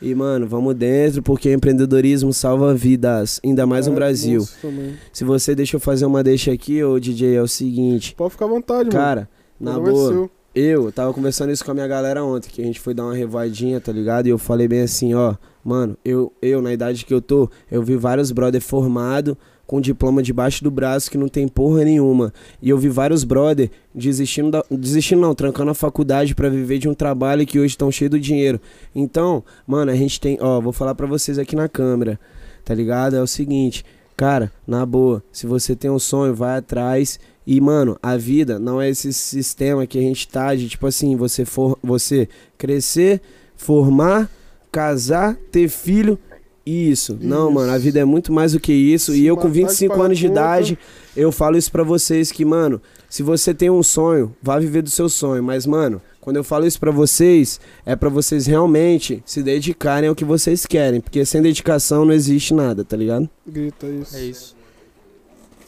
E, 0.01 0.13
mano, 0.13 0.45
vamos 0.47 0.75
dentro, 0.75 1.21
porque 1.23 1.51
empreendedorismo 1.53 2.33
salva 2.33 2.73
vidas, 2.75 3.39
ainda 3.43 3.65
mais 3.65 3.87
no 3.87 3.93
É, 3.93 3.95
Brasil. 3.95 4.45
também. 4.61 4.95
Se 5.13 5.23
você 5.23 5.55
deixa 5.55 5.77
eu 5.77 5.79
fazer 5.79 6.05
uma 6.05 6.21
deixa 6.21 6.51
aqui, 6.51 6.83
ô 6.83 6.99
DJ, 6.99 7.35
é 7.35 7.41
o 7.41 7.47
seguinte. 7.47 8.13
Pode 8.13 8.31
ficar 8.31 8.43
à 8.45 8.49
vontade, 8.49 8.89
mano. 8.89 8.91
Cara, 8.91 9.29
na 9.57 9.75
é 9.77 9.79
boa, 9.79 10.11
seu. 10.11 10.31
eu 10.53 10.91
tava 10.91 11.13
conversando 11.13 11.53
isso 11.53 11.63
com 11.63 11.71
a 11.71 11.73
minha 11.73 11.87
galera 11.87 12.21
ontem, 12.21 12.49
que 12.49 12.61
a 12.61 12.65
gente 12.65 12.81
foi 12.81 12.93
dar 12.93 13.05
uma 13.05 13.13
revoadinha, 13.15 13.79
tá 13.79 13.93
ligado? 13.93 14.27
E 14.27 14.29
eu 14.29 14.37
falei 14.37 14.67
bem 14.67 14.81
assim, 14.81 15.13
ó, 15.13 15.35
mano, 15.63 15.95
eu, 16.03 16.33
eu 16.41 16.61
na 16.61 16.73
idade 16.73 17.05
que 17.05 17.13
eu 17.13 17.21
tô, 17.21 17.49
eu 17.71 17.81
vi 17.81 17.95
vários 17.95 18.29
brother 18.33 18.61
formado 18.61 19.37
com 19.73 19.81
diploma 19.81 20.21
debaixo 20.21 20.63
do 20.63 20.69
braço 20.69 21.09
que 21.09 21.17
não 21.17 21.27
tem 21.27 21.47
porra 21.47 21.83
nenhuma. 21.83 22.31
E 22.61 22.69
eu 22.69 22.77
vi 22.77 22.89
vários 22.89 23.23
brother 23.23 23.71
desistindo, 23.91 24.51
da, 24.51 24.63
desistindo 24.69 25.19
não, 25.19 25.33
trancando 25.33 25.71
a 25.71 25.73
faculdade 25.73 26.35
pra 26.35 26.47
viver 26.47 26.77
de 26.77 26.87
um 26.87 26.93
trabalho 26.93 27.43
que 27.43 27.57
hoje 27.57 27.73
estão 27.73 27.91
cheio 27.91 28.11
do 28.11 28.19
dinheiro. 28.19 28.61
Então, 28.93 29.43
mano, 29.65 29.89
a 29.89 29.95
gente 29.95 30.21
tem, 30.21 30.37
ó, 30.39 30.61
vou 30.61 30.71
falar 30.71 30.93
pra 30.93 31.07
vocês 31.07 31.39
aqui 31.39 31.55
na 31.55 31.67
câmera, 31.67 32.19
tá 32.63 32.71
ligado? 32.75 33.15
É 33.15 33.21
o 33.23 33.25
seguinte, 33.25 33.83
cara, 34.15 34.51
na 34.67 34.85
boa, 34.85 35.23
se 35.31 35.47
você 35.47 35.75
tem 35.75 35.89
um 35.89 35.97
sonho, 35.97 36.35
vai 36.35 36.59
atrás 36.59 37.19
e, 37.47 37.59
mano, 37.59 37.97
a 37.99 38.15
vida 38.15 38.59
não 38.59 38.79
é 38.79 38.91
esse 38.91 39.11
sistema 39.11 39.87
que 39.87 39.97
a 39.97 40.01
gente 40.03 40.27
tá 40.27 40.53
de, 40.53 40.69
tipo 40.69 40.85
assim, 40.85 41.15
você 41.15 41.45
for, 41.45 41.79
você 41.81 42.29
crescer, 42.59 43.19
formar, 43.55 44.29
casar, 44.71 45.35
ter 45.51 45.67
filho. 45.67 46.19
Isso. 46.65 47.17
Não, 47.19 47.47
Isso. 47.47 47.55
mano, 47.55 47.71
a 47.73 47.77
vida 47.77 47.99
é 47.99 48.05
muito 48.05 48.31
mais 48.31 48.53
do 48.53 48.59
que 48.59 48.71
isso. 48.71 49.11
Se 49.11 49.21
e 49.21 49.25
eu 49.27 49.35
com 49.35 49.47
matar 49.49 49.53
de 49.53 49.59
25 49.61 49.91
pagar 49.93 50.05
anos 50.05 50.17
de 50.17 50.27
conta. 50.27 50.39
idade, 50.39 50.79
eu 51.15 51.31
falo 51.31 51.57
isso 51.57 51.71
pra 51.71 51.83
vocês 51.83 52.31
que, 52.31 52.45
mano, 52.45 52.81
se 53.09 53.21
você 53.21 53.53
tem 53.53 53.69
um 53.69 53.83
sonho, 53.83 54.33
vá 54.41 54.57
viver 54.59 54.81
do 54.81 54.89
seu 54.89 55.09
sonho. 55.09 55.43
Mas, 55.43 55.65
mano, 55.65 56.01
quando 56.21 56.37
eu 56.37 56.43
falo 56.43 56.65
isso 56.65 56.79
pra 56.79 56.89
vocês, 56.89 57.59
é 57.85 57.97
pra 57.97 58.07
vocês 58.07 58.45
realmente 58.45 59.21
se 59.25 59.43
dedicarem 59.43 60.07
ao 60.07 60.15
que 60.15 60.23
vocês 60.23 60.65
querem. 60.65 61.01
Porque 61.01 61.25
sem 61.25 61.41
dedicação 61.41 62.05
não 62.05 62.13
existe 62.13 62.53
nada, 62.53 62.85
tá 62.85 62.95
ligado? 62.95 63.29
Grita 63.45 63.85
isso. 63.87 64.15
É 64.15 64.23
isso. 64.23 64.55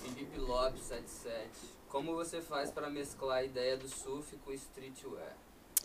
Felipe 0.02 0.40
Lopes 0.40 0.82
77. 0.88 1.50
Como 1.90 2.16
você 2.16 2.40
faz 2.40 2.72
pra 2.72 2.90
mesclar 2.90 3.40
a 3.40 3.44
ideia 3.44 3.76
do 3.76 3.88
surf 3.90 4.34
com 4.46 4.54
streetwear? 4.54 5.05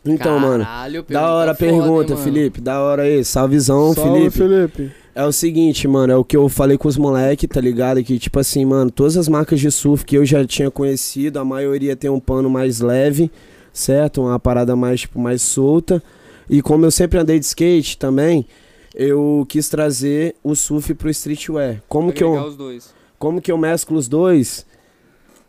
Então, 0.05 0.39
mano. 0.39 0.65
Caralho, 0.65 1.05
Da 1.09 1.35
hora 1.35 1.51
a 1.53 1.55
pergunta 1.55 1.87
foda, 1.87 2.15
mano? 2.15 2.25
Felipe. 2.25 2.61
Da 2.61 2.81
hora 2.81 3.03
aí. 3.03 3.25
Salvezão, 3.25 3.93
Salve, 3.95 4.31
Felipe. 4.31 4.37
Felipe. 4.39 5.01
É 5.15 5.25
o 5.25 5.33
seguinte, 5.33 5.87
mano, 5.89 6.13
é 6.13 6.17
o 6.17 6.25
que 6.25 6.37
eu 6.37 6.49
falei 6.49 6.79
com 6.79 6.89
os 6.89 6.97
moleque, 6.97 7.47
tá 7.49 7.61
ligado? 7.61 8.03
Que, 8.03 8.19
tipo 8.19 8.39
assim, 8.39 8.65
mano, 8.65 8.91
todas 8.91 9.17
as 9.17 9.29
marcas 9.29 9.61
de 9.61 9.71
surf 9.71 10.05
que 10.05 10.17
eu 10.17 10.25
já 10.25 10.45
tinha 10.47 10.71
conhecido, 10.71 11.39
a 11.39 11.45
maioria 11.45 11.97
tem 11.97 12.09
um 12.09 12.21
pano 12.21 12.49
mais 12.49 12.81
leve, 12.81 13.31
certo? 13.73 14.23
Uma 14.23 14.39
parada 14.39 14.75
mais, 14.77 15.01
tipo, 15.01 15.19
mais 15.19 15.43
solta. 15.43 16.03
E 16.49 16.63
como 16.63 16.87
eu 16.87 16.91
sempre 16.91 17.19
andei 17.19 17.39
de 17.39 17.45
skate 17.45 17.99
também, 17.99 18.47
eu 18.95 19.45
quis 19.49 19.69
trazer 19.69 20.37
o 20.43 20.55
surf 20.55 20.95
pro 20.95 21.11
streetwear. 21.11 21.83
Como 21.89 22.13
que 22.13 22.23
Agregar 22.25 22.43
eu, 22.45 22.49
os 22.49 22.57
dois. 22.57 22.95
como 23.19 23.41
que 23.41 23.53
eu 23.53 23.59
mesclo 23.59 23.99
os 23.99 24.09
dois? 24.09 24.65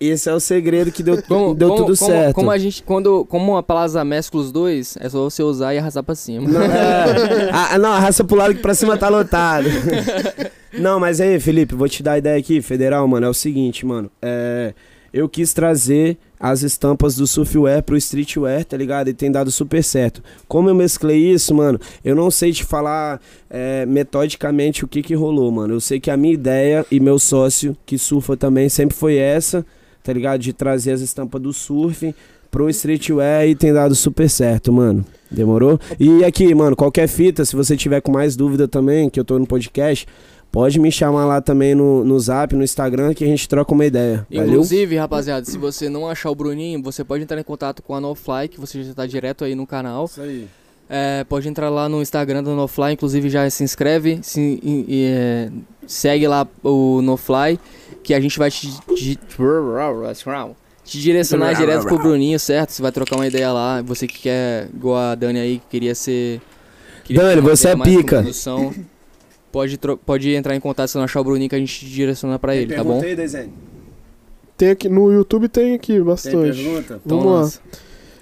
Esse 0.03 0.29
é 0.29 0.33
o 0.33 0.39
segredo 0.39 0.91
que 0.91 1.03
deu, 1.03 1.21
Como, 1.21 1.53
deu 1.53 1.69
como- 1.69 1.85
tudo 1.85 1.97
como- 1.97 2.11
certo. 2.11 2.33
Como 2.35 2.49
a 2.49 2.57
gente, 2.57 2.81
quando, 2.81 3.23
como 3.25 3.55
a 3.55 3.61
plaza 3.61 4.03
mescla 4.03 4.41
os 4.41 4.51
dois, 4.51 4.97
é 4.99 5.07
só 5.07 5.23
você 5.29 5.43
usar 5.43 5.75
e 5.75 5.77
arrastar 5.77 6.03
pra 6.03 6.15
cima. 6.15 6.49
Não, 6.49 6.61
é, 6.61 7.49
a, 7.51 7.77
não, 7.79 7.91
arrasta 7.91 8.23
pro 8.23 8.35
lado 8.35 8.55
que 8.55 8.61
pra 8.61 8.73
cima 8.73 8.97
tá 8.97 9.07
lotado. 9.09 9.67
não, 10.73 10.99
mas 10.99 11.21
aí, 11.21 11.39
Felipe, 11.39 11.75
vou 11.75 11.87
te 11.87 12.01
dar 12.01 12.13
a 12.13 12.17
ideia 12.17 12.37
aqui, 12.39 12.61
federal, 12.61 13.07
mano. 13.07 13.27
É 13.27 13.29
o 13.29 13.33
seguinte, 13.33 13.85
mano. 13.85 14.09
É, 14.21 14.73
eu 15.13 15.29
quis 15.29 15.53
trazer 15.53 16.17
as 16.39 16.63
estampas 16.63 17.15
do 17.15 17.27
surfwear 17.27 17.83
pro 17.83 17.95
streetwear, 17.97 18.65
tá 18.65 18.75
ligado? 18.75 19.09
E 19.09 19.13
tem 19.13 19.31
dado 19.31 19.51
super 19.51 19.83
certo. 19.83 20.23
Como 20.47 20.67
eu 20.67 20.73
mesclei 20.73 21.31
isso, 21.31 21.53
mano, 21.53 21.79
eu 22.03 22.15
não 22.15 22.31
sei 22.31 22.51
te 22.51 22.63
falar 22.63 23.21
é, 23.49 23.85
metodicamente 23.85 24.83
o 24.83 24.87
que 24.87 25.03
que 25.03 25.13
rolou, 25.13 25.51
mano. 25.51 25.75
Eu 25.75 25.79
sei 25.79 25.99
que 25.99 26.09
a 26.09 26.17
minha 26.17 26.33
ideia 26.33 26.83
e 26.89 26.99
meu 26.99 27.19
sócio, 27.19 27.77
que 27.85 27.97
surfa 27.99 28.35
também, 28.35 28.67
sempre 28.69 28.97
foi 28.97 29.17
essa, 29.17 29.63
tá 30.03 30.11
ligado? 30.13 30.39
De 30.41 30.53
trazer 30.53 30.91
as 30.91 31.01
estampas 31.01 31.41
do 31.41 31.51
surf 31.53 32.13
pro 32.49 32.69
streetwear 32.69 33.47
e 33.47 33.55
tem 33.55 33.71
dado 33.73 33.95
super 33.95 34.29
certo, 34.29 34.73
mano. 34.73 35.05
Demorou? 35.29 35.79
E 35.99 36.23
aqui, 36.25 36.53
mano, 36.53 36.75
qualquer 36.75 37.07
fita, 37.07 37.45
se 37.45 37.55
você 37.55 37.77
tiver 37.77 38.01
com 38.01 38.11
mais 38.11 38.35
dúvida 38.35 38.67
também, 38.67 39.09
que 39.09 39.17
eu 39.19 39.23
tô 39.23 39.39
no 39.39 39.47
podcast, 39.47 40.05
pode 40.51 40.77
me 40.77 40.91
chamar 40.91 41.25
lá 41.25 41.39
também 41.39 41.73
no, 41.73 42.03
no 42.03 42.19
zap, 42.19 42.53
no 42.53 42.61
Instagram, 42.63 43.13
que 43.13 43.23
a 43.23 43.27
gente 43.27 43.47
troca 43.47 43.73
uma 43.73 43.85
ideia. 43.85 44.27
Valeu? 44.29 44.49
Inclusive, 44.49 44.97
rapaziada, 44.97 45.45
se 45.45 45.57
você 45.57 45.87
não 45.87 46.09
achar 46.09 46.29
o 46.29 46.35
Bruninho, 46.35 46.81
você 46.83 47.05
pode 47.05 47.23
entrar 47.23 47.39
em 47.39 47.43
contato 47.43 47.81
com 47.81 47.95
a 47.95 48.01
NoFly, 48.01 48.49
que 48.49 48.59
você 48.59 48.83
já 48.83 48.93
tá 48.93 49.05
direto 49.05 49.45
aí 49.45 49.55
no 49.55 49.65
canal. 49.65 50.03
Isso 50.05 50.21
aí. 50.21 50.45
É, 50.89 51.23
pode 51.23 51.47
entrar 51.47 51.69
lá 51.69 51.87
no 51.87 52.01
Instagram 52.01 52.43
do 52.43 52.53
NoFly, 52.53 52.91
inclusive 52.91 53.29
já 53.29 53.49
se 53.49 53.63
inscreve, 53.63 54.19
se, 54.21 54.41
e- 54.61 54.85
e, 54.89 55.05
é, 55.05 55.49
segue 55.87 56.27
lá 56.27 56.45
o 56.61 57.01
NoFly, 57.01 57.57
que 58.03 58.13
a 58.13 58.19
gente 58.19 58.37
vai 58.37 58.49
te, 58.51 58.69
te, 58.95 59.15
te 60.83 60.99
direcionar 60.99 61.53
direto 61.55 61.85
pro 61.85 61.97
Bruninho, 61.97 62.39
certo? 62.39 62.71
Você 62.71 62.81
vai 62.81 62.91
trocar 62.91 63.15
uma 63.15 63.27
ideia 63.27 63.51
lá, 63.51 63.81
você 63.81 64.07
que 64.07 64.19
quer, 64.19 64.67
igual 64.73 64.97
a 64.97 65.15
Dani 65.15 65.39
aí, 65.39 65.57
que 65.59 65.65
queria 65.69 65.93
ser... 65.95 66.41
queria 67.03 67.21
Dani, 67.23 67.41
você 67.41 67.69
é 67.69 67.75
pica. 67.77 68.17
produção, 68.21 68.73
Pode, 69.51 69.77
pode 70.05 70.33
entrar 70.33 70.55
em 70.55 70.59
contato 70.61 70.87
se 70.87 70.97
não 70.97 71.03
achar 71.03 71.19
o 71.19 71.23
Bruninho 71.25 71.49
que 71.49 71.55
a 71.55 71.59
gente 71.59 71.77
te 71.79 71.85
direciona 71.85 72.39
pra 72.39 72.55
ele, 72.55 72.73
tá 72.73 72.83
bom? 72.83 72.99
desenho. 73.01 73.51
Tem 74.57 74.69
aqui, 74.69 74.87
no 74.87 75.11
YouTube 75.11 75.49
tem 75.49 75.73
aqui 75.73 75.93
Tem 75.93 76.03
bastante. 76.03 76.63
pergunta? 76.63 77.01
Então, 77.05 77.17
Vamos 77.19 77.25
lá. 77.33 77.39
lança. 77.41 77.59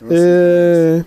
É... 0.10 1.04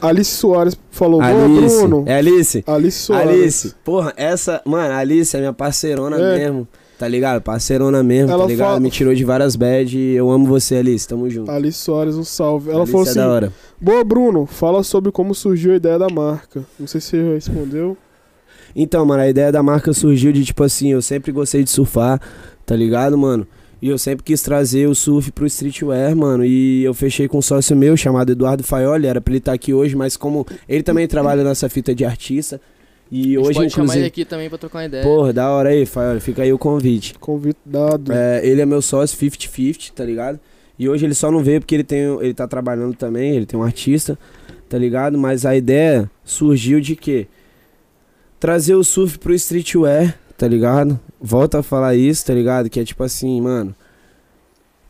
Alice 0.00 0.30
Soares 0.30 0.76
falou, 0.90 1.20
Alice. 1.20 1.76
Bruno. 1.78 2.04
É 2.06 2.16
Alice? 2.16 2.64
Alice 2.66 2.98
Soares. 2.98 3.30
Alice. 3.30 3.74
Porra, 3.84 4.12
essa. 4.16 4.60
Mano, 4.64 4.94
Alice 4.94 5.36
é 5.36 5.40
minha 5.40 5.52
parceirona 5.52 6.18
É. 6.18 6.38
mesmo. 6.38 6.66
Tá 6.98 7.06
ligado? 7.06 7.42
Parceirona 7.42 8.02
mesmo, 8.02 8.30
Ela 8.32 8.44
tá 8.44 8.48
ligado? 8.48 8.66
fala- 8.68 8.80
Me 8.80 8.90
tirou 8.90 9.14
de 9.14 9.22
várias 9.24 9.54
bad 9.54 9.96
e 9.98 10.14
eu 10.14 10.30
amo 10.30 10.46
você, 10.46 10.76
Alice. 10.76 11.06
Tamo 11.06 11.28
junto. 11.28 11.50
Alice 11.50 11.78
Soares, 11.78 12.16
um 12.16 12.24
salve. 12.24 12.70
Ela 12.70 12.78
Alice 12.80 12.92
falou 12.92 13.06
é 13.06 13.10
assim: 13.10 13.18
da 13.18 13.28
hora. 13.28 13.52
Boa, 13.80 14.02
Bruno, 14.02 14.46
fala 14.46 14.82
sobre 14.82 15.12
como 15.12 15.34
surgiu 15.34 15.72
a 15.72 15.76
ideia 15.76 15.98
da 15.98 16.08
marca. 16.08 16.64
Não 16.80 16.86
sei 16.86 17.00
se 17.00 17.08
você 17.10 17.34
respondeu. 17.34 17.96
Então, 18.74 19.04
mano, 19.04 19.22
a 19.22 19.28
ideia 19.28 19.52
da 19.52 19.62
marca 19.62 19.92
surgiu 19.92 20.32
de 20.32 20.44
tipo 20.44 20.62
assim, 20.64 20.92
eu 20.92 21.00
sempre 21.02 21.32
gostei 21.32 21.62
de 21.64 21.70
surfar, 21.70 22.20
tá 22.64 22.74
ligado, 22.76 23.16
mano? 23.16 23.46
E 23.80 23.88
eu 23.88 23.98
sempre 23.98 24.24
quis 24.24 24.40
trazer 24.42 24.86
o 24.88 24.94
surf 24.94 25.30
pro 25.32 25.46
streetwear, 25.46 26.16
mano. 26.16 26.44
E 26.44 26.82
eu 26.82 26.94
fechei 26.94 27.28
com 27.28 27.38
um 27.38 27.42
sócio 27.42 27.76
meu 27.76 27.94
chamado 27.96 28.32
Eduardo 28.32 28.62
Faioli, 28.62 29.06
era 29.06 29.20
pra 29.20 29.32
ele 29.32 29.38
estar 29.38 29.52
aqui 29.52 29.72
hoje, 29.74 29.94
mas 29.94 30.16
como 30.16 30.46
ele 30.66 30.82
também 30.82 31.06
trabalha 31.06 31.44
nessa 31.44 31.68
fita 31.68 31.94
de 31.94 32.04
artista. 32.04 32.58
E 33.10 33.20
a 33.20 33.22
gente 33.22 33.38
hoje, 33.38 33.54
pode 33.54 33.70
chamar 33.70 33.84
ele 33.84 33.84
inclusive. 33.84 34.06
aqui 34.06 34.24
também 34.24 34.48
pra 34.48 34.58
trocar 34.58 34.78
uma 34.80 34.84
ideia. 34.86 35.02
Porra, 35.02 35.32
da 35.32 35.50
hora 35.50 35.68
aí, 35.68 35.86
Faioli, 35.86 36.20
fica 36.20 36.42
aí 36.42 36.52
o 36.52 36.58
convite. 36.58 37.14
Convite 37.18 37.58
dado. 37.64 38.12
É, 38.12 38.44
ele 38.44 38.60
é 38.60 38.66
meu 38.66 38.82
sócio 38.82 39.16
50-50, 39.18 39.92
tá 39.92 40.04
ligado? 40.04 40.40
E 40.78 40.88
hoje 40.88 41.06
ele 41.06 41.14
só 41.14 41.30
não 41.30 41.42
veio 41.42 41.60
porque 41.60 41.74
ele 41.74 41.84
tem, 41.84 42.00
ele 42.20 42.34
tá 42.34 42.46
trabalhando 42.46 42.94
também, 42.94 43.36
ele 43.36 43.46
tem 43.46 43.58
um 43.58 43.62
artista, 43.62 44.18
tá 44.68 44.76
ligado? 44.76 45.16
Mas 45.16 45.46
a 45.46 45.56
ideia 45.56 46.10
surgiu 46.24 46.80
de 46.80 46.94
quê? 46.96 47.26
Trazer 48.38 48.74
o 48.74 48.84
surf 48.84 49.18
pro 49.18 49.32
streetwear, 49.32 50.18
tá 50.36 50.46
ligado? 50.46 51.00
Volta 51.20 51.60
a 51.60 51.62
falar 51.62 51.94
isso, 51.94 52.26
tá 52.26 52.34
ligado? 52.34 52.68
Que 52.68 52.80
é 52.80 52.84
tipo 52.84 53.02
assim, 53.02 53.40
mano. 53.40 53.74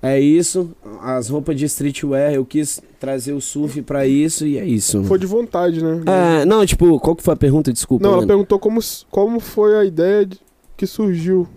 É 0.09 0.21
isso, 0.21 0.71
as 1.03 1.29
roupas 1.29 1.57
de 1.57 1.65
streetwear, 1.65 2.33
eu 2.33 2.45
quis 2.45 2.81
trazer 3.01 3.33
o 3.33 3.41
surf 3.41 3.83
pra 3.83 4.07
isso 4.07 4.47
e 4.47 4.59
é 4.59 4.65
isso. 4.65 5.03
Foi 5.05 5.19
de 5.19 5.27
vontade, 5.27 5.83
né? 5.83 6.01
É, 6.07 6.45
não, 6.45 6.65
tipo, 6.65 6.99
qual 7.01 7.17
que 7.17 7.23
foi 7.23 7.35
a 7.35 7.37
pergunta? 7.37 7.73
Desculpa. 7.73 8.07
Não, 8.07 8.15
ela 8.15 8.27
perguntou 8.27 8.59
como, 8.59 8.81
como 9.11 9.41
foi 9.41 9.77
a 9.77 9.85
ideia 9.85 10.25
de- 10.27 10.39
que 10.77 10.87
surgiu. 10.87 11.49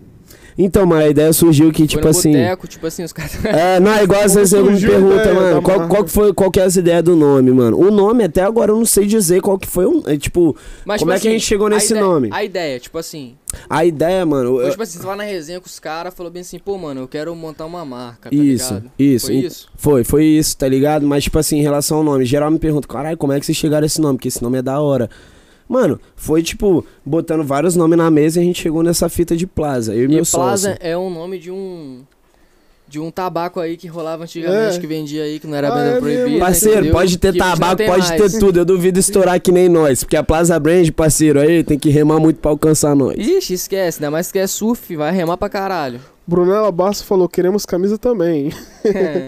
Então, 0.62 0.84
mano, 0.86 1.02
a 1.04 1.08
ideia 1.08 1.32
surgiu 1.32 1.72
que, 1.72 1.86
tipo 1.86 2.06
assim. 2.08 2.32
boteco, 2.32 2.66
tipo 2.68 2.86
assim, 2.86 3.02
os 3.04 3.12
caras. 3.12 3.44
É, 3.44 3.80
não, 3.80 3.92
é 3.92 4.04
igual 4.04 4.22
às 4.22 4.34
vezes 4.36 4.52
eu 4.52 4.64
me 4.64 4.76
a 4.76 4.80
pergunta, 4.88 5.14
ideia 5.22 5.34
mano, 5.34 5.62
qual, 5.62 5.88
qual 5.88 6.04
que 6.04 6.10
foi, 6.10 6.32
qual 6.34 6.50
que 6.50 6.60
é 6.60 6.64
as 6.64 6.76
ideias 6.76 7.02
do 7.02 7.16
nome, 7.16 7.50
mano? 7.50 7.78
O 7.78 7.90
nome, 7.90 8.24
até 8.24 8.42
agora 8.42 8.70
eu 8.72 8.76
não 8.76 8.84
sei 8.84 9.06
dizer 9.06 9.40
qual 9.40 9.58
que 9.58 9.66
foi 9.68 9.86
o. 9.86 10.02
é, 10.06 10.16
Tipo, 10.16 10.56
Mas, 10.84 11.00
Como 11.00 11.10
tipo 11.12 11.18
é 11.18 11.20
que 11.20 11.28
a 11.28 11.30
assim, 11.30 11.38
gente 11.38 11.46
chegou 11.46 11.68
nesse 11.68 11.92
ideia- 11.92 12.04
nome? 12.06 12.28
A 12.32 12.44
ideia, 12.44 12.78
tipo 12.78 12.98
assim. 12.98 13.34
a 13.68 13.84
ideia, 13.84 14.24
mano. 14.26 14.54
Foi, 14.56 14.66
eu- 14.66 14.70
tipo 14.70 14.82
assim, 14.82 14.98
você 14.98 15.06
vai 15.06 15.16
na 15.16 15.24
resenha 15.24 15.60
com 15.60 15.66
os 15.66 15.78
caras, 15.78 16.12
falou 16.14 16.30
bem 16.30 16.42
assim, 16.42 16.58
pô, 16.58 16.76
mano, 16.78 17.00
eu 17.00 17.08
quero 17.08 17.34
montar 17.34 17.66
uma 17.66 17.84
marca, 17.84 18.28
tá 18.30 18.36
Isso, 18.36 18.74
ligado? 18.74 18.90
isso. 18.98 19.26
Foi 19.26 19.34
isso? 19.36 19.68
Foi, 19.76 20.04
foi 20.04 20.24
isso, 20.24 20.56
tá 20.56 20.68
ligado? 20.68 21.06
Mas, 21.06 21.24
tipo 21.24 21.38
assim, 21.38 21.58
em 21.58 21.62
relação 21.62 21.98
ao 21.98 22.04
nome, 22.04 22.24
geral 22.24 22.50
me 22.50 22.58
pergunta, 22.58 22.86
caralho, 22.86 23.16
como 23.16 23.32
é 23.32 23.40
que 23.40 23.46
vocês 23.46 23.56
chegaram 23.56 23.84
a 23.84 23.86
esse 23.86 24.00
nome? 24.00 24.18
Porque 24.18 24.28
esse 24.28 24.42
nome 24.42 24.58
é 24.58 24.62
da 24.62 24.80
hora. 24.80 25.08
Mano, 25.70 26.00
foi 26.16 26.42
tipo, 26.42 26.84
botando 27.06 27.44
vários 27.44 27.76
nomes 27.76 27.96
na 27.96 28.10
mesa 28.10 28.40
e 28.40 28.42
a 28.42 28.44
gente 28.44 28.60
chegou 28.60 28.82
nessa 28.82 29.08
fita 29.08 29.36
de 29.36 29.46
Plaza. 29.46 29.94
Eu 29.94 30.00
e, 30.00 30.04
E 30.06 30.08
meu 30.08 30.24
Plaza 30.28 30.70
sócio. 30.70 30.76
é 30.80 30.98
um 30.98 31.08
nome 31.08 31.38
de 31.38 31.48
um. 31.48 32.00
De 32.88 32.98
um 32.98 33.08
tabaco 33.08 33.60
aí 33.60 33.76
que 33.76 33.86
rolava 33.86 34.24
antigamente, 34.24 34.76
É. 34.76 34.80
que 34.80 34.86
vendia 34.88 35.22
aí, 35.22 35.38
que 35.38 35.46
não 35.46 35.54
era 35.56 35.68
Ah, 35.68 35.74
bem 35.76 35.82
é 35.92 36.00
proibido. 36.00 36.40
Parceiro, 36.40 36.74
entendeu? 36.78 36.92
pode 36.92 37.18
ter 37.18 37.32
Que 37.34 37.38
tabaco, 37.38 37.76
pode 37.86 38.08
mais. 38.08 38.20
ter 38.32 38.38
tudo. 38.40 38.58
Eu 38.58 38.64
duvido 38.64 38.98
estourar 38.98 39.40
que 39.40 39.52
nem 39.52 39.68
nós. 39.68 40.02
Porque 40.02 40.16
a 40.16 40.24
Plaza 40.24 40.58
Brand, 40.58 40.90
parceiro, 40.90 41.38
aí 41.38 41.62
tem 41.62 41.78
que 41.78 41.88
remar 41.88 42.18
muito 42.18 42.38
pra 42.40 42.50
alcançar 42.50 42.96
nós. 42.96 43.16
Ixi, 43.16 43.54
esquece, 43.54 43.98
ainda 44.00 44.10
mais 44.10 44.32
que 44.32 44.40
é 44.40 44.46
surf, 44.48 44.96
vai 44.96 45.12
remar 45.12 45.36
pra 45.36 45.48
caralho. 45.48 46.00
Brunella 46.26 46.72
Basso 46.72 47.04
falou, 47.04 47.28
queremos 47.28 47.64
camisa 47.64 47.96
também. 47.96 48.50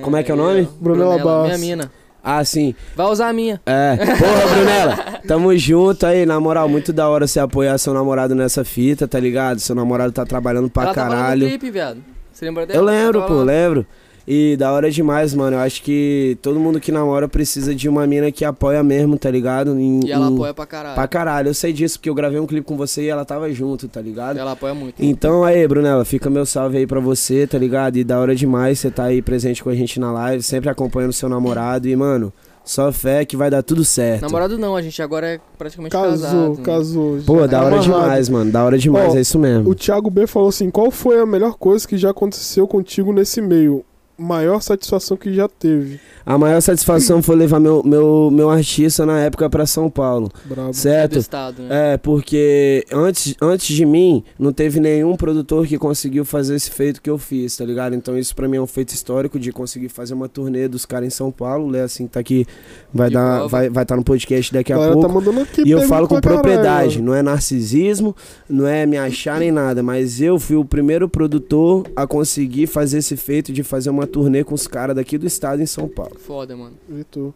Como 0.02 0.16
é 0.16 0.24
que 0.24 0.32
é 0.32 0.34
o 0.34 0.36
nome? 0.36 0.68
Brunella 0.80 1.18
Bass. 1.18 1.44
Minha 1.46 1.58
mina. 1.58 1.92
Ah, 2.24 2.44
sim. 2.44 2.74
Vai 2.94 3.06
usar 3.06 3.28
a 3.28 3.32
minha. 3.32 3.60
É. 3.66 3.96
Porra, 3.96 4.54
Brunella. 4.54 4.96
Tamo 5.26 5.56
junto 5.56 6.06
aí, 6.06 6.24
na 6.24 6.38
moral. 6.38 6.68
Muito 6.68 6.92
da 6.92 7.08
hora 7.08 7.26
você 7.26 7.40
apoiar 7.40 7.76
seu 7.78 7.92
namorado 7.92 8.34
nessa 8.34 8.64
fita, 8.64 9.08
tá 9.08 9.18
ligado? 9.18 9.58
Seu 9.60 9.74
namorado 9.74 10.12
tá 10.12 10.24
trabalhando 10.24 10.70
pra 10.70 10.82
Ela 10.84 10.90
no 10.90 10.94
caralho. 10.94 11.48
clipe, 11.48 11.70
viado. 11.70 12.02
Você 12.32 12.44
lembra 12.44 12.66
dela? 12.66 12.78
Eu 12.78 12.84
lembro, 12.84 13.22
pô, 13.22 13.42
lembro. 13.42 13.86
E 14.26 14.56
da 14.56 14.70
hora 14.72 14.90
demais, 14.90 15.34
mano. 15.34 15.56
Eu 15.56 15.60
acho 15.60 15.82
que 15.82 16.38
todo 16.40 16.58
mundo 16.60 16.78
que 16.80 16.92
namora 16.92 17.26
precisa 17.28 17.74
de 17.74 17.88
uma 17.88 18.06
mina 18.06 18.30
que 18.30 18.44
apoia 18.44 18.82
mesmo, 18.82 19.18
tá 19.18 19.30
ligado? 19.30 19.78
Em- 19.78 20.06
E 20.06 20.12
ela 20.12 20.30
em- 20.30 20.34
apoia 20.34 20.54
pra 20.54 20.64
caralho. 20.66 20.94
Pra 20.94 21.08
caralho. 21.08 21.48
Eu 21.48 21.54
sei 21.54 21.72
disso 21.72 21.98
porque 21.98 22.08
eu 22.08 22.14
gravei 22.14 22.38
um 22.38 22.46
clipe 22.46 22.66
com 22.66 22.76
você 22.76 23.02
e 23.02 23.08
ela 23.08 23.24
tava 23.24 23.50
junto, 23.52 23.88
tá 23.88 24.00
ligado? 24.00 24.38
Ela 24.38 24.52
apoia 24.52 24.74
muito. 24.74 24.94
Então 25.02 25.42
aí, 25.42 25.66
Brunella, 25.66 26.04
fica 26.04 26.30
meu 26.30 26.46
salve 26.46 26.78
aí 26.78 26.86
pra 26.86 27.00
você, 27.00 27.46
tá 27.46 27.58
ligado? 27.58 27.96
E 27.96 28.04
da 28.04 28.18
hora 28.20 28.34
demais 28.34 28.78
você 28.78 28.90
tá 28.90 29.04
aí 29.04 29.20
presente 29.20 29.62
com 29.62 29.70
a 29.70 29.74
gente 29.74 29.98
na 29.98 30.12
live, 30.12 30.42
sempre 30.42 30.70
acompanhando 30.70 31.12
seu 31.12 31.28
namorado. 31.28 31.88
E, 31.88 31.96
mano, 31.96 32.32
só 32.64 32.92
fé 32.92 33.24
que 33.24 33.36
vai 33.36 33.50
dar 33.50 33.64
tudo 33.64 33.84
certo. 33.84 34.22
Namorado 34.22 34.56
não, 34.56 34.76
a 34.76 34.82
gente 34.82 35.02
agora 35.02 35.26
é 35.26 35.40
praticamente 35.58 35.90
Casou, 35.90 36.10
casado. 36.10 36.56
né? 36.58 36.62
casou. 36.64 37.18
Pô, 37.26 37.40
já 37.40 37.46
da 37.46 37.58
tá 37.58 37.64
hora 37.64 37.74
amarrado. 37.74 37.82
demais, 38.02 38.28
mano. 38.28 38.52
Da 38.52 38.64
hora 38.64 38.78
demais, 38.78 39.12
Ó, 39.12 39.16
é 39.16 39.20
isso 39.20 39.36
mesmo. 39.36 39.68
O 39.68 39.74
Thiago 39.74 40.08
B 40.08 40.28
falou 40.28 40.48
assim: 40.48 40.70
qual 40.70 40.92
foi 40.92 41.18
a 41.18 41.26
melhor 41.26 41.54
coisa 41.58 41.88
que 41.88 41.96
já 41.96 42.10
aconteceu 42.10 42.68
contigo 42.68 43.12
nesse 43.12 43.40
meio? 43.40 43.84
Maior 44.22 44.62
satisfação 44.62 45.16
que 45.16 45.32
já 45.34 45.48
teve. 45.48 46.00
A 46.24 46.38
maior 46.38 46.60
satisfação 46.60 47.22
foi 47.22 47.34
levar 47.36 47.58
meu, 47.58 47.82
meu, 47.84 48.30
meu 48.32 48.48
artista 48.50 49.04
na 49.04 49.18
época 49.20 49.48
pra 49.50 49.66
São 49.66 49.90
Paulo, 49.90 50.30
Brabo. 50.44 50.70
Do 50.70 50.76
certo? 50.76 51.18
estado, 51.18 51.62
né? 51.62 51.94
É, 51.94 51.96
porque 51.96 52.84
antes, 52.92 53.34
antes 53.40 53.74
de 53.74 53.84
mim, 53.84 54.22
não 54.38 54.52
teve 54.52 54.78
nenhum 54.80 55.16
produtor 55.16 55.66
que 55.66 55.76
conseguiu 55.78 56.24
fazer 56.24 56.54
esse 56.54 56.70
feito 56.70 57.02
que 57.02 57.10
eu 57.10 57.18
fiz, 57.18 57.56
tá 57.56 57.64
ligado? 57.64 57.94
Então 57.94 58.16
isso 58.16 58.34
pra 58.36 58.46
mim 58.46 58.56
é 58.56 58.60
um 58.60 58.66
feito 58.66 58.94
histórico 58.94 59.38
de 59.38 59.50
conseguir 59.52 59.88
fazer 59.88 60.14
uma 60.14 60.28
turnê 60.28 60.68
dos 60.68 60.86
caras 60.86 61.06
em 61.08 61.10
São 61.10 61.30
Paulo. 61.30 61.66
O 61.66 61.70
Léo, 61.70 61.84
assim, 61.84 62.06
tá 62.06 62.20
aqui, 62.20 62.46
vai 62.92 63.08
De 63.08 63.14
dar, 63.14 63.34
prova. 63.38 63.48
vai 63.48 63.68
vai 63.70 63.84
tá 63.86 63.96
no 63.96 64.04
podcast 64.04 64.52
daqui 64.52 64.72
a 64.72 64.76
a 64.76 64.78
galera 64.78 64.94
pouco. 64.94 65.08
tá 65.08 65.14
mandando 65.14 65.40
aqui 65.40 65.62
E 65.66 65.70
eu 65.70 65.82
falo 65.82 66.06
com 66.06 66.20
caralho, 66.20 66.40
propriedade, 66.42 66.98
mano. 66.98 67.10
não 67.10 67.14
é 67.16 67.22
narcisismo, 67.22 68.14
não 68.48 68.66
é 68.66 68.86
me 68.86 68.96
achar 68.96 69.40
nem 69.40 69.50
nada, 69.50 69.82
mas 69.82 70.20
eu 70.20 70.38
fui 70.38 70.56
o 70.56 70.64
primeiro 70.64 71.08
produtor 71.08 71.84
a 71.96 72.06
conseguir 72.06 72.66
fazer 72.66 72.98
esse 72.98 73.16
feito 73.16 73.52
de 73.52 73.62
fazer 73.62 73.90
uma 73.90 74.06
turnê 74.06 74.44
com 74.44 74.54
os 74.54 74.66
caras 74.66 74.94
daqui 74.96 75.18
do 75.18 75.26
estado 75.26 75.60
em 75.62 75.66
São 75.66 75.88
Paulo. 75.88 76.11
Foda, 76.18 76.56
mano. 76.56 76.74
Vitor. 76.88 77.32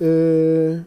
É... 0.00 0.78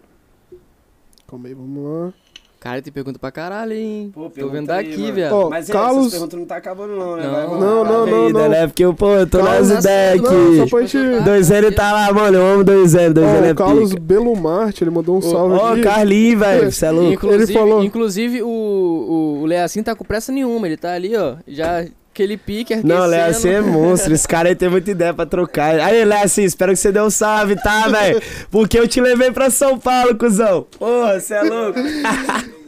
Calma 1.27 1.47
aí, 1.47 1.53
vamos 1.53 1.84
lá. 1.84 2.14
Cara, 2.60 2.81
tem 2.81 2.93
pergunta 2.93 3.19
pra 3.19 3.30
caralho, 3.30 3.73
hein? 3.73 4.10
Pô, 4.15 4.30
Tô 4.30 4.47
vendo 4.47 4.68
daqui, 4.68 5.11
viado. 5.11 5.34
Ó, 5.34 5.49
Mas 5.49 5.69
é, 5.69 5.73
Carlos- 5.73 5.99
essas 6.07 6.11
perguntas 6.14 6.39
não 6.39 6.45
tá 6.45 6.55
acabando 6.55 6.95
não, 6.95 7.18
né? 7.18 7.23
Não. 7.23 7.60
Não, 7.60 7.84
não, 7.84 8.01
vai 8.05 8.11
não, 8.11 8.30
não. 8.30 8.49
né? 8.49 8.68
Porque 8.68 8.85
eu, 8.85 8.93
pô, 8.93 9.14
eu 9.15 9.27
tô 9.27 9.39
Carlos- 9.39 9.68
nas 9.69 9.80
ideias 9.84 10.22
Não, 10.22 10.30
aqui. 10.30 10.57
só 10.60 10.68
pra 10.68 10.85
gente- 10.85 11.23
Dois 11.26 11.51
L 11.51 11.72
tá 11.76 11.91
lá, 11.91 12.14
mano. 12.14 12.38
Eu 12.38 12.45
amo 12.45 12.64
dois 12.64 12.95
L, 12.95 13.14
dois 13.14 13.27
Ó, 13.27 13.35
L 13.35 13.47
é 13.47 13.51
o 13.51 13.55
Carlos 13.55 13.89
pica. 13.89 14.01
Belumarte, 14.01 14.81
ele 14.81 14.91
mandou 14.91 15.18
um 15.18 15.22
salve 15.22 15.55
Ó, 15.55 15.73
aqui. 15.73 15.81
Carlinhos, 15.81 16.39
velho. 16.39 16.72
Você 16.72 16.85
é 16.85 16.91
louco. 16.91 17.11
Inclusive, 17.14 17.43
Ele 17.43 17.53
falou- 17.53 17.84
inclusive 17.84 18.43
o, 18.43 18.47
o, 18.47 19.41
o 19.41 19.45
Leacin 19.45 19.84
tá 19.84 19.93
com 19.93 20.05
pressa 20.05 20.31
nenhuma, 20.31 20.65
ele 20.65 20.77
tá 20.77 20.93
ali, 20.93 21.18
ó, 21.18 21.35
já 21.45 21.85
aquele 22.14 22.38
pique 22.38 22.76
Não, 22.84 23.06
Léo, 23.06 23.30
assim 23.30 23.49
é 23.49 23.60
monstro. 23.60 24.14
Esse 24.14 24.27
cara 24.27 24.49
aí 24.49 24.56
tem 24.56 24.69
muita 24.69 24.91
ideia 24.91 25.14
pra 25.14 25.26
trocar. 25.26 25.80
Aí, 25.80 26.06
Léo, 26.06 26.23
assim, 26.23 26.44
espero 26.44 26.72
que 26.72 26.77
você 26.77 26.91
dê 26.91 27.02
um 27.02 27.10
salve, 27.10 27.56
tá, 27.56 27.88
velho? 27.88 28.22
Porque 28.52 28.77
eu 28.77 28.88
te 28.88 29.02
levei 29.02 29.31
pra 29.31 29.49
São 29.49 29.80
Paulo, 29.80 30.15
cuzão. 30.15 30.68
Porra, 30.77 31.19
você 31.19 31.34
é 31.34 31.41
louco. 31.41 31.80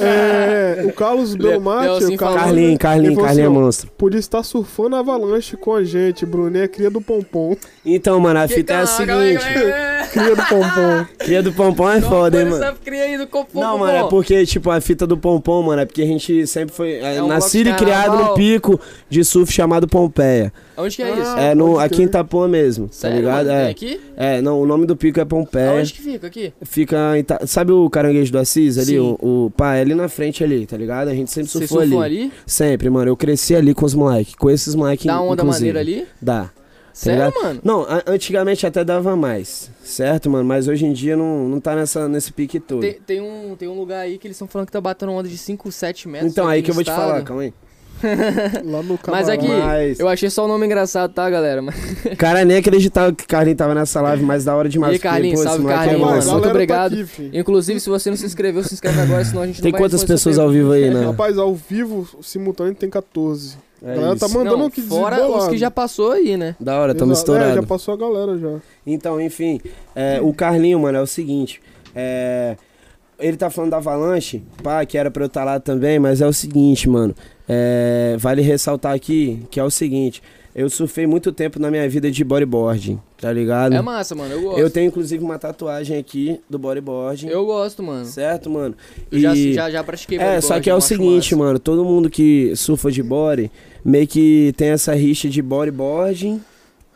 É, 0.00 0.84
o 0.84 0.92
Carlos 0.92 1.34
Belumarte, 1.34 1.86
Leozinho 1.86 2.14
o 2.14 2.18
Carlos, 2.18 2.40
Carlinhos, 2.40 2.66
falou 2.66 2.78
Carlinhos 2.78 3.18
é 3.18 3.26
assim, 3.26 3.48
monstro. 3.48 3.90
Podia 3.96 4.18
estar 4.18 4.42
surfando 4.42 4.96
a 4.96 4.98
avalanche 5.00 5.56
com 5.56 5.74
a 5.74 5.84
gente, 5.84 6.26
Brunet 6.26 6.64
é 6.64 6.68
cria 6.68 6.90
do 6.90 7.00
Pompom. 7.00 7.56
Então, 7.84 8.18
mano, 8.20 8.40
a 8.40 8.48
Que 8.48 8.54
fita 8.54 8.74
é 8.74 8.76
a 8.80 8.86
seguinte. 8.86 9.44
Cria 10.08 10.34
do 10.34 10.42
Pompom. 10.42 11.06
Cria 11.18 11.42
do 11.42 11.52
Pompom 11.52 11.90
é 11.90 12.00
foda, 12.00 12.40
hein, 12.40 12.48
mano. 12.48 12.76
Cria 12.82 13.04
aí 13.04 13.18
do 13.18 13.26
copo, 13.26 13.60
Não, 13.60 13.78
mano, 13.78 14.06
é 14.06 14.08
porque, 14.08 14.44
tipo, 14.46 14.70
a 14.70 14.80
fita 14.80 15.06
do 15.06 15.18
Pompom, 15.18 15.62
mano, 15.62 15.82
é 15.82 15.86
porque 15.86 16.02
a 16.02 16.06
gente 16.06 16.46
sempre 16.46 16.74
foi 16.74 16.92
é, 16.92 17.16
É 17.16 17.22
um 17.22 17.28
nascido 17.28 17.68
e 17.68 17.74
criado 17.74 18.16
no 18.16 18.34
pico 18.34 18.80
de 19.08 19.24
surf 19.24 19.52
chamado 19.52 19.86
Pompeia. 19.86 20.52
Onde 20.76 20.96
que 20.96 21.02
é 21.02 21.12
isso? 21.12 21.34
Ah, 21.36 21.40
é 21.40 21.54
no, 21.54 21.78
aqui 21.78 22.02
em 22.02 22.04
Itapuã 22.04 22.46
mesmo, 22.46 22.88
tá 22.88 23.08
ligado? 23.08 23.50
É. 23.50 23.62
Tem 23.62 23.70
aqui? 23.70 24.00
É, 24.16 24.40
não, 24.40 24.60
o 24.60 24.66
nome 24.66 24.86
do 24.86 24.96
pico 24.96 25.18
é 25.20 25.24
Pompeia. 25.24 25.72
Aonde 25.72 25.92
que 25.92 26.00
fica? 26.00 26.26
Aqui? 26.26 26.52
Fica 26.62 27.16
em 27.16 27.20
Ita... 27.20 27.46
Sabe 27.46 27.72
o 27.72 27.90
caranguejo 27.90 28.30
do 28.30 28.38
Assis 28.38 28.78
ali? 28.78 28.86
Sim. 28.86 28.98
O, 28.98 29.46
o 29.46 29.50
é 29.76 29.80
ali 29.80 29.94
na 29.94 30.08
frente 30.08 30.42
ali, 30.44 30.66
tá 30.66 30.76
ligado? 30.76 31.08
A 31.08 31.14
gente 31.14 31.30
sempre 31.30 31.50
Vocês 31.50 31.68
surfou 31.68 31.80
ali. 31.82 31.90
surfam 31.90 32.04
ali? 32.04 32.32
Sempre, 32.46 32.90
mano. 32.90 33.10
Eu 33.10 33.16
cresci 33.16 33.54
ali 33.54 33.74
com 33.74 33.84
os 33.84 33.94
moleques. 33.94 34.34
Com 34.34 34.50
esses 34.50 34.74
moleques, 34.74 35.06
Dá 35.06 35.20
onda 35.20 35.42
inclusive. 35.42 35.72
maneira 35.72 35.80
ali? 35.80 36.06
Dá. 36.20 36.50
Sério, 36.92 37.26
ligado? 37.26 37.42
mano? 37.44 37.60
Não, 37.62 37.86
antigamente 38.08 38.66
até 38.66 38.82
dava 38.82 39.14
mais, 39.14 39.70
certo, 39.84 40.28
mano? 40.28 40.44
Mas 40.44 40.66
hoje 40.66 40.84
em 40.84 40.92
dia 40.92 41.16
não, 41.16 41.48
não 41.48 41.60
tá 41.60 41.76
nessa, 41.76 42.08
nesse 42.08 42.32
pique 42.32 42.58
todo. 42.58 42.80
Tem, 42.80 42.94
tem 42.94 43.20
um, 43.20 43.54
tem 43.56 43.68
um 43.68 43.78
lugar 43.78 44.00
aí 44.00 44.18
que 44.18 44.26
eles 44.26 44.34
estão 44.34 44.48
falando 44.48 44.66
que 44.66 44.72
tá 44.72 44.80
batendo 44.80 45.12
onda 45.12 45.28
de 45.28 45.38
5, 45.38 45.70
7 45.70 46.08
metros. 46.08 46.32
Então, 46.32 46.48
aí 46.48 46.60
que 46.60 46.70
eu 46.70 46.74
vou 46.74 46.82
te 46.82 46.90
estado. 46.90 47.06
falar, 47.06 47.22
calma 47.22 47.42
aí. 47.42 47.54
Lá 48.64 48.82
no 48.82 48.98
Mas 49.06 49.26
Camarão. 49.26 49.32
aqui, 49.34 49.48
Mas- 49.48 50.00
eu 50.00 50.08
achei 50.08 50.30
só 50.30 50.44
o 50.44 50.48
nome 50.48 50.66
engraçado, 50.66 51.12
tá, 51.12 51.28
galera? 51.28 51.60
Mas... 51.62 51.74
Cara, 52.16 52.44
nem 52.44 52.56
acreditava 52.56 53.12
que 53.12 53.24
o 53.24 53.26
Carlinhos 53.26 53.58
tava 53.58 53.74
nessa 53.74 54.00
live, 54.00 54.22
mas 54.22 54.44
da 54.44 54.54
hora 54.54 54.68
demais. 54.68 54.96
E 54.96 54.98
Carlinhos, 54.98 55.40
salve, 55.40 55.64
é 55.66 55.68
Carlinhos, 55.68 56.00
Mas, 56.00 56.10
mano. 56.10 56.14
Muito 56.14 56.26
galera 56.26 56.42
tá 56.42 56.50
obrigado. 56.50 56.92
aqui. 56.94 57.30
Inclusive, 57.32 57.80
se 57.80 57.88
você 57.88 58.10
não 58.10 58.16
se 58.16 58.26
inscreveu, 58.26 58.62
se 58.62 58.74
inscreve 58.74 59.00
agora, 59.00 59.24
senão 59.24 59.42
a 59.42 59.46
gente 59.46 59.62
Tem 59.62 59.72
não 59.72 59.78
vai 59.78 59.88
quantas 59.88 60.04
pessoas 60.04 60.38
ao 60.38 60.50
vivo 60.50 60.72
aí, 60.72 60.90
né? 60.90 61.04
Rapaz, 61.06 61.38
ao 61.38 61.54
vivo, 61.54 62.08
simultâneo 62.22 62.74
tem 62.74 62.88
14. 62.90 63.56
É 63.80 63.92
a 63.92 63.94
galera 63.94 64.16
tá 64.16 64.26
isso. 64.26 64.34
mandando 64.36 64.58
Não, 64.58 64.70
que 64.70 64.82
fora 64.82 65.24
os 65.28 65.46
que 65.48 65.56
já 65.56 65.70
passou 65.70 66.10
aí, 66.12 66.36
né? 66.36 66.56
Da 66.58 66.80
hora, 66.80 66.94
tamo 66.94 67.12
Exato. 67.12 67.32
É, 67.32 67.34
estourado. 67.36 67.60
já 67.60 67.66
passou 67.66 67.94
a 67.94 67.96
galera 67.96 68.36
já. 68.36 68.56
Então, 68.84 69.20
enfim, 69.20 69.60
é, 69.94 70.18
o 70.20 70.32
Carlinho, 70.34 70.80
mano, 70.80 70.98
é 70.98 71.00
o 71.00 71.06
seguinte. 71.06 71.60
é, 71.94 72.56
ele 73.18 73.36
tá 73.36 73.50
falando 73.50 73.70
da 73.72 73.76
Avalanche, 73.78 74.42
pá, 74.62 74.84
que 74.86 74.96
era 74.98 75.10
pra 75.10 75.22
eu 75.24 75.26
estar 75.26 75.44
lá 75.44 75.58
também, 75.60 75.98
mas 75.98 76.20
é 76.20 76.26
o 76.26 76.32
seguinte, 76.32 76.88
mano. 76.88 77.14
é, 77.48 78.16
vale 78.18 78.42
ressaltar 78.42 78.94
aqui 78.94 79.42
que 79.50 79.58
é 79.58 79.64
o 79.64 79.70
seguinte. 79.70 80.22
Eu 80.54 80.68
surfei 80.68 81.06
muito 81.06 81.30
tempo 81.30 81.60
na 81.60 81.70
minha 81.70 81.88
vida 81.88 82.10
de 82.10 82.24
bodyboarding, 82.24 82.98
tá 83.20 83.32
ligado? 83.32 83.74
É 83.74 83.80
massa, 83.80 84.14
mano. 84.16 84.34
Eu 84.34 84.42
gosto. 84.42 84.58
eu 84.58 84.68
tenho 84.70 84.88
inclusive 84.88 85.22
uma 85.22 85.38
tatuagem 85.38 85.96
aqui 85.96 86.40
do 86.50 86.58
bodyboarding. 86.58 87.28
Eu 87.28 87.46
gosto, 87.46 87.80
mano. 87.80 88.04
Certo, 88.06 88.50
mano? 88.50 88.74
Eu 89.10 89.20
já, 89.20 89.36
E- 89.36 89.52
já, 89.52 89.70
já 89.70 89.84
pratiquei 89.84 90.18
É, 90.18 90.40
só 90.40 90.58
que 90.58 90.68
é 90.68 90.74
o 90.74 90.80
seguinte, 90.80 91.34
massa. 91.36 91.44
mano, 91.46 91.58
todo 91.60 91.84
mundo 91.84 92.10
que 92.10 92.56
surfa 92.56 92.90
de 92.90 93.02
body 93.04 93.52
meio 93.84 94.06
que 94.08 94.52
tem 94.56 94.70
essa 94.70 94.94
rixa 94.94 95.28
de 95.28 95.40
bodyboarding, 95.40 96.40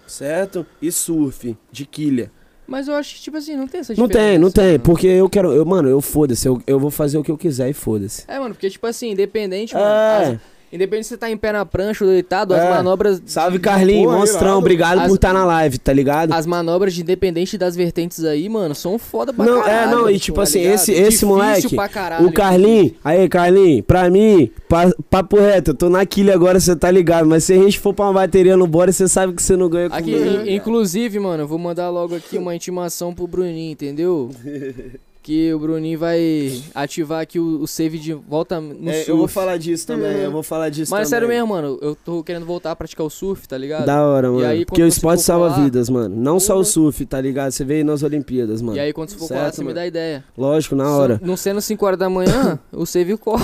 certo? 0.08 0.66
E 0.80 0.90
surf, 0.90 1.56
de 1.70 1.86
quilha. 1.86 2.30
Mas 2.66 2.88
eu 2.88 2.94
acho 2.94 3.16
que, 3.16 3.20
tipo 3.22 3.36
assim, 3.36 3.56
não 3.56 3.66
tem 3.66 3.80
essa 3.80 3.92
Não 3.94 4.06
diferença. 4.06 4.30
tem, 4.30 4.38
não 4.38 4.50
tem, 4.50 4.64
mano. 4.72 4.80
porque 4.80 5.06
eu 5.06 5.28
quero, 5.28 5.52
eu, 5.52 5.64
mano, 5.64 5.88
eu 5.88 6.00
foda-se, 6.00 6.46
eu, 6.48 6.62
eu 6.66 6.78
vou 6.78 6.90
fazer 6.90 7.18
o 7.18 7.22
que 7.24 7.30
eu 7.30 7.36
quiser 7.36 7.68
e 7.68 7.72
foda-se. 7.72 8.24
É, 8.28 8.38
mano, 8.38 8.54
porque, 8.54 8.70
tipo 8.70 8.86
assim, 8.86 9.10
independente, 9.10 9.74
mano. 9.74 9.86
É, 9.86 10.24
as- 10.34 10.38
independente 10.72 11.04
se 11.04 11.10
você 11.10 11.16
tá 11.18 11.30
em 11.30 11.36
pé 11.36 11.52
na 11.52 11.66
prancha 11.66 12.04
ou 12.04 12.10
deitado, 12.10 12.54
as 12.54 12.60
É. 12.62 12.70
manobras. 12.70 13.22
salve 13.26 13.58
Carlinhos, 13.58 14.10
monstrão, 14.12 14.58
obrigado 14.58 15.00
As- 15.00 15.08
por 15.08 15.14
estar 15.16 15.32
na 15.34 15.44
live, 15.44 15.78
tá 15.78 15.92
ligado? 15.92 16.32
As 16.32 16.46
manobras 16.46 16.94
de 16.94 17.02
independente 17.02 17.58
das 17.58 17.76
vertentes 17.76 18.24
aí, 18.24 18.48
mano, 18.48 18.74
são 18.74 18.98
foda 18.98 19.32
pra 19.32 19.44
Não, 19.44 19.60
é, 19.60 19.64
caralho. 19.64 19.90
não, 19.98 20.10
e 20.10 20.18
tipo 20.18 20.36
tá 20.36 20.42
assim, 20.44 20.60
ligado? 20.60 20.74
esse- 20.74 20.92
esse 20.92 21.24
moleque, 21.26 21.74
pra 21.74 21.88
caralho, 21.88 22.26
O 22.26 22.32
Carlinhos, 22.32 22.92
aí 23.04 23.28
Carlinhos, 23.28 23.84
pra 23.86 24.08
mim, 24.08 24.50
pa- 24.68 24.92
papo 25.10 25.36
reto, 25.38 25.72
eu 25.72 25.74
tô 25.74 25.90
na 25.90 26.06
quilha 26.06 26.34
agora, 26.34 26.58
você 26.58 26.74
tá 26.74 26.90
ligado, 26.90 27.26
mas 27.26 27.44
se 27.44 27.52
a 27.52 27.56
gente 27.56 27.78
for 27.78 27.92
pra 27.92 28.06
uma 28.06 28.14
bateria 28.14 28.56
no 28.56 28.66
body, 28.66 28.92
você 28.92 29.06
sabe 29.08 29.34
que 29.34 29.42
você 29.42 29.56
não 29.56 29.68
ganha 29.68 29.88
Aqui, 29.88 30.12
comigo. 30.12 30.46
in- 30.48 30.54
inclusive, 30.54 31.18
mano, 31.18 31.42
eu 31.42 31.48
vou 31.48 31.58
mandar 31.58 31.90
logo 31.90 32.14
aqui 32.14 32.38
uma 32.38 32.54
intimação 32.54 33.12
pro 33.14 33.26
Bruninho, 33.26 33.72
entendeu? 33.72 34.30
que 35.22 35.54
o 35.54 35.58
Bruninho 35.60 35.98
vai 35.98 36.60
ativar 36.74 37.20
aqui 37.22 37.38
o, 37.38 37.60
o 37.62 37.66
save 37.68 37.98
de 37.98 38.12
volta 38.12 38.60
no 38.60 38.90
É, 38.90 38.94
surf. 38.94 39.10
eu 39.10 39.16
vou 39.16 39.28
falar 39.28 39.56
disso 39.56 39.86
também, 39.86 40.08
É. 40.10 40.26
eu 40.26 40.32
vou 40.32 40.42
falar 40.42 40.68
disso 40.68 40.90
Mas 40.90 41.08
também. 41.08 41.10
sério 41.10 41.28
mesmo, 41.28 41.46
mano, 41.48 41.78
eu 41.80 41.94
tô 41.94 42.24
querendo 42.24 42.44
voltar 42.44 42.72
a 42.72 42.76
praticar 42.76 43.06
o 43.06 43.10
surf, 43.10 43.46
tá 43.46 43.56
ligado? 43.56 43.86
Da 43.86 44.04
hora, 44.04 44.26
E 44.26 44.30
mano. 44.30 44.46
aí, 44.46 44.64
Porque 44.66 44.82
o 44.82 44.86
esporte 44.86 45.22
salva 45.22 45.48
colar- 45.50 45.64
vidas, 45.64 45.88
mano. 45.88 46.14
Não 46.16 46.40
só 46.40 46.58
o 46.58 46.64
surf, 46.64 47.06
tá 47.06 47.20
ligado? 47.20 47.52
Você 47.52 47.64
veio 47.64 47.84
nas 47.84 48.02
Olimpíadas, 48.02 48.60
mano. 48.60 48.76
E 48.76 48.80
aí 48.80 48.92
quando 48.92 49.10
você 49.10 49.16
for 49.18 49.28
colar, 49.28 49.42
Certo, 49.44 49.54
você 49.54 49.60
me 49.60 49.66
mano. 49.66 49.74
dá 49.76 49.86
ideia. 49.86 50.24
Lógico, 50.36 50.74
na 50.74 50.90
hora. 50.90 51.20
Não 51.22 51.36
sendo 51.36 51.60
5 51.60 51.86
horas 51.86 51.98
da 51.98 52.10
manhã, 52.10 52.58
o 52.72 52.84
save 52.84 53.16
cola. 53.16 53.40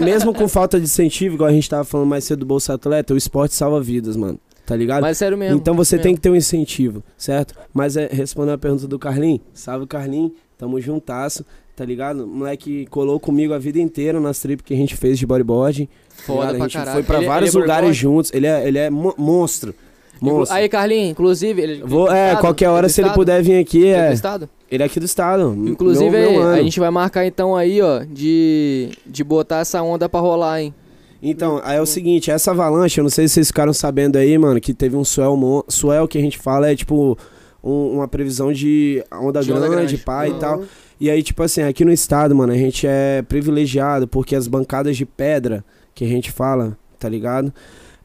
Mesmo 0.00 0.34
com 0.34 0.48
falta 0.48 0.78
de 0.78 0.84
incentivo, 0.86 1.36
igual 1.36 1.48
a 1.50 1.52
gente 1.52 1.70
tava 1.70 1.84
falando 1.84 2.08
mais 2.08 2.24
cedo 2.24 2.40
do 2.40 2.46
Bolsa 2.46 2.74
Atleta, 2.74 3.14
o 3.14 3.16
esporte 3.16 3.54
salva 3.54 3.80
vidas, 3.80 4.16
mano. 4.16 4.40
Tá 4.66 4.76
ligado? 4.76 5.02
Mas 5.02 5.18
sério 5.18 5.36
mesmo. 5.36 5.56
então 5.56 5.74
você 5.74 5.96
mesmo. 5.96 6.02
tem 6.04 6.14
que 6.14 6.20
ter 6.20 6.30
um 6.30 6.36
incentivo, 6.36 7.02
certo? 7.18 7.52
Mas 7.74 7.96
é, 7.96 8.06
respondendo 8.10 8.54
a 8.54 8.58
pergunta 8.58 8.86
do 8.86 8.96
Carlinho, 8.98 9.40
salve 9.52 9.86
Carlinho, 9.88 10.32
tamo 10.62 10.80
juntasso, 10.80 11.44
tá 11.74 11.84
ligado? 11.84 12.22
O 12.24 12.28
moleque 12.28 12.86
colou 12.86 13.18
comigo 13.18 13.52
a 13.52 13.58
vida 13.58 13.80
inteira 13.80 14.20
nas 14.20 14.38
trips 14.38 14.64
que 14.64 14.72
a 14.72 14.76
gente 14.76 14.94
fez 14.96 15.18
de 15.18 15.26
bodyboard. 15.26 15.86
tá 16.16 16.22
Foda 16.24 16.48
pra 16.54 16.56
a 16.56 16.58
gente 16.68 16.72
caralho. 16.74 16.92
foi 16.92 17.02
pra 17.02 17.16
Ele- 17.18 17.26
vários 17.26 17.50
ele 17.54 17.58
é 17.58 17.60
lugares 17.66 17.96
juntos. 17.96 18.32
Ele 18.32 18.46
é, 18.46 18.68
ele 18.68 18.78
é 18.78 18.88
mo- 18.90 19.14
monstro. 19.18 19.74
Inclu- 20.22 20.38
Monstro. 20.38 20.56
Aí, 20.56 20.68
Carlinhos, 20.68 21.10
inclusive. 21.10 21.60
Ele, 21.60 21.82
Vou, 21.84 22.06
ele 22.06 22.16
é, 22.16 22.26
estado? 22.28 22.40
qualquer 22.42 22.68
hora, 22.68 22.88
se 22.88 23.00
ele 23.00 23.10
puder 23.10 23.42
vir 23.42 23.58
aqui, 23.58 23.78
Ele 23.78 23.88
é 23.88 24.04
do 24.06 24.10
é. 24.10 24.14
estado? 24.14 24.48
Ele 24.70 24.82
é 24.84 24.86
aqui 24.86 25.00
do 25.00 25.06
estado. 25.06 25.52
Inclusive, 25.66 26.10
meu, 26.10 26.30
meu 26.30 26.48
a 26.48 26.62
gente 26.62 26.78
vai 26.78 26.90
marcar 26.90 27.26
então 27.26 27.56
aí, 27.56 27.82
ó, 27.82 28.04
de, 28.08 28.90
de 29.04 29.24
botar 29.24 29.58
essa 29.58 29.82
onda 29.82 30.08
pra 30.08 30.20
rolar, 30.20 30.62
hein? 30.62 30.72
Então, 31.20 31.60
aí 31.64 31.76
é 31.76 31.80
o 31.80 31.86
seguinte, 31.86 32.30
essa 32.30 32.52
avalanche, 32.52 32.98
eu 33.00 33.02
não 33.02 33.10
sei 33.10 33.26
se 33.26 33.34
vocês 33.34 33.48
ficaram 33.48 33.72
sabendo 33.72 34.16
aí, 34.16 34.38
mano, 34.38 34.60
que 34.60 34.72
teve 34.72 34.94
um 34.96 35.04
swell, 35.04 35.36
mon- 35.36 35.62
swell 35.68 36.06
que 36.06 36.18
a 36.18 36.20
gente 36.20 36.38
fala 36.38 36.70
é 36.70 36.76
tipo 36.76 37.18
um- 37.62 37.94
uma 37.96 38.08
previsão 38.08 38.52
de 38.52 39.02
onda 39.12 39.40
De 39.40 39.48
grande, 39.48 39.64
onda 39.66 39.74
grande. 39.74 39.98
pá 39.98 40.26
e 40.26 40.30
Aham. 40.30 40.38
tal. 40.38 40.64
E 41.00 41.10
aí, 41.10 41.22
tipo 41.22 41.42
assim, 41.42 41.62
aqui 41.62 41.84
no 41.84 41.92
estado, 41.92 42.34
mano, 42.34 42.52
a 42.52 42.56
gente 42.56 42.86
é 42.86 43.22
privilegiado 43.22 44.06
porque 44.06 44.34
as 44.36 44.46
bancadas 44.46 44.96
de 44.96 45.04
pedra 45.06 45.64
que 45.94 46.04
a 46.04 46.08
gente 46.08 46.30
fala, 46.30 46.76
tá 46.98 47.08
ligado? 47.08 47.52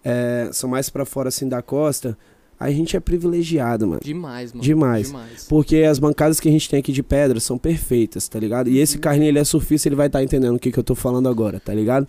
É, 0.04 0.50
são 0.52 0.70
mais 0.70 0.90
pra 0.90 1.06
fora 1.06 1.30
assim 1.30 1.48
da 1.48 1.62
costa. 1.62 2.18
A 2.60 2.72
gente 2.72 2.98
é 2.98 3.00
privilegiado, 3.00 3.86
mano. 3.88 4.02
Demais, 4.04 4.52
mano. 4.52 4.64
Demais. 4.64 5.08
Demais. 5.08 5.46
Porque 5.48 5.78
as 5.84 6.00
bancadas 6.00 6.40
que 6.40 6.50
a 6.50 6.52
gente 6.52 6.68
tem 6.68 6.80
aqui 6.80 6.92
de 6.92 7.04
pedra 7.04 7.40
são 7.40 7.56
perfeitas, 7.58 8.28
tá 8.28 8.40
ligado? 8.40 8.68
E 8.68 8.80
esse 8.80 8.98
Carlinho, 8.98 9.28
ele 9.30 9.38
é 9.38 9.44
surfista, 9.44 9.88
ele 9.88 9.96
vai 9.96 10.08
estar 10.08 10.24
entendendo 10.24 10.56
o 10.56 10.60
que, 10.60 10.72
que 10.72 10.80
eu 10.80 10.84
tô 10.84 10.96
falando 10.96 11.30
agora, 11.30 11.60
tá 11.60 11.72
ligado? 11.72 12.08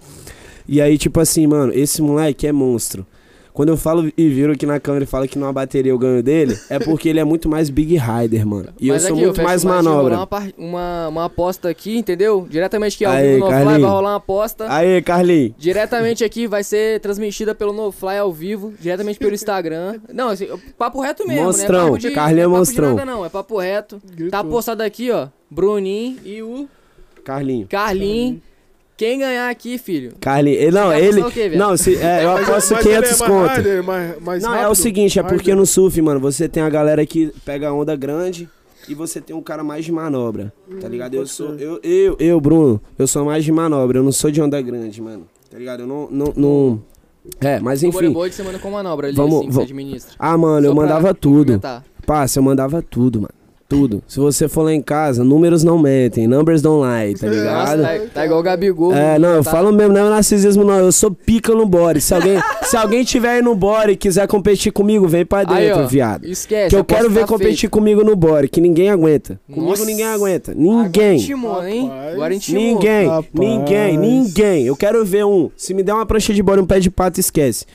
E 0.67 0.81
aí, 0.81 0.97
tipo 0.97 1.21
assim, 1.21 1.47
mano, 1.47 1.71
esse 1.75 2.01
moleque 2.01 2.47
é 2.47 2.53
monstro. 2.53 3.07
Quando 3.59 3.71
eu 3.71 3.77
falo 3.77 4.09
e 4.17 4.29
viro 4.29 4.53
aqui 4.53 4.65
na 4.65 4.79
câmera 4.79 5.03
e 5.03 5.07
falo 5.09 5.27
que 5.27 5.37
numa 5.37 5.53
bateria 5.53 5.91
eu 5.91 5.99
ganho 5.99 6.23
dele, 6.23 6.57
é 6.71 6.79
porque 6.79 7.09
ele 7.09 7.19
é 7.19 7.25
muito 7.25 7.49
mais 7.49 7.69
Big 7.69 7.97
Rider, 7.97 8.47
mano. 8.47 8.69
E 8.79 8.87
Mas 8.87 9.03
eu 9.03 9.09
sou 9.09 9.17
aqui, 9.17 9.25
muito 9.25 9.35
fecho 9.35 9.49
mais 9.49 9.65
manobra. 9.65 10.15
Uma, 10.15 10.29
uma, 10.57 11.09
uma 11.09 11.25
aposta 11.25 11.69
aqui, 11.69 11.99
entendeu? 11.99 12.47
Diretamente 12.49 12.95
aqui 12.95 13.05
ao 13.05 13.13
Aí, 13.13 13.33
vivo 13.33 13.39
no 13.41 13.47
Fly, 13.47 13.55
Carlinhos. 13.57 13.83
vai 13.83 13.91
rolar 13.91 14.11
uma 14.11 14.17
aposta. 14.19 14.73
Aí, 14.73 15.03
Carlinho. 15.03 15.55
Diretamente 15.59 16.23
aqui 16.23 16.47
vai 16.47 16.63
ser 16.63 17.01
transmitida 17.01 17.53
pelo 17.53 17.73
NoFly 17.73 18.19
ao 18.19 18.33
vivo, 18.33 18.73
diretamente 18.79 19.19
pelo 19.19 19.35
Instagram. 19.35 19.99
Não, 20.15 20.29
assim, 20.29 20.47
papo 20.79 21.01
reto 21.01 21.27
mesmo, 21.27 21.47
Monstrão, 21.47 21.79
né? 21.79 21.85
Papo 21.87 21.99
de, 21.99 22.11
Carlinho 22.13 22.41
é 22.41 22.45
não 22.45 22.53
papo 22.53 22.65
de 22.65 22.71
monstrão. 22.71 22.95
nada 22.95 23.05
não, 23.05 23.27
é 23.27 23.29
papo 23.29 23.59
reto. 23.59 24.01
Tá 24.31 24.45
postado 24.45 24.85
aqui, 24.85 25.11
ó, 25.11 25.27
Bruninho 25.51 26.17
e 26.25 26.41
o 26.45 26.69
Carlinho. 27.25 27.67
Carlinho. 27.67 28.41
Quem 28.99 29.21
ganhar 29.21 29.49
aqui, 29.49 29.79
filho? 29.79 30.13
Carlinho. 30.21 30.57
Ele, 30.59 30.71
não, 30.73 30.93
ele. 30.93 31.23
o 31.23 31.31
quê, 31.31 31.49
não, 31.51 31.77
se, 31.77 31.97
é, 31.97 32.25
eu 32.25 32.33
aposto 32.37 32.75
Mas 32.75 32.85
é 32.85 33.01
500 33.01 33.21
mais 33.21 33.31
conto. 33.33 33.57
rider, 33.57 33.83
mais, 33.85 34.21
mais 34.21 34.43
Não, 34.43 34.51
é 34.51 34.59
o 34.59 34.61
rápido, 34.63 34.75
seguinte, 34.75 35.19
é 35.21 35.23
porque 35.23 35.55
no 35.55 35.65
surf, 35.65 36.03
mano, 36.03 36.19
você 36.19 36.49
tem 36.49 36.63
a 36.65 36.69
galera 36.69 37.07
que 37.07 37.33
pega 37.45 37.69
a 37.69 37.73
onda 37.73 37.95
grande 37.95 38.49
e 38.89 38.95
você 38.95 39.21
tem 39.21 39.37
um 39.37 39.41
cara 39.41 39.63
mais 39.63 39.85
de 39.85 39.93
manobra, 39.93 40.53
tá 40.81 40.89
ligado? 40.89 41.15
Eu 41.15 41.27
sou, 41.29 41.55
eu, 41.55 41.79
eu, 41.83 42.17
eu, 42.19 42.41
Bruno, 42.41 42.81
eu 42.99 43.07
sou 43.07 43.25
mais 43.25 43.45
de 43.45 43.53
manobra, 43.53 43.99
eu 43.99 44.03
não 44.03 44.11
sou 44.11 44.31
de 44.33 44.43
onda 44.43 44.61
grande, 44.61 45.01
mano, 45.01 45.27
tá 45.49 45.57
ligado? 45.57 45.81
Eu 45.81 45.87
não, 45.87 46.09
não, 46.11 46.33
não... 46.37 46.83
É, 47.41 47.61
mas 47.61 47.83
O 47.83 47.87
enfim. 47.87 47.99
bodyboard 47.99 48.35
você 48.35 48.43
manda 48.43 48.59
com 48.59 48.69
manobra 48.71 49.07
ali, 49.09 49.17
Vamos- 49.17 49.35
assim, 49.37 49.47
que 49.47 49.53
você 49.53 49.55
vamos- 49.59 49.71
administra. 49.71 50.15
Ah, 50.19 50.37
mano, 50.37 50.67
eu 50.67 50.71
Só 50.71 50.75
pra 50.75 50.83
mandava 50.83 51.15
tudo. 51.15 51.61
Passa, 52.05 52.39
eu 52.41 52.43
mandava 52.43 52.83
tudo, 52.83 53.21
mano. 53.21 53.35
Tudo. 53.69 54.03
Se 54.09 54.19
você 54.19 54.49
for 54.49 54.63
lá 54.63 54.73
em 54.73 54.81
casa, 54.81 55.23
números 55.23 55.63
não 55.63 55.79
mentem, 55.79 56.27
numbers 56.27 56.63
don't 56.63 56.81
lie, 56.83 57.15
tá 57.15 57.27
Nossa, 57.27 57.37
ligado? 57.77 57.83
tá, 57.83 58.11
tá 58.15 58.25
igual 58.25 58.41
o 58.41 58.43
Gabigol. 58.43 58.95
É, 58.95 59.19
não, 59.19 59.29
eu 59.35 59.45
tá? 59.45 59.51
falo 59.51 59.71
mesmo, 59.71 59.93
não 59.93 60.07
é 60.07 60.09
narcisismo 60.09 60.65
não, 60.65 60.79
eu 60.79 60.91
sou 60.91 61.11
pica 61.11 61.55
no 61.55 61.67
body. 61.67 62.01
Se 62.01 62.15
alguém, 62.15 62.39
se 62.63 62.77
alguém 62.79 63.05
tiver 63.05 63.29
aí 63.33 63.43
no 63.43 63.55
body 63.55 63.93
e 63.93 63.97
quiser 63.97 64.27
competir 64.27 64.73
comigo, 64.73 65.07
vem 65.07 65.27
pra 65.27 65.41
Aí, 65.41 65.67
dentro, 65.67 65.83
ó, 65.83 65.87
viado. 65.87 66.25
Esquece. 66.25 66.71
Que 66.71 66.77
eu 66.77 66.83
quero 66.83 67.11
ver 67.11 67.21
tá 67.21 67.27
competir 67.27 67.59
feita. 67.59 67.73
comigo 67.73 68.03
no 68.03 68.17
body, 68.17 68.49
que 68.49 68.59
ninguém 68.59 68.89
aguenta. 68.89 69.39
Comigo 69.47 69.69
Nossa. 69.69 69.85
ninguém 69.85 70.07
aguenta. 70.07 70.53
Agora 70.53 70.65
Ninguém. 70.85 71.17
intimou, 71.19 71.67
hein? 71.67 71.93
Agora 72.15 72.35
intimou. 72.35 72.63
Ninguém, 72.63 73.07
Rapaz. 73.07 73.27
ninguém, 73.35 73.99
ninguém. 73.99 74.65
Eu 74.67 74.77
quero 74.77 75.05
ver 75.05 75.27
um. 75.27 75.51
Se 75.59 75.75
me 75.75 75.83
der 75.83 75.93
uma 75.93 76.07
prancha 76.07 76.33
de 76.33 76.43
body, 76.43 76.63
um 76.63 76.67
pé 76.67 76.81
de 76.81 76.91
pato, 76.91 77.21
esquece. 77.21 77.67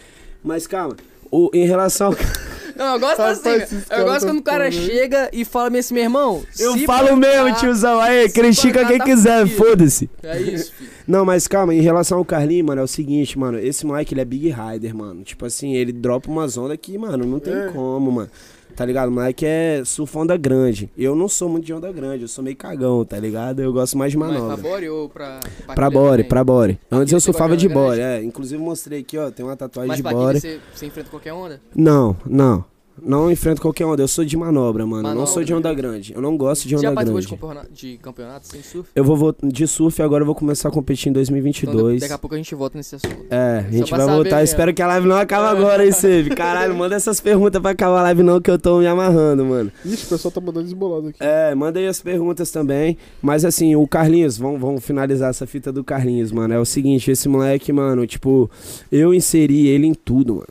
Mas 0.44 0.66
calma, 0.66 0.96
o, 1.30 1.52
em 1.54 1.68
relação. 1.68 2.16
Não, 2.76 2.94
eu 2.94 3.00
gosto 3.00 3.18
Rapaz, 3.18 3.40
assim, 3.46 3.82
eu 3.92 4.06
gosto 4.06 4.26
quando 4.26 4.40
o 4.40 4.44
cara 4.44 4.66
hein? 4.68 4.72
chega 4.72 5.30
e 5.32 5.46
fala 5.46 5.70
mesmo 5.70 5.80
assim, 5.80 5.94
meu 5.94 6.04
irmão. 6.04 6.44
Eu 6.60 6.78
falo 6.80 7.16
bancar- 7.16 7.44
mesmo, 7.44 7.60
tiozão. 7.60 8.00
Aí, 8.00 8.30
critica 8.30 8.86
quem 8.86 8.98
tá 8.98 9.04
quiser, 9.06 9.48
foda-se. 9.48 10.10
É 10.24 10.40
isso, 10.42 10.74
filho. 10.74 10.90
Não, 11.08 11.26
mas 11.26 11.48
calma, 11.48 11.74
em 11.74 11.82
relação 11.82 12.18
ao 12.18 12.26
Carlinho, 12.26 12.66
mano, 12.66 12.82
é 12.82 12.84
o 12.84 12.88
seguinte, 12.88 13.38
mano. 13.38 13.60
Esse 13.60 13.86
moleque, 13.86 14.14
ele 14.14 14.22
é 14.22 14.26
Big 14.26 14.50
Rider, 14.50 14.96
mano. 14.96 15.24
Tipo 15.24 15.46
assim, 15.46 15.74
ele 15.76 15.92
dropa 15.92 16.30
umas 16.30 16.58
ondas 16.58 16.78
que, 16.82 16.98
mano, 16.98 17.26
não 17.26 17.40
tem 17.40 17.54
É. 17.54 17.68
como, 17.74 18.12
mano. 18.12 18.30
Tá 18.76 18.86
ligado? 18.86 19.10
O 19.10 19.12
moleque 19.12 19.46
é 19.46 19.84
surfa 19.86 20.20
onda 20.20 20.38
grande. 20.38 20.90
Eu 20.98 21.16
não 21.16 21.28
sou 21.28 21.48
muito 21.50 21.66
de 21.66 21.74
onda 21.74 21.92
grande, 21.92 22.24
eu 22.24 22.28
sou 22.28 22.44
meio 22.44 22.56
cagão, 22.56 23.04
tá 23.06 23.18
ligado? 23.20 23.62
Eu 23.62 23.72
gosto 23.72 23.98
mais 23.98 24.12
de 24.12 24.18
Mas 24.18 24.34
manobra. 24.34 24.58
pra 24.58 24.70
body 24.72 24.90
ou 24.90 25.10
pra... 25.10 25.40
Pra 25.76 25.90
body, 25.90 26.10
também? 26.10 26.30
pra 26.30 26.44
body. 26.44 26.80
Antes 26.92 27.14
eu 27.14 27.20
surfava 27.20 27.56
gosta 27.56 27.68
de 27.68 27.68
onda 27.68 27.80
body, 27.80 28.02
é. 28.02 28.24
Inclusive 28.24 28.62
mostrei 28.62 29.02
aqui, 29.02 29.18
ó, 29.18 29.30
tem 29.32 29.46
uma 29.46 29.56
tatuagem 29.56 29.90
Mas 29.90 29.98
de 29.98 30.04
pra 30.04 30.12
killer 30.12 30.40
você, 30.42 30.60
você 30.74 30.86
enfrenta 30.86 31.10
qualquer 31.10 31.34
onda? 31.34 31.62
Não, 31.76 32.16
não. 32.26 32.66
Não 33.02 33.32
enfrento 33.32 33.62
qualquer 33.62 33.86
onda. 33.86 34.02
Eu 34.04 34.08
sou 34.08 34.24
de 34.24 34.38
manobra, 34.38 34.86
mano. 34.86 35.00
Eu 35.00 35.04
não 35.04 35.10
Manobra. 35.12 35.34
sou 35.34 35.44
de 35.44 35.54
onda 35.54 35.74
grande. 35.74 36.14
Eu 36.14 36.22
não 36.22 36.38
gosto 36.38 36.68
de 36.68 36.76
Você 36.76 36.82
já 36.84 36.90
onda 36.90 36.96
participou 36.96 37.20
de 37.22 37.28
grande. 37.28 37.42
campeonato, 37.42 37.74
de 37.74 37.98
campeonato 37.98 38.48
sem 38.48 38.62
surf? 38.62 38.90
Eu 38.96 39.04
vou 39.04 39.18
vo- 39.18 39.36
de 39.44 39.68
surf 39.68 40.02
agora 40.02 40.22
eu 40.22 40.26
vou 40.26 40.36
começar 40.36 40.70
a 40.70 40.72
competir 40.72 41.08
em 41.08 41.12
Então, 41.12 41.20
2022. 41.22 42.02
daqui 42.02 42.14
a 42.14 42.18
pouco 42.18 42.36
a 42.36 42.38
gente 42.38 42.54
volta 42.56 42.78
nesse 42.78 42.96
assunto. 42.96 43.16
É, 43.30 43.66
a 43.68 43.72
gente 43.72 43.90
vai 43.92 44.06
voltar. 44.06 44.36
mesmo. 44.38 44.44
Espero 44.44 44.74
que 44.74 44.82
a 44.82 44.88
live 44.88 45.08
não 45.08 45.16
acabe 45.16 45.58
agora, 45.58 45.86
hein, 45.86 45.92
Save? 45.92 46.30
Caralho, 46.32 46.76
manda 46.76 46.96
essas 46.96 47.20
perguntas 47.20 47.62
pra 47.62 47.72
acabar 47.72 48.00
a 48.00 48.04
live 48.04 48.24
não, 48.24 48.40
que 48.40 48.50
eu 48.52 48.60
tô 48.60 48.80
me 48.80 48.88
amarrando, 48.88 49.44
mano. 49.44 49.72
Ixi, 49.86 50.06
o 50.06 50.10
pessoal 50.10 50.32
tá 50.32 50.40
mandando 50.40 50.66
desbolado 50.66 51.08
aqui. 51.08 51.18
É, 51.20 51.54
manda 51.56 51.80
aí 51.80 51.88
as 51.88 52.00
perguntas 52.02 52.52
também. 52.52 52.98
Mas 53.22 53.44
assim, 53.44 53.76
o 53.76 53.88
Carlinhos, 53.88 54.38
vamos, 54.38 54.62
vamos 54.62 54.84
finalizar 54.86 55.30
essa 55.32 55.48
fita 55.48 55.72
do 55.72 55.84
Carlinhos, 55.84 56.32
mano. 56.32 56.54
É 56.54 56.60
o 56.60 56.66
seguinte, 56.66 57.10
esse 57.12 57.28
moleque, 57.28 57.74
mano, 57.74 58.06
tipo, 58.06 58.50
eu 58.92 59.14
inseri 59.14 59.68
ele 59.68 59.88
em 59.88 59.94
tudo, 59.94 60.36
mano. 60.36 60.48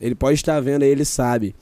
Ele 0.00 0.14
pode 0.14 0.34
estar 0.34 0.60
vendo 0.60 0.82
aí, 0.82 0.90
ele 0.90 1.04
sabe. 1.04 1.54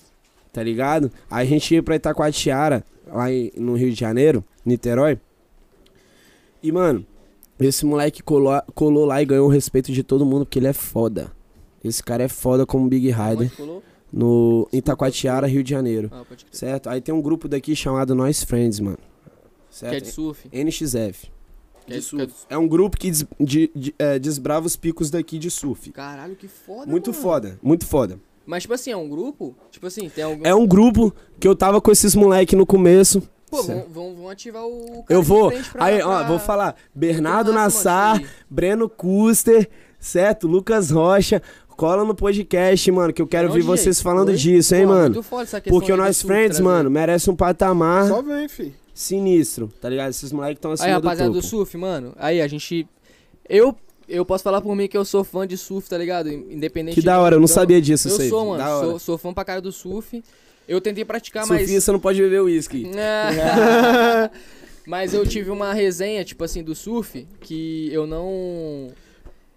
Tá 0.53 0.63
ligado? 0.63 1.11
Aí 1.31 1.47
a 1.47 1.51
gente 1.51 1.75
ia 1.75 1.83
pra 1.83 1.97
Itacoatiara, 1.97 2.85
lá 3.07 3.31
em- 3.33 3.51
no 3.57 3.75
Rio 3.75 3.91
de 3.93 3.99
Janeiro, 3.99 4.45
Niterói. 4.65 5.19
E, 6.63 6.71
mano, 6.71 7.05
esse 7.59 7.85
moleque 7.85 8.23
colou, 8.23 8.61
colou 8.75 9.05
lá 9.05 9.23
e 9.23 9.27
ganhou 9.27 9.47
o 9.47 9.51
respeito 9.51 9.93
de 9.93 10.03
todo 10.03 10.27
mundo, 10.27 10.45
porque 10.45 10.59
ele 10.59 10.67
é 10.69 10.73
foda. 10.73 11.33
Esse 11.83 12.03
cara 12.03 12.23
é 12.23 12.29
foda 12.29 12.65
como 12.65 12.89
Big 12.89 13.07
Rider 13.11 13.47
Onde 13.49 13.57
colou? 13.57 13.83
no 14.13 14.69
Itacoatiara, 14.73 15.47
Rio 15.47 15.65
de 15.65 15.71
Janeiro. 15.71 16.09
Ah. 16.13 16.23
Certo? 16.51 16.89
Aí 16.89 17.01
tem 17.01 17.15
um 17.15 17.21
grupo 17.23 17.49
daqui 17.49 17.75
chamado 17.75 18.15
Nós 18.15 18.43
Friends, 18.45 18.79
mano. 18.79 18.99
Que 18.99 19.87
é 19.87 19.91
Certo? 19.91 20.05
de 20.05 20.11
surf. 20.13 20.49
NXF. 20.53 21.31
É 21.89 21.95
De 21.95 22.03
surf. 22.03 22.33
É 22.49 22.57
um 22.57 22.67
grupo 22.69 22.97
que 22.97 23.11
des- 23.11 23.27
de- 23.41 23.71
de- 23.75 23.95
é, 23.99 24.19
desbrava 24.19 24.67
os 24.67 24.77
picos 24.77 25.11
daqui 25.11 25.39
de 25.39 25.51
surf. 25.51 25.91
Caralho, 25.93 26.37
que 26.37 26.49
foda, 26.49 26.91
Muito 26.91 27.11
mano. 27.11 27.23
foda, 27.23 27.59
muito 27.63 27.87
foda. 27.87 28.19
Mas, 28.47 28.63
tipo 28.63 28.75
assim, 28.75 28.91
é 28.91 28.97
um 28.97 29.09
grupo? 29.09 29.55
Tipo 29.71 29.87
assim, 29.87 30.09
tem 30.09 30.25
algum... 30.25 30.45
É 30.47 30.55
um 30.55 30.67
grupo 30.67 31.15
que 31.39 31.47
eu 31.47 31.55
tava 31.55 31.81
com 31.81 31.91
esses 31.93 32.15
moleque 32.15 32.57
no 32.57 32.67
começo. 32.67 33.23
Pô, 33.51 33.63
vão, 33.63 33.85
vão, 33.93 34.15
vão 34.17 34.29
ativar 34.31 34.65
o 34.65 35.03
cara 35.05 35.05
Eu 35.19 35.23
vou. 35.23 35.51
pra- 35.51 35.85
Aí, 35.85 36.01
ó, 36.03 36.19
pra- 36.21 36.29
vou 36.29 36.39
falar. 36.39 36.75
Bernardo 36.95 37.53
Nassar, 37.53 38.17
mano, 38.17 38.29
Breno 38.49 38.89
Custer, 38.89 39.69
certo? 40.01 40.47
Lucas 40.49 40.91
Rocha. 40.91 41.43
Cola 41.77 42.05
no 42.05 42.15
podcast, 42.15 42.91
mano, 42.93 43.13
que 43.13 43.21
eu 43.23 43.27
quero 43.27 43.49
ouvir 43.49 43.61
gente, 43.63 43.71
vocês 43.71 44.01
falando 44.01 44.29
oi? 44.29 44.35
disso, 44.35 44.75
hein, 44.75 44.83
Pô, 44.87 44.89
mano? 44.93 45.15
muito 45.15 45.23
foda 45.23 45.43
essa 45.45 45.61
questão 45.61 45.79
Porque 45.79 45.93
o 45.93 45.97
Nós 45.97 46.21
Friends, 46.23 46.61
mano, 46.61 46.91
merece 46.91 47.31
um 47.31 47.35
patamar 47.37 48.09
Só 48.09 48.23
vem, 48.23 48.49
fi. 48.49 48.73
Sinistro, 48.95 49.71
tá 49.81 49.89
ligado? 49.89 50.11
Esses 50.11 50.33
moleques 50.33 50.59
estão 50.59 50.73
acima 50.73 50.89
Aí, 50.89 50.93
do 51.01 51.05
rapaziada 51.05 51.31
topo. 51.31 51.41
do 51.41 51.47
surf, 51.47 51.77
mano. 51.77 52.13
Aí, 52.19 52.41
a 52.41 52.49
gente... 52.49 52.87
Eu... 53.49 53.77
Eu 54.09 54.27
posso 54.27 54.43
falar 54.45 54.61
por 54.61 54.75
mim 54.75 54.89
que 54.89 54.97
eu 54.97 55.05
sou 55.05 55.25
fã 55.25 55.47
de 55.47 55.57
surf, 55.57 55.89
tá 55.89 55.97
ligado? 55.97 56.29
Independente 56.29 56.97
Que 56.97 57.03
da 57.03 57.19
hora, 57.21 57.37
eu 57.37 57.39
não 57.39 57.45
então, 57.45 57.55
sabia 57.55 57.81
disso, 57.81 58.09
Eu 58.09 58.17
sei. 58.17 58.29
sou, 58.29 58.47
mano. 58.47 58.81
Sou, 58.81 58.99
sou 58.99 59.17
fã 59.19 59.33
pra 59.33 59.45
cara 59.45 59.61
do 59.61 59.73
surf. 59.73 60.23
Eu 60.69 60.81
tentei 60.81 61.05
praticar, 61.05 61.47
mas... 61.47 61.61
Surfista 61.61 61.93
não 61.93 62.01
pode 62.01 62.21
beber 62.21 62.43
uísque. 62.43 62.91
É. 62.95 64.31
Mas 64.87 65.15
eu 65.15 65.25
tive 65.27 65.51
uma 65.51 65.73
resenha, 65.73 66.25
tipo 66.25 66.43
assim, 66.43 66.63
do 66.63 66.75
surf, 66.75 67.27
que 67.41 67.89
eu 67.93 68.07
não. 68.07 68.89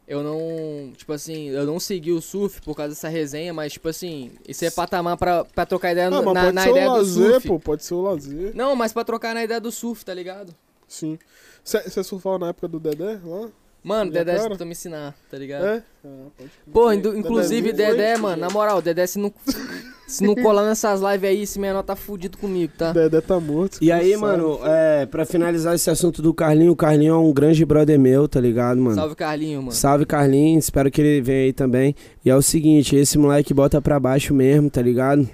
Eu 0.07 0.21
não. 0.23 0.91
Tipo 0.95 1.13
assim, 1.13 1.49
eu 1.49 1.65
não 1.65 1.79
segui 1.79 2.11
o 2.11 2.21
surf 2.21 2.61
por 2.61 2.75
causa 2.75 2.89
dessa 2.93 3.09
resenha, 3.09 3.53
mas, 3.53 3.73
tipo 3.73 3.89
assim, 3.89 4.31
isso 4.47 4.63
é 4.63 4.69
patamar 4.69 5.17
pra, 5.17 5.43
pra 5.43 5.65
trocar 5.65 5.91
ideia 5.93 6.07
Ah, 6.07 6.11
na, 6.11 6.21
pode 6.23 6.51
na 6.53 6.69
ideia 6.69 6.89
o 6.89 6.93
do 6.93 6.97
lazer, 6.99 7.31
surf. 7.31 7.47
pô. 7.47 7.59
Pode 7.59 7.83
ser 7.83 7.93
o 7.95 8.01
lazer. 8.01 8.51
Não, 8.55 8.75
mas 8.75 8.93
pra 8.93 9.03
trocar 9.03 9.33
na 9.33 9.43
ideia 9.43 9.59
do 9.59 9.71
surf, 9.71 10.05
tá 10.05 10.13
ligado? 10.13 10.53
Sim. 10.87 11.17
Você 11.63 12.03
surfava 12.03 12.37
na 12.37 12.49
época 12.49 12.67
do 12.67 12.79
Dedé 12.79 13.19
lá? 13.25 13.49
Mano, 13.83 14.11
Dedé 14.11 14.35
cara? 14.35 14.49
tentou 14.49 14.65
me 14.67 14.71
ensinar, 14.73 15.15
tá 15.29 15.37
ligado? 15.37 15.65
É? 15.65 15.83
Ah, 16.03 16.27
pode. 16.37 16.51
Pô, 16.71 16.91
inclusive, 16.91 17.71
Dedezinho 17.71 17.97
Dedé, 17.97 18.13
foi- 18.13 18.21
mano, 18.21 18.41
na 18.41 18.49
moral, 18.49 18.81
Dedé, 18.81 19.05
se 19.07 19.17
não, 19.19 19.33
se 20.07 20.23
não 20.23 20.35
colar 20.35 20.65
nessas 20.65 21.01
lives 21.01 21.29
aí, 21.29 21.41
esse 21.43 21.59
menor 21.59 21.81
tá 21.83 21.95
fudido 21.95 22.37
comigo, 22.37 22.71
tá? 22.77 22.91
Dedé 22.91 23.21
tá 23.21 23.39
morto. 23.39 23.77
E 23.81 23.91
aí, 23.91 24.11
sabe? 24.11 24.21
mano, 24.21 24.59
é, 24.63 25.05
pra 25.05 25.25
finalizar 25.25 25.73
esse 25.75 25.89
assunto 25.89 26.21
do 26.21 26.33
Carlinho, 26.33 26.71
o 26.71 26.75
Carlinho 26.75 27.13
é 27.13 27.17
um 27.17 27.33
grande 27.33 27.65
brother 27.65 27.99
meu, 27.99 28.27
tá 28.27 28.39
ligado, 28.39 28.79
mano? 28.79 28.95
Salve, 28.95 29.15
Carlinho, 29.15 29.59
mano. 29.61 29.71
Salve 29.71 30.05
Carlinhos, 30.05 30.65
espero 30.65 30.89
que 30.91 31.01
ele 31.01 31.21
venha 31.21 31.45
aí 31.45 31.53
também. 31.53 31.95
E 32.23 32.29
é 32.29 32.35
o 32.35 32.41
seguinte, 32.41 32.95
esse 32.95 33.17
moleque 33.17 33.53
bota 33.53 33.81
pra 33.81 33.99
baixo 33.99 34.33
mesmo, 34.33 34.69
tá 34.69 34.81
ligado? 34.81 35.27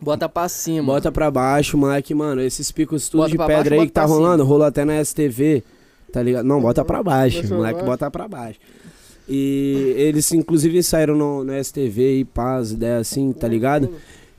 Bota 0.00 0.28
pra 0.28 0.48
cima. 0.48 0.82
Bota 0.84 1.12
pra 1.12 1.30
baixo, 1.30 1.78
moleque, 1.78 2.12
mano. 2.12 2.40
Esses 2.42 2.72
picos 2.72 3.08
tudo 3.08 3.20
Bota 3.20 3.30
de 3.30 3.38
pedra 3.38 3.56
baixo, 3.70 3.74
aí 3.74 3.86
que 3.86 3.92
tá 3.92 4.02
cima. 4.06 4.14
rolando, 4.16 4.44
rolou 4.44 4.66
até 4.66 4.84
na 4.84 5.02
STV, 5.04 5.62
tá 6.12 6.20
ligado? 6.22 6.44
Não, 6.44 6.60
bota 6.60 6.84
pra 6.84 7.02
baixo, 7.02 7.42
Bota 7.42 7.54
moleque, 7.54 7.74
baixo. 7.74 7.86
bota 7.86 8.10
pra 8.10 8.26
baixo. 8.28 8.58
E 9.34 9.94
eles 9.96 10.30
inclusive 10.32 10.82
saíram 10.82 11.16
no, 11.16 11.42
no 11.42 11.64
STV 11.64 12.18
e 12.18 12.24
paz, 12.24 12.72
ideia 12.72 12.98
assim, 12.98 13.32
tá 13.32 13.48
ligado? 13.48 13.88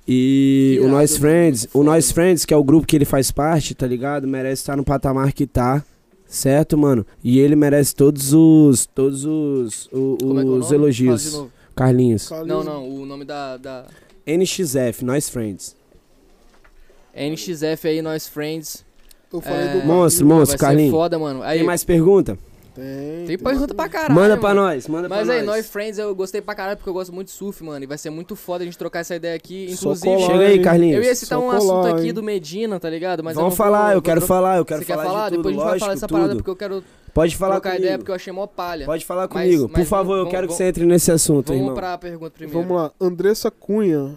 E 0.07 0.77
o 0.83 0.87
Nós 0.87 1.11
mano. 1.11 1.21
Friends, 1.21 1.67
o. 1.73 1.83
Nós 1.83 2.11
Friends, 2.11 2.45
que 2.45 2.53
é 2.53 2.57
o 2.57 2.63
grupo 2.63 2.85
que 2.85 2.95
ele 2.95 3.05
faz 3.05 3.31
parte, 3.31 3.73
tá 3.73 3.87
ligado? 3.87 4.27
Merece 4.27 4.61
estar 4.61 4.77
no 4.77 4.83
patamar 4.83 5.33
que 5.33 5.47
tá. 5.47 5.83
Certo, 6.27 6.77
mano? 6.77 7.05
E 7.23 7.39
ele 7.39 7.55
merece 7.55 7.95
todos 7.95 8.33
os. 8.33 8.85
Todos 8.85 9.25
os. 9.25 9.89
é 9.91 9.95
é 9.95 9.99
os 9.99 10.21
nome? 10.21 10.43
Fala 10.45 10.67
de 10.67 10.73
elogios. 10.75 11.33
novo. 11.33 11.51
Carlinhos. 11.75 12.29
Não, 12.45 12.63
não, 12.63 12.87
o 12.87 13.03
nome 13.05 13.25
da, 13.25 13.57
da 13.57 13.85
NXF, 14.27 15.03
Nós 15.03 15.27
Friends. 15.27 15.75
NXF 17.15 17.87
aí, 17.87 18.01
Nós 18.01 18.27
Friends. 18.27 18.85
Eu 19.31 19.41
falei 19.41 19.67
É, 19.67 19.79
do 19.81 19.87
Monstro, 19.87 20.27
Vai 20.27 20.37
monstro, 20.37 20.57
ser 20.59 20.63
Carlinhos. 20.65 20.91
foda, 20.91 21.17
mano. 21.17 21.41
Aí, 21.41 21.57
Tem 21.59 21.65
mais 21.65 21.83
pergunta? 21.83 22.37
Tem. 22.75 23.25
tem 23.27 23.37
pergunta 23.37 23.73
pra 23.73 23.87
caralho. 23.87 24.15
manda 24.15 24.35
pra 24.35 24.49
mano. 24.49 24.61
nós, 24.67 24.87
manda 24.87 25.07
Mas 25.07 25.25
pra 25.27 25.35
aí, 25.35 25.41
nós. 25.43 25.57
Nós 25.57 25.69
Friends, 25.69 25.99
eu 25.99 26.15
gostei 26.15 26.41
pra 26.41 26.55
caralho 26.55 26.75
porque 26.77 26.89
eu 26.89 26.93
gosto 26.93 27.13
muito 27.13 27.27
de 27.27 27.33
surf, 27.33 27.63
mano. 27.63 27.83
E 27.83 27.87
vai 27.87 27.97
ser 27.99 28.09
muito 28.09 28.35
foda 28.35 28.63
a 28.63 28.65
gente 28.65 28.77
trocar 28.77 28.99
essa 29.01 29.15
ideia 29.15 29.35
aqui. 29.35 29.67
Inclusive, 29.71 30.15
colar, 30.15 30.27
Chega 30.31 30.45
aí? 30.47 30.59
Carlinhos. 30.61 30.97
eu 30.97 31.03
ia 31.03 31.13
citar 31.15 31.37
Só 31.37 31.45
um 31.45 31.47
colar, 31.51 31.57
assunto 31.57 31.95
aqui 31.97 32.07
hein? 32.07 32.13
do 32.13 32.23
Medina, 32.23 32.79
tá 32.79 32.89
ligado? 32.89 33.23
Mas 33.23 33.35
Vamos 33.35 33.51
não 33.51 33.55
vou- 33.55 33.65
falar, 33.65 33.89
eu 33.89 33.93
vou 33.93 34.01
quero 34.01 34.21
falar, 34.21 34.57
eu 34.57 34.65
quero 34.65 34.79
Você 34.81 34.85
quer 34.87 34.93
falar, 34.97 35.05
falar? 35.05 35.29
de 35.29 35.35
tudo, 35.35 35.49
Depois 35.49 35.55
a 35.55 35.59
gente 35.59 35.69
vai 35.69 35.79
falar 35.79 35.93
dessa 35.93 36.07
tudo. 36.07 36.17
parada 36.17 36.35
porque 36.35 36.49
eu 36.49 36.55
quero 36.55 36.83
Pode 37.13 37.37
falar 37.37 37.53
trocar 37.55 37.69
comigo. 37.69 37.83
ideia 37.85 37.97
porque 37.99 38.11
eu 38.11 38.15
achei 38.15 38.33
mó 38.33 38.47
palha. 38.47 38.85
Pode 38.87 39.05
falar 39.05 39.29
Mas- 39.31 39.43
comigo. 39.45 39.69
mas 39.71 39.83
Por 39.83 39.87
favor, 39.87 40.15
vamos- 40.17 40.25
eu 40.25 40.31
quero 40.31 40.41
que 40.47 40.53
vamos- 40.53 40.57
você 40.57 40.63
entre 40.63 40.85
nesse 40.85 41.11
assunto, 41.11 41.47
Vamos 41.47 41.61
irmão. 41.61 41.75
pra 41.75 41.97
pergunta 41.99 42.31
primeiro. 42.31 42.59
Vamos 42.67 42.75
lá. 42.81 42.91
Andressa 42.99 43.51
Cunha. 43.51 44.15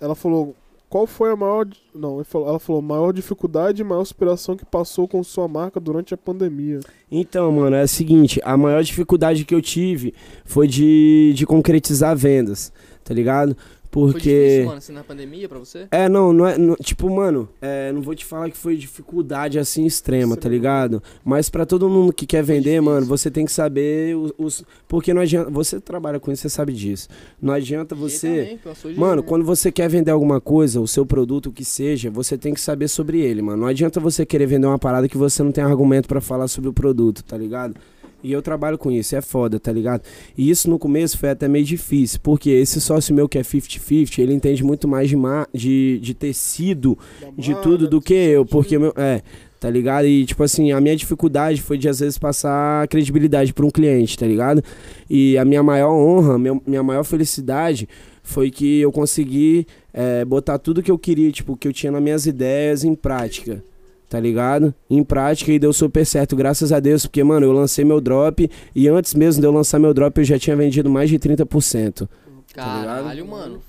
Ela 0.00 0.14
falou. 0.14 0.56
Qual 0.90 1.06
foi 1.06 1.30
a 1.30 1.36
maior. 1.36 1.68
Não, 1.94 2.20
ela 2.34 2.58
falou 2.58 2.82
maior 2.82 3.12
dificuldade 3.12 3.80
e 3.80 3.84
maior 3.84 4.04
superação 4.04 4.56
que 4.56 4.64
passou 4.64 5.06
com 5.06 5.22
sua 5.22 5.46
marca 5.46 5.78
durante 5.78 6.12
a 6.12 6.16
pandemia. 6.16 6.80
Então, 7.08 7.52
mano, 7.52 7.76
é 7.76 7.84
o 7.84 7.88
seguinte, 7.88 8.40
a 8.42 8.56
maior 8.56 8.82
dificuldade 8.82 9.44
que 9.44 9.54
eu 9.54 9.62
tive 9.62 10.12
foi 10.44 10.66
de, 10.66 11.32
de 11.36 11.46
concretizar 11.46 12.16
vendas, 12.16 12.72
tá 13.04 13.14
ligado? 13.14 13.56
Foi 13.92 14.12
Porque. 14.12 14.20
difícil, 14.44 14.64
mano, 14.66 14.78
assim, 14.78 14.92
na 14.92 15.02
pandemia 15.02 15.48
pra 15.48 15.58
você? 15.58 15.88
É, 15.90 16.08
não, 16.08 16.32
não 16.32 16.46
é. 16.46 16.56
não- 16.56 16.76
tipo, 16.76 17.10
mano, 17.10 17.48
é, 17.60 17.90
não 17.90 18.00
vou 18.00 18.14
te 18.14 18.24
falar 18.24 18.48
que 18.48 18.56
foi 18.56 18.76
dificuldade 18.76 19.58
assim 19.58 19.84
extrema, 19.84 20.36
tá 20.36 20.40
Extrema. 20.40 20.54
ligado? 20.54 21.02
Mas 21.24 21.50
pra 21.50 21.66
todo 21.66 21.88
mundo 21.88 22.12
que 22.12 22.24
quer 22.24 22.42
vender, 22.42 22.80
mano, 22.80 23.04
você 23.04 23.30
tem 23.30 23.44
que 23.44 23.50
saber 23.52 24.16
os, 24.16 24.32
os- 24.38 24.64
Porque 24.86 25.12
não 25.12 25.20
adianta. 25.22 25.50
Você 25.50 25.80
trabalha 25.80 26.20
com 26.20 26.30
isso, 26.30 26.42
você 26.42 26.48
sabe 26.48 26.72
disso. 26.72 27.08
Não 27.42 27.52
adianta 27.52 27.94
você. 27.94 28.58
também, 28.64 28.92
de- 28.94 29.00
Mano, 29.00 29.22
quando 29.22 29.44
você 29.44 29.72
quer 29.72 29.88
vender 29.88 30.10
alguma 30.12 30.40
coisa, 30.40 30.80
o 30.80 30.86
seu 30.86 31.04
produto, 31.04 31.46
o 31.46 31.52
que 31.52 31.64
seja, 31.64 32.10
você 32.10 32.38
tem 32.38 32.54
que 32.54 32.60
saber 32.60 32.86
sobre 32.88 33.20
ele, 33.20 33.42
mano. 33.42 33.62
Não 33.62 33.66
adianta 33.68 33.98
você 33.98 34.24
querer 34.24 34.46
vender 34.46 34.66
uma 34.66 34.78
parada 34.78 35.08
que 35.08 35.18
você 35.18 35.42
não 35.42 35.50
tem 35.50 35.64
argumento 35.64 36.06
pra 36.08 36.20
falar 36.20 36.46
sobre 36.48 36.70
o 36.70 36.72
produto, 36.72 37.24
tá 37.24 37.36
ligado? 37.36 37.74
E 38.22 38.32
eu 38.32 38.42
trabalho 38.42 38.76
com 38.76 38.90
isso, 38.90 39.16
é 39.16 39.20
foda, 39.20 39.58
tá 39.58 39.72
ligado? 39.72 40.02
E 40.36 40.50
isso 40.50 40.68
no 40.68 40.78
começo 40.78 41.16
foi 41.18 41.30
até 41.30 41.48
meio 41.48 41.64
difícil, 41.64 42.20
porque 42.22 42.50
esse 42.50 42.80
sócio 42.80 43.14
meu 43.14 43.28
que 43.28 43.38
é 43.38 43.42
50-50, 43.42 44.18
ele 44.18 44.34
entende 44.34 44.62
muito 44.62 44.86
mais 44.86 45.08
de, 45.08 45.16
ma 45.16 45.46
de, 45.54 45.98
de 46.00 46.14
tecido, 46.14 46.98
de 47.36 47.54
tudo 47.62 47.88
do 47.88 48.00
que 48.00 48.14
eu, 48.14 48.44
porque 48.44 48.78
meu. 48.78 48.92
É, 48.96 49.22
tá 49.58 49.68
ligado? 49.68 50.06
E 50.06 50.24
tipo 50.24 50.42
assim, 50.42 50.72
a 50.72 50.80
minha 50.80 50.96
dificuldade 50.96 51.60
foi 51.60 51.76
de 51.76 51.88
às 51.88 52.00
vezes 52.00 52.16
passar 52.18 52.86
credibilidade 52.88 53.52
pra 53.52 53.64
um 53.66 53.70
cliente, 53.70 54.18
tá 54.18 54.26
ligado? 54.26 54.62
E 55.08 55.36
a 55.36 55.44
minha 55.44 55.62
maior 55.62 55.92
honra, 55.92 56.38
meu- 56.38 56.62
minha 56.66 56.82
maior 56.82 57.04
felicidade 57.04 57.86
foi 58.22 58.50
que 58.50 58.80
eu 58.80 58.90
consegui 58.92 59.66
é, 59.92 60.24
botar 60.24 60.58
tudo 60.58 60.82
que 60.82 60.90
eu 60.90 60.98
queria, 60.98 61.30
tipo, 61.32 61.56
que 61.56 61.66
eu 61.68 61.72
tinha 61.72 61.90
nas 61.92 62.02
minhas 62.02 62.26
ideias 62.26 62.84
em 62.84 62.94
prática. 62.94 63.62
Tá 64.10 64.18
ligado? 64.18 64.74
Em 64.90 65.04
prática 65.04 65.52
e 65.52 65.58
deu 65.58 65.72
super 65.72 66.04
certo, 66.04 66.34
graças 66.34 66.72
a 66.72 66.80
Deus, 66.80 67.06
porque, 67.06 67.22
mano, 67.22 67.46
eu 67.46 67.52
lancei 67.52 67.84
meu 67.84 68.00
drop 68.00 68.50
e 68.74 68.88
antes 68.88 69.14
mesmo 69.14 69.40
de 69.40 69.46
eu 69.46 69.52
lançar 69.52 69.78
meu 69.78 69.94
drop 69.94 70.18
eu 70.18 70.24
já 70.24 70.36
tinha 70.36 70.56
vendido 70.56 70.90
mais 70.90 71.08
de 71.08 71.16
30%. 71.16 72.08
Caralho, 72.52 73.24
mano. 73.24 73.60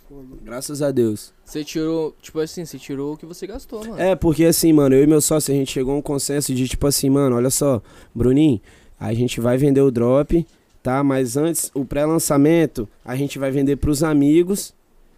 Graças 0.44 0.82
a 0.82 0.90
Deus. 0.90 1.32
Você 1.46 1.64
tirou, 1.64 2.16
tipo 2.20 2.40
assim, 2.40 2.66
você 2.66 2.80
tirou 2.80 3.14
o 3.14 3.18
que 3.18 3.26
você 3.28 3.46
gastou, 3.46 3.86
mano. 3.86 4.02
É, 4.02 4.16
porque 4.16 4.44
assim, 4.44 4.74
mano, 4.74 4.96
eu 4.96 5.04
e 5.04 5.08
meu 5.08 5.22
sócio, 5.22 5.54
a 5.54 5.58
gente 5.58 5.72
chegou 5.72 5.94
a 5.94 5.98
um 5.98 6.02
consenso 6.02 6.56
de 6.56 6.68
tipo 6.68 6.88
assim, 6.88 7.08
mano, 7.08 7.36
olha 7.36 7.52
só, 7.52 7.80
Bruninho, 8.14 8.60
a 9.00 9.14
gente 9.14 9.40
vai 9.40 9.60
vender 9.60 9.82
o 9.82 9.92
drop, 9.92 10.44
tá? 10.82 11.04
Mas 11.04 11.38
antes, 11.38 11.70
o 11.76 11.86
pré-lançamento, 11.86 12.90
a 13.06 13.16
gente 13.16 13.38
vai 13.38 13.52
vender 13.52 13.76
pros 13.76 14.02
amigos, 14.02 14.74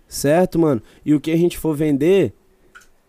certo, 0.05 0.59
mano? 0.59 0.81
E 1.05 1.13
o 1.13 1.21
que 1.21 1.31
a 1.31 1.37
gente 1.37 1.57
for 1.57 1.73
vender 1.73 2.33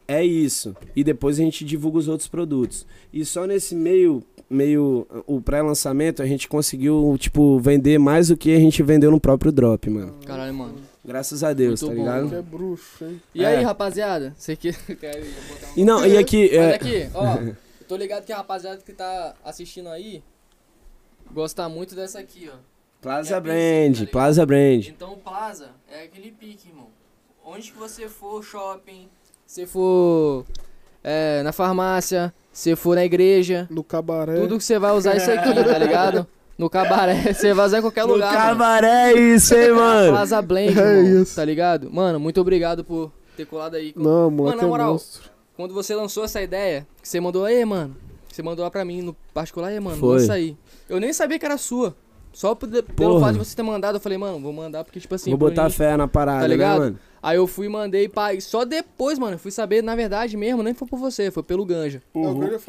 é 0.07 0.25
isso. 0.25 0.77
E 0.95 1.03
depois 1.05 1.39
a 1.39 1.43
gente 1.43 1.65
divulga 1.65 1.99
os 1.99 2.09
outros 2.09 2.29
produtos. 2.29 2.87
E 3.13 3.25
só 3.25 3.47
nesse 3.47 3.75
meio, 3.75 4.23
meio, 4.51 5.07
o 5.27 5.41
pré-lançamento, 5.41 6.23
a 6.23 6.27
gente 6.27 6.47
conseguiu, 6.49 7.17
tipo, 7.19 7.59
vender 7.59 7.99
mais 7.99 8.29
do 8.29 8.37
que 8.37 8.55
a 8.55 8.59
gente 8.59 8.83
vendeu 8.83 9.11
no 9.11 9.21
próprio 9.21 9.51
drop, 9.53 9.89
mano. 9.91 10.15
Caralho, 10.27 10.55
mano. 10.55 10.75
Graças 11.05 11.45
a 11.45 11.53
Deus, 11.53 11.83
Muito 11.83 11.95
tá 11.97 12.03
bom, 12.03 12.09
ligado? 12.17 12.29
Que 12.31 12.35
é 12.37 12.43
bruxo, 12.43 13.05
hein? 13.05 13.23
E 13.35 13.45
É. 13.45 13.49
aí, 13.59 13.63
rapaziada? 13.65 14.35
Você 14.39 14.57
que. 14.57 14.71
Um- 15.75 15.81
E 15.81 15.85
não, 15.85 16.07
e 16.07 16.17
aqui, 16.17 16.45
Mas 16.45 16.53
é, 16.59 16.75
aqui, 16.75 17.09
ó, 17.15 17.37
eu 17.37 17.57
tô 17.87 17.97
ligado 17.97 18.25
que 18.25 18.33
a 18.33 18.39
rapaziada 18.39 18.79
que 18.81 18.93
tá 18.93 19.35
assistindo 19.45 19.89
aí 19.91 20.23
gosta 21.33 21.69
muito 21.69 21.95
dessa 21.95 22.19
aqui, 22.21 22.51
ó. 22.53 22.57
Plaza 23.01 23.37
É 23.37 23.41
Brand, 23.41 24.01
tá? 24.01 24.11
Plaza 24.11 24.47
Brand. 24.47 24.87
Então 24.89 25.13
o 25.13 25.17
Plaza 25.19 25.71
é 25.91 26.05
aquele 26.05 26.31
pique, 26.31 26.69
irmão. 26.71 26.89
Onde 27.45 27.71
que 27.71 27.77
você 27.79 28.09
for 28.09 28.43
shopping, 28.43 29.09
se 29.47 29.67
for 29.67 30.45
é, 31.03 31.43
na 31.43 31.53
farmácia, 31.53 32.33
se 32.53 32.75
for 32.77 32.95
na 32.97 33.05
igreja, 33.05 33.67
No 33.71 33.83
cabaré. 33.85 34.41
tudo 34.41 34.59
que 34.59 34.65
você 34.65 34.79
vai 34.79 34.93
usar 34.93 35.17
isso 35.17 35.31
aqui, 35.31 35.53
tá 35.55 35.79
ligado? 35.79 36.27
No 36.57 36.71
cabaré, 36.71 37.33
você 37.35 37.53
vai 37.53 37.67
usar 37.67 37.79
em 37.79 37.83
qualquer 37.83 38.07
No 38.07 38.13
lugar. 38.15 38.33
mano. 38.33 38.45
cabaré 38.47 39.13
é 39.13 39.19
isso, 39.35 39.55
hein, 39.55 39.73
mano? 39.75 40.13
Plaza 40.13 40.41
Blend, 40.41 40.79
É 40.79 40.83
irmão, 40.83 41.23
isso. 41.23 41.37
tá 41.37 41.45
ligado? 41.45 41.91
Mano, 41.93 42.19
muito 42.21 42.41
obrigado 42.41 42.85
por 42.85 43.11
ter 43.37 43.45
colado 43.45 43.75
aí. 43.75 43.93
Não, 43.97 44.31
moleque 44.31 44.59
na 44.59 44.63
é 44.63 44.67
moral, 44.67 44.93
monstro. 44.93 45.31
Quando 45.57 45.75
você 45.75 45.95
lançou 45.95 46.25
essa 46.25 46.41
ideia, 46.43 46.87
que 47.03 47.09
você 47.09 47.21
mandou 47.21 47.45
aí, 47.45 47.65
mano. 47.65 47.97
Você 48.33 48.43
mandou 48.43 48.65
lá 48.65 48.71
pra 48.71 48.85
mim 48.85 49.03
no 49.03 49.15
particular, 49.33 49.69
aí, 49.69 49.79
mano, 49.81 49.97
Foi. 49.99 50.19
lança 50.19 50.33
aí. 50.35 50.57
Eu 50.89 50.99
nem 50.99 51.13
sabia 51.13 51.39
que 51.39 51.45
era 51.47 51.57
sua. 51.59 51.95
Só 52.33 52.53
por- 52.55 52.69
pelo 52.69 52.83
Porra. 53.15 53.21
fato 53.27 53.33
de 53.35 53.39
você 53.39 53.55
ter 53.55 53.63
mandado, 53.63 53.97
eu 53.97 54.01
falei, 54.01 54.19
mano, 54.19 54.41
vou 54.41 54.53
mandar 54.53 54.83
porque, 54.83 54.99
tipo 54.99 55.15
assim. 55.15 55.31
Vou 55.31 55.39
botar 55.39 55.63
Henrique- 55.63 55.77
fé 55.79 55.97
na 55.97 56.09
parada, 56.09 56.41
Tá 56.41 56.47
ligado? 56.49 56.73
né, 56.81 56.85
mano? 56.87 56.99
Aí 57.25 57.37
eu 57.39 57.47
fui 57.47 57.67
e 57.67 57.69
mandei. 57.71 58.11
E 58.37 58.41
só 58.43 58.65
depois, 58.67 59.19
mano, 59.19 59.35
eu 59.37 59.39
fui 59.39 59.51
saber, 59.51 59.83
na 59.83 59.97
verdade 59.97 60.37
mesmo, 60.37 60.63
nem 60.63 60.75
foi 60.75 60.87
por 60.87 60.99
você, 60.99 61.31
foi 61.31 61.43
pelo 61.43 61.65
Ganja. 61.65 62.03
Aí 62.15 62.23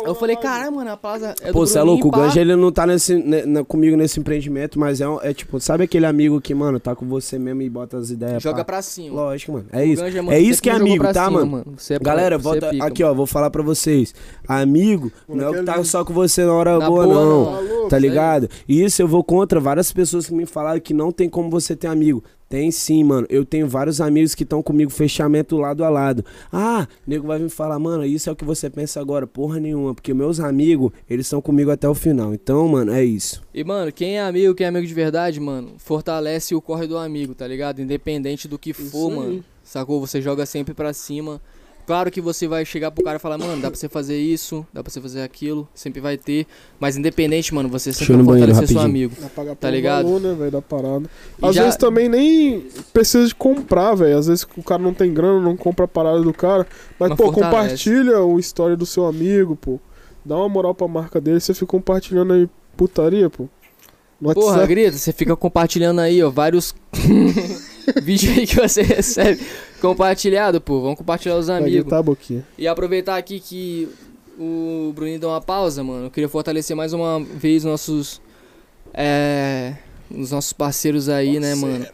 eu 0.05 0.15
falei, 0.15 0.37
caralho, 0.37 0.73
mano, 0.73 0.89
a 0.91 0.95
plaza 0.97 1.35
é 1.41 1.47
do 1.47 1.53
Pô, 1.53 1.65
você 1.67 1.77
é 1.77 1.81
louco, 1.83 2.07
o. 2.07 2.11
Ganja 2.11 2.39
ele 2.39 2.55
não 2.55 2.71
tá 2.71 2.87
nesse, 2.87 3.15
ne- 3.15 3.45
na- 3.45 3.63
comigo 3.65 3.97
nesse 3.97 4.17
empreendimento, 4.19 4.79
mas 4.79 5.01
é, 5.01 5.07
um- 5.09 5.19
é 5.21 5.33
tipo, 5.33 5.59
sabe 5.59 5.83
aquele 5.83 6.05
amigo 6.05 6.39
que, 6.39 6.53
mano, 6.55 6.79
tá 6.79 6.95
com 6.95 7.05
você 7.05 7.37
mesmo 7.37 7.61
e 7.63 7.69
bota 7.69 7.97
as 7.97 8.09
ideias. 8.11 8.41
Joga 8.41 8.59
pá? 8.59 8.63
pra 8.65 8.81
cima. 8.81 9.13
Lógico, 9.13 9.51
mano. 9.51 9.65
É 9.73 9.81
O 9.81 9.83
isso. 9.83 10.01
Ganja, 10.01 10.23
mano, 10.23 10.37
É 10.37 10.39
isso 10.39 10.47
sempre 10.55 10.61
que 10.61 10.69
é 10.69 10.73
amigo, 10.73 11.03
tá, 11.11 11.25
cima, 11.25 11.45
mano? 11.45 11.65
Você 11.77 11.95
é 11.95 11.99
Galera, 11.99 12.37
você 12.37 12.47
é 12.47 12.51
volta 12.51 12.69
pica, 12.69 12.85
aqui, 12.85 13.03
ó, 13.03 13.13
vou 13.13 13.25
falar 13.27 13.49
pra 13.49 13.61
vocês. 13.61 14.15
Amigo 14.47 15.11
não 15.27 15.43
é 15.45 15.49
o 15.49 15.51
que 15.53 15.57
tá 15.59 15.63
Naquele- 15.73 15.85
só 15.85 16.05
com 16.05 16.13
você 16.13 16.45
na 16.45 16.53
hora 16.53 16.77
Na 16.79 16.87
boa, 16.87 17.03
boa, 17.05 17.15
não. 17.15 17.45
não. 17.45 17.83
Tá? 17.83 17.89
Tá 17.89 17.97
Isso 17.97 18.07
ligado? 18.07 18.49
E 18.67 18.83
isso 18.83 19.01
eu 19.01 19.07
vou 19.07 19.23
contra 19.23 19.59
várias 19.59 19.91
pessoas 19.91 20.25
que 20.27 20.33
me 20.33 20.45
falaram 20.45 20.79
que 20.79 20.93
não 20.93 21.11
tem 21.11 21.29
como 21.29 21.49
você 21.49 21.75
ter 21.75 21.87
amigo. 21.87 22.23
Tem 22.47 22.69
sim, 22.69 23.03
mano. 23.03 23.25
Eu 23.29 23.43
tenho 23.43 23.67
vários 23.67 23.99
amigos 23.99 24.35
que 24.35 24.43
estão 24.43 24.61
comigo 24.61 24.91
fechamento 24.91 25.57
lado 25.57 25.83
a 25.83 25.89
lado. 25.89 26.23
Ah, 26.51 26.87
nego 27.05 27.27
vai 27.27 27.39
me 27.39 27.49
falar, 27.49 27.79
mano, 27.79 28.05
isso 28.05 28.29
é 28.29 28.31
o 28.31 28.35
que 28.35 28.45
você 28.45 28.69
pensa 28.69 28.99
agora. 28.99 29.25
Porra 29.25 29.59
nenhuma, 29.59 29.95
porque 29.95 30.13
meus 30.13 30.39
amigos, 30.39 30.91
eles 31.09 31.25
estão 31.25 31.41
comigo 31.41 31.71
até 31.71 31.89
o 31.89 31.95
final. 31.95 32.33
Então, 32.33 32.67
mano, 32.67 32.91
é 32.93 33.03
isso. 33.03 33.41
E, 33.53 33.63
mano, 33.63 33.91
quem 33.91 34.17
é 34.17 34.21
amigo, 34.21 34.53
quem 34.53 34.65
é 34.65 34.69
amigo 34.69 34.85
de 34.85 34.93
verdade, 34.93 35.39
mano, 35.39 35.73
fortalece 35.77 36.53
o 36.53 36.61
corre 36.61 36.85
do 36.87 36.97
amigo, 36.97 37.33
tá 37.33 37.47
ligado? 37.47 37.81
Independente 37.81 38.47
do 38.47 38.59
que 38.59 38.69
Isso 38.69 38.91
for, 38.91 39.11
aí. 39.11 39.17
mano. 39.17 39.45
Sacou? 39.63 39.99
Você 39.99 40.21
joga 40.21 40.45
sempre 40.45 40.73
pra 40.75 40.93
cima. 40.93 41.41
Claro 41.85 42.09
que 42.09 42.19
você 42.19 42.47
vai 42.47 42.65
chegar 42.65 42.89
pro 42.89 43.03
cara 43.03 43.17
e 43.17 43.19
falar, 43.19 43.37
mano, 43.37 43.61
dá 43.61 43.69
pra 43.69 43.77
você 43.79 43.87
fazer 43.87 44.17
isso, 44.17 44.65
dá 44.73 44.81
pra 44.83 44.91
você 44.91 44.99
fazer 44.99 45.21
aquilo, 45.21 45.67
sempre 45.75 46.01
vai 46.01 46.17
ter. 46.17 46.47
Mas 46.79 46.97
independente, 46.97 47.53
mano, 47.53 47.69
você 47.69 47.93
sempre 47.93 48.15
vai 48.15 48.25
fortalecer 48.25 48.67
seu 48.67 48.77
rapidinho. 48.77 48.81
amigo. 49.05 49.13
Dá 49.21 49.27
pra 49.27 49.43
pagar 49.43 49.55
Tá 49.55 49.69
ligado? 49.69 50.05
valor, 50.05 50.19
né, 50.19 50.33
velho, 50.33 50.51
da 50.51 50.61
parada. 50.63 51.09
E 51.41 51.45
Às 51.45 51.55
já- 51.55 51.61
vezes 51.63 51.77
também 51.77 52.09
nem 52.09 52.65
precisa 52.91 53.27
de 53.27 53.35
comprar, 53.35 53.93
velho. 53.93 54.17
Às 54.17 54.25
vezes 54.27 54.47
o 54.57 54.63
cara 54.63 54.81
não 54.81 54.93
tem 54.95 55.13
grana, 55.13 55.39
não 55.39 55.55
compra 55.55 55.85
a 55.85 55.87
parada 55.87 56.21
do 56.21 56.33
cara. 56.33 56.65
Mas, 56.99 57.09
Mas 57.09 57.17
pô, 57.17 57.25
fortalece. 57.25 57.51
compartilha 57.51 58.19
o 58.21 58.39
história 58.39 58.75
do 58.75 58.85
seu 58.85 59.05
amigo, 59.05 59.55
pô. 59.55 59.79
Dá 60.25 60.35
uma 60.37 60.49
moral 60.49 60.73
pra 60.73 60.87
marca 60.87 61.21
dele, 61.21 61.39
você 61.39 61.53
fica 61.53 61.67
compartilhando 61.67 62.33
aí 62.33 62.49
putaria, 62.75 63.29
pô. 63.29 63.47
No 64.19 64.33
Porra, 64.33 64.47
WhatsApp. 64.53 64.67
grita, 64.67 64.97
você 64.97 65.13
fica 65.13 65.35
compartilhando 65.35 65.99
aí, 66.01 66.23
ó, 66.23 66.29
vários 66.31 66.73
vídeos 68.01 68.37
aí 68.37 68.47
que 68.47 68.55
você 68.55 68.81
recebe 68.81 69.39
compartilhado, 69.81 70.59
pô. 70.61 70.81
Vamos 70.81 70.97
compartilhar 70.97 71.37
os 71.37 71.49
amigos. 71.49 71.91
boquinha. 72.03 72.45
E 72.57 72.67
aproveitar 72.67 73.17
aqui 73.17 73.39
que 73.39 73.89
o 74.37 74.91
Bruninho 74.93 75.19
deu 75.19 75.29
uma 75.29 75.41
pausa, 75.41 75.83
mano. 75.83 76.05
Eu 76.05 76.11
queria 76.11 76.29
fortalecer 76.29 76.75
mais 76.75 76.93
uma 76.93 77.19
vez 77.23 77.63
nossos. 77.63 78.21
É. 78.93 79.73
Os 80.09 80.29
nossos 80.29 80.53
parceiros 80.53 81.09
aí, 81.09 81.39
né, 81.39 81.55
mano? 81.55 81.85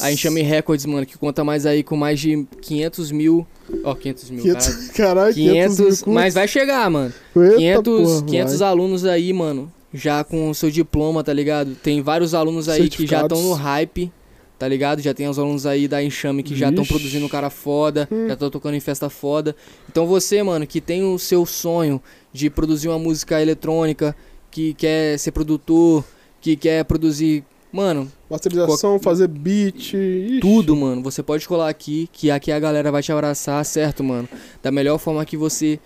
A 0.00 0.12
Enxame 0.12 0.42
Records, 0.42 0.86
mano, 0.86 1.04
que 1.04 1.18
conta 1.18 1.42
mais 1.42 1.66
aí 1.66 1.82
com 1.82 1.96
mais 1.96 2.20
de 2.20 2.46
500 2.62 3.10
mil. 3.10 3.44
Ó, 3.82 3.94
500 3.96 4.30
mil, 4.30 4.42
500, 4.42 4.66
caralho. 4.66 4.92
caralho, 4.94 5.34
500, 5.34 5.76
500, 5.76 6.04
mil 6.04 6.14
mas 6.14 6.34
vai 6.34 6.46
chegar, 6.46 6.88
mano. 6.88 7.12
Eita 7.36 7.82
500, 7.82 8.12
porra, 8.12 8.26
500 8.26 8.58
vai. 8.60 8.68
alunos 8.68 9.04
aí, 9.04 9.32
mano, 9.32 9.72
já 9.92 10.22
com 10.22 10.48
o 10.48 10.54
seu 10.54 10.70
diploma, 10.70 11.24
tá 11.24 11.32
ligado? 11.32 11.74
Tem 11.74 12.00
vários 12.00 12.32
alunos 12.32 12.68
aí 12.68 12.88
que 12.88 13.06
já 13.06 13.22
estão 13.22 13.42
no 13.42 13.52
hype, 13.54 14.10
tá 14.58 14.66
ligado? 14.66 15.00
Já 15.00 15.14
tem 15.14 15.28
os 15.28 15.38
alunos 15.38 15.64
aí 15.66 15.86
da 15.86 16.02
Enxame 16.02 16.42
que 16.42 16.56
já 16.56 16.68
estão 16.70 16.84
produzindo 16.84 17.28
cara 17.28 17.48
foda, 17.50 18.08
Hum. 18.10 18.26
já 18.26 18.34
estão 18.34 18.50
tocando 18.50 18.74
em 18.74 18.80
festa 18.80 19.08
foda. 19.08 19.54
Então 19.88 20.06
você, 20.06 20.42
mano, 20.42 20.66
que 20.66 20.80
tem 20.80 21.04
o 21.04 21.18
seu 21.18 21.46
sonho 21.46 22.02
de 22.32 22.50
produzir 22.50 22.88
uma 22.88 22.98
música 22.98 23.40
eletrônica, 23.40 24.16
que 24.50 24.74
quer 24.74 25.18
ser 25.18 25.30
produtor, 25.32 26.04
que 26.40 26.56
quer 26.56 26.84
produzir, 26.84 27.44
mano, 27.72 28.10
Masterização, 28.30 28.98
fazer 28.98 29.28
beat. 29.28 29.76
ixi. 29.94 30.38
tudo, 30.40 30.74
mano. 30.76 31.02
Você 31.02 31.22
pode 31.22 31.46
colar 31.46 31.68
aqui, 31.68 32.08
que 32.12 32.30
aqui 32.30 32.50
a 32.52 32.58
galera 32.58 32.90
vai 32.90 33.02
te 33.02 33.12
abraçar, 33.12 33.64
certo, 33.64 34.02
mano? 34.04 34.28
Da 34.62 34.70
melhor 34.70 34.98
forma 34.98 35.24
que 35.24 35.36
você. 35.36 35.78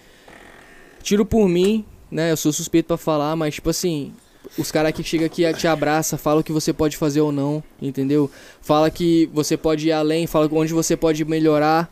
Tiro 1.02 1.24
por 1.26 1.48
mim, 1.48 1.84
né? 2.10 2.30
Eu 2.30 2.36
sou 2.36 2.52
suspeito 2.52 2.86
pra 2.86 2.96
falar, 2.96 3.34
mas, 3.36 3.54
tipo 3.54 3.70
assim. 3.70 4.12
Os 4.58 4.70
caras 4.70 4.92
que 4.92 5.02
chegam 5.02 5.26
aqui 5.26 5.50
te 5.54 5.66
abraça, 5.66 6.18
fala 6.18 6.40
o 6.40 6.44
que 6.44 6.52
você 6.52 6.72
pode 6.72 6.96
fazer 6.96 7.20
ou 7.20 7.32
não, 7.32 7.62
entendeu? 7.80 8.30
Fala 8.60 8.90
que 8.90 9.30
você 9.32 9.56
pode 9.56 9.88
ir 9.88 9.92
além, 9.92 10.26
fala 10.26 10.48
onde 10.52 10.72
você 10.72 10.96
pode 10.96 11.24
melhorar. 11.24 11.90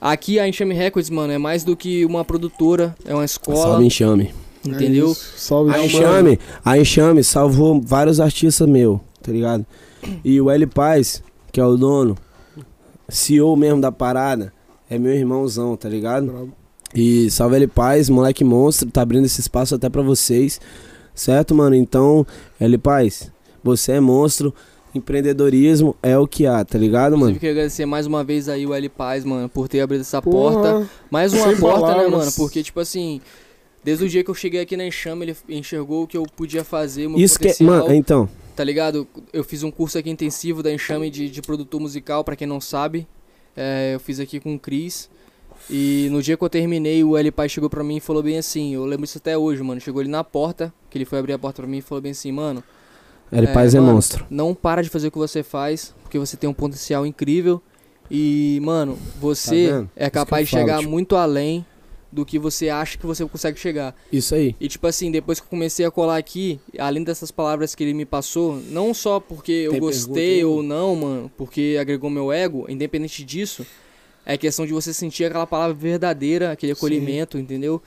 Aqui 0.00 0.38
a 0.38 0.48
Enxame 0.48 0.74
Records, 0.74 1.10
mano, 1.10 1.32
é 1.32 1.38
mais 1.38 1.64
do 1.64 1.76
que 1.76 2.04
uma 2.04 2.24
produtora, 2.24 2.94
é 3.04 3.14
uma 3.14 3.24
escola, 3.24 3.62
Salve 3.62 3.84
Enxame. 3.84 4.34
É 4.64 4.68
entendeu? 4.68 5.12
isso. 5.12 5.32
Salve, 5.36 5.72
A. 5.72 5.84
Enxame, 5.84 6.38
a 6.64 6.78
Enxame 6.78 7.22
salvou 7.22 7.80
vários 7.80 8.20
artistas 8.20 8.68
meu, 8.68 9.00
tá 9.22 9.32
ligado? 9.32 9.64
E 10.24 10.40
o 10.40 10.50
L 10.50 10.66
Paz, 10.66 11.22
que 11.52 11.60
é 11.60 11.64
o 11.64 11.76
dono, 11.76 12.16
CEO 13.08 13.56
mesmo 13.56 13.80
da 13.80 13.92
parada, 13.92 14.52
é 14.88 14.98
meu 14.98 15.12
irmãozão, 15.12 15.76
tá 15.76 15.88
ligado? 15.88 16.26
Brabo. 16.26 16.52
E 16.94 17.30
salve 17.30 17.56
L 17.56 17.66
Paz, 17.66 18.08
moleque 18.08 18.44
monstro, 18.44 18.90
tá 18.90 19.02
abrindo 19.02 19.26
esse 19.26 19.40
espaço 19.40 19.74
até 19.74 19.88
pra 19.88 20.02
vocês, 20.02 20.60
certo, 21.16 21.54
mano? 21.54 21.74
Então, 21.74 22.24
L 22.60 22.78
Paz, 22.78 23.32
você 23.64 23.92
é 23.92 24.00
monstro, 24.00 24.54
empreendedorismo 24.94 25.94
é 26.02 26.16
o 26.18 26.26
que 26.26 26.46
há, 26.46 26.64
tá 26.64 26.78
ligado, 26.78 27.14
Inclusive, 27.14 27.26
mano? 27.30 27.40
queria 27.40 27.52
agradecer 27.52 27.86
mais 27.86 28.06
uma 28.06 28.22
vez 28.24 28.48
aí 28.48 28.66
o 28.66 28.74
L 28.74 28.88
Paz, 28.88 29.24
mano, 29.24 29.48
por 29.48 29.68
ter 29.68 29.80
abrido 29.80 30.00
essa 30.02 30.20
Porra. 30.22 30.52
porta. 30.62 30.90
Mais 31.10 31.32
uma 31.32 31.48
Sem 31.48 31.56
porta, 31.56 31.80
né, 31.80 31.92
palavras. 31.94 32.12
mano? 32.12 32.32
Porque, 32.36 32.62
tipo 32.62 32.80
assim, 32.80 33.20
desde 33.84 34.04
o 34.04 34.08
dia 34.08 34.22
que 34.24 34.30
eu 34.30 34.34
cheguei 34.34 34.60
aqui 34.60 34.76
na 34.76 34.86
Enxame, 34.86 35.24
ele 35.26 35.36
enxergou 35.48 36.04
o 36.04 36.06
que 36.06 36.16
eu 36.16 36.24
podia 36.36 36.64
fazer, 36.64 37.06
o 37.06 37.10
meu 37.10 37.20
Isso 37.20 37.38
que 37.38 37.48
é, 37.48 37.56
mano, 37.60 37.92
então, 37.92 38.28
tá 38.54 38.64
ligado? 38.64 39.06
Eu 39.32 39.44
fiz 39.44 39.62
um 39.62 39.70
curso 39.70 39.98
aqui 39.98 40.10
intensivo 40.10 40.62
da 40.62 40.72
Enxame 40.72 41.10
de, 41.10 41.28
de 41.28 41.42
produtor 41.42 41.80
musical, 41.80 42.24
pra 42.24 42.36
quem 42.36 42.46
não 42.46 42.60
sabe. 42.60 43.06
É, 43.56 43.94
eu 43.94 44.00
fiz 44.00 44.20
aqui 44.20 44.38
com 44.40 44.54
o 44.54 44.58
Cris. 44.58 45.08
E 45.68 46.08
no 46.12 46.22
dia 46.22 46.36
que 46.36 46.44
eu 46.44 46.48
terminei, 46.48 47.02
o 47.02 47.16
L 47.16 47.30
Pai 47.32 47.48
chegou 47.48 47.68
pra 47.68 47.82
mim 47.82 47.96
e 47.96 48.00
falou 48.00 48.22
bem 48.22 48.38
assim, 48.38 48.74
eu 48.74 48.84
lembro 48.84 49.04
isso 49.04 49.18
até 49.18 49.36
hoje, 49.36 49.62
mano. 49.62 49.80
Chegou 49.80 50.00
ele 50.00 50.10
na 50.10 50.22
porta, 50.22 50.72
que 50.88 50.96
ele 50.96 51.04
foi 51.04 51.18
abrir 51.18 51.32
a 51.32 51.38
porta 51.38 51.62
pra 51.62 51.68
mim 51.70 51.78
e 51.78 51.82
falou 51.82 52.00
bem 52.00 52.12
assim, 52.12 52.30
mano, 52.30 52.62
L 53.32 53.46
É, 53.46 53.52
Paz 53.52 53.74
é 53.74 53.80
mano, 53.80 53.94
monstro. 53.94 54.24
não 54.30 54.54
para 54.54 54.82
de 54.82 54.88
fazer 54.88 55.08
o 55.08 55.10
que 55.10 55.18
você 55.18 55.42
faz, 55.42 55.92
porque 56.02 56.18
você 56.18 56.36
tem 56.36 56.48
um 56.48 56.54
potencial 56.54 57.04
incrível. 57.04 57.60
E, 58.08 58.60
mano, 58.62 58.96
você 59.20 59.68
Tá 59.70 59.86
é 59.96 60.08
capaz 60.10 60.46
de 60.46 60.50
falo, 60.52 60.62
chegar 60.62 60.78
tipo- 60.78 60.90
muito 60.90 61.16
além 61.16 61.66
do 62.12 62.24
que 62.24 62.38
você 62.38 62.68
acha 62.68 62.96
que 62.96 63.04
você 63.04 63.26
consegue 63.26 63.58
chegar. 63.58 63.92
Isso 64.12 64.32
aí. 64.36 64.54
E, 64.60 64.68
tipo 64.68 64.86
assim, 64.86 65.10
depois 65.10 65.40
que 65.40 65.46
eu 65.46 65.50
comecei 65.50 65.84
a 65.84 65.90
colar 65.90 66.16
aqui, 66.16 66.60
além 66.78 67.02
dessas 67.02 67.32
palavras 67.32 67.74
que 67.74 67.82
ele 67.82 67.92
me 67.92 68.04
passou, 68.06 68.62
não 68.70 68.94
só 68.94 69.18
porque 69.18 69.50
eu 69.50 69.72
Tem 69.72 69.80
gostei 69.80 70.36
pergunta 70.36 70.46
ou 70.56 70.62
não, 70.62 70.94
mano, 70.94 71.30
porque 71.36 71.76
agregou 71.80 72.08
meu 72.08 72.30
ego, 72.32 72.64
independente 72.68 73.24
disso, 73.24 73.66
é 74.26 74.36
questão 74.36 74.66
de 74.66 74.72
você 74.72 74.92
sentir 74.92 75.24
aquela 75.24 75.46
palavra 75.46 75.74
verdadeira, 75.74 76.50
aquele 76.52 76.72
acolhimento, 76.72 77.38
entendeu? 77.38 77.80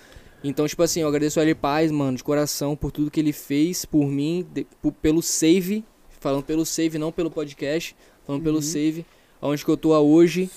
Então, 0.43 0.65
tipo 0.65 0.81
assim, 0.81 1.01
eu 1.01 1.07
agradeço 1.09 1.37
a 1.39 1.43
ele 1.43 1.53
Paz, 1.53 1.91
mano, 1.91 2.15
de 2.17 2.23
coração, 2.23 2.75
por 2.75 2.91
tudo 2.91 3.11
que 3.11 3.19
ele 3.19 3.33
fez 3.33 3.83
por 3.83 4.07
mim, 4.07 4.47
de- 4.53 4.65
por- 4.81 4.93
pelo 4.93 5.21
save, 5.21 5.83
falando 6.21 6.43
pelo 6.43 6.65
save, 6.65 6.97
não 6.97 7.11
pelo 7.11 7.29
podcast, 7.29 7.93
falando 8.25 8.39
Uhum. 8.39 8.45
pelo 8.45 8.61
save, 8.61 9.05
onde 9.41 9.63
que 9.65 9.69
eu 9.69 9.75
tô 9.77 9.89
hoje. 9.99 10.49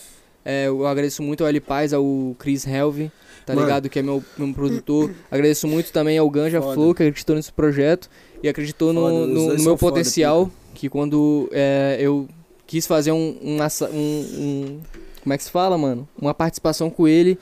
É, 0.44 0.67
eu 0.69 0.86
agradeço 0.86 1.23
muito 1.23 1.43
ao 1.43 1.49
L 1.49 1.61
Paz, 1.61 1.93
ao 1.93 2.35
Chris 2.39 2.67
Helve, 2.67 3.11
tá 3.47 3.55
Mano. 3.55 3.67
ligado? 3.67 3.89
Que 3.89 3.99
é 3.99 4.02
meu, 4.02 4.23
meu 4.39 4.52
produtor. 4.55 5.11
agradeço 5.31 5.67
muito 5.69 5.93
também 5.93 6.17
ao 6.19 6.28
Ganja 6.31 6.61
Foda. 6.61 6.75
Flow, 6.75 6.94
que 6.94 7.02
acreditou 7.02 7.35
nesse 7.36 7.52
projeto 7.52 8.09
e 8.43 8.49
acreditou 8.49 8.93
no, 8.93 9.01
Foda, 9.02 9.15
no- 9.15 9.27
no 9.27 9.62
meu 9.62 9.77
foda, 9.77 9.93
potencial. 9.97 10.51
Que 10.75 10.89
quando 10.89 11.49
é, 11.52 11.97
eu 12.01 12.28
quis 12.67 12.86
fazer 12.86 13.12
um, 13.12 13.36
um, 13.43 13.59
um- 13.93 13.99
um- 13.99 14.81
Como 15.23 15.33
é 15.33 15.39
que 15.39 15.44
se 15.44 15.51
fala, 15.51 15.78
mano? 15.78 16.09
Uma 16.20 16.34
participação 16.34 16.91
com 16.91 17.07
ele. 17.07 17.39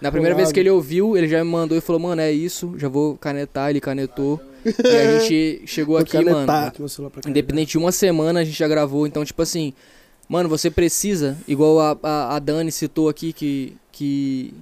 Na 0.00 0.12
primeira 0.12 0.34
vez 0.34 0.48
Collab. 0.48 0.54
que 0.54 0.60
ele 0.60 0.70
ouviu, 0.70 1.16
ele 1.16 1.26
já 1.26 1.42
me 1.42 1.50
mandou 1.50 1.76
e 1.76 1.80
falou, 1.80 2.00
mano, 2.00 2.20
é 2.20 2.30
isso, 2.30 2.74
já 2.76 2.86
vou 2.86 3.16
canetar, 3.16 3.70
ele 3.70 3.80
canetou. 3.80 4.38
e 4.64 4.86
a 4.86 5.18
gente 5.18 5.62
chegou 5.66 5.96
aqui, 5.96 6.16
mano. 6.18 6.46
canetar. 6.46 6.72
Cá. 6.72 7.30
Independente 7.30 7.70
de 7.72 7.78
uma 7.78 7.90
semana, 7.90 8.40
a 8.40 8.44
gente 8.44 8.58
já 8.58 8.68
gravou. 8.68 9.06
Então, 9.06 9.24
tipo 9.24 9.40
assim, 9.40 9.72
mano, 10.28 10.48
você 10.48 10.70
precisa, 10.70 11.38
igual 11.48 11.80
a, 11.80 11.98
a, 12.02 12.36
a 12.36 12.38
Dani 12.38 12.70
citou 12.70 13.08
aqui, 13.08 13.32
que, 13.32 13.74
que, 13.90 14.52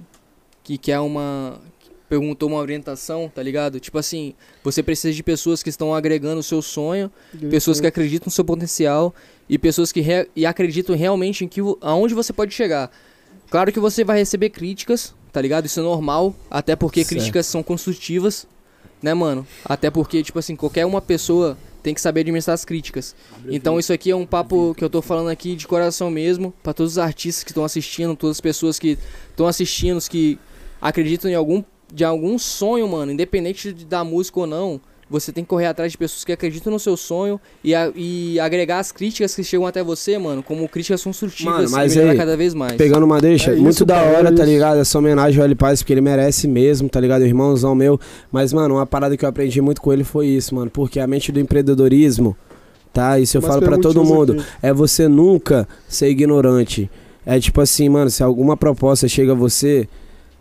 que 0.63 0.77
quer 0.77 0.99
uma. 0.99 1.59
Perguntou 2.19 2.47
uma 2.47 2.59
orientação, 2.59 3.29
tá 3.33 3.43
ligado? 3.43 3.77
Tipo 3.77 3.97
assim, 3.97 4.33
você 4.63 4.81
precisa 4.81 5.13
de 5.13 5.21
pessoas 5.21 5.61
que 5.61 5.69
estão 5.69 5.93
agregando 5.93 6.39
o 6.39 6.43
seu 6.43 6.61
sonho, 6.61 7.11
pessoas 7.49 7.81
que 7.81 7.87
acreditam 7.87 8.27
no 8.27 8.31
seu 8.31 8.45
potencial 8.45 9.13
e 9.49 9.57
pessoas 9.57 9.91
que 9.91 9.99
re- 9.99 10.29
e 10.33 10.45
acreditam 10.45 10.95
realmente 10.95 11.43
em 11.43 11.47
que 11.49 11.59
aonde 11.81 12.13
você 12.13 12.31
pode 12.31 12.53
chegar. 12.53 12.89
Claro 13.49 13.69
que 13.73 13.79
você 13.81 14.05
vai 14.05 14.17
receber 14.19 14.49
críticas, 14.49 15.13
tá 15.33 15.41
ligado? 15.41 15.65
Isso 15.65 15.81
é 15.81 15.83
normal, 15.83 16.33
até 16.49 16.73
porque 16.73 17.01
Certo. 17.03 17.09
críticas 17.19 17.45
são 17.47 17.61
construtivas, 17.61 18.47
né, 19.01 19.13
mano? 19.13 19.45
Até 19.65 19.91
porque, 19.91 20.23
tipo 20.23 20.39
assim, 20.39 20.55
qualquer 20.55 20.85
uma 20.85 21.01
pessoa 21.01 21.57
tem 21.83 21.93
que 21.93 21.99
saber 21.99 22.21
administrar 22.21 22.53
as 22.53 22.63
críticas. 22.63 23.13
Então 23.49 23.77
isso 23.77 23.91
aqui 23.91 24.09
é 24.09 24.15
um 24.15 24.25
papo 24.25 24.73
que 24.75 24.83
eu 24.85 24.89
tô 24.89 25.01
falando 25.01 25.27
aqui 25.29 25.53
de 25.53 25.67
coração 25.67 26.09
mesmo, 26.09 26.53
pra 26.63 26.73
todos 26.73 26.93
os 26.93 26.97
artistas 26.97 27.43
que 27.43 27.51
estão 27.51 27.65
assistindo, 27.65 28.15
todas 28.15 28.37
as 28.37 28.41
pessoas 28.41 28.79
que 28.79 28.97
estão 29.31 29.45
assistindo, 29.47 29.97
os 29.97 30.07
que 30.07 30.39
acreditam 30.81 31.29
em 31.29 31.35
algum 31.35 31.61
de 31.95 32.03
algum 32.03 32.37
sonho, 32.37 32.87
mano, 32.87 33.11
independente 33.11 33.71
de, 33.73 33.85
da 33.85 34.03
música 34.03 34.41
ou 34.41 34.45
não. 34.47 34.81
Você 35.07 35.31
tem 35.31 35.43
que 35.43 35.49
correr 35.51 35.67
atrás 35.67 35.91
de 35.91 35.97
pessoas 35.99 36.25
que 36.25 36.31
acreditam 36.31 36.73
no 36.73 36.79
seu 36.79 36.97
sonho 36.97 37.39
e, 37.63 37.75
a- 37.75 37.91
e 37.95 38.39
agregar 38.39 38.79
as 38.79 38.91
críticas 38.91 39.35
que 39.35 39.43
chegam 39.43 39.67
até 39.67 39.83
você, 39.83 40.17
mano, 40.17 40.41
como 40.41 40.67
críticas 40.67 41.03
construtivas 41.03 41.53
Mano, 41.53 41.69
mas 41.69 41.95
e 41.95 41.99
aí, 42.01 42.17
cada 42.17 42.35
vez 42.35 42.55
mais. 42.55 42.73
Pegando 42.73 43.03
uma 43.05 43.21
deixa, 43.21 43.51
É 43.51 43.55
muito 43.55 43.75
isso, 43.75 43.85
da 43.85 44.01
hora, 44.01 44.29
é 44.29 44.31
tá 44.31 44.43
ligado? 44.43 44.79
Essa 44.79 44.97
homenagem 44.97 45.39
ao 45.39 45.45
L 45.45 45.53
Paz, 45.53 45.81
porque 45.83 45.93
ele 45.93 46.01
merece 46.01 46.47
mesmo, 46.47 46.89
tá 46.89 46.99
ligado? 46.99 47.21
O 47.21 47.25
irmãozão 47.25 47.75
meu. 47.75 47.99
Mas, 48.31 48.51
mano, 48.51 48.75
uma 48.75 48.85
parada 48.87 49.15
que 49.15 49.23
eu 49.23 49.29
aprendi 49.29 49.61
muito 49.61 49.79
com 49.79 49.93
ele 49.93 50.03
foi 50.03 50.25
isso, 50.25 50.55
mano. 50.55 50.71
Porque 50.71 50.99
a 50.99 51.05
mente 51.05 51.31
do 51.31 51.39
empreendedorismo, 51.39 52.35
tá? 52.91 53.19
Isso 53.19 53.37
eu 53.37 53.41
Umas 53.41 53.53
falo 53.53 53.61
pra 53.63 53.77
todo 53.77 54.03
mundo. 54.03 54.33
aqui. 54.33 54.43
É 54.63 54.73
você 54.73 55.07
nunca 55.07 55.67
ser 55.87 56.09
ignorante. 56.09 56.89
É 57.23 57.39
tipo 57.39 57.61
assim, 57.61 57.87
mano, 57.89 58.09
se 58.09 58.23
alguma 58.23 58.57
proposta 58.57 59.07
chega 59.07 59.33
a 59.33 59.35
você, 59.35 59.87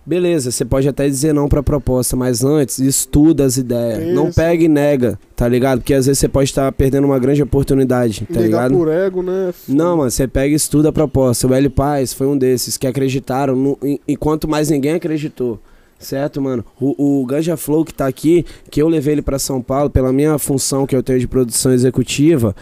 beleza, 0.07 0.50
você 0.50 0.65
pode 0.65 0.89
até 0.89 1.08
dizer 1.08 1.33
não 1.33 1.49
pra 1.49 1.62
proposta, 1.62 2.15
mas 2.16 2.44
antes 2.44 2.78
estuda 2.78 3.44
as 3.44 3.57
ideias. 3.57 4.15
Não 4.15 4.28
Isso. 4.28 4.36
pega 4.36 4.65
e 4.65 4.68
nega, 4.68 5.18
tá 5.34 5.49
ligado? 5.49 5.81
Porque 5.81 5.94
às 5.94 6.07
vezes 6.07 6.18
você 6.18 6.28
pode 6.28 6.50
estar 6.50 6.70
perdendo 6.73 7.05
uma 7.07 7.18
grande 7.18 7.42
oportunidade, 7.42 8.26
tá 8.26 8.41
Negar 8.41 8.68
ligado? 8.68 8.74
por 8.74 8.89
ego, 8.89 9.23
né? 9.23 9.52
Não, 9.68 9.97
mano, 9.99 10.10
você 10.10 10.26
pega 10.28 10.52
e 10.52 10.57
estuda 10.57 10.89
a 10.91 10.92
proposta. 10.92 11.47
O 11.47 11.55
L 11.55 11.68
Paz 11.70 12.12
foi 12.12 12.26
um 12.26 12.36
desses 12.36 12.76
que 12.76 12.86
acreditaram, 12.86 13.57
no, 13.57 13.78
en- 13.83 14.00
enquanto 14.07 14.47
mais 14.49 14.68
ninguém 14.70 14.92
acreditou. 14.92 15.58
Certo, 15.99 16.42
mano? 16.42 16.62
O, 16.78 17.20
o 17.23 17.24
Ganja 17.26 17.57
Flow 17.57 17.84
que 17.84 17.94
tá 17.94 18.07
aqui, 18.07 18.44
que 18.70 18.83
eu 18.83 18.89
levei 18.89 19.15
ele 19.15 19.23
pra 19.23 19.39
São 19.39 19.62
Paulo, 19.62 19.89
pela 19.89 20.12
minha 20.12 20.36
função 20.39 20.86
que 20.86 20.94
eu 20.94 21.02
tenho 21.02 21.18
de 21.18 21.26
produção 21.26 21.73
executiva, 21.73 22.55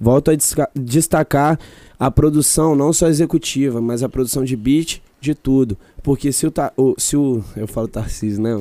volto 0.00 0.30
a 0.30 0.34
destacar 0.74 1.58
a 1.98 2.10
produção, 2.10 2.74
não 2.74 2.92
só 2.92 3.08
executiva, 3.08 3.80
mas 3.80 4.02
a 4.02 4.08
produção 4.08 4.44
de 4.44 4.56
beat, 4.56 5.02
de 5.20 5.34
tudo. 5.34 5.76
Porque 6.02 6.32
se 6.32 6.46
o, 6.46 6.50
ta, 6.50 6.72
o 6.76 6.94
se 6.96 7.16
o 7.16 7.42
eu 7.56 7.66
falo 7.66 7.88
Tarcísio, 7.88 8.42
né? 8.42 8.50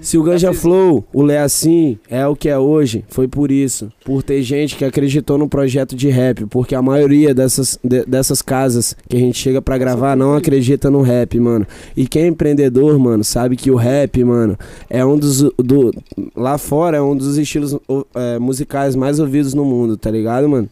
Se 0.00 0.16
o 0.16 0.22
Ganja 0.22 0.52
Flow, 0.52 1.04
o 1.12 1.22
Lé 1.22 1.38
Assim, 1.40 1.98
é 2.08 2.26
o 2.26 2.36
que 2.36 2.48
é 2.48 2.56
hoje, 2.58 3.04
foi 3.08 3.26
por 3.26 3.50
isso. 3.50 3.90
Por 4.04 4.22
ter 4.22 4.40
gente 4.42 4.76
que 4.76 4.84
acreditou 4.84 5.36
no 5.36 5.48
projeto 5.48 5.96
de 5.96 6.08
rap. 6.08 6.46
Porque 6.46 6.74
a 6.74 6.82
maioria 6.82 7.34
dessas, 7.34 7.78
de- 7.82 8.04
dessas 8.04 8.40
casas 8.40 8.96
que 9.08 9.16
a 9.16 9.20
gente 9.20 9.36
chega 9.38 9.60
pra 9.60 9.76
gravar 9.76 10.16
não 10.16 10.34
acredita 10.36 10.90
no 10.90 11.02
rap, 11.02 11.38
mano. 11.40 11.66
E 11.96 12.06
quem 12.06 12.22
é 12.24 12.26
empreendedor, 12.28 12.98
mano, 12.98 13.24
sabe 13.24 13.56
que 13.56 13.70
o 13.70 13.76
rap, 13.76 14.22
mano, 14.22 14.56
é 14.88 15.04
um 15.04 15.18
dos. 15.18 15.42
Do, 15.42 15.92
lá 16.36 16.56
fora 16.58 16.98
é 16.98 17.02
um 17.02 17.16
dos 17.16 17.36
estilos 17.36 17.76
é, 18.14 18.38
musicais 18.38 18.94
mais 18.94 19.18
ouvidos 19.18 19.54
no 19.54 19.64
mundo, 19.64 19.96
tá 19.96 20.10
ligado, 20.10 20.48
mano? 20.48 20.68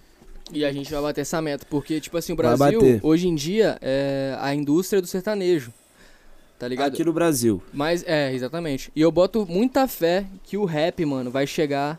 E 0.53 0.65
a 0.65 0.73
gente 0.73 0.91
vai 0.93 1.01
bater 1.03 1.23
essa 1.23 1.41
meta, 1.41 1.67
porque, 1.69 2.01
tipo 2.01 2.17
assim, 2.19 2.33
o 2.33 2.37
Vai 2.37 2.57
Brasil, 2.57 2.81
bater. 2.81 3.01
hoje 3.03 3.27
em 3.29 3.35
dia, 3.35 3.79
é 3.81 4.37
a 4.41 4.55
indústria 4.55 5.01
do 5.01 5.07
sertanejo. 5.09 5.73
Tá 6.59 6.69
ligado? 6.69 6.93
Aqui 6.93 7.05
no 7.05 7.13
Brasil. 7.13 7.61
Mas, 7.73 8.05
é, 8.07 8.33
exatamente. 8.33 8.93
E 8.95 9.01
eu 9.01 9.11
boto 9.11 9.45
muita 9.49 9.89
fé 9.89 10.25
que 10.45 10.57
o 10.57 10.65
rap, 10.65 11.05
mano, 11.05 11.31
vai 11.31 11.47
chegar 11.47 11.99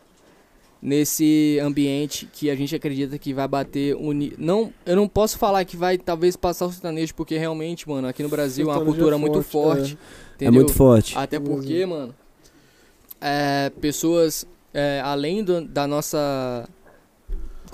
nesse 0.80 1.58
ambiente 1.62 2.28
que 2.32 2.50
a 2.50 2.54
gente 2.54 2.74
acredita 2.74 3.18
que 3.18 3.32
vai 3.32 3.48
bater 3.48 3.96
um 3.96 4.12
ni- 4.12 4.34
não 4.38 4.70
Eu 4.84 4.96
não 4.96 5.08
posso 5.08 5.38
falar 5.38 5.64
que 5.64 5.76
vai 5.76 5.96
talvez 5.96 6.36
passar 6.36 6.66
o 6.66 6.70
sertanejo, 6.72 7.14
porque 7.14 7.36
realmente, 7.38 7.88
mano, 7.88 8.06
aqui 8.06 8.22
no 8.22 8.28
Brasil 8.28 8.66
é 8.66 8.68
uma 8.68 8.74
Sertanejo 8.74 8.96
cultura 8.98 9.16
é 9.16 9.18
muito 9.18 9.42
forte, 9.42 9.78
forte. 9.80 9.98
É 9.98 10.34
Entendeu? 10.36 10.52
muito 10.54 10.72
forte. 10.74 11.16
Até 11.16 11.38
porque, 11.40 11.84
mano, 11.86 12.14
é, 13.20 13.70
pessoas 13.80 14.46
é, 14.72 15.00
além 15.04 15.42
do- 15.44 15.62
da 15.62 15.86
nossa. 15.86 16.68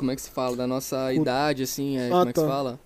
Como 0.01 0.11
é 0.11 0.17
que 0.17 0.23
se 0.23 0.31
fala? 0.31 0.57
Da 0.57 0.67
nossa 0.67 1.13
idade, 1.13 1.63
assim, 1.63 1.99
é, 1.99 2.07
Ah, 2.07 2.11
como 2.11 2.31
é 2.31 2.33
que 2.33 2.41
se 2.41 2.47
tá. 2.47 2.51
fala? 2.53 2.81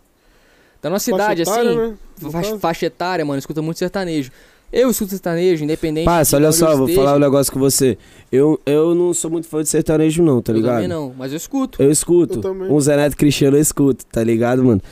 Da 0.83 0.91
nossa 0.91 1.11
Faixa 1.11 1.25
idade, 1.25 1.43
etária, 1.43 1.71
assim, 1.71 1.79
né? 1.79 2.31
Faixa, 2.31 2.59
faixa 2.59 2.87
etária, 2.87 3.25
mano, 3.25 3.39
escuta 3.39 3.63
muito 3.63 3.79
sertanejo. 3.79 4.31
Eu 4.73 4.91
escuto 4.91 5.13
sertanejo, 5.13 5.63
independente. 5.63 6.05
Passa, 6.05 6.37
olha 6.37 6.51
só, 6.51 6.73
eu 6.73 6.79
vou 6.79 6.89
falar 6.89 7.15
um 7.15 7.19
negócio 7.21 7.53
com 7.53 7.61
você. 7.61 7.97
Eu, 8.33 8.61
eu 8.67 8.95
não 8.95 9.15
sou 9.15 9.31
muito 9.31 9.47
fã 9.47 9.63
de 9.63 9.69
sertanejo, 9.69 10.23
não, 10.23 10.43
tá 10.43 10.51
eu 10.53 10.57
ligado? 10.57 10.75
também 10.75 10.89
não, 10.89 11.15
mas 11.17 11.31
eu 11.31 11.37
escuto. 11.37 11.81
Eu 11.81 11.91
escuto. 11.91 12.35
Eu 12.39 12.43
também. 12.43 12.69
Um 12.69 12.81
Zé 12.81 12.97
Neto 12.97 13.17
Cristiano 13.17 13.57
eu 13.57 13.61
escuto, 13.61 14.05
tá 14.07 14.25
ligado, 14.25 14.65
mano? 14.65 14.83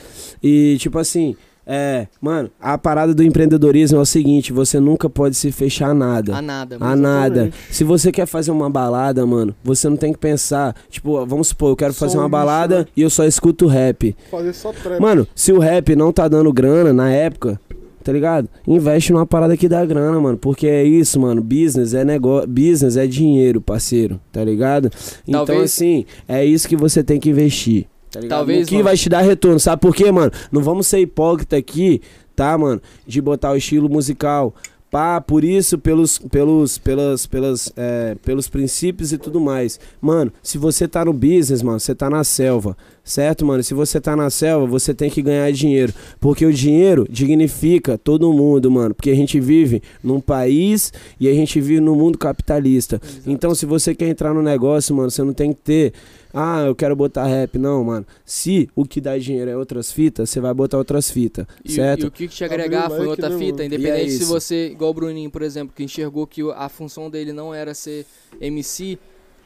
E, 0.41 0.77
tipo 0.79 0.97
assim, 0.97 1.35
é, 1.65 2.07
mano, 2.21 2.49
a 2.59 2.77
parada 2.77 3.13
do 3.13 3.23
empreendedorismo 3.23 3.97
é 3.97 4.01
o 4.01 4.05
seguinte: 4.05 4.51
você 4.51 4.79
nunca 4.79 5.09
pode 5.09 5.35
se 5.35 5.51
fechar 5.51 5.89
a 5.89 5.93
nada. 5.93 6.35
A 6.35 6.41
nada, 6.41 6.75
A 6.75 6.79
mano. 6.79 7.01
nada. 7.01 7.33
Exatamente. 7.43 7.57
Se 7.73 7.83
você 7.83 8.11
quer 8.11 8.25
fazer 8.25 8.51
uma 8.51 8.69
balada, 8.69 9.25
mano, 9.25 9.55
você 9.63 9.87
não 9.89 9.97
tem 9.97 10.11
que 10.11 10.19
pensar. 10.19 10.75
Tipo, 10.89 11.25
vamos 11.25 11.49
supor, 11.49 11.69
eu 11.71 11.75
quero 11.75 11.93
Só 11.93 12.05
fazer 12.05 12.17
um 12.17 12.21
uma 12.21 12.29
balada 12.29 12.79
né? 12.79 12.85
e 12.97 13.01
eu 13.01 13.09
só 13.09 13.23
escuto 13.25 13.67
rap. 13.67 14.15
Fazer 14.29 14.53
só 14.53 14.71
trap. 14.73 14.99
Mano, 15.01 15.27
se 15.35 15.51
o 15.53 15.59
rap 15.59 15.95
não 15.95 16.11
tá 16.11 16.27
dando 16.27 16.51
grana 16.51 16.91
na 16.91 17.09
época, 17.11 17.59
tá 18.03 18.11
ligado? 18.11 18.49
Investe 18.67 19.13
numa 19.13 19.25
parada 19.25 19.55
que 19.55 19.69
dá 19.69 19.85
grana, 19.85 20.19
mano. 20.19 20.37
Porque 20.37 20.67
é 20.67 20.83
isso, 20.83 21.19
mano. 21.19 21.41
Business 21.41 21.93
é 21.93 22.03
negócio. 22.03 22.47
Business 22.49 22.97
é 22.97 23.07
dinheiro, 23.07 23.61
parceiro. 23.61 24.19
Tá 24.31 24.43
ligado? 24.43 24.89
Então, 25.25 25.45
Talvez- 25.45 25.71
assim, 25.71 26.05
é 26.27 26.43
isso 26.45 26.67
que 26.67 26.75
você 26.75 27.01
tem 27.03 27.19
que 27.19 27.29
investir. 27.29 27.85
Tá 28.13 28.19
ligado? 28.19 28.37
Talvez, 28.37 28.61
No 28.61 28.67
que 28.67 28.73
mano. 28.75 28.83
vai 28.85 28.95
te 28.95 29.09
dar 29.09 29.21
retorno. 29.21 29.59
Sabe 29.59 29.81
por 29.81 29.95
quê, 29.95 30.11
mano? 30.11 30.31
Não 30.51 30.61
vamos 30.61 30.85
ser 30.87 30.99
hipócrita 30.99 31.57
aqui, 31.57 31.99
tá, 32.35 32.55
mano? 32.57 32.79
De 33.07 33.19
botar 33.19 33.51
o 33.51 33.57
estilo 33.57 33.89
musical. 33.89 34.53
Pá, 34.91 35.19
por 35.19 35.43
isso, 35.43 35.79
pelos, 35.79 36.19
pelos, 36.19 36.77
pelas, 36.77 37.25
pelas, 37.25 37.73
é, 37.75 38.15
pelos 38.23 38.47
princípios 38.47 39.11
e 39.11 39.17
tudo 39.17 39.41
mais. 39.41 39.79
Mano, 39.99 40.31
se 40.43 40.59
você 40.59 40.87
tá 40.87 41.03
no 41.03 41.11
business, 41.11 41.63
mano, 41.63 41.79
você 41.79 41.95
tá 41.95 42.11
na 42.11 42.23
selva. 42.23 42.77
Certo, 43.03 43.43
mano? 43.43 43.63
Se 43.63 43.73
você 43.73 43.99
tá 43.99 44.15
na 44.15 44.29
selva, 44.29 44.67
você 44.67 44.93
tem 44.93 45.09
que 45.09 45.23
ganhar 45.23 45.51
dinheiro. 45.51 45.91
Porque 46.19 46.45
o 46.45 46.53
dinheiro 46.53 47.07
dignifica 47.09 47.97
todo 47.97 48.31
mundo, 48.31 48.69
mano. 48.69 48.93
Porque 48.93 49.09
a 49.09 49.15
gente 49.15 49.39
vive 49.39 49.81
num 50.03 50.21
país 50.21 50.93
e 51.19 51.27
a 51.27 51.33
gente 51.33 51.59
vive 51.59 51.81
num 51.81 51.95
mundo 51.95 52.15
capitalista. 52.19 53.01
Então, 53.25 53.55
se 53.55 53.65
você 53.65 53.95
quer 53.95 54.09
entrar 54.09 54.31
no 54.31 54.43
negócio, 54.43 54.95
mano, 54.95 55.09
você 55.09 55.23
não 55.23 55.33
tem 55.33 55.53
que 55.53 55.59
ter. 55.61 55.93
Ah, 56.33 56.63
eu 56.65 56.73
quero 56.75 56.95
botar 56.95 57.25
rap. 57.25 57.57
Não, 57.59 57.83
mano. 57.83 58.05
Se 58.25 58.67
o 58.75 58.85
que 58.85 58.99
dá 58.99 59.17
dinheiro 59.17 59.51
é 59.51 59.55
outras 59.55 59.91
fitas, 59.91 60.29
você 60.29 60.39
vai 60.39 60.53
botar 60.53 60.77
outras 60.77 61.11
fitas. 61.11 61.45
Certo? 61.65 62.05
e 62.05 62.07
o 62.07 62.11
que 62.11 62.27
te 62.27 62.43
agregar 62.43 62.85
Abriu 62.85 62.97
foi 62.97 63.07
outra 63.07 63.29
né, 63.29 63.37
fita, 63.37 63.63
mano? 63.63 63.65
independente 63.65 64.15
é 64.15 64.17
se 64.17 64.25
você, 64.25 64.69
igual 64.69 64.89
o 64.89 64.93
Bruninho, 64.93 65.29
por 65.29 65.43
exemplo, 65.43 65.73
que 65.75 65.83
enxergou 65.83 66.25
que 66.25 66.41
a 66.55 66.67
função 66.69 67.09
dele 67.09 67.31
não 67.31 67.53
era 67.53 67.73
ser 67.75 68.05
MC, 68.41 68.97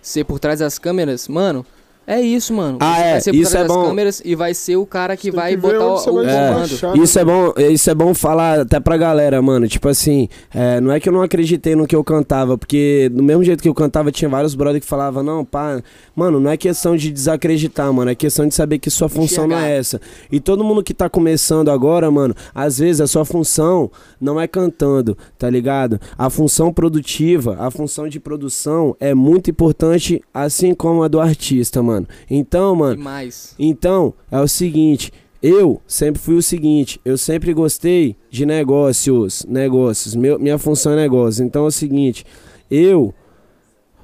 ser 0.01 0.23
por 0.23 0.39
trás 0.39 0.59
das 0.59 0.79
câmeras, 0.79 1.27
mano, 1.27 1.65
é 2.07 2.21
isso, 2.21 2.53
mano. 2.53 2.77
Ah, 2.79 2.99
é, 2.99 3.11
vai 3.11 3.21
ser 3.21 3.31
por 3.31 3.37
isso 3.37 3.57
é 3.57 3.59
das 3.59 3.67
bom. 3.67 3.83
câmeras 3.87 4.21
e 4.23 4.33
vai 4.33 4.53
ser 4.53 4.77
o 4.77 4.85
cara 4.85 5.17
que 5.17 5.29
vai 5.29 5.51
que 5.51 5.57
botar 5.57 5.85
o, 5.85 5.95
o 5.95 5.99
É, 5.99 6.03
comando. 6.05 6.65
encaixar, 6.65 6.95
né? 6.95 7.03
Isso 7.03 7.19
é 7.19 7.25
bom, 7.25 7.53
isso 7.57 7.89
é 7.89 7.93
bom 7.93 8.13
falar 8.13 8.61
até 8.61 8.79
pra 8.79 8.95
galera, 8.95 9.41
mano. 9.41 9.67
Tipo 9.67 9.89
assim, 9.89 10.29
é, 10.53 10.79
não 10.79 10.91
é 10.91 10.99
que 11.01 11.09
eu 11.09 11.13
não 11.13 11.21
acreditei 11.21 11.75
no 11.75 11.85
que 11.85 11.95
eu 11.95 12.03
cantava, 12.03 12.57
porque 12.57 13.09
do 13.13 13.21
mesmo 13.21 13.43
jeito 13.43 13.61
que 13.61 13.67
eu 13.67 13.73
cantava, 13.73 14.09
tinha 14.11 14.29
vários 14.29 14.55
brothers 14.55 14.83
que 14.85 14.89
falavam, 14.89 15.21
não, 15.21 15.43
pá, 15.43 15.81
mano, 16.15 16.39
não 16.39 16.49
é 16.49 16.55
questão 16.55 16.95
de 16.95 17.11
desacreditar, 17.11 17.91
mano, 17.91 18.09
é 18.09 18.15
questão 18.15 18.47
de 18.47 18.55
saber 18.55 18.79
que 18.79 18.89
sua 18.89 19.09
função 19.09 19.45
não 19.45 19.57
é 19.57 19.59
Enxergar. 19.59 19.77
essa. 19.77 20.01
E 20.31 20.39
todo 20.39 20.63
mundo 20.63 20.81
que 20.81 20.93
tá 20.93 21.09
começando 21.09 21.69
agora, 21.69 22.09
mano, 22.09 22.33
às 22.55 22.77
vezes 22.79 23.01
a 23.01 23.07
sua 23.07 23.25
função 23.25 23.91
não 24.21 24.39
é 24.39 24.47
cantando, 24.47 25.17
tá 25.37 25.49
ligado? 25.49 25.99
A 26.17 26.29
função 26.29 26.71
produtiva, 26.71 27.57
a 27.59 27.69
função 27.69 28.07
de 28.07 28.19
produção 28.19 28.95
é 28.99 29.13
muito 29.13 29.49
importante, 29.49 30.21
assim 30.33 30.73
como 30.73 31.03
a 31.03 31.07
do 31.07 31.19
artista, 31.19 31.81
mano. 31.83 31.96
Então, 32.29 32.75
E 32.75 32.77
mano, 32.77 33.01
mais. 33.03 33.55
então, 33.57 34.13
é 34.29 34.39
o 34.39 34.47
seguinte, 34.47 35.11
eu 35.41 35.81
sempre 35.87 36.21
fui 36.21 36.35
o 36.35 36.41
seguinte, 36.41 36.99
eu 37.05 37.17
sempre 37.17 37.53
gostei 37.53 38.15
de 38.29 38.45
negócios, 38.45 39.45
negócios, 39.47 40.13
meu, 40.15 40.37
minha 40.37 40.57
função 40.57 40.91
é 40.91 40.95
negócio. 40.95 41.45
Então 41.45 41.63
é 41.65 41.67
o 41.67 41.71
seguinte, 41.71 42.25
eu 42.69 43.13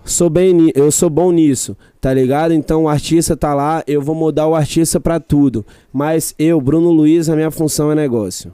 sou 0.05 0.30
bem, 0.30 0.72
eu 0.75 0.91
sou 0.91 1.09
bom 1.09 1.31
nisso, 1.31 1.75
tá 1.99 2.13
ligado? 2.13 2.53
Então 2.53 2.83
o 2.83 2.88
artista 2.89 3.35
tá 3.35 3.53
lá, 3.53 3.83
eu 3.88 4.01
vou 4.01 4.15
mudar 4.15 4.47
o 4.47 4.55
artista 4.55 4.99
pra 4.99 5.19
tudo. 5.19 5.65
Mas 5.91 6.35
eu, 6.38 6.59
Bruno 6.61 6.91
Luiz, 6.91 7.30
a 7.30 7.35
minha 7.35 7.51
função 7.51 7.91
é 7.91 7.95
negócio. 7.95 8.53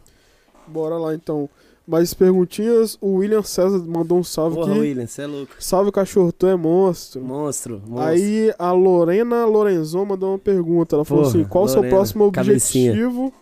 Bora 0.67 0.97
lá 0.97 1.13
então. 1.13 1.49
Mais 1.89 2.13
perguntinhas. 2.13 2.99
O 3.01 3.15
William 3.15 3.41
César 3.41 3.83
mandou 3.87 4.19
um 4.19 4.23
salve 4.23 4.59
aqui. 4.61 4.69
William, 4.79 5.07
você 5.07 5.23
é 5.23 5.25
louco. 5.25 5.53
Salve 5.57 5.91
cachorro, 5.91 6.31
tu 6.31 6.45
é 6.45 6.55
monstro. 6.55 7.19
Monstro, 7.19 7.81
monstro. 7.87 8.07
Aí 8.07 8.53
a 8.59 8.71
Lorena 8.71 9.43
Lorenzon 9.45 10.05
mandou 10.05 10.29
uma 10.33 10.37
pergunta. 10.37 10.95
Ela 10.95 11.03
falou 11.03 11.23
Porra, 11.23 11.35
assim: 11.35 11.49
qual 11.49 11.63
o 11.63 11.67
seu 11.67 11.83
próximo 11.83 12.31
cabecinha. 12.31 12.91
objetivo 12.91 13.33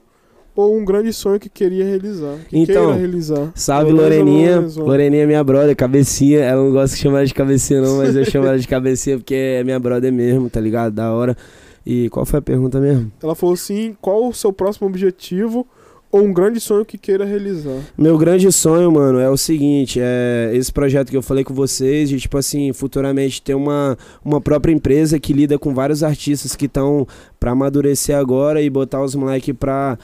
ou 0.56 0.78
um 0.78 0.86
grande 0.86 1.12
sonho 1.12 1.38
que 1.42 1.50
queria 1.50 1.84
realizar? 1.84 2.38
Que 2.48 2.58
Então, 2.58 2.96
realizar. 2.96 3.52
Salve 3.54 3.92
Lorena 3.92 4.24
Loreninha. 4.24 4.56
Lorenzon. 4.56 4.84
Loreninha 4.86 5.24
é 5.24 5.26
minha 5.28 5.44
brother, 5.44 5.76
cabecinha. 5.76 6.40
Ela 6.40 6.64
não 6.64 6.72
gosta 6.72 6.96
de 6.96 7.02
chamar 7.02 7.26
de 7.26 7.34
cabecinha, 7.34 7.82
não, 7.82 7.98
mas 7.98 8.16
eu 8.16 8.24
chamo 8.24 8.48
ela 8.48 8.58
de 8.58 8.68
cabecinha 8.68 9.18
porque 9.18 9.36
é 9.36 9.64
minha 9.66 9.78
brother 9.78 10.12
mesmo, 10.14 10.50
tá 10.50 10.62
ligado? 10.62 10.94
Da 10.94 11.12
hora. 11.12 11.36
E 11.86 12.10
qual 12.10 12.26
foi 12.26 12.40
a 12.40 12.42
pergunta 12.42 12.80
mesmo? 12.80 13.12
Ela 13.22 13.36
falou 13.36 13.54
assim: 13.54 13.96
qual 14.02 14.26
o 14.26 14.34
seu 14.34 14.54
próximo 14.54 14.88
objetivo 14.88 15.68
ou 16.12 16.24
um 16.24 16.34
grande 16.34 16.60
sonho 16.60 16.86
que 16.86 16.98
queira 16.98 17.26
realizar? 17.26 17.80
Meu 17.98 18.18
grande 18.18 18.52
sonho, 18.52 18.92
mano, 18.92 19.20
é 19.20 19.30
o 19.30 19.38
seguinte, 19.38 20.00
é 20.02 20.52
esse 20.54 20.72
projeto 20.72 21.10
que 21.10 21.18
eu 21.18 21.22
falei 21.22 21.44
com 21.44 21.54
vocês, 21.54 22.10
de 22.10 22.20
tipo 22.20 22.38
assim, 22.38 22.72
futuramente 22.74 23.42
ter 23.42 23.54
uma, 23.56 23.98
uma 24.24 24.40
própria 24.40 24.72
empresa 24.74 25.20
que 25.20 25.34
lida 25.34 25.58
com 25.60 25.74
vários 25.74 26.04
artistas 26.04 26.56
que 26.56 26.66
estão 26.66 27.08
pra 27.40 27.52
amadurecer 27.52 28.16
agora 28.16 28.62
e 28.62 28.70
botar 28.70 29.04
os 29.04 29.16
moleque 29.16 29.54
pra, 29.54 29.98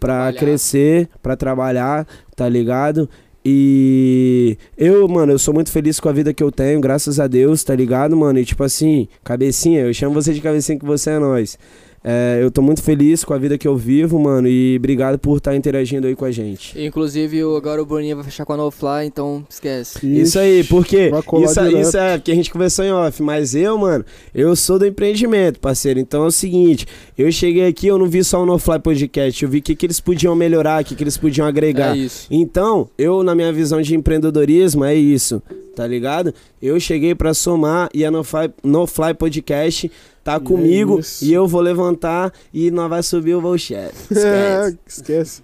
pra 0.00 0.14
Trabalhar. 0.14 0.38
crescer, 0.38 1.08
pra 1.22 1.36
trabalhar, 1.36 2.06
tá 2.34 2.48
ligado? 2.48 3.08
E 3.46 4.56
eu, 4.76 5.06
mano, 5.06 5.32
eu 5.32 5.38
sou 5.38 5.52
muito 5.52 5.70
feliz 5.70 6.00
com 6.00 6.08
a 6.08 6.12
vida 6.12 6.32
que 6.32 6.42
eu 6.42 6.50
tenho, 6.50 6.80
graças 6.80 7.20
a 7.20 7.26
Deus, 7.26 7.62
tá 7.62 7.74
ligado, 7.76 8.16
mano? 8.16 8.38
E 8.38 8.44
tipo 8.44 8.64
assim, 8.64 9.06
cabecinha, 9.22 9.80
eu 9.82 9.92
chamo 9.92 10.14
você 10.14 10.32
de 10.32 10.40
cabecinha 10.40 10.78
que 10.78 10.84
você 10.86 11.10
é 11.10 11.18
nós. 11.18 11.58
É, 12.06 12.38
eu 12.42 12.50
tô 12.50 12.60
muito 12.60 12.82
feliz 12.82 13.24
com 13.24 13.32
a 13.32 13.38
vida 13.38 13.56
que 13.56 13.66
eu 13.66 13.74
vivo, 13.78 14.18
mano, 14.18 14.46
e 14.46 14.76
obrigado 14.78 15.18
por 15.18 15.38
estar 15.38 15.56
interagindo 15.56 16.06
aí 16.06 16.14
com 16.14 16.26
a 16.26 16.30
gente. 16.30 16.78
Inclusive, 16.78 17.42
o- 17.42 17.56
agora 17.56 17.80
o 17.82 17.86
Bruninho 17.86 18.16
vai 18.16 18.24
fechar 18.26 18.44
com 18.44 18.52
a 18.52 18.56
No 18.58 18.70
Fly, 18.70 19.06
então 19.06 19.42
esquece. 19.48 20.06
Isso 20.06 20.38
aí, 20.38 20.62
porque 20.64 21.10
isso, 21.42 21.54
direto. 21.62 21.78
isso 21.80 21.96
é 21.96 22.18
porque 22.18 22.30
a 22.30 22.34
gente 22.34 22.50
conversou 22.50 22.84
em 22.84 22.92
off, 22.92 23.22
mas 23.22 23.54
eu, 23.54 23.78
mano, 23.78 24.04
eu 24.34 24.54
sou 24.54 24.78
do 24.78 24.86
empreendimento, 24.86 25.58
parceiro. 25.58 25.98
Então 25.98 26.24
é 26.24 26.26
o 26.26 26.30
seguinte, 26.30 26.86
eu 27.16 27.32
cheguei 27.32 27.66
aqui, 27.66 27.86
eu 27.86 27.96
não 27.96 28.06
vi 28.06 28.22
só 28.22 28.42
o 28.42 28.44
No 28.46 28.58
Fly 28.58 28.80
Podcast, 28.80 29.42
eu 29.42 29.48
vi 29.48 29.58
o 29.58 29.62
que, 29.62 29.74
que 29.74 29.86
eles 29.86 29.98
podiam 29.98 30.34
melhorar, 30.34 30.82
o 30.82 30.84
que, 30.84 30.94
que 30.94 31.02
eles 31.02 31.16
podiam 31.16 31.46
agregar. 31.46 31.96
É 31.96 32.00
isso. 32.00 32.26
Então, 32.30 32.86
eu, 32.98 33.22
na 33.22 33.34
minha 33.34 33.50
visão 33.50 33.80
de 33.80 33.94
empreendedorismo, 33.94 34.84
é 34.84 34.94
isso, 34.94 35.42
tá 35.74 35.86
ligado? 35.86 36.34
Eu 36.66 36.80
cheguei 36.80 37.14
pra 37.14 37.34
somar 37.34 37.88
e 37.92 38.04
a 38.04 38.10
No 38.10 38.24
Fly, 38.24 38.50
no 38.62 38.86
Fly 38.86 39.12
Podcast 39.14 39.90
tá 40.22 40.40
comigo 40.40 40.98
isso. 41.00 41.22
e 41.24 41.32
eu 41.32 41.46
vou 41.46 41.60
levantar 41.60 42.32
e 42.54 42.70
nós 42.70 42.88
vai 42.88 43.02
subir 43.02 43.34
o 43.34 43.40
voo 43.42 43.58
chefe. 43.58 44.14
É, 44.18 44.68
Esquece. 44.78 44.78
esquece. 44.86 45.42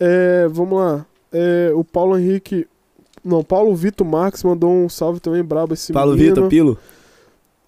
É, 0.00 0.48
vamos 0.50 0.78
lá. 0.78 1.04
É, 1.30 1.70
o 1.74 1.84
Paulo 1.84 2.18
Henrique. 2.18 2.66
Não, 3.24 3.44
Paulo 3.44 3.74
Vitor 3.76 4.06
Marques 4.06 4.42
mandou 4.42 4.70
um 4.72 4.88
salve 4.88 5.20
também 5.20 5.44
brabo 5.44 5.74
esse 5.74 5.92
Paulo 5.92 6.12
menino. 6.16 6.34
Vitor, 6.34 6.48
Pilo. 6.48 6.78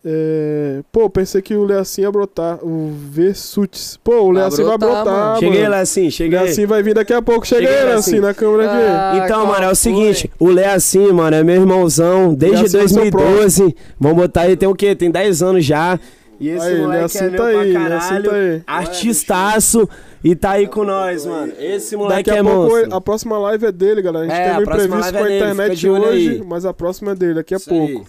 É, 0.07 0.83
pô, 0.93 1.09
pensei 1.09 1.41
que 1.41 1.55
o 1.57 1.65
Leacim 1.65 2.03
ia 2.03 2.13
brotar. 2.13 2.59
O 2.63 2.93
Versutis. 3.11 3.99
Pô, 4.05 4.21
o 4.25 4.31
Leacim 4.31 4.63
vai 4.63 4.77
brotar, 4.77 5.05
mano. 5.07 5.41
Cheguei 5.41 5.67
O 5.67 6.11
cheguei. 6.11 6.39
Leacim 6.41 6.67
vai 6.67 6.83
vir 6.83 6.95
daqui 6.95 7.15
a 7.15 7.23
pouco. 7.23 7.47
Cheguei, 7.47 7.67
Cheguei, 7.69 7.85
Leacim, 7.85 8.11
Leacim. 8.11 8.27
na 8.27 8.35
câmera 8.35 8.65
aqui. 8.71 8.83
Ah, 8.87 9.25
Então, 9.25 9.47
mano, 9.47 9.63
é 9.63 9.67
o 9.67 9.69
foi? 9.69 9.75
seguinte, 9.77 10.31
o 10.39 10.49
Lé 10.51 10.67
assim, 10.75 11.11
mano, 11.11 11.35
é 11.35 11.43
meu 11.43 11.55
irmãozão 11.57 12.35
desde 12.35 12.59
Lé 12.59 12.65
assim 12.67 12.77
é 12.77 12.89
seu 12.89 13.01
2012. 13.01 13.77
Vamos 13.99 14.17
botar 14.19 14.43
aí, 14.43 14.57
tem 14.57 14.69
o 14.69 14.75
quê? 14.75 14.95
Tem 14.95 15.11
10 15.11 15.43
anos 15.43 15.65
já. 15.65 15.99
E 16.39 16.49
esse 16.51 16.67
aí, 16.67 16.79
moleque 16.81 16.99
Leacim 17.01 17.19
é 17.19 17.31
meu 17.31 17.37
tá 17.41 17.47
aí, 17.47 17.73
pra 17.73 17.89
Leacim 17.89 18.09
caralho. 18.09 18.25
tá 18.31 18.37
aí. 18.37 18.63
Artistaço 18.67 19.89
e 20.23 20.35
tá 20.37 20.51
aí 20.51 20.67
com 20.67 20.85
nós, 20.85 21.25
mano. 21.25 21.53
Esse 21.59 21.97
moleque 21.97 22.25
Daqui 22.25 22.31
a 22.31 22.41
é 22.41 22.43
pouco 22.43 22.73
monstro. 22.75 22.95
a 22.95 23.01
próxima 23.01 23.39
live 23.39 23.67
é 23.67 23.73
dele, 23.73 24.03
galera. 24.03 24.27
A 24.27 24.29
gente 24.29 24.39
É, 24.39 24.45
teve 24.49 24.59
um 24.59 24.63
imprevisto 24.63 25.13
com 25.13 25.19
a 25.19 25.21
é 25.21 25.25
dele, 25.25 25.37
internet 25.37 25.89
hoje, 25.89 26.29
aí. 26.29 26.45
mas 26.47 26.67
a 26.67 26.75
próxima 26.75 27.13
é 27.13 27.15
dele, 27.15 27.35
daqui 27.35 27.55
a 27.55 27.57
Isso 27.57 27.71
aí. 27.73 28.03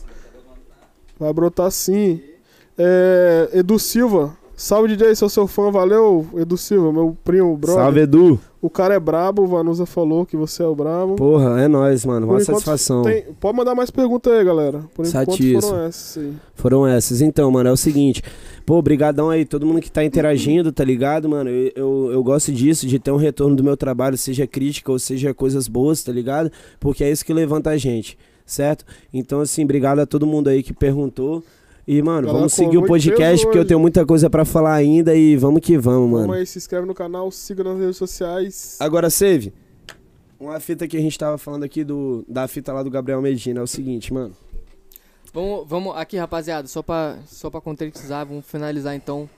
Vai 1.19 1.31
brotar 1.33 1.71
sim. 1.71 2.19
É, 2.77 3.49
Edu 3.53 3.79
Silva. 3.79 4.35
Salve, 4.57 4.95
DJ, 4.95 5.13
sou 5.15 5.27
seu 5.27 5.47
fã, 5.47 5.69
valeu, 5.69 6.25
Edu 6.33 6.55
Silva, 6.55 6.89
meu 6.93 7.17
primo, 7.25 7.57
brother. 7.57 7.83
Salve, 7.83 7.99
Edu. 8.01 8.39
O 8.61 8.69
cara 8.69 8.93
é 8.93 8.99
brabo, 8.99 9.43
o 9.43 9.47
Vanusa 9.47 9.85
falou 9.85 10.25
que 10.25 10.37
você 10.37 10.63
é 10.63 10.65
o 10.65 10.73
brabo. 10.73 11.15
Porra, 11.17 11.59
é 11.61 11.67
nóis, 11.67 12.05
mano. 12.05 12.25
Uma 12.25 12.39
satisfação. 12.39 13.03
tem- 13.03 13.25
pode 13.37 13.57
mandar 13.57 13.75
mais 13.75 13.91
perguntas 13.91 14.31
aí, 14.31 14.43
galera. 14.45 14.81
Por 14.95 15.05
Satisfa. 15.05 15.61
foram 15.61 15.83
essas 15.83 16.17
aí. 16.23 16.33
Foram 16.55 16.87
essas. 16.87 17.21
Então, 17.21 17.51
mano, 17.51 17.67
é 17.69 17.71
o 17.73 17.77
seguinte. 17.77 18.23
Pô, 18.65 18.81
brigadão 18.81 19.29
aí, 19.29 19.43
todo 19.45 19.65
mundo 19.65 19.81
que 19.81 19.91
tá 19.91 20.03
interagindo, 20.05 20.71
tá 20.71 20.85
ligado, 20.85 21.27
mano? 21.27 21.49
Eu, 21.49 21.71
eu, 21.75 22.09
eu 22.13 22.23
gosto 22.23 22.51
disso, 22.53 22.87
de 22.87 22.97
ter 22.97 23.11
um 23.11 23.17
retorno 23.17 23.57
do 23.57 23.63
meu 23.63 23.75
trabalho, 23.75 24.17
seja 24.17 24.47
crítica 24.47 24.89
ou 24.89 24.97
seja 24.97 25.33
coisas 25.33 25.67
boas, 25.67 26.01
tá 26.01 26.13
ligado? 26.13 26.49
Porque 26.79 27.03
é 27.03 27.11
isso 27.11 27.25
que 27.25 27.33
levanta 27.33 27.71
a 27.71 27.77
gente, 27.77 28.17
certo? 28.45 28.85
Então, 29.13 29.41
assim, 29.41 29.63
obrigado 29.63 29.99
a 29.99 30.05
todo 30.05 30.25
mundo 30.25 30.49
aí 30.49 30.61
que 30.61 30.73
perguntou. 30.73 31.43
E, 31.87 32.01
mano, 32.01 32.21
Galera, 32.21 32.37
vamos 32.39 32.53
seguir 32.53 32.77
o 32.77 32.85
podcast, 32.85 33.45
porque 33.45 33.59
eu 33.59 33.65
tenho 33.65 33.79
muita 33.79 34.05
coisa 34.05 34.29
pra 34.29 34.43
falar 34.43 34.73
ainda 34.73 35.15
e 35.15 35.35
vamos 35.37 35.61
que 35.61 35.77
vamos, 35.77 36.09
mano. 36.09 36.23
Vamos 36.23 36.37
aí, 36.37 36.45
se 36.45 36.57
inscreve 36.57 36.87
no 36.87 36.95
canal, 36.95 37.29
siga 37.31 37.63
nas 37.63 37.79
redes 37.79 37.97
sociais. 37.97 38.77
Agora, 38.79 39.09
Save, 39.09 39.53
uma 40.39 40.59
fita 40.59 40.87
que 40.87 40.97
a 40.97 40.99
gente 40.99 41.17
tava 41.17 41.37
falando 41.37 41.63
aqui 41.63 41.83
do, 41.83 42.25
da 42.27 42.47
fita 42.47 42.73
lá 42.73 42.81
do 42.81 42.89
Gabriel 42.89 43.21
Medina 43.21 43.59
é 43.59 43.63
o 43.63 43.67
seguinte, 43.67 44.11
mano. 44.11 44.35
Vamos, 45.31 45.67
vamos 45.67 45.95
aqui, 45.97 46.17
rapaziada, 46.17 46.67
só 46.67 46.81
pra, 46.81 47.17
só 47.27 47.49
pra 47.49 47.61
contextualizar, 47.61 48.25
vamos 48.25 48.45
finalizar 48.45 48.95
então 48.95 49.29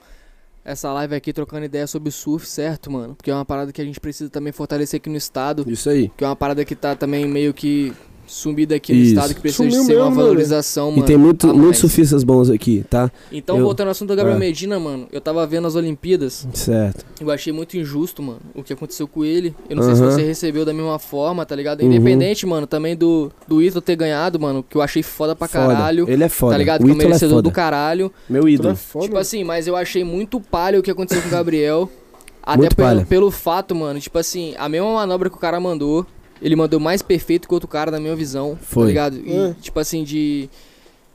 essa 0.64 0.92
live 0.92 1.14
aqui 1.14 1.32
trocando 1.32 1.64
ideia 1.64 1.86
sobre 1.86 2.10
surf, 2.10 2.46
certo, 2.46 2.90
mano? 2.90 3.14
Porque 3.14 3.30
é 3.30 3.34
uma 3.34 3.44
parada 3.44 3.72
que 3.72 3.80
a 3.80 3.84
gente 3.84 3.98
precisa 3.98 4.30
também 4.30 4.52
fortalecer 4.52 4.98
aqui 4.98 5.08
no 5.10 5.16
estado, 5.16 5.64
Isso 5.66 5.90
aí. 5.90 6.10
que 6.16 6.22
é 6.22 6.26
uma 6.26 6.36
parada 6.36 6.64
que 6.64 6.76
tá 6.76 6.94
também 6.94 7.26
meio 7.26 7.52
que 7.52 7.92
sumida 8.28 8.76
aqui 8.76 8.92
no 8.92 8.98
Isso. 9.00 9.14
estado, 9.14 9.34
que 9.34 9.40
precisa 9.40 9.64
Sumiu 9.68 9.80
de 9.80 9.86
ser 9.86 9.94
uma 9.96 10.04
mesmo, 10.04 10.10
mano. 10.16 10.22
valorização, 10.28 10.90
mano. 10.90 11.02
e 11.02 11.06
tem 11.06 11.16
muito, 11.16 11.50
a 11.50 11.52
muitos 11.54 11.80
surfistas 11.80 12.22
bons 12.22 12.50
aqui, 12.50 12.84
tá? 12.88 13.10
Então, 13.32 13.56
eu- 13.56 13.64
voltando 13.64 13.86
ao 13.88 13.90
assunto 13.92 14.08
da 14.10 14.14
Gabriel 14.14 14.36
É. 14.36 14.40
Medina, 14.40 14.78
mano, 14.78 15.08
eu 15.10 15.20
tava 15.20 15.44
vendo 15.46 15.66
as 15.66 15.74
Olimpíadas, 15.74 16.46
Certo. 16.52 17.04
eu 17.20 17.30
achei 17.30 17.52
muito 17.52 17.76
injusto, 17.76 18.22
mano, 18.22 18.40
o 18.54 18.62
que 18.62 18.72
aconteceu 18.72 19.08
com 19.08 19.24
ele. 19.24 19.54
Eu 19.68 19.76
não 19.76 19.82
sei 19.82 19.94
se 19.96 20.02
você 20.02 20.22
recebeu 20.22 20.64
da 20.64 20.72
mesma 20.72 20.98
forma, 20.98 21.44
tá 21.46 21.56
ligado? 21.56 21.80
Uhum. 21.80 21.86
Independente, 21.92 22.46
mano, 22.46 22.66
também 22.66 22.94
do, 22.96 23.32
do 23.46 23.62
Ítalo 23.62 23.80
ter 23.80 23.96
ganhado, 23.96 24.38
mano, 24.38 24.62
que 24.62 24.76
eu 24.76 24.82
achei 24.82 25.02
foda 25.02 25.34
pra 25.34 25.48
Foda. 25.48 25.66
caralho. 25.74 26.04
Ele 26.08 26.22
é 26.24 26.28
foda. 26.28 26.52
Tá 26.52 26.58
ligado? 26.58 26.82
O 26.82 26.84
Que 26.84 26.90
é 26.90 26.94
Ítalo 26.94 27.02
é 27.02 27.06
merecedor 27.08 27.36
foda. 27.38 27.42
do 27.48 27.50
caralho. 27.52 28.12
Meu 28.28 28.42
Tu 28.42 28.48
é 28.48 28.50
ídolo. 28.52 28.76
foda. 28.76 29.04
Tipo 29.06 29.16
assim, 29.18 29.42
mas 29.44 29.66
eu 29.66 29.74
achei 29.74 30.04
muito 30.04 30.40
palha 30.40 30.78
o 30.78 30.82
que 30.82 30.90
aconteceu 30.90 31.22
com 31.22 31.28
o 31.28 31.30
Gabriel. 31.32 31.88
Até 32.42 32.56
Muito 32.62 32.76
pelo, 32.76 32.88
palha. 32.88 33.04
pelo 33.06 33.30
fato, 33.30 33.74
mano, 33.74 34.00
tipo 34.00 34.16
assim, 34.18 34.54
a 34.56 34.70
mesma 34.70 34.90
manobra 34.94 35.28
que 35.28 35.36
o 35.36 35.38
cara 35.38 35.60
mandou, 35.60 36.06
ele 36.42 36.56
mandou 36.56 36.78
mais 36.80 37.02
perfeito 37.02 37.46
que 37.48 37.54
o 37.54 37.56
outro 37.56 37.68
cara, 37.68 37.90
na 37.90 37.98
minha 38.00 38.14
visão. 38.16 38.58
Foi. 38.60 38.82
Tá 38.84 38.88
ligado? 38.88 39.16
E, 39.24 39.32
É. 39.32 39.54
tipo 39.60 39.78
assim, 39.80 40.04
de. 40.04 40.48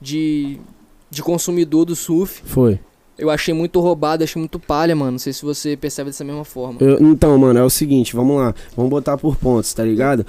De. 0.01 0.59
De 1.09 1.21
consumidor 1.21 1.85
do 1.85 1.95
surf. 1.95 2.41
Foi. 2.43 2.79
Eu 3.17 3.29
achei 3.29 3.53
muito 3.53 3.79
roubado, 3.79 4.23
achei 4.23 4.39
muito 4.39 4.59
palha, 4.59 4.95
mano. 4.95 5.11
Não 5.11 5.19
sei 5.19 5.31
se 5.31 5.43
você 5.45 5.77
percebe 5.77 6.09
dessa 6.09 6.23
mesma 6.23 6.43
forma. 6.43 6.79
Eu- 6.81 6.97
então, 7.11 7.37
mano, 7.37 7.59
é 7.59 7.63
o 7.63 7.69
seguinte, 7.69 8.15
vamos 8.15 8.37
lá. 8.37 8.55
Vamos 8.75 8.89
botar 8.89 9.15
por 9.17 9.35
pontos, 9.35 9.71
tá 9.73 9.83
ligado? 9.83 10.25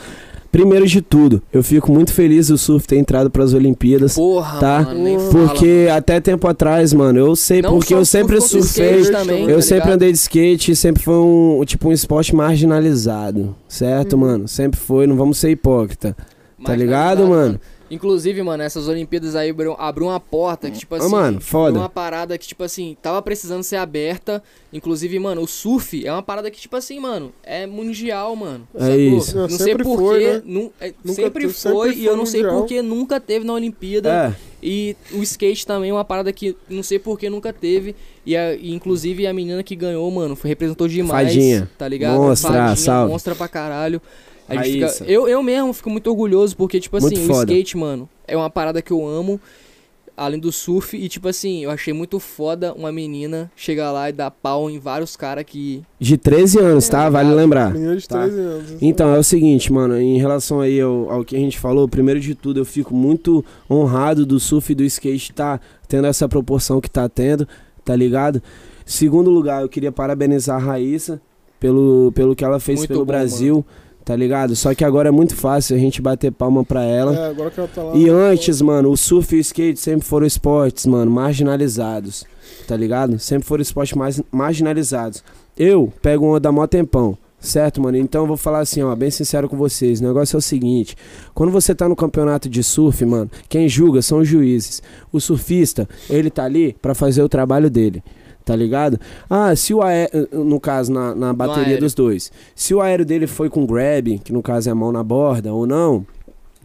Primeiro 0.54 0.86
de 0.86 1.02
tudo, 1.02 1.42
eu 1.52 1.64
fico 1.64 1.90
muito 1.90 2.12
feliz 2.12 2.46
do 2.46 2.56
surf 2.56 2.86
ter 2.86 2.94
entrado 2.96 3.28
pras 3.28 3.52
Olimpíadas. 3.52 4.14
Porra, 4.14 4.60
Tá. 4.60 4.82
mano, 4.82 5.02
nem 5.02 5.18
fala, 5.18 5.30
Porque 5.48 5.88
até 5.92 6.20
tempo 6.20 6.46
atrás, 6.46 6.92
mano, 6.92 7.18
eu 7.18 7.34
sei 7.34 7.60
Não 7.60 7.72
porque 7.72 7.92
só 7.92 7.98
eu 7.98 8.04
sempre 8.04 8.40
surfei. 8.40 9.02
também, 9.10 9.50
Eu 9.50 9.56
tá 9.56 9.62
sempre 9.62 9.90
andei 9.90 10.12
de 10.12 10.18
skate, 10.18 10.76
sempre 10.76 11.02
foi 11.02 11.16
um, 11.16 11.60
tipo, 11.66 11.88
um 11.88 11.92
esporte 11.92 12.36
marginalizado, 12.36 13.52
certo, 13.66 14.16
mano? 14.16 14.46
Sempre 14.46 14.78
foi, 14.78 15.08
não 15.08 15.16
vamos 15.16 15.38
ser 15.38 15.50
hipócrita. 15.50 16.16
Tá 16.64 16.76
ligado, 16.76 17.26
mano? 17.26 17.60
Inclusive, 17.90 18.42
mano, 18.42 18.62
essas 18.62 18.88
Olimpíadas 18.88 19.36
aí 19.36 19.50
abriu, 19.50 19.74
abriu 19.78 20.06
uma 20.06 20.18
porta 20.18 20.70
que, 20.70 20.78
tipo 20.78 20.94
assim. 20.94 21.10
mano, 21.10 21.40
foda. 21.40 21.78
Uma 21.78 21.88
parada 21.88 22.36
que, 22.38 22.46
tipo 22.48 22.62
assim, 22.64 22.96
tava 23.02 23.20
precisando 23.20 23.62
ser 23.62 23.76
aberta. 23.76 24.42
Inclusive, 24.72 25.18
mano, 25.18 25.42
o 25.42 25.46
surf 25.46 26.04
é 26.04 26.10
uma 26.10 26.22
parada 26.22 26.50
que, 26.50 26.58
tipo 26.60 26.74
assim, 26.76 26.98
mano, 26.98 27.32
é 27.42 27.66
mundial, 27.66 28.34
mano. 28.34 28.66
É 28.74 28.80
sacou? 28.80 28.96
isso. 28.98 29.36
Não 29.36 29.44
É, 29.44 29.48
sei 29.50 29.58
sempre 29.58 29.84
porquê. 29.84 30.18
né? 30.32 30.42
nu- 30.44 30.72
é, 30.80 30.94
Nunca 31.04 31.14
sempre 31.22 31.42
teve- 31.42 31.52
foi, 31.52 31.88
sempre 31.90 32.02
e 32.02 32.06
eu 32.06 32.16
não 32.16 32.26
sei 32.26 32.42
mundial. 32.42 32.58
porquê 32.60 32.82
nunca 32.82 33.20
teve 33.20 33.44
na 33.44 33.52
Olimpíada. 33.52 34.10
É, 34.40 34.54
E 34.66 34.96
o 35.12 35.22
skate 35.22 35.66
também 35.66 35.90
é 35.90 35.92
uma 35.92 36.06
parada 36.06 36.32
que 36.32 36.56
não 36.70 36.82
sei 36.82 36.98
porquê 36.98 37.28
nunca 37.28 37.52
teve. 37.52 37.94
E, 38.24 38.34
a- 38.34 38.54
e 38.54 38.72
inclusive 38.72 39.26
a 39.26 39.32
menina 39.34 39.62
que 39.62 39.76
ganhou, 39.76 40.10
mano, 40.10 40.34
foi, 40.34 40.48
representou 40.48 40.88
demais. 40.88 41.28
Fadinha. 41.28 41.70
Tá 41.76 41.86
ligado? 41.86 42.16
Monstra, 42.16 42.50
Fadinha, 42.52 42.76
salve. 42.76 43.12
Monstra 43.12 43.34
pra 43.34 43.46
caralho. 43.46 44.00
A 44.48 44.56
gente 44.62 44.80
Raíssa. 44.80 44.98
fica, 45.04 45.10
eu, 45.10 45.28
eu 45.28 45.42
mesmo 45.42 45.72
fico 45.72 45.90
muito 45.90 46.08
orgulhoso 46.08 46.56
porque, 46.56 46.78
tipo 46.80 46.96
assim, 46.96 47.28
o 47.28 47.32
skate, 47.40 47.76
mano, 47.76 48.08
é 48.26 48.36
uma 48.36 48.50
parada 48.50 48.80
que 48.82 48.92
eu 48.92 49.06
amo. 49.06 49.40
Além 50.16 50.38
do 50.38 50.52
surf, 50.52 50.96
e 50.96 51.08
tipo 51.08 51.26
assim, 51.26 51.64
eu 51.64 51.72
achei 51.72 51.92
muito 51.92 52.20
foda 52.20 52.72
uma 52.72 52.92
menina 52.92 53.50
chegar 53.56 53.90
lá 53.90 54.08
e 54.08 54.12
dar 54.12 54.30
pau 54.30 54.70
em 54.70 54.78
vários 54.78 55.16
caras 55.16 55.42
que. 55.44 55.82
de 55.98 56.16
13 56.16 56.60
anos, 56.60 56.88
tá? 56.88 57.10
Vale 57.10 57.30
ligado? 57.30 57.36
lembrar. 57.36 57.72
Menina 57.72 57.96
de 57.96 58.06
Tá. 58.06 58.20
13 58.22 58.38
anos. 58.38 58.76
Então, 58.80 59.12
é 59.12 59.18
o 59.18 59.24
seguinte, 59.24 59.72
mano, 59.72 60.00
em 60.00 60.16
relação 60.16 60.60
aí 60.60 60.80
ao, 60.80 61.10
ao 61.10 61.24
que 61.24 61.34
a 61.34 61.38
gente 61.40 61.58
falou, 61.58 61.88
primeiro 61.88 62.20
de 62.20 62.32
tudo, 62.36 62.60
eu 62.60 62.64
fico 62.64 62.94
muito 62.94 63.44
honrado 63.68 64.24
do 64.24 64.38
surf 64.38 64.70
e 64.70 64.74
do 64.76 64.84
skate 64.84 65.32
tá 65.32 65.58
tendo 65.88 66.06
essa 66.06 66.28
proporção 66.28 66.80
que 66.80 66.88
tá 66.88 67.08
tendo, 67.08 67.48
tá 67.84 67.96
ligado? 67.96 68.40
Segundo 68.86 69.30
lugar, 69.30 69.62
eu 69.62 69.68
queria 69.68 69.90
parabenizar 69.90 70.62
a 70.62 70.64
Raíssa 70.64 71.20
pelo, 71.58 72.12
pelo 72.14 72.36
que 72.36 72.44
ela 72.44 72.60
fez 72.60 72.78
Muito 72.78 72.88
pelo 72.88 73.00
bom, 73.00 73.06
Brasil, 73.06 73.66
tá 74.04 74.14
ligado? 74.14 74.54
Só 74.54 74.74
que 74.74 74.84
agora 74.84 75.08
é 75.08 75.12
muito 75.12 75.34
fácil 75.34 75.74
a 75.76 75.78
gente 75.78 76.02
bater 76.02 76.30
palma 76.30 76.64
pra 76.64 76.82
ela. 76.82 77.16
É, 77.16 77.30
agora 77.30 77.50
que 77.50 77.58
ela 77.58 77.68
tá 77.68 77.82
lá. 77.82 77.96
E 77.96 78.08
antes, 78.08 78.60
mano, 78.60 78.90
o 78.90 78.96
surf 78.96 79.34
e 79.34 79.38
o 79.38 79.40
skate 79.40 79.80
sempre 79.80 80.06
foram 80.06 80.26
esportes, 80.26 80.86
mano, 80.86 81.10
marginalizados, 81.10 82.24
tá 82.66 82.76
ligado? 82.76 83.18
Sempre 83.18 83.46
foram 83.46 83.62
esportes 83.62 83.96
mais 83.96 84.22
marginalizados. 84.30 85.24
Eu 85.56 85.92
pego 86.02 86.26
uma 86.26 86.40
da 86.40 86.52
mó 86.52 86.66
tempão, 86.66 87.16
certo, 87.40 87.80
mano? 87.80 87.96
Então 87.96 88.22
eu 88.22 88.26
vou 88.26 88.36
falar 88.36 88.60
assim, 88.60 88.82
ó, 88.82 88.94
bem 88.94 89.10
sincero 89.10 89.48
com 89.48 89.56
vocês. 89.56 90.00
O 90.00 90.04
negócio 90.04 90.36
é 90.36 90.38
o 90.38 90.42
seguinte: 90.42 90.96
quando 91.32 91.50
você 91.50 91.74
tá 91.74 91.88
no 91.88 91.96
campeonato 91.96 92.48
de 92.48 92.62
surf, 92.62 93.04
mano, 93.06 93.30
quem 93.48 93.68
julga 93.68 94.02
são 94.02 94.18
os 94.18 94.28
juízes. 94.28 94.82
O 95.12 95.20
surfista, 95.20 95.88
ele 96.10 96.28
tá 96.28 96.44
ali 96.44 96.76
pra 96.82 96.94
fazer 96.94 97.22
o 97.22 97.28
trabalho 97.28 97.70
dele. 97.70 98.02
Tá 98.44 98.54
ligado? 98.54 99.00
Ah, 99.28 99.56
se 99.56 99.72
o 99.72 99.80
aéreo, 99.82 100.28
no 100.44 100.60
caso, 100.60 100.92
na, 100.92 101.14
na 101.14 101.32
bateria 101.32 101.78
dos 101.80 101.94
dois, 101.94 102.30
se 102.54 102.74
o 102.74 102.80
aéreo 102.82 103.04
dele 103.06 103.26
foi 103.26 103.48
com 103.48 103.64
grab, 103.64 104.18
que 104.18 104.32
no 104.32 104.42
caso 104.42 104.68
é 104.68 104.72
a 104.72 104.74
mão 104.74 104.92
na 104.92 105.02
borda, 105.02 105.50
ou 105.52 105.66
não, 105.66 106.04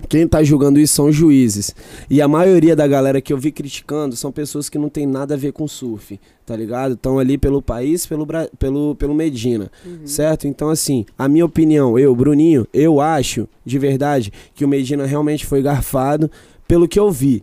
quem 0.09 0.27
tá 0.27 0.43
julgando 0.43 0.77
isso 0.79 0.95
são 0.95 1.05
os 1.07 1.15
juízes. 1.15 1.73
E 2.09 2.21
a 2.21 2.27
maioria 2.27 2.75
da 2.75 2.85
galera 2.87 3.21
que 3.21 3.31
eu 3.31 3.37
vi 3.37 3.51
criticando 3.51 4.15
são 4.15 4.29
pessoas 4.31 4.67
que 4.69 4.77
não 4.77 4.89
tem 4.89 5.05
nada 5.05 5.33
a 5.35 5.37
ver 5.37 5.53
com 5.53 5.67
surf, 5.69 6.19
tá 6.45 6.53
ligado? 6.55 6.95
Estão 6.95 7.17
ali 7.17 7.37
pelo 7.37 7.61
país, 7.61 8.05
pelo, 8.05 8.27
pelo, 8.57 8.95
pelo 8.95 9.13
Medina, 9.13 9.71
Uhum. 9.85 10.05
certo? 10.05 10.47
Então, 10.47 10.69
assim, 10.69 11.05
a 11.17 11.27
minha 11.29 11.45
opinião, 11.45 11.97
eu, 11.97 12.13
Bruninho, 12.13 12.67
eu 12.73 12.99
acho, 12.99 13.47
de 13.65 13.79
verdade, 13.79 14.33
que 14.53 14.65
o 14.65 14.67
Medina 14.67 15.05
realmente 15.05 15.45
foi 15.45 15.61
garfado 15.61 16.29
pelo 16.67 16.87
que 16.89 16.99
eu 16.99 17.09
vi. 17.09 17.41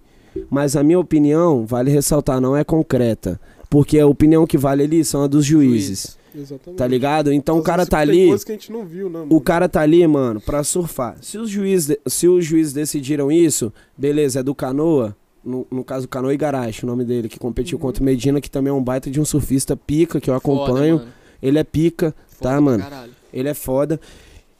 Mas 0.50 0.76
a 0.76 0.82
minha 0.82 0.98
opinião, 1.00 1.64
vale 1.64 1.90
ressaltar, 1.90 2.38
não 2.40 2.54
é 2.54 2.62
concreta. 2.62 3.40
Porque 3.68 3.98
a 3.98 4.06
opinião 4.06 4.46
que 4.46 4.56
vale 4.56 4.82
ali 4.84 5.04
são 5.04 5.22
a 5.22 5.26
dos 5.26 5.44
juízes, 5.44 6.16
Exatamente. 6.34 6.78
tá 6.78 6.86
ligado? 6.86 7.32
Então 7.32 7.58
o 7.58 7.62
cara 7.62 7.84
tá 7.84 7.98
tem 7.98 8.10
ali. 8.10 8.28
coisa 8.28 8.44
que 8.46 8.52
a 8.52 8.54
gente 8.54 8.70
não 8.72 8.84
viu, 8.84 9.10
né, 9.10 9.26
O 9.28 9.40
cara 9.40 9.68
tá 9.68 9.80
ali, 9.80 10.06
mano, 10.06 10.40
pra 10.40 10.62
surfar. 10.62 11.16
Se 11.20 11.36
os 11.38 11.50
juízes, 11.50 11.96
se 12.06 12.28
os 12.28 12.44
juízes 12.44 12.72
decidiram 12.72 13.30
isso, 13.30 13.72
beleza, 13.96 14.40
é 14.40 14.42
do 14.42 14.54
Canoa. 14.54 15.16
No, 15.44 15.64
no 15.70 15.84
caso, 15.84 16.08
Canoa 16.08 16.34
Igarashi, 16.34 16.84
o 16.84 16.86
nome 16.88 17.04
dele, 17.04 17.28
que 17.28 17.38
competiu 17.38 17.78
contra 17.78 18.02
o 18.02 18.04
Medina, 18.04 18.40
que 18.40 18.50
também 18.50 18.70
é 18.70 18.74
um 18.74 18.82
baita 18.82 19.08
de 19.10 19.20
um 19.20 19.24
surfista 19.24 19.76
pica, 19.76 20.20
que 20.20 20.28
eu 20.28 20.34
acompanho. 20.34 20.98
Foda. 20.98 21.10
Ele 21.40 21.58
é 21.58 21.64
pica, 21.64 22.14
Foda 22.26 22.50
tá, 22.50 22.60
mano? 22.60 22.82
caralho. 22.82 23.12
Ele 23.32 23.48
é 23.48 23.54
foda. 23.54 24.00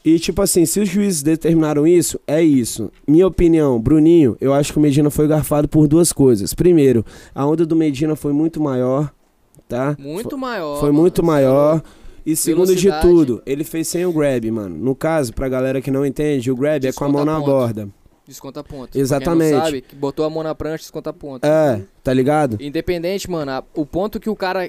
E, 0.09 0.21
tipo 0.21 0.41
assim, 0.41 0.65
se 0.65 0.79
os 0.79 0.89
juízes 0.89 1.21
determinaram 1.21 1.85
isso, 1.85 2.21
é 2.29 2.41
isso. 2.41 2.93
Minha 3.09 3.27
opinião, 3.27 3.81
Bruninho, 3.81 4.37
eu 4.41 4.55
acho 4.55 4.73
que 4.73 4.79
o 4.79 4.81
Medina 4.81 5.11
foi 5.11 5.27
garfado 5.27 5.67
por 5.67 5.89
duas 5.89 6.13
coisas. 6.13 6.55
Primeiro, 6.55 7.05
a 7.35 7.45
onda 7.45 7.67
do 7.67 7.75
Medina 7.75 8.15
foi 8.15 8.33
muito 8.33 8.61
maior, 8.63 9.13
tá? 9.69 9.97
Muito 9.99 10.39
maior. 10.39 10.79
Foi 10.79 10.91
mano, 10.91 11.01
muito 11.01 11.25
maior. 11.25 11.83
E 12.25 12.37
segundo 12.37 12.75
de 12.75 12.89
Velocidade. 12.89 13.03
tudo, 13.09 13.43
ele 13.45 13.65
fez 13.65 13.89
sem 13.89 14.07
o 14.07 14.13
grab, 14.13 14.49
mano. 14.51 14.77
No 14.77 14.95
caso, 14.95 15.33
pra 15.35 15.49
galera 15.49 15.81
que 15.81 15.91
não 15.91 16.07
entende, 16.07 16.53
o 16.53 16.57
grab 16.57 16.87
é 16.87 16.93
com 16.93 17.05
a 17.05 17.09
mão 17.09 17.25
na 17.25 17.33
Desconta 17.39 17.51
ponta. 17.53 17.67
borda. 17.75 17.89
Desconta 18.29 18.65
ponto. 18.65 18.91
Pra 18.93 19.01
Exatamente. 19.01 19.51
Quem 19.51 19.59
não 19.59 19.65
sabe, 19.65 19.81
que 19.81 19.95
botou 19.97 20.25
a 20.25 20.31
mão 20.31 20.43
na 20.45 20.55
prancha, 20.55 20.79
desconta 20.85 21.13
ponto. 21.13 21.45
É, 21.45 21.81
tá 22.05 22.13
ligado? 22.13 22.59
Independente, 22.61 23.29
mano, 23.31 23.51
a- 23.51 23.65
o 23.75 23.85
ponto 23.85 24.19
que 24.21 24.31
o 24.31 24.37
cara 24.37 24.69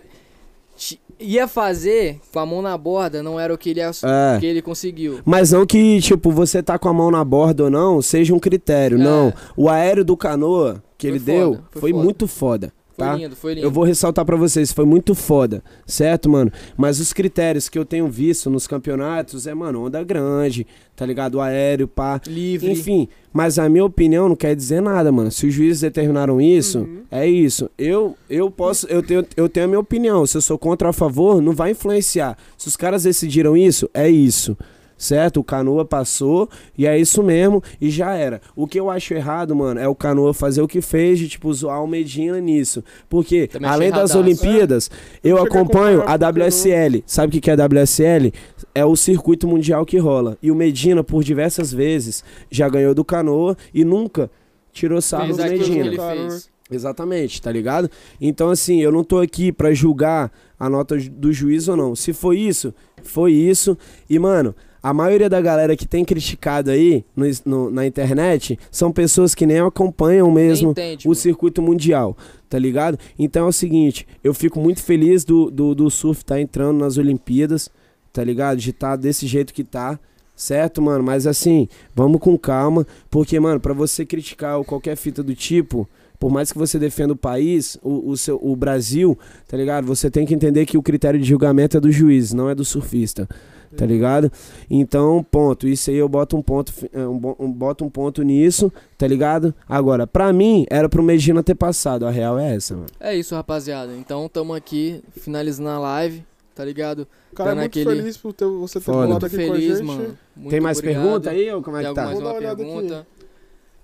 ia 1.20 1.48
fazer 1.48 2.20
com 2.32 2.40
a 2.40 2.46
mão 2.46 2.62
na 2.62 2.78
borda 2.78 3.24
não 3.24 3.40
era 3.40 3.54
o 3.54 3.58
que 3.58 3.70
ele, 3.72 3.80
É. 3.82 4.38
que 4.40 4.46
ele 4.46 4.62
conseguiu. 4.62 5.20
Mas 5.26 5.52
não 5.52 5.66
que, 5.66 6.00
tipo, 6.02 6.32
você 6.32 6.62
tá 6.62 6.78
com 6.78 6.88
a 6.90 6.94
mão 6.94 7.10
na 7.12 7.24
borda 7.24 7.64
ou 7.66 7.70
não, 7.70 8.02
seja 8.02 8.34
um 8.34 8.40
critério. 8.40 9.00
É. 9.00 9.04
Não. 9.04 9.34
O 9.56 9.70
aéreo 9.70 10.04
do 10.06 10.16
canoa 10.16 10.84
que 10.98 11.08
Foi 11.08 11.16
ele 11.16 11.20
foda, 11.20 11.32
deu 11.38 11.54
foi 11.72 11.82
foi 11.82 11.92
foda. 11.92 12.04
muito 12.04 12.28
foda. 12.28 12.74
Foi 12.98 13.06
Tá? 13.06 13.16
lindo, 13.16 13.36
foi 13.36 13.54
lindo. 13.54 13.68
Eu 13.68 13.70
vou 13.72 13.84
ressaltar 13.84 14.26
pra 14.26 14.36
vocês, 14.36 14.72
foi 14.72 14.84
muito 14.84 15.14
foda, 15.14 15.64
certo, 15.86 16.28
mano? 16.28 16.52
Mas 16.76 17.00
os 17.00 17.14
critérios 17.14 17.70
que 17.70 17.78
eu 17.78 17.86
tenho 17.86 18.08
visto 18.08 18.50
nos 18.50 18.66
campeonatos 18.66 19.46
é, 19.46 19.54
mano, 19.54 19.86
onda 19.86 20.04
grande, 20.04 20.66
tá 20.96 21.06
ligado? 21.06 21.36
O 21.36 21.42
aéreo, 21.42 21.88
pá. 21.88 22.20
Livre. 22.26 22.72
Enfim, 22.72 23.08
mas 23.32 23.60
a 23.60 23.70
minha 23.70 23.86
opinião 23.86 24.28
não 24.28 24.36
quer 24.36 24.56
dizer 24.56 24.82
nada, 24.82 25.12
mano. 25.12 25.30
Se 25.30 25.46
os 25.46 25.54
juízes 25.54 25.82
determinaram 25.82 26.42
isso, 26.42 26.80
Uhum. 26.80 27.04
é 27.12 27.28
isso. 27.28 27.70
Eu, 27.78 28.16
eu 28.28 28.50
posso, 28.50 28.88
eu 28.88 29.04
tenho, 29.04 29.24
eu 29.38 29.48
tenho 29.48 29.66
a 29.66 29.70
minha 29.70 29.80
opinião. 29.80 30.26
Se 30.26 30.36
eu 30.36 30.42
sou 30.42 30.58
contra 30.58 30.88
ou 30.88 30.90
a 30.90 30.94
favor, 30.94 31.40
não 31.40 31.54
vai 31.54 31.72
influenciar. 31.72 32.36
Se 32.58 32.68
os 32.68 32.76
caras 32.76 33.04
decidiram 33.04 33.56
isso, 33.56 33.88
é 33.94 34.10
isso. 34.10 34.58
Certo? 34.98 35.40
O 35.40 35.44
Canoa 35.44 35.86
passou 35.86 36.50
e 36.78 36.88
é 36.88 36.98
isso 36.98 37.22
mesmo 37.22 37.62
e 37.80 37.90
já 37.90 38.16
era. 38.16 38.42
O 38.56 38.66
que 38.66 38.80
eu 38.80 38.90
acho 38.90 39.14
errado, 39.14 39.56
mano, 39.56 39.80
é 39.80 39.88
o 39.88 39.94
Canoa 39.94 40.34
fazer 40.34 40.62
o 40.62 40.68
que 40.68 40.82
fez 40.82 41.20
de, 41.20 41.30
tipo, 41.30 41.54
zoar 41.54 41.84
o 41.84 41.88
Medina 41.88 42.40
nisso. 42.40 42.84
Porque, 43.08 43.48
Também 43.48 43.70
além 43.70 43.90
das 43.90 44.12
erradaço. 44.12 44.20
Olimpíadas, 44.20 44.92
eu 45.24 45.38
cheguei 45.38 45.40
a 45.40 45.62
acompanho 45.62 46.04
a 46.06 46.16
WSL. 46.16 47.04
Sabe 47.06 47.28
o 47.28 47.32
que 47.32 47.42
que 47.42 47.52
é 47.52 47.54
a 47.54 47.66
WSL? 47.66 48.34
É 48.74 48.84
o 48.84 48.96
circuito 48.96 49.48
mundial 49.48 49.86
que 49.86 49.98
rola. 49.98 50.38
E 50.42 50.50
o 50.50 50.56
Medina, 50.56 51.04
por 51.04 51.24
diversas 51.24 51.72
vezes, 51.72 52.24
já 52.50 52.68
ganhou 52.68 52.96
do 52.96 53.06
Canoa 53.06 53.56
e 53.74 53.86
nunca 53.86 54.32
tirou 54.72 55.02
sarro 55.02 55.36
do 55.36 55.44
Medina. 55.44 55.88
ele 55.88 55.98
Cara, 55.98 56.16
fez. 56.16 56.50
Exatamente, 56.70 57.42
tá 57.42 57.52
ligado? 57.52 57.90
Então, 58.20 58.50
assim, 58.50 58.82
eu 58.82 58.92
não 58.92 59.04
tô 59.04 59.20
aqui 59.20 59.52
pra 59.52 59.74
julgar 59.74 60.32
a 60.60 60.70
nota 60.70 60.98
do 60.98 61.32
juiz 61.32 61.68
ou 61.68 61.78
não. 61.78 61.96
Se 61.96 62.12
foi 62.12 62.40
isso, 62.40 62.74
foi 63.04 63.32
isso. 63.32 63.78
E, 64.10 64.20
mano, 64.20 64.54
a 64.90 64.94
maioria 64.94 65.30
da 65.30 65.42
galera 65.42 65.76
que 65.76 65.86
tem 65.88 66.06
criticado 66.06 66.72
aí 66.72 67.04
no, 67.16 67.26
no- 67.46 67.72
na 67.72 67.86
internet 67.86 68.58
são 68.72 68.92
pessoas 68.92 69.36
que 69.36 69.46
nem 69.46 69.60
acompanham 69.60 70.32
mesmo 70.32 70.72
entende, 70.72 71.08
o 71.10 71.14
circuito 71.16 71.62
mundial, 71.62 72.16
tá 72.50 72.58
ligado? 72.58 72.98
Então 73.20 73.46
é 73.46 73.50
o 73.50 73.52
seguinte, 73.54 74.08
eu 74.24 74.34
fico 74.34 74.60
muito 74.60 74.82
feliz 74.82 75.26
do, 75.26 75.52
do, 75.52 75.76
do 75.76 75.90
surf 75.90 76.24
tá 76.24 76.40
entrando 76.40 76.80
nas 76.80 76.98
Olimpíadas, 76.98 77.70
tá 78.14 78.24
ligado? 78.24 78.58
De 78.60 78.72
tá 78.72 78.96
desse 78.96 79.28
jeito 79.28 79.54
que 79.54 79.64
tá, 79.64 80.00
certo, 80.36 80.82
mano? 80.82 81.04
Mas 81.04 81.28
assim, 81.28 81.68
vamos 81.96 82.20
com 82.22 82.38
calma, 82.38 82.86
porque, 83.10 83.40
mano, 83.40 83.60
pra 83.60 83.74
você 83.74 84.06
criticar 84.06 84.64
qualquer 84.64 84.96
fita 84.96 85.22
do 85.22 85.36
tipo, 85.36 85.88
por 86.20 86.32
mais 86.32 86.52
que 86.52 86.58
você 86.58 86.80
defenda 86.80 87.14
o 87.14 87.18
país, 87.18 87.78
o, 87.84 88.10
o, 88.12 88.18
seu, 88.18 88.40
o 88.42 88.56
Brasil, 88.56 89.18
tá 89.48 89.56
ligado? 89.58 89.86
Você 89.86 90.10
tem 90.10 90.26
que 90.26 90.34
entender 90.34 90.66
que 90.66 90.78
o 90.78 90.82
critério 90.82 91.20
de 91.20 91.28
julgamento 91.28 91.78
é 91.78 91.80
do 91.80 91.92
juiz, 91.92 92.34
não 92.34 92.50
é 92.50 92.56
do 92.56 92.64
surfista. 92.66 93.28
Tá 93.76 93.86
ligado? 93.86 94.32
Então, 94.70 95.24
ponto. 95.30 95.68
Isso 95.68 95.90
aí 95.90 95.98
eu 95.98 96.08
boto 96.08 96.38
um 96.38 96.42
ponto, 96.42 96.72
é, 96.94 97.00
um, 97.08 97.36
um- 97.40 97.52
boto 97.52 97.84
um 97.84 97.90
ponto 97.90 98.22
nisso, 98.24 98.72
tá 98.98 99.06
ligado? 99.08 99.54
Agora, 99.68 100.08
pra 100.08 100.32
mim, 100.32 100.66
era 100.70 100.88
pro 100.88 101.04
Medina 101.04 101.44
ter 101.44 101.56
passado. 101.56 102.06
A 102.06 102.10
real 102.12 102.40
é 102.40 102.56
essa, 102.56 102.74
mano. 102.76 102.88
É 103.00 103.16
isso, 103.16 103.36
rapaziada. 103.36 103.94
Então, 103.96 104.28
tamo 104.30 104.54
aqui, 104.54 105.04
finalizando 105.20 105.70
a 105.70 105.80
live, 105.80 106.24
tá 106.56 106.64
ligado? 106.64 107.08
Cara, 107.36 107.50
é 107.52 107.54
Tá 107.54 107.60
muito 107.62 107.78
naquele- 107.78 107.96
feliz 108.02 108.18
por 108.18 108.34
ter, 108.34 108.46
você 108.46 108.80
ter 108.80 108.86
Foda. 108.86 109.08
Muito 109.08 109.26
aqui 109.26 109.36
com 109.36 109.42
a 109.44 109.46
feliz, 109.56 109.78
gente. 109.78 109.86
mano. 109.86 110.18
Muito 110.36 110.50
Tem 110.50 110.60
mais 110.62 110.78
obrigado. 110.80 111.04
pergunta 111.04 111.30
aí 111.30 111.52
ou 111.52 111.62
como 111.62 111.78
é 111.78 111.82
Tem 111.82 111.90
que 111.90 111.96
tá? 111.96 112.06
mais 112.06 112.20
uma 112.20 112.34
pergunta. 112.36 113.08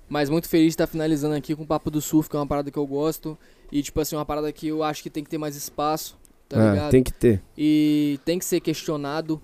Mas 0.10 0.30
muito 0.30 0.48
feliz 0.48 0.66
de 0.68 0.70
estar 0.74 0.88
finalizando 0.88 1.36
aqui 1.36 1.56
com 1.56 1.64
o 1.64 1.68
Papo 1.68 1.90
do 1.90 2.02
Surf, 2.02 2.30
que 2.30 2.36
é 2.36 2.40
uma 2.40 2.45
parada 2.48 2.70
que 2.70 2.78
eu 2.78 2.86
gosto. 2.86 3.38
E, 3.72 3.82
tipo 3.82 4.00
assim, 4.00 4.16
uma 4.16 4.26
parada 4.26 4.52
que 4.52 4.68
eu 4.68 4.84
acho 4.84 5.02
que 5.02 5.10
tem 5.10 5.24
que 5.24 5.30
ter 5.30 5.38
mais 5.38 5.56
espaço, 5.56 6.16
tá 6.48 6.60
Ah, 6.60 6.74
ligado? 6.74 6.92
tem 6.92 7.02
que 7.03 7.12
ter. 7.14 7.42
E 7.58 8.20
tem 8.24 8.38
que 8.38 8.45
ser 8.45 8.60
questionado, 8.60 9.42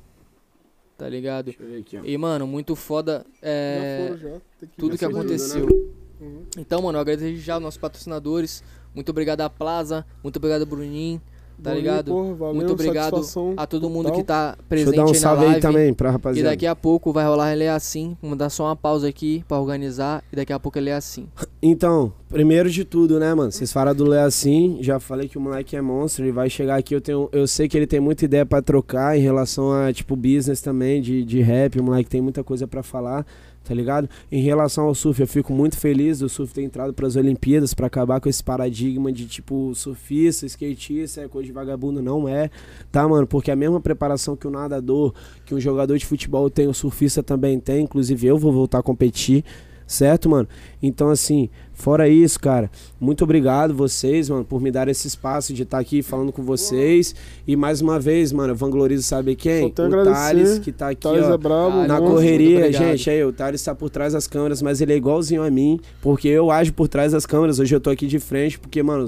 tá 0.99 1.07
ligado? 1.07 1.49
Aqui. 1.79 1.97
E, 2.03 2.17
mano, 2.17 2.45
muito 2.45 2.75
foda 2.75 3.25
é, 3.41 4.11
Já. 4.21 4.29
Tem 4.59 4.69
tudo 4.77 4.91
que 4.91 4.97
se 4.97 5.05
ajuda, 5.05 5.19
aconteceu. 5.21 5.65
né? 5.65 5.71
Uhum. 6.19 6.43
Então, 6.57 6.81
mano, 6.81 6.97
eu 6.97 7.01
agradeço 7.01 7.41
já 7.41 7.53
aos 7.53 7.63
nossos 7.63 7.79
patrocinadores. 7.79 8.61
Muito 8.93 9.09
obrigado 9.09 9.39
à 9.39 9.49
Plaza, 9.49 10.05
muito 10.21 10.35
obrigado 10.35 10.63
a 10.63 10.65
Bruninho, 10.65 11.21
tá 11.61 11.73
ligado? 11.73 12.11
porra, 12.11 12.33
valeu, 12.33 12.55
muito 12.55 12.73
obrigado 12.73 13.21
a 13.57 13.67
todo 13.67 13.89
mundo 13.89 14.05
total. 14.05 14.17
que 14.19 14.23
tá 14.23 14.55
Deixa 14.69 14.85
eu 14.89 14.91
presente 14.91 14.95
dar 14.95 15.03
um 15.03 15.07
aí 15.07 15.13
na 15.13 15.19
salve 15.19 15.41
live. 15.43 15.55
aí 15.55 15.61
também 15.61 15.93
pra 15.93 16.09
E 16.09 16.11
rapaziada. 16.11 16.49
daqui 16.49 16.65
a 16.67 16.75
pouco 16.75 17.11
vai 17.13 17.25
rolar 17.25 17.53
ele 17.53 17.63
é 17.65 17.69
assim. 17.69 18.15
Vamos 18.21 18.37
dar 18.37 18.49
só 18.49 18.65
uma 18.65 18.75
pausa 18.75 19.07
aqui 19.07 19.43
pra 19.47 19.59
organizar. 19.59 20.23
E 20.31 20.35
daqui 20.35 20.53
a 20.53 20.59
pouco 20.59 20.77
ele 20.77 20.89
é 20.89 20.95
assim. 20.95 21.27
Então, 21.61 22.13
primeiro 22.29 22.69
de 22.69 22.85
tudo, 22.85 23.19
né, 23.19 23.33
mano? 23.33 23.51
Vocês 23.51 23.71
falaram 23.71 23.95
do 23.97 24.05
Lé 24.05 24.21
assim, 24.21 24.77
já 24.81 24.99
falei 24.99 25.27
que 25.27 25.37
o 25.37 25.41
moleque 25.41 25.75
é 25.75 25.81
monstro, 25.81 26.23
ele 26.23 26.31
vai 26.31 26.49
chegar 26.49 26.77
aqui, 26.77 26.95
eu 26.95 27.01
tenho, 27.01 27.27
eu 27.33 27.45
sei 27.47 27.67
que 27.67 27.75
ele 27.77 27.85
tem 27.87 27.99
muita 27.99 28.23
ideia 28.23 28.45
pra 28.45 28.61
trocar 28.61 29.17
em 29.17 29.21
relação 29.21 29.71
a, 29.73 29.91
tipo, 29.91 30.15
business 30.15 30.61
também, 30.61 31.01
de, 31.01 31.23
de 31.25 31.41
rap, 31.41 31.77
o 31.77 31.83
moleque 31.83 32.09
tem 32.09 32.21
muita 32.21 32.43
coisa 32.43 32.65
pra 32.65 32.81
falar, 32.81 33.25
tá 33.69 33.75
ligado? 33.75 34.09
Em 34.31 34.41
relação 34.41 34.85
ao 34.85 34.95
surf, 34.95 35.21
eu 35.21 35.27
fico 35.27 35.53
muito 35.53 35.77
feliz 35.77 36.17
do 36.17 36.27
surf 36.27 36.51
ter 36.51 36.63
entrado 36.63 36.91
pras 36.91 37.15
Olimpíadas 37.15 37.71
pra 37.71 37.85
acabar 37.85 38.19
com 38.19 38.27
esse 38.27 38.43
paradigma 38.43 39.11
de, 39.11 39.27
tipo, 39.27 39.75
surfista, 39.75 40.47
skatista, 40.47 41.21
é 41.21 41.27
coisa 41.27 41.45
de 41.45 41.53
vagabundo, 41.53 42.01
não 42.01 42.27
é, 42.27 42.49
tá, 42.91 43.07
mano? 43.07 43.27
Porque 43.27 43.51
a 43.51 43.55
mesma 43.55 43.79
preparação 43.79 44.35
que 44.35 44.47
o 44.47 44.49
nadador, 44.49 45.13
que 45.45 45.53
um 45.53 45.59
jogador 45.59 45.99
de 45.99 46.05
futebol 46.07 46.49
tem, 46.49 46.67
o 46.67 46.73
surfista 46.73 47.21
também 47.21 47.59
tem, 47.59 47.83
inclusive 47.83 48.25
eu 48.25 48.39
vou 48.39 48.51
voltar 48.51 48.79
a 48.79 48.83
competir, 48.83 49.45
certo, 49.89 50.29
mano? 50.29 50.47
Então, 50.81 51.09
assim, 51.09 51.49
fora 51.73 52.07
isso, 52.07 52.39
cara, 52.39 52.69
muito 52.99 53.23
obrigado 53.23 53.73
vocês, 53.73 54.29
mano, 54.29 54.45
por 54.45 54.61
me 54.61 54.71
dar 54.71 54.87
esse 54.87 55.07
espaço 55.07 55.53
de 55.53 55.63
estar 55.63 55.79
aqui 55.79 56.01
falando 56.03 56.31
com 56.31 56.43
vocês. 56.43 57.15
E 57.47 57.55
mais 57.55 57.81
uma 57.81 57.99
vez, 57.99 58.31
mano, 58.31 58.53
eu 58.53 58.55
vanglorizo 58.55 59.03
sabe 59.03 59.35
quem? 59.35 59.63
Só 59.63 59.69
tenho 59.69 59.99
a 59.99 60.01
o. 60.01 60.05
Thales, 60.05 60.59
que 60.59 60.71
tá 60.71 60.89
aqui, 60.89 61.01
Thales 61.01 61.25
ó. 61.25 61.33
é 61.33 61.37
Thales, 61.37 61.87
Na 61.87 61.99
Nossa, 61.99 62.13
correria, 62.13 62.71
gente, 62.71 63.09
aí, 63.09 63.23
o 63.23 63.33
Thales 63.33 63.63
tá 63.63 63.73
por 63.73 63.89
trás 63.89 64.13
das 64.13 64.27
câmeras, 64.27 64.61
mas 64.61 64.79
ele 64.79 64.93
é 64.93 64.95
igualzinho 64.95 65.43
a 65.43 65.49
mim, 65.49 65.79
porque 66.01 66.27
eu 66.27 66.51
ajo 66.51 66.71
por 66.73 66.87
trás 66.87 67.11
das 67.11 67.25
câmeras. 67.25 67.59
Hoje 67.59 67.75
eu 67.75 67.79
tô 67.79 67.89
aqui 67.89 68.05
de 68.05 68.19
frente, 68.19 68.59
porque, 68.59 68.83
mano, 68.83 69.07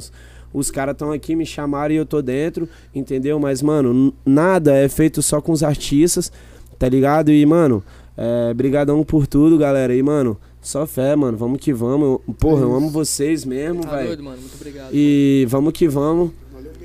os, 0.52 0.72
caras 0.72 0.94
estão 0.94 1.12
aqui, 1.12 1.36
me 1.36 1.46
chamaram 1.46 1.94
e 1.94 1.98
eu 1.98 2.06
tô 2.06 2.22
dentro, 2.22 2.68
entendeu? 2.94 3.40
Mas, 3.40 3.62
mano, 3.62 4.14
nada 4.26 4.74
é 4.76 4.90
feito 4.90 5.22
só 5.22 5.40
com 5.40 5.52
os 5.52 5.62
artistas, 5.62 6.32
tá 6.80 6.90
ligado? 6.90 7.32
E, 7.32 7.46
mano, 7.46 7.84
é, 8.18 8.54
brigadão 8.54 9.04
por 9.04 9.28
tudo, 9.28 9.58
galera. 9.58 9.96
E, 9.96 10.02
mano, 10.04 10.38
só 10.62 10.86
fé, 10.86 11.16
mano, 11.16 11.38
vamos 11.38 11.60
que 11.60 11.74
vamos. 11.74 12.20
Porra, 12.40 12.62
eu 12.62 12.76
amo 12.76 12.90
vocês 12.90 13.44
mesmo, 13.46 13.82
Tá 13.82 13.96
velho. 13.96 14.08
doido, 14.08 14.24
mano? 14.24 14.38
Muito 14.38 14.56
obrigado. 14.56 14.90
E 14.94 15.46
vamos 15.50 15.74
que 15.74 15.88
vamos. 15.88 16.32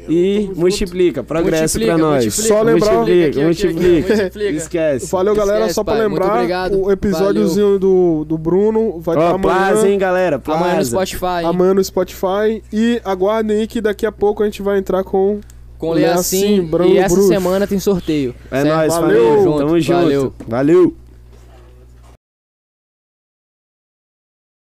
E 0.08 0.48
multiplica, 0.55 1.24
progresso 1.24 1.78
Multiplica, 1.80 1.94
pra 1.94 1.98
nós. 1.98 2.24
multiplica, 2.24 2.48
Só 2.48 2.62
lembrar- 2.62 2.92
multiplica, 2.94 3.26
Aqui, 3.26 3.28
aqui, 3.28 3.38
aqui, 3.40 3.44
multiplica. 3.66 4.14
multiplica. 4.16 4.50
Esquece. 4.56 5.06
Valeu, 5.10 5.34
galera. 5.34 5.58
Esquece, 5.58 5.74
só 5.74 5.82
pra 5.84 5.94
pai. 5.94 6.08
Muito 6.08 6.20
lembrar, 6.20 6.34
obrigado. 6.36 6.80
o 6.80 6.92
episódiozinho 6.92 7.76
do, 7.78 8.24
do 8.24 8.38
Bruno 8.38 9.00
vai 9.00 9.16
estar 9.16 9.32
Ó, 9.32 9.34
amanhã. 9.34 9.40
Plaza, 9.40 9.88
hein, 9.88 9.98
galera? 9.98 10.38
Plaza. 10.38 10.60
Amanhã 10.60 10.78
no 10.78 10.84
Spotify, 10.84 11.24
hein? 11.40 11.46
Amanhã 11.46 11.74
no 11.74 11.84
Spotify. 11.84 12.62
E 12.72 13.00
aguardem 13.05 13.58
aí 13.58 13.66
que 13.66 13.80
daqui 13.80 14.06
a 14.06 14.12
pouco 14.12 14.44
a 14.44 14.46
gente 14.46 14.62
vai 14.62 14.78
entrar 14.78 15.02
com. 15.02 15.40
Com 15.76 15.90
Lê 15.92 16.05
Assim, 16.06 16.60
assim. 16.60 16.62
Bruno 16.62 16.88
E 16.94 16.98
essa 16.98 17.12
Bruxo. 17.14 17.28
semana 17.28 17.66
tem 17.66 17.78
sorteio. 17.80 18.32
É 18.50 18.62
certo? 18.62 18.76
nóis, 18.76 18.94
Valeu. 18.94 19.24
família. 19.36 19.58
Tamo 19.58 19.80
junto. 19.80 19.98
Valeu. 20.02 20.32
Valeu. 20.48 20.94